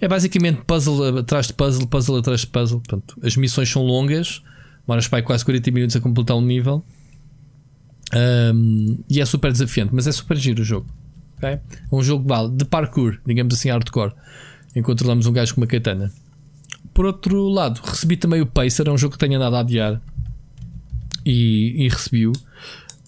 É 0.00 0.08
basicamente 0.08 0.62
puzzle 0.66 1.18
atrás 1.18 1.48
de 1.48 1.52
puzzle, 1.52 1.86
puzzle 1.86 2.16
atrás 2.18 2.40
de 2.40 2.46
puzzle. 2.46 2.80
Portanto, 2.80 3.18
as 3.22 3.36
missões 3.36 3.68
são 3.68 3.82
longas, 3.82 4.42
demoras 4.86 5.08
para 5.08 5.22
quase 5.22 5.44
40 5.44 5.70
minutos 5.70 5.96
a 5.96 6.00
completar 6.00 6.36
um 6.36 6.42
nível. 6.42 6.84
Um, 8.14 9.02
e 9.08 9.20
é 9.20 9.24
super 9.24 9.50
desafiante, 9.50 9.92
mas 9.92 10.06
é 10.06 10.12
super 10.12 10.36
giro 10.36 10.62
o 10.62 10.64
jogo. 10.64 10.86
Okay? 11.36 11.50
É 11.50 11.60
um 11.92 12.02
jogo 12.02 12.48
de 12.48 12.64
parkour, 12.64 13.18
digamos 13.26 13.54
assim, 13.54 13.68
hardcore 13.68 14.12
controlamos 14.82 15.26
um 15.26 15.32
gajo 15.32 15.54
com 15.54 15.60
uma 15.60 15.66
katana. 15.66 16.12
Por 16.92 17.06
outro 17.06 17.48
lado, 17.48 17.80
recebi 17.82 18.16
também 18.16 18.40
o 18.40 18.46
Pacer, 18.46 18.86
é 18.86 18.90
um 18.90 18.98
jogo 18.98 19.12
que 19.12 19.18
tenho 19.18 19.36
andado 19.36 19.56
a 19.56 19.60
adiar 19.60 20.00
e, 21.24 21.84
e 21.84 21.88
recebi-o 21.88 22.32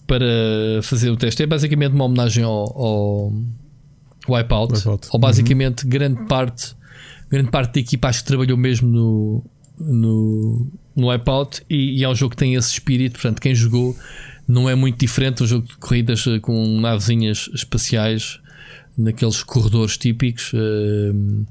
para 0.05 0.25
fazer 0.83 1.09
o 1.09 1.17
teste. 1.17 1.43
É 1.43 1.45
basicamente 1.45 1.93
uma 1.93 2.05
homenagem 2.05 2.43
ao, 2.43 2.51
ao 2.51 3.33
Wipeout, 4.27 4.73
Wipeout. 4.75 5.07
ou 5.11 5.19
basicamente 5.19 5.83
uhum. 5.83 5.89
grande 5.89 6.25
parte 6.25 6.75
grande 7.29 7.49
parte 7.49 7.73
da 7.73 7.79
equipa 7.79 8.07
acho 8.07 8.21
que 8.21 8.27
trabalhou 8.27 8.57
mesmo 8.57 8.87
no, 8.87 9.45
no, 9.79 10.71
no 10.95 11.09
Wipeout 11.09 11.61
e, 11.69 11.99
e 11.99 12.03
é 12.03 12.09
um 12.09 12.15
jogo 12.15 12.31
que 12.31 12.37
tem 12.37 12.55
esse 12.55 12.71
espírito, 12.71 13.13
portanto 13.13 13.41
quem 13.41 13.53
jogou 13.53 13.95
não 14.47 14.69
é 14.69 14.75
muito 14.75 14.97
diferente, 14.97 15.43
um 15.43 15.47
jogo 15.47 15.67
de 15.67 15.75
corridas 15.77 16.23
com 16.41 16.79
navezinhas 16.79 17.49
espaciais 17.53 18.39
naqueles 18.97 19.43
corredores 19.43 19.97
típicos 19.97 20.53
uh, 20.53 21.45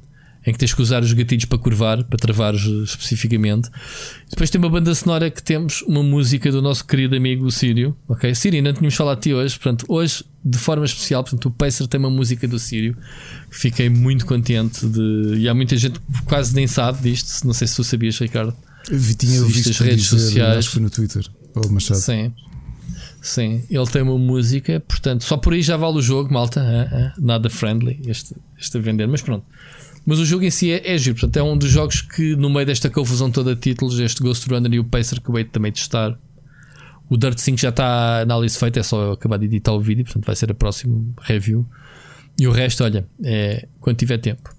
em 0.47 0.53
que 0.53 0.59
tens 0.59 0.73
que 0.73 0.81
usar 0.81 1.03
os 1.03 1.13
gatilhos 1.13 1.45
para 1.45 1.59
curvar, 1.59 2.05
para 2.05 2.17
travar 2.17 2.55
especificamente. 2.55 3.69
Depois 4.31 4.49
tem 4.49 4.61
uma 4.61 4.71
banda 4.71 4.95
sonora 4.95 5.29
que 5.29 5.43
temos 5.43 5.83
uma 5.83 6.03
música 6.03 6.53
do 6.53 6.63
nosso 6.63 6.87
querido 6.87 7.17
amigo 7.17 7.51
Sírio. 7.51 7.97
Ok, 8.09 8.33
Sírio, 8.35 8.63
não 8.63 8.73
tínhamos 8.73 8.95
falado 8.95 9.19
de 9.19 9.23
ti 9.25 9.35
hoje. 9.35 9.59
Portanto, 9.59 9.85
hoje, 9.89 10.25
de 10.45 10.57
forma 10.57 10.85
especial, 10.85 11.25
portanto, 11.25 11.47
o 11.47 11.51
Pacer 11.51 11.89
tem 11.89 11.99
uma 11.99 12.11
música 12.11 12.47
do 12.47 12.61
Sírio. 12.61 12.97
Fiquei 13.51 13.89
muito 13.89 14.25
contente 14.25 14.87
de. 14.87 15.35
E 15.39 15.49
há 15.49 15.55
muita 15.55 15.77
gente 15.77 15.99
que 15.99 16.23
quase 16.25 16.55
nem 16.55 16.69
sabe 16.69 17.03
disto. 17.03 17.45
Não 17.45 17.53
sei 17.53 17.67
se 17.67 17.75
tu 17.75 17.83
sabias, 17.83 18.17
Ricardo. 18.19 18.55
Vi, 18.89 19.17
tinha 19.17 19.43
visto 19.43 19.71
as 19.71 19.79
redes 19.81 20.05
dizer, 20.05 20.19
sociais. 20.19 20.59
Acho 20.59 20.69
que 20.69 20.75
foi 20.75 20.83
no 20.83 20.91
Twitter. 20.91 21.27
Ou 21.57 21.69
Machado. 21.71 21.99
Sim. 21.99 22.33
Sim, 23.21 23.65
ele 23.69 23.87
tem 23.87 24.03
uma 24.03 24.17
música, 24.17 24.79
portanto, 24.79 25.25
só 25.25 25.37
por 25.37 25.53
aí 25.53 25.61
já 25.61 25.77
vale 25.77 25.99
o 25.99 26.03
jogo, 26.03 26.33
malta. 26.33 27.13
nada 27.19 27.51
friendly 27.51 28.01
este, 28.07 28.37
este 28.57 28.79
a 28.79 28.81
vender, 28.81 29.09
mas 29.09 29.21
pronto. 29.21 29.45
Mas 30.07 30.21
o 30.21 30.25
jogo 30.25 30.45
em 30.45 30.51
si 30.51 30.71
é, 30.71 30.95
é 30.95 30.97
giro, 30.97 31.17
portanto, 31.17 31.37
é 31.37 31.43
um 31.43 31.59
dos 31.59 31.69
jogos 31.69 32.01
que, 32.01 32.37
no 32.37 32.49
meio 32.49 32.65
desta 32.65 32.89
confusão 32.89 33.29
toda 33.29 33.57
de 33.57 33.61
títulos, 33.61 33.99
este 33.99 34.23
Ghost 34.23 34.49
Runner 34.49 34.73
e 34.73 34.79
o 34.79 34.85
Pacer 34.85 35.21
que 35.21 35.29
eu 35.29 35.45
também 35.49 35.73
testar. 35.73 36.17
O 37.11 37.17
Dirt 37.17 37.39
5 37.39 37.59
já 37.59 37.71
está 37.71 37.85
a 37.85 38.21
análise 38.21 38.57
feita, 38.57 38.79
é 38.79 38.83
só 38.85 39.03
eu 39.03 39.13
acabar 39.13 39.37
de 39.37 39.47
editar 39.47 39.73
o 39.73 39.81
vídeo, 39.81 40.05
portanto, 40.05 40.25
vai 40.25 40.37
ser 40.37 40.51
a 40.51 40.55
próxima 40.55 41.05
review. 41.23 41.67
E 42.39 42.47
o 42.47 42.53
resto, 42.53 42.85
olha, 42.85 43.07
é 43.25 43.67
quando 43.81 43.97
tiver 43.97 44.19
tempo. 44.19 44.55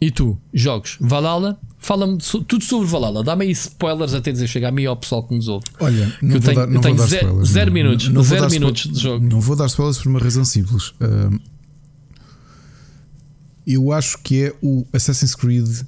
E 0.00 0.10
tu, 0.10 0.38
jogos, 0.52 0.96
Valhalla, 1.00 1.58
fala-me 1.78 2.18
tudo 2.46 2.62
sobre 2.64 2.86
Valhalla, 2.86 3.24
dá-me 3.24 3.46
aí 3.46 3.50
spoilers 3.52 4.14
até 4.14 4.30
dizer 4.30 4.46
chegar 4.46 4.68
a 4.68 4.72
mim 4.72 4.84
ao 4.84 4.96
pessoal 4.96 5.26
que 5.26 5.34
nos 5.34 5.48
ouve. 5.48 5.64
Olha, 5.80 6.12
não 6.20 6.36
eu 6.36 6.40
vou 6.40 6.52
tenho, 6.52 6.54
dar, 6.54 6.66
não 6.66 6.74
eu 6.74 6.80
tenho 6.80 6.96
vou 6.96 7.06
zero, 7.06 7.26
spoilers, 7.26 7.50
zero 7.50 7.72
minutos, 7.72 8.08
não, 8.08 8.14
não 8.14 8.22
zero 8.22 8.50
minutos 8.50 8.92
de 8.92 9.00
jogo. 9.00 9.24
Não 9.24 9.40
vou 9.40 9.56
dar 9.56 9.66
spoilers 9.66 9.98
por 9.98 10.08
uma 10.08 10.18
razão 10.20 10.44
simples. 10.44 10.88
Uh, 10.90 11.40
eu 13.66 13.92
acho 13.92 14.18
que 14.18 14.44
é 14.44 14.54
o 14.62 14.86
Assassin's 14.92 15.34
Creed 15.34 15.82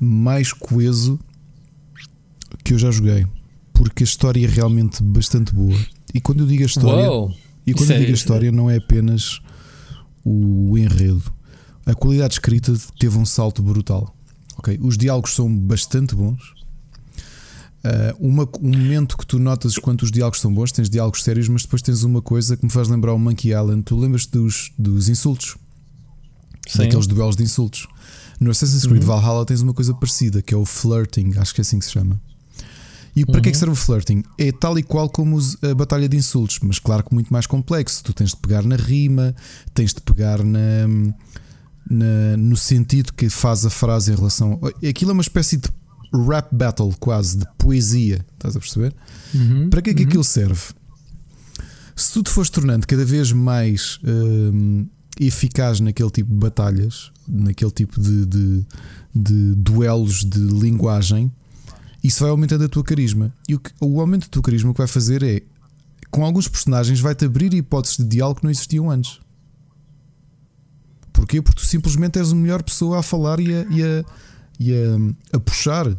mais 0.00 0.52
coeso 0.52 1.18
que 2.64 2.74
eu 2.74 2.78
já 2.78 2.90
joguei. 2.90 3.26
Porque 3.72 4.02
a 4.02 4.06
história 4.06 4.44
é 4.44 4.48
realmente 4.48 5.02
bastante 5.02 5.54
boa. 5.54 5.78
E 6.12 6.20
quando 6.20 6.40
eu 6.40 6.46
digo 6.46 6.62
a 6.62 6.66
história, 6.66 7.10
Uou, 7.10 7.34
e 7.66 7.72
quando 7.72 7.90
eu 7.90 7.98
digo 7.98 8.10
a 8.10 8.14
história, 8.14 8.52
não 8.52 8.68
é 8.68 8.76
apenas 8.76 9.40
o 10.24 10.76
enredo. 10.76 11.22
A 11.86 11.94
qualidade 11.94 12.34
escrita 12.34 12.74
teve 12.98 13.16
um 13.16 13.24
salto 13.24 13.62
brutal. 13.62 14.14
Okay? 14.58 14.78
Os 14.82 14.98
diálogos 14.98 15.34
são 15.34 15.54
bastante 15.54 16.14
bons. 16.14 16.58
Uh, 17.78 18.28
uma, 18.28 18.48
um 18.60 18.70
momento 18.70 19.16
que 19.16 19.24
tu 19.24 19.38
notas 19.38 19.78
quando 19.78 20.02
os 20.02 20.10
diálogos 20.10 20.40
são 20.40 20.52
bons, 20.52 20.72
tens 20.72 20.90
diálogos 20.90 21.22
sérios, 21.22 21.48
mas 21.48 21.62
depois 21.62 21.80
tens 21.80 22.02
uma 22.02 22.20
coisa 22.20 22.56
que 22.56 22.64
me 22.64 22.70
faz 22.70 22.88
lembrar 22.88 23.14
o 23.14 23.18
Monkey 23.18 23.50
Island. 23.50 23.82
Tu 23.84 23.96
lembras 23.96 24.26
dos, 24.26 24.72
dos 24.76 25.08
insultos? 25.08 25.56
Sim. 26.68 26.78
daqueles 26.78 27.06
duelos 27.06 27.36
de 27.36 27.42
insultos. 27.42 27.86
No 28.40 28.50
Assassin's 28.50 28.86
Creed 28.86 29.02
uhum. 29.02 29.08
Valhalla 29.08 29.44
tens 29.44 29.60
uma 29.60 29.74
coisa 29.74 29.92
parecida 29.94 30.40
que 30.40 30.54
é 30.54 30.56
o 30.56 30.64
flirting, 30.64 31.32
acho 31.38 31.54
que 31.54 31.60
é 31.60 31.62
assim 31.62 31.78
que 31.78 31.84
se 31.84 31.92
chama. 31.92 32.20
E 33.16 33.24
para 33.24 33.36
uhum. 33.36 33.42
que 33.42 33.48
é 33.48 33.52
que 33.52 33.56
uhum. 33.56 33.60
serve 33.60 33.72
o 33.72 33.76
flirting? 33.76 34.22
É 34.38 34.52
tal 34.52 34.78
e 34.78 34.82
qual 34.82 35.08
como 35.08 35.40
a 35.62 35.74
batalha 35.74 36.08
de 36.08 36.16
insultos, 36.16 36.60
mas 36.62 36.78
claro 36.78 37.02
que 37.02 37.12
muito 37.12 37.32
mais 37.32 37.46
complexo. 37.46 38.04
Tu 38.04 38.12
tens 38.12 38.30
de 38.30 38.36
pegar 38.36 38.62
na 38.62 38.76
rima, 38.76 39.34
tens 39.74 39.92
de 39.92 40.00
pegar 40.00 40.44
na, 40.44 40.86
na, 41.90 42.36
no 42.36 42.56
sentido 42.56 43.12
que 43.12 43.28
faz 43.28 43.66
a 43.66 43.70
frase 43.70 44.12
em 44.12 44.14
relação. 44.14 44.60
Aquilo 44.88 45.10
é 45.10 45.14
uma 45.14 45.22
espécie 45.22 45.56
de 45.56 45.68
rap 46.28 46.48
battle, 46.52 46.94
quase, 47.00 47.38
de 47.38 47.46
poesia. 47.58 48.24
Estás 48.34 48.56
a 48.56 48.60
perceber? 48.60 48.94
Uhum. 49.34 49.68
Para 49.68 49.82
que 49.82 49.90
é 49.90 49.94
que 49.94 50.02
uhum. 50.02 50.08
aquilo 50.08 50.24
serve? 50.24 50.62
Se 51.96 52.12
tu 52.12 52.22
te 52.22 52.30
fores 52.30 52.50
tornando 52.50 52.86
cada 52.86 53.04
vez 53.04 53.32
mais 53.32 53.98
hum, 54.04 54.86
eficaz 55.20 55.80
naquele 55.80 56.10
tipo 56.10 56.30
de 56.30 56.36
batalhas, 56.36 57.10
naquele 57.26 57.70
tipo 57.70 58.00
de, 58.00 58.26
de, 58.26 58.66
de 59.14 59.54
duelos 59.54 60.24
de 60.24 60.38
linguagem, 60.38 61.30
isso 62.02 62.20
vai 62.20 62.30
aumentando 62.30 62.64
a 62.64 62.68
tua 62.68 62.84
carisma. 62.84 63.32
E 63.48 63.54
o, 63.54 63.58
que, 63.58 63.70
o 63.80 64.00
aumento 64.00 64.22
da 64.22 64.28
tua 64.28 64.42
carisma 64.42 64.70
o 64.70 64.74
que 64.74 64.78
vai 64.78 64.86
fazer 64.86 65.22
é, 65.22 65.42
com 66.10 66.24
alguns 66.24 66.48
personagens, 66.48 67.00
vai-te 67.00 67.24
abrir 67.24 67.52
hipóteses 67.52 67.98
de 67.98 68.04
diálogo 68.04 68.40
que 68.40 68.44
não 68.44 68.50
existiam 68.50 68.90
antes. 68.90 69.20
Porquê? 71.12 71.42
Porque 71.42 71.60
tu 71.60 71.66
simplesmente 71.66 72.18
és 72.18 72.32
a 72.32 72.34
melhor 72.34 72.62
pessoa 72.62 73.00
a 73.00 73.02
falar 73.02 73.40
e 73.40 73.52
a, 73.52 73.66
e 73.70 73.82
a, 73.82 74.04
e 74.60 74.72
a, 74.72 75.36
a 75.36 75.40
puxar 75.40 75.96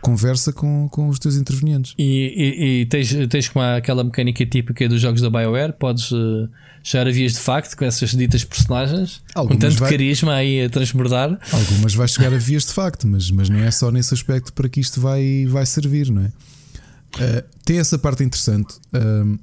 conversa 0.00 0.52
com, 0.52 0.88
com 0.88 1.08
os 1.08 1.18
teus 1.18 1.36
intervenientes. 1.36 1.94
E, 1.98 2.04
e, 2.04 2.80
e 2.80 2.86
tens, 2.86 3.14
tens 3.28 3.48
como 3.48 3.64
aquela 3.64 4.02
mecânica 4.02 4.44
típica 4.44 4.88
dos 4.88 5.00
jogos 5.00 5.20
da 5.20 5.30
BioWare, 5.30 5.72
podes 5.72 6.10
uh, 6.10 6.48
chegar 6.82 7.06
a 7.06 7.10
vias 7.10 7.32
de 7.32 7.38
facto 7.38 7.76
com 7.76 7.84
essas 7.84 8.10
ditas 8.10 8.44
personagens, 8.44 9.22
Algumas 9.34 9.62
com 9.62 9.68
tanto 9.68 9.80
vai... 9.80 9.90
carisma 9.90 10.34
aí 10.34 10.64
a 10.64 10.70
transbordar. 10.70 11.38
Algumas 11.70 11.94
vai 11.94 12.08
chegar 12.08 12.32
a 12.32 12.38
vias 12.38 12.66
de 12.66 12.72
facto, 12.72 13.06
mas, 13.06 13.30
mas 13.30 13.48
não 13.48 13.60
é 13.60 13.70
só 13.70 13.90
nesse 13.90 14.12
aspecto 14.14 14.52
para 14.52 14.68
que 14.68 14.80
isto 14.80 15.00
vai, 15.00 15.46
vai 15.46 15.64
servir, 15.64 16.10
não 16.10 16.22
é? 16.22 16.26
Uh, 16.26 17.44
tem 17.64 17.78
essa 17.78 17.98
parte 17.98 18.22
interessante. 18.22 18.74
Uh, 18.92 19.38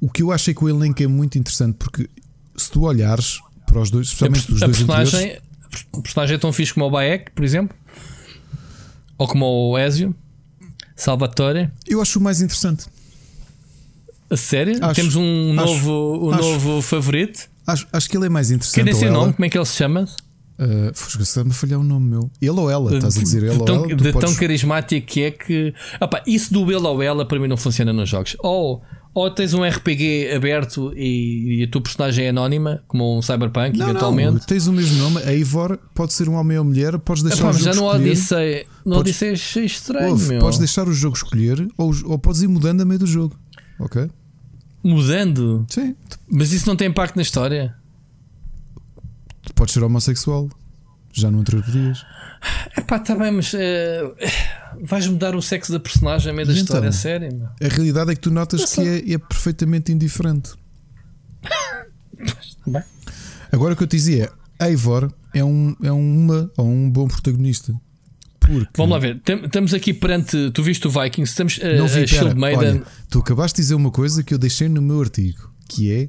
o 0.00 0.10
que 0.10 0.22
eu 0.22 0.32
achei 0.32 0.52
que 0.52 0.64
o 0.64 0.68
elenco 0.68 1.02
é 1.02 1.06
muito 1.06 1.38
interessante, 1.38 1.76
porque 1.78 2.08
se 2.56 2.70
tu 2.70 2.82
olhares 2.82 3.38
para 3.66 3.80
os 3.80 3.90
dois, 3.90 4.08
especialmente 4.08 4.50
a, 4.50 4.54
os 4.54 4.60
dois 4.60 4.76
personagem, 4.76 5.38
A 5.96 6.00
personagem 6.00 6.34
é 6.34 6.38
tão 6.38 6.52
fixe 6.52 6.74
como 6.74 6.86
o 6.86 6.90
Baek, 6.90 7.30
por 7.32 7.44
exemplo. 7.44 7.76
Ou 9.18 9.28
como 9.28 9.46
o 9.70 9.78
Ezio, 9.78 10.14
Salvatore. 10.96 11.70
Eu 11.86 12.00
acho 12.00 12.18
o 12.18 12.22
mais 12.22 12.40
interessante. 12.40 12.86
A 14.30 14.36
sério? 14.36 14.78
Acho, 14.82 14.94
Temos 14.94 15.16
um 15.16 15.54
acho, 15.58 15.66
novo, 15.66 16.26
um 16.26 16.30
acho, 16.32 16.42
novo 16.42 16.82
favorito. 16.82 17.50
Acho, 17.66 17.86
acho 17.92 18.08
que 18.08 18.16
ele 18.16 18.26
é 18.26 18.28
mais 18.28 18.50
interessante. 18.50 18.96
Quem 18.96 19.06
é 19.06 19.10
o 19.10 19.12
nome? 19.12 19.32
Como 19.34 19.44
é 19.44 19.48
que 19.48 19.58
ele 19.58 19.64
se 19.66 19.74
chama? 19.74 20.08
Uh, 20.58 20.92
Está-me 21.20 21.50
a 21.50 21.54
falhar 21.54 21.80
o 21.80 21.82
nome 21.82 22.08
meu. 22.08 22.30
Ele 22.40 22.50
ou 22.50 22.70
ela, 22.70 22.94
estás 22.94 23.16
a 23.16 23.20
dizer 23.20 23.42
ele 23.42 23.58
tão, 23.64 23.80
ou 23.80 23.84
ela. 23.90 23.96
De 23.96 24.12
podes... 24.12 24.30
tão 24.30 24.38
carismático 24.38 25.06
que 25.06 25.22
é 25.22 25.30
que. 25.30 25.74
Opa, 26.00 26.22
isso 26.26 26.52
do 26.52 26.70
ele 26.70 26.86
ou 26.86 27.02
ela 27.02 27.26
para 27.26 27.38
mim 27.38 27.48
não 27.48 27.56
funciona 27.56 27.92
nos 27.92 28.08
jogos. 28.08 28.36
Ou 28.40 28.82
ou 29.14 29.30
tens 29.30 29.52
um 29.52 29.62
RPG 29.62 30.32
aberto 30.34 30.92
e, 30.96 31.60
e, 31.60 31.64
a 31.64 31.68
tua 31.68 31.82
personagem 31.82 32.26
é 32.26 32.28
anónima, 32.30 32.82
como 32.88 33.18
um 33.18 33.20
Cyberpunk, 33.20 33.78
não, 33.78 33.90
eventualmente. 33.90 34.32
Não, 34.32 34.40
tens 34.40 34.66
o 34.66 34.72
mesmo 34.72 34.98
nome, 34.98 35.18
a 35.22 35.32
Eivor 35.32 35.78
pode 35.94 36.14
ser 36.14 36.28
um 36.28 36.34
homem 36.34 36.58
ou 36.58 36.64
mulher, 36.64 36.98
podes 36.98 37.22
deixar 37.22 37.42
Epá, 37.42 37.50
o 37.50 37.52
jogo 37.52 37.64
já 37.64 37.80
no 37.80 37.86
escolher. 37.86 38.06
Odyssey, 38.06 38.66
no 38.84 38.94
podes, 38.94 39.00
Odyssey 39.00 39.32
achei 39.32 39.64
estranho. 39.66 40.10
Ouve, 40.10 40.28
meu. 40.28 40.40
Podes 40.40 40.58
deixar 40.58 40.88
o 40.88 40.92
jogo 40.94 41.16
escolher 41.16 41.68
ou, 41.76 41.92
ou 42.06 42.18
podes 42.18 42.42
ir 42.42 42.48
mudando 42.48 42.80
a 42.80 42.84
meio 42.84 43.00
do 43.00 43.06
jogo. 43.06 43.38
Ok? 43.78 44.08
Mudando? 44.82 45.66
Sim. 45.68 45.94
Mas 46.28 46.52
isso 46.52 46.66
não 46.66 46.74
tem 46.74 46.88
impacto 46.88 47.16
na 47.16 47.22
história? 47.22 47.74
Podes 49.54 49.74
ser 49.74 49.82
homossexual. 49.82 50.48
Já 51.12 51.30
não 51.30 51.44
podias. 51.44 52.04
Epá, 52.76 52.98
tá 52.98 53.14
bem, 53.14 53.30
mas 53.30 53.52
uh, 53.52 53.58
vais 54.82 55.06
mudar 55.06 55.34
o 55.34 55.40
sexo 55.40 55.72
da 55.72 55.78
personagem 55.78 56.32
a 56.32 56.34
meio 56.34 56.46
da 56.46 56.52
história, 56.52 56.88
então, 56.88 56.92
sério? 56.92 57.48
A 57.60 57.68
realidade 57.68 58.10
é 58.10 58.14
que 58.14 58.20
tu 58.20 58.30
notas 58.30 58.74
que 58.74 58.80
é, 58.80 59.12
é, 59.12 59.18
perfeitamente 59.18 59.92
indiferente. 59.92 60.52
bem. 62.66 62.82
Agora 63.52 63.74
o 63.74 63.76
que 63.76 63.82
eu 63.84 63.86
te 63.86 63.96
dizia 63.96 64.32
é: 64.58 64.68
Eivor 64.68 65.12
é, 65.32 65.44
um, 65.44 65.76
é 65.82 65.92
uma 65.92 66.50
ou 66.56 66.66
um 66.66 66.90
bom 66.90 67.06
protagonista. 67.06 67.72
Porque... 68.40 68.70
Vamos 68.76 68.92
lá 68.92 68.98
ver, 68.98 69.20
estamos 69.44 69.72
aqui 69.72 69.94
perante. 69.94 70.50
Tu 70.50 70.62
viste 70.62 70.86
o 70.88 70.90
Vikings, 70.90 71.30
estamos 71.30 71.58
uh, 71.58 71.78
não 71.78 71.86
vi, 71.86 72.04
a 72.18 72.34
Maiden. 72.34 72.70
Olha, 72.70 72.82
tu 73.08 73.20
acabaste 73.20 73.56
de 73.56 73.62
dizer 73.62 73.74
uma 73.76 73.90
coisa 73.90 74.24
que 74.24 74.34
eu 74.34 74.38
deixei 74.38 74.68
no 74.68 74.82
meu 74.82 75.00
artigo, 75.00 75.48
que 75.68 75.92
é. 75.92 76.08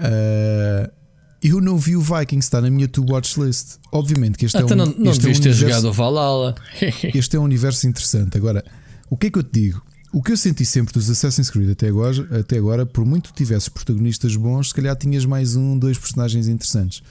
Uh, 0.00 1.01
eu 1.42 1.60
não 1.60 1.76
vi 1.76 1.96
o 1.96 2.00
Vikings, 2.00 2.46
está 2.46 2.60
na 2.60 2.70
minha 2.70 2.86
to 2.86 3.04
watch 3.08 3.40
list. 3.40 3.78
Obviamente 3.90 4.38
que 4.38 4.46
este 4.46 4.56
Até 4.56 4.72
é 4.72 4.74
um. 4.74 4.78
não, 4.78 4.86
não 4.86 5.10
este 5.10 5.26
é 5.26 5.30
um 5.30 5.40
ter 5.40 5.52
jogado 5.52 5.88
o 5.88 5.92
Valhalla. 5.92 6.54
este 7.14 7.36
é 7.36 7.40
um 7.40 7.44
universo 7.44 7.86
interessante. 7.86 8.36
Agora, 8.36 8.64
o 9.10 9.16
que 9.16 9.26
é 9.26 9.30
que 9.30 9.38
eu 9.38 9.42
te 9.42 9.60
digo? 9.60 9.82
O 10.12 10.22
que 10.22 10.30
eu 10.30 10.36
senti 10.36 10.64
sempre 10.64 10.92
dos 10.92 11.08
Assassin's 11.08 11.48
Creed 11.48 11.70
até 11.70 11.88
agora, 11.88 12.40
até 12.40 12.58
agora 12.58 12.84
por 12.84 13.04
muito 13.04 13.30
que 13.30 13.34
tivesses 13.34 13.68
protagonistas 13.68 14.36
bons, 14.36 14.68
se 14.68 14.74
calhar 14.74 14.94
tinhas 14.94 15.24
mais 15.24 15.56
um, 15.56 15.76
dois 15.78 15.98
personagens 15.98 16.48
interessantes. 16.48 17.02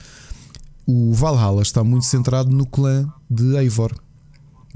O 0.86 1.12
Valhalla 1.12 1.62
está 1.62 1.82
muito 1.82 2.06
centrado 2.06 2.50
no 2.50 2.64
clã 2.64 3.06
de 3.28 3.56
Eivor. 3.56 3.92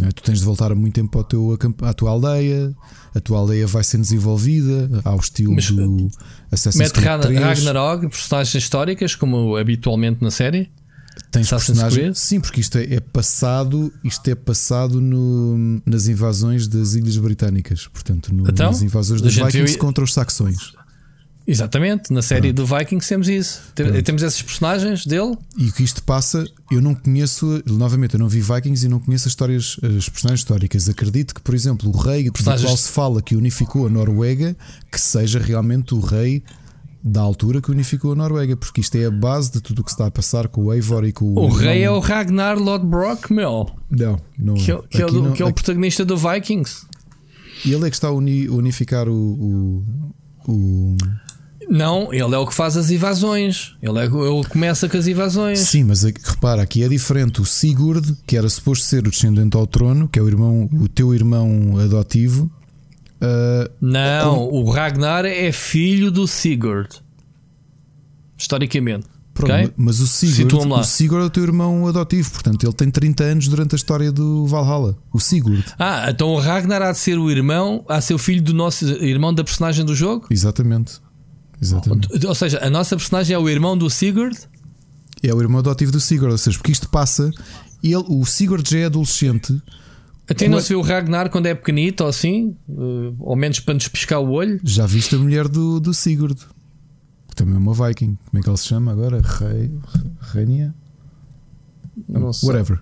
É? 0.02 0.08
Tu 0.08 0.22
tens 0.22 0.40
de 0.40 0.44
voltar 0.44 0.74
muito 0.74 0.94
tempo 0.94 1.16
ao 1.16 1.24
teu, 1.24 1.58
à 1.82 1.94
tua 1.94 2.10
aldeia, 2.10 2.74
a 3.14 3.20
tua 3.20 3.38
aldeia 3.38 3.66
vai 3.66 3.82
ser 3.82 3.98
desenvolvida 3.98 5.00
ao 5.04 5.18
estilo 5.18 5.54
Mas, 5.54 5.70
do 5.70 6.10
Assassin's 6.52 6.92
Creed 6.92 7.20
3. 7.22 7.40
Ragnarok, 7.40 8.08
personagens 8.08 8.54
históricas, 8.54 9.14
como 9.14 9.56
habitualmente 9.56 10.22
na 10.22 10.30
série? 10.30 10.70
Tens 11.30 11.48
personagem, 11.48 12.12
sim, 12.12 12.40
porque 12.40 12.60
isto 12.60 12.76
é, 12.76 12.94
é, 12.94 13.00
passado, 13.00 13.90
isto 14.04 14.28
é 14.28 14.34
passado 14.34 15.00
no, 15.00 15.80
nas 15.86 16.08
invasões 16.08 16.68
das 16.68 16.94
Ilhas 16.94 17.16
Britânicas, 17.16 17.86
portanto, 17.86 18.34
no, 18.34 18.48
então, 18.48 18.66
nas 18.66 18.82
invasões 18.82 19.22
dos 19.22 19.34
Vikings 19.34 19.72
viu... 19.72 19.78
contra 19.78 20.04
os 20.04 20.12
saxões. 20.12 20.74
Exatamente, 21.46 22.12
na 22.12 22.22
série 22.22 22.52
Pronto. 22.52 22.66
do 22.68 22.76
Vikings 22.76 23.08
temos 23.08 23.28
isso. 23.28 23.62
Pronto. 23.74 24.02
Temos 24.02 24.22
esses 24.22 24.42
personagens 24.42 25.06
dele. 25.06 25.36
E 25.56 25.68
o 25.68 25.72
que 25.72 25.84
isto 25.84 26.02
passa, 26.02 26.44
eu 26.70 26.80
não 26.80 26.94
conheço, 26.94 27.62
novamente, 27.66 28.14
eu 28.14 28.20
não 28.20 28.28
vi 28.28 28.40
Vikings 28.40 28.84
e 28.84 28.88
não 28.88 28.98
conheço 28.98 29.28
as 29.28 29.32
histórias, 29.32 29.76
as 29.96 30.08
personagens 30.08 30.40
históricas. 30.40 30.88
Acredito 30.88 31.34
que, 31.34 31.40
por 31.40 31.54
exemplo, 31.54 31.88
o 31.88 31.96
rei 31.96 32.30
personagens... 32.30 32.62
do 32.62 32.68
qual 32.68 32.76
se 32.76 32.90
fala 32.90 33.22
que 33.22 33.36
unificou 33.36 33.86
a 33.86 33.90
Noruega, 33.90 34.56
que 34.90 35.00
seja 35.00 35.38
realmente 35.38 35.94
o 35.94 36.00
rei 36.00 36.42
da 37.08 37.20
altura 37.20 37.62
que 37.62 37.70
unificou 37.70 38.12
a 38.12 38.14
Noruega, 38.16 38.56
porque 38.56 38.80
isto 38.80 38.96
é 38.96 39.04
a 39.04 39.10
base 39.10 39.52
de 39.52 39.60
tudo 39.60 39.80
o 39.80 39.84
que 39.84 39.90
está 39.92 40.06
a 40.06 40.10
passar 40.10 40.48
com 40.48 40.64
o 40.64 40.74
Eivor 40.74 41.04
e 41.04 41.12
com 41.12 41.26
o. 41.26 41.44
O 41.44 41.48
rei 41.48 41.84
é 41.84 41.90
o 41.90 42.00
Ragnar 42.00 42.58
Lodbrok, 42.58 43.32
meu. 43.32 43.70
Não, 43.88 44.20
não 44.36 44.54
que, 44.54 44.72
é, 44.72 44.82
que, 44.90 45.02
é, 45.02 45.06
não, 45.12 45.32
que 45.32 45.40
é 45.40 45.46
o 45.46 45.52
protagonista 45.52 46.04
do 46.04 46.16
Vikings. 46.16 46.84
E 47.64 47.72
ele 47.72 47.86
é 47.86 47.90
que 47.90 47.94
está 47.94 48.08
a 48.08 48.10
uni, 48.10 48.48
unificar 48.48 49.08
o, 49.08 49.14
o, 49.14 49.84
o. 50.48 50.96
Não, 51.68 52.12
ele 52.12 52.34
é 52.34 52.38
o 52.38 52.46
que 52.46 52.54
faz 52.54 52.76
as 52.76 52.90
invasões. 52.90 53.74
Ele, 53.82 53.98
é, 53.98 54.04
ele 54.04 54.44
começa 54.48 54.88
com 54.88 54.96
as 54.96 55.06
invasões. 55.06 55.58
Sim, 55.58 55.84
mas 55.84 56.02
repara, 56.02 56.62
aqui 56.62 56.82
é 56.82 56.88
diferente. 56.88 57.40
O 57.40 57.44
Sigurd, 57.44 58.16
que 58.26 58.36
era 58.36 58.48
suposto 58.48 58.84
ser 58.84 59.06
o 59.06 59.10
descendente 59.10 59.56
ao 59.56 59.66
trono, 59.66 60.08
que 60.08 60.18
é 60.18 60.22
o 60.22 60.28
irmão, 60.28 60.70
o 60.72 60.88
teu 60.88 61.14
irmão 61.14 61.78
adotivo, 61.78 62.50
Uh, 63.16 63.70
não, 63.80 64.34
com... 64.34 64.58
o 64.58 64.70
Ragnar 64.70 65.24
é 65.24 65.50
filho 65.52 66.10
do 66.10 66.28
Sigurd. 66.28 66.88
Historicamente. 68.36 69.06
Pronto, 69.32 69.52
okay? 69.52 69.70
Mas 69.76 70.00
o 70.00 70.06
Sigurd, 70.06 70.54
o 70.54 70.84
Sigurd 70.84 71.24
é 71.24 71.26
o 71.26 71.30
teu 71.30 71.42
irmão 71.42 71.86
adotivo, 71.86 72.30
portanto 72.30 72.64
ele 72.64 72.72
tem 72.72 72.90
30 72.90 73.24
anos 73.24 73.48
durante 73.48 73.74
a 73.74 73.76
história 73.76 74.10
do 74.10 74.46
Valhalla. 74.46 74.96
O 75.12 75.18
Sigurd. 75.18 75.64
Ah, 75.78 76.06
então 76.10 76.28
o 76.28 76.38
Ragnar 76.38 76.80
há 76.80 76.92
de 76.92 76.98
ser 76.98 77.18
o 77.18 77.30
irmão, 77.30 77.84
há 77.86 77.98
de 77.98 78.04
ser 78.04 78.14
o 78.14 78.18
filho 78.18 78.42
do 78.42 78.54
nosso 78.54 78.86
irmão 78.86 79.34
da 79.34 79.44
personagem 79.44 79.84
do 79.84 79.94
jogo? 79.94 80.26
Exatamente. 80.30 81.00
Exatamente. 81.60 82.26
Ou 82.26 82.34
seja, 82.34 82.58
a 82.62 82.70
nossa 82.70 82.96
personagem 82.96 83.34
é 83.34 83.38
o 83.38 83.48
irmão 83.48 83.76
do 83.76 83.88
Sigurd? 83.88 84.36
É 85.22 85.32
o 85.32 85.40
irmão 85.40 85.60
adotivo 85.60 85.90
do 85.90 86.00
Sigurd, 86.00 86.32
ou 86.32 86.38
seja, 86.38 86.58
porque 86.58 86.72
isto 86.72 86.88
passa, 86.88 87.30
ele, 87.82 88.04
o 88.08 88.24
Sigurd 88.24 88.68
já 88.68 88.78
é 88.78 88.84
adolescente 88.84 89.60
até 90.28 90.48
não 90.48 90.60
se 90.60 90.70
vê 90.70 90.74
o 90.74 90.82
Ragnar 90.82 91.30
quando 91.30 91.46
é 91.46 91.54
pequenito 91.54 92.02
ou 92.02 92.08
assim? 92.08 92.56
Uh, 92.68 93.14
ao 93.20 93.36
menos 93.36 93.60
para 93.60 93.74
nos 93.74 93.86
piscar 93.86 94.18
o 94.18 94.30
olho? 94.30 94.60
Já 94.64 94.84
viste 94.84 95.14
a 95.14 95.18
mulher 95.18 95.46
do, 95.46 95.78
do 95.78 95.94
Sigurd? 95.94 96.36
Que 97.28 97.36
também 97.36 97.54
é 97.54 97.58
uma 97.58 97.72
Viking. 97.72 98.18
Como 98.26 98.38
é 98.38 98.42
que 98.42 98.48
ela 98.48 98.56
se 98.56 98.66
chama 98.66 98.90
agora? 98.90 99.20
Rei, 99.22 99.72
Reinia? 100.32 100.74
Não 102.08 102.32
sei. 102.32 102.48
Whatever. 102.48 102.80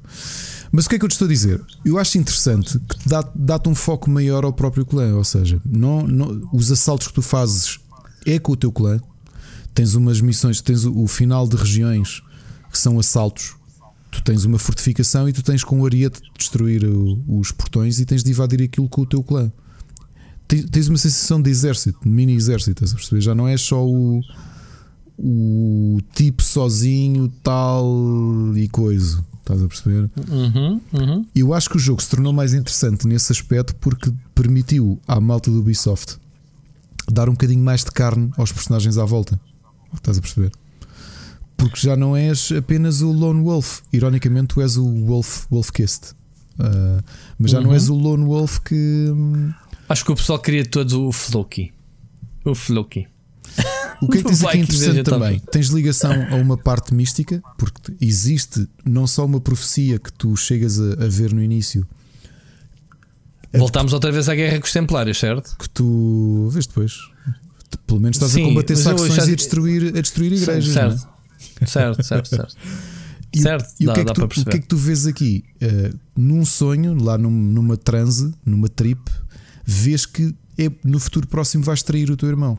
Mas 0.73 0.87
o 0.87 0.89
que 0.89 0.97
é 0.97 0.99
que 0.99 1.05
eu 1.05 1.09
te 1.09 1.13
estou 1.13 1.27
a 1.27 1.29
dizer? 1.29 1.61
Eu 1.85 1.99
acho 1.99 2.17
interessante 2.17 2.79
que 2.79 3.09
dá-te 3.09 3.31
dá 3.35 3.61
um 3.67 3.75
foco 3.75 4.11
maior 4.11 4.45
ao 4.45 4.53
próprio 4.53 4.87
clã. 4.87 5.15
Ou 5.15 5.25
seja, 5.25 5.61
não, 5.65 6.03
não, 6.07 6.49
os 6.53 6.73
assaltos 6.73 7.09
que 7.09 7.15
tu 7.15 7.23
fazes 7.23 7.79
é 8.27 8.39
com 8.39 8.53
o 8.53 8.57
teu 8.57 8.73
clã. 8.73 9.01
Tens 9.75 9.95
umas 9.95 10.21
missões, 10.21 10.61
tens 10.61 10.85
o, 10.85 10.97
o 11.03 11.07
final 11.07 11.49
de 11.49 11.57
regiões 11.57 12.23
que 12.71 12.79
são 12.79 12.99
assaltos 12.99 13.55
tu 14.15 14.23
tens 14.23 14.45
uma 14.45 14.59
fortificação 14.59 15.29
e 15.29 15.33
tu 15.33 15.43
tens 15.43 15.65
com 15.65 15.81
o 15.81 15.87
ariete 15.87 16.21
destruir 16.39 16.85
o, 16.85 17.19
os 17.27 17.51
portões 17.51 17.99
e 17.99 18.07
tens 18.07 18.23
de 18.23 18.31
invadir 18.31 18.63
aquilo 18.63 18.89
com 18.89 19.03
o 19.03 19.07
teu 19.07 19.23
clã. 19.23 19.51
Tens 20.47 20.89
uma 20.89 20.99
sensação 20.99 21.41
de 21.41 21.51
exército, 21.51 21.99
de 22.03 22.09
mini 22.09 22.35
exército, 22.35 22.85
estás 22.85 22.93
a 22.93 22.95
perceber? 22.97 23.21
Já 23.23 23.35
não 23.35 23.49
é 23.49 23.57
só 23.57 23.85
o, 23.85 24.21
o 25.19 25.99
tipo 26.15 26.43
sozinho, 26.43 27.29
tal 27.43 27.87
e 28.55 28.69
coisa. 28.69 29.25
Estás 29.41 29.63
a 29.63 29.69
perceber? 29.69 30.11
Uhum, 30.31 30.81
uhum. 30.93 31.27
Eu 31.35 31.53
acho 31.53 31.69
que 31.69 31.77
o 31.77 31.81
jogo 31.81 32.01
se 32.01 32.09
tornou 32.09 32.33
mais 32.33 32.55
interessante 32.55 33.07
nesse 33.07 33.33
aspecto 33.33 33.75
porque 33.77 34.13
permitiu 34.35 34.99
à 35.09 35.21
malta 35.21 35.51
do 35.51 35.61
Ubisoft 35.61 36.19
dar 37.11 37.29
um 37.29 37.33
bocadinho 37.33 37.63
mais 37.63 37.85
de 37.85 37.91
carne 37.91 38.31
aos 38.37 38.53
personagens 38.53 38.99
à 38.99 39.05
volta. 39.05 39.39
Estás 39.95 40.19
a 40.19 40.21
perceber? 40.21 40.53
porque 41.57 41.81
já 41.81 41.97
não 41.97 42.17
és 42.17 42.53
apenas 42.53 43.01
o 43.01 43.11
Lone 43.11 43.43
Wolf. 43.43 43.81
Ironicamente, 43.93 44.49
tu 44.49 44.61
és 44.61 44.77
o 44.77 44.87
Wolf, 45.07 45.47
Wolf 45.51 45.71
Kissed. 45.71 46.13
Uh, 46.59 47.03
mas 47.39 47.51
já 47.51 47.59
uhum. 47.59 47.65
não 47.65 47.75
és 47.75 47.89
o 47.89 47.95
Lone 47.95 48.25
Wolf 48.25 48.59
que. 48.61 48.75
Hum, 48.75 49.53
Acho 49.89 50.05
que 50.05 50.13
o 50.13 50.15
pessoal 50.15 50.39
queria 50.39 50.65
todos 50.65 50.93
o 50.93 51.11
Floki. 51.11 51.73
O 52.45 52.55
Floki. 52.55 53.07
O 54.03 54.09
que 54.09 54.19
é 54.19 54.23
que 54.23 54.29
tens 54.29 54.43
aqui 54.43 54.59
interessante 54.59 55.03
também? 55.05 55.39
Tens 55.51 55.69
ligação 55.69 56.13
a 56.31 56.35
uma 56.35 56.59
parte 56.59 56.93
mística, 56.93 57.43
porque 57.57 57.95
existe 58.01 58.69
não 58.85 59.07
só 59.07 59.25
uma 59.25 59.41
profecia 59.41 59.99
que 59.99 60.13
tu 60.13 60.37
chegas 60.37 60.79
a, 60.81 61.05
a 61.05 61.09
ver 61.09 61.33
no 61.33 61.43
início. 61.43 61.87
Voltámos 63.59 63.93
outra 63.93 64.11
vez 64.11 64.29
à 64.29 64.35
guerra 64.35 64.59
com 64.59 64.67
os 64.67 64.73
Templários, 64.73 65.19
certo? 65.19 65.57
Que 65.59 65.69
tu 65.69 66.49
vês 66.51 66.67
depois. 66.67 66.93
Pelo 67.87 68.01
menos 68.01 68.17
estás 68.17 68.33
Sim, 68.33 68.45
a 68.45 68.49
combater 68.49 68.77
saxões 68.77 69.15
já... 69.15 69.27
e 69.27 69.33
a 69.33 69.37
destruir, 69.37 69.89
a 69.97 70.01
destruir 70.01 70.33
igrejas. 70.33 70.73
Certo. 70.73 71.09
Certo, 71.67 72.03
certo, 72.03 72.29
certo. 72.29 72.57
E, 73.35 73.43
certo, 73.43 73.75
e 73.81 73.87
dá, 73.87 73.93
o, 73.93 73.95
que 73.97 74.01
é 74.01 74.05
que 74.05 74.13
tu, 74.13 74.25
o 74.25 74.45
que 74.45 74.57
é 74.57 74.61
que 74.61 74.67
tu 74.69 74.77
vês 74.77 75.09
aqui? 75.09 75.45
Uh, 75.61 75.99
num 76.17 76.45
sonho, 76.45 76.95
lá 76.95 77.19
num, 77.19 77.33
numa 77.33 77.77
transe, 77.77 78.33
numa 78.47 78.69
trip, 78.69 79.01
vês 79.65 80.07
que 80.07 80.33
é, 80.57 80.71
no 80.85 81.01
futuro 81.01 81.27
próximo 81.27 81.65
vais 81.65 81.83
trair 81.83 82.09
o 82.13 82.17
teu 82.17 82.29
irmão. 82.29 82.57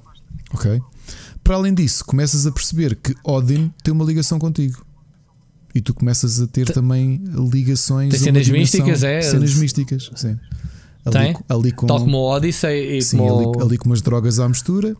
Ok? 0.53 0.81
Para 1.41 1.55
além 1.55 1.73
disso, 1.73 2.03
começas 2.03 2.45
a 2.45 2.51
perceber 2.51 2.95
que 2.95 3.15
Odin 3.23 3.71
tem 3.83 3.93
uma 3.93 4.03
ligação 4.03 4.37
contigo. 4.37 4.85
E 5.73 5.79
tu 5.79 5.93
começas 5.93 6.41
a 6.41 6.47
ter 6.47 6.69
também 6.69 7.23
ligações. 7.51 8.09
Tem 8.09 8.19
cenas 8.19 8.49
místicas, 8.49 9.03
é? 9.03 9.21
Cenas 9.21 9.53
místicas, 9.55 10.11
sim. 10.15 10.37
Ali, 11.05 11.13
tem? 11.13 11.35
Ali 11.47 11.71
com, 11.71 11.87
Tal 11.87 11.99
como 11.99 12.17
o 12.17 12.23
Odyssey 12.23 12.97
e 12.97 13.01
sim, 13.01 13.17
como... 13.17 13.51
ali, 13.51 13.63
ali, 13.63 13.77
com 13.77 13.85
umas 13.89 14.01
drogas 14.01 14.39
à 14.39 14.49
mistura. 14.49 14.95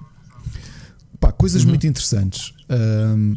Pá, 1.20 1.32
coisas 1.32 1.64
uhum. 1.64 1.70
muito 1.70 1.88
interessantes. 1.88 2.54
Um, 2.70 3.36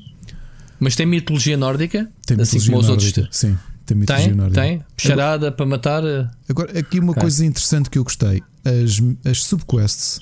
mas 0.79 0.95
tem 0.95 1.07
mitologia 1.07 1.57
nórdica? 1.57 2.11
Tem 2.27 2.41
assim 2.41 2.57
mitologia 2.57 2.71
como 2.71 2.81
os 2.81 2.89
nórdica, 2.89 3.21
outros. 3.23 3.37
Sim, 3.37 3.59
tem 3.87 3.97
mitologia 3.97 4.29
tem, 4.29 4.37
nórdica. 4.37 4.61
Tem? 4.61 4.85
Charada 4.97 5.51
para 5.51 5.67
matar. 5.67 6.03
Agora, 6.49 6.79
aqui 6.79 7.01
uma 7.01 7.13
okay. 7.13 7.23
coisa 7.23 7.45
interessante 7.45 7.89
que 7.89 7.99
eu 7.99 8.05
gostei: 8.05 8.43
as, 8.65 9.03
as 9.29 9.43
subquests. 9.45 10.21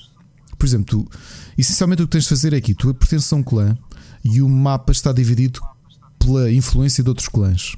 Por 0.57 0.65
exemplo, 0.65 1.05
tu, 1.05 1.11
essencialmente 1.59 2.03
o 2.03 2.07
que 2.07 2.13
tens 2.13 2.25
de 2.25 2.31
fazer 2.31 2.53
é 2.53 2.57
aqui: 2.57 2.75
tu 2.75 2.95
pertences 2.95 3.31
a 3.33 3.37
um 3.37 3.43
clã 3.43 3.77
e 4.25 4.41
o 4.41 4.49
mapa 4.49 4.93
está 4.93 5.13
dividido 5.13 5.61
pela 6.19 6.51
influência 6.51 7.03
de 7.03 7.09
outros 7.09 7.29
clãs. 7.29 7.77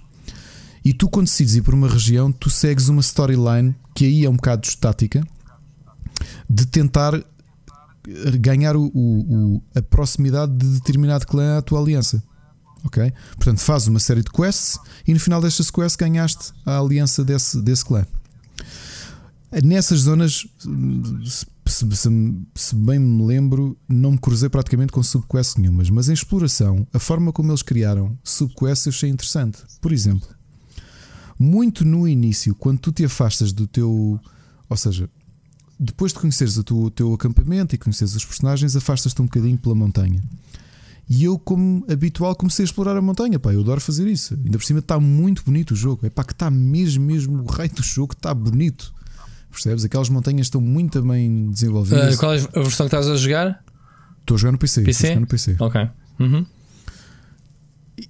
E 0.89 0.95
tu, 0.95 1.07
quando 1.07 1.27
decides 1.27 1.55
ir 1.55 1.61
por 1.61 1.75
uma 1.75 1.87
região, 1.87 2.33
tu 2.33 2.49
segues 2.49 2.89
uma 2.89 3.03
storyline 3.03 3.77
que 3.95 4.07
aí 4.07 4.25
é 4.25 4.31
um 4.31 4.37
bocado 4.37 4.67
estática 4.67 5.23
de 6.49 6.65
tentar 6.65 7.23
ganhar 8.41 8.75
o, 8.75 8.87
o, 8.87 9.63
a 9.75 9.83
proximidade 9.83 10.57
de 10.57 10.67
determinado 10.67 11.27
clã 11.27 11.59
à 11.59 11.61
tua 11.61 11.79
aliança. 11.79 12.23
Ok? 12.87 13.13
Portanto, 13.37 13.61
faz 13.61 13.87
uma 13.87 14.01
série 14.01 14.23
de 14.23 14.31
quests 14.31 14.79
e 15.07 15.13
no 15.13 15.21
final 15.21 15.43
destas 15.43 15.71
quests 15.71 15.95
ganhaste 15.95 16.55
a 16.65 16.79
aliança 16.79 17.23
desse, 17.23 17.61
desse 17.61 17.85
clã. 17.85 18.07
Nessas 19.63 20.01
zonas, 20.01 20.47
se, 21.67 21.87
se, 21.97 22.11
se, 22.55 22.75
bem 22.75 22.99
me 22.99 23.27
lembro, 23.27 23.77
não 23.87 24.13
me 24.13 24.19
cruzei 24.19 24.49
praticamente 24.49 24.91
com 24.91 25.03
subquests 25.03 25.57
nenhumas, 25.57 25.91
mas 25.91 26.09
em 26.09 26.15
exploração, 26.15 26.87
a 26.95 26.99
forma 26.99 27.31
como 27.31 27.51
eles 27.51 27.61
criaram 27.61 28.19
subquests 28.25 28.87
eu 28.87 28.91
achei 28.91 29.11
interessante. 29.11 29.59
Por 29.83 29.93
exemplo, 29.93 30.38
muito 31.39 31.85
no 31.85 32.09
início, 32.09 32.55
quando 32.55 32.79
tu 32.79 32.93
te 32.93 33.05
afastas 33.05 33.53
do 33.53 33.67
teu. 33.67 34.21
Ou 34.69 34.77
seja, 34.77 35.09
depois 35.79 36.13
de 36.13 36.19
conheceres 36.19 36.57
o 36.57 36.65
teu, 36.65 36.77
o 36.79 36.91
teu 36.91 37.15
acampamento 37.15 37.75
e 37.75 37.79
conheceres 37.79 38.15
os 38.17 38.25
personagens, 38.25 38.75
afastas-te 38.75 39.23
um 39.23 39.27
bocadinho 39.27 39.57
pela 39.57 39.75
montanha. 39.75 40.23
E 41.09 41.25
eu, 41.25 41.39
como 41.39 41.87
habitual, 41.91 42.35
comecei 42.35 42.65
a 42.65 42.67
explorar 42.67 42.97
a 42.97 43.01
montanha. 43.01 43.39
Pá, 43.39 43.53
eu 43.55 43.61
adoro 43.61 43.81
fazer 43.81 44.07
isso. 44.07 44.35
Ainda 44.35 44.59
por 44.59 44.65
cima 44.65 44.81
está 44.81 45.01
muito 45.01 45.43
bonito 45.43 45.71
o 45.71 45.77
jogo. 45.77 46.05
É 46.05 46.11
pá, 46.11 46.23
que 46.23 46.33
está 46.33 46.51
mesmo, 46.51 47.05
mesmo 47.05 47.43
o 47.43 47.47
rei 47.47 47.69
do 47.69 47.83
jogo 47.83 48.13
está 48.13 48.35
bonito. 48.35 48.93
Percebes? 49.51 49.85
Aquelas 49.85 50.11
montanhas 50.11 50.49
estão 50.49 50.61
muito 50.61 51.01
bem 51.01 51.51
desenvolvidas. 51.51 52.17
Uh, 52.17 52.19
qual 52.19 52.35
é 52.35 52.37
a 52.37 52.61
versão 52.61 52.87
que 52.87 52.95
estás 52.95 53.09
a 53.09 53.17
jogar? 53.17 53.65
Estou 54.21 54.35
a 54.35 54.39
jogar 54.39 54.53
no 54.53 54.59
PC. 54.59 54.83
PC? 54.83 55.15
no 55.15 55.27
PC. 55.27 55.57
Ok. 55.59 55.89
Uhum. 56.21 56.45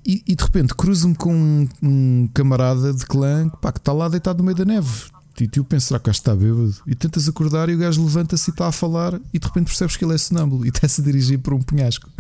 E, 0.05 0.23
e, 0.27 0.35
de 0.35 0.44
repente 0.44 0.74
cruzo-me 0.74 1.15
com 1.15 1.35
um, 1.35 1.69
um, 1.82 2.28
camarada 2.35 2.93
de 2.93 3.06
clã 3.06 3.48
pá, 3.48 3.73
que 3.73 3.78
está 3.78 3.90
lá 3.90 4.06
deitado 4.09 4.39
no 4.39 4.44
meio 4.44 4.56
da 4.56 4.65
neve. 4.65 5.06
E 5.40 5.48
tu 5.48 5.65
pensas, 5.65 5.85
será 5.89 6.01
que 6.01 6.10
está 6.10 6.35
bêbado? 6.35 6.74
E 6.86 6.94
tentas 6.94 7.28
acordar 7.28 7.69
e 7.69 7.74
o 7.74 7.78
gajo 7.78 8.05
levanta-se 8.05 8.51
e 8.51 8.52
está 8.52 8.66
a 8.66 8.73
falar 8.73 9.19
e 9.32 9.39
de 9.39 9.47
repente 9.47 9.66
percebes 9.66 9.97
que 9.97 10.05
ele 10.05 10.15
é 10.15 10.19
sonâmbulo 10.19 10.66
e 10.66 10.69
está-se 10.69 11.01
a 11.01 11.05
dirigir 11.05 11.39
por 11.39 11.55
um 11.55 11.62
penhasco. 11.62 12.10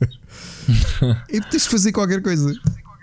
e 1.28 1.40
tens 1.40 1.64
que 1.64 1.70
fazer 1.70 1.92
qualquer 1.92 2.22
coisa. 2.22 2.54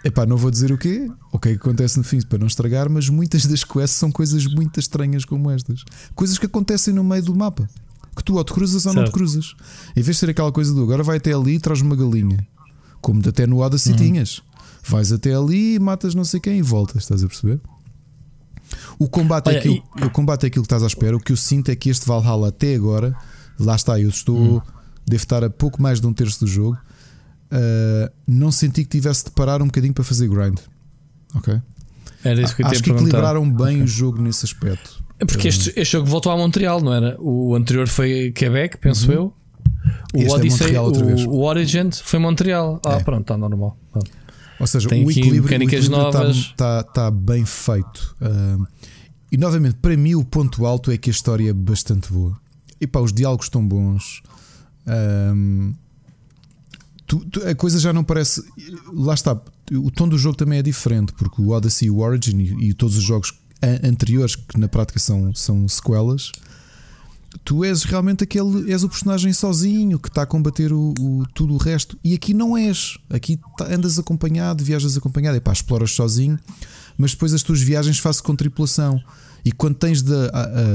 Epá, 0.03 0.25
não 0.25 0.37
vou 0.37 0.49
dizer 0.49 0.71
o 0.71 0.77
quê, 0.77 1.11
o 1.31 1.37
que 1.37 1.49
é 1.49 1.51
que 1.51 1.57
acontece 1.57 1.97
no 1.97 2.03
fim 2.03 2.21
para 2.21 2.37
não 2.37 2.47
estragar, 2.47 2.89
mas 2.89 3.09
muitas 3.09 3.45
das 3.45 3.63
quests 3.63 3.99
são 3.99 4.09
coisas 4.09 4.45
muito 4.45 4.79
estranhas 4.79 5.25
como 5.25 5.51
estas. 5.51 5.83
Coisas 6.15 6.37
que 6.37 6.45
acontecem 6.45 6.93
no 6.93 7.03
meio 7.03 7.23
do 7.23 7.35
mapa. 7.35 7.69
Que 8.15 8.23
tu 8.23 8.35
ou 8.35 8.43
te 8.43 8.53
cruzas 8.53 8.85
ou 8.85 8.93
certo. 8.93 8.95
não 8.95 9.05
te 9.05 9.11
cruzas. 9.11 9.53
Em 9.95 10.01
vez 10.01 10.15
de 10.15 10.19
ser 10.21 10.29
aquela 10.29 10.51
coisa 10.51 10.73
do 10.73 10.81
agora 10.81 11.03
vai 11.03 11.17
até 11.17 11.33
ali 11.33 11.55
e 11.55 11.59
traz 11.59 11.81
uma 11.81 11.95
galinha. 11.95 12.47
Como 13.01 13.21
até 13.27 13.45
no 13.45 13.59
Odyssey 13.59 13.93
uhum. 13.93 13.97
tinhas. 13.97 14.41
Vais 14.83 15.11
até 15.11 15.33
ali, 15.33 15.77
matas 15.79 16.15
não 16.15 16.23
sei 16.23 16.39
quem 16.39 16.59
e 16.59 16.61
voltas, 16.61 17.03
estás 17.03 17.23
a 17.23 17.27
perceber? 17.27 17.59
O 18.99 19.07
combate, 19.07 19.49
Olha, 19.49 19.55
é 19.55 19.59
aquilo, 19.59 19.83
e... 19.97 20.03
o 20.03 20.09
combate 20.09 20.45
é 20.45 20.47
aquilo 20.47 20.63
que 20.63 20.67
estás 20.67 20.83
à 20.83 20.87
espera. 20.87 21.15
O 21.15 21.19
que 21.19 21.31
eu 21.31 21.37
sinto 21.37 21.69
é 21.69 21.75
que 21.75 21.89
este 21.89 22.07
Valhalla 22.07 22.49
até 22.49 22.75
agora, 22.75 23.15
lá 23.59 23.75
está, 23.75 23.99
eu 23.99 24.09
estou, 24.09 24.37
hum. 24.37 24.61
devo 25.05 25.23
estar 25.23 25.43
a 25.43 25.49
pouco 25.49 25.81
mais 25.81 25.99
de 25.99 26.07
um 26.07 26.13
terço 26.13 26.39
do 26.39 26.47
jogo. 26.47 26.77
Uh, 27.51 28.11
não 28.27 28.51
senti 28.51 28.83
que 28.83 28.89
tivesse 28.89 29.25
de 29.25 29.31
parar 29.31 29.61
um 29.61 29.67
bocadinho 29.67 29.93
para 29.93 30.03
fazer 30.03 30.27
grind. 30.27 30.59
Ok? 31.35 31.61
Era 32.23 32.41
isso 32.41 32.55
que 32.55 32.63
eu 32.63 32.67
Acho 32.67 32.83
que 32.83 32.91
equilibraram 32.91 33.49
bem 33.49 33.75
okay. 33.75 33.83
o 33.83 33.87
jogo 33.87 34.21
nesse 34.21 34.45
aspecto. 34.45 35.03
É 35.19 35.25
porque 35.25 35.47
este, 35.47 35.69
este, 35.75 35.93
jogo 35.93 36.07
voltou 36.07 36.31
a 36.31 36.37
Montreal, 36.37 36.81
não 36.81 36.93
era? 36.93 37.15
O 37.19 37.55
anterior 37.55 37.87
foi 37.87 38.31
Quebec, 38.31 38.77
penso 38.77 39.07
uhum. 39.07 39.13
eu. 39.13 39.33
O 40.13 40.17
este 40.17 40.29
é 40.29 40.33
Odyssey, 40.33 40.75
é 40.75 40.81
o, 40.81 41.29
o 41.29 41.43
Origin 41.43 41.89
foi 41.91 42.19
Montreal. 42.19 42.81
Ah, 42.85 42.93
é. 42.93 43.03
pronto, 43.03 43.21
está 43.21 43.37
normal. 43.37 43.77
Pronto. 43.91 44.11
Ou 44.59 44.67
seja, 44.67 44.89
Tem 44.89 45.05
o 45.05 45.11
equilíbrio, 45.11 45.43
mecânicas 45.43 45.87
o. 45.87 45.91
Está, 45.91 46.29
está, 46.29 46.79
está 46.81 47.11
bem 47.11 47.45
feito. 47.45 48.15
E 49.31 49.37
novamente, 49.37 49.75
para 49.75 49.95
mim, 49.95 50.15
o 50.15 50.23
ponto 50.23 50.65
alto 50.65 50.89
é 50.91 50.97
que 50.97 51.09
a 51.09 51.11
história 51.11 51.49
é 51.49 51.53
bastante 51.53 52.11
boa. 52.11 52.37
E 52.79 52.87
pá, 52.87 52.99
os 52.99 53.11
diálogos 53.11 53.47
estão 53.47 53.65
bons. 53.65 54.21
Um, 54.87 55.73
tu, 57.05 57.25
tu, 57.25 57.47
a 57.47 57.53
coisa 57.53 57.79
já 57.79 57.91
não 57.91 58.03
parece. 58.03 58.41
Lá 58.93 59.13
está. 59.13 59.39
O 59.71 59.91
tom 59.91 60.07
do 60.07 60.17
jogo 60.17 60.37
também 60.37 60.59
é 60.59 60.61
diferente, 60.61 61.11
porque 61.13 61.41
o 61.41 61.49
Odyssey, 61.49 61.89
o 61.89 61.99
Origin 61.99 62.39
e, 62.39 62.69
e 62.69 62.73
todos 62.73 62.97
os 62.97 63.03
jogos 63.03 63.33
anteriores, 63.83 64.35
que 64.35 64.57
na 64.59 64.67
prática 64.67 64.99
são, 64.99 65.33
são 65.35 65.67
sequelas, 65.67 66.31
tu 67.43 67.63
és 67.63 67.83
realmente 67.83 68.23
aquele, 68.23 68.71
és 68.71 68.83
o 68.83 68.89
personagem 68.89 69.33
sozinho 69.33 69.99
que 69.99 70.07
está 70.07 70.23
a 70.23 70.25
combater 70.25 70.71
o, 70.73 70.93
o 70.97 71.25
tudo 71.33 71.53
o 71.53 71.57
resto. 71.57 71.97
E 72.03 72.13
aqui 72.13 72.33
não 72.33 72.57
és. 72.57 72.97
Aqui 73.09 73.39
tá, 73.57 73.65
andas 73.73 73.99
acompanhado, 73.99 74.63
viajas 74.63 74.97
acompanhado. 74.97 75.37
E 75.37 75.41
pá, 75.41 75.51
exploras 75.51 75.91
sozinho 75.91 76.39
mas 76.97 77.11
depois 77.11 77.33
as 77.33 77.43
tuas 77.43 77.61
viagens 77.61 77.99
fazes 77.99 78.19
com 78.19 78.35
tripulação. 78.35 78.99
E 79.45 79.51
quando 79.51 79.75
tens 79.75 80.01
de, 80.01 80.11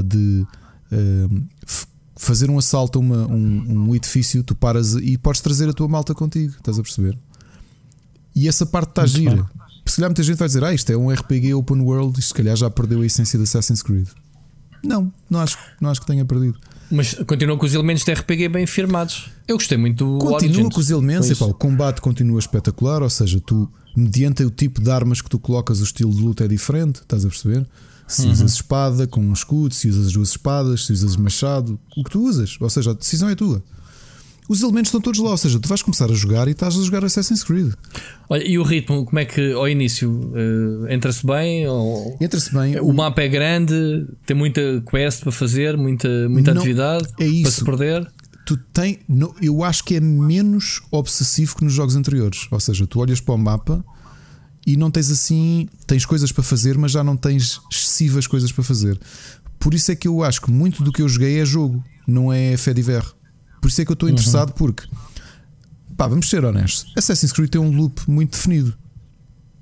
de 0.07 0.47
uh, 0.93 1.43
fazer 2.17 2.49
um 2.49 2.57
assalto 2.57 2.99
a 2.99 3.03
uma, 3.03 3.27
um, 3.27 3.89
um, 3.89 3.95
edifício, 3.95 4.43
tu 4.45 4.55
paras 4.55 4.95
e 4.95 5.19
podes 5.19 5.41
trazer 5.41 5.69
a 5.69 5.73
tua 5.73 5.89
malta 5.89 6.15
contigo, 6.15 6.55
estás 6.57 6.79
a 6.79 6.83
perceber? 6.83 7.19
E 8.35 8.49
essa 8.49 8.65
parte 8.65 8.91
está 8.91 9.05
gira. 9.05 9.45
Se 9.85 9.97
calhar 9.97 10.11
muita 10.11 10.23
gente 10.23 10.39
vai 10.39 10.47
dizer, 10.47 10.63
ah, 10.63 10.73
isto 10.73 10.91
é 10.91 10.97
um 10.97 11.11
RPG 11.11 11.53
open 11.55 11.81
world, 11.81 12.19
e 12.19 12.23
se 12.23 12.33
calhar 12.33 12.57
já 12.57 12.71
perdeu 12.71 13.03
a 13.03 13.07
essência 13.07 13.37
de 13.37 13.43
Assassin's 13.43 13.83
Creed. 13.83 14.09
Não, 14.83 15.13
não 15.31 15.41
acho, 15.41 15.59
não 15.81 15.91
acho 15.91 16.01
que 16.01 16.07
tenha 16.07 16.25
perdido. 16.25 16.59
Mas 16.91 17.15
continua 17.27 17.57
com 17.57 17.65
os 17.65 17.75
elementos 17.75 18.05
de 18.05 18.13
RPG 18.13 18.49
bem 18.49 18.67
firmados. 18.67 19.31
Eu 19.49 19.57
gostei 19.57 19.79
muito 19.79 20.05
do 20.05 20.19
Continua 20.19 20.37
Origins. 20.37 20.75
com 20.75 20.81
os 20.81 20.91
elementos, 20.91 21.31
epá, 21.31 21.47
o 21.47 21.55
combate 21.55 22.01
continua 22.03 22.39
espetacular, 22.39 23.03
ou 23.03 23.09
seja, 23.09 23.41
tu 23.41 23.71
mediante 23.97 24.43
o 24.45 24.51
tipo 24.51 24.83
de 24.83 24.91
armas 24.91 25.23
que 25.23 25.31
tu 25.31 25.39
colocas, 25.39 25.81
o 25.81 25.85
estilo 25.85 26.13
de 26.13 26.21
luta 26.21 26.45
é 26.45 26.49
diferente, 26.49 26.97
estás 26.97 27.25
a 27.25 27.29
perceber? 27.29 27.67
Se 28.07 28.27
uhum. 28.27 28.33
usas 28.33 28.53
espada 28.53 29.07
com 29.07 29.23
um 29.23 29.33
escudo, 29.33 29.75
se 29.75 29.89
usas 29.89 30.13
duas 30.13 30.31
espadas, 30.31 30.85
se 30.85 30.93
usas 30.93 31.17
machado, 31.17 31.79
o 31.97 32.05
que 32.05 32.11
tu 32.11 32.23
usas, 32.23 32.59
ou 32.61 32.69
seja, 32.69 32.91
a 32.91 32.95
decisão 32.95 33.29
é 33.29 33.35
tua. 33.35 33.63
Os 34.53 34.63
elementos 34.63 34.89
estão 34.89 35.01
todos 35.01 35.19
lá, 35.19 35.31
ou 35.31 35.37
seja, 35.39 35.59
tu 35.59 35.67
vais 35.67 35.81
começar 35.81 36.11
a 36.11 36.15
jogar 36.15 36.47
e 36.47 36.51
estás 36.51 36.79
a 36.79 36.83
jogar 36.83 37.03
Assassin's 37.03 37.43
Creed. 37.43 37.73
Olha, 38.29 38.47
e 38.47 38.59
o 38.59 38.63
ritmo, 38.63 39.07
como 39.07 39.19
é 39.19 39.25
que 39.25 39.55
ao 39.55 39.67
início 39.67 40.11
uh, 40.11 40.93
entra-se 40.93 41.27
bem? 41.27 41.67
Ou... 41.67 42.19
Entra-se 42.21 42.53
bem. 42.53 42.79
O, 42.79 42.89
o 42.89 42.93
mapa 42.93 43.23
é 43.23 43.29
grande, 43.29 44.07
tem 44.27 44.37
muita 44.37 44.61
quest 44.91 45.23
para 45.23 45.33
fazer, 45.33 45.75
muita, 45.79 46.29
muita 46.29 46.53
Não, 46.53 46.61
atividade 46.61 47.09
é 47.19 47.25
isso. 47.25 47.43
para 47.45 47.51
se 47.51 47.65
perder 47.65 48.13
tu 48.45 48.59
tem, 48.75 48.99
eu 49.41 49.65
acho 49.65 49.85
que 49.85 49.95
é 49.95 50.01
menos 50.01 50.83
obsessivo 50.91 51.57
que 51.57 51.65
nos 51.65 51.73
jogos 51.73 51.97
anteriores. 51.97 52.47
Ou 52.51 52.61
seja, 52.61 52.87
tu 52.87 53.01
olhas 53.01 53.21
para 53.21 53.35
o 53.35 53.39
mapa 53.39 53.83
e 54.67 54.77
não 54.77 54.91
tens 54.91 55.11
assim, 55.11 55.67
tens 55.87 56.05
coisas 56.05 56.31
para 56.31 56.43
fazer, 56.43 56.77
mas 56.77 56.93
já 56.93 57.03
não 57.03 57.17
tens 57.17 57.59
excessivas 57.71 58.27
coisas 58.27 58.53
para 58.53 58.63
fazer. 58.63 59.01
Por 59.59 59.73
isso 59.73 59.91
é 59.93 59.97
que 59.97 60.07
eu 60.07 60.23
acho 60.23 60.43
que 60.43 60.51
muito 60.51 60.83
do 60.83 60.93
que 60.93 61.01
eu 61.01 61.09
joguei 61.09 61.39
é 61.39 61.45
jogo, 61.47 61.83
não 62.07 62.31
é 62.31 62.55
fé 62.59 62.75
de. 62.75 62.83
Por 63.63 63.69
isso 63.69 63.81
é 63.81 63.85
que 63.85 63.93
eu 63.93 63.95
estou 63.95 64.09
uhum. 64.09 64.15
interessado, 64.15 64.49
uhum. 64.49 64.57
porque 64.57 64.89
pá, 65.97 66.09
vamos 66.09 66.29
ser 66.29 66.45
honestos: 66.45 66.93
Assassin's 66.97 67.33
Creed 67.33 67.49
tem 67.49 67.61
um 67.61 67.71
loop 67.71 68.03
muito 68.11 68.33
definido, 68.33 68.77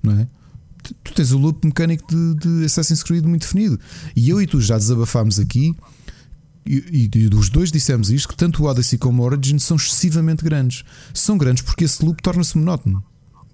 não 0.02 0.18
é? 0.18 0.27
Tu 1.05 1.12
tens 1.12 1.31
o 1.31 1.39
loop 1.39 1.64
mecânico 1.66 2.05
de, 2.09 2.35
de 2.35 2.64
Assassin's 2.64 3.02
Creed 3.02 3.24
muito 3.27 3.43
definido. 3.43 3.78
E 4.16 4.31
eu 4.31 4.40
e 4.40 4.47
tu 4.47 4.59
já 4.59 4.78
desabafámos 4.78 5.39
aqui 5.39 5.77
e, 6.66 7.10
e, 7.14 7.28
dos 7.28 7.51
dois 7.51 7.70
dissemos 7.70 8.10
isto: 8.10 8.28
que 8.28 8.36
tanto 8.36 8.62
o 8.62 8.66
Odyssey 8.66 8.98
como 8.98 9.22
o 9.22 9.27
Origin 9.27 9.59
são 9.59 9.77
excessivamente 9.77 10.43
grandes. 10.43 10.82
São 11.12 11.36
grandes 11.36 11.62
porque 11.62 11.85
esse 11.85 12.02
loop 12.02 12.22
torna-se 12.22 12.56
monótono. 12.56 13.05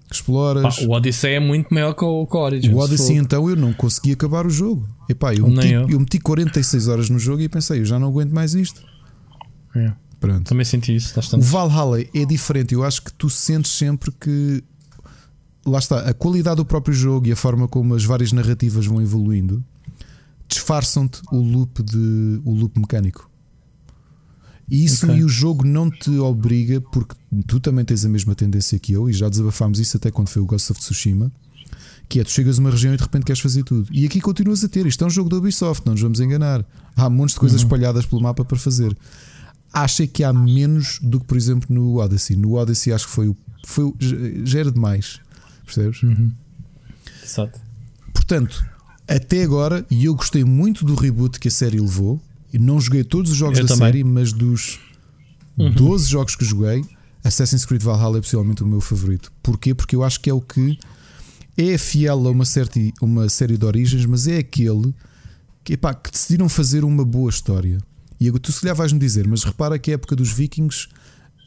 Exploras. 0.09 0.79
Ah, 0.79 0.85
o 0.85 0.91
Odyssey 0.91 1.33
é 1.33 1.39
muito 1.39 1.73
maior 1.73 1.93
que 1.93 2.05
o, 2.05 2.25
que 2.25 2.37
o 2.37 2.39
Origin. 2.39 2.73
O 2.73 2.77
Odyssey, 2.77 3.17
então, 3.17 3.49
eu 3.49 3.57
não 3.57 3.73
consegui 3.73 4.13
acabar 4.13 4.47
o 4.47 4.49
jogo. 4.49 4.87
Epá, 5.09 5.33
eu, 5.33 5.45
meti, 5.49 5.73
eu. 5.73 5.89
eu 5.89 5.99
meti 5.99 6.17
46 6.17 6.87
horas 6.87 7.09
no 7.09 7.19
jogo 7.19 7.41
e 7.41 7.49
pensei: 7.49 7.81
eu 7.81 7.85
já 7.85 7.99
não 7.99 8.07
aguento 8.07 8.31
mais 8.31 8.53
isto. 8.53 8.81
É. 9.75 9.91
Pronto. 10.19 10.43
Também 10.43 10.65
senti 10.65 10.95
isso. 10.95 11.15
Bastante. 11.15 11.41
O 11.41 11.45
Valhalla 11.45 12.01
é 12.01 12.25
diferente. 12.25 12.73
Eu 12.73 12.83
acho 12.83 13.01
que 13.01 13.13
tu 13.13 13.29
sentes 13.29 13.71
sempre 13.71 14.11
que. 14.11 14.63
Lá 15.65 15.79
está, 15.79 15.99
a 15.99 16.13
qualidade 16.13 16.57
do 16.57 16.65
próprio 16.65 16.95
jogo 16.95 17.27
e 17.27 17.31
a 17.31 17.35
forma 17.35 17.67
como 17.67 17.93
as 17.93 18.05
várias 18.05 18.31
narrativas 18.31 18.85
vão 18.85 19.01
evoluindo 19.01 19.63
disfarçam-te 20.47 21.21
o 21.31 21.37
loop 21.37 21.83
de 21.83 22.41
o 22.45 22.51
loop 22.53 22.79
mecânico. 22.79 23.29
E 24.69 24.83
isso 24.83 25.05
okay. 25.05 25.19
e 25.19 25.23
o 25.23 25.29
jogo 25.29 25.65
não 25.65 25.89
te 25.89 26.11
obriga, 26.17 26.81
porque 26.81 27.15
tu 27.45 27.59
também 27.59 27.85
tens 27.85 28.03
a 28.03 28.09
mesma 28.09 28.35
tendência 28.35 28.77
que 28.77 28.91
eu, 28.91 29.09
e 29.09 29.13
já 29.13 29.29
desabafámos 29.29 29.79
isso 29.79 29.95
até 29.95 30.11
quando 30.11 30.27
foi 30.27 30.41
o 30.41 30.45
Ghost 30.45 30.71
of 30.71 30.81
Tsushima. 30.81 31.31
Que 32.09 32.21
é, 32.21 32.23
tu 32.23 32.31
chegas 32.31 32.57
a 32.57 32.61
uma 32.61 32.69
região 32.69 32.93
e 32.93 32.97
de 32.97 33.03
repente 33.03 33.25
queres 33.25 33.41
fazer 33.41 33.63
tudo. 33.63 33.87
E 33.91 34.05
aqui 34.05 34.21
continuas 34.21 34.63
a 34.63 34.69
ter. 34.69 34.85
Isto 34.85 35.03
é 35.03 35.07
um 35.07 35.09
jogo 35.09 35.29
da 35.29 35.37
Ubisoft, 35.37 35.85
não 35.85 35.93
nos 35.93 36.01
vamos 36.01 36.19
enganar. 36.21 36.65
Há 36.95 37.09
montes 37.09 37.33
de 37.33 37.39
coisas 37.39 37.61
uhum. 37.61 37.67
espalhadas 37.67 38.05
pelo 38.05 38.21
mapa 38.21 38.45
para 38.45 38.57
fazer. 38.57 38.97
Acho 39.73 40.07
que 40.07 40.23
há 40.23 40.33
menos 40.33 40.99
do 41.01 41.19
que, 41.19 41.25
por 41.25 41.37
exemplo, 41.37 41.67
no 41.73 41.97
Odyssey. 41.97 42.35
No 42.35 42.53
Odyssey 42.53 42.93
acho 42.93 43.07
que 43.07 43.13
foi, 43.13 43.35
foi 43.65 43.93
já 44.43 44.59
era 44.59 44.71
demais. 44.71 45.19
Percebes? 45.65 46.01
Uhum. 46.03 46.31
Exato. 47.23 47.59
Portanto, 48.13 48.65
até 49.07 49.43
agora, 49.43 49.85
e 49.89 50.05
eu 50.05 50.15
gostei 50.15 50.43
muito 50.43 50.85
do 50.85 50.95
reboot 50.95 51.39
que 51.39 51.47
a 51.47 51.51
série 51.51 51.79
levou. 51.79 52.21
E 52.51 52.57
não 52.57 52.79
joguei 52.79 53.03
todos 53.03 53.31
os 53.31 53.37
jogos 53.37 53.59
eu 53.59 53.65
da 53.65 53.73
também. 53.73 53.87
série, 53.87 54.03
mas 54.03 54.31
dos 54.31 54.79
uhum. 55.57 55.71
12 55.71 56.09
jogos 56.09 56.35
que 56.35 56.45
joguei, 56.45 56.83
Assassin's 57.23 57.65
Creed 57.65 57.83
Valhalla 57.83 58.17
é 58.17 58.21
possivelmente 58.21 58.63
o 58.63 58.67
meu 58.67 58.79
favorito. 58.79 59.31
Porquê? 59.43 59.75
Porque 59.75 59.95
eu 59.95 60.03
acho 60.03 60.19
que 60.21 60.29
é 60.29 60.33
o 60.33 60.39
que 60.39 60.79
é 61.57 61.77
fiel 61.77 62.25
a 62.27 62.31
uma, 62.31 62.45
certa, 62.45 62.79
uma 63.01 63.27
série 63.27 63.57
de 63.57 63.65
origens, 63.65 64.05
mas 64.05 64.27
é 64.27 64.37
aquele 64.37 64.93
que, 65.63 65.73
epá, 65.73 65.93
que 65.93 66.11
decidiram 66.11 66.47
fazer 66.47 66.83
uma 66.83 67.03
boa 67.03 67.29
história. 67.29 67.79
E 68.19 68.31
tu 68.31 68.51
se 68.51 68.61
calhar 68.61 68.75
vais-me 68.75 68.99
dizer, 68.99 69.27
mas 69.27 69.43
repara 69.43 69.77
que 69.77 69.91
a 69.91 69.93
época 69.93 70.15
dos 70.15 70.31
vikings 70.31 70.87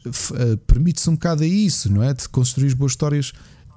uh, 0.05 0.57
permite-se 0.65 1.09
um 1.09 1.13
bocado 1.13 1.43
a 1.43 1.47
isso, 1.47 1.91
não 1.91 2.01
é? 2.01 2.13
De 2.13 2.27
construir 2.29 2.73
boas 2.75 2.93
histórias. 2.93 3.33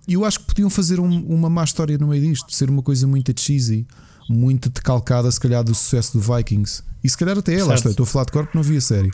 E 0.07 0.15
eu 0.15 0.25
acho 0.25 0.41
que 0.41 0.47
podiam 0.47 0.71
fazer 0.71 1.01
um, 1.01 1.27
uma 1.27 1.51
má 1.51 1.65
história 1.65 1.97
no 1.99 2.09
meio 2.09 2.23
disto, 2.23 2.53
ser 2.55 2.71
uma 2.71 2.83
coisa 2.83 3.07
muito 3.07 3.33
cheesy, 3.39 3.87
muito 4.29 4.69
decalcada, 4.69 5.31
se 5.31 5.41
calhar, 5.41 5.65
do 5.65 5.75
sucesso 5.75 6.19
do 6.19 6.35
Vikings. 6.35 6.83
E 7.03 7.09
se 7.09 7.17
calhar 7.17 7.37
até 7.37 7.55
ela, 7.55 7.75
estou 7.75 8.05
a 8.05 8.07
falar 8.07 8.25
de 8.25 8.33
corpo, 8.33 8.51
não 8.55 8.63
vi 8.63 8.77
a 8.77 8.81
série. 8.81 9.11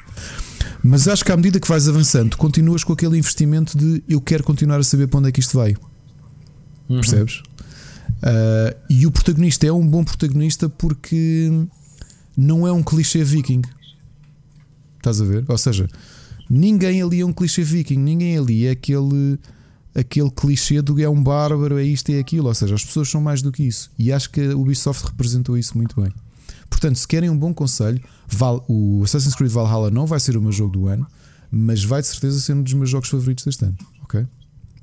Mas 0.82 1.08
acho 1.08 1.24
que 1.24 1.32
à 1.32 1.36
medida 1.36 1.58
que 1.58 1.68
vais 1.68 1.88
avançando, 1.88 2.36
continuas 2.36 2.84
com 2.84 2.92
aquele 2.92 3.18
investimento 3.18 3.76
de 3.76 4.02
eu 4.08 4.20
quero 4.20 4.44
continuar 4.44 4.78
a 4.78 4.84
saber 4.84 5.08
para 5.08 5.18
onde 5.18 5.28
é 5.28 5.32
que 5.32 5.40
isto 5.40 5.56
vai. 5.56 5.76
Uhum. 6.88 7.00
Percebes? 7.00 7.42
Uh, 8.20 8.76
e 8.88 9.06
o 9.06 9.10
protagonista 9.10 9.66
é 9.66 9.72
um 9.72 9.86
bom 9.86 10.04
protagonista 10.04 10.68
porque 10.68 11.50
não 12.40 12.66
é 12.66 12.72
um 12.72 12.82
clichê 12.82 13.22
viking. 13.22 13.62
Estás 14.98 15.20
a 15.20 15.24
ver? 15.24 15.44
Ou 15.48 15.58
seja, 15.58 15.88
Ninguém 16.50 17.00
ali 17.00 17.20
é 17.20 17.24
um 17.24 17.32
clichê 17.32 17.62
viking, 17.62 17.96
ninguém 17.96 18.36
ali 18.36 18.66
é 18.66 18.72
aquele, 18.72 19.38
aquele 19.94 20.28
clichê 20.32 20.82
do 20.82 21.00
é 21.00 21.08
um 21.08 21.22
bárbaro, 21.22 21.78
é 21.78 21.84
isto 21.84 22.10
e 22.10 22.16
é 22.16 22.18
aquilo. 22.18 22.48
Ou 22.48 22.54
seja, 22.54 22.74
as 22.74 22.84
pessoas 22.84 23.08
são 23.08 23.20
mais 23.20 23.40
do 23.40 23.52
que 23.52 23.62
isso. 23.62 23.88
E 23.96 24.12
acho 24.12 24.28
que 24.30 24.40
a 24.40 24.56
Ubisoft 24.56 25.06
representou 25.06 25.56
isso 25.56 25.78
muito 25.78 26.00
bem. 26.00 26.12
Portanto, 26.68 26.96
se 26.96 27.06
querem 27.06 27.30
um 27.30 27.38
bom 27.38 27.54
conselho, 27.54 28.02
o 28.68 29.00
Assassin's 29.04 29.36
Creed 29.36 29.52
Valhalla 29.52 29.92
não 29.92 30.06
vai 30.06 30.18
ser 30.18 30.36
o 30.36 30.42
meu 30.42 30.50
jogo 30.50 30.72
do 30.72 30.88
ano, 30.88 31.06
mas 31.52 31.84
vai 31.84 32.00
de 32.00 32.08
certeza 32.08 32.40
ser 32.40 32.54
um 32.54 32.62
dos 32.64 32.74
meus 32.74 32.90
jogos 32.90 33.08
favoritos 33.08 33.44
deste 33.44 33.64
ano. 33.64 33.78
Ok? 34.02 34.26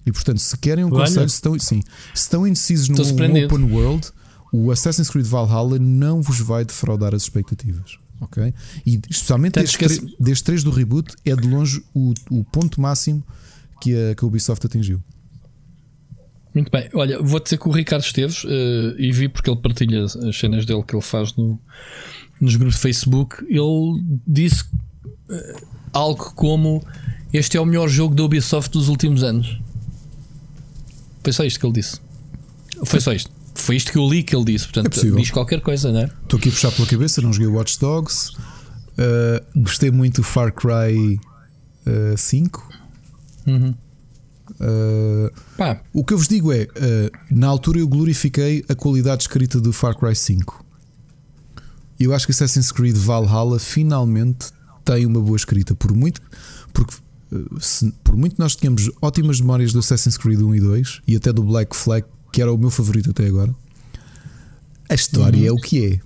E 0.06 0.12
portanto, 0.14 0.40
se 0.40 0.58
querem 0.58 0.86
um 0.86 0.94
Olha. 0.94 1.06
conselho, 1.06 1.28
se 1.28 1.36
estão, 1.36 1.60
sim, 1.60 1.82
se 2.14 2.22
estão 2.22 2.48
indecisos 2.48 2.88
num 2.88 3.46
open 3.46 3.64
world, 3.74 4.10
o 4.52 4.72
Assassin's 4.72 5.10
Creed 5.10 5.26
Valhalla 5.26 5.78
não 5.80 6.22
vos 6.22 6.40
vai 6.40 6.64
defraudar 6.64 7.14
as 7.14 7.24
expectativas. 7.24 7.98
Ok? 8.19 8.53
E 8.86 8.99
especialmente 9.10 9.60
destes, 9.60 9.78
três, 9.78 10.15
destes 10.19 10.41
três 10.41 10.64
do 10.64 10.72
reboot, 10.72 11.14
é 11.26 11.36
de 11.36 11.48
longe 11.48 11.84
o, 11.94 12.14
o 12.32 12.44
ponto 12.44 12.82
máximo 12.82 13.24
que 13.82 13.94
a, 13.94 14.15
que 14.15 14.24
a 14.24 14.28
Ubisoft 14.28 14.65
atingiu. 14.65 15.02
Muito 16.53 16.72
bem, 16.72 16.90
olha, 16.94 17.22
vou 17.22 17.40
dizer 17.40 17.57
que 17.60 17.68
o 17.68 17.72
Ricardo 17.72 18.02
Esteves 18.02 18.44
uh, 18.44 18.48
e 18.98 19.11
vi 19.11 19.30
porque 19.30 19.48
ele 19.48 19.60
partilha 19.61 20.06
as 20.06 20.36
cenas 20.36 20.65
dele 20.65 20.82
que 20.82 20.95
ele 20.95 21.03
faz 21.03 21.36
no, 21.36 21.60
nos 22.41 22.56
grupos 22.56 22.76
de 22.76 22.82
Facebook. 22.82 23.45
Ele 23.48 24.03
disse 24.26 24.64
uh, 25.30 25.68
algo 25.94 26.34
como: 26.34 26.84
Este 27.32 27.57
é 27.57 27.61
o 27.61 27.65
melhor 27.65 27.88
jogo 27.88 28.15
da 28.15 28.24
Ubisoft 28.24 28.72
dos 28.72 28.90
últimos 28.90 29.22
anos. 29.22 29.60
Foi 31.24 31.32
só 31.32 31.44
isto 31.44 31.60
que 31.60 31.65
ele 31.68 31.74
disse. 31.74 32.02
Foi 32.86 32.99
só 32.99 33.14
isto. 33.14 33.37
Foi 33.58 33.76
isto 33.76 33.92
que 33.92 33.98
eu 33.98 34.08
li 34.08 34.24
que 34.24 34.36
ele 34.36 34.46
disse. 34.46 34.66
Portanto, 34.66 35.00
é 35.00 35.12
diz 35.12 35.32
qualquer 35.32 35.62
coisa, 35.62 35.92
não 35.92 36.02
é? 36.02 36.06
Estou 36.06 36.38
aqui 36.38 36.50
a 36.50 36.52
puxar 36.52 36.72
pela 36.72 36.88
cabeça, 36.88 37.22
não 37.22 37.34
joguei 37.34 37.48
Watch 37.48 37.80
Dogs. 37.80 38.32
Uh, 38.98 39.62
gostei 39.62 39.92
muito 39.92 40.22
do 40.22 40.24
Far 40.24 40.54
Cry 40.54 41.20
uh, 41.86 42.18
5. 42.18 42.70
Uhum. 43.48 43.76
Uh, 44.60 45.78
o 45.94 46.04
que 46.04 46.14
eu 46.14 46.18
vos 46.18 46.28
digo 46.28 46.52
é: 46.54 46.68
na 47.30 47.48
altura 47.48 47.80
eu 47.80 47.88
glorifiquei 47.88 48.64
a 48.70 48.76
qualidade 48.76 49.24
escrita 49.24 49.60
do 49.60 49.74
Far 49.74 49.96
Cry 49.98 50.16
5. 50.16 50.66
Eu 52.00 52.14
acho 52.14 52.28
que 52.28 52.32
Assassin's 52.32 52.72
Creed 52.72 52.96
Valhalla 52.96 53.60
finalmente 53.60 54.50
tem 54.86 55.06
uma 55.06 55.20
boa 55.20 55.36
escrita. 55.36 55.74
Por 55.74 55.94
muito, 55.94 56.22
porque, 56.72 56.96
se, 57.60 57.92
por 58.04 58.16
muito 58.16 58.36
nós 58.38 58.56
tínhamos 58.56 58.90
ótimas 59.02 59.42
memórias 59.42 59.74
do 59.74 59.80
Assassin's 59.80 60.16
Creed 60.16 60.40
1 60.40 60.56
e 60.56 60.60
2 60.60 61.02
e 61.08 61.16
até 61.16 61.34
do 61.34 61.44
Black 61.44 61.76
Flag, 61.76 62.06
que 62.38 62.42
era 62.44 62.54
o 62.54 62.58
meu 62.58 62.70
favorito 62.70 63.10
até 63.10 63.26
agora, 63.26 63.52
a 64.88 64.94
história 64.94 65.40
uhum. 65.40 65.48
é 65.48 65.52
o 65.52 65.56
que 65.56 65.86
é. 65.88 66.00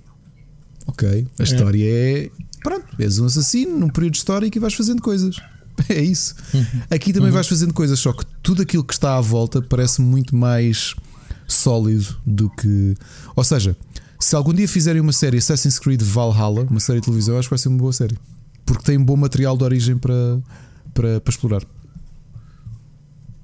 Ok? 0.86 1.26
A 1.38 1.42
é. 1.42 1.44
história 1.44 1.84
é. 1.84 2.30
Pronto, 2.62 2.86
és 2.98 3.18
um 3.18 3.26
assassino 3.26 3.78
num 3.78 3.90
período 3.90 4.14
histórico 4.14 4.56
e 4.56 4.58
vais 4.58 4.72
fazendo 4.72 5.02
coisas. 5.02 5.36
É 5.88 6.00
isso. 6.00 6.34
Uhum. 6.54 6.64
Aqui 6.90 7.12
também 7.12 7.28
uhum. 7.28 7.34
vais 7.34 7.48
fazendo 7.48 7.74
coisas, 7.74 7.98
só 7.98 8.12
que 8.12 8.24
tudo 8.42 8.62
aquilo 8.62 8.84
que 8.84 8.92
está 8.92 9.16
à 9.16 9.20
volta 9.20 9.60
parece 9.60 10.00
muito 10.00 10.36
mais 10.36 10.94
sólido 11.46 12.16
do 12.24 12.48
que. 12.50 12.94
Ou 13.34 13.42
seja, 13.42 13.76
se 14.18 14.36
algum 14.36 14.54
dia 14.54 14.68
fizerem 14.68 15.00
uma 15.00 15.12
série 15.12 15.38
Assassin's 15.38 15.78
Creed 15.78 16.00
Valhalla, 16.02 16.66
uma 16.70 16.78
série 16.78 17.00
de 17.00 17.06
televisão, 17.06 17.38
acho 17.38 17.48
que 17.48 17.50
vai 17.50 17.58
ser 17.58 17.68
uma 17.68 17.78
boa 17.78 17.92
série. 17.92 18.16
Porque 18.64 18.84
tem 18.84 18.96
um 18.96 19.04
bom 19.04 19.16
material 19.16 19.56
de 19.56 19.64
origem 19.64 19.98
para, 19.98 20.40
para, 20.94 21.20
para 21.20 21.30
explorar. 21.30 21.62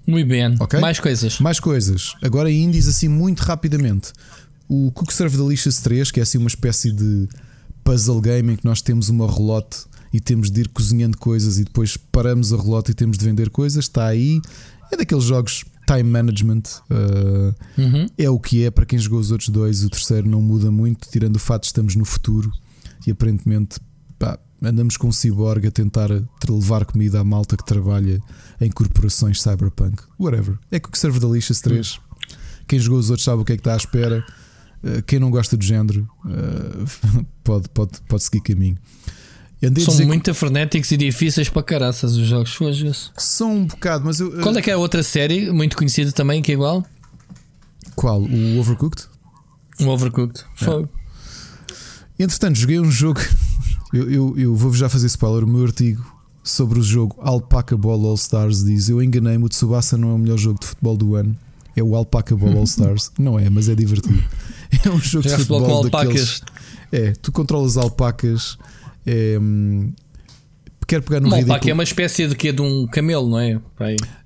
Muito 0.09 0.26
bem. 0.26 0.55
Okay? 0.59 0.80
Mais 0.80 0.98
coisas. 0.98 1.39
Mais 1.39 1.60
coisas. 1.60 2.14
Agora 2.22 2.51
indies 2.51 2.89
assim 2.89 3.09
muito 3.09 3.40
rapidamente. 3.40 4.10
O 4.66 4.90
Cook 4.90 5.12
Serve 5.12 5.36
Delicious 5.36 5.80
3, 5.80 6.10
que 6.10 6.18
é 6.18 6.22
assim 6.22 6.39
uma 6.39 6.48
espécie 6.48 6.90
de 6.90 7.28
puzzle 7.85 8.20
game 8.20 8.55
em 8.55 8.56
que 8.56 8.64
nós 8.64 8.80
temos 8.80 9.10
uma 9.10 9.30
relote 9.30 9.85
e 10.12 10.18
temos 10.18 10.51
de 10.51 10.62
ir 10.62 10.68
cozinhando 10.68 11.18
coisas 11.18 11.59
e 11.59 11.64
depois 11.64 11.98
paramos 11.98 12.55
a 12.55 12.56
relota 12.56 12.90
e 12.90 12.94
temos 12.94 13.18
de 13.18 13.24
vender 13.24 13.51
coisas. 13.51 13.85
Está 13.85 14.06
aí. 14.06 14.40
É 14.90 14.97
daqueles 14.97 15.24
jogos 15.24 15.62
time 15.86 16.05
management. 16.05 16.62
Uh, 16.90 17.55
uhum. 17.78 18.06
É 18.16 18.30
o 18.30 18.39
que 18.39 18.64
é 18.64 18.70
para 18.70 18.86
quem 18.86 18.98
jogou 18.98 19.18
os 19.18 19.30
outros 19.30 19.51
dois. 19.51 19.85
O 19.85 19.90
terceiro 19.90 20.26
não 20.26 20.40
muda 20.40 20.70
muito, 20.70 21.06
tirando 21.10 21.36
o 21.36 21.39
fato 21.39 21.62
de 21.62 21.68
estamos 21.68 21.94
no 21.94 22.06
futuro 22.06 22.51
e 23.06 23.10
aparentemente 23.10 23.78
pá, 24.18 24.39
andamos 24.62 24.97
com 24.97 25.09
um 25.09 25.12
cyborg 25.12 25.66
a 25.66 25.70
tentar 25.70 26.10
levar 26.48 26.85
comida 26.85 27.20
à 27.20 27.24
malta 27.24 27.56
que 27.56 27.64
trabalha 27.64 28.20
em 28.60 28.70
corporações 28.70 29.40
cyberpunk. 29.40 30.02
Whatever. 30.18 30.59
É 30.70 30.80
que 30.80 30.89
o 30.89 30.93
que 30.93 30.98
serve 30.98 31.20
Delicious 31.20 31.60
3. 31.60 31.94
Uhum. 31.94 32.01
Quem 32.66 32.78
jogou 32.78 32.98
os 32.98 33.10
outros 33.10 33.24
sabe 33.24 33.43
o 33.43 33.44
que 33.44 33.52
é 33.52 33.56
que 33.56 33.60
está 33.60 33.74
à 33.74 33.76
espera. 33.76 34.24
Uh, 34.82 35.02
quem 35.02 35.18
não 35.18 35.30
gosta 35.30 35.56
do 35.56 35.64
género 35.64 36.09
uh, 36.24 37.24
pode, 37.43 37.68
pode, 37.70 38.01
pode 38.09 38.22
seguir 38.22 38.40
caminho. 38.40 38.78
São 39.85 40.06
muito 40.06 40.30
que... 40.30 40.35
frenéticos 40.35 40.93
e 40.93 40.97
difíceis 40.97 41.48
para 41.48 41.62
caraças 41.64 42.12
os 42.14 42.28
jogos 42.28 42.60
hoje. 42.60 42.93
São 43.16 43.56
um 43.56 43.66
bocado, 43.66 44.05
mas 44.05 44.20
eu. 44.20 44.40
Qual 44.40 44.56
é 44.56 44.62
que 44.62 44.70
é 44.70 44.74
a 44.74 44.78
outra 44.78 45.02
série 45.02 45.51
muito 45.51 45.76
conhecida 45.76 46.12
também 46.12 46.40
que 46.40 46.52
é 46.52 46.55
igual? 46.55 46.86
Qual? 47.97 48.22
O 48.22 48.60
Overcooked? 48.60 49.06
O 49.80 49.86
Overcooked. 49.86 50.44
Foi. 50.55 50.85
É. 50.85 52.22
Entretanto, 52.22 52.56
joguei 52.56 52.78
um 52.78 52.90
jogo. 52.90 53.20
Eu, 53.93 54.10
eu, 54.10 54.39
eu 54.39 54.55
vou 54.55 54.73
já 54.73 54.89
fazer 54.89 55.06
spoiler. 55.06 55.44
O 55.44 55.47
meu 55.47 55.65
artigo 55.65 56.05
sobre 56.43 56.78
o 56.78 56.82
jogo 56.82 57.16
Alpaca 57.20 57.77
Ball 57.77 58.06
All 58.06 58.15
Stars 58.15 58.65
diz: 58.65 58.89
Eu 58.89 59.02
enganei-me, 59.02 59.44
o 59.44 59.48
Tsubasa 59.48 59.97
não 59.97 60.10
é 60.10 60.15
o 60.15 60.19
melhor 60.19 60.39
jogo 60.39 60.60
de 60.60 60.66
futebol 60.66 60.97
do 60.97 61.15
ano. 61.15 61.36
É 61.77 61.82
o 61.82 61.94
Alpaca 61.94 62.36
Ball 62.36 62.59
All 62.59 62.65
Stars. 62.65 63.10
não 63.19 63.39
é, 63.39 63.48
mas 63.48 63.69
é 63.69 63.74
divertido. 63.74 64.23
É 64.85 64.90
um 64.90 65.01
jogo 65.01 65.27
de 65.27 65.35
futebol, 65.35 65.62
com 65.62 65.89
daqueles. 65.89 66.43
Alpacas. 66.43 66.43
É, 66.93 67.12
tu 67.23 67.32
controlas 67.32 67.78
alpacas 67.78 68.59
é, 69.06 69.39
quero 70.89 71.02
pegar 71.02 71.20
no 71.20 71.28
ridículo. 71.28 71.60
que 71.60 71.70
é 71.70 71.74
uma 71.74 71.82
espécie 71.82 72.27
de 72.27 72.35
que 72.35 72.51
de 72.51 72.62
um 72.62 72.86
camelo, 72.86 73.28
não 73.28 73.39
é? 73.39 73.60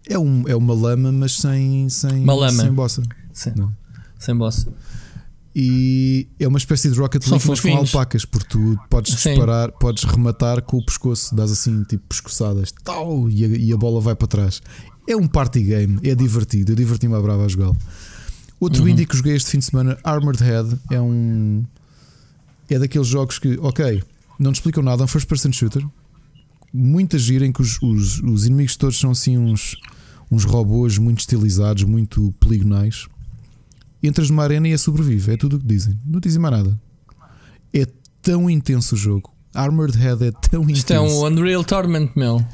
É, 0.08 0.18
um, 0.18 0.48
é 0.48 0.56
uma 0.56 0.72
lama, 0.72 1.12
mas 1.12 1.34
sem, 1.34 1.88
sem, 1.88 2.22
uma 2.22 2.34
lama. 2.34 2.62
sem 2.62 2.72
bossa. 2.72 3.02
Sim. 3.32 3.52
Sem 4.18 4.36
bossa. 4.36 4.72
E 5.54 6.28
é 6.40 6.48
uma 6.48 6.56
espécie 6.56 6.90
de 6.90 6.98
Rocket 6.98 7.26
League, 7.26 7.46
mas 7.46 7.60
com 7.60 7.76
alpacas, 7.76 8.24
porque 8.24 8.48
tu 8.48 8.78
podes 8.88 9.14
disparar, 9.14 9.70
podes 9.72 10.04
rematar 10.04 10.62
com 10.62 10.78
o 10.78 10.84
pescoço, 10.84 11.34
dás 11.34 11.50
assim 11.50 11.84
tipo 11.84 12.02
pescoçadas, 12.08 12.72
tal, 12.82 13.28
e 13.28 13.44
a, 13.44 13.48
e 13.48 13.72
a 13.72 13.76
bola 13.76 14.00
vai 14.00 14.14
para 14.14 14.26
trás. 14.26 14.62
É 15.06 15.14
um 15.14 15.26
party 15.26 15.62
game, 15.62 15.98
é 16.02 16.14
divertido. 16.14 16.72
Eu 16.72 16.76
diverti-me 16.76 17.14
a 17.14 17.20
brava 17.20 17.44
a 17.44 17.48
jogá-lo. 17.48 17.76
Outro 18.58 18.82
uhum. 18.82 18.88
indie 18.88 19.04
que 19.04 19.16
joguei 19.16 19.34
este 19.34 19.50
fim 19.50 19.58
de 19.58 19.64
semana, 19.64 19.98
Armored 20.04 20.42
Head, 20.42 20.78
é 20.90 21.00
um. 21.00 21.64
É 22.70 22.78
daqueles 22.78 23.08
jogos 23.08 23.38
que, 23.38 23.58
ok, 23.60 24.02
não 24.38 24.52
te 24.52 24.56
explicam 24.56 24.82
nada, 24.82 25.02
é 25.02 25.04
um 25.04 25.08
first 25.08 25.28
person 25.28 25.52
shooter. 25.52 25.84
Muita 26.72 27.18
gira 27.18 27.44
em 27.44 27.52
que 27.52 27.60
os, 27.60 27.78
os, 27.82 28.22
os 28.22 28.46
inimigos 28.46 28.76
todos 28.76 28.98
são 28.98 29.10
assim 29.10 29.36
uns, 29.36 29.76
uns 30.30 30.44
robôs 30.44 30.96
muito 30.96 31.18
estilizados, 31.18 31.82
muito 31.84 32.32
poligonais. 32.40 33.08
Entras 34.02 34.30
numa 34.30 34.42
arena 34.42 34.68
e 34.68 34.72
é 34.72 34.76
sobrevive, 34.76 35.32
é 35.32 35.36
tudo 35.36 35.56
o 35.56 35.60
que 35.60 35.66
dizem. 35.66 35.98
Não 36.04 36.18
dizem 36.18 36.40
mais 36.40 36.56
nada. 36.56 36.80
É 37.72 37.86
tão 38.20 38.50
intenso 38.50 38.94
o 38.94 38.98
jogo. 38.98 39.32
Armored 39.54 39.96
Head 39.96 40.24
é 40.24 40.32
tão 40.32 40.62
intenso. 40.62 40.78
Isto 40.78 40.92
é 40.92 41.00
um 41.00 41.24
Unreal 41.24 41.62
Tournament, 41.64 42.10
meu. 42.16 42.44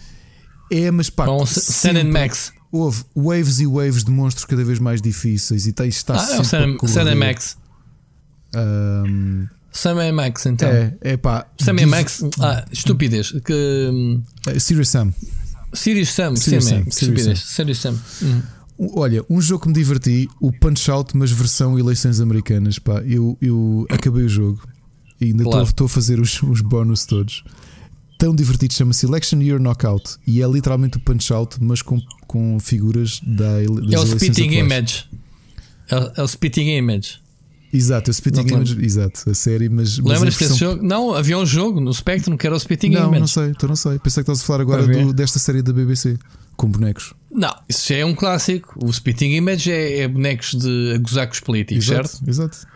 É, 0.71 0.91
mas 0.91 1.09
pá. 1.09 1.29
Um 1.29 1.47
Sun 1.47 2.05
Max. 2.13 2.53
Houve 2.71 3.03
waves 3.17 3.61
e 3.61 3.67
waves 3.67 4.05
de 4.05 4.11
monstros 4.11 4.45
cada 4.45 4.63
vez 4.63 4.79
mais 4.79 5.01
difíceis 5.01 5.67
e 5.67 5.71
está 5.71 5.85
ah, 6.15 6.35
é 6.35 6.41
o 6.41 6.45
Sun 6.45 6.77
Max. 7.17 7.57
Um, 8.55 9.47
Sam 9.73 10.13
Max, 10.13 10.47
então. 10.47 10.69
É, 10.69 10.97
é 11.01 11.17
pá. 11.17 11.47
Sam 11.57 11.77
diz... 11.77 11.87
Max, 11.87 12.23
ah, 12.41 12.65
estupidez. 12.71 13.33
Que... 13.45 13.91
Uh, 14.47 14.61
Serious 14.61 14.91
Sam. 14.91 15.13
Serious 15.73 16.13
Sam, 16.13 16.37
Serious 16.37 16.65
Sam. 16.65 16.79
Sam. 16.79 16.89
Estupidez. 16.89 17.39
Serious 17.41 17.79
Sam. 17.79 17.99
Uhum. 18.23 18.43
Olha, 18.79 19.25
um 19.29 19.41
jogo 19.41 19.63
que 19.63 19.69
me 19.69 19.75
diverti, 19.75 20.29
o 20.41 20.53
Punch 20.53 20.89
Out, 20.91 21.17
mas 21.17 21.33
versão 21.33 21.77
eleições 21.77 22.21
americanas. 22.21 22.79
Pá, 22.79 23.03
eu, 23.03 23.37
eu 23.43 23.87
acabei 23.91 24.25
o 24.25 24.29
jogo 24.29 24.63
e 25.21 25.27
ainda 25.27 25.43
estou 25.43 25.53
claro. 25.53 25.85
a 25.85 25.89
fazer 25.89 26.21
os, 26.21 26.41
os 26.43 26.61
bónus 26.61 27.05
todos. 27.05 27.43
Tão 28.19 28.35
divertido, 28.35 28.73
chama-se 28.73 29.05
Election 29.05 29.41
Year 29.41 29.61
Knockout 29.61 30.17
e 30.27 30.43
é 30.43 30.49
literalmente 30.49 30.97
o 30.97 31.01
Punch 31.01 31.33
Out, 31.33 31.57
mas 31.61 31.83
com, 31.83 32.01
com 32.27 32.59
figuras 32.61 33.21
da, 33.25 33.59
das 33.87 33.93
é 33.93 33.99
o 33.99 34.07
Spitting 34.07 34.53
Image. 34.59 35.07
É, 35.91 36.21
é 36.21 36.23
o 36.23 36.29
Spitting 36.29 36.77
Image. 36.77 37.21
Exato, 37.73 38.11
o 38.11 38.15
Spitting 38.15 38.49
Image, 38.49 38.83
exato, 38.83 39.29
a 39.29 39.35
série, 39.35 39.69
mas. 39.69 39.99
Lembras-te 39.99 40.45
desse 40.45 40.59
jogo? 40.59 40.83
Não, 40.83 41.15
havia 41.15 41.37
um 41.37 41.45
jogo 41.45 41.81
no 41.81 41.93
Spectrum 41.93 42.37
que 42.37 42.47
era 42.47 42.57
o 42.57 42.59
Spitting 42.59 42.91
não, 42.91 43.09
Image. 43.09 43.13
Não, 43.13 43.21
não 43.21 43.27
sei, 43.27 43.53
tu 43.55 43.69
não 43.69 43.77
sei. 43.77 43.99
Pensei 43.99 44.23
que 44.23 44.31
estás 44.31 44.41
a 44.41 44.45
falar 44.45 44.63
agora 44.63 44.87
do, 44.87 45.13
desta 45.13 45.39
série 45.39 45.63
da 45.63 45.73
BBC 45.73 46.19
com 46.59 46.69
bonecos. 46.69 47.15
Não, 47.31 47.55
isso 47.69 47.89
já 47.89 48.01
é 48.01 48.05
um 48.05 48.15
clássico. 48.15 48.79
O 48.85 48.93
Spitting 48.93 49.37
Image 49.37 49.71
é, 49.71 50.01
é 50.01 50.09
bonecos 50.09 50.55
de 50.55 50.95
a 50.95 50.99
gozar 50.99 51.27
com 51.27 51.33
os 51.33 51.41
políticos, 51.41 51.89
exato, 51.89 52.09
certo? 52.09 52.29
Exato. 52.29 52.67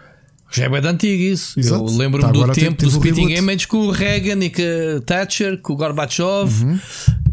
Já 0.52 0.64
é 0.64 0.68
bem 0.68 0.86
antigo 0.86 1.22
isso. 1.22 1.58
Exato. 1.58 1.84
Eu 1.84 1.96
lembro-me 1.96 2.32
tá, 2.32 2.46
do 2.46 2.52
tempo 2.52 2.82
do 2.82 2.90
Spitting 2.90 3.30
Image 3.32 3.66
com 3.66 3.78
o 3.78 3.90
Reagan 3.90 4.38
e 4.44 4.50
com 4.50 4.62
a 4.62 5.00
Thatcher, 5.00 5.60
com 5.60 5.72
o 5.72 5.76
Gorbachev. 5.76 6.64
Uhum. 6.64 6.78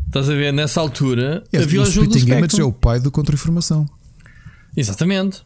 Estás 0.07 0.29
a 0.29 0.33
ver? 0.33 0.51
Nessa 0.51 0.79
altura 0.79 1.43
é, 1.53 1.59
havia 1.59 1.81
o, 1.81 1.83
o 1.83 1.85
jogo 1.85 2.11
Spitting 2.11 2.31
Image 2.31 2.59
é 2.59 2.63
o 2.63 2.73
pai 2.73 2.99
do 2.99 3.11
contra-informação. 3.11 3.85
Exatamente. 4.75 5.43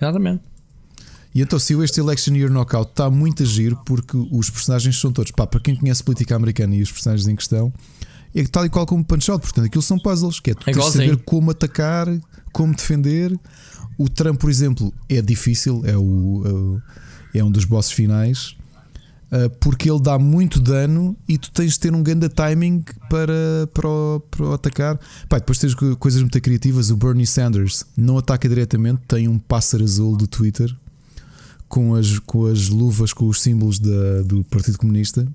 Exatamente. 0.00 0.42
E 1.34 1.40
então, 1.40 1.58
se 1.58 1.72
este 1.82 1.98
Election 1.98 2.34
Year 2.34 2.50
Knockout 2.50 2.90
está 2.90 3.08
muito 3.08 3.42
a 3.42 3.46
giro, 3.46 3.80
porque 3.86 4.16
os 4.30 4.50
personagens 4.50 5.00
são 5.00 5.10
todos, 5.10 5.30
pá, 5.30 5.46
para 5.46 5.60
quem 5.60 5.74
conhece 5.74 6.04
política 6.04 6.36
americana 6.36 6.74
e 6.74 6.82
os 6.82 6.92
personagens 6.92 7.26
em 7.26 7.34
questão, 7.34 7.72
é 8.34 8.44
tal 8.44 8.64
e 8.66 8.68
qual 8.68 8.86
como 8.86 9.04
Punch 9.04 9.30
Out. 9.30 9.42
Portanto, 9.42 9.66
aquilo 9.66 9.82
são 9.82 9.98
puzzles, 9.98 10.40
que 10.40 10.50
é 10.50 10.54
tu 10.54 10.62
É 10.68 10.72
tens 10.72 10.76
de 10.86 10.92
saber 10.92 11.16
como 11.24 11.50
atacar, 11.50 12.08
como 12.52 12.74
defender. 12.74 13.38
O 13.98 14.08
Trump, 14.08 14.40
por 14.40 14.50
exemplo, 14.50 14.92
é 15.08 15.20
difícil, 15.22 15.82
é, 15.84 15.96
o, 15.96 16.80
é 17.34 17.38
é 17.38 17.44
um 17.44 17.50
dos 17.50 17.64
bosses 17.64 17.92
finais, 17.92 18.54
uh, 19.32 19.48
porque 19.60 19.90
ele 19.90 20.00
dá 20.00 20.18
muito 20.18 20.60
dano 20.60 21.16
e 21.26 21.38
tu 21.38 21.50
tens 21.50 21.72
de 21.72 21.80
ter 21.80 21.94
um 21.94 22.02
grande 22.02 22.28
timing 22.28 22.84
para, 23.08 23.66
para, 23.72 23.88
o, 23.88 24.20
para 24.30 24.46
o 24.46 24.52
atacar. 24.52 24.98
Pá, 25.28 25.38
depois 25.38 25.58
tens 25.58 25.74
co- 25.74 25.96
coisas 25.96 26.20
muito 26.20 26.38
criativas. 26.42 26.90
O 26.90 26.96
Bernie 26.96 27.26
Sanders 27.26 27.84
não 27.96 28.18
ataca 28.18 28.46
diretamente, 28.48 29.00
tem 29.08 29.28
um 29.28 29.38
pássaro 29.38 29.82
azul 29.84 30.14
do 30.16 30.26
Twitter 30.26 30.74
com 31.68 31.94
as, 31.94 32.18
com 32.18 32.44
as 32.44 32.68
luvas, 32.68 33.14
com 33.14 33.26
os 33.26 33.40
símbolos 33.40 33.78
da, 33.78 34.22
do 34.26 34.44
Partido 34.44 34.76
Comunista. 34.76 35.26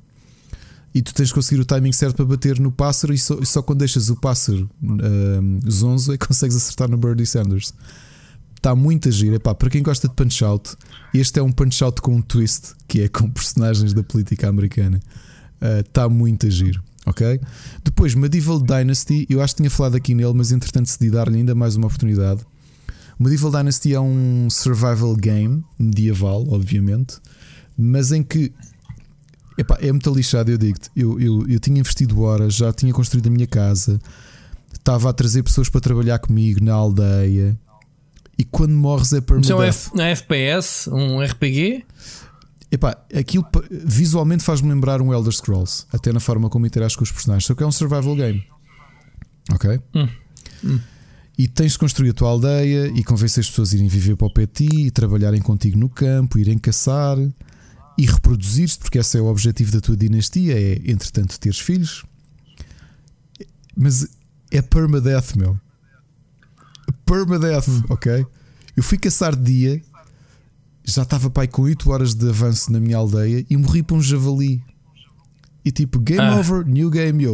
E 0.98 1.02
tu 1.04 1.14
tens 1.14 1.28
de 1.28 1.34
conseguir 1.36 1.62
o 1.62 1.66
timing 1.66 1.92
certo 1.92 2.16
para 2.16 2.26
bater 2.26 2.60
no 2.60 2.72
pássaro, 2.72 3.14
e 3.14 3.20
só, 3.20 3.38
e 3.40 3.46
só 3.46 3.62
quando 3.62 3.78
deixas 3.78 4.10
o 4.10 4.16
pássaro 4.16 4.68
um, 4.82 5.60
zonzo 5.70 6.12
é 6.12 6.18
que 6.18 6.26
consegues 6.26 6.56
acertar 6.56 6.90
no 6.90 6.98
Bernie 6.98 7.24
Sanders. 7.24 7.72
Está 8.56 8.74
muito 8.76 9.08
a 9.08 9.12
giro. 9.12 9.36
Epá, 9.36 9.54
para 9.54 9.70
quem 9.70 9.84
gosta 9.84 10.08
de 10.08 10.16
punch 10.16 10.44
out, 10.44 10.76
este 11.14 11.38
é 11.40 11.44
um 11.44 11.52
punch 11.52 11.84
out 11.84 12.02
com 12.02 12.16
um 12.16 12.22
twist, 12.22 12.74
que 12.88 13.02
é 13.02 13.08
com 13.08 13.30
personagens 13.30 13.94
da 13.94 14.02
política 14.02 14.50
americana. 14.50 15.00
Está 15.86 16.10
muito 16.10 16.48
a 16.48 16.50
giro. 16.50 16.82
Ok? 17.06 17.40
Depois, 17.84 18.16
Medieval 18.16 18.60
Dynasty, 18.60 19.28
eu 19.30 19.40
acho 19.40 19.54
que 19.54 19.58
tinha 19.62 19.70
falado 19.70 19.96
aqui 19.96 20.16
nele, 20.16 20.34
mas 20.34 20.52
entretanto 20.52 20.88
decidi 20.88 21.12
dar-lhe 21.12 21.38
ainda 21.38 21.54
mais 21.54 21.76
uma 21.76 21.86
oportunidade. 21.86 22.42
Medieval 23.20 23.52
Dynasty 23.52 23.94
é 23.94 24.00
um 24.00 24.50
survival 24.50 25.16
game 25.16 25.64
medieval, 25.78 26.48
obviamente, 26.50 27.18
mas 27.78 28.12
em 28.12 28.24
que 28.24 28.52
epá, 29.58 29.78
é 29.82 29.92
muito 29.92 30.14
lixado. 30.14 30.52
Eu 30.52 30.58
digo-te, 30.58 30.90
eu, 30.96 31.20
eu, 31.20 31.48
eu 31.48 31.60
tinha 31.60 31.80
investido 31.80 32.22
horas, 32.22 32.56
já 32.56 32.72
tinha 32.72 32.94
construído 32.94 33.28
a 33.28 33.30
minha 33.30 33.48
casa, 33.48 34.00
estava 34.74 35.10
a 35.10 35.14
trazer 35.14 35.44
pessoas 35.44 35.70
para 35.70 35.82
trabalhar 35.82 36.20
comigo 36.20 36.64
na 36.64 36.74
aldeia. 36.74 37.58
E 38.38 38.44
quando 38.44 38.74
morres 38.74 39.14
é 39.14 39.18
é 39.18 39.20
um 39.20 39.22
permadeath. 39.24 39.70
F, 39.70 39.92
não 39.96 40.04
é 40.04 40.12
FPS, 40.12 40.90
um 40.90 41.22
RPG. 41.22 41.84
Epá, 42.70 42.98
aquilo 43.18 43.48
visualmente 43.72 44.44
faz-me 44.44 44.70
lembrar 44.70 45.02
um 45.02 45.14
Elder 45.14 45.34
Scrolls, 45.34 45.86
até 45.92 46.12
na 46.12 46.20
forma 46.20 46.50
como 46.50 46.68
interage 46.68 46.98
com 46.98 47.04
os 47.04 47.12
personagens, 47.12 47.46
só 47.46 47.56
que 47.56 47.64
é 47.64 47.66
um 47.66 47.72
survival 47.72 48.16
game. 48.16 48.46
Ok? 49.52 49.80
Hum. 49.96 50.80
E 51.38 51.48
tens 51.48 51.74
de 51.74 51.80
construir 51.80 52.10
a 52.10 52.14
tua 52.14 52.30
aldeia 52.30 52.88
e 52.88 53.04
convencer 53.04 53.42
as 53.42 53.50
pessoas 53.50 53.72
a 53.72 53.76
irem 53.76 53.88
viver 53.88 54.18
para 54.18 54.28
o 54.28 54.34
pé 54.34 54.46
de 54.46 54.68
ti 54.68 54.88
e 54.88 54.92
trabalharem 54.92 55.42
contigo 55.42 55.78
no 55.78 55.88
campo, 55.88 56.38
irem 56.38 56.58
caçar 56.58 57.18
e 57.98 58.06
reproduzir-te, 58.06 58.78
porque 58.78 59.00
esse 59.00 59.18
é 59.18 59.22
o 59.22 59.26
objetivo 59.26 59.72
da 59.72 59.82
tua 59.82 59.98
dinastia: 59.98 60.54
é, 60.54 60.82
entretanto, 60.86 61.40
teres 61.40 61.60
filhos. 61.60 62.06
Mas 63.76 64.08
é 64.52 64.62
permadeath, 64.62 65.36
meu. 65.36 65.60
Permadeath, 67.06 67.68
ok? 67.90 68.26
Eu 68.76 68.84
fui 68.84 68.98
caçar 68.98 69.36
de 69.36 69.44
dia, 69.44 69.82
já 70.86 71.02
estava 71.04 71.30
pai 71.30 71.48
com 71.48 71.64
8 71.64 71.90
horas 71.90 72.14
de 72.14 72.30
avanço 72.30 72.72
na 72.72 72.80
minha 72.80 72.98
aldeia 72.98 73.46
e 73.50 73.58
morri 73.58 73.82
para 73.84 73.96
um 73.96 74.02
javali. 74.02 74.64
E 75.66 75.72
tipo, 75.72 76.00
game 76.00 76.22
Ah. 76.22 76.38
over, 76.38 76.66
new 76.66 76.90
game, 76.90 77.24
yo. 77.24 77.34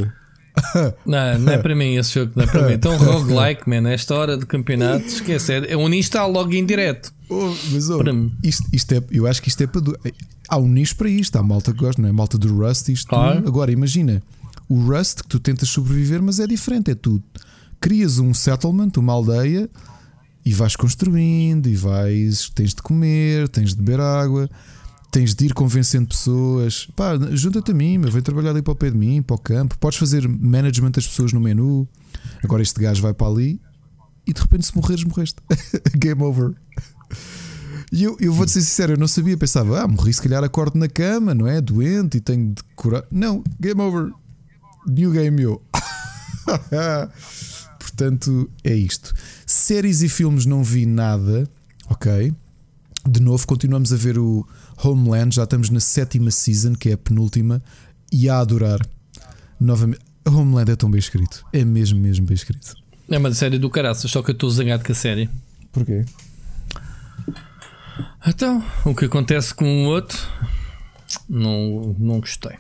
Não, 1.06 1.40
não 1.40 1.52
é 1.52 1.58
para 1.58 1.76
mim 1.76 1.96
esse 1.96 2.14
jogo, 2.14 2.32
não 2.36 2.44
é 2.44 2.48
para 2.48 2.68
mim. 2.68 2.74
Então, 2.74 2.96
roguelike, 2.98 3.68
man, 3.68 3.90
esta 3.90 4.14
hora 4.14 4.38
do 4.38 4.46
campeonato, 4.46 5.04
esquece. 5.08 5.52
É 5.52 5.76
um 5.76 5.92
install 5.92 6.32
logo 6.32 6.54
em 6.54 6.64
direto. 6.64 7.12
Oh, 7.28 7.52
mas 7.72 7.90
oh, 7.90 8.04
isto, 8.44 8.70
isto 8.72 8.94
é, 8.94 9.04
eu 9.10 9.26
acho 9.26 9.42
que 9.42 9.50
isto 9.50 9.64
é 9.64 9.68
para. 9.68 9.82
Há 10.50 10.58
um 10.58 10.68
nicho 10.68 10.96
para 10.96 11.10
isto, 11.10 11.38
há 11.38 11.44
malta 11.44 11.72
que 11.72 11.80
gosta, 11.80 12.02
não 12.02 12.10
é? 12.10 12.12
Malta 12.12 12.38
do 12.38 12.54
Rust. 12.54 12.90
Isto, 12.90 13.08
Claro. 13.10 13.48
Agora, 13.48 13.72
imagina 13.72 14.22
o 14.70 14.80
Rust 14.80 15.22
que 15.22 15.28
tu 15.28 15.40
tentas 15.40 15.70
sobreviver, 15.70 16.22
mas 16.22 16.40
é 16.40 16.48
diferente. 16.48 16.92
É 16.92 16.96
tu 16.96 17.22
crias 17.80 18.20
um 18.20 18.34
settlement, 18.34 18.92
uma 18.98 19.14
aldeia 19.14 19.70
e 20.46 20.54
vais 20.54 20.76
construindo 20.76 21.68
e 21.68 21.76
vais. 21.76 22.50
Tens 22.50 22.74
de 22.74 22.82
comer, 22.82 23.48
tens 23.50 23.70
de 23.72 23.78
beber 23.78 24.00
água, 24.02 24.50
tens 25.12 25.34
de 25.34 25.46
ir 25.46 25.54
convencendo 25.54 26.08
pessoas. 26.08 26.88
Pá, 26.96 27.14
junta-te 27.32 27.72
a 27.72 27.74
mim, 27.74 27.98
meu, 27.98 28.12
vem 28.12 28.22
trabalhar 28.22 28.52
ali 28.52 28.62
para 28.62 28.74
o 28.74 28.76
pé 28.76 28.90
de 28.92 28.98
mim, 28.98 29.22
para 29.22 29.36
o 29.36 29.40
campo. 29.40 29.78
Podes 29.78 29.98
fazer 29.98 30.28
management 30.28 30.92
das 30.92 31.08
pessoas 31.08 31.32
no 31.32 31.40
menu. 31.40 31.88
Agora 32.44 32.62
este 32.62 32.80
gajo 32.82 33.02
vai 33.02 33.14
para 33.14 33.28
ali 33.28 33.62
e 34.26 34.34
de 34.34 34.42
repente, 34.42 34.66
se 34.66 34.76
morreres, 34.76 35.04
morreste. 35.04 35.38
Game 35.96 36.22
over. 36.24 36.54
E 37.94 38.06
eu, 38.06 38.18
eu 38.20 38.34
vou-te 38.34 38.52
ser 38.52 38.62
sincero, 38.62 38.94
eu 38.94 38.98
não 38.98 39.08
sabia, 39.08 39.38
pensava, 39.38 39.84
ah, 39.84 39.88
morri 39.88 40.12
se 40.12 40.20
calhar 40.20 40.44
acordo 40.44 40.80
na 40.80 40.88
cama, 40.88 41.36
não 41.36 41.46
é? 41.46 41.62
Doente 41.62 42.18
e 42.18 42.20
tenho 42.20 42.52
de 42.52 42.64
curar. 42.76 43.06
Não, 43.12 43.44
game 43.60 43.80
over. 43.80 44.12
New 44.88 45.12
game 45.12 45.40
eu. 45.44 45.62
Portanto, 47.78 48.50
é 48.64 48.74
isto. 48.74 49.14
Séries 49.46 50.02
e 50.02 50.10
filmes 50.10 50.48
não 50.48 50.64
vi 50.64 50.88
nada, 50.88 51.48
ok? 51.88 52.34
De 53.08 53.22
novo, 53.22 53.46
continuamos 53.46 53.94
a 53.94 53.96
ver 53.96 54.18
o 54.18 54.44
Homeland, 54.84 55.36
já 55.36 55.44
estamos 55.44 55.70
na 55.70 55.80
sétima 55.80 56.32
season, 56.32 56.74
que 56.74 56.90
é 56.90 56.94
a 56.94 56.98
penúltima, 56.98 57.62
e 58.12 58.28
a 58.28 58.40
adorar. 58.40 58.80
Novamente, 59.60 60.02
Homeland 60.26 60.72
é 60.72 60.76
tão 60.76 60.90
bem 60.90 60.98
escrito, 60.98 61.46
é 61.54 61.64
mesmo, 61.64 62.00
mesmo 62.00 62.26
bem 62.26 62.34
escrito. 62.34 62.76
É 63.08 63.20
uma 63.20 63.32
série 63.36 63.60
do 63.60 63.70
caraças, 63.70 64.10
só 64.10 64.24
que 64.24 64.32
eu 64.32 64.34
estou 64.34 64.50
zangado 64.50 64.84
com 64.84 64.92
a 64.92 64.96
série. 64.96 65.30
Porquê? 65.72 66.04
Então, 68.26 68.64
o 68.86 68.96
que 68.96 69.06
acontece 69.06 69.54
com 69.54 69.86
o 69.86 69.88
outro, 69.88 70.20
não, 71.30 71.96
não 72.00 72.20
gostei. 72.20 72.58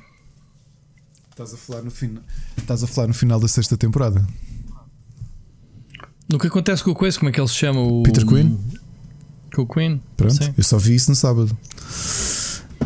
Estás 1.32 1.54
a 1.54 1.58
falar 1.58 1.82
no 1.82 1.92
final. 1.92 2.24
Estás 2.58 2.84
a 2.84 2.88
falar 2.88 3.08
no 3.08 3.14
final 3.14 3.40
da 3.40 3.48
sexta 3.48 3.76
temporada. 3.76 4.26
No 6.30 6.38
que 6.38 6.48
acontece 6.48 6.84
com 6.84 6.92
o 6.92 6.96
Coisa, 6.96 7.18
como 7.18 7.30
é 7.30 7.32
que 7.32 7.40
ele 7.40 7.48
se 7.48 7.56
chama? 7.56 7.82
O, 7.82 8.04
Peter 8.04 8.26
Quinn? 8.26 8.58
Com 9.54 9.64
o 9.64 9.68
Queen? 9.68 10.02
Pronto, 10.16 10.44
Sim. 10.44 10.54
eu 10.58 10.64
só 10.64 10.78
vi 10.78 10.96
isso 10.96 11.10
no 11.10 11.16
sábado. 11.16 11.56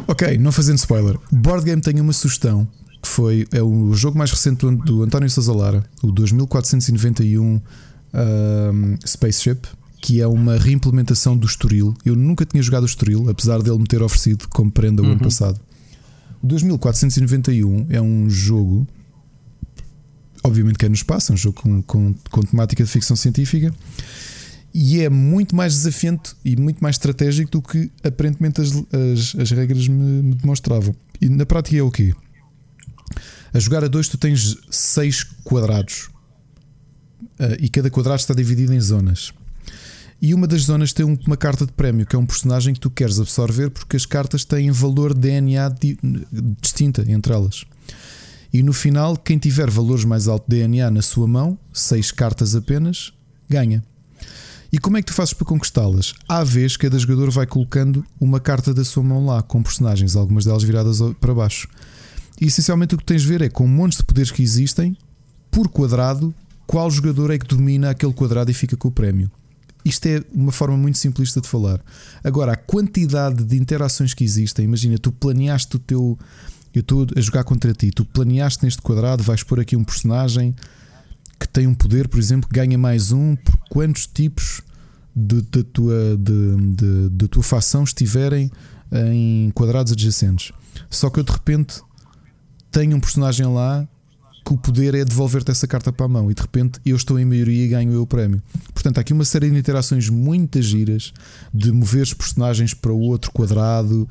Ok, 0.07 0.37
não 0.37 0.51
fazendo 0.51 0.77
spoiler. 0.77 1.17
Board 1.31 1.65
Game 1.65 1.81
tem 1.81 1.99
uma 1.99 2.13
sugestão 2.13 2.67
que 3.01 3.07
foi 3.07 3.47
é 3.53 3.61
o 3.61 3.93
jogo 3.93 4.17
mais 4.17 4.31
recente 4.31 4.59
do, 4.59 4.75
do 4.75 5.03
António 5.03 5.29
Sazalara, 5.29 5.83
o 6.01 6.11
2491 6.11 7.61
um, 8.13 8.97
Spaceship, 9.05 9.67
que 10.07 10.21
é 10.21 10.27
uma 10.27 10.55
reimplementação 10.55 11.35
do 11.35 11.45
Estoril. 11.45 11.93
Eu 12.05 12.15
nunca 12.15 12.45
tinha 12.45 12.63
jogado 12.63 12.83
o 12.83 12.85
Estoril, 12.85 13.29
apesar 13.29 13.61
dele 13.61 13.77
me 13.77 13.85
ter 13.85 14.01
oferecido 14.01 14.47
como 14.47 14.71
prenda 14.71 15.03
o 15.03 15.05
ano 15.05 15.19
passado. 15.19 15.59
O 16.41 16.47
2491 16.47 17.87
é 17.89 18.01
um 18.01 18.29
jogo, 18.29 18.87
obviamente 20.41 20.77
que 20.77 20.85
é 20.85 20.87
no 20.87 20.95
espaço, 20.95 21.33
é 21.33 21.35
um 21.35 21.37
jogo 21.37 21.61
com, 21.61 21.81
com, 21.81 22.15
com 22.31 22.41
temática 22.41 22.85
de 22.85 22.89
ficção 22.89 23.17
científica 23.17 23.75
e 24.73 25.01
é 25.01 25.09
muito 25.09 25.53
mais 25.53 25.73
desafiante 25.73 26.37
e 26.45 26.55
muito 26.55 26.79
mais 26.79 26.95
estratégico 26.95 27.51
do 27.51 27.61
que 27.61 27.91
aparentemente 28.01 28.61
as, 28.61 28.71
as, 28.71 29.35
as 29.37 29.51
regras 29.51 29.89
me, 29.89 30.23
me 30.23 30.35
demonstravam. 30.35 30.95
E 31.19 31.27
na 31.27 31.45
prática 31.45 31.75
é 31.75 31.81
o 31.81 31.91
quê? 31.91 32.15
A 33.53 33.59
jogar 33.59 33.83
a 33.83 33.89
dois, 33.89 34.07
tu 34.07 34.17
tens 34.17 34.55
seis 34.71 35.25
quadrados 35.43 36.07
Ah, 37.37 37.57
e 37.59 37.67
cada 37.67 37.89
quadrado 37.89 38.21
está 38.21 38.33
dividido 38.33 38.73
em 38.73 38.79
zonas. 38.79 39.33
E 40.21 40.33
uma 40.33 40.47
das 40.47 40.61
zonas 40.63 40.93
tem 40.93 41.05
um- 41.05 41.17
uma 41.27 41.37
carta 41.37 41.65
de 41.65 41.71
prémio, 41.71 42.05
que 42.05 42.15
é 42.15 42.19
um 42.19 42.25
personagem 42.25 42.73
que 42.73 42.79
tu 42.79 42.89
queres 42.89 43.19
absorver, 43.19 43.69
porque 43.69 43.95
as 43.95 44.05
cartas 44.05 44.43
têm 44.43 44.71
valor 44.71 45.13
DNA 45.13 45.69
di- 45.69 45.97
distinta 46.61 47.03
entre 47.07 47.33
elas. 47.33 47.65
E 48.51 48.63
no 48.63 48.73
final, 48.73 49.15
quem 49.15 49.37
tiver 49.37 49.69
valores 49.69 50.05
mais 50.05 50.27
alto 50.27 50.45
de 50.49 50.57
DNA 50.57 50.89
na 50.89 51.01
sua 51.01 51.27
mão, 51.27 51.57
seis 51.71 52.11
cartas 52.11 52.55
apenas, 52.55 53.13
ganha. 53.47 53.83
E 54.73 54.79
como 54.79 54.97
é 54.97 55.01
que 55.01 55.07
tu 55.07 55.13
fazes 55.13 55.33
para 55.33 55.45
conquistá-las? 55.45 56.13
À 56.27 56.43
vez, 56.43 56.75
cada 56.75 56.97
jogador 56.97 57.29
vai 57.29 57.45
colocando 57.45 58.03
uma 58.19 58.39
carta 58.39 58.73
da 58.73 58.83
sua 58.83 59.03
mão 59.03 59.25
lá, 59.25 59.41
com 59.41 59.61
personagens, 59.61 60.15
algumas 60.15 60.45
delas 60.45 60.63
viradas 60.63 60.99
para 61.21 61.33
baixo. 61.33 61.67
E 62.41 62.45
essencialmente 62.47 62.95
o 62.95 62.97
que 62.97 63.05
tens 63.05 63.21
de 63.21 63.27
ver 63.27 63.41
é 63.41 63.49
com 63.49 63.67
montes 63.67 63.99
de 63.99 64.03
poderes 64.05 64.31
que 64.31 64.41
existem, 64.41 64.97
por 65.51 65.67
quadrado, 65.69 66.33
qual 66.65 66.89
jogador 66.89 67.31
é 67.31 67.37
que 67.37 67.47
domina 67.47 67.91
aquele 67.91 68.13
quadrado 68.13 68.49
e 68.51 68.53
fica 68.53 68.75
com 68.75 68.87
o 68.87 68.91
prémio. 68.91 69.31
Isto 69.87 70.05
é 70.07 70.23
uma 70.33 70.51
forma 70.51 70.75
muito 70.77 70.97
simplista 70.97 71.39
de 71.41 71.47
falar. 71.47 71.79
Agora, 72.23 72.53
a 72.53 72.55
quantidade 72.55 73.43
de 73.43 73.55
interações 73.57 74.13
que 74.13 74.23
existem, 74.23 74.65
imagina, 74.65 74.97
tu 74.97 75.11
planeaste 75.11 75.75
o 75.75 75.79
teu. 75.79 76.17
Eu 76.73 76.81
estou 76.81 77.07
a 77.15 77.21
jogar 77.21 77.43
contra 77.43 77.73
ti, 77.73 77.89
tu 77.91 78.05
planeaste 78.05 78.63
neste 78.63 78.81
quadrado, 78.81 79.23
vais 79.23 79.41
pôr 79.43 79.59
aqui 79.59 79.75
um 79.75 79.83
personagem 79.83 80.53
que 81.39 81.47
tem 81.47 81.65
um 81.65 81.73
poder, 81.73 82.07
por 82.07 82.19
exemplo, 82.19 82.47
que 82.49 82.55
ganha 82.55 82.77
mais 82.77 83.11
um 83.11 83.35
por 83.35 83.57
quantos 83.69 84.05
tipos 84.05 84.61
de- 85.15 85.41
da 85.41 85.63
tua, 85.63 86.17
de, 86.17 86.55
de- 86.75 87.09
da 87.09 87.27
tua 87.27 87.41
facção 87.43 87.83
estiverem 87.83 88.51
em 88.91 89.49
quadrados 89.51 89.91
adjacentes. 89.93 90.51
Só 90.89 91.09
que 91.09 91.19
eu 91.19 91.23
de 91.23 91.31
repente 91.31 91.81
tenho 92.71 92.95
um 92.95 92.99
personagem 92.99 93.45
lá 93.47 93.87
que 94.47 94.53
o 94.53 94.57
poder 94.57 94.95
é 94.95 95.03
devolver-te 95.03 95.51
essa 95.51 95.67
carta 95.67 95.91
para 95.91 96.05
a 96.05 96.09
mão 96.09 96.31
e 96.31 96.33
de 96.33 96.41
repente 96.41 96.79
eu 96.85 96.95
estou 96.95 97.19
em 97.19 97.25
maioria 97.25 97.65
e 97.65 97.67
ganho 97.67 97.91
eu 97.91 98.03
o 98.03 98.07
prémio. 98.07 98.41
Portanto, 98.73 98.97
há 98.97 99.01
aqui 99.01 99.11
uma 99.11 99.25
série 99.25 99.51
de 99.51 99.57
interações 99.57 100.07
muitas 100.07 100.63
giras 100.63 101.11
de 101.53 101.69
mover 101.69 102.03
os 102.03 102.13
personagens 102.13 102.73
para 102.73 102.93
o 102.93 102.99
outro 103.01 103.29
quadrado. 103.31 104.07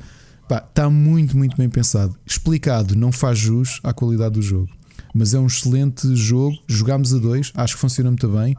Pá, 0.47 0.57
está 0.57 0.91
muito, 0.91 1.35
muito 1.35 1.57
bem 1.57 1.67
pensado. 1.67 2.15
Explicado, 2.23 2.95
não 2.95 3.11
faz 3.11 3.39
jus 3.39 3.79
à 3.83 3.91
qualidade 3.91 4.35
do 4.35 4.41
jogo. 4.43 4.69
mas 5.11 5.33
é 5.33 5.39
um 5.39 5.47
excelente 5.47 6.15
jogo. 6.15 6.55
Jogámos 6.67 7.15
a 7.15 7.17
dois, 7.17 7.51
acho 7.55 7.73
que 7.73 7.81
funciona 7.81 8.11
muito 8.11 8.29
bem. 8.29 8.55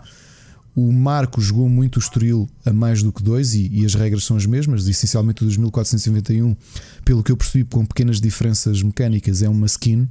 O 0.74 0.90
Marco 0.92 1.40
jogou 1.40 1.68
muito 1.68 1.96
o 1.96 1.98
Estoril 2.00 2.48
a 2.66 2.72
mais 2.72 3.04
do 3.04 3.12
que 3.12 3.22
dois 3.22 3.54
e, 3.54 3.68
e, 3.72 3.86
as 3.86 3.94
regras 3.94 4.24
são 4.24 4.36
as 4.36 4.46
mesmas. 4.46 4.88
Essencialmente 4.88 5.42
o 5.42 5.46
2491, 5.46 6.56
pelo 7.04 7.22
que 7.22 7.30
eu 7.30 7.36
percebi, 7.36 7.64
com 7.64 7.86
pequenas 7.86 8.20
diferenças 8.20 8.82
mecânicas, 8.82 9.42
é 9.42 9.48
uma 9.48 9.66
skin, 9.66 10.08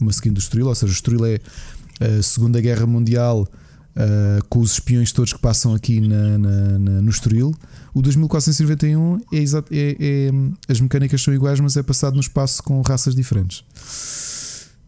uma 0.00 0.10
skin 0.10 0.32
do 0.32 0.38
Estoril. 0.38 0.66
Ou 0.66 0.74
seja, 0.74 0.92
o 0.92 0.94
Estoril 0.94 1.24
é 1.24 1.40
a 2.00 2.22
Segunda 2.22 2.60
Guerra 2.60 2.86
Mundial 2.86 3.48
uh, 3.96 4.44
com 4.48 4.60
os 4.60 4.72
espiões 4.72 5.12
todos 5.12 5.32
que 5.32 5.38
passam 5.38 5.74
aqui 5.74 6.00
na, 6.00 6.38
na, 6.38 6.78
na, 6.78 7.02
no 7.02 7.10
Estoril. 7.10 7.54
O 7.94 8.02
2491 8.02 9.20
é, 9.32 9.38
é, 9.38 9.96
é, 9.98 10.30
as 10.68 10.80
mecânicas 10.80 11.22
são 11.22 11.32
iguais, 11.32 11.58
mas 11.60 11.76
é 11.76 11.82
passado 11.82 12.14
no 12.14 12.20
espaço 12.20 12.62
com 12.62 12.80
raças 12.82 13.14
diferentes. 13.14 13.64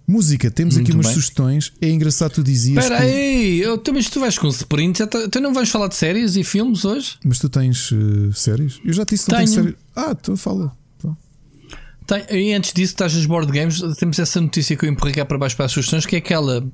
Música, 0.06 0.50
temos 0.50 0.74
Muito 0.74 0.86
aqui 0.86 0.96
umas 0.96 1.06
bem. 1.06 1.14
sugestões. 1.14 1.72
É 1.82 1.90
engraçado 1.90 2.32
tu 2.32 2.42
dizias. 2.42 2.82
Espera 2.82 3.02
aí, 3.02 3.60
eu, 3.60 3.82
mas 3.92 4.08
tu 4.08 4.20
vais 4.20 4.38
com 4.38 4.48
sprint. 4.48 5.06
Tá, 5.06 5.28
tu 5.28 5.38
não 5.38 5.52
vais 5.52 5.68
falar 5.68 5.88
de 5.88 5.96
séries 5.96 6.34
e 6.34 6.42
filmes 6.42 6.86
hoje? 6.86 7.18
Mas 7.22 7.38
tu 7.38 7.48
tens 7.50 7.92
uh, 7.92 8.32
séries? 8.32 8.80
Eu 8.82 8.94
já 8.94 9.04
te 9.04 9.10
disse 9.10 9.26
que 9.26 9.32
não 9.32 9.38
tenho 9.38 9.50
séries. 9.50 9.74
Ah, 9.94 10.14
tu 10.14 10.34
fala. 10.34 10.74
Tem, 12.08 12.24
e 12.30 12.54
antes 12.54 12.72
disso, 12.72 12.94
estás 12.94 13.14
nos 13.14 13.26
board 13.26 13.52
games. 13.52 13.82
Temos 13.98 14.18
essa 14.18 14.40
notícia 14.40 14.74
que 14.74 14.86
eu 14.86 14.88
empurrei 14.88 15.14
cá 15.14 15.26
para 15.26 15.36
baixo 15.36 15.54
para 15.54 15.66
as 15.66 15.72
sugestões, 15.72 16.06
que 16.06 16.16
é 16.16 16.18
aquela. 16.18 16.66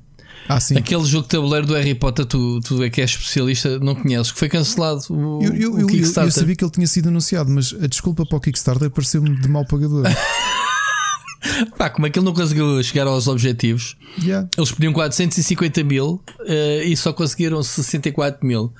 Ah. 0.47 0.57
Aquele 0.77 1.03
jogo 1.05 1.23
de 1.23 1.29
tabuleiro 1.29 1.67
do 1.67 1.73
Harry 1.73 1.93
Potter, 1.93 2.25
tu, 2.25 2.61
tu 2.61 2.81
é 2.81 2.89
que 2.89 3.01
és 3.01 3.09
especialista, 3.09 3.79
não 3.79 3.95
conheces, 3.95 4.31
que 4.31 4.39
foi 4.39 4.47
cancelado. 4.47 5.01
O, 5.09 5.43
eu, 5.43 5.53
eu, 5.55 5.73
o 5.73 5.87
Kickstarter. 5.87 6.23
Eu, 6.23 6.27
eu, 6.27 6.31
sabia 6.31 6.55
que 6.55 6.63
ele 6.63 6.71
tinha 6.71 6.87
sido 6.87 7.09
anunciado, 7.09 7.49
mas 7.49 7.75
a 7.81 7.87
desculpa 7.87 8.25
para 8.25 8.37
o 8.37 8.39
Kickstarter 8.39 8.89
pareceu-me 8.89 9.35
de 9.41 9.47
mau 9.49 9.65
pagador. 9.65 10.05
Pá, 11.77 11.89
como 11.89 12.07
é 12.07 12.09
que 12.09 12.17
ele 12.17 12.25
não 12.25 12.33
conseguiu 12.33 12.81
chegar 12.81 13.05
aos 13.07 13.27
objetivos? 13.27 13.97
Yeah. 14.21 14.47
Eles 14.57 14.71
pediam 14.71 14.93
450 14.93 15.83
mil 15.83 16.21
uh, 16.39 16.83
e 16.83 16.95
só 16.95 17.11
conseguiram 17.11 17.61
64 17.61 18.45
mil. 18.45 18.73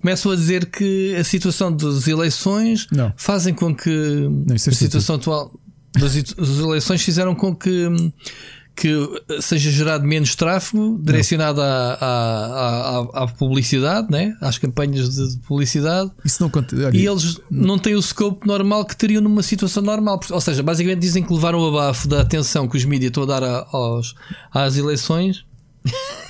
Começam 0.00 0.32
a 0.32 0.36
dizer 0.36 0.66
que 0.66 1.14
a 1.16 1.24
situação 1.24 1.74
das 1.74 2.06
eleições 2.06 2.86
não. 2.90 3.12
fazem 3.16 3.54
com 3.54 3.74
que 3.74 3.90
não, 3.90 4.54
é 4.54 4.54
a 4.54 4.58
situação 4.58 5.16
atual 5.16 5.52
das 5.92 6.58
eleições 6.58 7.02
fizeram 7.02 7.34
com 7.34 7.54
que 7.54 7.88
que 8.80 9.22
seja 9.42 9.70
gerado 9.70 10.06
menos 10.06 10.34
tráfego 10.34 10.98
direcionado 11.02 11.60
à, 11.60 11.98
à, 12.00 13.24
à, 13.24 13.28
publicidade, 13.28 14.10
né? 14.10 14.34
às 14.40 14.56
campanhas 14.56 15.14
de 15.14 15.38
publicidade. 15.40 16.10
Isso 16.24 16.42
não 16.42 16.50
olha, 16.54 16.96
E 16.96 17.06
eles 17.06 17.38
não 17.50 17.78
têm 17.78 17.94
o 17.94 18.00
scope 18.00 18.46
normal 18.46 18.86
que 18.86 18.96
teriam 18.96 19.20
numa 19.20 19.42
situação 19.42 19.82
normal. 19.82 20.18
Ou 20.30 20.40
seja, 20.40 20.62
basicamente 20.62 21.00
dizem 21.00 21.22
que 21.22 21.30
levaram 21.30 21.58
o 21.58 21.68
abafo 21.68 22.08
da 22.08 22.22
atenção 22.22 22.66
que 22.66 22.78
os 22.78 22.84
mídias 22.86 23.10
estão 23.10 23.24
a 23.24 23.26
dar 23.26 23.42
aos, 23.70 24.14
às 24.50 24.78
eleições. 24.78 25.44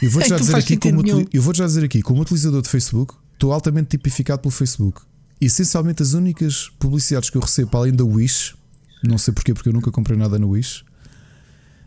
Eu 0.02 0.10
vou, 0.10 0.22
já 0.22 0.34
dizer 0.40 0.56
aqui 0.56 0.76
como, 0.76 1.02
eu 1.32 1.42
vou 1.42 1.55
já 1.55 1.66
dizer 1.66 1.84
aqui, 1.84 2.02
como 2.02 2.22
utilizador 2.22 2.62
de 2.62 2.68
Facebook, 2.68 3.14
estou 3.34 3.52
altamente 3.52 3.90
tipificado 3.90 4.42
pelo 4.42 4.52
Facebook. 4.52 5.02
E, 5.40 5.47
essencialmente, 5.47 6.02
as 6.02 6.14
únicas 6.14 6.68
publicidades 6.80 7.30
que 7.30 7.36
eu 7.36 7.40
recebo, 7.40 7.76
além 7.76 7.92
da 7.92 8.05
Wish, 8.05 8.55
não 9.02 9.18
sei 9.18 9.32
porquê, 9.34 9.54
porque 9.54 9.68
eu 9.68 9.72
nunca 9.72 9.90
comprei 9.90 10.16
nada 10.16 10.38
na 10.38 10.46
Wish 10.46 10.84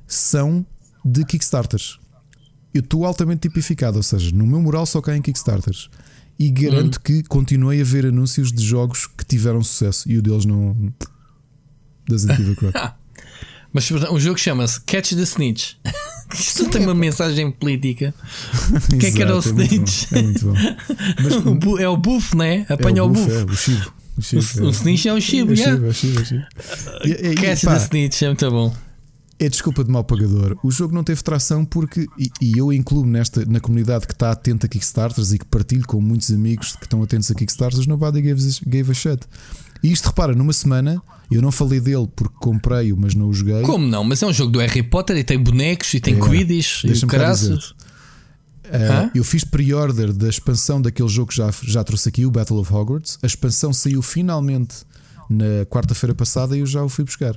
são 0.07 0.65
de 1.03 1.25
Kickstarters. 1.25 1.99
Eu 2.73 2.81
estou 2.81 3.05
altamente 3.05 3.41
tipificado, 3.47 3.97
ou 3.97 4.03
seja, 4.03 4.31
no 4.33 4.45
meu 4.45 4.61
mural 4.61 4.85
só 4.85 5.01
caem 5.01 5.21
Kickstarters. 5.21 5.89
E 6.39 6.49
garanto 6.49 6.97
hum. 6.97 7.01
que 7.03 7.23
continuei 7.23 7.79
a 7.81 7.83
ver 7.83 8.07
anúncios 8.07 8.51
de 8.51 8.63
jogos 8.63 9.05
que 9.05 9.23
tiveram 9.23 9.63
sucesso 9.63 10.09
e 10.09 10.17
o 10.17 10.21
deles 10.21 10.45
não. 10.45 10.75
Doesn't 12.07 12.35
give 12.35 12.57
a. 12.73 12.95
Mas 13.71 13.89
um 13.89 14.19
jogo 14.19 14.37
chama-se 14.37 14.81
Catch 14.81 15.13
the 15.13 15.21
Snitch. 15.21 15.73
Isto 16.33 16.69
tem 16.69 16.83
uma 16.83 16.95
mensagem 16.95 17.51
política. 17.51 18.13
O 18.91 18.97
que 18.97 19.05
é 19.05 19.11
que 19.11 19.21
era 19.21 19.35
o 19.35 19.37
é 19.37 19.41
Snitch? 19.41 20.11
É 20.11 20.21
muito 20.21 20.45
bom. 20.47 20.53
Mas, 21.21 21.79
é 21.79 21.87
o 21.87 21.97
buff, 21.97 22.35
né? 22.35 22.65
Apanha 22.69 22.99
é 22.99 23.03
o, 23.03 23.09
buff. 23.09 23.31
É, 23.31 23.43
o 23.43 23.55
chivo. 23.55 23.93
O, 24.17 24.69
Snitch 24.69 25.05
é 25.05 25.13
o 25.13 25.19
chivo. 25.19 25.51
É 25.51 25.53
o 25.53 25.57
chivo, 25.57 25.85
é 25.85 25.89
o 25.89 25.93
chivo, 25.93 26.45
é. 27.01 27.35
Catch 27.35 27.61
the 27.63 27.77
Snitch 27.77 28.21
é 28.21 28.27
muito 28.27 28.51
bom 28.51 28.73
é 29.39 29.49
desculpa 29.49 29.83
de 29.83 29.91
mau 29.91 30.03
pagador. 30.03 30.57
O 30.63 30.71
jogo 30.71 30.93
não 30.93 31.03
teve 31.03 31.21
tração 31.21 31.65
porque, 31.65 32.07
e, 32.17 32.31
e 32.41 32.57
eu 32.57 32.71
incluo 32.71 33.05
nesta, 33.05 33.45
na 33.45 33.59
comunidade 33.59 34.07
que 34.07 34.13
está 34.13 34.31
atenta 34.31 34.65
a 34.67 34.69
Kickstarters 34.69 35.33
e 35.33 35.39
que 35.39 35.45
partilho 35.45 35.85
com 35.85 35.99
muitos 35.99 36.31
amigos 36.31 36.75
que 36.75 36.85
estão 36.85 37.03
atentos 37.03 37.29
a 37.29 37.35
Kickstarters, 37.35 37.85
nobody 37.85 38.21
gave, 38.21 38.41
gave 38.65 38.91
a 38.91 38.93
shit. 38.93 39.19
E 39.83 39.91
isto, 39.91 40.05
repara, 40.07 40.33
numa 40.33 40.53
semana, 40.53 41.01
eu 41.29 41.41
não 41.41 41.51
falei 41.51 41.81
dele 41.81 42.07
porque 42.15 42.33
comprei-o, 42.39 42.95
mas 42.95 43.15
não 43.15 43.27
o 43.27 43.33
joguei. 43.33 43.63
Como 43.63 43.85
não? 43.85 44.03
Mas 44.03 44.23
é 44.23 44.27
um 44.27 44.33
jogo 44.33 44.51
do 44.51 44.59
Harry 44.59 44.83
Potter 44.83 45.17
e 45.17 45.23
tem 45.23 45.37
bonecos 45.37 45.93
e 45.93 45.99
tem 45.99 46.15
é, 46.15 46.19
Quidditch 46.19 46.85
e 46.85 47.05
caraças. 47.05 47.73
Uh, 48.73 49.11
eu 49.13 49.23
fiz 49.23 49.43
pre-order 49.43 50.11
da 50.11 50.27
expansão 50.27 50.81
daquele 50.81 51.07
jogo 51.07 51.29
que 51.29 51.35
já, 51.35 51.51
já 51.63 51.83
trouxe 51.83 52.09
aqui, 52.09 52.25
o 52.25 52.31
Battle 52.31 52.59
of 52.59 52.73
Hogwarts. 52.73 53.19
A 53.21 53.27
expansão 53.27 53.71
saiu 53.71 54.01
finalmente 54.01 54.77
na 55.29 55.65
quarta-feira 55.69 56.15
passada 56.15 56.57
e 56.57 56.61
eu 56.61 56.65
já 56.65 56.83
o 56.83 56.89
fui 56.89 57.03
buscar. 57.03 57.35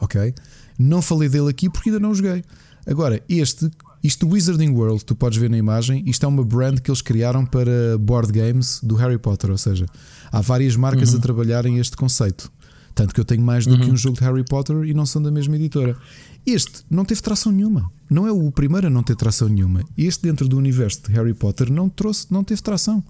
Ok? 0.00 0.34
Não 0.78 1.00
falei 1.00 1.28
dele 1.28 1.48
aqui 1.48 1.70
porque 1.70 1.90
ainda 1.90 2.00
não 2.00 2.12
joguei. 2.12 2.42
Agora, 2.84 3.22
este, 3.28 3.70
isto 4.02 4.28
Wizarding 4.28 4.70
World, 4.70 5.04
tu 5.04 5.14
podes 5.14 5.38
ver 5.38 5.48
na 5.48 5.56
imagem, 5.56 6.02
isto 6.06 6.26
é 6.26 6.28
uma 6.28 6.44
brand 6.44 6.80
que 6.80 6.90
eles 6.90 7.00
criaram 7.00 7.46
para 7.46 7.96
board 7.98 8.32
games 8.32 8.80
do 8.82 8.96
Harry 8.96 9.18
Potter, 9.18 9.50
ou 9.50 9.58
seja, 9.58 9.86
há 10.32 10.40
várias 10.40 10.74
marcas 10.74 11.12
uhum. 11.12 11.18
a 11.18 11.22
trabalharem 11.22 11.78
este 11.78 11.96
conceito. 11.96 12.50
Tanto 12.94 13.14
que 13.14 13.20
eu 13.20 13.24
tenho 13.24 13.42
mais 13.42 13.66
do 13.66 13.74
uhum. 13.74 13.80
que 13.80 13.90
um 13.90 13.96
jogo 13.96 14.18
de 14.18 14.24
Harry 14.24 14.44
Potter 14.44 14.84
e 14.84 14.94
não 14.94 15.06
são 15.06 15.22
da 15.22 15.30
mesma 15.30 15.56
editora. 15.56 15.96
Este 16.44 16.84
não 16.90 17.04
teve 17.04 17.20
tração 17.22 17.52
nenhuma. 17.52 17.90
Não 18.10 18.26
é 18.26 18.32
o 18.32 18.50
primeiro 18.50 18.88
a 18.88 18.90
não 18.90 19.02
ter 19.02 19.16
tração 19.16 19.48
nenhuma. 19.48 19.82
Este, 19.96 20.22
dentro 20.22 20.48
do 20.48 20.58
universo 20.58 21.02
de 21.06 21.12
Harry 21.12 21.34
Potter, 21.34 21.72
não 21.72 21.88
trouxe, 21.88 22.26
não 22.30 22.44
teve 22.44 22.60
tração. 22.60 23.02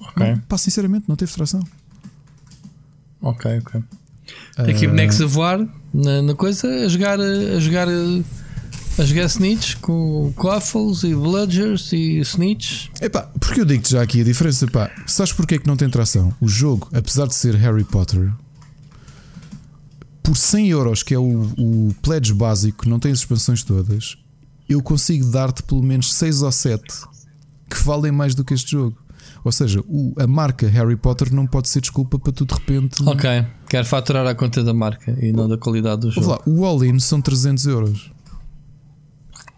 Ok. 0.00 0.26
Não, 0.26 0.38
pá, 0.40 0.56
sinceramente, 0.56 1.04
não 1.08 1.16
teve 1.16 1.32
tração. 1.32 1.62
Ok, 3.20 3.58
ok. 3.58 3.82
Aqui 4.56 4.86
uh... 4.86 4.90
bonecos 4.90 5.20
a 5.20 5.26
voar 5.26 5.66
na, 5.92 6.22
na, 6.22 6.34
coisa, 6.34 6.68
a 6.68 6.88
jogar, 6.88 7.18
a 7.20 7.58
jogar, 7.58 7.88
a 8.98 9.04
jogar 9.04 9.26
Snitch 9.26 9.76
com 9.76 10.32
Quaffles 10.34 11.04
e 11.04 11.14
Bludgers 11.14 11.92
e 11.92 12.18
Snitch. 12.18 12.88
Epá, 13.00 13.22
porque 13.38 13.60
eu 13.60 13.64
digo-te 13.64 13.92
já 13.92 14.02
aqui 14.02 14.20
a 14.20 14.24
diferença, 14.24 14.66
pá, 14.66 14.90
sabes 15.06 15.32
porque 15.32 15.54
é 15.54 15.58
que 15.58 15.68
não 15.68 15.76
tem 15.76 15.88
tração? 15.88 16.34
O 16.40 16.48
jogo, 16.48 16.88
apesar 16.92 17.28
de 17.28 17.34
ser 17.34 17.54
Harry 17.54 17.84
Potter, 17.84 18.32
por 20.20 20.36
100 20.36 20.68
euros, 20.68 21.02
que 21.04 21.14
é 21.14 21.18
o, 21.18 21.42
o 21.56 21.94
pledge 22.02 22.34
básico, 22.34 22.88
não 22.88 22.98
tem 22.98 23.12
as 23.12 23.20
expansões 23.20 23.62
todas, 23.62 24.18
eu 24.68 24.82
consigo 24.82 25.30
dar-te 25.30 25.62
pelo 25.62 25.82
menos 25.82 26.12
6 26.14 26.42
ou 26.42 26.50
7 26.50 26.82
que 27.70 27.80
valem 27.82 28.10
mais 28.10 28.34
do 28.34 28.44
que 28.44 28.52
este 28.52 28.72
jogo. 28.72 28.96
Ou 29.44 29.52
seja, 29.52 29.80
o, 29.86 30.12
a 30.18 30.26
marca 30.26 30.66
Harry 30.66 30.96
Potter 30.96 31.32
não 31.32 31.46
pode 31.46 31.68
ser 31.68 31.80
desculpa 31.80 32.18
para 32.18 32.32
tu 32.32 32.44
de 32.44 32.52
repente. 32.52 33.02
Ok, 33.06 33.46
quero 33.68 33.86
faturar 33.86 34.26
a 34.26 34.34
conta 34.34 34.64
da 34.64 34.74
marca 34.74 35.16
e 35.22 35.32
não 35.32 35.48
da 35.48 35.56
qualidade 35.56 36.00
do 36.00 36.10
jogo. 36.10 36.26
Lá, 36.26 36.40
o 36.44 36.64
all-in 36.64 36.98
são 36.98 37.20
300 37.20 37.66
euros. 37.66 38.10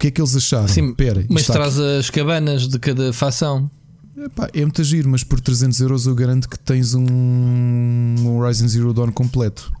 O 0.01 0.03
que 0.03 0.07
é 0.07 0.11
que 0.11 0.19
eles 0.19 0.35
acharam? 0.35 0.67
Sim, 0.67 0.95
Pera, 0.95 1.23
mas 1.29 1.45
traz 1.45 1.79
aqui. 1.79 1.99
as 1.99 2.09
cabanas 2.09 2.67
de 2.67 2.79
cada 2.79 3.13
facção. 3.13 3.69
Epá, 4.17 4.49
é 4.51 4.61
muito 4.61 4.83
giro, 4.83 5.07
mas 5.07 5.23
por 5.23 5.39
300 5.39 5.79
euros 5.79 6.07
eu 6.07 6.15
garanto 6.15 6.49
que 6.49 6.57
tens 6.57 6.95
um, 6.95 7.05
um 7.05 8.35
Horizon 8.35 8.67
Zero 8.67 8.95
Dawn 8.95 9.11
completo. 9.11 9.71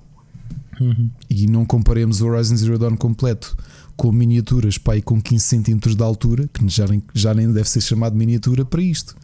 Uhum. 0.79 1.09
E 1.27 1.47
não 1.47 1.65
comparemos 1.65 2.21
o 2.21 2.27
Horizon 2.27 2.55
Zero 2.55 2.77
Dawn 2.77 2.95
completo 2.97 3.57
com 3.97 4.11
miniaturas 4.11 4.79
e 4.95 5.01
com 5.01 5.19
15 5.19 5.63
cm 5.63 5.95
de 5.95 6.03
altura, 6.03 6.47
que 6.53 6.69
já 6.69 6.85
nem, 6.85 7.01
já 7.15 7.33
nem 7.33 7.51
deve 7.51 7.67
ser 7.67 7.81
chamado 7.81 8.15
miniatura, 8.15 8.63
para 8.63 8.83
isto. 8.83 9.15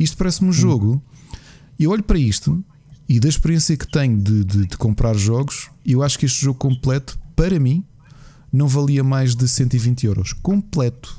Isto 0.00 0.16
parece-me 0.16 0.48
um 0.48 0.52
jogo. 0.52 1.02
E 1.78 1.86
olho 1.86 2.02
para 2.02 2.18
isto 2.18 2.64
e 3.06 3.20
da 3.20 3.28
experiência 3.28 3.76
que 3.76 3.86
tenho 3.86 4.16
de, 4.16 4.44
de, 4.44 4.66
de, 4.66 4.76
comprar 4.78 5.14
jogos, 5.14 5.68
eu 5.84 6.02
acho 6.02 6.18
que 6.18 6.24
este 6.24 6.40
jogo 6.40 6.58
completo, 6.58 7.18
para 7.36 7.60
mim, 7.60 7.84
não 8.58 8.68
valia 8.68 9.02
mais 9.04 9.34
de 9.34 9.48
120 9.48 10.04
euros. 10.06 10.32
Completo. 10.32 11.16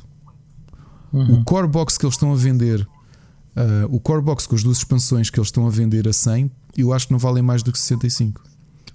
Uhum. 1.11 1.40
O 1.40 1.43
core 1.43 1.68
box 1.68 1.98
que 1.98 2.06
eles 2.06 2.16
estão 2.16 2.32
a 2.32 2.35
vender, 2.35 2.82
uh, 2.82 3.88
o 3.90 4.00
core 4.00 4.22
box 4.22 4.45
com 4.45 4.56
as 4.56 4.61
duas 4.61 4.77
expansões 4.77 5.30
que 5.30 5.40
eles 5.40 5.48
estão 5.48 5.66
a 5.66 5.69
vender 5.69 6.08
a 6.08 6.14
100, 6.14 6.51
eu 6.77 6.93
acho 6.93 7.08
que 7.08 7.14
não 7.14 7.19
valem 7.19 7.42
mais 7.42 7.64
do 7.64 7.72
que 7.72 7.80
65. 7.80 8.43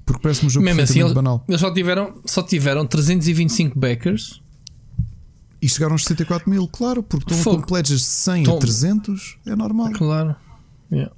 Porque 0.06 0.22
parece-me 0.22 0.46
um 0.46 0.50
jogo 0.50 0.64
Mesmo 0.64 0.82
assim, 0.82 1.00
eles, 1.00 1.12
banal. 1.12 1.42
Eles 1.48 1.60
só 1.60 1.72
tiveram, 1.72 2.14
só 2.24 2.42
tiveram 2.42 2.86
325 2.86 3.78
backers 3.78 4.42
e 5.60 5.68
chegaram 5.68 5.94
aos 5.94 6.02
64 6.02 6.48
mil, 6.48 6.68
claro, 6.68 7.02
porque 7.02 7.32
estão 7.32 7.56
com 7.56 7.62
pledges 7.62 8.00
de 8.00 8.06
100 8.06 8.44
Tom. 8.44 8.56
a 8.56 8.60
300, 8.60 9.38
é 9.46 9.56
normal. 9.56 9.90
Claro. 9.92 10.36
Yeah. 10.92 11.10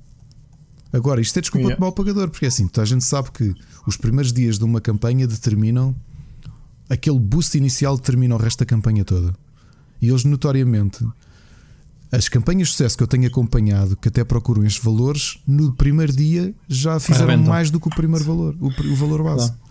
Agora, 0.92 1.20
isto 1.20 1.36
é 1.36 1.42
desculpa 1.42 1.64
yeah. 1.64 1.74
de 1.74 1.80
mau 1.80 1.90
pagador, 1.90 2.30
porque 2.30 2.44
é 2.44 2.48
assim, 2.48 2.70
a 2.78 2.84
gente 2.84 3.05
sabe 3.05 3.32
que 3.32 3.52
os 3.86 3.96
primeiros 3.96 4.32
dias 4.32 4.56
de 4.56 4.64
uma 4.64 4.80
campanha 4.80 5.26
determinam 5.26 5.96
aquele 6.89 7.18
boost 7.18 7.56
inicial 7.56 7.97
determina 7.97 8.34
o 8.34 8.39
resto 8.39 8.60
da 8.60 8.66
campanha 8.66 9.05
toda. 9.05 9.34
E 10.00 10.08
eles 10.08 10.24
notoriamente 10.24 11.06
as 12.10 12.28
campanhas 12.28 12.68
de 12.68 12.73
sucesso 12.73 12.97
que 12.97 13.02
eu 13.02 13.06
tenho 13.06 13.26
acompanhado, 13.26 13.97
que 13.97 14.08
até 14.08 14.23
procuram 14.24 14.65
estes 14.65 14.82
valores, 14.82 15.39
no 15.47 15.73
primeiro 15.73 16.12
dia 16.12 16.55
já 16.68 17.00
fizeram 17.00 17.36
mais 17.39 17.70
do 17.70 17.81
que 17.81 17.89
o 17.89 17.90
primeiro 17.90 18.24
valor, 18.24 18.56
o, 18.60 18.68
o 18.68 18.97
valor 18.97 19.23
base. 19.23 19.48
Claro. 19.48 19.66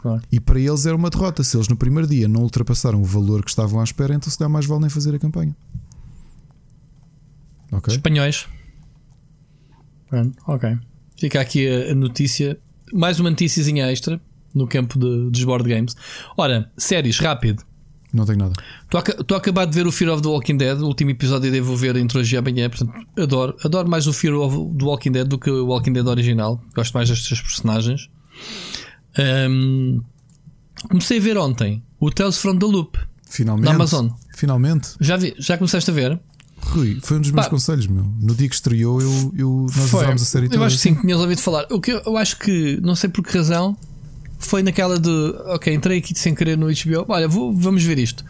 Claro. 0.00 0.22
E 0.32 0.40
para 0.40 0.58
eles 0.58 0.84
era 0.84 0.96
uma 0.96 1.08
derrota. 1.08 1.44
Se 1.44 1.56
eles 1.56 1.68
no 1.68 1.76
primeiro 1.76 2.08
dia 2.08 2.26
não 2.26 2.42
ultrapassaram 2.42 3.00
o 3.00 3.04
valor 3.04 3.44
que 3.44 3.50
estavam 3.50 3.80
à 3.80 3.84
espera, 3.84 4.14
então 4.14 4.30
se 4.30 4.38
dá 4.38 4.48
mais 4.48 4.66
vale 4.66 4.80
nem 4.80 4.90
fazer 4.90 5.14
a 5.14 5.18
campanha. 5.18 5.54
Ok. 7.70 7.94
Espanhóis. 7.94 8.48
Ok. 10.46 10.76
Fica 11.16 11.40
aqui 11.40 11.68
a 11.68 11.94
notícia. 11.94 12.58
Mais 12.92 13.20
uma 13.20 13.30
notíciazinha 13.30 13.90
extra 13.90 14.20
no 14.54 14.66
campo 14.66 14.98
de, 14.98 15.30
dos 15.30 15.44
board 15.44 15.68
games. 15.68 15.94
Ora, 16.36 16.70
séries, 16.76 17.18
rápido. 17.18 17.62
Não 18.12 18.26
tenho 18.26 18.38
nada. 18.38 18.54
Estou 19.18 19.34
a 19.34 19.38
acabar 19.38 19.64
de 19.64 19.74
ver 19.74 19.86
o 19.86 19.92
Fear 19.92 20.12
of 20.12 20.22
the 20.22 20.28
Walking 20.28 20.58
Dead. 20.58 20.78
O 20.78 20.86
último 20.86 21.10
episódio 21.10 21.48
eu 21.48 21.52
devo 21.52 21.74
ver 21.74 21.96
entre 21.96 22.18
hoje 22.18 22.34
e 22.34 22.38
amanhã. 22.38 22.68
Portanto, 22.68 22.92
adoro. 23.18 23.56
Adoro 23.64 23.88
mais 23.88 24.06
o 24.06 24.12
Fear 24.12 24.34
of 24.34 24.54
the 24.78 24.84
Walking 24.84 25.12
Dead 25.12 25.26
do 25.26 25.38
que 25.38 25.50
o 25.50 25.66
Walking 25.66 25.94
Dead 25.94 26.06
original. 26.06 26.62
Gosto 26.74 26.92
mais 26.92 27.08
destes 27.08 27.40
personagens. 27.40 28.10
Um, 29.18 30.02
comecei 30.88 31.18
a 31.18 31.20
ver 31.22 31.38
ontem 31.38 31.82
o 31.98 32.10
Tales 32.10 32.36
from 32.36 32.58
the 32.58 32.66
Loop. 32.66 32.98
Finalmente. 33.30 33.64
Na 33.64 33.74
Amazon. 33.74 34.08
Finalmente. 34.34 34.90
Já, 35.00 35.16
vi, 35.16 35.34
já 35.38 35.56
começaste 35.56 35.90
a 35.90 35.94
ver? 35.94 36.20
Rui, 36.58 36.98
foi 37.02 37.16
um 37.16 37.20
dos 37.20 37.30
meus 37.30 37.46
Pá, 37.46 37.50
conselhos, 37.50 37.86
meu. 37.86 38.04
No 38.04 38.34
dia 38.34 38.48
que 38.48 38.54
estreou, 38.54 39.00
eu, 39.00 39.32
eu 39.36 39.66
nós 39.74 39.90
foi. 39.90 40.06
a 40.06 40.18
série 40.18 40.48
toda. 40.48 40.60
Eu 40.60 40.64
acho 40.64 40.76
que 40.76 40.82
sim, 40.82 40.94
tinhas 40.94 41.18
ouvido 41.18 41.40
falar. 41.40 41.66
O 41.70 41.80
que 41.80 41.92
eu, 41.92 42.02
eu 42.04 42.16
acho 42.16 42.38
que, 42.38 42.78
não 42.82 42.94
sei 42.94 43.10
por 43.10 43.24
que 43.24 43.36
razão, 43.36 43.76
foi 44.42 44.62
naquela 44.62 44.98
de 44.98 45.10
ok, 45.46 45.72
entrei 45.72 45.98
aqui 45.98 46.14
sem 46.18 46.34
querer 46.34 46.56
no 46.58 46.66
HBO. 46.66 47.06
Olha, 47.08 47.28
vou, 47.28 47.52
vamos 47.54 47.82
ver 47.84 47.98
isto. 47.98 48.24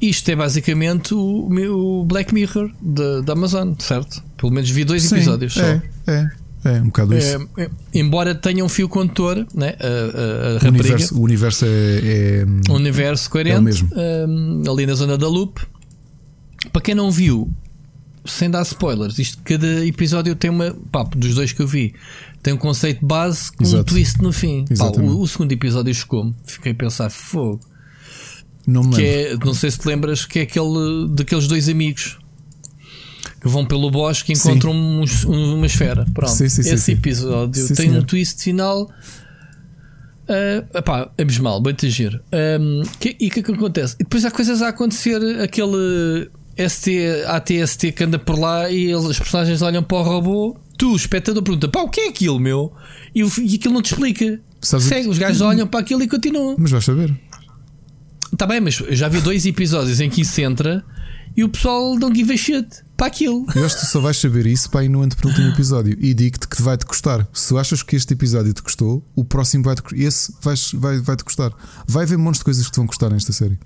Isto 0.00 0.30
é 0.30 0.36
basicamente 0.36 1.12
o, 1.14 1.48
o 1.48 2.04
Black 2.04 2.32
Mirror 2.32 2.70
da 2.80 3.32
Amazon, 3.32 3.74
certo? 3.78 4.22
Pelo 4.36 4.52
menos 4.52 4.70
vi 4.70 4.84
dois 4.84 5.02
Sim, 5.02 5.16
episódios 5.16 5.56
é, 5.58 5.60
só. 5.60 6.12
É, 6.12 6.30
é, 6.64 6.80
um 6.80 6.86
bocado 6.86 7.16
isso. 7.16 7.48
É, 7.56 7.64
é, 7.64 7.70
embora 7.94 8.34
tenha 8.34 8.64
um 8.64 8.68
fio 8.68 8.88
condutor, 8.88 9.46
né? 9.54 9.74
a, 9.78 10.64
a, 10.64 10.66
a 10.66 10.68
o, 10.68 10.68
universo, 10.68 11.18
o 11.18 11.22
universo 11.22 11.64
é, 11.66 11.68
é, 11.68 12.72
universo 12.72 13.30
coerente, 13.30 13.56
é 13.56 13.60
mesmo. 13.60 13.90
Um, 13.94 14.62
ali 14.70 14.86
na 14.86 14.94
zona 14.94 15.18
da 15.18 15.28
loop. 15.28 15.60
Para 16.72 16.82
quem 16.82 16.94
não 16.94 17.10
viu, 17.10 17.50
sem 18.26 18.50
dar 18.50 18.62
spoilers, 18.62 19.18
isto 19.18 19.38
cada 19.42 19.86
episódio 19.86 20.34
tem 20.34 20.50
uma. 20.50 20.76
Pá, 20.92 21.02
dos 21.04 21.34
dois 21.34 21.52
que 21.52 21.62
eu 21.62 21.66
vi, 21.66 21.94
tem 22.42 22.54
um 22.54 22.56
conceito 22.56 23.04
base 23.04 23.52
com 23.52 23.64
Exato. 23.64 23.82
um 23.82 23.84
twist 23.84 24.22
no 24.22 24.32
fim. 24.32 24.64
Pá, 24.78 24.86
o, 24.86 25.20
o, 25.20 25.28
segundo 25.28 25.52
episódio 25.52 25.94
chocou-me. 25.94 26.34
Fiquei 26.44 26.72
a 26.72 26.74
pensar, 26.74 27.10
fogo. 27.10 27.60
Não, 28.66 28.82
me 28.82 28.96
que 28.96 29.02
é, 29.02 29.36
não 29.36 29.54
sei 29.54 29.70
se 29.70 29.78
te 29.78 29.86
lembras 29.86 30.24
que 30.24 30.38
é 30.38 30.42
aquele 30.42 31.08
daqueles 31.10 31.46
dois 31.46 31.68
amigos 31.68 32.18
que 33.40 33.48
vão 33.48 33.64
pelo 33.64 33.90
bosque 33.90 34.32
e 34.32 34.36
encontram 34.36 34.72
um, 34.72 35.04
uma 35.54 35.66
esfera. 35.66 36.06
Pronto, 36.14 36.30
sim, 36.30 36.48
sim, 36.48 36.60
esse 36.60 36.78
sim, 36.78 36.92
episódio 36.92 37.66
tem 37.68 37.76
senhor. 37.76 38.02
um 38.02 38.04
twist 38.04 38.42
final. 38.42 38.90
Uh, 40.28 40.78
epá, 40.78 41.10
abismal, 41.18 41.60
bem 41.60 41.74
te 41.74 41.90
giro. 41.90 42.20
Um, 42.60 42.82
que, 43.00 43.16
e 43.18 43.28
o 43.28 43.30
que 43.30 43.40
é 43.40 43.42
que 43.42 43.52
acontece? 43.52 43.96
E 43.98 44.04
depois 44.04 44.24
há 44.24 44.30
coisas 44.30 44.62
a 44.62 44.68
acontecer, 44.68 45.20
aquele 45.40 46.30
ST, 46.68 47.24
ATST 47.26 47.92
que 47.92 48.04
anda 48.04 48.18
por 48.18 48.38
lá 48.38 48.70
e 48.70 48.92
eles, 48.92 49.06
as 49.06 49.18
personagens 49.18 49.62
olham 49.62 49.82
para 49.82 49.98
o 49.98 50.02
robô 50.02 50.56
tu, 50.80 50.96
espectador, 50.96 51.42
pergunta: 51.42 51.68
pá, 51.68 51.82
o 51.82 51.88
que 51.88 52.00
é 52.00 52.08
aquilo, 52.08 52.40
meu? 52.40 52.72
E, 53.14 53.20
e 53.20 53.54
aquilo 53.56 53.74
não 53.74 53.82
te 53.82 53.92
explica. 53.92 54.40
Sabe 54.62 54.82
Segue, 54.82 55.08
os 55.08 55.18
gajos 55.18 55.40
olham 55.40 55.66
para 55.66 55.80
aquilo 55.80 56.02
e 56.02 56.08
continuam. 56.08 56.56
Mas 56.58 56.70
vais 56.70 56.84
saber. 56.84 57.14
Está 58.32 58.46
bem, 58.46 58.60
mas 58.60 58.74
já 58.74 59.08
vi 59.08 59.20
dois 59.20 59.44
episódios 59.44 60.00
em 60.00 60.08
que 60.08 60.22
isso 60.22 60.40
entra 60.40 60.84
e 61.36 61.44
o 61.44 61.48
pessoal 61.48 61.96
não 61.96 62.14
give 62.14 62.32
a 62.32 62.36
shit 62.36 62.66
para 62.96 63.06
aquilo. 63.06 63.44
Eu 63.54 63.64
acho 63.64 63.76
que 63.76 63.80
tu 63.82 63.86
só 63.86 64.00
vais 64.00 64.16
saber 64.16 64.46
isso 64.46 64.70
para 64.70 64.84
ir 64.84 64.88
no 64.88 65.02
antepenúltimo 65.02 65.48
episódio 65.48 65.96
e 66.00 66.14
digo-te 66.14 66.46
que 66.46 66.62
vai-te 66.62 66.86
custar. 66.86 67.26
Se 67.32 67.48
tu 67.48 67.58
achas 67.58 67.82
que 67.82 67.96
este 67.96 68.14
episódio 68.14 68.52
te 68.52 68.62
custou, 68.62 69.04
o 69.16 69.24
próximo 69.24 69.64
vai-te 69.64 69.82
esse 69.94 70.32
vai, 70.40 70.54
vai, 70.74 70.98
vai-te 71.00 71.24
custar. 71.24 71.52
Vai 71.86 72.04
haver 72.04 72.18
montes 72.18 72.40
de 72.40 72.44
coisas 72.44 72.64
que 72.64 72.72
te 72.72 72.76
vão 72.76 72.86
custar 72.86 73.10
nesta 73.10 73.32
série. 73.32 73.58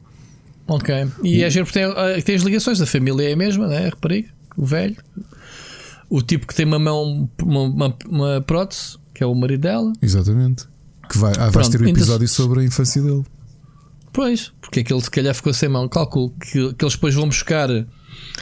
Ok. 0.66 0.94
E, 1.22 1.38
e... 1.38 1.42
é 1.42 1.50
giro 1.50 1.66
porque 1.66 1.78
tem, 1.78 1.88
ah, 1.88 2.22
tem 2.24 2.34
as 2.34 2.42
ligações 2.42 2.78
da 2.78 2.86
família 2.86 3.28
é 3.28 3.32
a 3.32 3.36
mesma, 3.36 3.66
né? 3.66 3.88
Rapariga, 3.88 4.30
o 4.56 4.64
velho 4.64 4.96
o 6.14 6.22
tipo 6.22 6.46
que 6.46 6.54
tem 6.54 6.64
uma 6.64 6.78
mão, 6.78 7.28
uma, 7.42 7.60
uma, 7.62 7.98
uma 8.08 8.40
prótese, 8.40 8.96
que 9.12 9.24
é 9.24 9.26
o 9.26 9.34
marido 9.34 9.62
dela. 9.62 9.92
Exatamente. 10.00 10.64
Que 11.10 11.18
vai, 11.18 11.34
ah, 11.36 11.50
vais 11.50 11.68
ter 11.68 11.82
um 11.82 11.88
episódio 11.88 12.28
sobre 12.28 12.60
a 12.60 12.64
infância 12.64 13.02
dele. 13.02 13.24
Pois, 14.12 14.52
porque 14.60 14.80
aquele 14.80 15.00
se 15.00 15.10
calhar 15.10 15.34
ficou 15.34 15.52
sem 15.52 15.68
mão. 15.68 15.88
Calculo 15.88 16.30
que, 16.30 16.72
que 16.72 16.84
eles 16.84 16.94
depois 16.94 17.16
vão 17.16 17.26
buscar. 17.26 17.68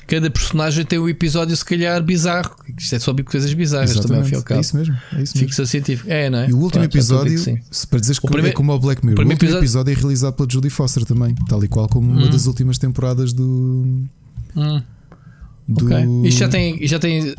Cada 0.07 0.31
personagem 0.31 0.85
tem 0.85 0.99
um 0.99 1.09
episódio, 1.09 1.57
se 1.57 1.65
calhar, 1.65 2.03
bizarro. 2.03 2.55
Isto 2.77 2.95
é 2.95 2.99
sobre 2.99 3.25
coisas 3.25 3.55
bizarras 3.55 3.93
Exatamente. 3.93 4.25
também, 4.25 4.37
ao 4.37 4.45
cabo. 4.45 4.59
É 4.59 4.61
isso 4.61 4.77
mesmo. 4.77 4.97
É 5.15 5.23
isso 5.23 5.39
Ficção 5.39 5.65
científica. 5.65 6.13
É, 6.13 6.29
não 6.29 6.41
é? 6.41 6.51
E 6.51 6.53
o 6.53 6.59
último 6.59 6.83
Pronto, 6.83 6.95
episódio, 6.95 7.39
se 7.71 7.87
para 7.87 8.01
dizeres 8.01 8.19
que 8.19 8.27
o 8.27 8.29
primeiro, 8.29 8.53
é 8.53 8.55
como 8.55 8.71
o 8.71 8.79
Black 8.79 9.05
Mirror, 9.05 9.25
o, 9.25 9.29
o 9.29 9.31
último 9.31 9.49
episódio... 9.49 9.65
episódio 9.65 9.93
é 9.93 9.95
realizado 9.95 10.35
pela 10.35 10.49
Judy 10.51 10.69
Foster 10.69 11.07
também, 11.07 11.35
tal 11.49 11.65
e 11.65 11.69
qual 11.69 11.89
como 11.89 12.13
hum. 12.13 12.19
uma 12.19 12.29
das 12.29 12.45
últimas 12.45 12.77
temporadas 12.77 13.33
do. 13.33 14.07
Hum. 14.55 14.83
Do... 15.73 15.87
Ok. 15.87 15.97
Isto 16.25 16.39
já 16.39 16.49
tem. 16.49 16.87
Já, 16.87 16.99
tem 16.99 17.31
uh, 17.31 17.35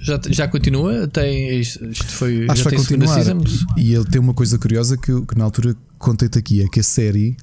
já, 0.00 0.20
já 0.28 0.48
continua? 0.48 1.06
Tem, 1.08 1.60
isto, 1.60 2.06
foi. 2.06 2.46
Acho 2.48 2.62
já 2.62 2.70
vai 2.70 2.78
continuar. 2.78 3.08
Season? 3.08 3.44
E 3.76 3.94
ele 3.94 4.04
tem 4.04 4.20
uma 4.20 4.34
coisa 4.34 4.58
curiosa 4.58 4.96
que, 4.96 5.12
que 5.26 5.38
na 5.38 5.44
altura 5.44 5.76
contei-te 5.98 6.38
aqui: 6.38 6.62
é 6.62 6.68
que 6.68 6.80
a 6.80 6.82
série 6.82 7.36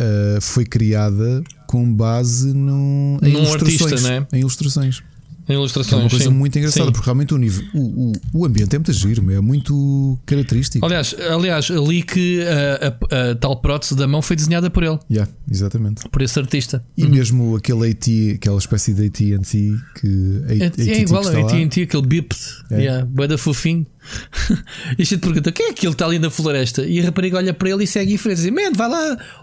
uh, 0.00 0.40
foi 0.40 0.64
criada 0.64 1.42
com 1.66 1.92
base 1.92 2.52
no, 2.52 3.18
em 3.22 3.32
Num 3.32 3.40
ilustrações. 3.40 3.82
Artista, 3.82 4.08
né? 4.08 4.26
Em 4.32 4.40
ilustrações. 4.40 5.02
Em 5.48 5.52
ilustrações. 5.52 5.92
é 5.92 6.04
uma 6.04 6.10
coisa 6.10 6.24
sim. 6.24 6.30
muito 6.30 6.58
engraçada, 6.58 6.86
sim. 6.86 6.92
porque 6.92 7.04
realmente 7.04 7.34
o, 7.34 7.36
nível, 7.36 7.64
o, 7.74 7.78
o, 7.80 8.12
o, 8.32 8.46
ambiente 8.46 8.74
é 8.74 8.78
muito 8.78 8.92
giro, 8.92 9.30
é 9.30 9.40
muito 9.40 10.18
característico. 10.24 10.84
Aliás, 10.84 11.14
aliás 11.30 11.70
ali 11.70 12.02
que 12.02 12.42
a, 12.42 12.88
a, 12.88 13.30
a, 13.30 13.34
tal 13.34 13.56
prótese 13.60 13.94
da 13.94 14.06
mão 14.06 14.22
foi 14.22 14.36
desenhada 14.36 14.70
por 14.70 14.82
ele. 14.82 14.98
Yeah, 15.10 15.30
exatamente. 15.50 16.08
Por 16.08 16.22
esse 16.22 16.38
artista. 16.38 16.82
E 16.96 17.04
uhum. 17.04 17.10
mesmo 17.10 17.56
aquele 17.56 17.90
AT, 17.90 18.36
aquela 18.36 18.58
espécie 18.58 18.94
de 18.94 19.06
AT&T 19.06 19.74
que 20.00 20.42
é, 20.48 20.92
é 20.92 21.00
igual 21.02 21.26
a 21.26 21.30
AT&T, 21.30 21.82
aquele 21.82 22.06
bips, 22.06 22.62
é. 22.70 22.80
yeah, 22.80 23.04
bada 23.04 23.36
fofinho. 23.36 23.86
e 24.98 25.02
a 25.02 25.04
gente 25.04 25.18
pergunta: 25.18 25.50
quem 25.50 25.66
é 25.66 25.70
aquele 25.70 25.92
que 25.92 25.94
está 25.94 26.06
ali 26.06 26.18
na 26.18 26.30
floresta? 26.30 26.84
E 26.84 27.00
a 27.00 27.04
rapariga 27.04 27.38
olha 27.38 27.54
para 27.54 27.70
ele 27.70 27.84
e 27.84 27.86
segue 27.86 28.14
em 28.14 28.18
frente 28.18 28.40
e 28.40 28.42
diz: 28.42 28.50
Man, 28.50 28.72
vai 28.76 28.88
lá, 28.88 28.98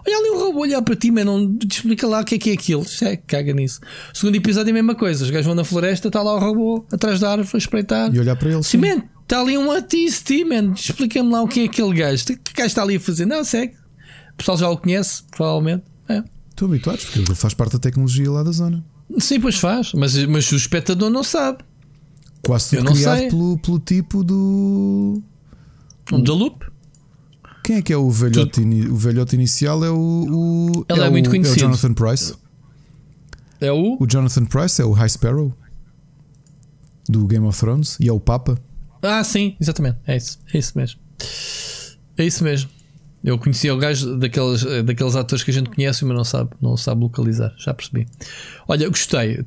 olha 0.06 0.16
ali 0.16 0.30
o 0.30 0.38
robô 0.38 0.60
olhar 0.60 0.82
para 0.82 0.96
ti, 0.96 1.10
man, 1.10 1.24
não 1.24 1.56
te 1.56 1.76
explica 1.76 2.06
lá 2.06 2.20
o 2.20 2.24
que 2.24 2.36
é 2.36 2.38
que 2.38 2.50
é 2.50 2.52
aquilo. 2.54 2.84
Segue, 2.84 3.22
caga 3.26 3.52
nisso. 3.52 3.80
Segundo 4.14 4.36
episódio 4.36 4.68
é 4.68 4.72
a 4.72 4.74
mesma 4.74 4.94
coisa: 4.94 5.24
os 5.24 5.30
gajos 5.30 5.46
vão 5.46 5.54
na 5.54 5.64
floresta, 5.64 6.08
está 6.08 6.22
lá 6.22 6.34
o 6.34 6.38
robô 6.38 6.86
atrás 6.92 7.20
da 7.20 7.30
árvore 7.30 7.50
a 7.54 7.58
espreitar 7.58 8.14
e 8.14 8.20
olhar 8.20 8.36
para 8.36 8.50
ele. 8.50 8.62
Sim, 8.62 8.78
man, 8.78 9.02
está 9.22 9.40
ali 9.40 9.58
um 9.58 9.70
artista, 9.70 10.32
man, 10.46 10.72
explica-me 10.74 11.30
lá 11.30 11.42
o 11.42 11.48
que 11.48 11.60
é 11.60 11.64
aquele 11.64 11.94
gajo. 11.94 12.22
O 12.24 12.26
que 12.26 12.52
gajo 12.54 12.66
está 12.66 12.82
ali 12.82 12.96
a 12.96 13.00
fazer? 13.00 13.26
Não, 13.26 13.44
segue. 13.44 13.74
O 14.32 14.36
pessoal 14.36 14.56
já 14.56 14.68
o 14.68 14.76
conhece, 14.76 15.22
provavelmente. 15.30 15.84
É. 16.08 16.22
Estou 16.50 16.68
habituados, 16.68 17.04
porque 17.04 17.18
ele 17.18 17.34
faz 17.34 17.54
parte 17.54 17.72
da 17.72 17.78
tecnologia 17.78 18.30
lá 18.30 18.42
da 18.42 18.52
zona. 18.52 18.84
Sim, 19.18 19.40
pois 19.40 19.56
faz, 19.56 19.92
mas, 19.94 20.16
mas 20.24 20.50
o 20.52 20.56
espectador 20.56 21.10
não 21.10 21.22
sabe. 21.22 21.58
Quase 22.42 22.76
tudo 22.76 22.92
criado 22.92 23.28
pelo, 23.28 23.58
pelo 23.58 23.78
tipo 23.78 24.24
do. 24.24 25.22
Da 26.10 26.34
Loop? 26.34 26.66
Quem 27.64 27.76
é 27.76 27.82
que 27.82 27.92
é 27.92 27.96
o 27.96 28.10
velhote, 28.10 28.60
o 28.60 28.96
velhote 28.96 29.36
inicial? 29.36 29.84
É 29.84 29.90
o. 29.90 29.96
o 29.96 30.84
Ele 30.88 31.00
é, 31.00 31.06
é 31.06 31.10
muito 31.10 31.28
o, 31.28 31.30
conhecido. 31.30 31.64
É 31.64 31.68
o 31.68 31.70
Jonathan 31.70 31.94
Price. 31.94 32.34
É 33.60 33.72
o. 33.72 33.96
O 34.00 34.06
Jonathan 34.06 34.44
Price 34.46 34.82
é 34.82 34.84
o 34.84 34.92
High 34.92 35.08
Sparrow 35.08 35.54
do 37.08 37.26
Game 37.26 37.46
of 37.46 37.58
Thrones 37.58 37.96
e 38.00 38.08
é 38.08 38.12
o 38.12 38.18
Papa. 38.18 38.58
Ah, 39.00 39.22
sim, 39.22 39.56
exatamente. 39.60 39.98
É 40.06 40.16
isso. 40.16 40.38
É 40.52 40.58
isso 40.58 40.72
mesmo. 40.76 41.00
É 42.18 42.24
isso 42.24 42.42
mesmo. 42.42 42.70
Eu 43.24 43.38
conhecia 43.38 43.72
o 43.72 43.76
gajo 43.78 44.16
daqueles, 44.16 44.64
daqueles 44.84 45.14
atores 45.14 45.44
que 45.44 45.50
a 45.52 45.54
gente 45.54 45.70
conhece, 45.70 46.04
mas 46.04 46.16
não 46.16 46.24
sabe, 46.24 46.50
não 46.60 46.76
sabe 46.76 47.02
localizar. 47.02 47.54
Já 47.56 47.72
percebi. 47.72 48.08
Olha, 48.66 48.88
gostei. 48.88 49.44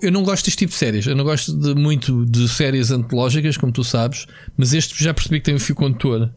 Eu 0.00 0.10
não 0.10 0.22
gosto 0.22 0.46
deste 0.46 0.58
tipo 0.58 0.72
de 0.72 0.78
séries. 0.78 1.06
Eu 1.06 1.14
não 1.14 1.24
gosto 1.24 1.52
de, 1.52 1.74
muito 1.74 2.24
de 2.24 2.48
séries 2.48 2.90
antológicas, 2.90 3.56
como 3.56 3.70
tu 3.70 3.84
sabes, 3.84 4.26
mas 4.56 4.72
este 4.72 5.02
já 5.02 5.12
percebi 5.12 5.40
que 5.40 5.44
tem 5.44 5.54
um 5.54 5.58
fio 5.58 5.74
condutor. 5.74 6.30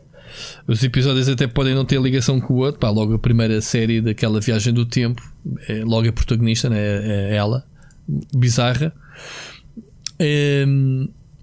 Os 0.67 0.83
episódios 0.83 1.29
até 1.29 1.47
podem 1.47 1.73
não 1.73 1.85
ter 1.85 2.01
ligação 2.01 2.39
com 2.41 2.55
o 2.55 2.57
outro. 2.57 2.79
Pá, 2.79 2.89
logo 2.89 3.13
a 3.13 3.19
primeira 3.19 3.61
série 3.61 4.01
daquela 4.01 4.41
viagem 4.41 4.73
do 4.73 4.85
tempo, 4.85 5.21
é 5.69 5.83
logo 5.85 6.09
a 6.09 6.11
protagonista, 6.11 6.69
né? 6.69 6.77
é 6.79 7.35
ela, 7.35 7.65
bizarra. 8.35 8.93
É, 10.19 10.65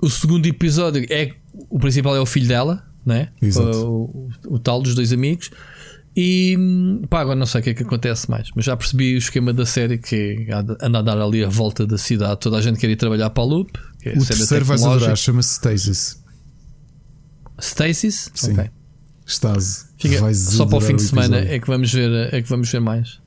o 0.00 0.08
segundo 0.08 0.46
episódio 0.46 1.04
é 1.10 1.32
o 1.68 1.78
principal 1.78 2.14
é 2.14 2.20
o 2.20 2.26
filho 2.26 2.46
dela, 2.46 2.87
né? 3.08 3.28
O, 3.56 4.28
o, 4.46 4.54
o, 4.54 4.58
tal 4.58 4.80
dos 4.80 4.94
dois 4.94 5.12
amigos. 5.12 5.50
E 6.16 6.56
pá, 7.08 7.20
agora 7.20 7.36
não 7.36 7.46
sei 7.46 7.60
o 7.60 7.64
que 7.64 7.70
é 7.70 7.74
que 7.74 7.82
acontece 7.82 8.30
mais, 8.30 8.48
mas 8.54 8.64
já 8.64 8.76
percebi 8.76 9.14
o 9.14 9.18
esquema 9.18 9.52
da 9.52 9.64
série 9.64 9.98
que 9.98 10.48
anda 10.50 10.98
a 10.98 11.02
dar 11.02 11.20
ali 11.20 11.44
a 11.44 11.48
volta 11.48 11.86
da 11.86 11.96
cidade. 11.96 12.40
Toda 12.40 12.56
a 12.56 12.60
gente 12.60 12.78
quer 12.78 12.90
ir 12.90 12.96
trabalhar 12.96 13.30
para 13.30 13.42
a 13.42 13.46
Loop. 13.46 13.70
É 14.04 14.18
o 14.18 14.24
terceiro 14.24 14.64
vais 14.64 14.82
adorar, 14.82 15.16
chama-se 15.16 15.54
Stasis. 15.54 16.22
Stasis? 17.60 18.30
Sim. 18.34 18.52
Okay. 18.52 18.70
Stase. 19.26 19.86
Fica, 19.98 20.34
só 20.34 20.64
para 20.64 20.78
o 20.78 20.80
fim 20.80 20.96
de 20.96 21.02
semana 21.02 21.38
é 21.38 21.58
que, 21.58 21.66
vamos 21.66 21.92
ver, 21.92 22.32
é 22.32 22.40
que 22.40 22.48
vamos 22.48 22.70
ver 22.70 22.80
mais. 22.80 23.20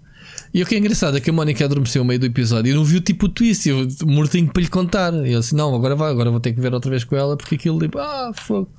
E 0.53 0.61
o 0.61 0.65
que 0.65 0.75
é 0.75 0.77
engraçado 0.79 1.15
é 1.15 1.21
que 1.21 1.29
a 1.29 1.33
Mónica 1.33 1.63
adormeceu 1.63 2.03
no 2.03 2.07
meio 2.07 2.19
do 2.19 2.25
episódio 2.25 2.71
e 2.71 2.75
não 2.75 2.83
viu 2.83 2.99
tipo 2.99 3.27
o 3.27 3.29
twist, 3.29 3.69
eu 3.69 3.87
mortinho 4.05 4.51
para 4.51 4.61
lhe 4.61 4.67
contar. 4.67 5.13
E 5.25 5.31
eu 5.31 5.39
disse: 5.39 5.55
Não, 5.55 5.73
agora 5.73 5.95
vai, 5.95 6.11
agora 6.11 6.29
vou 6.29 6.39
ter 6.39 6.53
que 6.53 6.59
ver 6.59 6.73
outra 6.73 6.89
vez 6.89 7.03
com 7.03 7.15
ela 7.15 7.37
porque 7.37 7.55
aquilo 7.55 7.79
tipo, 7.79 7.99
ah, 7.99 8.31
fogo. 8.33 8.69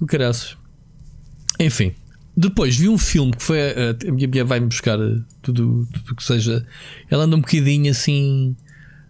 O 0.00 0.06
caraças. 0.06 0.56
Enfim, 1.58 1.92
depois 2.36 2.76
vi 2.76 2.88
um 2.88 2.98
filme 2.98 3.32
que 3.32 3.42
foi. 3.42 3.58
A 3.60 4.12
minha 4.12 4.28
mulher 4.28 4.44
vai-me 4.44 4.66
buscar 4.66 4.98
tudo, 5.40 5.88
tudo 5.92 6.14
que 6.14 6.24
seja. 6.24 6.66
Ela 7.10 7.24
anda 7.24 7.36
um 7.36 7.40
bocadinho 7.40 7.90
assim 7.90 8.54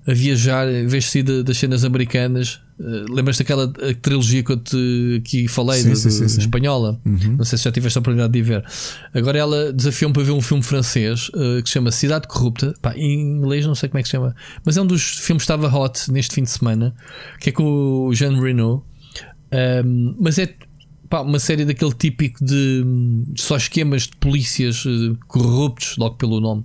a 0.07 0.15
viajar, 0.15 0.73
em 0.73 0.87
vez 0.87 1.05
de 1.05 1.11
ser 1.11 1.43
das 1.43 1.59
cenas 1.59 1.85
americanas. 1.85 2.61
Uh, 2.79 3.13
Lembras-te 3.13 3.43
daquela 3.43 3.73
trilogia 4.01 4.43
que 4.45 4.53
eu 4.53 4.57
te 4.59 5.17
aqui 5.19 5.49
falei, 5.49 5.81
sim, 5.81 5.89
da, 5.89 5.97
sim, 5.97 6.11
sim, 6.11 6.41
espanhola? 6.41 7.01
Uhum. 7.05 7.37
Não 7.39 7.45
sei 7.45 7.59
se 7.59 7.65
já 7.65 7.73
tiveste 7.73 7.99
a 7.99 8.01
oportunidade 8.01 8.33
de 8.33 8.43
ver. 8.43 8.65
Agora 9.13 9.37
ela 9.37 9.73
desafiou-me 9.73 10.15
para 10.15 10.23
ver 10.23 10.33
um 10.33 10.41
filme 10.41 10.63
francês 10.63 11.29
uh, 11.31 11.61
que 11.63 11.69
se 11.69 11.73
chama 11.73 11.91
Cidade 11.91 12.29
Corrupta. 12.29 12.75
Pá, 12.81 12.95
em 12.95 13.21
inglês 13.21 13.67
não 13.67 13.75
sei 13.75 13.89
como 13.89 13.99
é 13.99 14.03
que 14.03 14.09
se 14.09 14.13
chama, 14.13 14.37
mas 14.65 14.77
é 14.77 14.83
um 14.83 14.87
dos 14.87 15.19
filmes 15.19 15.43
que 15.43 15.51
estava 15.51 15.75
hot 15.75 16.13
neste 16.13 16.35
fim 16.35 16.43
de 16.43 16.51
semana, 16.51 16.95
que 17.41 17.49
é 17.49 17.53
com 17.53 17.65
o 18.07 18.15
Jean 18.15 18.41
Reno. 18.41 18.85
Um, 19.53 20.17
mas 20.21 20.39
é 20.39 20.55
pá, 21.09 21.21
uma 21.21 21.39
série 21.39 21.65
daquele 21.65 21.93
típico 21.93 22.45
de, 22.45 22.85
de 23.29 23.41
só 23.41 23.57
esquemas 23.57 24.03
de 24.03 24.17
polícias 24.17 24.85
uh, 24.85 25.17
corruptos, 25.27 25.97
logo 25.97 26.17
pelo 26.17 26.41
nome. 26.41 26.65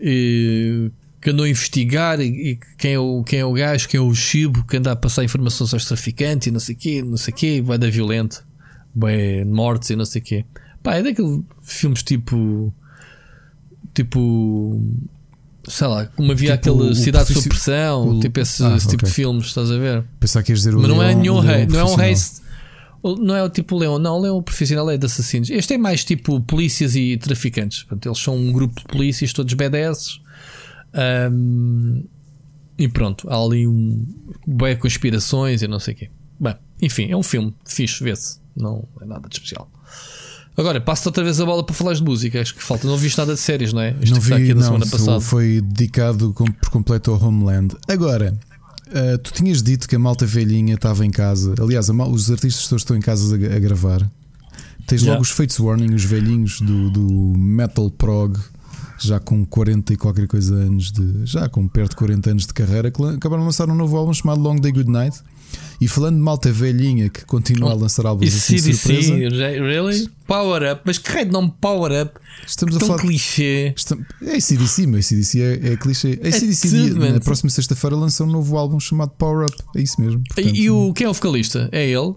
E, 0.00 0.90
que 1.20 1.30
andou 1.30 1.46
a 1.46 1.48
investigar 1.48 2.20
e, 2.20 2.50
e, 2.50 2.58
quem, 2.76 2.92
é 2.92 2.98
o, 2.98 3.24
quem 3.24 3.38
é 3.38 3.44
o 3.44 3.52
gajo, 3.52 3.88
quem 3.88 3.98
é 3.98 4.02
o 4.02 4.14
Chibo, 4.14 4.64
que 4.64 4.76
anda 4.76 4.92
a 4.92 4.96
passar 4.96 5.24
informações 5.24 5.72
aos 5.72 5.86
traficantes 5.86 6.48
e 6.48 6.50
não 6.50 6.60
sei 6.60 6.74
o 6.74 6.78
quê, 6.78 7.02
não 7.02 7.16
sei 7.16 7.32
o 7.32 7.36
quê, 7.36 7.62
vai 7.62 7.78
dar 7.78 7.90
violento, 7.90 8.44
vai 8.94 9.42
mortes 9.44 9.90
e 9.90 9.96
não 9.96 10.04
sei 10.04 10.20
o 10.20 10.24
quê. 10.24 10.44
Pá, 10.82 10.96
é 10.96 11.02
daqueles 11.02 11.40
filmes 11.62 12.02
tipo. 12.02 12.72
Tipo. 13.94 14.80
Sei 15.66 15.86
lá, 15.86 16.04
como 16.04 16.30
havia 16.30 16.58
tipo 16.58 16.72
aquela 16.72 16.94
Cidade 16.94 17.28
de 17.28 17.40
Supressão, 17.40 18.08
o, 18.10 18.20
tipo 18.20 18.38
esse, 18.38 18.62
ah, 18.62 18.76
esse 18.76 18.86
tipo 18.86 18.96
okay. 18.96 19.08
de 19.08 19.14
filmes, 19.14 19.46
estás 19.46 19.70
a 19.70 19.78
ver? 19.78 20.04
Pensar 20.20 20.42
que 20.42 20.52
ias 20.52 20.58
dizer 20.58 20.74
o 20.74 20.80
Mas 20.80 20.90
não 20.90 21.02
é 21.02 21.14
nenhum 21.14 21.40
rei, 21.40 21.64
não 21.64 21.80
é 21.80 21.84
um 21.84 21.94
rei. 21.94 22.14
Não 23.04 23.36
é 23.36 23.42
o 23.42 23.50
tipo 23.50 23.76
Leão, 23.76 23.98
não, 23.98 24.18
o 24.18 24.22
Leão 24.22 24.42
profissional 24.42 24.90
é 24.90 24.96
de 24.96 25.04
assassinos. 25.04 25.50
Este 25.50 25.74
é 25.74 25.78
mais 25.78 26.04
tipo 26.04 26.40
polícias 26.40 26.96
e 26.96 27.16
traficantes. 27.18 27.82
Portanto, 27.82 28.06
eles 28.06 28.18
são 28.18 28.36
um 28.36 28.50
grupo 28.50 28.80
de 28.80 28.86
polícias, 28.86 29.32
todos 29.32 29.52
BDS, 29.52 30.20
um, 31.30 32.04
e 32.78 32.88
pronto, 32.88 33.28
há 33.28 33.36
ali 33.36 33.66
um 33.66 34.06
bem 34.46 34.76
conspirações 34.76 35.62
e 35.62 35.68
não 35.68 35.78
sei 35.78 35.94
o 35.94 35.96
quê. 35.96 36.10
Bem, 36.40 36.56
enfim, 36.80 37.10
é 37.10 37.16
um 37.16 37.22
filme 37.22 37.54
fixe, 37.64 38.02
vê-se. 38.02 38.38
Não 38.56 38.88
é 39.00 39.04
nada 39.04 39.28
de 39.28 39.34
especial. 39.34 39.70
Agora, 40.56 40.80
passo 40.80 41.08
outra 41.08 41.24
vez 41.24 41.40
a 41.40 41.44
bola 41.44 41.64
para 41.64 41.74
falar 41.74 41.94
de 41.94 42.02
música. 42.02 42.40
Acho 42.40 42.54
que 42.54 42.62
falta. 42.62 42.86
Não 42.86 42.96
viste 42.96 43.18
nada 43.18 43.34
de 43.34 43.40
séries, 43.40 43.72
não 43.72 43.82
é? 43.82 43.96
Isto 44.00 44.14
não 44.14 44.20
vi, 44.20 44.34
aqui 44.34 44.54
não, 44.54 44.62
semana 44.62 44.86
passada. 44.86 45.20
Foi 45.20 45.60
dedicado 45.60 46.32
por 46.32 46.70
completo 46.70 47.10
ao 47.10 47.20
Homeland. 47.20 47.76
Agora, 47.88 48.38
uh, 48.94 49.18
tu 49.18 49.32
tinhas 49.32 49.62
dito 49.62 49.88
que 49.88 49.96
a 49.96 49.98
malta 49.98 50.24
velhinha 50.26 50.74
estava 50.74 51.04
em 51.04 51.10
casa. 51.10 51.54
Aliás, 51.60 51.88
mal, 51.90 52.10
os 52.10 52.30
artistas 52.30 52.68
todos 52.68 52.82
estão 52.82 52.96
em 52.96 53.00
casa 53.00 53.34
a, 53.34 53.56
a 53.56 53.58
gravar. 53.58 54.00
Tens 54.86 55.02
yeah. 55.02 55.12
logo 55.12 55.22
os 55.22 55.30
Fates 55.30 55.58
Warning, 55.58 55.94
os 55.94 56.04
velhinhos 56.04 56.60
do, 56.60 56.90
do 56.90 57.38
Metal 57.38 57.90
Prog 57.90 58.36
já 58.98 59.20
com 59.20 59.44
40 59.44 59.92
e 59.92 59.96
qualquer 59.96 60.26
coisa 60.26 60.54
anos 60.54 60.90
de. 60.90 61.26
já 61.26 61.48
com 61.48 61.66
perto 61.66 61.90
de 61.90 61.96
40 61.96 62.30
anos 62.30 62.46
de 62.46 62.54
carreira, 62.54 62.90
que 62.90 63.02
acabaram 63.02 63.42
de 63.42 63.46
lançar 63.46 63.68
um 63.68 63.74
novo 63.74 63.96
álbum 63.96 64.12
chamado 64.12 64.40
Long 64.40 64.56
Day 64.56 64.72
Good 64.72 64.90
Night. 64.90 65.18
E 65.80 65.88
falando 65.88 66.16
de 66.16 66.20
malta 66.20 66.50
velhinha 66.50 67.08
que 67.08 67.24
continua 67.24 67.72
a 67.72 67.74
lançar 67.74 68.06
álbuns 68.06 68.48
de 68.48 68.74
surpresa. 68.74 69.14
Really? 69.14 70.08
Power 70.26 70.72
Up, 70.72 70.82
mas 70.84 70.98
que 70.98 71.10
raio 71.10 71.26
de 71.26 71.32
nome 71.32 71.52
Power 71.60 72.02
Up? 72.02 72.18
Estamos 72.46 72.76
Tão 72.76 72.84
a 72.84 72.88
falar. 72.88 73.02
clichê. 73.02 73.74
Estamos... 73.76 74.06
É 74.22 74.36
ACDC, 74.36 74.86
mas 74.86 75.06
ACDC 75.06 75.40
é, 75.40 75.72
é 75.72 75.76
clichê. 75.76 76.18
É 76.22 76.28
ACDC, 76.28 76.90
na 76.94 77.20
próxima 77.20 77.50
sexta-feira 77.50 77.96
lança 77.96 78.24
um 78.24 78.30
novo 78.30 78.56
álbum 78.56 78.80
chamado 78.80 79.10
Power 79.10 79.48
Up. 79.48 79.56
É 79.76 79.82
isso 79.82 80.00
mesmo. 80.00 80.22
Portanto, 80.24 80.54
e, 80.54 80.70
o, 80.70 80.92
quem 80.92 81.06
é 81.06 81.10
o 81.10 81.14
vocalista? 81.14 81.68
É 81.72 81.86
ele? 81.86 82.14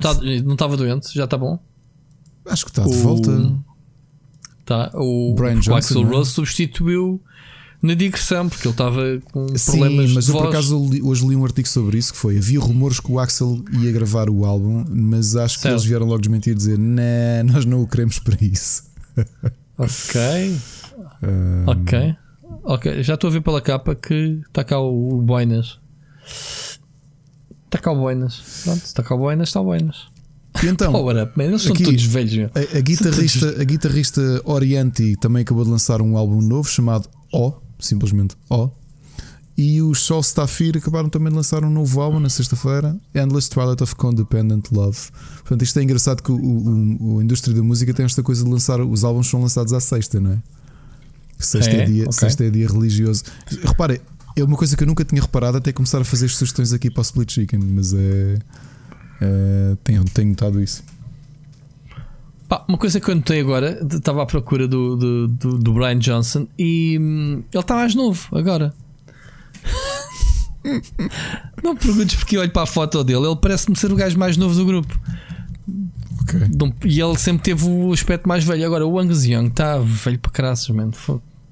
Tá, 0.00 0.14
não 0.44 0.52
estava 0.52 0.76
doente? 0.76 1.14
Já 1.14 1.24
está 1.24 1.36
bom? 1.36 1.58
Acho 2.46 2.64
que 2.64 2.70
está 2.70 2.86
o... 2.86 2.90
de 2.90 2.96
volta. 2.98 3.58
Tá? 4.64 4.90
O, 4.94 5.34
Brian 5.34 5.56
o 5.56 5.60
Johnson, 5.60 5.76
Axel 5.76 6.02
é? 6.02 6.04
Rose 6.04 6.30
substituiu 6.30 7.22
na 7.80 7.94
digressão, 7.94 8.48
porque 8.48 8.66
ele 8.66 8.72
estava 8.72 9.20
com 9.32 9.46
Sim, 9.56 9.78
problemas 9.78 10.12
mas 10.12 10.28
eu 10.28 10.36
por 10.36 10.48
acaso 10.48 10.90
hoje 11.02 11.26
li 11.26 11.36
um 11.36 11.44
artigo 11.44 11.68
sobre 11.68 11.98
isso 11.98 12.12
que 12.12 12.18
foi 12.18 12.36
havia 12.36 12.58
rumores 12.58 12.98
que 12.98 13.10
o 13.10 13.18
Axel 13.18 13.62
ia 13.80 13.92
gravar 13.92 14.28
o 14.28 14.44
álbum, 14.44 14.84
mas 14.88 15.36
acho 15.36 15.54
certo. 15.54 15.62
que 15.62 15.68
eles 15.68 15.84
vieram 15.84 16.06
logo 16.06 16.20
desmentir 16.20 16.52
e 16.52 16.56
dizer 16.56 16.78
nah, 16.78 17.44
nós 17.44 17.64
não 17.64 17.80
o 17.82 17.86
queremos 17.86 18.18
para 18.18 18.36
isso. 18.40 18.84
ok. 19.78 20.56
Um... 21.22 21.64
Ok. 21.66 22.16
Ok, 22.64 23.02
já 23.02 23.14
estou 23.14 23.28
a 23.28 23.32
ver 23.32 23.40
pela 23.40 23.60
capa 23.60 23.94
que 23.94 24.40
está 24.46 24.64
cá 24.64 24.78
o, 24.78 25.18
o 25.18 25.22
Boinas. 25.22 25.78
Está 27.64 27.78
cá 27.78 27.92
o 27.92 27.96
Boinas. 27.96 28.62
Pronto, 28.64 28.84
está 28.84 29.02
cá 29.02 29.14
o 29.14 29.18
Boinas, 29.18 29.48
está 29.48 29.60
o 29.60 29.64
Boinas. 29.64 30.08
E 30.62 30.66
então, 30.66 30.90
Power 30.92 31.22
Up, 31.22 31.32
man. 31.36 31.44
Eles 31.44 31.62
são 31.62 31.72
aqui, 31.72 31.84
todos 31.84 32.04
velhos. 32.04 32.50
A, 32.54 32.78
a, 32.78 32.80
guitarrista, 32.80 33.60
a 33.60 33.64
guitarrista 33.64 34.42
Orianti 34.44 35.16
também 35.16 35.42
acabou 35.42 35.64
de 35.64 35.70
lançar 35.70 36.02
um 36.02 36.16
álbum 36.16 36.40
novo 36.40 36.68
chamado 36.68 37.08
O, 37.32 37.52
simplesmente 37.78 38.36
O. 38.48 38.70
E 39.56 39.82
os 39.82 40.02
Sol 40.02 40.22
Stafir 40.22 40.76
acabaram 40.76 41.08
também 41.08 41.30
de 41.30 41.36
lançar 41.36 41.64
um 41.64 41.70
novo 41.70 42.00
álbum 42.00 42.20
na 42.20 42.28
sexta-feira, 42.28 42.96
Endless 43.12 43.50
Twilight 43.50 43.82
of 43.82 43.96
Codependent 43.96 44.66
Love. 44.70 44.98
Portanto, 45.38 45.62
isto 45.62 45.78
é 45.80 45.82
engraçado 45.82 46.22
que 46.22 46.30
o, 46.30 46.36
o, 46.36 47.18
a 47.18 47.24
indústria 47.24 47.56
da 47.56 47.62
música 47.62 47.92
tem 47.92 48.04
esta 48.06 48.22
coisa 48.22 48.44
de 48.44 48.50
lançar, 48.50 48.80
os 48.80 49.02
álbuns 49.02 49.28
são 49.28 49.42
lançados 49.42 49.72
à 49.72 49.80
sexta, 49.80 50.20
não 50.20 50.32
é? 50.32 50.38
Sexta 51.40 51.72
é, 51.72 51.80
é 51.80 51.84
dia, 51.86 52.02
okay. 52.04 52.12
sexta 52.12 52.44
é 52.44 52.50
dia 52.50 52.68
religioso. 52.68 53.24
Repare, 53.64 54.00
é 54.36 54.44
uma 54.44 54.56
coisa 54.56 54.76
que 54.76 54.82
eu 54.84 54.86
nunca 54.86 55.04
tinha 55.04 55.20
reparado 55.20 55.56
até 55.56 55.72
começar 55.72 56.00
a 56.00 56.04
fazer 56.04 56.28
sugestões 56.28 56.72
aqui 56.72 56.88
para 56.88 57.00
o 57.00 57.02
Split 57.02 57.32
Chicken, 57.32 57.60
mas 57.60 57.92
é. 57.92 58.38
Uh, 59.20 59.76
tenho, 59.82 60.04
tenho 60.04 60.28
notado 60.28 60.62
isso. 60.62 60.84
Pá, 62.48 62.64
uma 62.66 62.78
coisa 62.78 62.98
que 62.98 63.10
eu 63.10 63.14
notei 63.14 63.40
agora, 63.40 63.78
estava 63.92 64.22
à 64.22 64.26
procura 64.26 64.66
do, 64.66 64.96
do, 64.96 65.28
do, 65.28 65.58
do 65.58 65.72
Brian 65.74 65.98
Johnson 65.98 66.48
e 66.58 66.98
hum, 66.98 67.42
ele 67.52 67.60
está 67.60 67.74
mais 67.74 67.94
novo 67.94 68.26
agora. 68.32 68.72
não 71.62 71.74
me 71.74 71.78
perguntes 71.78 72.16
porque 72.16 72.36
eu 72.36 72.40
olho 72.40 72.50
para 72.50 72.62
a 72.62 72.66
foto 72.66 73.04
dele, 73.04 73.26
ele 73.26 73.36
parece-me 73.36 73.76
ser 73.76 73.92
o 73.92 73.96
gajo 73.96 74.18
mais 74.18 74.38
novo 74.38 74.54
do 74.54 74.64
grupo. 74.64 74.98
Okay. 76.22 76.48
E 76.84 77.00
ele 77.00 77.16
sempre 77.18 77.42
teve 77.42 77.64
o 77.66 77.92
aspecto 77.92 78.28
mais 78.28 78.44
velho. 78.44 78.64
Agora 78.66 78.86
o 78.86 78.98
Angus 78.98 79.24
Young 79.24 79.48
está 79.48 79.78
velho 79.78 80.18
para 80.18 80.30
caraças, 80.30 80.68
mano. 80.68 80.92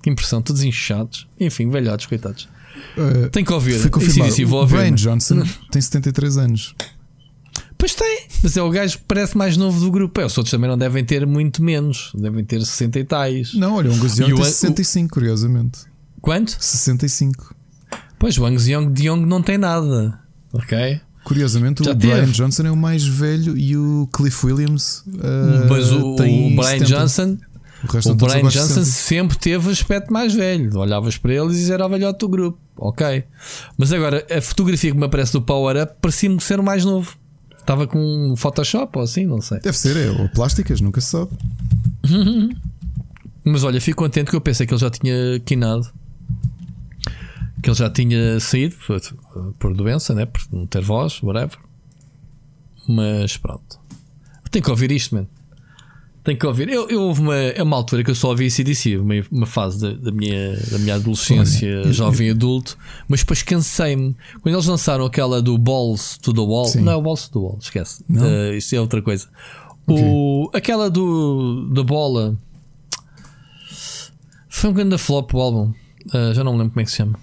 Que 0.03 0.11
impressão, 0.11 0.43
todos 0.43 0.63
inchados. 0.63 1.27
Enfim, 1.41 1.71
velhotes, 1.71 2.07
coitados. 2.07 2.49
Uh, 2.97 3.31
tem 3.31 3.45
que 3.45 3.53
ouvir. 3.53 3.79
Foi 3.79 3.91
confirmado. 3.91 4.57
O 4.57 4.67
Brian 4.67 4.95
Johnson 4.95 5.43
tem 5.71 5.81
73 5.81 6.37
anos. 6.37 6.75
Pois 7.79 7.95
tem, 7.95 8.27
mas 8.43 8.57
é 8.57 8.63
o 8.63 8.71
gajo 8.71 8.99
que 8.99 9.05
parece 9.07 9.37
mais 9.37 9.57
novo 9.57 9.81
do 9.81 9.91
grupo. 9.91 10.21
É, 10.21 10.25
os 10.25 10.37
outros 10.37 10.51
também 10.51 10.69
não 10.69 10.79
devem 10.79 11.05
ter 11.05 11.27
muito 11.27 11.63
menos, 11.63 12.11
devem 12.15 12.45
ter 12.45 12.61
60 12.61 12.99
e 12.99 13.05
tais. 13.05 13.55
Não, 13.55 13.75
olha, 13.75 13.91
o 13.91 13.95
Angus 13.95 14.19
Young 14.19 14.35
tem 14.35 14.45
65, 14.45 15.07
o... 15.07 15.15
curiosamente. 15.15 15.81
Quanto? 16.21 16.57
65. 16.59 17.55
Pois, 18.19 18.39
o 18.39 18.47
Angus 18.47 18.67
Young 18.67 18.93
de 18.93 19.09
Young 19.09 19.27
não 19.27 19.43
tem 19.43 19.59
nada, 19.59 20.19
ok? 20.53 21.01
Curiosamente, 21.27 21.85
Já 21.85 21.91
o 21.91 21.95
teve. 21.95 22.15
Brian 22.15 22.31
Johnson 22.31 22.63
é 22.63 22.71
o 22.71 22.77
mais 22.77 23.05
velho 23.05 23.59
e 23.59 23.77
o 23.77 24.09
Cliff 24.13 24.47
Williams 24.47 24.99
uh, 25.09 25.69
mas 25.69 25.91
o, 25.91 26.15
tem 26.15 26.53
o 26.53 26.57
Brian 26.57 26.85
Johnson. 26.85 27.37
O, 27.83 28.11
o 28.11 28.15
Brian 28.15 28.49
Johnson 28.49 28.85
sempre 28.85 29.37
teve 29.37 29.69
o 29.69 29.71
aspecto 29.71 30.13
mais 30.13 30.33
velho. 30.33 30.79
Olhavas 30.79 31.19
para 31.19 31.35
eles 31.35 31.69
e 31.69 31.73
era 31.73 31.85
o 31.85 31.89
velhote 31.89 32.21
do 32.21 32.29
grupo. 32.29 32.59
Ok. 32.77 33.25
Mas 33.77 33.93
agora, 33.93 34.25
a 34.31 34.41
fotografia 34.41 34.93
que 34.93 34.97
me 34.97 35.05
aparece 35.05 35.33
do 35.33 35.43
Power 35.43 35.83
Up 35.83 35.95
parecia-me 36.01 36.41
ser 36.41 36.61
o 36.61 36.63
mais 36.63 36.85
novo. 36.85 37.17
Estava 37.67 37.85
com 37.89 38.37
Photoshop 38.37 38.97
ou 38.97 39.03
assim, 39.03 39.27
não 39.27 39.41
sei. 39.41 39.59
Deve 39.59 39.77
ser, 39.77 39.97
é, 39.97 40.09
ou 40.09 40.29
plásticas, 40.29 40.81
nunca 40.81 41.01
se 41.01 41.09
sabe. 41.09 41.33
Mas 43.45 43.65
olha, 43.65 43.81
fico 43.81 44.05
contente 44.05 44.31
que 44.31 44.37
eu 44.37 44.41
pensei 44.41 44.69
que 44.69 44.73
ele 44.73 44.81
já 44.81 44.89
tinha 44.89 45.41
quinado. 45.41 45.85
Que 47.61 47.69
ele 47.69 47.77
já 47.77 47.91
tinha 47.91 48.39
saído 48.39 48.77
por, 48.87 49.01
por 49.59 49.75
doença, 49.75 50.15
né? 50.15 50.27
por 50.27 50.41
não 50.53 50.65
ter 50.65 50.81
voz, 50.81 51.21
whatever. 51.21 51.59
Mas 52.89 53.37
pronto. 53.37 53.81
Tenho 54.49 54.65
que 54.65 54.71
ouvir 54.71 54.93
isto, 54.93 55.17
mano. 55.17 55.29
Tenho 56.27 56.37
que 56.37 56.45
ouvir. 56.45 56.69
Eu, 56.69 56.89
eu 56.89 57.03
houve 57.03 57.21
uma, 57.21 57.37
é 57.37 57.63
uma 57.63 57.77
altura 57.77 58.03
que 58.03 58.11
eu 58.11 58.15
só 58.17 58.31
ouvi 58.31 58.51
CDC, 58.51 58.97
uma, 58.97 59.15
uma 59.31 59.47
fase 59.47 59.81
da, 59.81 59.93
da, 59.93 60.11
minha, 60.11 60.57
da 60.73 60.77
minha 60.77 60.97
adolescência, 60.97 61.83
Olha, 61.83 61.93
jovem 61.93 62.27
eu, 62.27 62.35
adulto, 62.35 62.77
mas 63.07 63.21
depois 63.21 63.45
cansei-me. 63.45 64.17
Quando 64.43 64.53
eles 64.53 64.67
lançaram 64.67 65.07
aquela 65.07 65.41
do 65.41 65.57
Balls 65.57 66.19
to 66.19 66.35
the 66.35 66.41
Wall, 66.41 66.65
sim. 66.65 66.81
não 66.81 66.91
é 66.91 66.97
o 66.97 67.01
Balls 67.01 67.29
to 67.29 67.33
the 67.33 67.39
Wall, 67.39 67.59
esquece. 67.63 68.03
Uh, 68.11 68.55
isso 68.57 68.75
é 68.75 68.81
outra 68.81 69.01
coisa. 69.01 69.29
Okay. 69.87 70.05
O, 70.05 70.51
aquela 70.53 70.91
do 70.91 71.71
da 71.73 71.85
bola 71.85 72.37
foi 74.49 74.71
um 74.71 74.73
grande 74.73 74.99
flop 74.99 75.33
o 75.33 75.41
álbum. 75.41 75.73
Uh, 76.09 76.35
já 76.35 76.43
não 76.43 76.55
me 76.55 76.59
lembro 76.59 76.73
como 76.73 76.81
é 76.81 76.85
que 76.85 76.91
se 76.91 76.97
chama. 76.97 77.21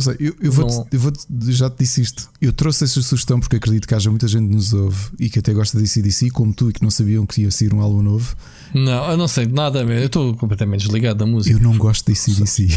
Não 0.00 0.14
sei, 0.14 0.16
eu, 0.18 0.34
eu, 0.40 0.50
vou 0.50 0.66
não... 0.66 0.86
eu 0.90 0.98
vou 0.98 1.12
já 1.48 1.68
te 1.68 1.80
disse 1.80 2.00
isto. 2.00 2.30
Eu 2.40 2.54
trouxe 2.54 2.84
esta 2.84 3.02
sugestão 3.02 3.38
porque 3.38 3.56
acredito 3.56 3.86
que 3.86 3.94
haja 3.94 4.08
muita 4.08 4.26
gente 4.26 4.48
que 4.48 4.54
nos 4.54 4.72
ouve 4.72 4.98
e 5.18 5.28
que 5.28 5.38
até 5.38 5.52
gosta 5.52 5.78
de 5.78 5.86
CDC, 5.86 6.30
como 6.30 6.54
tu, 6.54 6.70
e 6.70 6.72
que 6.72 6.82
não 6.82 6.90
sabiam 6.90 7.26
que 7.26 7.42
ia 7.42 7.50
sair 7.50 7.74
um 7.74 7.82
álbum 7.82 8.00
novo. 8.00 8.34
Não, 8.72 9.10
eu 9.10 9.16
não 9.18 9.28
sei 9.28 9.44
nada 9.46 9.84
mesmo. 9.84 10.00
Eu 10.00 10.06
estou 10.06 10.34
completamente 10.36 10.86
desligado 10.86 11.18
da 11.18 11.26
música. 11.26 11.54
Eu 11.54 11.60
não 11.60 11.76
gosto 11.76 12.10
de 12.10 12.18
CDC. 12.18 12.68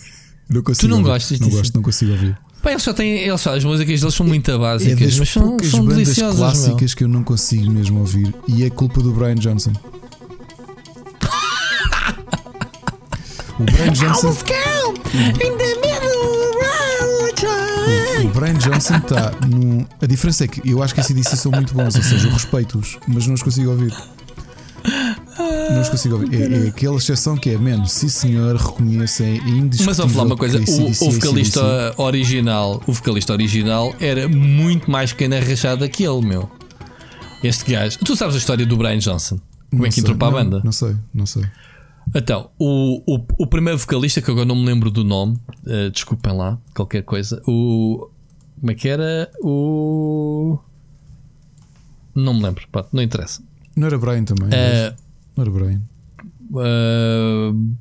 não 0.48 0.62
consigo 0.62 0.88
tu 0.88 0.90
não 0.90 0.96
ouvir. 0.98 1.10
gostas 1.10 1.40
Não 1.40 1.50
gosto, 1.50 1.74
não 1.74 1.82
consigo 1.82 2.12
ouvir. 2.12 2.38
Pá, 2.62 2.70
eles 2.70 2.82
só 2.82 2.94
têm. 2.94 3.18
Eles, 3.18 3.46
as 3.46 3.64
músicas 3.64 4.00
deles 4.00 4.14
são 4.14 4.24
muito 4.24 4.58
básicas, 4.58 5.02
é 5.02 5.04
das 5.04 5.18
mas 5.18 5.28
são, 5.28 5.58
são 5.62 5.84
deliciosas. 5.84 6.38
clássicas 6.38 6.92
meu. 6.92 6.96
que 6.96 7.04
eu 7.04 7.08
não 7.08 7.22
consigo 7.22 7.70
mesmo 7.70 8.00
ouvir 8.00 8.34
e 8.48 8.64
é 8.64 8.70
culpa 8.70 9.02
do 9.02 9.12
Brian 9.12 9.34
Johnson. 9.34 9.72
o 13.60 13.64
Brian 13.64 13.92
Johnson. 13.92 14.30
O 18.24 18.28
Brian 18.28 18.54
Johnson 18.54 18.96
está 18.96 19.32
num. 19.48 19.84
A 20.00 20.06
diferença 20.06 20.44
é 20.44 20.48
que 20.48 20.68
eu 20.68 20.82
acho 20.82 20.94
que 20.94 21.00
esses 21.00 21.14
DC 21.14 21.36
são 21.36 21.50
muito 21.50 21.74
bons, 21.74 21.96
ou 21.96 22.02
seja, 22.02 22.28
eu 22.28 22.32
respeito-os, 22.32 22.98
mas 23.06 23.26
não 23.26 23.34
os 23.34 23.42
consigo 23.42 23.70
ouvir. 23.70 23.92
Não 25.70 25.80
os 25.80 25.88
consigo 25.88 26.14
ouvir. 26.16 26.34
É, 26.40 26.66
é 26.66 26.68
aquela 26.68 26.96
exceção 26.96 27.36
que 27.36 27.50
é, 27.50 27.58
menos, 27.58 27.90
sim 27.92 28.08
senhor, 28.08 28.56
reconheço, 28.56 29.22
é 29.22 29.36
indiscutível. 29.36 29.86
Mas 29.86 29.96
vamos 29.96 30.14
lá 30.14 30.22
uma 30.22 30.36
coisa: 30.36 30.58
o, 30.58 30.84
o 30.84 30.88
é 30.88 31.12
vocalista 31.12 31.94
original, 31.96 32.82
o 32.86 32.92
vocalista 32.92 33.32
original 33.32 33.94
era 34.00 34.28
muito 34.28 34.90
mais 34.90 35.12
pequeno 35.12 35.36
arrachado 35.36 35.88
que 35.88 36.04
ele, 36.04 36.24
meu. 36.24 36.50
Este 37.42 37.72
gajo. 37.72 37.98
Tu 37.98 38.14
sabes 38.14 38.36
a 38.36 38.38
história 38.38 38.64
do 38.64 38.76
Brian 38.76 38.98
Johnson? 38.98 39.40
Como 39.68 39.84
é 39.84 39.88
Não 39.88 39.92
que 39.92 40.00
entrou 40.00 40.16
para 40.16 40.28
a 40.28 40.30
banda? 40.30 40.60
Não 40.62 40.70
sei, 40.70 40.94
não 41.12 41.26
sei. 41.26 41.42
Então, 42.14 42.50
o, 42.58 43.02
o, 43.06 43.24
o 43.38 43.46
primeiro 43.46 43.78
vocalista, 43.78 44.20
que 44.20 44.30
agora 44.30 44.44
não 44.44 44.56
me 44.56 44.66
lembro 44.66 44.90
do 44.90 45.02
nome, 45.02 45.38
eh, 45.66 45.88
desculpem 45.90 46.36
lá, 46.36 46.58
qualquer 46.74 47.02
coisa. 47.02 47.42
O. 47.46 48.08
Como 48.62 48.70
é 48.70 48.74
que 48.76 48.88
era? 48.88 49.28
O. 49.42 50.56
Não 52.14 52.32
me 52.32 52.44
lembro, 52.44 52.64
pá, 52.70 52.86
não 52.92 53.02
interessa. 53.02 53.42
Não 53.74 53.88
era 53.88 53.98
Brian 53.98 54.22
também? 54.22 54.48
Eh, 54.52 54.94
Não 55.36 55.42
era 55.42 55.50
Brian. 55.50 55.82
Uh, 56.52 57.74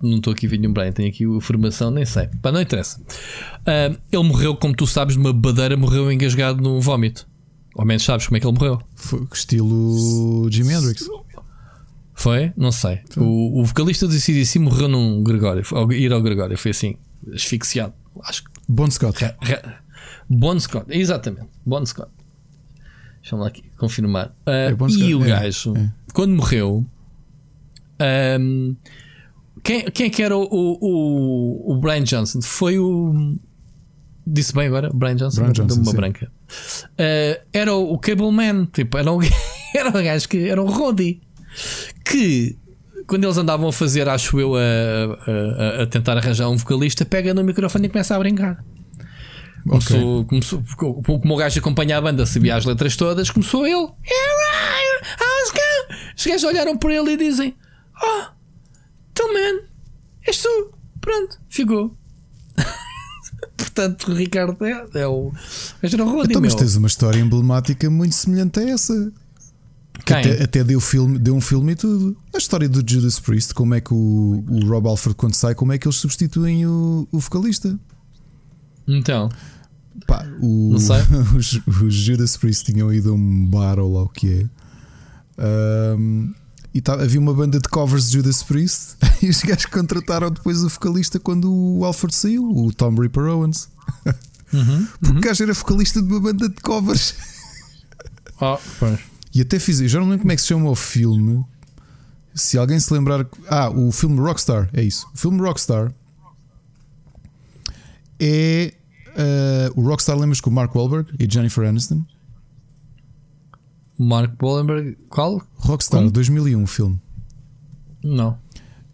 não 0.00 0.16
estou 0.16 0.32
aqui 0.32 0.46
a 0.46 0.48
ver 0.48 0.56
nenhum 0.56 0.72
Brian, 0.72 0.90
tenho 0.90 1.10
aqui 1.10 1.26
a 1.26 1.40
formação, 1.42 1.90
nem 1.90 2.06
sei. 2.06 2.30
Pá, 2.40 2.50
não 2.50 2.62
interessa. 2.62 2.98
Uh, 2.98 3.98
ele 4.10 4.22
morreu, 4.26 4.56
como 4.56 4.74
tu 4.74 4.86
sabes, 4.86 5.16
numa 5.16 5.34
badeira, 5.34 5.76
morreu 5.76 6.10
engasgado 6.10 6.62
num 6.62 6.80
vómito. 6.80 7.28
Ao 7.76 7.84
menos 7.84 8.04
sabes 8.04 8.26
como 8.26 8.38
é 8.38 8.40
que 8.40 8.46
ele 8.46 8.56
morreu. 8.58 8.80
Foi 8.94 9.28
estilo 9.30 10.48
Jimi 10.50 10.72
Hendrix. 10.72 11.06
Foi? 12.14 12.54
Não 12.56 12.72
sei. 12.72 13.00
O, 13.18 13.60
o 13.60 13.64
vocalista 13.66 14.06
do 14.08 14.14
CDC 14.14 14.58
morreu 14.60 14.88
num 14.88 15.22
Gregório, 15.22 15.62
ao 15.72 15.92
ir 15.92 16.10
ao 16.10 16.22
Gregório, 16.22 16.56
foi 16.56 16.70
assim, 16.70 16.96
asfixiado. 17.34 17.92
Acho 18.22 18.44
que. 18.44 18.55
Bon 18.68 18.90
Scott. 18.90 19.22
Ra- 19.24 19.36
ra- 19.40 19.80
Bon 20.28 20.58
Scott, 20.58 20.86
exatamente. 20.90 21.48
Bon 21.64 21.84
Scott. 21.86 22.10
Deixa-me 23.20 23.42
lá 23.42 23.48
aqui 23.48 23.64
confirmar. 23.76 24.28
Uh, 24.46 24.50
É 24.50 24.74
Bon 24.74 24.86
e 24.86 24.92
Scott, 24.92 25.14
o 25.14 25.24
é, 25.24 25.28
gajo, 25.28 25.74
é. 25.76 25.92
quando 26.12 26.34
morreu, 26.34 26.84
um, 28.40 28.76
quem, 29.62 29.84
quem 29.90 30.06
é 30.06 30.10
que 30.10 30.22
era 30.22 30.36
o, 30.36 30.46
o, 30.50 31.72
o 31.72 31.80
Brian 31.80 32.04
Johnson? 32.04 32.40
Foi 32.42 32.78
o. 32.78 33.36
Disse 34.26 34.52
bem 34.52 34.66
agora? 34.66 34.90
Brian 34.92 35.14
Johnson? 35.16 35.40
Brian 35.40 35.52
Johnson, 35.52 35.80
uma 35.80 35.90
sim. 35.90 35.96
branca. 35.96 36.32
Uh, 36.92 37.42
era 37.52 37.72
o, 37.74 37.92
o 37.94 37.98
Cable 37.98 38.30
Man. 38.32 38.66
Tipo, 38.66 38.98
era 38.98 39.12
um, 39.12 39.18
era 39.74 39.88
um 39.90 40.02
gajo 40.04 40.28
que 40.28 40.48
era 40.48 40.60
um 40.62 40.66
Roddy. 40.66 41.20
Que 42.04 42.56
quando 43.06 43.24
eles 43.24 43.36
andavam 43.38 43.68
a 43.68 43.72
fazer, 43.72 44.08
acho 44.08 44.38
eu, 44.40 44.54
a, 44.56 44.60
a- 44.60 45.82
a- 45.82 45.86
tentar 45.86 46.16
arranjar 46.16 46.48
um 46.48 46.56
vocalista, 46.56 47.04
pega 47.04 47.32
no 47.34 47.42
microfone 47.44 47.86
e 47.86 47.88
começa 47.88 48.14
a 48.14 48.18
brincar. 48.18 48.64
Começou, 49.68 50.24
começou, 50.26 50.62
como 50.76 51.34
o 51.34 51.36
gajo 51.36 51.58
acompanha 51.58 51.98
a 51.98 52.00
banda, 52.00 52.24
sabia 52.24 52.54
as 52.56 52.64
letras 52.64 52.94
todas, 52.96 53.30
começou 53.30 53.66
ele. 53.66 53.88
Os 56.16 56.24
gajos 56.26 56.44
olharam 56.44 56.76
para 56.76 56.94
ele 56.94 57.12
e 57.12 57.16
dizem: 57.16 57.54
Oh, 58.02 58.24
então, 59.12 59.32
man, 59.32 59.60
és 60.26 60.38
tu. 60.38 60.72
Pronto, 61.00 61.38
ficou. 61.48 61.96
Portanto, 63.58 64.10
o 64.12 64.14
Ricardo 64.14 64.64
é, 64.64 64.86
é 64.94 65.06
o. 65.06 65.32
Mas 65.82 65.92
era 65.92 66.04
o 66.04 66.08
Roddy, 66.10 66.30
Então, 66.30 66.42
mas 66.42 66.54
tens 66.54 66.76
uma 66.76 66.86
história 66.88 67.18
emblemática 67.20 67.88
muito 67.90 68.14
semelhante 68.14 68.60
a 68.60 68.70
essa. 68.70 69.12
Que 70.06 70.12
até, 70.12 70.42
até 70.44 70.64
deu, 70.64 70.80
filme, 70.80 71.18
deu 71.18 71.34
um 71.34 71.40
filme 71.40 71.72
e 71.72 71.76
tudo. 71.76 72.16
A 72.32 72.38
história 72.38 72.68
do 72.68 72.82
Judas 72.88 73.18
Priest, 73.18 73.52
como 73.52 73.74
é 73.74 73.80
que 73.80 73.92
o, 73.92 74.44
o 74.48 74.66
Rob 74.68 74.86
Alford, 74.86 75.16
quando 75.16 75.34
sai, 75.34 75.52
como 75.54 75.72
é 75.72 75.78
que 75.78 75.86
eles 75.88 75.96
substituem 75.96 76.64
o, 76.64 77.08
o 77.10 77.18
vocalista? 77.18 77.76
Então, 78.86 79.28
Pá, 80.06 80.24
o, 80.40 80.74
os, 81.36 81.60
os 81.82 81.94
Judas 81.94 82.36
Priest 82.36 82.64
tinham 82.72 82.92
ido 82.92 83.10
a 83.10 83.14
um 83.14 83.46
bar 83.46 83.80
ou 83.80 83.94
lá 83.94 84.02
o 84.02 84.08
que 84.08 84.32
é. 85.38 85.42
Ahm, 85.42 86.32
e 86.72 86.80
tá- 86.80 86.94
havia 86.94 87.18
uma 87.18 87.34
banda 87.34 87.58
de 87.58 87.68
covers 87.68 88.06
de 88.08 88.12
Judas 88.18 88.42
Priest 88.42 88.96
e 89.22 89.28
os 89.28 89.42
gajos 89.42 89.66
contrataram 89.66 90.30
depois 90.30 90.62
o 90.62 90.68
vocalista 90.68 91.18
quando 91.18 91.52
o 91.52 91.84
Alford 91.84 92.14
saiu, 92.14 92.44
o 92.44 92.72
Tom 92.72 92.94
Ripper 92.94 93.24
Owens. 93.24 93.68
Uhum, 94.52 94.86
Porque 95.00 95.18
o 95.18 95.20
gajo 95.20 95.42
era 95.42 95.52
vocalista 95.54 96.00
de 96.00 96.08
uma 96.08 96.20
banda 96.20 96.48
de 96.48 96.60
covers. 96.60 97.14
oh, 98.40 98.58
pois. 98.78 99.00
E 99.36 99.42
até 99.42 99.58
fiz, 99.58 99.82
eu 99.82 99.88
já 99.88 100.00
não 100.00 100.06
lembro 100.06 100.20
como 100.20 100.32
é 100.32 100.34
que 100.34 100.40
se 100.40 100.48
chama 100.48 100.70
o 100.70 100.74
filme. 100.74 101.44
Se 102.34 102.56
alguém 102.56 102.80
se 102.80 102.90
lembrar. 102.90 103.26
Ah, 103.46 103.68
o 103.68 103.92
filme 103.92 104.18
Rockstar, 104.18 104.70
é 104.72 104.82
isso. 104.82 105.06
O 105.12 105.18
filme 105.18 105.38
Rockstar 105.42 105.92
é. 108.18 108.72
ah, 109.14 109.70
o 109.76 109.82
Rockstar 109.82 110.16
lembras 110.16 110.40
com 110.40 110.48
o 110.48 110.52
Mark 110.54 110.74
Wahlberg 110.74 111.12
e 111.20 111.30
Jennifer 111.30 111.68
Aniston? 111.68 112.02
Mark 113.98 114.38
Bollenberg, 114.38 114.96
qual? 115.10 115.46
Rockstar, 115.56 116.00
Como? 116.00 116.10
2001, 116.10 116.62
o 116.62 116.66
filme. 116.66 116.98
Não. 118.02 118.38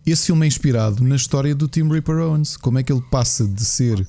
Esse 0.05 0.27
filme 0.27 0.45
é 0.45 0.49
inspirado 0.49 1.05
na 1.05 1.15
história 1.15 1.55
do 1.55 1.69
Tim 1.69 1.89
Ripper 1.89 2.17
Owens. 2.17 2.57
Como 2.57 2.81
é 2.81 2.83
que 2.83 2.93
ele 2.93 3.03
passa 3.13 3.47
de 3.47 3.65
ser 3.65 4.05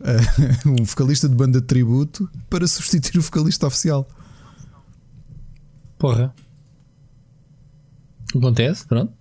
ah, 0.00 0.62
um 0.70 0.84
vocalista 0.84 1.28
de 1.28 1.34
banda 1.34 1.60
de 1.60 1.66
tributo 1.66 2.30
para 2.48 2.64
substituir 2.68 3.18
o 3.18 3.22
vocalista 3.22 3.66
oficial. 3.66 4.08
Porra. 5.98 6.34
Acontece, 8.34 8.86
pronto. 8.86 9.12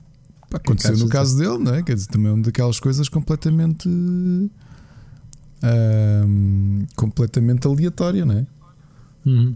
Aconteceu 0.51 0.91
caso 0.91 1.03
no 1.05 1.09
caso 1.09 1.37
dele, 1.37 1.57
não 1.57 1.73
é? 1.75 1.83
Quer 1.83 1.95
dizer, 1.95 2.07
também 2.07 2.29
é 2.29 2.33
uma 2.33 2.43
daquelas 2.43 2.79
coisas 2.79 3.09
completamente. 3.09 3.89
ahm, 5.63 6.85
completamente 6.95 7.65
aleatória, 7.67 8.25
não 8.25 8.37
é? 8.37 8.45
Uhum. 9.25 9.55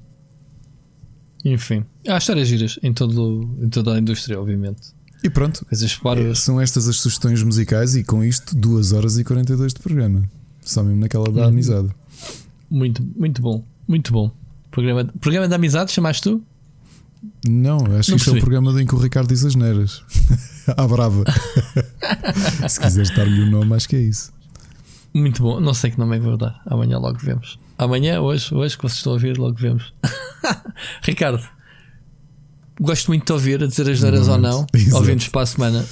Enfim, 1.46 1.86
há 2.08 2.18
histórias 2.18 2.48
giras 2.48 2.80
em, 2.82 2.94
todo, 2.94 3.50
em 3.62 3.70
toda 3.70 3.94
a 3.94 4.00
indústria, 4.00 4.40
obviamente. 4.40 4.96
E 5.24 5.30
pronto, 5.30 5.66
Coisas 5.66 5.96
paras. 5.96 6.40
são 6.40 6.60
estas 6.62 6.88
as 6.88 6.98
sugestões 6.98 7.42
musicais 7.44 7.96
e 7.96 8.04
com 8.04 8.24
isto 8.24 8.56
2 8.56 8.94
horas 8.94 9.18
e 9.18 9.24
42 9.24 9.74
de 9.74 9.80
programa. 9.80 10.24
Só 10.62 10.84
mesmo 10.84 11.00
naquela 11.00 11.32
da 11.32 11.42
Uhum. 11.44 11.48
amizade. 11.48 11.90
Muito, 12.70 13.04
muito 13.16 13.42
bom. 13.42 13.64
Muito 13.88 14.12
bom. 14.12 14.32
Programa, 14.72 15.06
programa 15.20 15.48
de 15.48 15.56
amizade, 15.56 15.92
chamaste 15.92 16.24
tu? 16.24 16.44
Não, 17.48 17.78
acho 17.78 18.12
Não 18.12 18.18
que 18.18 18.24
isto 18.24 18.36
é 18.36 18.38
o 18.38 18.40
programa 18.40 18.82
em 18.82 18.86
que 18.86 18.96
o 18.96 18.98
Ricardo 18.98 19.28
diz 19.28 19.46
as 19.46 19.56
neiras. 19.56 20.04
à 20.76 20.88
brava. 20.88 21.24
Se 22.68 22.80
quiseres 22.80 23.10
dar-lhe 23.16 23.42
o 23.42 23.50
nome, 23.50 23.76
acho 23.76 23.88
que 23.88 23.96
é 23.96 24.02
isso. 24.02 24.34
Muito 25.14 25.42
bom. 25.42 25.60
Não 25.60 25.74
sei 25.74 25.92
que 25.92 26.00
nome 26.00 26.18
é 26.18 26.20
que 26.20 26.26
vou 26.26 26.38
dar. 26.38 26.62
Amanhã 26.66 26.98
logo 26.98 27.18
vemos. 27.20 27.60
Amanhã, 27.78 28.20
hoje, 28.22 28.54
hoje 28.54 28.76
que 28.76 28.84
vocês 28.84 28.98
estão 28.98 29.14
a 29.14 29.16
ouvir, 29.16 29.38
logo 29.38 29.56
vemos. 29.58 29.94
Ricardo, 31.04 31.44
gosto 32.80 33.08
muito 33.08 33.22
de 33.22 33.28
te 33.28 33.34
ouvir, 33.34 33.64
a 33.64 33.68
dizer 33.68 33.90
as 33.90 34.02
neiras 34.02 34.28
ou 34.28 34.38
não. 34.38 34.66
Exato. 34.74 34.98
Ouvimos 34.98 35.28
para 35.28 35.42
a 35.42 35.46
semana. 35.46 35.86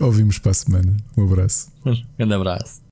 Ouvimos 0.00 0.38
para 0.38 0.50
a 0.50 0.54
semana. 0.54 0.96
Um 1.16 1.24
abraço. 1.24 1.72
Um 1.86 1.94
grande 2.18 2.34
abraço. 2.34 2.82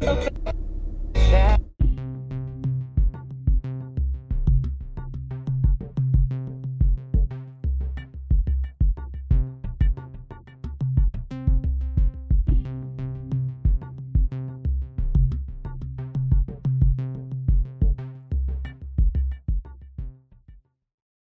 Tá. 0.00 0.52